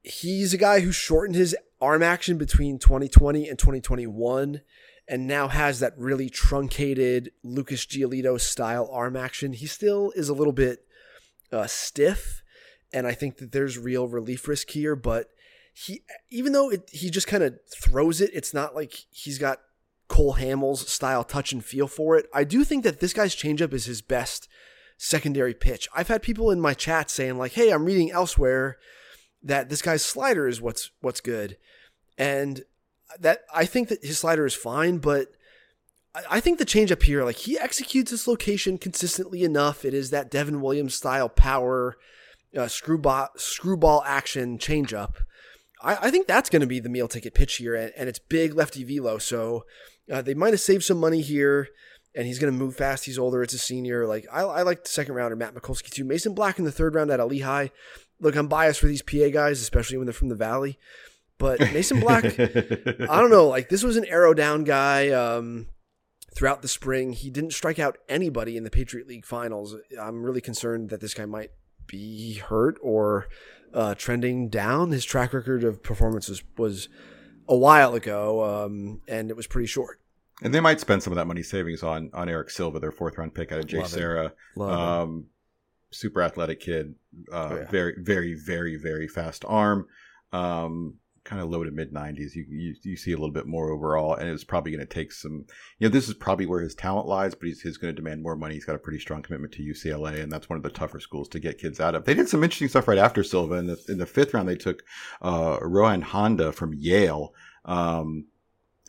He's 0.03 0.53
a 0.53 0.57
guy 0.57 0.80
who 0.80 0.91
shortened 0.91 1.36
his 1.36 1.56
arm 1.80 2.03
action 2.03 2.38
between 2.38 2.80
2020 2.80 3.48
and 3.48 3.57
2021 3.57 4.61
and 5.07 5.28
now 5.28 5.48
has 5.48 5.80
that 5.80 5.94
really 5.98 6.30
truncated 6.30 7.32
Lucas 7.44 7.86
Giolito 7.86 8.40
style 8.40 8.90
arm 8.91 9.15
action. 9.15 9.53
He 9.53 9.65
still 9.65 10.11
is 10.15 10.30
a 10.30 10.34
little 10.34 10.53
bit 10.53 10.86
uh, 11.52 11.68
stiff, 11.68 12.44
and 12.94 13.06
I 13.06 13.14
think 13.14 13.38
that 13.38 13.52
there's 13.52 13.78
real 13.78 14.07
relief 14.07 14.48
risk 14.48 14.69
here, 14.69 14.95
but 14.95 15.30
he 15.73 16.03
even 16.30 16.53
though 16.53 16.69
it, 16.69 16.90
he 16.91 17.10
just 17.10 17.28
kind 17.28 17.44
of 17.44 17.60
throws 17.69 18.22
it, 18.22 18.32
it's 18.34 18.53
not 18.53 18.76
like 18.76 19.06
he's 19.10 19.38
got 19.38 19.60
Cole 20.07 20.36
Hamels 20.36 20.88
style 20.88 21.23
touch 21.23 21.52
and 21.52 21.64
feel 21.64 21.88
for 21.88 22.18
it. 22.18 22.28
I 22.34 22.44
do 22.44 22.64
think 22.64 22.84
that 22.84 22.99
this 22.99 23.14
guy's 23.14 23.36
changeup 23.36 23.73
is 23.73 23.86
his 23.86 24.02
best 24.02 24.48
secondary 25.03 25.56
pitch. 25.56 25.90
I've 25.95 26.10
had 26.10 26.22
people 26.22 26.52
in 26.52 26.61
my 26.61 26.76
chat 26.76 27.10
saying 27.10 27.40
like, 27.40 27.53
"Hey, 27.53 27.72
I'm 27.72 27.86
reading 27.86 28.11
elsewhere 28.11 28.78
that 29.41 29.69
this 29.69 29.82
guy's 29.82 30.06
slider 30.06 30.48
is 30.48 30.61
what's 30.61 30.91
what's 31.02 31.22
good," 31.22 31.57
and 32.19 32.64
that 33.19 33.44
I 33.52 33.65
think 33.65 33.90
that 33.90 34.06
his 34.06 34.19
slider 34.19 34.45
is 34.45 34.53
fine, 34.53 34.99
but 34.99 35.30
I- 36.30 36.40
think 36.40 36.60
the 36.60 36.65
changeup 36.65 37.02
here, 37.03 37.23
like 37.23 37.38
he 37.38 37.57
executes 37.57 38.11
this 38.11 38.28
location 38.28 38.78
consistently 38.78 39.44
enough. 39.44 39.84
It 39.86 39.94
is 39.94 40.11
that 40.11 40.30
Devin 40.30 40.61
Williams 40.61 40.94
style 40.94 41.30
power, 41.30 41.98
uh, 42.56 42.68
screwball 42.68 43.30
screwball 43.38 44.03
action 44.06 44.60
changeup. 44.60 45.15
I, 45.82 45.98
I 46.07 46.11
think 46.11 46.28
that's 46.28 46.49
going 46.49 46.61
to 46.61 46.68
be 46.68 46.80
the 46.80 46.90
meal 46.90 47.07
ticket 47.07 47.34
pitch 47.34 47.56
here, 47.56 47.73
and, 47.73 47.91
and 47.98 48.07
it's 48.07 48.19
big 48.19 48.53
lefty 48.53 48.84
velo. 48.84 49.18
So 49.18 49.65
uh, 50.11 50.22
they 50.22 50.36
might 50.36 50.53
have 50.53 50.60
saved 50.61 50.84
some 50.84 50.99
money 50.99 51.22
here, 51.22 51.69
and 52.16 52.28
he's 52.28 52.40
going 52.40 52.52
to 52.52 52.58
move 52.58 52.76
fast. 52.76 53.06
He's 53.06 53.20
older. 53.20 53.42
It's 53.44 53.54
a 53.54 53.60
senior. 53.60 54.06
Like 54.06 54.28
I, 54.32 54.42
I 54.42 54.62
like 54.64 54.84
the 54.84 54.90
second 54.90 55.16
rounder 55.16 55.36
Matt 55.36 55.54
Mikulski 55.54 55.90
too. 55.90 56.04
Mason 56.04 56.34
Black 56.34 56.60
in 56.60 56.66
the 56.66 56.72
third 56.72 56.96
round 56.96 57.12
out 57.12 57.20
of 57.20 57.30
Lehigh. 57.30 57.68
Look, 58.20 58.36
I'm 58.36 58.48
biased 58.48 58.80
for 58.80 58.88
these 58.88 59.02
PA 59.02 59.30
guys, 59.32 59.62
especially 59.62 59.98
when 59.98 60.06
they're 60.06 60.14
from 60.14 60.30
the 60.30 60.36
Valley. 60.36 60.78
But 61.38 61.60
Mason 61.74 62.00
Black, 62.00 62.24
I 62.40 63.20
don't 63.20 63.32
know. 63.32 63.48
Like 63.48 63.70
this 63.70 63.84
was 63.84 63.98
an 63.98 64.06
arrow 64.06 64.34
down 64.34 64.64
guy. 64.64 65.10
Um, 65.10 65.68
throughout 66.36 66.62
the 66.62 66.68
spring, 66.68 67.14
he 67.14 67.30
didn't 67.30 67.54
strike 67.54 67.80
out 67.80 67.98
anybody 68.08 68.58
in 68.58 68.64
the 68.64 68.70
Patriot 68.70 69.08
League 69.08 69.26
Finals. 69.26 69.76
I'm 70.00 70.24
really 70.24 70.42
concerned 70.42 70.90
that 70.90 71.02
this 71.02 71.14
guy 71.14 71.26
might 71.26 71.52
be 71.88 72.36
hurt 72.36 72.78
or 72.82 73.28
uh, 73.74 73.96
trending 73.96 74.50
down. 74.50 74.92
His 74.92 75.06
track 75.06 75.34
record 75.34 75.64
of 75.64 75.84
performance 75.84 76.30
was, 76.30 76.44
was 76.58 76.90
a 77.48 77.56
while 77.56 77.96
ago, 77.96 78.66
um, 78.66 79.02
and 79.08 79.30
it 79.30 79.36
was 79.36 79.48
pretty 79.48 79.68
short. 79.68 80.00
And 80.42 80.54
they 80.54 80.60
might 80.60 80.80
spend 80.80 81.04
some 81.04 81.14
of 81.14 81.18
that 81.18 81.28
money 81.28 81.44
savings 81.44 81.84
on 81.84 82.10
on 82.14 82.30
Eric 82.30 82.50
Silva, 82.50 82.80
their 82.80 82.92
fourth 82.92 83.18
round 83.18 83.34
pick 83.34 83.52
out 83.52 83.60
of 83.60 83.68
Jay. 83.68 83.84
Sarah. 83.84 84.34
Um, 84.60 85.26
super 85.92 86.22
athletic 86.22 86.60
kid, 86.62 86.96
uh, 87.32 87.50
Oh, 87.52 87.56
yeah. 87.58 87.70
very, 87.70 87.96
very, 88.00 88.34
very, 88.34 88.78
very 88.78 89.08
fast 89.08 89.44
arm. 89.48 89.88
Um, 90.32 90.96
kind 91.24 91.40
of 91.40 91.50
low 91.52 91.64
to 91.64 91.70
mid 91.70 91.94
90s. 91.94 92.34
You, 92.34 92.46
you 92.50 92.76
you 92.82 92.98
see 92.98 93.12
a 93.12 93.16
little 93.18 93.32
bit 93.34 93.46
more 93.46 93.70
overall, 93.70 94.16
and 94.16 94.28
it's 94.30 94.44
probably 94.44 94.72
going 94.72 94.88
to 94.88 94.92
take 94.92 95.12
some. 95.12 95.46
You 95.78 95.88
know, 95.88 95.90
this 95.90 96.08
is 96.08 96.16
probably 96.16 96.46
where 96.48 96.62
his 96.62 96.74
talent 96.74 97.08
lies, 97.08 97.36
but 97.36 97.48
he's, 97.48 97.62
he's 97.62 97.78
going 97.78 97.94
to 97.94 98.02
demand 98.02 98.24
more 98.24 98.36
money. 98.36 98.56
He's 98.56 98.66
got 98.66 98.76
a 98.76 98.80
pretty 98.80 99.00
strong 99.00 99.22
commitment 99.22 99.54
to 99.54 99.62
UCLA, 99.64 100.22
and 100.24 100.32
that's 100.32 100.50
one 100.50 100.58
of 100.58 100.64
the 100.64 100.70
tougher 100.72 101.00
schools 101.00 101.28
to 101.30 101.40
get 101.40 101.60
kids 101.60 101.80
out 101.80 101.94
of. 101.94 102.06
They 102.06 102.14
did 102.16 102.30
some 102.30 102.44
interesting 102.44 102.70
stuff 102.70 102.88
right 102.88 102.98
after 102.98 103.24
Silva. 103.24 103.56
In 103.56 103.68
the 103.68 103.78
in 103.90 103.98
the 104.00 104.06
fifth 104.08 104.34
round, 104.34 104.50
they 104.50 104.56
took 104.56 104.82
uh, 105.22 105.60
Rohan 105.62 106.02
Handa 106.02 106.52
from 106.54 106.74
Yale. 106.74 107.34
Um, 107.66 108.26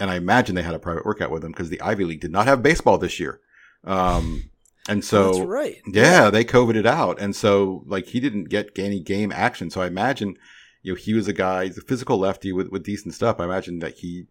and 0.02 0.10
I 0.10 0.16
imagine 0.16 0.56
they 0.56 0.62
had 0.62 0.74
a 0.74 0.80
private 0.80 1.06
workout 1.06 1.30
with 1.30 1.44
him 1.44 1.52
because 1.52 1.70
the 1.70 1.80
Ivy 1.80 2.04
League 2.04 2.20
did 2.20 2.32
not 2.32 2.48
have 2.48 2.60
baseball 2.60 2.98
this 2.98 3.20
year. 3.20 3.40
Um, 3.84 4.50
and 4.88 5.04
so 5.04 5.32
That's 5.32 5.46
right. 5.46 5.80
yeah, 5.86 6.28
they 6.28 6.42
coveted 6.42 6.86
out, 6.86 7.20
and 7.20 7.36
so 7.36 7.84
like 7.86 8.06
he 8.06 8.18
didn't 8.18 8.48
get 8.48 8.76
any 8.76 8.98
game 8.98 9.30
action. 9.30 9.70
So 9.70 9.80
I 9.80 9.86
imagine, 9.86 10.36
you 10.82 10.92
know, 10.92 10.96
he 10.96 11.14
was 11.14 11.28
a 11.28 11.32
guy, 11.32 11.66
he's 11.66 11.78
a 11.78 11.82
physical 11.82 12.18
lefty 12.18 12.52
with 12.52 12.66
with 12.70 12.82
decent 12.82 13.14
stuff. 13.14 13.38
I 13.38 13.44
imagine 13.44 13.78
that 13.78 13.98
he 13.98 14.24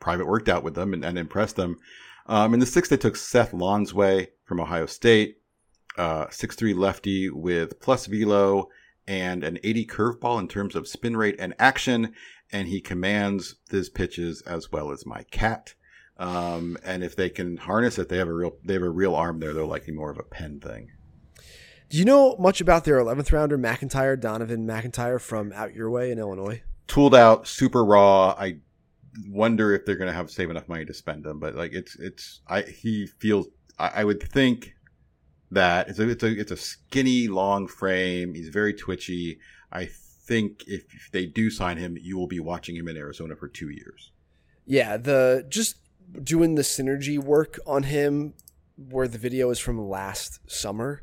private 0.00 0.26
worked 0.26 0.50
out 0.50 0.62
with 0.62 0.74
them 0.74 0.92
and, 0.92 1.02
and 1.02 1.16
impressed 1.16 1.56
them. 1.56 1.78
Um, 2.26 2.52
in 2.52 2.60
the 2.60 2.66
sixth, 2.66 2.90
they 2.90 2.98
took 2.98 3.16
Seth 3.16 3.52
Lonsway 3.52 4.28
from 4.44 4.60
Ohio 4.60 4.84
State, 4.84 5.38
uh, 5.96 6.26
six 6.28 6.56
three 6.56 6.74
lefty 6.74 7.30
with 7.30 7.80
plus 7.80 8.04
velo 8.04 8.68
and 9.08 9.42
an 9.42 9.58
80 9.64 9.86
curveball 9.86 10.38
in 10.38 10.46
terms 10.46 10.76
of 10.76 10.86
spin 10.86 11.16
rate 11.16 11.36
and 11.38 11.54
action, 11.58 12.14
and 12.52 12.68
he 12.68 12.80
commands 12.80 13.56
his 13.70 13.88
pitches 13.88 14.42
as 14.42 14.72
well 14.72 14.90
as 14.90 15.06
my 15.06 15.22
cat. 15.30 15.74
Um, 16.18 16.76
and 16.84 17.02
if 17.02 17.16
they 17.16 17.30
can 17.30 17.56
harness 17.56 17.98
it, 17.98 18.08
they 18.08 18.18
have 18.18 18.28
a 18.28 18.34
real 18.34 18.56
they 18.64 18.74
have 18.74 18.82
a 18.82 18.90
real 18.90 19.14
arm 19.14 19.40
there. 19.40 19.54
They're 19.54 19.64
likely 19.64 19.94
more 19.94 20.10
of 20.10 20.18
a 20.18 20.22
pen 20.22 20.60
thing. 20.60 20.90
Do 21.88 21.98
you 21.98 22.04
know 22.04 22.36
much 22.38 22.60
about 22.60 22.84
their 22.84 22.98
11th 22.98 23.32
rounder, 23.32 23.58
McIntyre, 23.58 24.20
Donovan 24.20 24.64
McIntyre 24.64 25.20
from 25.20 25.52
out 25.52 25.74
your 25.74 25.90
way 25.90 26.12
in 26.12 26.20
Illinois? 26.20 26.62
Tooled 26.86 27.16
out, 27.16 27.48
super 27.48 27.84
raw. 27.84 28.36
I 28.38 28.58
wonder 29.28 29.74
if 29.74 29.84
they're 29.84 29.96
going 29.96 30.08
to 30.10 30.14
have 30.14 30.30
save 30.30 30.50
enough 30.50 30.68
money 30.68 30.84
to 30.84 30.94
spend 30.94 31.26
him. 31.26 31.40
But 31.40 31.54
like 31.54 31.72
it's 31.72 31.96
it's 31.96 32.42
I 32.46 32.62
he 32.62 33.06
feels 33.06 33.48
I, 33.78 33.90
I 33.96 34.04
would 34.04 34.22
think 34.22 34.74
that 35.50 35.88
it's 35.88 35.98
a 35.98 36.08
it's 36.08 36.22
a 36.22 36.38
it's 36.38 36.52
a 36.52 36.56
skinny 36.56 37.28
long 37.28 37.66
frame. 37.66 38.34
He's 38.34 38.48
very 38.48 38.74
twitchy. 38.74 39.38
I 39.72 39.88
think 40.30 40.64
if 40.68 40.84
they 41.12 41.26
do 41.26 41.50
sign 41.50 41.76
him, 41.76 41.98
you 42.00 42.16
will 42.16 42.28
be 42.28 42.40
watching 42.40 42.76
him 42.76 42.86
in 42.88 42.96
Arizona 42.96 43.34
for 43.34 43.48
two 43.48 43.68
years. 43.68 44.12
Yeah, 44.64 44.96
the 44.96 45.44
just 45.48 45.76
doing 46.22 46.54
the 46.54 46.62
synergy 46.62 47.18
work 47.18 47.58
on 47.66 47.82
him, 47.82 48.34
where 48.76 49.08
the 49.08 49.18
video 49.18 49.50
is 49.50 49.58
from 49.58 49.78
last 49.88 50.38
summer. 50.48 51.02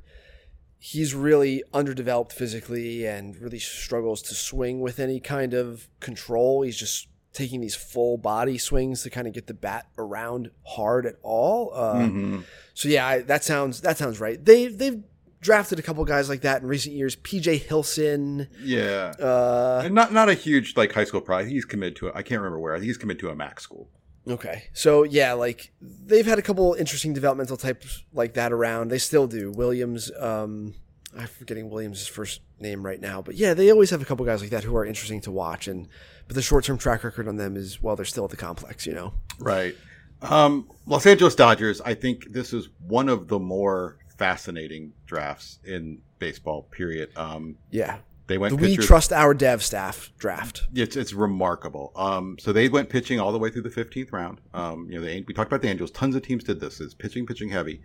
He's 0.79 1.13
really 1.13 1.63
underdeveloped 1.73 2.31
physically 2.31 3.05
and 3.05 3.35
really 3.41 3.59
struggles 3.59 4.21
to 4.23 4.33
swing 4.35 4.79
with 4.79 4.99
any 4.99 5.19
kind 5.19 5.53
of 5.53 5.89
control. 5.99 6.61
He's 6.61 6.77
just 6.77 7.07
taking 7.33 7.61
these 7.61 7.75
full 7.75 8.17
body 8.17 8.57
swings 8.57 9.03
to 9.03 9.09
kind 9.09 9.27
of 9.27 9.33
get 9.33 9.47
the 9.47 9.53
bat 9.53 9.87
around 9.97 10.51
hard 10.65 11.05
at 11.05 11.15
all. 11.21 11.71
Uh, 11.73 11.95
Mhm. 11.95 12.43
So 12.73 12.87
yeah, 12.89 13.05
I, 13.07 13.21
that 13.23 13.43
sounds 13.43 13.81
that 13.81 13.97
sounds 13.97 14.19
right. 14.19 14.43
They 14.43 14.67
they've 14.67 15.03
drafted 15.41 15.79
a 15.79 15.81
couple 15.81 16.03
guys 16.05 16.29
like 16.29 16.41
that 16.41 16.61
in 16.61 16.67
recent 16.67 16.95
years. 16.95 17.15
PJ 17.15 17.61
Hilson. 17.67 18.47
Yeah. 18.61 19.13
Uh, 19.19 19.81
And 19.85 19.93
not 19.95 20.11
not 20.13 20.29
a 20.29 20.33
huge 20.33 20.75
like 20.75 20.91
high 20.93 21.03
school 21.05 21.21
prize. 21.21 21.47
He's 21.47 21.65
committed 21.65 21.95
to 21.97 22.07
it. 22.07 22.13
I 22.15 22.21
can't 22.23 22.41
remember 22.41 22.59
where. 22.59 22.73
I 22.73 22.77
think 22.77 22.87
he's 22.87 22.97
committed 22.97 23.19
to 23.21 23.29
a 23.29 23.35
Mac 23.35 23.59
school. 23.59 23.89
Okay. 24.27 24.65
So 24.73 25.03
yeah, 25.03 25.33
like 25.33 25.71
they've 25.81 26.25
had 26.25 26.37
a 26.39 26.41
couple 26.41 26.73
interesting 26.73 27.13
developmental 27.13 27.57
types 27.57 28.03
like 28.13 28.33
that 28.33 28.51
around. 28.51 28.89
They 28.89 28.97
still 28.97 29.27
do. 29.27 29.51
Williams, 29.51 30.11
um 30.19 30.73
I'm 31.17 31.27
forgetting 31.27 31.69
Williams' 31.69 32.05
first 32.05 32.41
name 32.59 32.85
right 32.85 32.99
now, 32.99 33.21
but 33.21 33.35
yeah, 33.35 33.53
they 33.53 33.71
always 33.71 33.89
have 33.91 34.01
a 34.01 34.05
couple 34.05 34.25
guys 34.25 34.41
like 34.41 34.49
that 34.51 34.63
who 34.65 34.75
are 34.75 34.85
interesting 34.85 35.21
to 35.21 35.31
watch 35.31 35.67
and 35.67 35.87
but 36.27 36.35
the 36.35 36.41
short 36.41 36.65
term 36.65 36.77
track 36.77 37.03
record 37.05 37.27
on 37.27 37.37
them 37.37 37.55
is 37.55 37.81
well, 37.81 37.95
they're 37.95 38.05
still 38.05 38.25
at 38.25 38.29
the 38.31 38.37
complex, 38.37 38.85
you 38.85 38.93
know. 38.93 39.13
Right. 39.39 39.75
Um, 40.21 40.69
Los 40.85 41.05
Angeles 41.05 41.35
Dodgers. 41.35 41.79
I 41.81 41.93
think 41.93 42.31
this 42.33 42.51
is 42.51 42.69
one 42.85 43.07
of 43.07 43.27
the 43.27 43.39
more 43.39 43.97
fascinating 44.17 44.93
drafts 45.05 45.59
in 45.63 45.99
baseball. 46.19 46.63
Period. 46.63 47.15
Um, 47.15 47.57
Yeah. 47.71 47.99
they 48.27 48.37
went 48.37 48.57
The 48.59 48.67
we 48.67 48.77
trust 48.77 49.13
our 49.13 49.33
dev 49.33 49.63
staff 49.63 50.11
draft. 50.17 50.63
It's 50.73 50.95
it's 50.95 51.13
remarkable. 51.13 51.91
Um, 51.95 52.37
so 52.39 52.51
they 52.51 52.67
went 52.67 52.89
pitching 52.89 53.19
all 53.19 53.31
the 53.31 53.39
way 53.39 53.49
through 53.49 53.61
the 53.61 53.69
fifteenth 53.69 54.11
round. 54.11 54.41
Um, 54.53 54.87
you 54.89 54.99
know, 54.99 55.05
they, 55.05 55.23
we 55.27 55.33
talked 55.33 55.49
about 55.49 55.61
the 55.61 55.69
Angels. 55.69 55.91
Tons 55.91 56.15
of 56.15 56.23
teams 56.23 56.43
did 56.43 56.59
this. 56.59 56.81
It's 56.81 56.93
pitching, 56.93 57.25
pitching 57.25 57.49
heavy. 57.49 57.81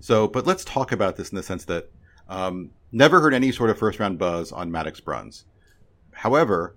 So, 0.00 0.28
but 0.28 0.46
let's 0.46 0.64
talk 0.64 0.92
about 0.92 1.16
this 1.16 1.30
in 1.30 1.36
the 1.36 1.42
sense 1.42 1.64
that 1.66 1.90
um, 2.28 2.70
never 2.92 3.20
heard 3.20 3.32
any 3.32 3.52
sort 3.52 3.70
of 3.70 3.78
first 3.78 3.98
round 3.98 4.18
buzz 4.18 4.52
on 4.52 4.70
Maddox 4.70 5.00
Bruns. 5.00 5.44
However, 6.12 6.76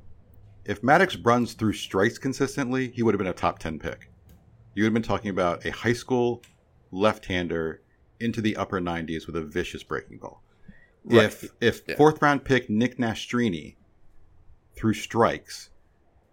if 0.65 0.83
Maddox 0.83 1.15
Bruns 1.15 1.53
threw 1.53 1.73
strikes 1.73 2.17
consistently, 2.17 2.89
he 2.91 3.03
would 3.03 3.13
have 3.13 3.19
been 3.19 3.27
a 3.27 3.33
top 3.33 3.59
ten 3.59 3.79
pick. 3.79 4.11
You 4.75 4.83
would 4.83 4.87
have 4.89 4.93
been 4.93 5.03
talking 5.03 5.29
about 5.31 5.65
a 5.65 5.71
high 5.71 5.93
school 5.93 6.41
left 6.91 7.25
hander 7.25 7.81
into 8.19 8.41
the 8.41 8.55
upper 8.55 8.79
nineties 8.79 9.25
with 9.27 9.35
a 9.35 9.41
vicious 9.41 9.83
breaking 9.83 10.17
ball. 10.17 10.43
If 11.09 11.51
if 11.61 11.81
Yeah. 11.87 11.95
fourth 11.95 12.21
round 12.21 12.43
pick 12.43 12.69
Nick 12.69 12.97
Nastrini 12.97 13.75
threw 14.75 14.93
strikes, 14.93 15.69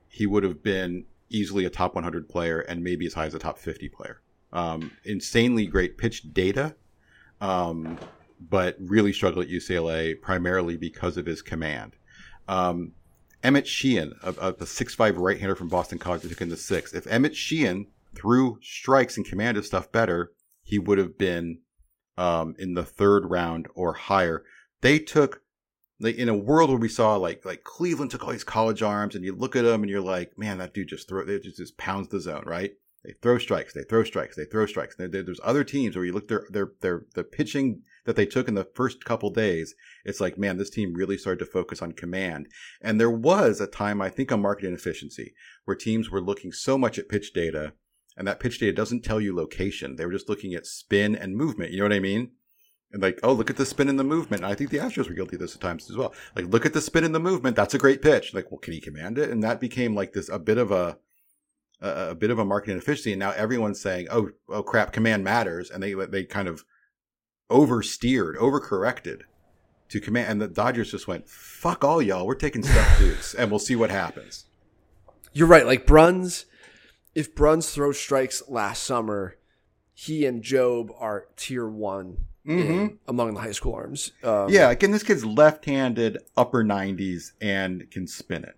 he 0.08 0.26
would 0.26 0.42
have 0.42 0.62
been 0.62 1.04
easily 1.28 1.64
a 1.64 1.70
top 1.70 1.94
100 1.94 2.28
player 2.28 2.60
and 2.60 2.82
maybe 2.84 3.06
as 3.06 3.14
high 3.14 3.26
as 3.26 3.34
a 3.34 3.38
top 3.38 3.58
50 3.58 3.88
player. 3.88 4.20
Um, 4.52 4.92
insanely 5.04 5.66
great 5.66 5.98
pitch 5.98 6.32
data, 6.32 6.76
um, 7.40 7.98
but 8.40 8.76
really 8.80 9.12
struggled 9.12 9.44
at 9.46 9.50
UCLA 9.50 10.14
primarily 10.20 10.76
because 10.76 11.16
of 11.16 11.26
his 11.26 11.42
command. 11.42 11.96
Um, 12.48 12.92
Emmett 13.42 13.66
Sheehan, 13.66 14.14
a, 14.22 14.30
a, 14.40 14.48
a 14.50 14.64
6'5 14.64 15.14
right 15.18 15.38
hander 15.38 15.56
from 15.56 15.68
Boston 15.68 15.98
College, 15.98 16.22
took 16.22 16.40
in 16.40 16.48
the 16.48 16.56
sixth. 16.56 16.94
If 16.94 17.06
Emmett 17.06 17.36
Sheehan 17.36 17.86
threw 18.14 18.58
strikes 18.62 19.16
and 19.16 19.26
commanded 19.26 19.64
stuff 19.64 19.90
better, 19.92 20.32
he 20.62 20.78
would 20.78 20.98
have 20.98 21.18
been 21.18 21.58
um, 22.18 22.54
in 22.58 22.74
the 22.74 22.84
third 22.84 23.30
round 23.30 23.68
or 23.74 23.94
higher. 23.94 24.44
They 24.80 24.98
took 24.98 25.42
in 26.00 26.28
a 26.28 26.36
world 26.36 26.68
where 26.70 26.78
we 26.78 26.88
saw 26.88 27.16
like 27.16 27.44
like 27.44 27.64
Cleveland 27.64 28.10
took 28.10 28.24
all 28.24 28.32
these 28.32 28.44
college 28.44 28.82
arms, 28.82 29.14
and 29.14 29.24
you 29.24 29.34
look 29.34 29.56
at 29.56 29.64
them 29.64 29.82
and 29.82 29.90
you're 29.90 30.00
like, 30.00 30.38
man, 30.38 30.58
that 30.58 30.74
dude 30.74 30.88
just 30.88 31.08
throw 31.08 31.24
they 31.24 31.38
just, 31.38 31.56
just 31.56 31.78
pounds 31.78 32.08
the 32.08 32.20
zone, 32.20 32.44
right? 32.46 32.72
They 33.04 33.12
throw 33.22 33.38
strikes, 33.38 33.72
they 33.72 33.84
throw 33.84 34.02
strikes, 34.04 34.34
they 34.36 34.46
throw 34.46 34.66
strikes. 34.66 34.96
There, 34.96 35.06
there- 35.08 35.22
there's 35.22 35.40
other 35.44 35.62
teams 35.64 35.94
where 35.96 36.04
you 36.04 36.12
look 36.12 36.28
their 36.28 36.46
their 36.50 36.72
their 36.80 37.06
the 37.14 37.24
pitching 37.24 37.82
that 38.04 38.16
they 38.16 38.26
took 38.26 38.46
in 38.46 38.54
the 38.54 38.68
first 38.74 39.04
couple 39.04 39.30
days. 39.30 39.74
It's 40.04 40.20
like, 40.20 40.38
man, 40.38 40.58
this 40.58 40.70
team 40.70 40.92
really 40.94 41.16
started 41.18 41.44
to 41.44 41.50
focus 41.50 41.82
on 41.82 41.92
command. 41.92 42.46
And 42.80 43.00
there 43.00 43.10
was 43.10 43.60
a 43.60 43.66
time, 43.66 44.00
I 44.02 44.10
think, 44.10 44.30
on 44.30 44.42
market 44.42 44.66
inefficiency 44.66 45.34
where 45.64 45.76
teams 45.76 46.10
were 46.10 46.20
looking 46.20 46.52
so 46.52 46.78
much 46.78 46.98
at 46.98 47.08
pitch 47.08 47.32
data, 47.32 47.72
and 48.16 48.26
that 48.26 48.40
pitch 48.40 48.58
data 48.58 48.72
doesn't 48.72 49.04
tell 49.04 49.20
you 49.20 49.34
location. 49.34 49.96
They 49.96 50.06
were 50.06 50.12
just 50.12 50.28
looking 50.28 50.54
at 50.54 50.66
spin 50.66 51.14
and 51.14 51.36
movement. 51.36 51.72
You 51.72 51.78
know 51.78 51.84
what 51.84 51.92
I 51.92 52.00
mean? 52.00 52.32
And 52.92 53.02
like, 53.02 53.18
oh, 53.22 53.32
look 53.32 53.50
at 53.50 53.56
the 53.56 53.66
spin 53.66 53.88
and 53.88 53.98
the 53.98 54.04
movement. 54.04 54.42
And 54.42 54.50
I 54.50 54.54
think 54.54 54.70
the 54.70 54.78
Astros 54.78 55.08
were 55.08 55.14
guilty 55.14 55.36
of 55.36 55.40
this 55.40 55.54
at 55.54 55.60
times 55.60 55.90
as 55.90 55.96
well. 55.96 56.14
Like, 56.34 56.46
look 56.46 56.64
at 56.64 56.72
the 56.72 56.80
spin 56.80 57.04
and 57.04 57.14
the 57.14 57.20
movement. 57.20 57.56
That's 57.56 57.74
a 57.74 57.78
great 57.78 58.00
pitch. 58.00 58.32
Like, 58.32 58.50
well, 58.50 58.58
can 58.58 58.72
he 58.72 58.80
command 58.80 59.18
it? 59.18 59.30
And 59.30 59.42
that 59.42 59.60
became 59.60 59.94
like 59.94 60.12
this 60.12 60.28
a 60.28 60.38
bit 60.38 60.58
of 60.58 60.70
a 60.70 60.98
a, 61.80 62.10
a 62.10 62.14
bit 62.14 62.30
of 62.30 62.38
a 62.38 62.44
marketing 62.44 62.78
efficiency. 62.78 63.12
And 63.12 63.20
now 63.20 63.32
everyone's 63.32 63.80
saying, 63.80 64.08
oh, 64.10 64.30
oh 64.48 64.62
crap, 64.62 64.92
command 64.92 65.24
matters. 65.24 65.70
And 65.70 65.82
they 65.82 65.92
they 65.92 66.24
kind 66.24 66.48
of 66.48 66.64
oversteered, 67.50 68.36
overcorrected 68.36 69.22
to 69.88 70.00
command. 70.00 70.30
And 70.30 70.40
the 70.40 70.48
Dodgers 70.48 70.90
just 70.90 71.08
went, 71.08 71.28
fuck 71.28 71.84
all 71.84 72.00
y'all. 72.00 72.26
We're 72.26 72.34
taking 72.34 72.62
stuff 72.62 72.98
dudes, 72.98 73.34
and 73.34 73.50
we'll 73.50 73.58
see 73.58 73.76
what 73.76 73.90
happens. 73.90 74.46
You're 75.32 75.48
right. 75.48 75.66
Like 75.66 75.86
Bruns, 75.86 76.46
if 77.16 77.34
Bruns 77.34 77.70
throws 77.70 77.98
strikes 77.98 78.42
last 78.46 78.84
summer, 78.84 79.36
he 79.94 80.24
and 80.26 80.42
Jobe 80.42 80.90
are 81.00 81.26
tier 81.36 81.66
one 81.66 82.26
in- 82.44 82.98
among 83.08 83.34
the 83.34 83.40
high 83.40 83.50
school 83.52 83.74
arms. 83.74 84.12
Um, 84.22 84.50
Yeah, 84.50 84.70
again, 84.70 84.92
this 84.92 85.02
kid's 85.02 85.24
left-handed, 85.24 86.18
upper 86.36 86.62
90s, 86.62 87.32
and 87.40 87.90
can 87.90 88.06
spin 88.06 88.44
it. 88.44 88.54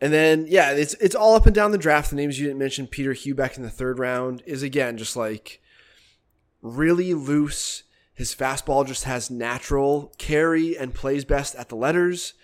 And 0.00 0.12
then 0.12 0.46
yeah, 0.48 0.72
it's 0.72 0.94
it's 0.94 1.14
all 1.14 1.36
up 1.36 1.46
and 1.46 1.54
down 1.54 1.70
the 1.70 1.78
draft. 1.78 2.10
The 2.10 2.16
names 2.16 2.38
you 2.38 2.46
didn't 2.48 2.58
mention, 2.58 2.88
Peter 2.88 3.12
Heubeck 3.14 3.56
in 3.56 3.62
the 3.62 3.70
third 3.70 4.00
round, 4.00 4.42
is 4.46 4.62
again 4.64 4.98
just 4.98 5.14
like 5.16 5.60
really 6.60 7.14
loose. 7.14 7.84
His 8.12 8.34
fastball 8.34 8.84
just 8.86 9.04
has 9.04 9.30
natural 9.30 10.12
carry 10.18 10.76
and 10.76 10.92
plays 10.92 11.24
best 11.24 11.54
at 11.54 11.68
the 11.68 11.76
letters. 11.76 12.34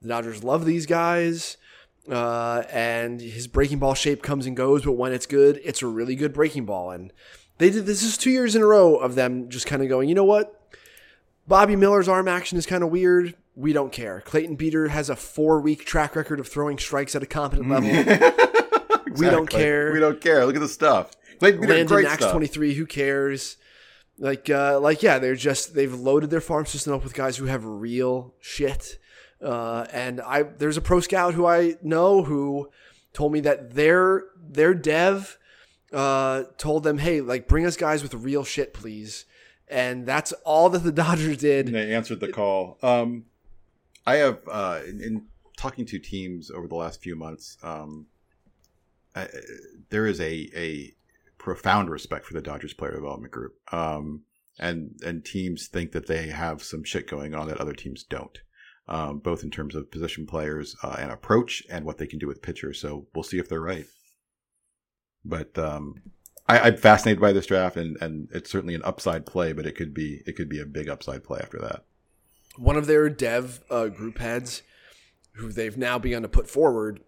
The 0.00 0.08
Dodgers 0.08 0.44
love 0.44 0.64
these 0.64 0.86
guys. 0.86 1.56
Uh, 2.10 2.62
and 2.70 3.20
his 3.20 3.46
breaking 3.46 3.78
ball 3.78 3.94
shape 3.94 4.22
comes 4.22 4.46
and 4.46 4.56
goes, 4.56 4.84
but 4.84 4.92
when 4.92 5.12
it's 5.12 5.26
good, 5.26 5.60
it's 5.62 5.82
a 5.82 5.86
really 5.86 6.16
good 6.16 6.32
breaking 6.32 6.64
ball. 6.64 6.90
And 6.90 7.12
they 7.58 7.70
did 7.70 7.86
this 7.86 8.02
is 8.02 8.16
two 8.16 8.30
years 8.30 8.56
in 8.56 8.62
a 8.62 8.66
row 8.66 8.96
of 8.96 9.14
them 9.14 9.50
just 9.50 9.66
kind 9.66 9.82
of 9.82 9.88
going, 9.88 10.08
you 10.08 10.14
know 10.14 10.24
what? 10.24 10.54
Bobby 11.46 11.76
Miller's 11.76 12.08
arm 12.08 12.28
action 12.28 12.56
is 12.58 12.66
kind 12.66 12.82
of 12.82 12.90
weird. 12.90 13.34
We 13.54 13.72
don't 13.72 13.92
care. 13.92 14.20
Clayton 14.20 14.56
Beeter 14.56 14.88
has 14.88 15.10
a 15.10 15.16
four 15.16 15.60
week 15.60 15.84
track 15.84 16.14
record 16.16 16.40
of 16.40 16.48
throwing 16.48 16.78
strikes 16.78 17.14
at 17.14 17.22
a 17.22 17.26
competent 17.26 17.68
level. 17.68 17.90
We 19.16 19.26
don't 19.26 19.48
care. 19.48 19.92
We 19.92 20.00
don't 20.00 20.20
care. 20.20 20.44
Look 20.46 20.56
at 20.56 20.60
the 20.60 20.68
stuff. 20.68 21.12
Clayton 21.38 21.60
Beeter, 21.60 21.72
Landon 21.72 21.86
great 21.88 22.08
stuff. 22.10 22.30
twenty 22.30 22.46
three. 22.46 22.74
Who 22.74 22.86
cares? 22.86 23.56
Like, 24.18 24.50
uh, 24.50 24.80
like 24.80 25.02
yeah, 25.02 25.18
they're 25.18 25.36
just 25.36 25.74
they've 25.74 25.94
loaded 25.94 26.30
their 26.30 26.40
farm 26.40 26.66
system 26.66 26.92
up 26.92 27.04
with 27.04 27.14
guys 27.14 27.36
who 27.36 27.46
have 27.46 27.64
real 27.64 28.34
shit. 28.40 28.98
Uh, 29.42 29.86
and 29.92 30.20
I 30.20 30.42
there's 30.42 30.76
a 30.76 30.82
pro 30.82 31.00
scout 31.00 31.34
who 31.34 31.46
I 31.46 31.76
know 31.82 32.22
who 32.22 32.70
told 33.12 33.32
me 33.32 33.40
that 33.40 33.74
their 33.74 34.24
their 34.36 34.74
dev 34.74 35.38
uh, 35.92 36.44
told 36.56 36.82
them, 36.82 36.98
hey, 36.98 37.20
like 37.20 37.48
bring 37.48 37.66
us 37.66 37.76
guys 37.76 38.02
with 38.02 38.14
real 38.14 38.44
shit, 38.44 38.74
please. 38.74 39.24
And 39.68 40.06
that's 40.06 40.32
all 40.44 40.70
that 40.70 40.80
the 40.80 40.92
Dodgers 41.04 41.38
did. 41.38 41.66
And 41.66 41.74
they 41.74 41.94
answered 41.94 42.20
the 42.20 42.32
call. 42.32 42.78
Um, 42.82 43.24
I 44.06 44.16
have 44.16 44.40
uh, 44.50 44.80
in, 44.86 45.02
in 45.02 45.26
talking 45.56 45.84
to 45.86 45.98
teams 45.98 46.50
over 46.50 46.66
the 46.66 46.74
last 46.74 47.02
few 47.02 47.14
months. 47.14 47.58
Um, 47.62 48.06
I, 49.14 49.28
there 49.90 50.06
is 50.06 50.20
a 50.20 50.50
a 50.54 50.94
profound 51.38 51.90
respect 51.90 52.24
for 52.24 52.34
the 52.34 52.40
Dodgers 52.40 52.72
player 52.72 52.92
development 52.92 53.32
group, 53.32 53.56
um, 53.72 54.22
and 54.58 54.98
and 55.04 55.24
teams 55.24 55.66
think 55.66 55.92
that 55.92 56.06
they 56.06 56.28
have 56.28 56.62
some 56.62 56.84
shit 56.84 57.06
going 57.06 57.34
on 57.34 57.48
that 57.48 57.58
other 57.58 57.74
teams 57.74 58.02
don't. 58.02 58.38
Um, 58.90 59.18
both 59.18 59.42
in 59.42 59.50
terms 59.50 59.74
of 59.74 59.90
position 59.90 60.26
players 60.26 60.74
uh, 60.82 60.96
and 60.98 61.10
approach, 61.10 61.62
and 61.70 61.84
what 61.84 61.98
they 61.98 62.06
can 62.06 62.18
do 62.18 62.26
with 62.26 62.40
pitchers. 62.40 62.80
So 62.80 63.06
we'll 63.14 63.22
see 63.22 63.38
if 63.38 63.46
they're 63.46 63.60
right. 63.60 63.84
But 65.24 65.58
um, 65.58 65.96
I, 66.48 66.58
I'm 66.60 66.76
fascinated 66.78 67.20
by 67.20 67.32
this 67.32 67.44
draft, 67.44 67.76
and, 67.76 67.98
and 68.00 68.28
it's 68.32 68.50
certainly 68.50 68.74
an 68.74 68.80
upside 68.84 69.26
play, 69.26 69.52
but 69.52 69.66
it 69.66 69.76
could 69.76 69.92
be 69.92 70.22
it 70.24 70.36
could 70.36 70.48
be 70.48 70.58
a 70.58 70.64
big 70.64 70.88
upside 70.88 71.22
play 71.22 71.38
after 71.42 71.58
that. 71.58 71.84
one 72.58 72.76
of 72.76 72.86
their 72.86 73.08
dev 73.08 73.60
uh, 73.70 73.88
group 73.88 74.18
heads, 74.18 74.62
who 75.34 75.52
they've 75.52 75.76
now 75.76 75.98
begun 75.98 76.22
to 76.22 76.28
put 76.28 76.48
forward, 76.48 77.00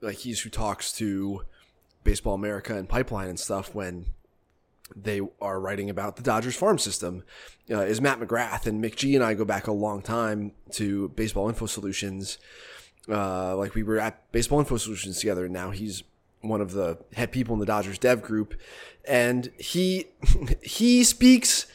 like 0.00 0.16
he's 0.16 0.40
who 0.40 0.50
talks 0.50 0.92
to 0.92 1.42
Baseball 2.04 2.34
America 2.34 2.76
and 2.76 2.88
Pipeline 2.88 3.28
and 3.28 3.40
stuff 3.40 3.74
when 3.74 4.06
they 4.94 5.20
are 5.40 5.60
writing 5.60 5.90
about 5.90 6.16
the 6.16 6.22
Dodgers 6.22 6.56
farm 6.56 6.78
system, 6.78 7.22
uh, 7.70 7.80
is 7.80 8.00
Matt 8.00 8.20
McGrath. 8.20 8.66
And 8.66 8.82
McGee 8.82 9.14
and 9.14 9.24
I 9.24 9.34
go 9.34 9.44
back 9.44 9.66
a 9.66 9.72
long 9.72 10.02
time 10.02 10.52
to 10.72 11.08
Baseball 11.10 11.48
Info 11.48 11.66
Solutions. 11.66 12.38
Uh, 13.08 13.56
like 13.56 13.74
we 13.74 13.82
were 13.82 13.98
at 13.98 14.30
Baseball 14.32 14.58
Info 14.58 14.76
Solutions 14.76 15.18
together. 15.18 15.44
And 15.44 15.54
now 15.54 15.70
he's 15.70 16.02
one 16.40 16.60
of 16.60 16.72
the 16.72 16.98
head 17.14 17.32
people 17.32 17.54
in 17.54 17.60
the 17.60 17.66
Dodgers 17.66 17.98
dev 17.98 18.22
group, 18.22 18.54
and 19.06 19.50
he 19.58 20.06
he 20.62 21.04
speaks 21.04 21.66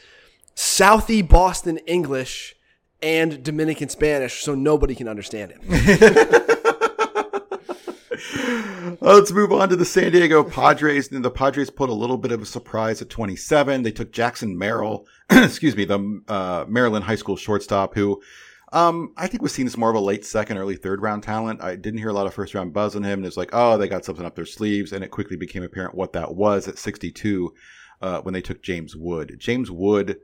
Southie 0.54 1.26
Boston 1.26 1.78
English 1.78 2.56
and 3.02 3.42
Dominican 3.42 3.88
Spanish, 3.88 4.42
so 4.42 4.54
nobody 4.54 4.94
can 4.94 5.08
understand 5.08 5.52
him. 5.52 6.46
Let's 9.00 9.32
move 9.32 9.52
on 9.52 9.68
to 9.68 9.76
the 9.76 9.84
San 9.84 10.12
Diego 10.12 10.44
Padres. 10.44 11.10
And 11.10 11.24
the 11.24 11.30
Padres 11.30 11.70
put 11.70 11.90
a 11.90 11.94
little 11.94 12.18
bit 12.18 12.32
of 12.32 12.42
a 12.42 12.46
surprise 12.46 13.00
at 13.02 13.10
27. 13.10 13.82
They 13.82 13.90
took 13.90 14.12
Jackson 14.12 14.58
Merrill, 14.58 15.06
excuse 15.30 15.76
me, 15.76 15.84
the 15.84 16.22
uh, 16.28 16.64
Maryland 16.68 17.04
high 17.04 17.14
school 17.16 17.36
shortstop, 17.36 17.94
who 17.94 18.22
um, 18.72 19.12
I 19.16 19.26
think 19.26 19.42
was 19.42 19.52
seen 19.52 19.66
as 19.66 19.76
more 19.76 19.90
of 19.90 19.96
a 19.96 20.00
late 20.00 20.24
second, 20.24 20.58
early 20.58 20.76
third 20.76 21.02
round 21.02 21.22
talent. 21.22 21.62
I 21.62 21.76
didn't 21.76 22.00
hear 22.00 22.08
a 22.08 22.12
lot 22.12 22.26
of 22.26 22.34
first 22.34 22.54
round 22.54 22.72
buzz 22.72 22.96
on 22.96 23.04
him. 23.04 23.20
And 23.20 23.26
it's 23.26 23.36
like, 23.36 23.50
oh, 23.52 23.78
they 23.78 23.88
got 23.88 24.04
something 24.04 24.26
up 24.26 24.34
their 24.34 24.46
sleeves. 24.46 24.92
And 24.92 25.04
it 25.04 25.10
quickly 25.10 25.36
became 25.36 25.62
apparent 25.62 25.94
what 25.94 26.12
that 26.12 26.34
was 26.34 26.68
at 26.68 26.78
62 26.78 27.54
uh, 28.02 28.20
when 28.22 28.34
they 28.34 28.42
took 28.42 28.62
James 28.62 28.96
Wood. 28.96 29.36
James 29.38 29.70
Wood, 29.70 30.18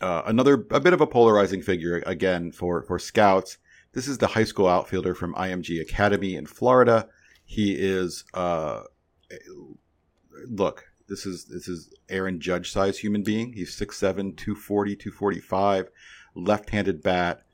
uh, 0.00 0.22
another 0.26 0.66
a 0.70 0.80
bit 0.80 0.92
of 0.92 1.00
a 1.00 1.06
polarizing 1.06 1.62
figure 1.62 2.02
again 2.06 2.52
for 2.52 2.82
for 2.82 2.98
scouts. 2.98 3.58
This 3.92 4.08
is 4.08 4.18
the 4.18 4.28
high 4.28 4.44
school 4.44 4.68
outfielder 4.68 5.14
from 5.14 5.34
IMG 5.34 5.80
Academy 5.80 6.36
in 6.36 6.46
Florida. 6.46 7.08
He 7.50 7.72
is 7.72 8.24
uh 8.34 8.82
look, 10.46 10.84
this 11.08 11.24
is 11.24 11.46
this 11.46 11.66
is 11.66 11.90
Aaron 12.10 12.40
Judge 12.40 12.70
size 12.70 12.98
human 12.98 13.22
being. 13.22 13.54
He's 13.54 13.74
6'7, 13.74 14.36
240, 14.36 14.96
245, 14.96 15.88
left-handed 16.34 17.02
bat, 17.02 17.44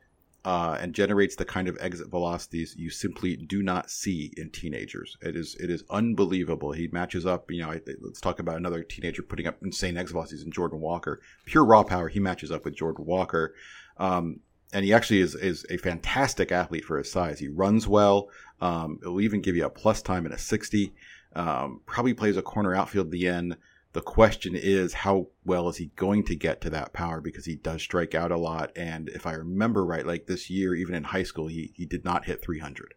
uh, 0.45 0.77
and 0.81 0.95
generates 0.95 1.37
the 1.37 1.45
kind 1.45 1.69
of 1.69 1.79
exit 1.81 2.09
velocities 2.09 2.75
you 2.77 2.91
simply 2.91 3.37
do 3.37 3.63
not 3.63 3.89
see 3.89 4.33
in 4.37 4.51
teenagers. 4.51 5.17
It 5.23 5.37
is 5.37 5.55
it 5.61 5.71
is 5.71 5.85
unbelievable. 5.89 6.73
He 6.73 6.89
matches 6.89 7.25
up, 7.25 7.49
you 7.51 7.63
know, 7.63 7.79
let's 8.03 8.21
talk 8.21 8.41
about 8.41 8.57
another 8.57 8.83
teenager 8.83 9.23
putting 9.23 9.47
up 9.47 9.59
insane 9.63 9.97
exit 9.97 10.15
velocities 10.15 10.45
in 10.45 10.51
Jordan 10.51 10.81
Walker. 10.81 11.21
Pure 11.47 11.67
raw 11.67 11.85
power, 11.85 12.09
he 12.09 12.19
matches 12.19 12.51
up 12.51 12.65
with 12.65 12.75
Jordan 12.75 13.07
Walker. 13.07 13.55
Um, 13.97 14.41
and 14.75 14.85
he 14.85 14.93
actually 14.93 15.21
is, 15.21 15.37
is 15.37 15.65
a 15.71 15.77
fantastic 15.77 16.51
athlete 16.51 16.85
for 16.85 16.99
his 16.99 17.11
size. 17.11 17.39
He 17.39 17.49
runs 17.49 17.87
well. 17.87 18.29
Um, 18.61 18.99
it'll 19.01 19.21
even 19.21 19.41
give 19.41 19.55
you 19.55 19.65
a 19.65 19.71
plus 19.71 20.03
time 20.03 20.27
in 20.27 20.33
a 20.33 20.39
60. 20.39 20.93
Um, 21.37 21.81
probably 21.87 22.13
plays 22.13 22.37
a 22.37 22.43
corner 22.43 22.75
outfield 22.75 23.07
at 23.07 23.13
the 23.13 23.29
end. 23.29 23.57
The 23.93 24.01
question 24.01 24.57
is, 24.57 24.93
how 24.93 25.29
well 25.45 25.69
is 25.69 25.77
he 25.77 25.93
going 25.95 26.25
to 26.25 26.35
get 26.35 26.61
to 26.63 26.71
that 26.71 26.93
power? 26.93 27.21
Because 27.21 27.47
he 27.47 27.55
does 27.55 27.83
strike 27.83 28.17
out 28.17 28.33
a 28.33 28.37
lot. 28.37 28.73
And 28.75 29.09
if 29.11 29.27
I 29.27 29.35
remember 29.35 29.85
right, 29.85 30.05
like 30.05 30.27
this 30.27 30.51
year, 30.51 30.75
even 30.75 30.97
in 30.97 31.05
high 31.05 31.23
school, 31.23 31.47
he, 31.47 31.73
he 31.77 31.87
did 31.87 32.05
not 32.05 32.25
hit 32.25 32.43
300. 32.43 32.95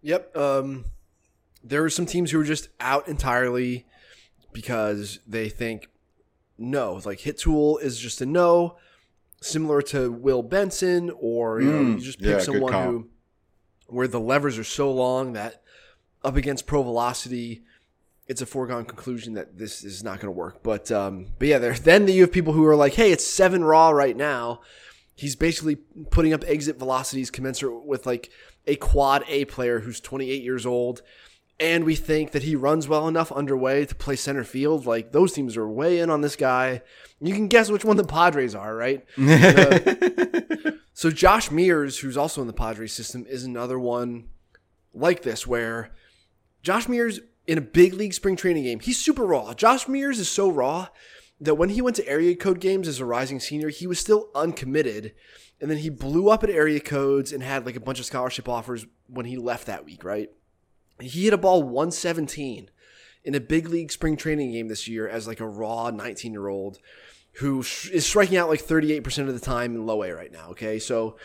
Yep. 0.00 0.34
Um, 0.34 0.86
there 1.62 1.84
are 1.84 1.90
some 1.90 2.06
teams 2.06 2.30
who 2.30 2.40
are 2.40 2.44
just 2.44 2.70
out 2.80 3.06
entirely 3.06 3.84
because 4.54 5.20
they 5.26 5.50
think 5.50 5.88
no, 6.56 7.00
like 7.04 7.20
hit 7.20 7.38
tool 7.38 7.76
is 7.78 7.98
just 7.98 8.22
a 8.22 8.26
no. 8.26 8.76
Similar 9.40 9.82
to 9.82 10.10
Will 10.12 10.42
Benson, 10.42 11.10
or 11.18 11.60
you 11.60 11.70
know, 11.72 11.78
Mm, 11.78 11.94
you 11.94 12.00
just 12.00 12.18
pick 12.18 12.28
yeah, 12.28 12.38
someone 12.38 12.72
who 12.72 13.08
where 13.86 14.08
the 14.08 14.20
levers 14.20 14.58
are 14.58 14.64
so 14.64 14.92
long 14.92 15.32
that 15.32 15.62
up 16.22 16.36
against 16.36 16.66
pro 16.66 16.82
velocity, 16.82 17.62
it's 18.28 18.40
a 18.40 18.46
foregone 18.46 18.84
conclusion 18.84 19.34
that 19.34 19.58
this 19.58 19.82
is 19.82 20.04
not 20.04 20.20
going 20.20 20.32
to 20.32 20.38
work. 20.38 20.62
But 20.62 20.90
um, 20.92 21.26
but 21.38 21.48
yeah, 21.48 21.58
there, 21.58 21.74
then 21.74 22.06
you 22.08 22.22
have 22.22 22.32
people 22.32 22.52
who 22.52 22.64
are 22.66 22.76
like, 22.76 22.94
hey, 22.94 23.10
it's 23.12 23.26
seven 23.26 23.64
raw 23.64 23.90
right 23.90 24.16
now. 24.16 24.60
He's 25.14 25.36
basically 25.36 25.76
putting 26.10 26.32
up 26.32 26.44
exit 26.46 26.78
velocities 26.78 27.30
commensurate 27.30 27.84
with 27.84 28.06
like 28.06 28.30
a 28.66 28.76
quad 28.76 29.24
A 29.28 29.44
player 29.46 29.80
who's 29.80 30.00
28 30.00 30.42
years 30.42 30.64
old. 30.64 31.02
And 31.60 31.84
we 31.84 31.94
think 31.94 32.30
that 32.30 32.42
he 32.42 32.56
runs 32.56 32.88
well 32.88 33.06
enough 33.06 33.30
underway 33.30 33.84
to 33.84 33.94
play 33.94 34.16
center 34.16 34.44
field. 34.44 34.86
Like 34.86 35.12
those 35.12 35.32
teams 35.34 35.56
are 35.58 35.68
way 35.68 36.00
in 36.00 36.08
on 36.08 36.22
this 36.22 36.34
guy. 36.34 36.80
You 37.20 37.34
can 37.34 37.48
guess 37.48 37.70
which 37.70 37.84
one 37.84 37.98
the 37.98 38.04
Padres 38.04 38.54
are, 38.54 38.74
right? 38.74 39.04
So 41.00 41.10
Josh 41.10 41.50
Mears, 41.50 42.00
who's 42.00 42.18
also 42.18 42.42
in 42.42 42.46
the 42.46 42.52
Padres 42.52 42.92
system, 42.92 43.24
is 43.26 43.42
another 43.42 43.78
one 43.78 44.28
like 44.92 45.22
this 45.22 45.46
where 45.46 45.92
Josh 46.62 46.90
Mears 46.90 47.20
in 47.46 47.56
a 47.56 47.62
big 47.62 47.94
league 47.94 48.12
spring 48.12 48.36
training 48.36 48.64
game, 48.64 48.80
he's 48.80 48.98
super 48.98 49.24
raw. 49.24 49.54
Josh 49.54 49.88
Mears 49.88 50.18
is 50.18 50.28
so 50.28 50.50
raw 50.50 50.88
that 51.40 51.54
when 51.54 51.70
he 51.70 51.80
went 51.80 51.96
to 51.96 52.06
area 52.06 52.36
code 52.36 52.60
games 52.60 52.86
as 52.86 53.00
a 53.00 53.06
rising 53.06 53.40
senior, 53.40 53.70
he 53.70 53.86
was 53.86 53.98
still 53.98 54.28
uncommitted. 54.34 55.14
And 55.58 55.70
then 55.70 55.78
he 55.78 55.88
blew 55.88 56.28
up 56.28 56.44
at 56.44 56.50
area 56.50 56.80
codes 56.80 57.32
and 57.32 57.42
had 57.42 57.64
like 57.64 57.76
a 57.76 57.80
bunch 57.80 57.98
of 57.98 58.04
scholarship 58.04 58.46
offers 58.46 58.84
when 59.06 59.24
he 59.24 59.38
left 59.38 59.68
that 59.68 59.86
week, 59.86 60.04
right? 60.04 60.28
He 61.00 61.24
hit 61.24 61.32
a 61.32 61.38
ball 61.38 61.62
117 61.62 62.70
in 63.24 63.34
a 63.34 63.40
big 63.40 63.68
league 63.68 63.92
spring 63.92 64.16
training 64.16 64.52
game 64.52 64.68
this 64.68 64.88
year 64.88 65.08
as 65.08 65.26
like 65.26 65.40
a 65.40 65.48
raw 65.48 65.90
19 65.90 66.32
year 66.32 66.48
old 66.48 66.78
who 67.34 67.60
is 67.60 68.06
striking 68.06 68.36
out 68.36 68.48
like 68.48 68.62
38% 68.62 69.28
of 69.28 69.34
the 69.34 69.40
time 69.40 69.74
in 69.74 69.86
low 69.86 70.02
A 70.02 70.14
right 70.14 70.32
now. 70.32 70.48
Okay. 70.50 70.78
So 70.78 71.16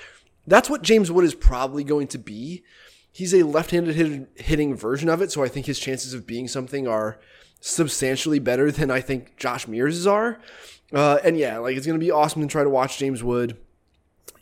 that's 0.45 0.69
what 0.69 0.81
James 0.81 1.11
Wood 1.11 1.25
is 1.25 1.35
probably 1.35 1.83
going 1.83 2.07
to 2.07 2.17
be. 2.17 2.63
He's 3.11 3.33
a 3.33 3.43
left 3.43 3.71
handed 3.71 3.95
hit- 3.95 4.29
hitting 4.35 4.75
version 4.75 5.09
of 5.09 5.21
it. 5.21 5.31
So 5.31 5.43
I 5.43 5.47
think 5.47 5.65
his 5.65 5.79
chances 5.79 6.13
of 6.13 6.27
being 6.27 6.47
something 6.47 6.87
are 6.87 7.19
substantially 7.59 8.39
better 8.39 8.71
than 8.71 8.91
I 8.91 9.01
think 9.01 9.37
Josh 9.37 9.67
Mears' 9.67 10.05
are. 10.05 10.39
Uh, 10.93 11.17
and 11.23 11.37
yeah, 11.37 11.57
like 11.57 11.75
it's 11.75 11.87
going 11.87 11.99
to 11.99 12.05
be 12.05 12.11
awesome 12.11 12.41
to 12.41 12.47
try 12.47 12.63
to 12.63 12.69
watch 12.69 12.99
James 12.99 13.23
Wood 13.23 13.57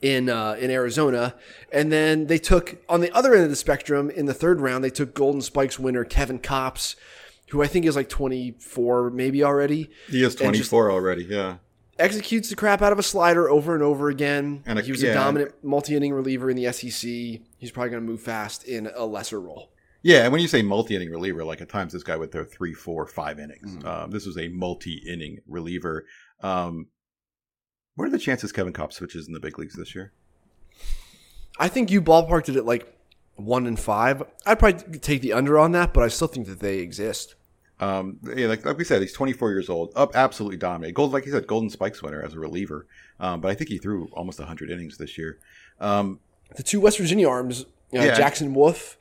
in 0.03 0.29
uh, 0.29 0.55
in 0.59 0.69
Arizona, 0.69 1.33
and 1.71 1.91
then 1.91 2.27
they 2.27 2.37
took 2.37 2.77
on 2.89 2.99
the 2.99 3.11
other 3.15 3.33
end 3.33 3.45
of 3.45 3.49
the 3.49 3.55
spectrum 3.55 4.09
in 4.11 4.25
the 4.25 4.33
third 4.33 4.59
round. 4.59 4.83
They 4.83 4.89
took 4.89 5.15
Golden 5.15 5.41
Spikes 5.41 5.79
winner 5.79 6.03
Kevin 6.03 6.39
Kopps, 6.39 6.95
who 7.49 7.63
I 7.63 7.67
think 7.67 7.85
is 7.85 7.95
like 7.95 8.09
24 8.09 9.09
maybe 9.11 9.43
already. 9.43 9.89
he 10.09 10.23
is 10.23 10.35
24 10.35 10.91
already. 10.91 11.23
Yeah. 11.23 11.57
executes 11.97 12.49
the 12.49 12.55
crap 12.55 12.81
out 12.81 12.91
of 12.91 12.99
a 12.99 13.03
slider 13.03 13.49
over 13.49 13.73
and 13.73 13.81
over 13.83 14.09
again. 14.09 14.61
And 14.65 14.77
a- 14.77 14.81
he 14.81 14.91
was 14.91 15.01
yeah. 15.01 15.11
a 15.11 15.13
dominant 15.13 15.53
multi-inning 15.63 16.11
reliever 16.11 16.49
in 16.49 16.57
the 16.57 16.71
SEC. 16.73 17.09
He's 17.57 17.71
probably 17.71 17.91
going 17.91 18.03
to 18.03 18.11
move 18.11 18.21
fast 18.21 18.65
in 18.65 18.89
a 18.93 19.05
lesser 19.05 19.39
role. 19.39 19.71
Yeah, 20.01 20.23
and 20.23 20.33
when 20.33 20.41
you 20.41 20.49
say 20.49 20.61
multi-inning 20.63 21.11
reliever, 21.11 21.45
like 21.45 21.61
at 21.61 21.69
times 21.69 21.93
this 21.93 22.03
guy 22.03 22.17
would 22.17 22.29
throw 22.33 22.43
three, 22.43 22.73
four, 22.73 23.07
five 23.07 23.39
innings. 23.39 23.77
Mm-hmm. 23.77 23.87
Um, 23.87 24.11
this 24.11 24.25
was 24.25 24.37
a 24.37 24.49
multi-inning 24.49 25.39
reliever. 25.47 26.05
Um, 26.41 26.87
what 27.95 28.05
are 28.07 28.11
the 28.11 28.19
chances 28.19 28.51
Kevin 28.51 28.73
Kopps 28.73 28.99
pitches 28.99 29.27
in 29.27 29.33
the 29.33 29.39
big 29.39 29.57
leagues 29.59 29.75
this 29.75 29.93
year? 29.95 30.11
I 31.59 31.67
think 31.67 31.91
you 31.91 32.01
ballparked 32.01 32.49
it 32.49 32.55
at 32.55 32.65
like 32.65 32.87
one 33.35 33.67
in 33.67 33.75
five. 33.75 34.23
I'd 34.45 34.59
probably 34.59 34.99
take 34.99 35.21
the 35.21 35.33
under 35.33 35.59
on 35.59 35.71
that, 35.73 35.93
but 35.93 36.03
I 36.03 36.07
still 36.07 36.27
think 36.27 36.47
that 36.47 36.59
they 36.59 36.79
exist. 36.79 37.35
Um, 37.79 38.19
yeah, 38.35 38.47
like, 38.47 38.65
like 38.65 38.77
we 38.77 38.83
said, 38.83 39.01
he's 39.01 39.13
24 39.13 39.51
years 39.51 39.69
old, 39.69 39.91
up 39.95 40.15
absolutely 40.15 40.57
dominated. 40.57 40.93
Gold, 40.93 41.11
like 41.11 41.25
you 41.25 41.31
said, 41.31 41.47
Golden 41.47 41.69
Spikes 41.69 42.01
winner 42.01 42.21
as 42.21 42.33
a 42.33 42.39
reliever. 42.39 42.85
Um, 43.19 43.41
but 43.41 43.51
I 43.51 43.55
think 43.55 43.69
he 43.69 43.77
threw 43.77 44.07
almost 44.13 44.39
100 44.39 44.69
innings 44.69 44.97
this 44.97 45.17
year. 45.17 45.39
Um, 45.79 46.19
The 46.55 46.63
two 46.63 46.79
West 46.79 46.97
Virginia 46.99 47.27
arms, 47.27 47.63
uh, 47.63 47.65
Yeah. 47.99 48.15
Jackson 48.15 48.53
Wolf. 48.53 48.97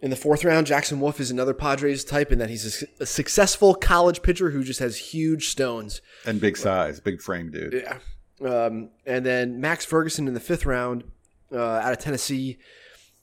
In 0.00 0.10
the 0.10 0.16
fourth 0.16 0.44
round, 0.44 0.66
Jackson 0.66 1.00
Wolf 1.00 1.18
is 1.18 1.30
another 1.30 1.54
Padres 1.54 2.04
type 2.04 2.30
in 2.30 2.38
that 2.38 2.50
he's 2.50 2.82
a, 2.82 3.02
a 3.02 3.06
successful 3.06 3.74
college 3.74 4.22
pitcher 4.22 4.50
who 4.50 4.62
just 4.62 4.80
has 4.80 4.96
huge 4.96 5.48
stones. 5.48 6.00
and 6.26 6.40
big 6.40 6.56
size, 6.56 7.00
big 7.00 7.20
frame 7.22 7.50
dude. 7.50 7.72
Yeah. 7.72 7.98
Um, 8.44 8.90
and 9.06 9.24
then 9.24 9.60
Max 9.60 9.84
Ferguson 9.84 10.26
in 10.28 10.34
the 10.34 10.40
fifth 10.40 10.66
round 10.66 11.04
uh, 11.52 11.58
out 11.58 11.92
of 11.92 11.98
Tennessee. 11.98 12.58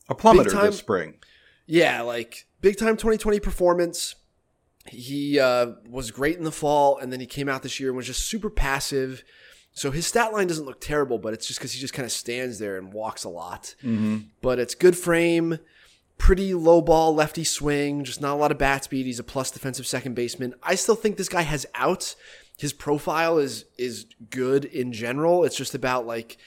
A 0.10 0.16
plummeter 0.16 0.50
time- 0.52 0.66
this 0.68 0.78
spring. 0.80 1.16
Yeah, 1.66 2.02
like 2.02 2.46
big 2.62 2.78
time 2.78 2.98
2020 2.98 3.40
performance. 3.40 4.16
He 4.88 5.40
uh, 5.40 5.74
was 5.90 6.10
great 6.12 6.38
in 6.38 6.44
the 6.44 6.52
fall, 6.52 6.98
and 6.98 7.14
then 7.14 7.20
he 7.20 7.26
came 7.28 7.48
out 7.48 7.62
this 7.64 7.80
year 7.80 7.90
and 7.90 7.98
was 7.98 8.08
just 8.08 8.26
super 8.26 8.50
passive. 8.50 9.24
So 9.74 9.92
his 9.92 10.08
stat 10.08 10.34
line 10.34 10.48
doesn't 10.48 10.66
look 10.66 10.82
terrible, 10.82 11.18
but 11.18 11.34
it's 11.34 11.46
just 11.48 11.60
because 11.60 11.72
he 11.72 11.80
just 11.80 11.94
kind 11.94 12.06
of 12.06 12.12
stands 12.12 12.60
there 12.60 12.78
and 12.78 12.92
walks 12.92 13.24
a 13.24 13.30
lot. 13.30 13.76
But 14.42 14.60
it's 14.60 14.76
good 14.76 14.98
frame, 14.98 15.60
pretty 16.18 16.54
low 16.54 16.82
ball 16.82 17.14
lefty 17.16 17.44
swing, 17.46 18.04
just 18.04 18.20
not 18.22 18.34
a 18.34 18.40
lot 18.40 18.52
of 18.52 18.58
bat 18.58 18.84
speed. 18.84 19.06
He's 19.06 19.20
a 19.20 19.24
plus 19.24 19.50
defensive 19.52 19.86
second 19.88 20.16
baseman. 20.16 20.56
I 20.64 20.76
still 20.76 20.96
think 20.96 21.16
this 21.16 21.30
guy 21.30 21.44
has 21.44 21.66
outs. 21.76 22.16
His 22.62 22.74
profile 22.74 23.40
is 23.40 23.66
is 23.80 24.06
good 24.30 24.66
in 24.66 24.94
general. 24.94 25.44
It's 25.44 25.56
just 25.56 25.74
about 25.74 26.06
like 26.06 26.38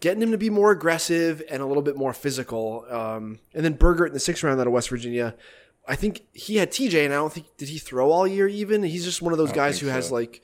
getting 0.00 0.20
him 0.20 0.32
to 0.32 0.38
be 0.38 0.50
more 0.50 0.72
aggressive 0.72 1.40
and 1.48 1.62
a 1.62 1.66
little 1.66 1.84
bit 1.84 1.96
more 1.96 2.12
physical. 2.12 2.84
Um, 2.90 3.38
and 3.54 3.64
then 3.64 3.74
Bergert 3.74 4.08
in 4.08 4.12
the 4.12 4.18
sixth 4.18 4.42
round 4.42 4.60
out 4.60 4.66
of 4.66 4.72
West 4.72 4.88
Virginia. 4.88 5.36
I 5.86 5.94
think 5.94 6.22
he 6.32 6.56
had 6.56 6.72
TJ, 6.72 7.04
and 7.04 7.14
I 7.14 7.16
don't 7.16 7.32
think 7.32 7.46
did 7.56 7.68
he 7.68 7.78
throw 7.78 8.10
all 8.10 8.26
year. 8.26 8.48
Even 8.48 8.82
he's 8.82 9.04
just 9.04 9.22
one 9.22 9.32
of 9.32 9.38
those 9.38 9.52
guys 9.52 9.78
who 9.78 9.86
has 9.86 10.10
like 10.10 10.42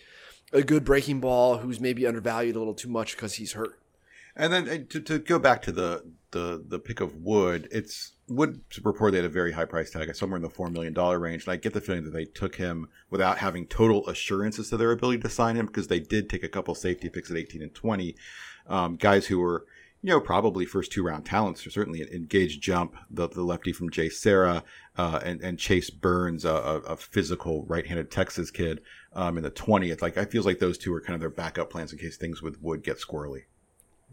a 0.53 0.63
good 0.63 0.85
breaking 0.85 1.19
ball, 1.19 1.59
who's 1.59 1.81
maybe 1.81 2.07
undervalued 2.07 2.55
a 2.55 2.61
little 2.61 2.75
too 2.75 2.89
much 2.89 3.17
because 3.17 3.35
he's 3.35 3.55
hurt. 3.55 3.77
And 4.37 4.53
then 4.53 4.69
uh, 4.69 4.79
to, 4.91 5.01
to 5.01 5.19
go 5.19 5.41
back 5.41 5.63
to 5.63 5.73
the, 5.73 6.05
the 6.31 6.65
the 6.65 6.79
pick 6.79 7.01
of 7.01 7.17
Wood, 7.17 7.67
it's 7.73 8.13
Wood 8.29 8.61
report 8.83 9.13
they 9.13 9.19
had 9.19 9.25
a 9.25 9.31
very 9.31 9.53
high 9.53 9.65
price 9.65 9.91
tag, 9.91 10.15
somewhere 10.15 10.37
in 10.37 10.43
the 10.43 10.51
four 10.51 10.71
million 10.71 10.93
dollar 10.93 11.19
range, 11.19 11.45
and 11.45 11.53
I 11.53 11.57
get 11.57 11.73
the 11.73 11.81
feeling 11.81 12.05
that 12.05 12.13
they 12.13 12.25
took 12.25 12.57
him 12.57 12.89
without 13.11 13.39
having 13.39 13.67
total 13.67 14.07
assurances 14.09 14.71
to 14.71 14.77
their 14.77 14.93
ability 14.93 15.23
to 15.23 15.31
sign 15.31 15.57
him 15.57 15.67
because 15.67 15.89
they 15.89 16.01
did 16.01 16.29
take 16.29 16.43
a 16.43 16.49
couple 16.49 16.75
safety 16.75 17.09
picks 17.09 17.31
at 17.31 17.37
eighteen 17.37 17.63
and 17.63 17.75
twenty, 17.75 18.17
um, 18.67 18.97
guys 18.97 19.27
who 19.27 19.39
were 19.39 19.67
you 20.03 20.11
know 20.11 20.21
probably 20.21 20.67
first 20.67 20.93
two 20.93 21.03
round 21.03 21.25
talents, 21.25 21.67
or 21.67 21.71
certainly 21.71 22.03
in 22.11 22.27
Gage 22.27 22.61
Jump, 22.61 22.97
the 23.11 23.29
the 23.29 23.43
lefty 23.43 23.73
from 23.73 23.91
JSerra, 23.91 24.63
uh, 24.97 25.21
and 25.25 25.41
and 25.41 25.59
Chase 25.59 25.91
Burns, 25.91 26.45
a, 26.45 26.51
a, 26.51 26.77
a 26.81 26.97
physical 26.97 27.65
right 27.65 27.87
handed 27.87 28.11
Texas 28.11 28.51
kid, 28.51 28.83
um, 29.15 29.37
in 29.39 29.43
the 29.43 29.51
twentieth. 29.51 30.03
Like 30.03 30.19
I 30.19 30.25
feels 30.25 30.47
like 30.47 30.59
those 30.59 30.79
two 30.79 30.93
are 30.95 31.01
kind 31.01 31.15
of 31.15 31.21
their 31.21 31.31
backup 31.31 31.71
plans 31.71 31.93
in 31.93 31.99
case 31.99 32.17
things 32.17 32.43
with 32.43 32.61
Wood 32.61 32.83
get 32.83 32.99
squirrely. 32.99 33.45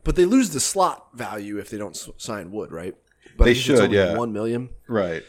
But 0.03 0.15
they 0.15 0.25
lose 0.25 0.51
the 0.51 0.59
slot 0.59 1.09
value 1.13 1.57
if 1.57 1.69
they 1.69 1.77
don't 1.77 1.97
sign 2.17 2.51
Wood, 2.51 2.71
right? 2.71 2.95
But 3.37 3.45
They 3.45 3.51
I 3.51 3.53
should, 3.53 3.91
yeah. 3.91 4.15
One 4.17 4.31
million. 4.33 4.69
Right. 4.87 5.23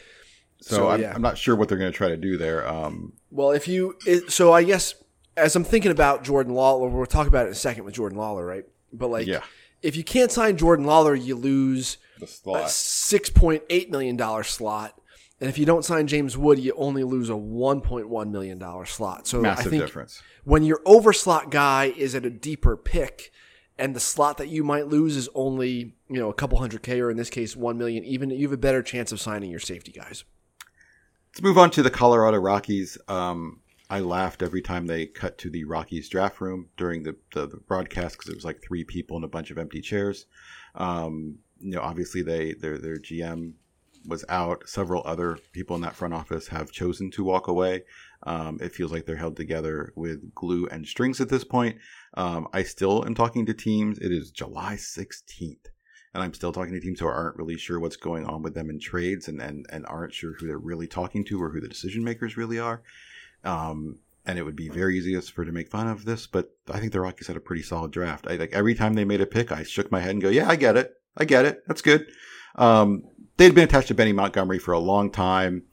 So, 0.61 0.75
So, 0.75 0.89
I'm, 0.89 1.01
yeah. 1.01 1.13
I'm 1.13 1.21
not 1.21 1.37
sure 1.37 1.55
what 1.55 1.69
they're 1.69 1.77
going 1.77 1.91
to 1.91 1.97
try 1.97 2.09
to 2.09 2.17
do 2.17 2.37
there. 2.37 2.67
Um, 2.67 3.13
Well, 3.31 3.51
if 3.51 3.67
you 3.67 3.95
it, 4.05 4.31
so, 4.31 4.53
I 4.53 4.63
guess 4.63 4.95
as 5.35 5.55
I'm 5.55 5.63
thinking 5.63 5.91
about 5.91 6.23
Jordan 6.23 6.53
Lawler, 6.53 6.89
we'll 6.89 7.05
talk 7.05 7.27
about 7.27 7.45
it 7.45 7.47
in 7.49 7.51
a 7.53 7.55
second 7.55 7.83
with 7.83 7.93
Jordan 7.93 8.17
Lawler, 8.17 8.45
right? 8.45 8.65
But 8.91 9.09
like, 9.09 9.27
Yeah. 9.27 9.41
if 9.83 9.95
you 9.95 10.03
can't 10.03 10.31
sign 10.31 10.57
Jordan 10.57 10.85
Lawler, 10.85 11.13
you 11.13 11.35
lose 11.35 11.97
the 12.19 12.25
a 12.25 12.27
slot. 12.27 12.71
six 12.71 13.29
point 13.29 13.61
eight 13.69 13.91
million 13.91 14.15
dollar 14.15 14.43
slot, 14.43 14.99
and 15.39 15.47
if 15.49 15.59
you 15.59 15.65
don't 15.67 15.85
sign 15.85 16.07
James 16.07 16.35
Wood, 16.35 16.57
you 16.57 16.73
only 16.75 17.03
lose 17.03 17.29
a 17.29 17.37
one 17.37 17.81
point 17.81 18.09
one 18.09 18.31
million 18.31 18.57
dollar 18.57 18.85
slot. 18.85 19.27
So 19.27 19.39
I 19.39 19.41
Massive 19.41 19.69
think 19.69 19.83
difference. 19.83 20.23
when 20.43 20.63
your 20.63 20.81
over 20.85 21.13
slot 21.13 21.51
guy 21.51 21.93
is 21.95 22.15
at 22.15 22.25
a 22.25 22.31
deeper 22.31 22.75
pick, 22.75 23.31
and 23.77 23.95
the 23.95 23.99
slot 23.99 24.37
that 24.37 24.47
you 24.47 24.63
might 24.63 24.87
lose 24.87 25.15
is 25.15 25.29
only 25.35 25.95
you 26.09 26.19
know 26.19 26.29
a 26.29 26.33
couple 26.33 26.57
hundred 26.57 26.83
k, 26.83 26.99
or 26.99 27.09
in 27.09 27.17
this 27.17 27.29
case 27.29 27.55
one 27.55 27.77
million, 27.77 28.03
even 28.03 28.29
you 28.29 28.47
have 28.47 28.53
a 28.53 28.57
better 28.57 28.81
chance 28.81 29.11
of 29.11 29.19
signing 29.19 29.51
your 29.51 29.59
safety 29.59 29.91
guys. 29.91 30.23
Let's 31.31 31.43
move 31.43 31.57
on 31.57 31.69
to 31.71 31.83
the 31.83 31.91
Colorado 31.91 32.37
Rockies. 32.37 32.97
Um, 33.07 33.61
I 33.89 33.99
laughed 33.99 34.41
every 34.41 34.61
time 34.61 34.87
they 34.87 35.05
cut 35.05 35.37
to 35.39 35.49
the 35.49 35.63
Rockies 35.63 36.09
draft 36.09 36.41
room 36.41 36.69
during 36.77 37.03
the, 37.03 37.15
the, 37.33 37.47
the 37.47 37.57
broadcast 37.57 38.17
because 38.17 38.29
it 38.29 38.35
was 38.35 38.43
like 38.43 38.61
three 38.61 38.83
people 38.83 39.15
and 39.15 39.23
a 39.23 39.29
bunch 39.29 39.51
of 39.51 39.57
empty 39.57 39.81
chairs. 39.81 40.25
Um, 40.75 41.37
you 41.59 41.71
know, 41.71 41.81
obviously 41.81 42.21
they 42.21 42.53
their 42.53 42.77
their 42.77 42.97
GM 42.97 43.53
was 44.05 44.25
out. 44.29 44.67
Several 44.67 45.03
other 45.05 45.37
people 45.51 45.75
in 45.75 45.81
that 45.83 45.95
front 45.95 46.13
office 46.13 46.47
have 46.47 46.71
chosen 46.71 47.11
to 47.11 47.23
walk 47.23 47.47
away. 47.47 47.83
Um, 48.23 48.57
it 48.61 48.73
feels 48.73 48.91
like 48.91 49.05
they're 49.05 49.15
held 49.15 49.35
together 49.35 49.93
with 49.95 50.33
glue 50.33 50.67
and 50.67 50.87
strings 50.87 51.21
at 51.21 51.29
this 51.29 51.43
point. 51.43 51.77
Um, 52.17 52.47
I 52.51 52.63
still 52.63 53.05
am 53.05 53.13
talking 53.13 53.45
to 53.45 53.53
teams. 53.53 53.99
It 53.99 54.11
is 54.11 54.31
July 54.31 54.73
16th. 54.73 55.67
And 56.13 56.23
I'm 56.23 56.33
still 56.33 56.51
talking 56.51 56.73
to 56.73 56.79
teams 56.79 56.99
who 56.99 57.05
aren't 57.05 57.37
really 57.37 57.57
sure 57.57 57.79
what's 57.79 57.95
going 57.95 58.25
on 58.25 58.41
with 58.41 58.55
them 58.55 58.71
in 58.71 58.79
trades 58.79 59.27
and, 59.27 59.39
and, 59.39 59.67
and 59.69 59.85
aren't 59.85 60.15
sure 60.15 60.33
who 60.33 60.47
they're 60.47 60.57
really 60.57 60.87
talking 60.87 61.23
to 61.25 61.39
or 61.39 61.51
who 61.51 61.61
the 61.61 61.67
decision 61.67 62.03
makers 62.03 62.35
really 62.35 62.57
are. 62.57 62.81
Um, 63.43 63.99
and 64.25 64.39
it 64.39 64.43
would 64.43 64.55
be 64.55 64.67
very 64.67 64.97
easy 64.97 65.19
for 65.21 65.45
to 65.45 65.51
make 65.51 65.69
fun 65.69 65.87
of 65.87 66.05
this, 66.05 66.25
but 66.25 66.49
I 66.71 66.79
think 66.79 66.91
the 66.91 67.01
Rockies 67.01 67.27
had 67.27 67.37
a 67.37 67.41
pretty 67.41 67.61
solid 67.61 67.91
draft. 67.91 68.25
I 68.27 68.35
like 68.35 68.51
every 68.51 68.73
time 68.73 68.95
they 68.95 69.05
made 69.05 69.21
a 69.21 69.27
pick, 69.27 69.51
I 69.51 69.61
shook 69.61 69.91
my 69.91 70.01
head 70.01 70.11
and 70.11 70.21
go, 70.21 70.27
"Yeah, 70.27 70.49
I 70.49 70.57
get 70.57 70.75
it. 70.75 70.95
I 71.15 71.23
get 71.23 71.45
it. 71.45 71.63
That's 71.65 71.81
good." 71.81 72.07
Um, 72.55 73.03
they'd 73.37 73.55
been 73.55 73.63
attached 73.63 73.87
to 73.87 73.93
Benny 73.93 74.11
Montgomery 74.11 74.59
for 74.59 74.73
a 74.73 74.79
long 74.79 75.11
time. 75.11 75.63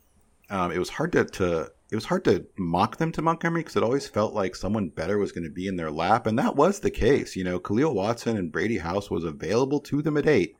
Um, 0.50 0.70
it 0.70 0.78
was 0.78 0.90
hard 0.90 1.10
to, 1.12 1.24
to 1.24 1.72
it 1.94 1.98
was 1.98 2.06
hard 2.06 2.24
to 2.24 2.44
mock 2.56 2.96
them 2.96 3.12
to 3.12 3.22
Montgomery 3.22 3.60
because 3.60 3.76
it 3.76 3.84
always 3.84 4.08
felt 4.08 4.34
like 4.34 4.56
someone 4.56 4.88
better 4.88 5.16
was 5.16 5.30
going 5.30 5.44
to 5.44 5.50
be 5.50 5.68
in 5.68 5.76
their 5.76 5.92
lap, 5.92 6.26
and 6.26 6.36
that 6.40 6.56
was 6.56 6.80
the 6.80 6.90
case. 6.90 7.36
You 7.36 7.44
know, 7.44 7.60
Khalil 7.60 7.94
Watson 7.94 8.36
and 8.36 8.50
Brady 8.50 8.78
House 8.78 9.12
was 9.12 9.22
available 9.22 9.78
to 9.78 10.02
them 10.02 10.16
at 10.16 10.26
eight, 10.26 10.56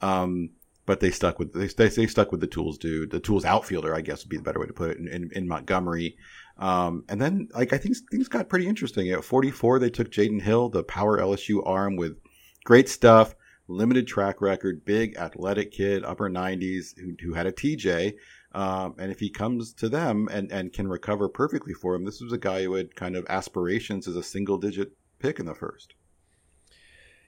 um, 0.00 0.50
but 0.84 0.98
they 0.98 1.12
stuck 1.12 1.38
with 1.38 1.52
they, 1.52 1.68
they 1.68 1.88
they 1.88 2.08
stuck 2.08 2.32
with 2.32 2.40
the 2.40 2.48
tools 2.48 2.78
dude, 2.78 3.12
the 3.12 3.20
tools 3.20 3.44
outfielder, 3.44 3.94
I 3.94 4.00
guess 4.00 4.24
would 4.24 4.28
be 4.28 4.38
the 4.38 4.42
better 4.42 4.58
way 4.58 4.66
to 4.66 4.72
put 4.72 4.90
it 4.90 4.98
in, 4.98 5.06
in, 5.06 5.30
in 5.30 5.46
Montgomery. 5.46 6.16
Um, 6.58 7.04
and 7.08 7.22
then 7.22 7.48
like 7.54 7.72
I 7.72 7.78
think 7.78 7.96
things 8.10 8.26
got 8.26 8.48
pretty 8.48 8.66
interesting. 8.66 9.08
At 9.12 9.22
44, 9.22 9.78
they 9.78 9.88
took 9.88 10.10
Jaden 10.10 10.42
Hill, 10.42 10.68
the 10.68 10.82
power 10.82 11.16
LSU 11.16 11.64
arm 11.64 11.94
with 11.94 12.18
great 12.64 12.88
stuff, 12.88 13.36
limited 13.68 14.08
track 14.08 14.40
record, 14.40 14.84
big 14.84 15.16
athletic 15.16 15.70
kid, 15.70 16.04
upper 16.04 16.28
90s, 16.28 16.98
who, 16.98 17.14
who 17.22 17.34
had 17.34 17.46
a 17.46 17.52
TJ. 17.52 18.14
Um, 18.54 18.94
and 18.98 19.10
if 19.10 19.18
he 19.18 19.30
comes 19.30 19.72
to 19.74 19.88
them 19.88 20.28
and, 20.30 20.52
and 20.52 20.72
can 20.72 20.86
recover 20.88 21.28
perfectly 21.28 21.72
for 21.72 21.94
him, 21.94 22.04
this 22.04 22.20
was 22.20 22.32
a 22.32 22.38
guy 22.38 22.64
who 22.64 22.74
had 22.74 22.94
kind 22.94 23.16
of 23.16 23.26
aspirations 23.28 24.06
as 24.06 24.16
a 24.16 24.22
single 24.22 24.58
digit 24.58 24.92
pick 25.18 25.38
in 25.40 25.46
the 25.46 25.54
first. 25.54 25.94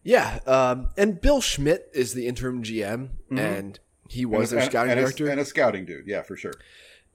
Yeah, 0.03 0.41
um, 0.47 0.91
and 0.99 1.19
Bill 1.19 1.41
Schmidt 1.41 1.89
is 1.95 2.13
the 2.13 2.27
interim 2.27 2.63
GM, 2.63 3.09
and 3.31 3.81
he 4.11 4.27
was 4.27 4.51
their 4.51 4.63
scouting 4.63 4.93
and, 4.93 5.01
director. 5.01 5.29
A, 5.29 5.31
and 5.31 5.41
a 5.41 5.45
scouting 5.47 5.87
dude, 5.87 6.07
yeah, 6.07 6.21
for 6.21 6.37
sure. 6.37 6.53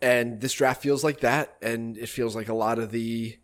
and 0.01 0.41
this 0.41 0.53
draft 0.53 0.81
feels 0.81 1.03
like 1.03 1.19
that, 1.19 1.55
and 1.61 1.97
it 1.97 2.09
feels 2.09 2.35
like 2.35 2.49
a 2.49 2.53
lot 2.53 2.79
of 2.79 2.89
the 2.89 3.37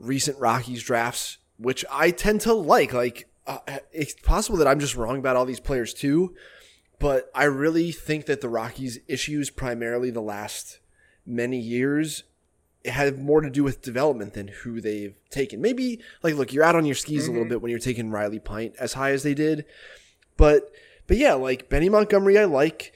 recent 0.00 0.38
Rockies 0.40 0.82
drafts, 0.82 1.38
which 1.56 1.84
I 1.88 2.10
tend 2.10 2.40
to 2.42 2.52
like. 2.52 2.92
Like, 2.92 3.28
uh, 3.46 3.58
it's 3.92 4.14
possible 4.14 4.58
that 4.58 4.66
I'm 4.66 4.80
just 4.80 4.96
wrong 4.96 5.18
about 5.18 5.36
all 5.36 5.44
these 5.44 5.60
players 5.60 5.94
too, 5.94 6.34
but 6.98 7.30
I 7.34 7.44
really 7.44 7.92
think 7.92 8.26
that 8.26 8.40
the 8.40 8.48
Rockies' 8.48 8.98
issues, 9.08 9.50
primarily 9.50 10.10
the 10.10 10.20
last 10.20 10.78
many 11.26 11.58
years, 11.58 12.24
have 12.84 13.18
more 13.18 13.40
to 13.40 13.50
do 13.50 13.64
with 13.64 13.82
development 13.82 14.34
than 14.34 14.48
who 14.48 14.80
they've 14.80 15.14
taken. 15.30 15.60
Maybe, 15.60 16.00
like, 16.22 16.34
look, 16.34 16.52
you're 16.52 16.64
out 16.64 16.76
on 16.76 16.84
your 16.84 16.94
skis 16.94 17.26
a 17.26 17.32
little 17.32 17.48
bit 17.48 17.62
when 17.62 17.70
you're 17.70 17.78
taking 17.78 18.10
Riley 18.10 18.38
Pint 18.38 18.74
as 18.78 18.92
high 18.92 19.12
as 19.12 19.22
they 19.22 19.34
did, 19.34 19.64
but 20.36 20.70
but 21.06 21.16
yeah, 21.16 21.34
like 21.34 21.68
Benny 21.68 21.88
Montgomery, 21.88 22.38
I 22.38 22.44
like. 22.44 22.92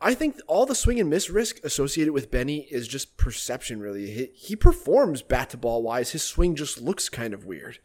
I 0.00 0.14
think 0.14 0.40
all 0.48 0.66
the 0.66 0.74
swing 0.74 0.98
and 0.98 1.08
miss 1.08 1.30
risk 1.30 1.62
associated 1.64 2.12
with 2.12 2.30
Benny 2.30 2.66
is 2.70 2.88
just 2.88 3.16
perception, 3.16 3.78
really. 3.78 4.10
He, 4.10 4.30
he 4.34 4.56
performs 4.56 5.22
bat 5.22 5.50
to 5.50 5.56
ball 5.56 5.80
wise. 5.82 6.10
His 6.10 6.24
swing 6.24 6.56
just 6.56 6.80
looks 6.80 7.08
kind 7.08 7.32
of 7.32 7.44
weird. 7.44 7.78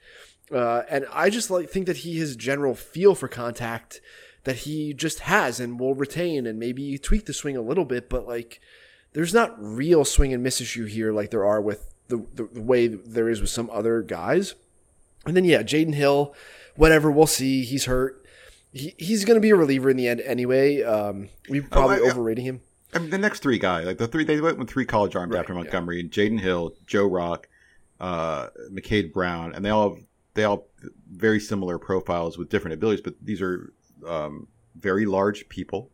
Uh, 0.51 0.81
and 0.89 1.05
I 1.13 1.29
just 1.29 1.51
like 1.51 1.69
think 1.69 1.85
that 1.85 1.97
he 1.97 2.17
has 2.19 2.35
general 2.35 2.73
feel 2.73 3.13
for 3.13 3.27
contact 3.27 4.01
that 4.47 4.55
he 4.59 4.93
just 4.93 5.19
has 5.19 5.59
and 5.59 5.77
will 5.77 5.93
retain 5.93 6.47
and 6.47 6.57
maybe 6.57 6.97
tweak 6.97 7.25
the 7.25 7.33
swing 7.33 7.57
a 7.57 7.61
little 7.61 7.83
bit, 7.83 8.09
but 8.09 8.25
like 8.25 8.61
there's 9.11 9.33
not 9.33 9.53
real 9.59 10.05
swing 10.05 10.33
and 10.33 10.41
miss 10.41 10.61
issue 10.61 10.85
here 10.85 11.11
like 11.11 11.31
there 11.31 11.43
are 11.45 11.59
with 11.61 11.93
the, 12.07 12.25
the, 12.33 12.43
the 12.53 12.61
way 12.61 12.87
there 12.87 13.27
is 13.27 13.41
with 13.41 13.49
some 13.49 13.69
other 13.71 14.01
guys. 14.01 14.55
And 15.25 15.35
then 15.35 15.43
yeah, 15.43 15.63
Jaden 15.63 15.93
Hill, 15.95 16.33
whatever, 16.77 17.11
we'll 17.11 17.27
see. 17.27 17.65
He's 17.65 17.85
hurt. 17.85 18.23
He, 18.71 18.93
he's 18.97 19.25
going 19.25 19.35
to 19.35 19.41
be 19.41 19.49
a 19.49 19.55
reliever 19.57 19.89
in 19.89 19.97
the 19.97 20.07
end 20.07 20.21
anyway. 20.21 20.81
Um, 20.81 21.27
we 21.49 21.59
probably 21.59 21.97
Oh, 21.99 22.05
I- 22.07 22.09
overrating 22.11 22.45
him. 22.45 22.61
I 22.93 22.99
mean, 22.99 23.09
the 23.09 23.17
next 23.17 23.41
three 23.41 23.59
guys, 23.59 23.85
like 23.85 23.97
the 23.97 24.07
three, 24.07 24.23
they 24.23 24.39
went 24.39 24.57
with 24.57 24.69
three 24.69 24.85
college 24.85 25.13
arms 25.17 25.33
Right, 25.33 25.41
after 25.41 25.51
yeah. 25.51 25.59
Montgomery, 25.59 26.05
Jaden 26.05 26.39
Hill, 26.39 26.73
Joe 26.85 27.05
Rock, 27.05 27.49
uh, 27.99 28.47
McCade 28.71 29.11
Brown, 29.11 29.53
and 29.53 29.65
they 29.65 29.69
all 29.69 29.89
have 29.89 29.99
they 30.35 30.45
all 30.45 30.67
very 31.11 31.39
similar 31.41 31.77
profiles 31.79 32.37
with 32.37 32.47
different 32.49 32.75
abilities, 32.75 33.01
but 33.01 33.15
these 33.21 33.41
are 33.41 33.73
um, 34.05 34.47
very 34.75 35.05
large 35.05 35.47
people 35.49 35.89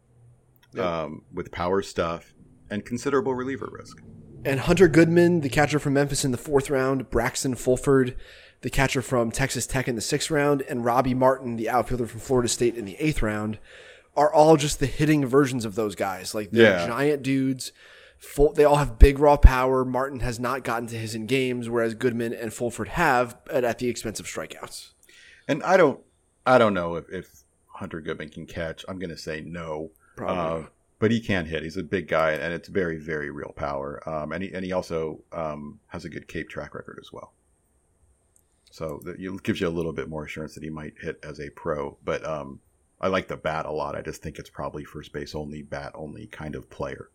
um, 0.80 1.24
with 1.34 1.52
power 1.52 1.82
stuff 1.82 2.34
and 2.70 2.84
considerable 2.86 3.34
reliever 3.36 3.70
risk. 3.72 4.02
And 4.46 4.60
Hunter 4.62 4.88
Goodman, 4.88 5.42
the 5.42 5.50
catcher 5.50 5.80
from 5.80 5.94
Memphis 5.94 6.26
in 6.26 6.32
the 6.32 6.38
fourth 6.38 6.70
round, 6.70 7.10
Braxton 7.10 7.56
Fulford, 7.56 8.16
the 8.62 8.70
catcher 8.70 9.02
from 9.02 9.32
Texas 9.32 9.66
Tech 9.68 9.88
in 9.88 9.96
the 9.96 10.02
sixth 10.02 10.30
round, 10.32 10.64
and 10.64 10.84
Robbie 10.84 11.14
Martin, 11.14 11.56
the 11.56 11.70
outfielder 11.70 12.08
from 12.08 12.20
Florida 12.20 12.50
State 12.50 12.76
in 12.76 12.86
the 12.86 12.96
eighth 13.00 13.22
round, 13.22 13.60
are 14.16 14.34
all 14.34 14.58
just 14.58 14.80
the 14.80 14.86
hitting 14.86 15.26
versions 15.26 15.66
of 15.66 15.76
those 15.76 15.96
guys. 15.96 16.34
Like 16.36 16.52
they're 16.52 16.80
Yeah. 16.80 16.88
giant 16.88 17.24
dudes. 17.24 17.72
Full, 18.18 18.54
they 18.54 18.64
all 18.64 18.78
have 18.78 18.98
big 19.00 19.20
raw 19.20 19.36
power. 19.38 19.84
Martin 19.84 20.22
has 20.22 20.40
not 20.40 20.64
gotten 20.64 20.88
to 20.88 20.98
his 20.98 21.14
in 21.14 21.26
games, 21.26 21.70
whereas 21.70 21.94
Goodman 21.94 22.34
and 22.34 22.54
Fulford 22.54 22.90
have, 22.90 23.36
but 23.46 23.64
at 23.66 23.80
the 23.80 23.90
expense 23.90 24.20
of 24.20 24.26
strikeouts. 24.28 24.92
And 25.48 25.62
I 25.64 25.76
don't, 25.76 26.00
I 26.46 26.58
don't 26.58 26.74
know 26.74 26.96
if, 26.96 27.10
if 27.10 27.43
Hunter 27.74 28.02
Goodman 28.02 28.30
can 28.30 28.46
catch. 28.46 28.86
I'm 28.88 29.00
going 29.00 29.10
to 29.10 29.18
say 29.18 29.42
no. 29.42 29.92
Probably 30.16 30.66
Uh, 30.66 30.68
but 31.00 31.12
he 31.12 31.20
can 31.20 31.48
hit. 31.48 31.64
He's 31.64 31.76
a 31.76 31.84
big 31.84 32.08
guy, 32.08 32.32
and 32.32 32.54
it's 32.54 32.70
very, 32.70 32.98
very 32.98 33.30
real 33.30 33.52
power. 33.54 34.02
Um, 34.08 34.32
and 34.32 34.42
he 34.42 34.54
and 34.54 34.64
he 34.64 34.72
also 34.72 35.22
um, 35.34 35.82
has 35.88 36.06
a 36.06 36.10
good 36.10 36.30
Cape 36.30 36.48
track 36.48 36.74
record 36.74 36.98
as 37.02 37.12
well. 37.12 37.34
So 38.72 39.02
that 39.04 39.20
it 39.20 39.44
gives 39.44 39.60
you 39.60 39.68
a 39.68 39.70
little 39.70 39.92
bit 39.92 40.08
more 40.08 40.24
assurance 40.24 40.56
that 40.56 40.64
he 40.64 40.70
might 40.70 40.94
hit 41.02 41.20
as 41.22 41.42
a 41.42 41.50
pro. 41.50 41.98
But 42.06 42.26
um, 42.26 42.62
I 43.02 43.08
like 43.08 43.28
the 43.28 43.36
bat 43.36 43.66
a 43.66 43.72
lot. 43.72 43.96
I 43.98 44.02
just 44.02 44.22
think 44.22 44.40
it's 44.40 44.50
probably 44.50 44.86
first 44.86 45.12
base 45.12 45.36
only, 45.36 45.62
bat 45.62 45.92
only 45.94 46.28
kind 46.28 46.56
of 46.56 46.70
player. 46.70 47.10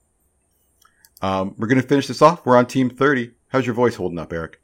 Um, 1.23 1.55
we're 1.57 1.67
going 1.67 1.81
to 1.81 1.89
finish 1.89 2.09
this 2.09 2.21
off. 2.21 2.45
We're 2.45 2.59
on 2.59 2.67
team 2.67 2.91
30. 2.91 3.31
How's 3.49 3.65
your 3.65 3.75
voice 3.75 3.95
holding 3.95 4.19
up, 4.19 4.33
Eric? 4.35 4.61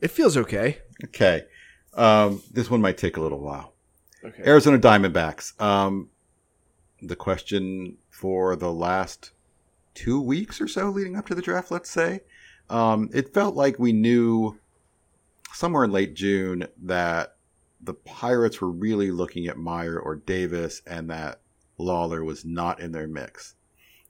It 0.00 0.10
feels 0.10 0.38
okay. 0.38 0.78
Okay. 1.04 1.44
Um, 1.92 2.42
this 2.50 2.70
one 2.70 2.80
might 2.80 2.96
take 2.96 3.18
a 3.18 3.20
little 3.20 3.40
while. 3.40 3.73
Okay. 4.24 4.42
Arizona 4.46 4.78
Diamondbacks. 4.78 5.60
Um, 5.60 6.08
the 7.02 7.16
question 7.16 7.98
for 8.08 8.56
the 8.56 8.72
last 8.72 9.32
two 9.94 10.20
weeks 10.20 10.60
or 10.60 10.68
so 10.68 10.88
leading 10.90 11.16
up 11.16 11.26
to 11.26 11.34
the 11.34 11.42
draft, 11.42 11.70
let's 11.70 11.90
say, 11.90 12.20
um, 12.70 13.10
it 13.12 13.34
felt 13.34 13.54
like 13.54 13.78
we 13.78 13.92
knew 13.92 14.58
somewhere 15.52 15.84
in 15.84 15.92
late 15.92 16.14
June 16.14 16.66
that 16.82 17.36
the 17.80 17.94
Pirates 17.94 18.60
were 18.60 18.70
really 18.70 19.10
looking 19.10 19.46
at 19.46 19.58
Mayer 19.58 19.98
or 19.98 20.16
Davis 20.16 20.80
and 20.86 21.10
that 21.10 21.40
Lawler 21.76 22.24
was 22.24 22.44
not 22.44 22.80
in 22.80 22.92
their 22.92 23.06
mix. 23.06 23.54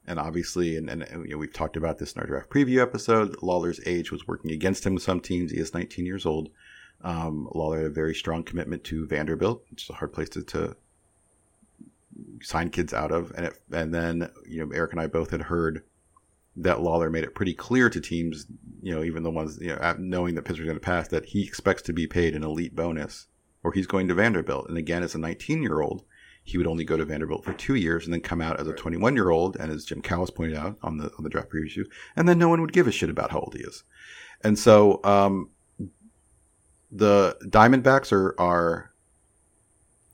And 0.06 0.18
obviously, 0.18 0.76
and, 0.76 0.88
and, 0.88 1.06
you 1.24 1.32
know, 1.32 1.38
we've 1.38 1.52
talked 1.52 1.76
about 1.76 1.98
this 1.98 2.12
in 2.12 2.20
our 2.20 2.26
draft 2.26 2.50
preview 2.50 2.80
episode, 2.80 3.36
Lawler's 3.42 3.80
age 3.86 4.12
was 4.12 4.28
working 4.28 4.50
against 4.50 4.84
him 4.84 4.94
with 4.94 5.02
some 5.02 5.20
teams. 5.20 5.50
He 5.50 5.58
is 5.58 5.74
19 5.74 6.04
years 6.06 6.26
old. 6.26 6.50
Um, 7.04 7.48
Lawler 7.54 7.78
had 7.78 7.86
a 7.86 7.90
very 7.90 8.14
strong 8.14 8.42
commitment 8.42 8.82
to 8.84 9.06
Vanderbilt, 9.06 9.62
which 9.70 9.84
is 9.84 9.90
a 9.90 9.94
hard 9.94 10.12
place 10.12 10.30
to, 10.30 10.42
to 10.42 10.74
sign 12.40 12.70
kids 12.70 12.94
out 12.94 13.12
of. 13.12 13.30
And 13.36 13.46
it, 13.46 13.58
and 13.70 13.94
then 13.94 14.30
you 14.46 14.64
know 14.64 14.72
Eric 14.74 14.92
and 14.92 15.00
I 15.00 15.06
both 15.06 15.30
had 15.30 15.42
heard 15.42 15.84
that 16.56 16.80
Lawler 16.80 17.10
made 17.10 17.24
it 17.24 17.34
pretty 17.34 17.52
clear 17.52 17.90
to 17.90 18.00
teams, 18.00 18.46
you 18.80 18.94
know, 18.94 19.02
even 19.02 19.22
the 19.22 19.30
ones 19.30 19.58
you 19.60 19.68
know 19.68 19.94
knowing 19.98 20.34
that 20.34 20.44
Pittsburgh's 20.44 20.66
going 20.66 20.76
to 20.76 20.80
pass, 20.80 21.08
that 21.08 21.26
he 21.26 21.44
expects 21.44 21.82
to 21.82 21.92
be 21.92 22.06
paid 22.06 22.34
an 22.34 22.42
elite 22.42 22.74
bonus, 22.74 23.26
or 23.62 23.72
he's 23.72 23.86
going 23.86 24.08
to 24.08 24.14
Vanderbilt. 24.14 24.68
And 24.68 24.78
again, 24.78 25.02
as 25.02 25.14
a 25.14 25.18
19 25.18 25.62
year 25.62 25.82
old, 25.82 26.04
he 26.42 26.56
would 26.56 26.66
only 26.66 26.84
go 26.84 26.96
to 26.96 27.04
Vanderbilt 27.04 27.44
for 27.44 27.52
two 27.52 27.74
years 27.74 28.04
and 28.04 28.14
then 28.14 28.20
come 28.20 28.40
out 28.40 28.60
as 28.60 28.66
a 28.66 28.72
21 28.72 29.14
year 29.14 29.30
old. 29.30 29.56
And 29.56 29.70
as 29.70 29.84
Jim 29.84 30.00
Callis 30.00 30.30
pointed 30.30 30.56
out 30.56 30.78
on 30.82 30.96
the 30.96 31.10
on 31.18 31.24
the 31.24 31.30
draft 31.30 31.50
preview, 31.50 31.84
and 32.16 32.26
then 32.26 32.38
no 32.38 32.48
one 32.48 32.62
would 32.62 32.72
give 32.72 32.86
a 32.86 32.92
shit 32.92 33.10
about 33.10 33.30
how 33.30 33.40
old 33.40 33.54
he 33.54 33.62
is. 33.62 33.82
And 34.42 34.58
so 34.58 35.00
um, 35.04 35.50
the 36.94 37.36
Diamondbacks 37.44 38.12
are 38.12 38.34
are 38.40 38.92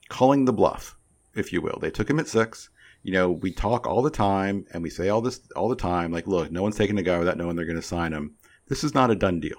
calling 0.09 0.47
the 0.47 0.53
bluff, 0.53 0.97
if 1.35 1.53
you 1.53 1.61
will. 1.61 1.79
They 1.81 1.91
took 1.91 2.11
him 2.11 2.19
at 2.19 2.27
six. 2.27 2.71
You 3.03 3.13
know, 3.13 3.31
we 3.31 3.53
talk 3.53 3.87
all 3.87 4.03
the 4.03 4.11
time 4.11 4.67
and 4.73 4.83
we 4.83 4.91
say 4.91 5.09
all 5.09 5.21
this 5.21 5.41
all 5.55 5.69
the 5.69 5.77
time. 5.77 6.11
Like, 6.11 6.27
look, 6.27 6.51
no 6.51 6.63
one's 6.63 6.77
taking 6.77 6.99
a 6.99 7.03
guy 7.03 7.19
without 7.19 7.37
knowing 7.37 7.57
they're 7.57 7.65
going 7.65 7.77
to 7.77 7.83
sign 7.83 8.13
him. 8.13 8.35
This 8.69 8.83
is 8.83 8.95
not 8.95 9.11
a 9.11 9.15
done 9.15 9.41
deal. 9.41 9.57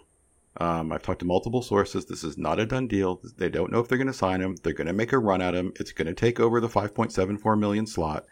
Um, 0.58 0.92
I've 0.92 1.02
talked 1.02 1.20
to 1.20 1.26
multiple 1.26 1.62
sources. 1.62 2.06
This 2.06 2.24
is 2.24 2.38
not 2.38 2.60
a 2.60 2.66
done 2.66 2.88
deal. 2.88 3.22
They 3.38 3.50
don't 3.50 3.72
know 3.72 3.80
if 3.80 3.88
they're 3.88 3.98
going 3.98 4.08
to 4.08 4.14
sign 4.14 4.42
him. 4.42 4.58
They're 4.62 4.74
going 4.74 4.88
to 4.88 4.94
make 4.94 5.14
a 5.14 5.18
run 5.18 5.42
at 5.42 5.56
him. 5.56 5.72
It's 5.80 5.94
going 5.94 6.08
to 6.08 6.14
take 6.14 6.40
over 6.40 6.60
the 6.60 6.68
5.74 6.68 7.58
million 7.58 7.88
slot. 7.88 8.26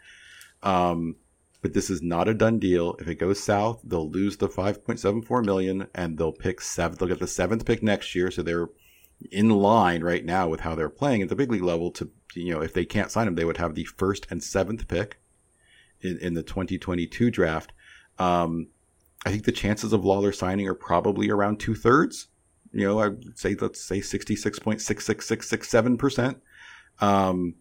Um, 0.62 1.16
but 1.62 1.74
this 1.74 1.90
is 1.90 2.02
not 2.02 2.28
a 2.28 2.34
done 2.34 2.58
deal. 2.58 2.96
If 2.98 3.06
it 3.08 3.16
goes 3.16 3.42
south, 3.42 3.80
they'll 3.84 4.10
lose 4.10 4.38
the 4.38 4.48
5.74 4.48 5.44
million 5.44 5.88
and 5.94 6.16
they'll 6.16 6.32
pick 6.32 6.60
seven. 6.60 6.96
They'll 6.98 7.08
get 7.08 7.18
the 7.18 7.26
seventh 7.26 7.66
pick 7.66 7.82
next 7.82 8.14
year. 8.14 8.30
So 8.30 8.42
they're 8.42 8.68
in 9.30 9.50
line 9.50 10.02
right 10.02 10.24
now 10.24 10.48
with 10.48 10.60
how 10.60 10.74
they're 10.74 10.88
playing 10.88 11.20
at 11.22 11.28
the 11.28 11.36
big 11.36 11.50
league 11.50 11.62
level 11.62 11.90
to, 11.92 12.10
you 12.34 12.54
know, 12.54 12.62
if 12.62 12.72
they 12.72 12.86
can't 12.86 13.10
sign 13.10 13.28
him, 13.28 13.34
they 13.34 13.44
would 13.44 13.58
have 13.58 13.74
the 13.74 13.84
first 13.84 14.26
and 14.30 14.42
seventh 14.42 14.88
pick 14.88 15.20
in, 16.00 16.16
in 16.18 16.32
the 16.34 16.42
2022 16.42 17.30
draft. 17.30 17.72
Um, 18.18 18.68
I 19.26 19.30
think 19.30 19.44
the 19.44 19.52
chances 19.52 19.92
of 19.92 20.02
Lawler 20.04 20.32
signing 20.32 20.66
are 20.66 20.74
probably 20.74 21.28
around 21.28 21.60
two 21.60 21.74
thirds. 21.74 22.28
You 22.72 22.86
know, 22.86 23.00
I 23.00 23.08
would 23.08 23.38
say, 23.38 23.54
let's 23.60 23.84
say 23.84 24.00
66.66667%. 24.00 26.36
Um, 27.00 27.56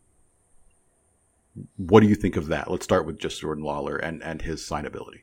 what 1.77 2.01
do 2.01 2.07
you 2.07 2.15
think 2.15 2.37
of 2.37 2.47
that? 2.47 2.69
Let's 2.69 2.83
start 2.83 3.05
with 3.05 3.19
just 3.19 3.41
Jordan 3.41 3.63
Lawler 3.63 3.97
and, 3.97 4.23
and 4.23 4.41
his 4.41 4.61
signability. 4.61 5.21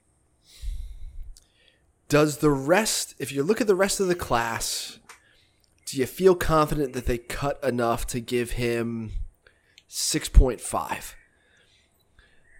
Does 2.08 2.38
the 2.38 2.50
rest, 2.50 3.14
if 3.18 3.32
you 3.32 3.42
look 3.42 3.60
at 3.60 3.66
the 3.66 3.74
rest 3.74 3.98
of 3.98 4.06
the 4.06 4.14
class, 4.14 4.98
do 5.86 5.98
you 5.98 6.06
feel 6.06 6.34
confident 6.34 6.92
that 6.92 7.06
they 7.06 7.18
cut 7.18 7.62
enough 7.64 8.06
to 8.08 8.20
give 8.20 8.52
him 8.52 9.12
6.5? 9.88 11.14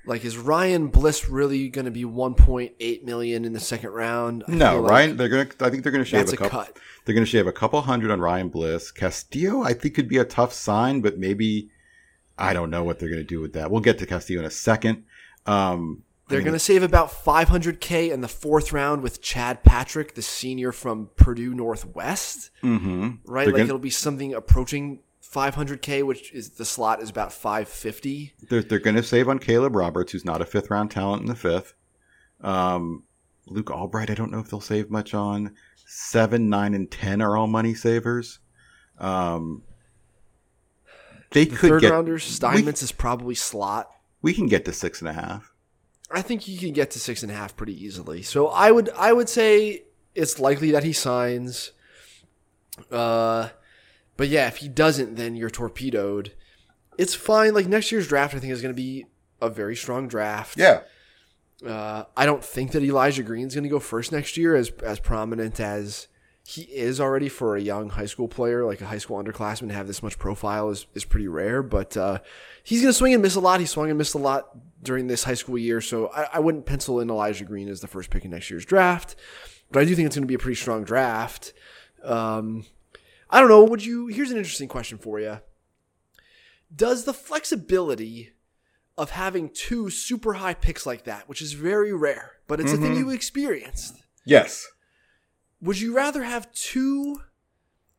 Like, 0.07 0.25
is 0.25 0.39
Ryan 0.39 0.87
Bliss 0.87 1.29
really 1.29 1.69
going 1.69 1.85
to 1.85 1.91
be 1.91 2.05
1.8 2.05 3.03
million 3.03 3.45
in 3.45 3.53
the 3.53 3.61
second 3.61 3.91
round? 3.91 4.45
I 4.47 4.53
No, 4.53 4.81
like 4.81 4.91
Ryan. 4.91 5.17
They're 5.17 5.29
gonna. 5.29 5.49
I 5.61 5.69
think 5.69 5.83
they're 5.83 5.91
gonna 5.91 6.05
shave 6.05 6.21
that's 6.21 6.33
a 6.33 6.37
couple. 6.37 6.61
cut. 6.61 6.79
They're 7.05 7.15
gonna 7.15 7.27
shave 7.27 7.49
a 7.49 7.53
couple 7.53 7.81
hundred 7.81 8.13
on 8.13 8.21
Ryan 8.21 8.49
Bliss. 8.49 8.93
Castillo, 8.93 9.63
I 9.65 9.73
think, 9.73 9.95
could 9.95 10.09
be 10.09 10.19
a 10.19 10.25
tough 10.25 10.53
sign, 10.53 11.01
but 11.01 11.19
maybe 11.19 11.71
I 12.39 12.53
don't 12.53 12.71
know 12.71 12.85
what 12.85 12.99
they're 12.99 13.09
gonna 13.09 13.25
do 13.25 13.41
with 13.41 13.53
that. 13.55 13.71
We'll 13.71 13.81
get 13.81 13.99
to 13.99 14.07
Castillo 14.07 14.41
in 14.41 14.47
a 14.47 14.51
second. 14.51 15.05
Um, 15.47 16.03
They're 16.29 16.41
going 16.41 16.55
to 16.55 16.59
save 16.59 16.83
about 16.83 17.09
500k 17.13 18.11
in 18.11 18.21
the 18.21 18.27
fourth 18.27 18.73
round 18.73 19.01
with 19.03 19.23
Chad 19.23 19.63
Patrick, 19.63 20.17
the 20.17 20.23
senior 20.23 20.73
from 20.73 21.11
Purdue 21.15 21.55
Northwest. 21.55 22.51
mm-hmm. 22.65 23.11
Right, 23.25 23.45
They're 23.45 23.53
like 23.53 23.53
gonna- 23.61 23.65
it'll 23.69 23.79
be 23.79 23.91
something 23.91 24.35
approaching 24.35 24.99
500k, 25.23 26.03
which 26.03 26.33
is 26.33 26.51
the 26.51 26.65
slot 26.65 27.01
is 27.01 27.11
about 27.11 27.33
550. 27.33 28.35
They're, 28.51 28.63
they're 28.63 28.81
going 28.81 28.97
to 28.97 29.05
save 29.05 29.29
on 29.29 29.39
Caleb 29.39 29.77
Roberts, 29.77 30.11
who's 30.11 30.25
not 30.25 30.41
a 30.43 30.45
fifth 30.45 30.69
round 30.69 30.91
talent 30.91 31.23
in 31.23 31.29
the 31.29 31.37
fifth. 31.37 31.75
Um, 32.41 33.05
Luke 33.47 33.71
Albright, 33.71 34.11
I 34.11 34.15
don't 34.15 34.33
know 34.33 34.41
if 34.41 34.49
they'll 34.51 34.61
save 34.61 34.91
much 34.91 35.15
on. 35.15 35.55
Seven, 35.87 36.49
nine, 36.49 36.75
and 36.75 36.91
ten 36.91 37.23
are 37.23 37.37
all 37.37 37.47
money 37.47 37.75
savers. 37.75 38.41
Um, 38.99 39.63
they 41.31 41.45
The 41.45 41.57
could 41.57 41.69
third 41.71 41.81
get. 41.83 41.93
rounders, 41.93 42.23
Steinmetz 42.25 42.83
is 42.83 42.93
probably 42.93 43.35
slot. 43.35 43.91
We 44.23 44.33
can 44.35 44.47
get 44.47 44.65
to 44.65 44.73
six 44.73 45.01
and 45.01 45.09
a 45.09 45.13
half. 45.13 45.53
I 46.11 46.23
think 46.23 46.47
you 46.49 46.59
can 46.59 46.73
get 46.73 46.91
to 46.93 47.01
six 47.01 47.23
and 47.23 47.33
a 47.33 47.35
half 47.35 47.57
pretty 47.57 47.75
easily. 47.85 48.23
So 48.23 48.49
I 48.49 48.71
would 48.71 48.91
I 48.91 49.13
would 49.13 49.29
say 49.29 49.83
it's 50.15 50.39
likely 50.39 50.71
that 50.71 50.85
he 50.85 50.93
signs. 50.93 51.73
Uh, 52.91 53.49
but 54.17 54.29
yeah, 54.29 54.47
if 54.49 54.59
he 54.59 54.69
doesn't, 54.69 55.17
then 55.17 55.35
you're 55.35 55.51
torpedoed. 55.51 56.33
It's 56.99 57.15
fine. 57.15 57.55
Like 57.55 57.67
next 57.67 57.91
year's 57.93 58.09
draft, 58.09 58.35
I 58.35 58.39
think 58.39 58.53
is 58.53 58.63
going 58.63 58.75
to 58.75 58.77
be 58.77 59.07
a 59.41 59.51
very 59.51 59.77
strong 59.77 60.09
draft. 60.09 60.57
Yeah. 60.59 60.81
Uh, 61.67 62.05
I 62.17 62.27
don't 62.27 62.45
think 62.45 62.73
that 62.73 62.83
Elijah 62.83 63.23
Green's 63.23 63.55
going 63.55 63.65
to 63.65 63.71
go 63.71 63.79
first 63.81 64.13
next 64.13 64.37
year, 64.37 64.55
as 64.57 64.71
as 64.83 65.01
prominent 65.01 65.59
as 65.59 66.07
he 66.47 66.63
is 66.63 67.01
already 67.01 67.29
for 67.29 67.57
a 67.57 67.61
young 67.61 67.91
high 67.91 68.07
school 68.07 68.29
player, 68.29 68.65
like 68.65 68.81
a 68.81 68.87
high 68.87 68.99
school 68.99 69.23
underclassman, 69.23 69.69
to 69.69 69.75
have 69.75 69.87
this 69.87 70.03
much 70.03 70.19
profile 70.19 70.71
is 70.71 70.87
is 70.95 71.05
pretty 71.05 71.29
rare. 71.29 71.63
But 71.63 71.97
uh, 71.97 72.19
he's 72.63 72.81
going 72.81 72.91
to 72.91 72.97
swing 72.97 73.15
and 73.15 73.23
miss 73.23 73.35
a 73.35 73.41
lot. 73.41 73.61
He 73.61 73.67
swung 73.67 73.89
and 73.89 73.99
missed 73.99 74.15
a 74.15 74.19
lot 74.19 74.57
during 74.83 75.09
this 75.09 75.25
high 75.25 75.35
school 75.35 75.59
year, 75.59 75.81
so 75.81 76.09
I, 76.09 76.29
I 76.35 76.39
wouldn't 76.39 76.67
pencil 76.67 77.01
in 77.01 77.11
Elijah 77.11 77.45
Green 77.45 77.69
as 77.69 77.81
the 77.81 77.89
first 77.89 78.11
pick 78.11 78.25
in 78.25 78.31
next 78.31 78.51
year's 78.51 78.65
draft. 78.65 79.17
But 79.73 79.81
I 79.81 79.85
do 79.85 79.95
think 79.97 80.07
it's 80.07 80.15
going 80.15 80.23
to 80.23 80.29
be 80.29 80.35
a 80.35 80.39
pretty 80.39 80.57
strong 80.57 80.85
draft. 80.85 81.53
Um, 82.05 82.65
I 83.29 83.41
don't 83.41 83.49
know. 83.49 83.65
Would 83.65 83.85
you? 83.85 84.07
Here's 84.07 84.31
an 84.31 84.39
interesting 84.39 84.69
question 84.69 84.99
for 84.99 85.19
you. 85.19 85.41
Does 86.75 87.05
the 87.05 87.15
flexibility 87.15 88.33
of 88.99 89.11
having 89.11 89.51
two 89.51 89.91
super 89.91 90.35
high 90.35 90.55
picks 90.55 90.87
like 90.87 91.05
that, 91.05 91.29
which 91.29 91.43
is 91.43 91.53
very 91.53 91.93
rare, 91.93 92.33
but 92.47 92.61
it's 92.61 92.73
a 92.73 92.77
thing 92.77 92.97
you 92.97 93.11
experienced. 93.11 94.03
Yes. 94.25 94.67
Would 95.61 95.81
you 95.81 95.95
rather 95.95 96.23
have 96.23 96.53
two 96.53 97.23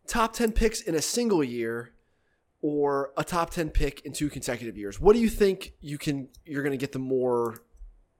top 0.08 0.34
10 0.34 0.52
picks 0.52 0.82
in 0.82 0.96
a 0.96 1.02
single 1.02 1.44
year 1.44 1.94
or 2.62 3.12
a 3.18 3.24
top 3.24 3.50
10 3.52 3.70
pick 3.70 4.02
in 4.02 4.14
two 4.14 4.30
consecutive 4.30 4.78
years? 4.78 5.00
What 5.00 5.14
do 5.14 5.20
you 5.20 5.30
think 5.30 5.74
you 5.82 5.98
can 5.98 6.30
you're 6.46 6.64
going 6.64 6.72
to 6.72 6.78
get 6.78 6.92
the 6.92 7.00
more 7.00 7.64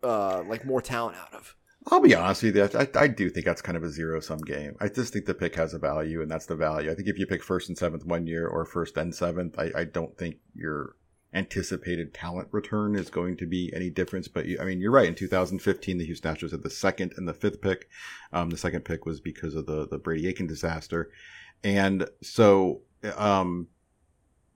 uh 0.04 0.44
like 0.48 0.66
more 0.66 0.82
talent 0.82 1.18
out 1.18 1.34
of? 1.34 1.56
I'll 1.90 2.02
be 2.02 2.14
honest 2.14 2.44
with 2.44 2.58
you. 2.58 2.70
I, 2.78 2.88
I 2.96 3.08
do 3.08 3.30
think 3.30 3.46
that's 3.46 3.62
kind 3.62 3.78
of 3.78 3.84
a 3.84 3.90
zero 3.90 4.20
sum 4.20 4.40
game. 4.40 4.76
I 4.82 4.90
just 4.90 5.14
think 5.14 5.26
the 5.26 5.34
pick 5.34 5.56
has 5.56 5.74
a 5.74 5.80
value, 5.80 6.22
and 6.22 6.30
that's 6.30 6.46
the 6.46 6.56
value. 6.56 6.92
I 6.92 6.96
think 6.96 7.08
if 7.08 7.18
you 7.18 7.26
pick 7.26 7.42
first 7.42 7.70
and 7.70 7.78
seventh 7.78 8.06
one 8.06 8.28
year 8.28 8.46
or 8.46 8.66
first 8.66 8.98
and 8.98 9.16
seventh, 9.16 9.58
I, 9.58 9.72
I 9.74 9.84
don't 9.86 10.18
think 10.18 10.36
your 10.54 10.97
anticipated 11.34 12.14
talent 12.14 12.48
return 12.52 12.96
is 12.96 13.10
going 13.10 13.38
to 13.38 13.46
be 13.46 13.72
any 13.74 13.90
difference. 13.90 14.28
But 14.28 14.46
you, 14.46 14.60
I 14.60 14.66
mean, 14.66 14.80
you're 14.80 14.92
right. 14.92 15.08
In 15.08 15.16
2015, 15.16 15.98
the 15.98 16.06
Houston 16.06 16.34
Astros 16.34 16.52
had 16.52 16.64
the 16.64 16.70
second 16.70 17.14
and 17.18 17.28
the 17.28 17.34
fifth 17.34 17.62
pick. 17.62 17.90
Um, 18.34 18.50
the 18.50 18.58
second 18.58 18.86
pick 18.86 19.06
was 19.06 19.20
because 19.20 19.56
of 19.56 19.66
the 19.66 19.88
the 19.88 19.98
Brady 19.98 20.28
Aiken 20.28 20.48
disaster, 20.48 21.10
and 21.64 22.08
so 22.22 22.82
um, 23.16 23.68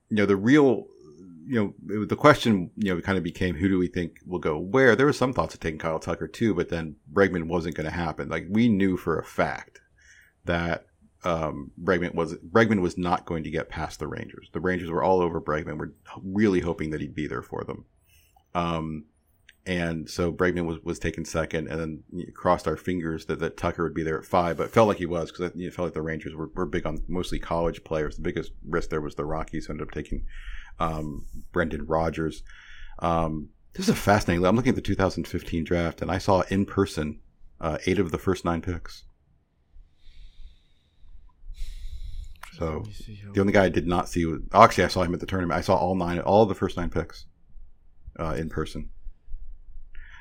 you 0.08 0.16
know 0.16 0.26
the 0.26 0.36
real 0.36 0.86
you 1.44 1.74
know, 1.86 2.04
the 2.06 2.16
question, 2.16 2.70
you 2.76 2.94
know, 2.94 3.00
kind 3.00 3.18
of 3.18 3.24
became 3.24 3.56
who 3.56 3.68
do 3.68 3.78
we 3.78 3.88
think 3.88 4.18
will 4.26 4.38
go 4.38 4.58
where? 4.58 4.94
There 4.94 5.06
was 5.06 5.18
some 5.18 5.32
thoughts 5.32 5.54
of 5.54 5.60
taking 5.60 5.78
Kyle 5.78 5.98
Tucker 5.98 6.28
too, 6.28 6.54
but 6.54 6.68
then 6.68 6.96
Bregman 7.12 7.48
wasn't 7.48 7.74
going 7.74 7.88
to 7.88 7.94
happen. 7.96 8.28
Like 8.28 8.46
we 8.48 8.68
knew 8.68 8.96
for 8.96 9.18
a 9.18 9.24
fact 9.24 9.80
that 10.44 10.86
um, 11.24 11.70
Bregman 11.80 12.14
was 12.14 12.34
Bregman 12.34 12.80
was 12.80 12.98
not 12.98 13.26
going 13.26 13.44
to 13.44 13.50
get 13.50 13.68
past 13.68 13.98
the 13.98 14.08
Rangers. 14.08 14.48
The 14.52 14.60
Rangers 14.60 14.90
were 14.90 15.02
all 15.02 15.20
over 15.20 15.40
Bregman. 15.40 15.78
We're 15.78 15.92
really 16.22 16.60
hoping 16.60 16.90
that 16.90 17.00
he'd 17.00 17.14
be 17.14 17.26
there 17.26 17.42
for 17.42 17.64
them. 17.64 17.84
Um, 18.54 19.04
and 19.64 20.10
so 20.10 20.32
Bregman 20.32 20.66
was, 20.66 20.80
was 20.82 20.98
taken 20.98 21.24
second, 21.24 21.68
and 21.68 21.80
then 21.80 22.32
crossed 22.34 22.66
our 22.66 22.76
fingers 22.76 23.26
that, 23.26 23.38
that 23.38 23.56
Tucker 23.56 23.84
would 23.84 23.94
be 23.94 24.02
there 24.02 24.18
at 24.18 24.24
five. 24.24 24.56
But 24.56 24.72
felt 24.72 24.88
like 24.88 24.98
he 24.98 25.06
was 25.06 25.30
because 25.30 25.52
it 25.54 25.74
felt 25.74 25.86
like 25.86 25.94
the 25.94 26.02
Rangers 26.02 26.34
were, 26.34 26.50
were 26.54 26.66
big 26.66 26.84
on 26.84 27.02
mostly 27.06 27.38
college 27.38 27.84
players. 27.84 28.16
The 28.16 28.22
biggest 28.22 28.50
risk 28.66 28.90
there 28.90 29.00
was 29.00 29.14
the 29.14 29.24
Rockies 29.24 29.66
who 29.66 29.74
ended 29.74 29.86
up 29.86 29.94
taking 29.94 30.24
um, 30.80 31.26
Brendan 31.52 31.86
Rodgers. 31.86 32.42
Um, 32.98 33.50
this 33.74 33.88
is 33.88 33.94
a 33.94 33.94
fascinating. 33.94 34.44
I'm 34.44 34.56
looking 34.56 34.70
at 34.70 34.76
the 34.76 34.82
2015 34.82 35.62
draft, 35.62 36.02
and 36.02 36.10
I 36.10 36.18
saw 36.18 36.42
in 36.48 36.66
person 36.66 37.20
uh, 37.60 37.78
eight 37.86 38.00
of 38.00 38.10
the 38.10 38.18
first 38.18 38.44
nine 38.44 38.62
picks. 38.62 39.04
So 42.52 42.84
the 43.32 43.40
only 43.40 43.52
guy 43.52 43.64
I 43.64 43.68
did 43.70 43.86
not 43.86 44.08
see 44.08 44.26
was 44.26 44.40
actually 44.52 44.84
I 44.84 44.88
saw 44.88 45.02
him 45.02 45.14
at 45.14 45.20
the 45.20 45.26
tournament. 45.26 45.56
I 45.58 45.62
saw 45.62 45.74
all 45.76 45.94
nine, 45.94 46.18
all 46.20 46.44
the 46.46 46.54
first 46.54 46.76
nine 46.76 46.90
picks 46.90 47.24
uh, 48.20 48.34
in 48.38 48.48
person. 48.50 48.90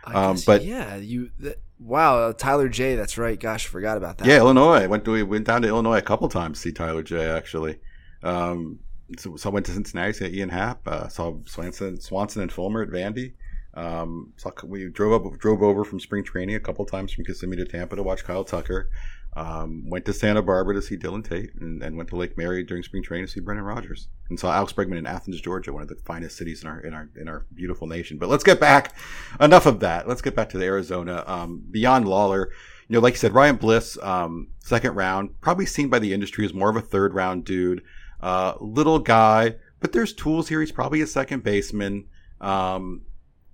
I 0.06 0.14
Um, 0.14 0.36
guess, 0.36 0.46
but- 0.46 0.64
yeah, 0.66 0.96
you 0.96 1.30
that, 1.40 1.62
wow, 1.80 2.18
uh, 2.20 2.34
Tyler 2.34 2.70
Jay, 2.70 2.96
that's 2.96 3.18
right. 3.18 3.40
Gosh, 3.40 3.68
I 3.68 3.70
forgot 3.70 3.98
about 3.98 4.18
that. 4.20 4.28
Yeah, 4.28 4.38
Illinois. 4.38 4.82
I 4.84 4.88
went 4.88 5.06
to 5.06 5.12
we 5.12 5.24
went 5.24 5.46
down 5.46 5.62
to 5.62 5.68
Illinois 5.68 5.98
a 5.98 6.02
couple 6.02 6.28
times 6.30 6.58
to 6.58 6.62
see 6.70 6.72
Tyler 6.72 7.04
Jay. 7.04 7.26
Actually, 7.30 7.80
um, 8.24 8.80
so, 9.20 9.36
so 9.36 9.50
I 9.50 9.54
went 9.54 9.66
to 9.68 9.74
Cincinnati, 9.74 10.14
saw 10.14 10.26
Ian 10.26 10.50
Happ, 10.50 10.88
uh, 10.88 11.08
saw 11.10 11.38
Swanson, 11.46 12.00
Swanson 12.00 12.42
and 12.42 12.52
Fulmer 12.52 12.82
at 12.82 12.90
Vandy. 12.90 13.34
Um, 13.74 14.34
saw, 14.38 14.52
we 14.66 14.90
drove 14.90 15.14
up, 15.26 15.38
drove 15.38 15.62
over 15.62 15.84
from 15.84 16.00
spring 16.00 16.24
training 16.24 16.56
a 16.56 16.60
couple 16.60 16.86
times 16.86 17.12
from 17.14 17.26
Kissimmee 17.26 17.58
to 17.58 17.66
Tampa 17.66 17.96
to 17.96 18.04
watch 18.04 18.24
Kyle 18.24 18.44
Tucker. 18.44 18.90
Um, 19.34 19.90
went 19.90 20.04
to 20.06 20.14
Santa 20.14 20.42
Barbara 20.42 20.74
to 20.74 20.82
see 20.82 20.98
Dylan 20.98 21.28
Tate, 21.28 21.52
and, 21.56 21.96
went 21.96 22.10
to 22.10 22.18
Lake 22.18 22.38
Mary 22.38 22.64
during 22.64 22.84
spring 22.84 23.02
training 23.02 23.28
to 23.28 23.32
see 23.32 23.40
Brendan 23.40 23.66
Rodgers, 23.66 24.10
and 24.30 24.38
saw 24.38 24.52
Alex 24.52 24.74
Bregman 24.74 24.98
in 24.98 25.06
Athens, 25.06 25.40
Georgia, 25.40 25.72
one 25.72 25.82
of 25.82 25.88
the 25.88 25.96
finest 25.96 26.36
cities 26.36 26.64
in 26.64 26.68
our 26.68 26.82
in 26.82 26.94
our 26.94 27.10
in 27.16 27.30
our 27.30 27.46
beautiful 27.54 27.88
nation. 27.88 28.18
But 28.18 28.28
let's 28.28 28.44
get 28.44 28.60
back. 28.60 28.94
Enough 29.40 29.66
of 29.66 29.80
that. 29.80 30.08
Let's 30.08 30.22
get 30.22 30.36
back 30.36 30.50
to 30.50 30.58
the 30.58 30.66
Arizona. 30.66 31.24
Um, 31.28 31.64
beyond 31.72 32.10
Lawler, 32.10 32.50
you 32.90 32.96
know, 32.96 33.00
like 33.00 33.14
you 33.14 33.20
said, 33.20 33.34
Ryan 33.34 33.56
Bliss, 33.56 33.98
um, 34.02 34.50
second 34.60 34.96
round, 34.96 35.40
probably 35.40 35.66
seen 35.66 35.88
by 35.88 36.00
the 36.00 36.14
industry 36.14 36.44
as 36.44 36.54
more 36.54 36.70
of 36.70 36.76
a 36.76 36.82
third 36.82 37.14
round 37.14 37.46
dude. 37.46 37.84
Uh, 38.20 38.56
little 38.60 39.00
guy, 39.00 39.56
but 39.80 39.94
there's 39.94 40.12
tools 40.12 40.50
here. 40.50 40.60
He's 40.60 40.74
probably 40.74 41.00
a 41.00 41.08
second 41.08 41.44
baseman. 41.44 42.08
Um, 42.42 43.04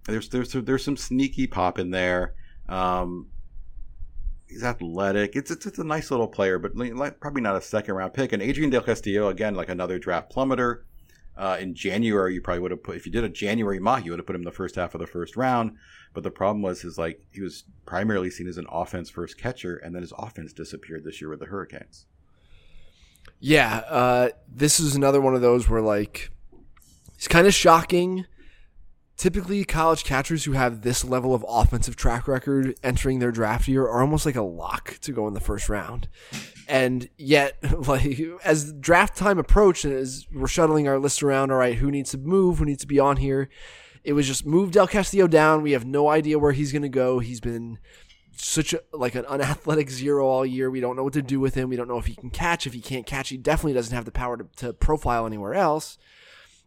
there's 0.05 0.29
there's 0.29 0.53
there's 0.53 0.83
some 0.83 0.97
sneaky 0.97 1.45
pop 1.45 1.77
in 1.77 1.91
there. 1.91 2.33
Um, 2.67 3.27
he's 4.47 4.63
athletic. 4.63 5.35
It's, 5.35 5.51
it's 5.51 5.65
it's 5.65 5.79
a 5.79 5.83
nice 5.83 6.11
little 6.11 6.27
player, 6.27 6.59
but 6.59 6.73
probably 7.19 7.41
not 7.41 7.55
a 7.55 7.61
second 7.61 7.95
round 7.95 8.13
pick. 8.13 8.33
And 8.33 8.41
Adrian 8.41 8.69
Del 8.69 8.81
Castillo 8.81 9.29
again, 9.29 9.55
like 9.55 9.69
another 9.69 9.99
draft 9.99 10.31
plummeter. 10.31 10.83
Uh, 11.35 11.55
in 11.59 11.75
January, 11.75 12.33
you 12.33 12.41
probably 12.41 12.61
would 12.61 12.71
have 12.71 12.81
put 12.81 12.95
if 12.95 13.05
you 13.05 13.11
did 13.11 13.23
a 13.23 13.29
January 13.29 13.79
mock, 13.79 14.03
you 14.03 14.11
would 14.11 14.17
have 14.17 14.25
put 14.25 14.35
him 14.35 14.41
in 14.41 14.45
the 14.45 14.51
first 14.51 14.73
half 14.73 14.95
of 14.95 15.01
the 15.01 15.05
first 15.05 15.37
round. 15.37 15.75
But 16.13 16.23
the 16.23 16.31
problem 16.31 16.63
was 16.63 16.81
his 16.81 16.97
like 16.97 17.21
he 17.31 17.41
was 17.41 17.63
primarily 17.85 18.31
seen 18.31 18.47
as 18.47 18.57
an 18.57 18.65
offense 18.71 19.11
first 19.11 19.37
catcher, 19.37 19.75
and 19.77 19.93
then 19.93 20.01
his 20.01 20.13
offense 20.17 20.51
disappeared 20.51 21.03
this 21.03 21.21
year 21.21 21.29
with 21.29 21.39
the 21.39 21.45
Hurricanes. 21.45 22.07
Yeah, 23.39 23.83
uh, 23.87 24.29
this 24.51 24.79
is 24.79 24.95
another 24.95 25.21
one 25.21 25.35
of 25.35 25.41
those 25.41 25.69
where 25.69 25.81
like 25.81 26.31
it's 27.13 27.27
kind 27.27 27.45
of 27.45 27.53
shocking. 27.53 28.25
Typically, 29.17 29.65
college 29.65 30.03
catchers 30.03 30.43
who 30.43 30.51
have 30.51 30.81
this 30.81 31.03
level 31.03 31.33
of 31.33 31.43
offensive 31.47 31.95
track 31.95 32.27
record 32.27 32.75
entering 32.83 33.17
their 33.17 33.31
draft 33.31 33.67
year 33.67 33.83
are 33.83 34.01
almost 34.01 34.27
like 34.27 34.35
a 34.35 34.43
lock 34.43 34.99
to 35.01 35.11
go 35.11 35.27
in 35.27 35.33
the 35.33 35.39
first 35.39 35.69
round. 35.69 36.07
And 36.67 37.09
yet, 37.17 37.57
like 37.87 38.19
as 38.43 38.73
draft 38.73 39.17
time 39.17 39.39
approached, 39.39 39.85
and 39.85 39.93
as 39.93 40.27
we're 40.31 40.47
shuttling 40.47 40.87
our 40.87 40.99
list 40.99 41.23
around, 41.23 41.51
all 41.51 41.57
right, 41.57 41.75
who 41.75 41.89
needs 41.89 42.11
to 42.11 42.19
move, 42.19 42.59
who 42.59 42.65
needs 42.65 42.81
to 42.81 42.87
be 42.87 42.99
on 42.99 43.17
here, 43.17 43.49
it 44.03 44.13
was 44.13 44.27
just 44.27 44.45
move 44.45 44.71
Del 44.71 44.87
Castillo 44.87 45.27
down. 45.27 45.63
We 45.63 45.71
have 45.71 45.85
no 45.85 46.09
idea 46.09 46.37
where 46.37 46.51
he's 46.51 46.71
going 46.71 46.83
to 46.83 46.89
go. 46.89 47.17
He's 47.17 47.41
been 47.41 47.79
such 48.37 48.73
a 48.73 48.81
like 48.93 49.15
an 49.15 49.25
unathletic 49.25 49.89
zero 49.89 50.27
all 50.27 50.45
year. 50.45 50.69
We 50.69 50.79
don't 50.79 50.95
know 50.95 51.03
what 51.03 51.13
to 51.13 51.23
do 51.23 51.39
with 51.39 51.55
him. 51.55 51.69
We 51.69 51.75
don't 51.75 51.87
know 51.87 51.97
if 51.97 52.05
he 52.05 52.15
can 52.15 52.29
catch. 52.29 52.67
If 52.67 52.73
he 52.73 52.81
can't 52.81 53.07
catch, 53.07 53.29
he 53.29 53.37
definitely 53.37 53.73
doesn't 53.73 53.95
have 53.95 54.05
the 54.05 54.11
power 54.11 54.37
to, 54.37 54.47
to 54.57 54.73
profile 54.73 55.25
anywhere 55.25 55.55
else. 55.55 55.97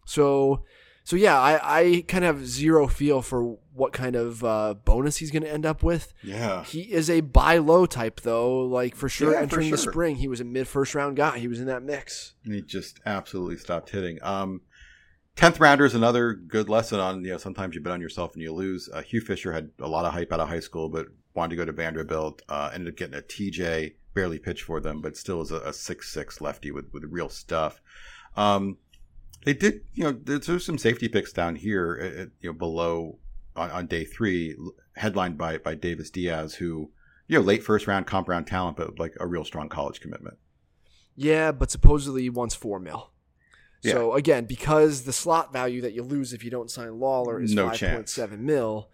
So, 0.05 0.65
so 1.05 1.17
yeah, 1.17 1.39
I, 1.41 1.81
I 1.81 2.05
kind 2.07 2.25
of 2.25 2.37
have 2.37 2.47
zero 2.47 2.87
feel 2.87 3.23
for 3.23 3.57
what 3.73 3.93
kind 3.93 4.15
of 4.17 4.45
uh, 4.45 4.75
bonus 4.85 5.17
he's 5.17 5.31
going 5.31 5.43
to 5.43 5.51
end 5.53 5.65
up 5.67 5.83
with. 5.83 6.13
Yeah, 6.23 6.65
He 6.65 6.83
is 6.93 7.09
a 7.09 7.21
buy 7.21 7.59
low 7.59 7.87
type 7.87 8.21
though, 8.21 8.61
like 8.61 8.95
for 8.95 9.09
sure. 9.09 9.31
Yeah, 9.33 9.39
for 9.39 9.43
entering 9.43 9.71
the 9.71 9.79
spring, 9.79 10.17
he 10.17 10.29
was 10.29 10.41
a 10.41 10.45
mid 10.45 10.69
first 10.69 10.95
round 10.95 11.17
guy. 11.17 11.39
He 11.39 11.49
was 11.49 11.61
in 11.61 11.67
that 11.67 11.83
mix. 11.83 12.35
and 12.45 12.55
he 12.55 12.63
just 12.63 13.01
absolutely 13.07 13.57
stopped 13.57 13.91
hitting. 13.91 14.19
Um, 14.23 14.61
tenth 15.37 15.59
rounder 15.61 15.85
is 15.85 15.95
another 15.95 16.35
good 16.35 16.69
lesson 16.69 17.01
on 17.01 17.25
you 17.25 17.31
know 17.31 17.39
sometimes 17.39 17.75
you 17.75 17.81
bet 17.81 17.93
on 17.93 18.01
yourself 18.01 18.35
and 18.35 18.43
you 18.43 18.53
lose. 18.53 18.89
Uh, 18.93 19.03
Hugh 19.03 19.21
Fisher 19.21 19.53
had 19.53 19.71
a 19.81 19.89
lot 19.89 20.05
of 20.05 20.13
hype 20.13 20.33
out 20.33 20.41
of 20.41 20.49
high 20.49 20.61
school, 20.61 20.89
but 20.89 21.07
wanted 21.35 21.51
to 21.51 21.57
go 21.57 21.65
to 21.65 21.73
Vanderbilt. 21.73 22.43
Uh, 22.49 22.71
ended 22.75 22.93
up 22.93 22.99
getting 22.99 23.15
a 23.19 23.23
TJ, 23.23 23.95
barely 24.15 24.39
pitched 24.39 24.65
for 24.65 24.81
them, 24.81 25.01
but 25.01 25.17
still 25.17 25.41
is 25.41 25.51
a, 25.51 25.61
a 25.61 25.73
six 25.73 26.13
six 26.13 26.41
lefty 26.41 26.71
with 26.71 26.87
with 26.93 27.05
real 27.09 27.29
stuff. 27.29 27.81
Um, 28.37 28.77
they 29.45 29.55
did 29.55 29.83
you 29.95 30.05
know 30.05 30.13
there's, 30.13 30.47
there's 30.47 30.67
some 30.67 30.79
safety 30.79 31.09
picks 31.09 31.33
down 31.33 31.57
here, 31.57 31.99
at, 32.01 32.13
at, 32.15 32.29
you 32.41 32.51
know 32.51 32.53
below 32.53 33.19
on, 33.57 33.71
on 33.71 33.87
day 33.87 34.05
three, 34.05 34.57
headlined 34.97 35.39
by 35.39 35.59
by 35.59 35.75
Davis 35.75 36.11
Diaz, 36.11 36.55
who 36.57 36.91
you 37.27 37.39
know 37.39 37.45
late 37.45 37.63
first 37.63 37.87
round 37.87 38.07
comp 38.07 38.29
round 38.29 38.47
talent, 38.47 38.77
but 38.77 38.99
like 38.99 39.15
a 39.21 39.27
real 39.27 39.45
strong 39.45 39.69
college 39.69 40.01
commitment. 40.01 40.39
Yeah, 41.17 41.53
but 41.53 41.71
supposedly 41.71 42.23
he 42.23 42.31
wants 42.31 42.55
four 42.55 42.79
mil. 42.79 43.11
So 43.83 44.13
again, 44.15 44.45
because 44.45 45.05
the 45.05 45.13
slot 45.13 45.55
value 45.55 45.81
that 45.81 45.95
you 45.95 46.03
lose 46.03 46.35
if 46.35 46.45
you 46.45 46.51
don't 46.51 46.71
sign 46.71 47.01
Lawler 47.01 47.41
is 47.41 47.55
No 47.55 47.71
five 47.71 47.81
point 47.81 48.09
seven 48.11 48.45
mil, 48.45 48.91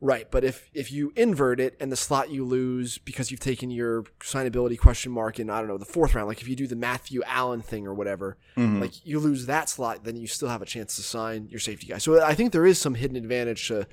right? 0.00 0.30
But 0.30 0.44
if 0.44 0.70
if 0.74 0.92
you 0.92 1.12
invert 1.16 1.58
it 1.60 1.76
and 1.80 1.90
the 1.90 1.96
slot 1.96 2.30
you 2.30 2.44
lose 2.44 2.98
because 2.98 3.30
you've 3.30 3.40
taken 3.40 3.70
your 3.70 4.02
signability 4.20 4.78
question 4.78 5.12
mark 5.12 5.38
in 5.40 5.48
I 5.50 5.58
don't 5.60 5.68
know 5.68 5.78
the 5.78 5.84
fourth 5.84 6.14
round, 6.14 6.28
like 6.28 6.40
if 6.42 6.48
you 6.48 6.56
do 6.56 6.66
the 6.66 6.76
Matthew 6.76 7.22
Allan 7.24 7.62
thing 7.62 7.86
or 7.86 7.94
whatever, 7.94 8.36
Mm-hmm. 8.56 8.80
like 8.80 9.06
you 9.06 9.18
lose 9.18 9.46
that 9.46 9.68
slot, 9.68 10.04
then 10.04 10.16
you 10.16 10.26
still 10.26 10.48
have 10.48 10.62
a 10.62 10.66
chance 10.66 10.96
to 10.96 11.02
sign 11.02 11.48
your 11.50 11.60
safety 11.60 11.86
guy. 11.86 11.98
So 11.98 12.22
I 12.22 12.34
think 12.34 12.52
there 12.52 12.66
is 12.66 12.78
some 12.78 12.94
hidden 12.94 13.16
advantage 13.16 13.68
to 13.68 13.86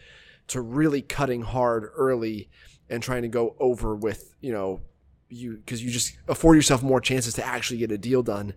to 0.48 0.62
really 0.62 1.02
cutting 1.02 1.42
hard 1.42 1.90
early 1.96 2.50
and 2.90 3.02
trying 3.02 3.22
to 3.22 3.30
go 3.30 3.56
over 3.60 3.96
with 3.96 4.36
you 4.42 4.52
know 4.52 4.82
you 5.30 5.56
because 5.58 5.84
you 5.84 5.90
just 5.90 6.18
afford 6.28 6.56
yourself 6.58 6.84
more 6.84 7.00
chances 7.02 7.34
to 7.36 7.46
actually 7.46 7.78
get 7.80 7.92
a 7.92 7.98
deal 7.98 8.22
done 8.24 8.54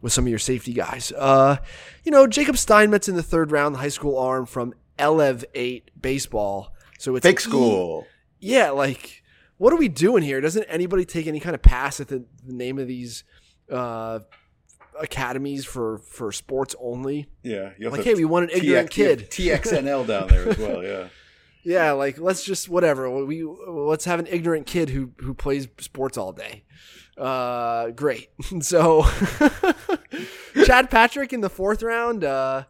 with 0.00 0.12
some 0.12 0.24
of 0.24 0.28
your 0.28 0.38
safety 0.38 0.72
guys. 0.72 1.12
Uh, 1.12 1.56
you 2.04 2.12
know, 2.12 2.26
Jacob 2.26 2.56
Steinmetz 2.56 3.08
in 3.08 3.16
the 3.16 3.22
third 3.22 3.50
round, 3.50 3.74
the 3.74 3.78
high 3.80 3.88
school 3.88 4.18
arm 4.18 4.46
from 4.46 4.74
Elev 4.98 5.44
Eight 5.54 5.90
baseball. 6.00 6.72
So 6.98 7.16
it's 7.16 7.24
Fake 7.26 7.38
E- 7.38 7.42
school. 7.42 8.06
yeah, 8.40 8.70
like 8.70 9.22
what 9.56 9.72
are 9.72 9.76
we 9.76 9.88
doing 9.88 10.22
here? 10.22 10.40
Doesn't 10.40 10.64
anybody 10.64 11.04
take 11.04 11.26
any 11.26 11.40
kind 11.40 11.54
of 11.54 11.62
pass 11.62 11.98
at 12.00 12.08
the, 12.08 12.24
the 12.46 12.52
name 12.52 12.78
of 12.78 12.86
these 12.86 13.24
uh, 13.72 14.20
academies 15.00 15.64
for 15.64 15.98
for 15.98 16.30
sports 16.32 16.74
only? 16.80 17.26
Yeah, 17.42 17.70
Like, 17.80 18.04
hey, 18.04 18.14
we 18.14 18.24
want 18.24 18.50
an 18.50 18.56
ignorant 18.58 18.90
kid. 18.90 19.30
TXNL 19.30 20.06
down 20.06 20.28
there 20.28 20.48
as 20.50 20.58
well. 20.58 20.82
Yeah. 20.82 21.08
Yeah, 21.64 21.90
like 21.92 22.18
let's 22.18 22.44
just 22.44 22.68
whatever. 22.70 23.10
We 23.26 23.42
let's 23.44 24.06
have 24.06 24.20
an 24.20 24.26
ignorant 24.30 24.66
kid 24.66 24.88
who 24.88 25.10
who 25.18 25.34
plays 25.34 25.68
sports 25.80 26.16
all 26.16 26.32
day. 26.32 26.62
Uh, 27.18 27.90
great. 27.90 28.30
so, 28.60 29.04
Chad 30.64 30.88
Patrick 30.88 31.32
in 31.32 31.40
the 31.42 31.50
fourth 31.50 31.82
round. 31.82 32.24
Uh, 32.24 32.64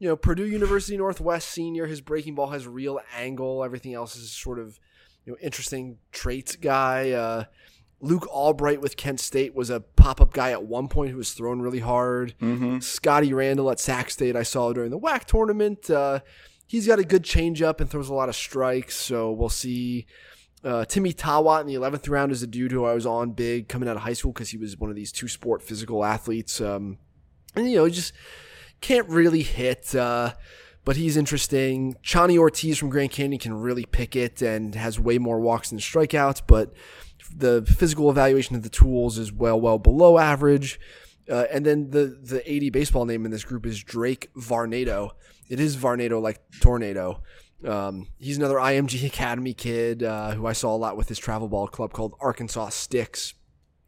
you 0.00 0.08
know, 0.08 0.16
Purdue 0.16 0.46
University 0.46 0.96
Northwest 0.96 1.50
senior. 1.50 1.86
His 1.86 2.00
breaking 2.00 2.34
ball 2.34 2.48
has 2.48 2.66
real 2.66 2.98
angle. 3.16 3.62
Everything 3.62 3.94
else 3.94 4.16
is 4.16 4.32
sort 4.32 4.58
of 4.58 4.80
you 5.24 5.32
know 5.32 5.38
interesting 5.40 5.98
traits 6.10 6.56
guy. 6.56 7.10
Uh, 7.10 7.44
Luke 8.00 8.26
Albright 8.28 8.80
with 8.80 8.96
Kent 8.96 9.20
State 9.20 9.54
was 9.54 9.68
a 9.68 9.80
pop 9.80 10.22
up 10.22 10.32
guy 10.32 10.52
at 10.52 10.64
one 10.64 10.88
point 10.88 11.10
who 11.10 11.18
was 11.18 11.34
thrown 11.34 11.60
really 11.60 11.80
hard. 11.80 12.34
Scotty 12.80 13.34
Randall 13.34 13.70
at 13.70 13.78
Sac 13.78 14.10
State, 14.10 14.34
I 14.36 14.42
saw 14.42 14.72
during 14.72 14.90
the 14.90 14.98
WAC 14.98 15.26
tournament. 15.26 15.90
Uh, 15.90 16.20
he's 16.66 16.86
got 16.86 16.98
a 16.98 17.04
good 17.04 17.22
changeup 17.22 17.78
and 17.78 17.90
throws 17.90 18.08
a 18.08 18.14
lot 18.14 18.30
of 18.30 18.34
strikes, 18.34 18.96
so 18.96 19.30
we'll 19.30 19.50
see. 19.50 20.06
Uh, 20.64 20.86
Timmy 20.86 21.12
Tawa 21.12 21.60
in 21.60 21.66
the 21.66 21.74
11th 21.74 22.08
round 22.08 22.32
is 22.32 22.42
a 22.42 22.46
dude 22.46 22.72
who 22.72 22.86
I 22.86 22.94
was 22.94 23.04
on 23.04 23.32
big 23.32 23.68
coming 23.68 23.88
out 23.88 23.96
of 23.96 24.02
high 24.02 24.12
school 24.14 24.32
because 24.32 24.48
he 24.50 24.56
was 24.56 24.78
one 24.78 24.88
of 24.88 24.96
these 24.96 25.12
two 25.12 25.28
sport 25.28 25.62
physical 25.62 26.02
athletes. 26.02 26.58
Um, 26.60 26.98
and, 27.54 27.70
you 27.70 27.76
know, 27.76 27.84
he 27.84 27.92
just 27.92 28.12
can't 28.80 29.08
really 29.08 29.42
hit, 29.42 29.94
uh, 29.94 30.34
but 30.84 30.96
he's 30.96 31.16
interesting. 31.16 31.94
Chani 32.02 32.38
Ortiz 32.38 32.78
from 32.78 32.90
Grand 32.90 33.10
Canyon 33.10 33.38
can 33.38 33.54
really 33.54 33.84
pick 33.84 34.16
it 34.16 34.42
and 34.42 34.74
has 34.74 34.98
way 34.98 35.18
more 35.18 35.40
walks 35.40 35.70
than 35.70 35.78
strikeouts, 35.78 36.42
but 36.46 36.72
the 37.34 37.62
physical 37.62 38.10
evaluation 38.10 38.56
of 38.56 38.62
the 38.62 38.68
tools 38.68 39.18
is 39.18 39.32
well, 39.32 39.60
well 39.60 39.78
below 39.78 40.18
average. 40.18 40.80
Uh, 41.28 41.44
and 41.50 41.64
then 41.64 41.90
the 41.90 42.18
the 42.20 42.42
80 42.50 42.70
baseball 42.70 43.04
name 43.04 43.24
in 43.24 43.30
this 43.30 43.44
group 43.44 43.64
is 43.64 43.82
Drake 43.82 44.30
Varnado. 44.34 45.10
It 45.48 45.60
is 45.60 45.76
Varnado 45.76 46.20
like 46.20 46.40
tornado. 46.60 47.22
Um, 47.64 48.08
he's 48.18 48.38
another 48.38 48.56
IMG 48.56 49.06
Academy 49.06 49.54
kid 49.54 50.02
uh, 50.02 50.32
who 50.32 50.46
I 50.46 50.52
saw 50.52 50.74
a 50.74 50.78
lot 50.78 50.96
with 50.96 51.08
his 51.08 51.18
travel 51.18 51.48
ball 51.48 51.68
club 51.68 51.92
called 51.92 52.14
Arkansas 52.20 52.70
Sticks, 52.70 53.34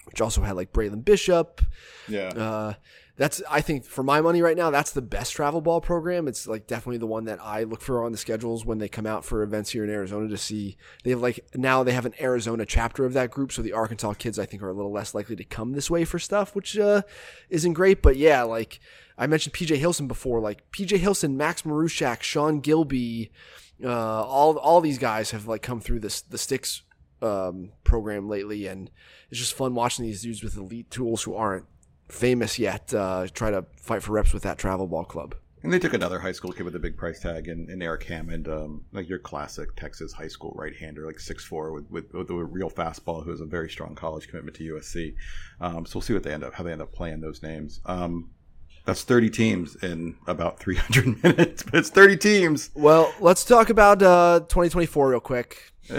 which 0.06 0.20
also 0.20 0.42
had 0.42 0.56
like 0.56 0.72
Braylon 0.72 1.04
Bishop. 1.04 1.62
Yeah. 2.06 2.28
Uh, 2.28 2.74
that's 3.16 3.42
I 3.50 3.60
think 3.60 3.84
for 3.84 4.02
my 4.02 4.23
money 4.23 4.41
right 4.41 4.57
now, 4.57 4.70
that's 4.70 4.92
the 4.92 5.02
best 5.02 5.32
travel 5.32 5.60
ball 5.60 5.82
program. 5.82 6.26
It's 6.26 6.47
like 6.47 6.66
definitely 6.66 6.99
the 6.99 7.07
one 7.07 7.24
that 7.24 7.41
I 7.42 7.65
look 7.65 7.82
for 7.82 8.05
on 8.05 8.12
the 8.12 8.18
schedules 8.18 8.65
when 8.65 8.78
they 8.78 8.89
come 8.89 9.07
out 9.07 9.24
for 9.24 9.42
events 9.42 9.70
here 9.70 9.84
in 9.84 9.91
Arizona 9.91 10.28
to 10.28 10.39
see. 10.39 10.78
They 11.05 11.10
have 11.10 11.20
like 11.20 11.44
now 11.55 11.82
they 11.82 11.92
have 11.92 12.07
an 12.07 12.15
Arizona 12.20 12.65
chapter 12.65 13.05
of 13.05 13.12
that 13.12 13.31
group, 13.31 13.52
so 13.52 13.60
the 13.60 13.74
Arkansas 13.74 14.15
kids 14.15 14.39
I 14.39 14.47
think 14.47 14.62
are 14.62 14.70
a 14.70 14.74
little 14.74 14.92
less 14.92 15.15
likely 15.15 15.36
to 15.36 15.44
come 15.44 15.73
this 15.73 15.91
way 15.91 16.05
for 16.07 16.18
stuff, 16.18 16.55
which 16.55 16.78
uh, 16.78 17.02
isn't 17.50 17.74
great. 17.74 18.00
But 18.00 18.16
yeah, 18.16 18.44
like 18.44 18.81
I 19.18 19.26
mentioned 19.26 19.55
PJ 19.55 19.76
Hilson 19.76 20.08
before, 20.08 20.41
like 20.41 20.70
PJ 20.73 20.97
Hilson, 20.97 21.36
Max 21.36 21.62
Marushak, 21.62 22.23
Sean 22.23 22.60
Gilby, 22.60 23.31
uh, 23.84 24.24
all 24.24 24.57
all 24.57 24.81
these 24.81 24.99
guys 24.99 25.32
have 25.32 25.47
like 25.47 25.60
come 25.60 25.81
through 25.81 26.00
this 26.00 26.23
the 26.23 26.39
sticks 26.39 26.82
um, 27.20 27.73
program 27.84 28.26
lately, 28.26 28.66
and 28.66 28.91
it's 29.31 29.39
just 29.39 29.55
fun 29.55 29.74
watching 29.74 30.07
these 30.07 30.23
dudes 30.23 30.42
with 30.42 30.57
elite 30.57 30.91
tools 30.91 31.24
who 31.24 31.34
aren't 31.34 31.66
famous 32.12 32.58
yet 32.58 32.92
uh, 32.94 33.26
try 33.32 33.50
to 33.50 33.65
fight 33.76 34.02
for 34.02 34.12
reps 34.12 34.32
with 34.32 34.42
that 34.44 34.58
travel 34.58 34.86
ball 34.86 35.05
club. 35.05 35.34
And 35.62 35.73
they 35.73 35.78
took 35.78 35.94
another 35.94 36.18
high 36.18 36.32
school 36.32 36.52
kid 36.52 36.65
with 36.65 36.74
a 36.74 36.81
big 36.81 36.97
price 36.97 37.20
tag 37.20 37.47
in, 37.47 37.70
in 37.70 37.82
Eric 37.82 38.02
Hammond, 38.05 38.49
um, 38.49 38.84
like 38.92 39.08
your 39.08 39.20
classic 39.20 39.76
Texas 39.76 40.12
high 40.12 40.26
school 40.26 40.52
right 40.57 40.74
hander, 40.74 41.07
like 41.07 41.18
6'4 41.18 41.73
with, 41.73 41.89
with, 41.89 42.12
with 42.12 42.31
a 42.31 42.34
real 42.34 42.68
fastball 42.68 43.23
who 43.23 43.31
has 43.31 43.41
a 43.41 43.44
very 43.44 43.70
strong 43.70 43.94
college 43.94 44.26
commitment 44.26 44.57
to 44.57 44.74
USC. 44.74 45.15
Um, 45.60 45.86
so 45.86 45.99
we'll 45.99 46.02
see 46.02 46.15
what 46.15 46.24
they 46.24 46.32
end 46.32 46.42
up, 46.42 46.55
how 46.55 46.65
they 46.65 46.73
end 46.73 46.82
up 46.82 46.92
playing 46.92 47.20
those 47.20 47.44
names. 47.44 47.81
Um, 47.86 48.31
that's 48.84 49.05
30 49.05 49.31
teams 49.31 49.76
in 49.76 50.16
about 50.26 50.58
300 50.58 51.23
minutes, 51.23 51.62
but 51.62 51.74
it's 51.74 51.91
30 51.91 52.16
teams. 52.16 52.70
Well, 52.74 53.15
let's 53.20 53.44
talk 53.44 53.70
about 53.70 54.02
uh, 54.02 54.41
2024 54.41 55.10
real 55.10 55.20
quick. 55.20 55.73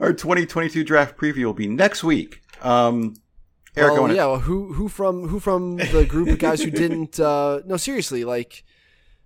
Our 0.00 0.12
2022 0.12 0.84
draft 0.84 1.16
preview 1.16 1.46
will 1.46 1.54
be 1.54 1.66
next 1.68 2.04
week. 2.04 2.42
Um, 2.60 3.14
Eric, 3.78 3.94
well, 3.94 4.14
yeah, 4.14 4.26
well, 4.26 4.40
who 4.40 4.72
who 4.72 4.88
from 4.88 5.28
who 5.28 5.40
from 5.40 5.76
the 5.76 6.04
group 6.08 6.28
of 6.28 6.38
guys 6.38 6.62
who 6.62 6.70
didn't? 6.70 7.18
Uh, 7.28 7.60
no, 7.66 7.76
seriously, 7.76 8.24
like, 8.24 8.64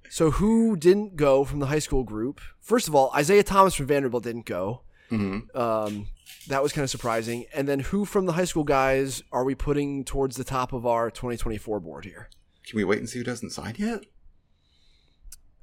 so 0.08 0.32
who 0.32 0.76
didn't 0.76 1.14
go 1.16 1.44
from 1.44 1.58
the 1.60 1.66
high 1.66 1.78
school 1.78 2.04
group? 2.04 2.40
First 2.60 2.88
of 2.88 2.94
all, 2.94 3.12
Isaiah 3.14 3.42
Thomas 3.42 3.74
from 3.74 3.86
Vanderbilt 3.86 4.24
didn't 4.24 4.46
go. 4.46 4.82
Mm-hmm. 5.10 5.56
Um, 5.56 6.08
that 6.48 6.62
was 6.62 6.72
kind 6.72 6.82
of 6.82 6.90
surprising. 6.90 7.44
And 7.54 7.68
then 7.68 7.80
who 7.80 8.04
from 8.04 8.26
the 8.26 8.32
high 8.32 8.44
school 8.44 8.64
guys 8.64 9.22
are 9.30 9.44
we 9.44 9.54
putting 9.54 10.04
towards 10.04 10.36
the 10.36 10.44
top 10.44 10.72
of 10.72 10.86
our 10.86 11.10
2024 11.10 11.80
board 11.80 12.04
here? 12.04 12.28
Can 12.66 12.76
we 12.76 12.84
wait 12.84 12.98
and 12.98 13.08
see 13.08 13.18
who 13.18 13.24
doesn't 13.24 13.50
sign 13.50 13.74
yet? 13.78 14.04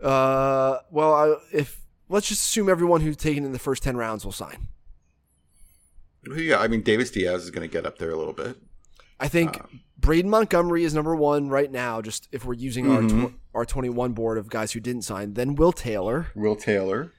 Uh, 0.01 0.79
well, 0.91 1.13
I, 1.13 1.35
if 1.51 1.81
let's 2.07 2.27
just 2.27 2.41
assume 2.41 2.69
everyone 2.69 3.01
who's 3.01 3.17
taken 3.17 3.43
in 3.43 3.51
the 3.51 3.59
first 3.59 3.83
10 3.83 3.97
rounds 3.97 4.23
will 4.23 4.31
sign. 4.31 4.67
Yeah, 6.35 6.59
I 6.59 6.67
mean, 6.67 6.81
Davis 6.81 7.11
Diaz 7.11 7.43
is 7.43 7.51
going 7.51 7.67
to 7.67 7.71
get 7.71 7.85
up 7.85 7.97
there 7.97 8.11
a 8.11 8.17
little 8.17 8.33
bit. 8.33 8.57
I 9.19 9.27
think 9.27 9.59
Braden 9.97 10.29
Montgomery 10.29 10.83
is 10.83 10.93
number 10.93 11.15
one 11.15 11.49
right 11.49 11.71
now. 11.71 12.01
Just 12.01 12.27
if 12.31 12.45
we're 12.45 12.53
using 12.53 12.89
our 12.91 13.01
tw- 13.01 13.33
our 13.53 13.65
21 13.65 14.13
board 14.13 14.37
of 14.37 14.49
guys 14.49 14.71
who 14.71 14.79
didn't 14.79 15.01
sign, 15.01 15.33
then 15.33 15.55
Will 15.55 15.71
Taylor, 15.73 16.27
Will 16.35 16.55
Taylor. 16.55 17.11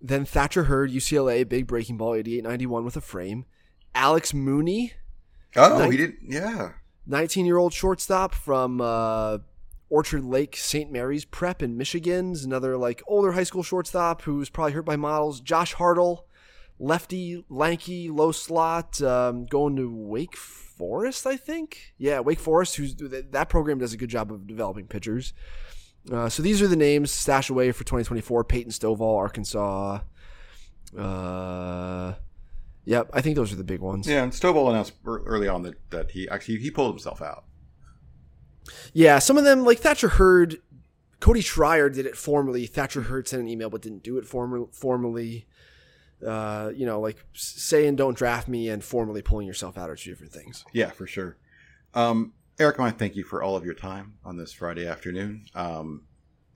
then 0.00 0.24
Thatcher 0.24 0.64
Hurd, 0.64 0.90
UCLA, 0.92 1.48
big 1.48 1.66
breaking 1.66 1.96
ball, 1.96 2.12
88-91 2.14 2.84
with 2.84 2.96
a 2.96 3.00
frame. 3.00 3.46
Alex 3.94 4.32
Mooney, 4.32 4.92
Oh, 5.56 5.90
he 5.90 5.96
did. 5.96 6.14
Yeah. 6.22 6.72
19 7.06 7.44
year 7.46 7.56
old 7.58 7.72
shortstop 7.72 8.34
from 8.34 8.80
uh, 8.80 9.38
Orchard 9.88 10.22
Lake 10.24 10.56
St. 10.56 10.92
Mary's 10.92 11.24
Prep 11.24 11.60
in 11.62 11.76
Michigan's 11.76 12.44
another 12.44 12.76
like 12.76 13.02
older 13.08 13.32
high 13.32 13.42
school 13.42 13.64
shortstop 13.64 14.22
who's 14.22 14.48
probably 14.48 14.72
hurt 14.74 14.84
by 14.84 14.94
models. 14.94 15.40
Josh 15.40 15.74
Hartle, 15.74 16.20
lefty, 16.78 17.44
lanky, 17.48 18.08
low 18.10 18.30
slot, 18.30 19.02
um, 19.02 19.46
going 19.46 19.74
to 19.74 19.92
Wake 19.92 20.36
Forest, 20.80 21.26
I 21.26 21.36
think. 21.36 21.92
Yeah, 21.98 22.20
Wake 22.20 22.40
Forest. 22.40 22.76
Who's 22.76 22.94
that 22.96 23.50
program 23.50 23.78
does 23.78 23.92
a 23.92 23.98
good 23.98 24.08
job 24.08 24.32
of 24.32 24.46
developing 24.46 24.86
pitchers. 24.86 25.34
Uh, 26.10 26.30
so 26.30 26.42
these 26.42 26.62
are 26.62 26.66
the 26.68 26.74
names 26.74 27.10
stashed 27.10 27.50
away 27.50 27.70
for 27.70 27.84
2024. 27.84 28.44
Peyton 28.44 28.72
Stovall, 28.72 29.18
Arkansas. 29.18 30.00
Uh, 30.96 32.14
yep, 32.86 33.10
I 33.12 33.20
think 33.20 33.36
those 33.36 33.52
are 33.52 33.56
the 33.56 33.64
big 33.64 33.80
ones. 33.80 34.08
Yeah, 34.08 34.22
and 34.22 34.32
Stovall 34.32 34.70
announced 34.70 34.94
early 35.04 35.48
on 35.48 35.62
that, 35.64 35.90
that 35.90 36.12
he 36.12 36.26
actually 36.30 36.56
he 36.56 36.70
pulled 36.70 36.92
himself 36.94 37.20
out. 37.20 37.44
Yeah, 38.94 39.18
some 39.18 39.36
of 39.36 39.44
them 39.44 39.62
like 39.62 39.80
Thatcher 39.80 40.08
Hurd, 40.08 40.62
Cody 41.20 41.42
Schreier 41.42 41.92
did 41.92 42.06
it 42.06 42.16
formally. 42.16 42.64
Thatcher 42.64 43.02
Hurd 43.02 43.28
sent 43.28 43.42
an 43.42 43.48
email 43.48 43.68
but 43.68 43.82
didn't 43.82 44.02
do 44.02 44.16
it 44.16 44.24
formal, 44.24 44.70
formally. 44.72 45.46
Uh, 46.26 46.70
you 46.74 46.86
know, 46.86 47.00
like 47.00 47.24
saying 47.32 47.96
"don't 47.96 48.16
draft 48.16 48.48
me" 48.48 48.68
and 48.68 48.82
formally 48.84 49.22
pulling 49.22 49.46
yourself 49.46 49.78
out 49.78 49.90
are 49.90 49.96
two 49.96 50.10
different 50.10 50.32
things. 50.32 50.64
Yeah, 50.72 50.90
for 50.90 51.06
sure. 51.06 51.36
Um, 51.94 52.32
Eric, 52.58 52.78
I 52.78 52.82
want 52.82 52.94
to 52.94 52.98
thank 52.98 53.16
you 53.16 53.24
for 53.24 53.42
all 53.42 53.56
of 53.56 53.64
your 53.64 53.74
time 53.74 54.14
on 54.24 54.36
this 54.36 54.52
Friday 54.52 54.86
afternoon. 54.86 55.46
Um, 55.54 56.02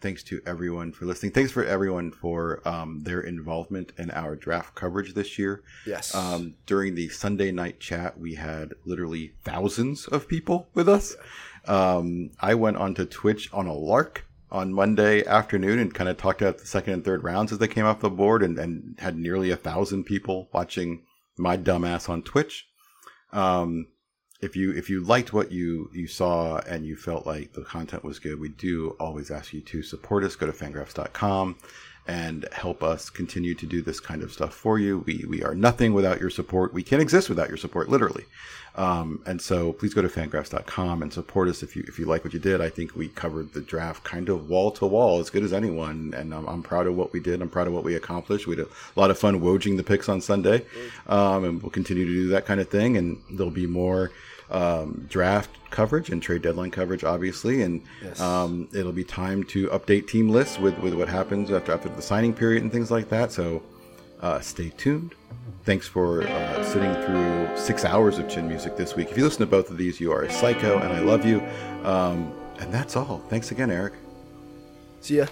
thanks 0.05 0.23
to 0.23 0.39
everyone 0.45 0.93
for 0.93 1.07
listening. 1.07 1.33
Thanks 1.33 1.51
for 1.51 1.65
everyone 1.65 2.11
for 2.11 2.61
um, 2.69 3.01
their 3.05 3.23
involvement 3.23 3.93
in 3.97 4.11
our 4.11 4.37
draft 4.37 4.75
coverage 4.75 5.15
this 5.15 5.39
year. 5.39 5.63
Yes. 5.87 6.15
Um, 6.15 6.57
during 6.67 6.95
the 6.95 7.09
Sunday 7.09 7.51
night 7.51 7.81
chat, 7.81 8.19
we 8.19 8.35
had 8.35 8.75
literally 8.85 9.33
thousands 9.45 10.07
of 10.07 10.29
people 10.29 10.69
with 10.75 10.91
us. 10.91 11.17
Um, 11.67 12.33
I 12.39 12.55
went 12.55 12.77
onto 12.77 13.07
Twitch 13.07 13.51
on 13.55 13.67
a 13.67 13.73
lark 13.73 14.27
on 14.51 14.73
Monday 14.73 15.25
afternoon 15.25 15.79
and 15.79 15.95
kind 15.95 16.09
of 16.09 16.17
talked 16.17 16.43
about 16.43 16.59
the 16.59 16.67
second 16.67 16.93
and 16.93 17.05
third 17.05 17.25
rounds 17.25 17.53
as 17.53 17.59
they 17.59 17.69
came 17.69 17.87
off 17.87 18.01
the 18.01 18.11
board 18.11 18.43
and, 18.43 18.59
and 18.59 18.97
had 18.99 19.17
nearly 19.17 19.51
a 19.51 19.57
thousand 19.57 20.05
people 20.05 20.49
watching 20.53 21.03
my 21.37 21.57
dumbass 21.57 22.09
on 22.09 22.23
Twitch. 22.23 22.67
Um, 23.33 23.89
if 24.41 24.57
you 24.57 24.73
if 24.73 24.91
you 24.91 25.01
liked 25.01 25.33
what 25.33 25.51
you 25.51 25.91
you 25.93 26.07
saw 26.07 26.59
and 26.59 26.85
you 26.85 26.97
felt 26.97 27.27
like 27.27 27.53
the 27.53 27.63
content 27.63 28.05
was 28.05 28.19
good, 28.19 28.39
we 28.39 28.51
do 28.51 28.97
always 29.01 29.31
ask 29.31 29.53
you 29.53 29.63
to 29.63 29.83
support 29.83 30.23
us. 30.23 30.37
Go 30.37 30.47
to 30.47 30.53
fangraphs.com 30.53 31.57
and 32.07 32.47
help 32.53 32.83
us 32.83 33.09
continue 33.09 33.55
to 33.55 33.67
do 33.67 33.81
this 33.81 33.99
kind 33.99 34.23
of 34.23 34.33
stuff 34.33 34.55
for 34.55 34.79
you. 34.79 34.99
We 35.07 35.25
we 35.27 35.43
are 35.43 35.55
nothing 35.55 35.95
without 35.95 36.21
your 36.21 36.31
support. 36.31 36.75
We 36.75 36.83
can't 36.83 37.03
exist 37.03 37.29
without 37.29 37.49
your 37.49 37.57
support, 37.57 37.89
literally. 37.89 38.27
Um, 38.77 39.23
and 39.25 39.41
so 39.41 39.73
please 39.73 39.95
go 39.95 40.03
to 40.03 40.09
fangraphs.com 40.09 41.03
and 41.03 41.13
support 41.13 41.49
us 41.49 41.63
if 41.63 41.77
you 41.77 41.85
if 41.87 41.99
you 41.99 42.07
like 42.07 42.25
what 42.25 42.35
you 42.35 42.41
did. 42.41 42.61
I 42.61 42.69
think 42.69 42.97
we 42.97 43.09
covered 43.09 43.53
the 43.53 43.61
draft 43.61 44.05
kind 44.05 44.29
of 44.29 44.49
wall 44.49 44.71
to 44.73 44.87
wall 44.87 45.21
as 45.21 45.31
good 45.31 45.45
as 45.45 45.53
anyone, 45.53 46.13
and 46.17 46.35
I'm, 46.35 46.47
I'm 46.47 46.63
proud 46.63 46.87
of 46.87 46.97
what 46.97 47.13
we 47.13 47.21
did. 47.21 47.41
I'm 47.41 47.49
proud 47.49 47.69
of 47.69 47.73
what 47.73 47.85
we 47.85 47.95
accomplished. 47.95 48.47
We 48.47 48.57
had 48.57 48.67
a 48.67 49.01
lot 49.01 49.11
of 49.11 49.19
fun 49.19 49.41
woging 49.41 49.77
the 49.77 49.85
picks 49.85 50.09
on 50.09 50.21
Sunday, 50.21 50.67
um, 51.07 51.45
and 51.45 51.63
we'll 51.63 51.71
continue 51.71 52.05
to 52.05 52.13
do 52.13 52.29
that 52.31 52.47
kind 52.47 52.61
of 52.61 52.69
thing. 52.69 52.97
And 52.97 53.23
there'll 53.31 53.53
be 53.53 53.67
more 53.67 54.11
um, 54.51 55.07
draft 55.09 55.51
coverage 55.71 56.11
and 56.11 56.23
trade 56.23 56.43
deadline 56.43 56.71
coverage, 56.71 57.05
obviously. 57.05 57.63
And 57.63 57.83
yes. 58.03 58.21
um, 58.21 58.69
it'll 58.73 58.93
be 58.93 59.05
time 59.05 59.45
to 59.45 59.69
update 59.69 60.09
team 60.09 60.29
lists 60.29 60.59
with, 60.59 60.79
with 60.79 60.95
what 60.95 61.09
happens 61.09 61.51
after, 61.51 61.73
after 61.73 61.89
the 61.89 62.03
signing 62.03 62.33
period 62.33 62.63
and 62.63 62.71
things 62.71 62.91
like 62.91 63.09
that. 63.09 63.33
So 63.33 63.63
uh, 64.21 64.41
stay 64.41 64.71
tuned. 64.71 65.15
Thanks 65.65 65.87
for 65.87 66.23
uh, 66.23 66.63
sitting 66.65 66.95
through 67.05 67.57
six 67.57 67.85
hours 67.85 68.19
of 68.19 68.29
chin 68.29 68.47
music 68.47 68.77
this 68.77 68.95
week. 68.95 69.11
If 69.11 69.17
you 69.17 69.25
listen 69.25 69.41
to 69.41 69.47
both 69.47 69.71
of 69.71 69.79
these, 69.79 70.01
you 70.01 70.13
are 70.13 70.23
a 70.23 70.31
psycho, 70.31 70.79
and 70.79 70.93
I 70.93 71.01
love 71.01 71.25
you. 71.25 71.41
Um, 71.85 72.35
and 72.59 72.73
that's 72.73 72.97
all. 72.97 73.23
Thanks 73.29 73.51
again, 73.51 73.71
Eric. 73.71 73.95
See 75.01 75.19
ya. 75.19 75.27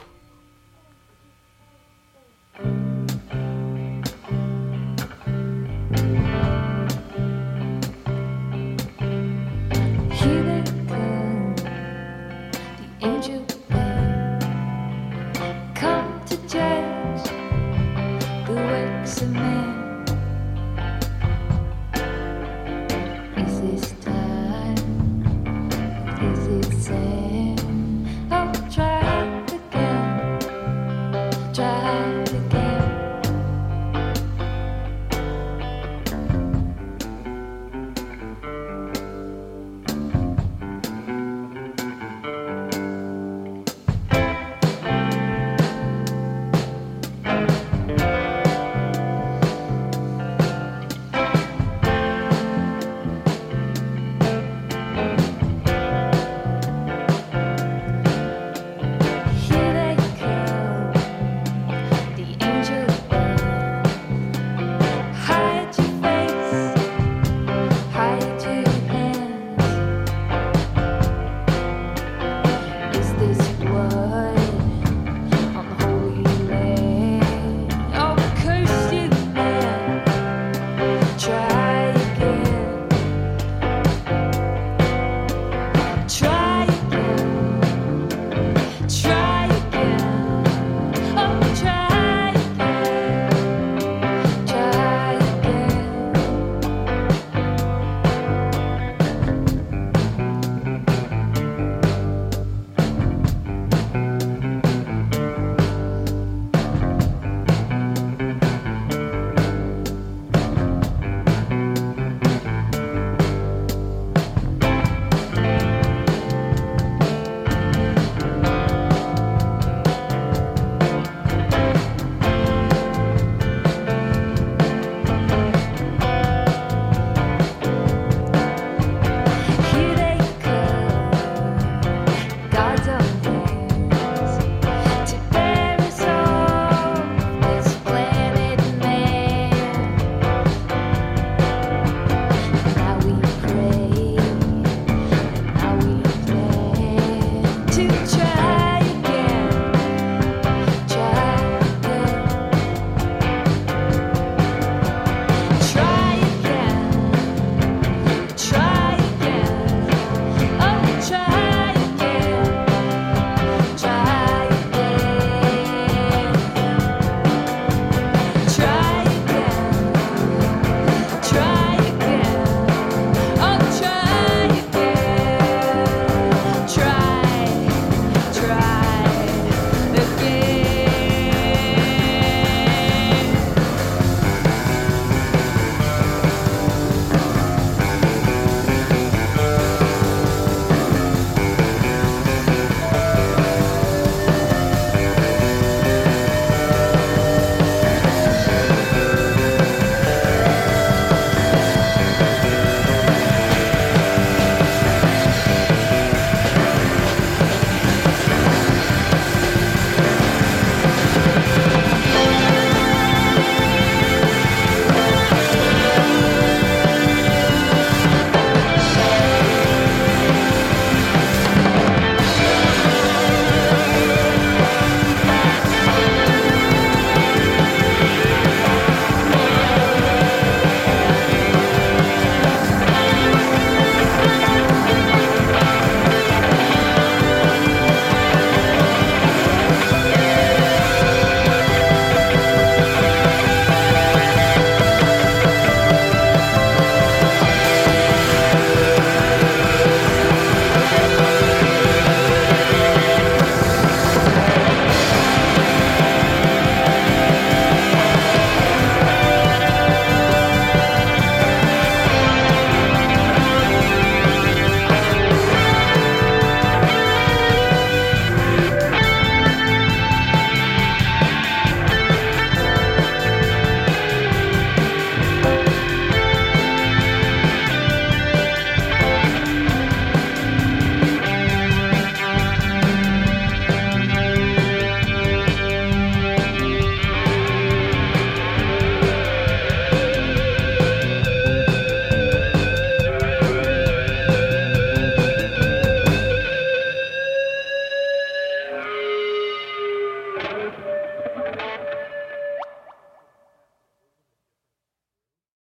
awakes 18.52 19.22
a 19.22 19.26
man. 19.26 19.81